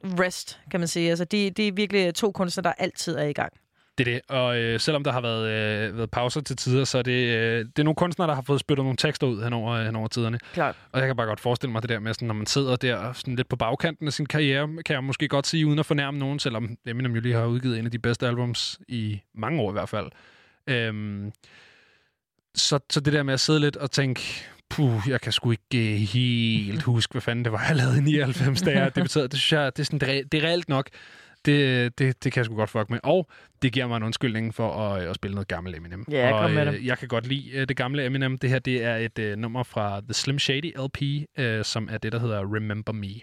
rest, 0.04 0.60
kan 0.72 0.80
man 0.80 0.88
sige. 0.88 1.10
Altså, 1.10 1.26
de, 1.26 1.50
de 1.52 1.68
er 1.68 1.72
virkelig 1.72 2.16
to 2.16 2.32
kunstnere, 2.32 2.64
der 2.64 2.72
altid 2.78 3.16
er 3.16 3.24
i 3.24 3.34
gang. 3.34 3.54
Det 3.98 4.08
er 4.08 4.14
det, 4.14 4.22
og 4.30 4.58
øh, 4.58 4.80
selvom 4.80 5.04
der 5.04 5.12
har 5.12 5.22
været, 5.22 5.48
øh, 5.90 5.98
været 5.98 6.12
pauser 6.12 6.42
til 6.42 6.56
tider, 6.56 6.84
så 6.84 6.98
er 6.98 7.02
det, 7.02 7.12
øh, 7.12 7.66
det 7.66 7.80
er 7.80 7.84
nogle 7.84 7.96
kunstnere, 7.96 8.28
der 8.28 8.36
har 8.36 8.42
fået 8.42 8.60
spyttet 8.60 8.86
nogle 8.86 8.98
tekster 8.98 9.28
ud 9.28 9.44
henover, 9.44 9.84
henover 9.84 10.08
tiderne. 10.08 10.40
Klart. 10.54 10.76
Og 10.92 11.00
jeg 11.00 11.08
kan 11.08 11.16
bare 11.16 11.28
godt 11.28 11.40
forestille 11.40 11.72
mig 11.72 11.82
det 11.82 11.90
der 11.90 12.00
med, 12.00 12.14
sådan, 12.14 12.28
når 12.28 12.36
man 12.36 12.46
sidder 12.46 12.76
der 12.76 13.14
sådan 13.14 13.36
lidt 13.36 13.50
på 13.50 13.56
bagkanten 13.56 14.08
af 14.08 14.14
sin 14.14 14.26
karriere, 14.26 14.68
kan 14.86 14.94
jeg 14.94 15.04
måske 15.04 15.28
godt 15.28 15.48
sige, 15.48 15.68
uden 15.68 15.80
at 15.80 15.86
fornærme 15.86 16.18
nogen, 16.20 16.40
selvom 16.40 16.78
Eminem 16.86 17.16
jo 17.16 17.22
lige 17.22 17.36
har 17.36 17.46
udgivet 17.46 17.80
en 17.80 17.86
af 17.86 17.92
de 17.92 18.00
bedste 18.00 18.28
albums 18.28 18.80
i 18.88 19.22
mange 19.36 19.62
år 19.62 19.72
i 19.72 19.74
hvert 19.74 19.90
fald. 19.90 20.08
Øhm, 20.68 21.32
så, 22.56 22.80
så 22.90 23.00
det 23.00 23.14
der 23.14 23.24
med 23.24 23.34
at 23.34 23.40
sidde 23.40 23.60
lidt 23.60 23.78
og 23.78 23.92
tænke, 23.92 24.22
puh, 24.70 25.02
jeg 25.08 25.22
kan 25.22 25.32
sgu 25.32 25.52
ikke 25.52 25.94
øh, 25.94 26.00
helt 26.00 26.84
huske, 26.94 27.12
hvad 27.12 27.22
fanden 27.22 27.46
det 27.46 27.52
var, 27.52 27.66
jeg 27.68 27.76
lavede 27.76 27.98
i 27.98 28.02
99, 28.02 28.62
da 28.62 28.72
jeg 28.72 28.96
debuterede. 28.96 29.28
Det 29.28 29.40
synes 29.40 29.54
jeg, 29.54 29.78
det 29.78 29.80
er, 29.80 29.86
sådan, 29.86 30.10
er, 30.10 30.24
det 30.32 30.44
er 30.44 30.48
reelt 30.48 30.70
nok. 30.70 30.90
Det, 31.48 32.00
det, 32.00 32.24
det 32.24 32.32
kan 32.32 32.40
jeg 32.40 32.46
sgu 32.46 32.56
godt 32.56 32.70
fuck 32.70 32.90
med. 32.90 33.00
Og 33.04 33.28
det 33.62 33.74
giver 33.74 33.88
mig 33.88 33.98
en 33.98 34.04
undskyldning 34.04 34.56
for 34.56 34.72
at, 34.72 35.04
at 35.04 35.16
spille 35.16 35.36
noget 35.36 35.48
gammelt 35.48 35.76
Eminem. 35.76 36.06
Ja, 36.12 36.34
og, 36.34 36.42
kom 36.42 36.52
med 36.52 36.68
øh, 36.68 36.74
det. 36.74 36.86
Jeg 36.86 36.98
kan 36.98 37.08
godt 37.08 37.28
lide 37.28 37.52
øh, 37.52 37.68
det 37.68 37.78
gamle 37.78 38.06
Eminem. 38.06 38.38
Det 38.38 38.50
her 38.50 38.60
det 38.60 38.84
er 38.84 38.96
et 38.96 39.20
øh, 39.20 39.38
nummer 39.38 39.64
fra 39.64 40.02
The 40.02 40.14
Slim 40.14 40.40
Shady 40.40 40.74
LP, 40.78 41.28
øh, 41.40 41.64
som 41.66 41.90
er 41.92 41.98
det, 41.98 42.12
der 42.12 42.20
hedder 42.20 42.56
Remember 42.56 42.94
Me. 42.94 43.14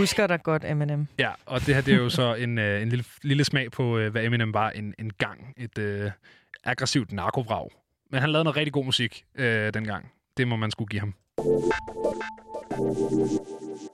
husker 0.00 0.26
dig 0.26 0.42
godt, 0.42 0.64
Eminem. 0.64 1.06
Ja, 1.18 1.30
og 1.46 1.66
det 1.66 1.74
her 1.74 1.82
det 1.82 1.94
er 1.94 1.98
jo 1.98 2.08
så 2.08 2.34
en, 2.34 2.58
øh, 2.58 2.82
en 2.82 2.88
lille, 2.88 3.04
lille 3.22 3.44
smag 3.44 3.70
på, 3.70 3.98
øh, 3.98 4.12
hvad 4.12 4.24
Eminem 4.24 4.54
var 4.54 4.70
en, 4.70 4.94
en 4.98 5.10
gang. 5.18 5.54
Et 5.56 5.78
øh, 5.78 6.10
aggressivt 6.64 7.12
narkovrag. 7.12 7.68
Men 8.10 8.20
han 8.20 8.30
lavede 8.30 8.44
noget 8.44 8.56
rigtig 8.56 8.72
god 8.72 8.84
musik 8.84 9.24
øh, 9.34 9.74
dengang. 9.74 10.12
Det 10.36 10.48
må 10.48 10.56
man 10.56 10.70
skulle 10.70 10.88
give 10.88 11.00
ham. 11.00 11.14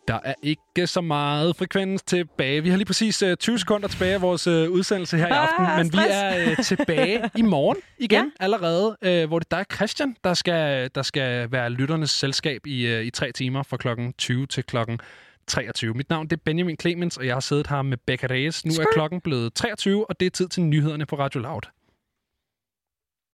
Der 0.08 0.20
er 0.24 0.34
ikke 0.42 0.86
så 0.86 1.00
meget 1.00 1.56
frekvens 1.56 2.02
tilbage. 2.02 2.62
Vi 2.62 2.68
har 2.70 2.76
lige 2.76 2.86
præcis 2.86 3.22
øh, 3.22 3.36
20 3.36 3.58
sekunder 3.58 3.88
tilbage 3.88 4.14
af 4.14 4.22
vores 4.22 4.46
øh, 4.46 4.70
udsendelse 4.70 5.16
her 5.16 5.26
i 5.26 5.30
ah, 5.30 5.42
aften, 5.42 5.66
ah, 5.66 5.78
men 5.78 5.92
vi 5.92 5.98
er 6.10 6.50
øh, 6.50 6.56
tilbage 6.64 7.30
i 7.36 7.42
morgen 7.42 7.76
igen 7.98 8.32
ja. 8.40 8.44
allerede, 8.44 8.96
øh, 9.02 9.28
hvor 9.28 9.38
det 9.38 9.50
der 9.50 9.56
er 9.56 9.64
Christian, 9.74 10.16
der 10.24 10.34
skal, 10.34 10.90
der 10.94 11.02
skal 11.02 11.52
være 11.52 11.70
lytternes 11.70 12.10
selskab 12.10 12.66
i, 12.66 12.86
øh, 12.86 13.04
i 13.04 13.10
tre 13.10 13.32
timer 13.32 13.62
fra 13.62 13.76
klokken 13.76 14.12
20 14.12 14.46
til 14.46 14.64
klokken 14.64 15.00
23. 15.46 15.94
Mit 15.94 16.10
navn 16.10 16.26
det 16.26 16.36
er 16.36 16.42
Benjamin 16.44 16.76
Clemens, 16.80 17.16
og 17.16 17.26
jeg 17.26 17.34
har 17.34 17.40
siddet 17.40 17.66
her 17.66 17.82
med 17.82 17.96
Becca 18.06 18.26
Reyes. 18.26 18.64
Nu 18.64 18.72
er 18.72 18.86
klokken 18.92 19.20
blevet 19.20 19.54
23, 19.54 20.10
og 20.10 20.20
det 20.20 20.26
er 20.26 20.30
tid 20.30 20.48
til 20.48 20.62
nyhederne 20.62 21.06
på 21.06 21.18
Radio 21.18 21.40
Loud. 21.40 21.62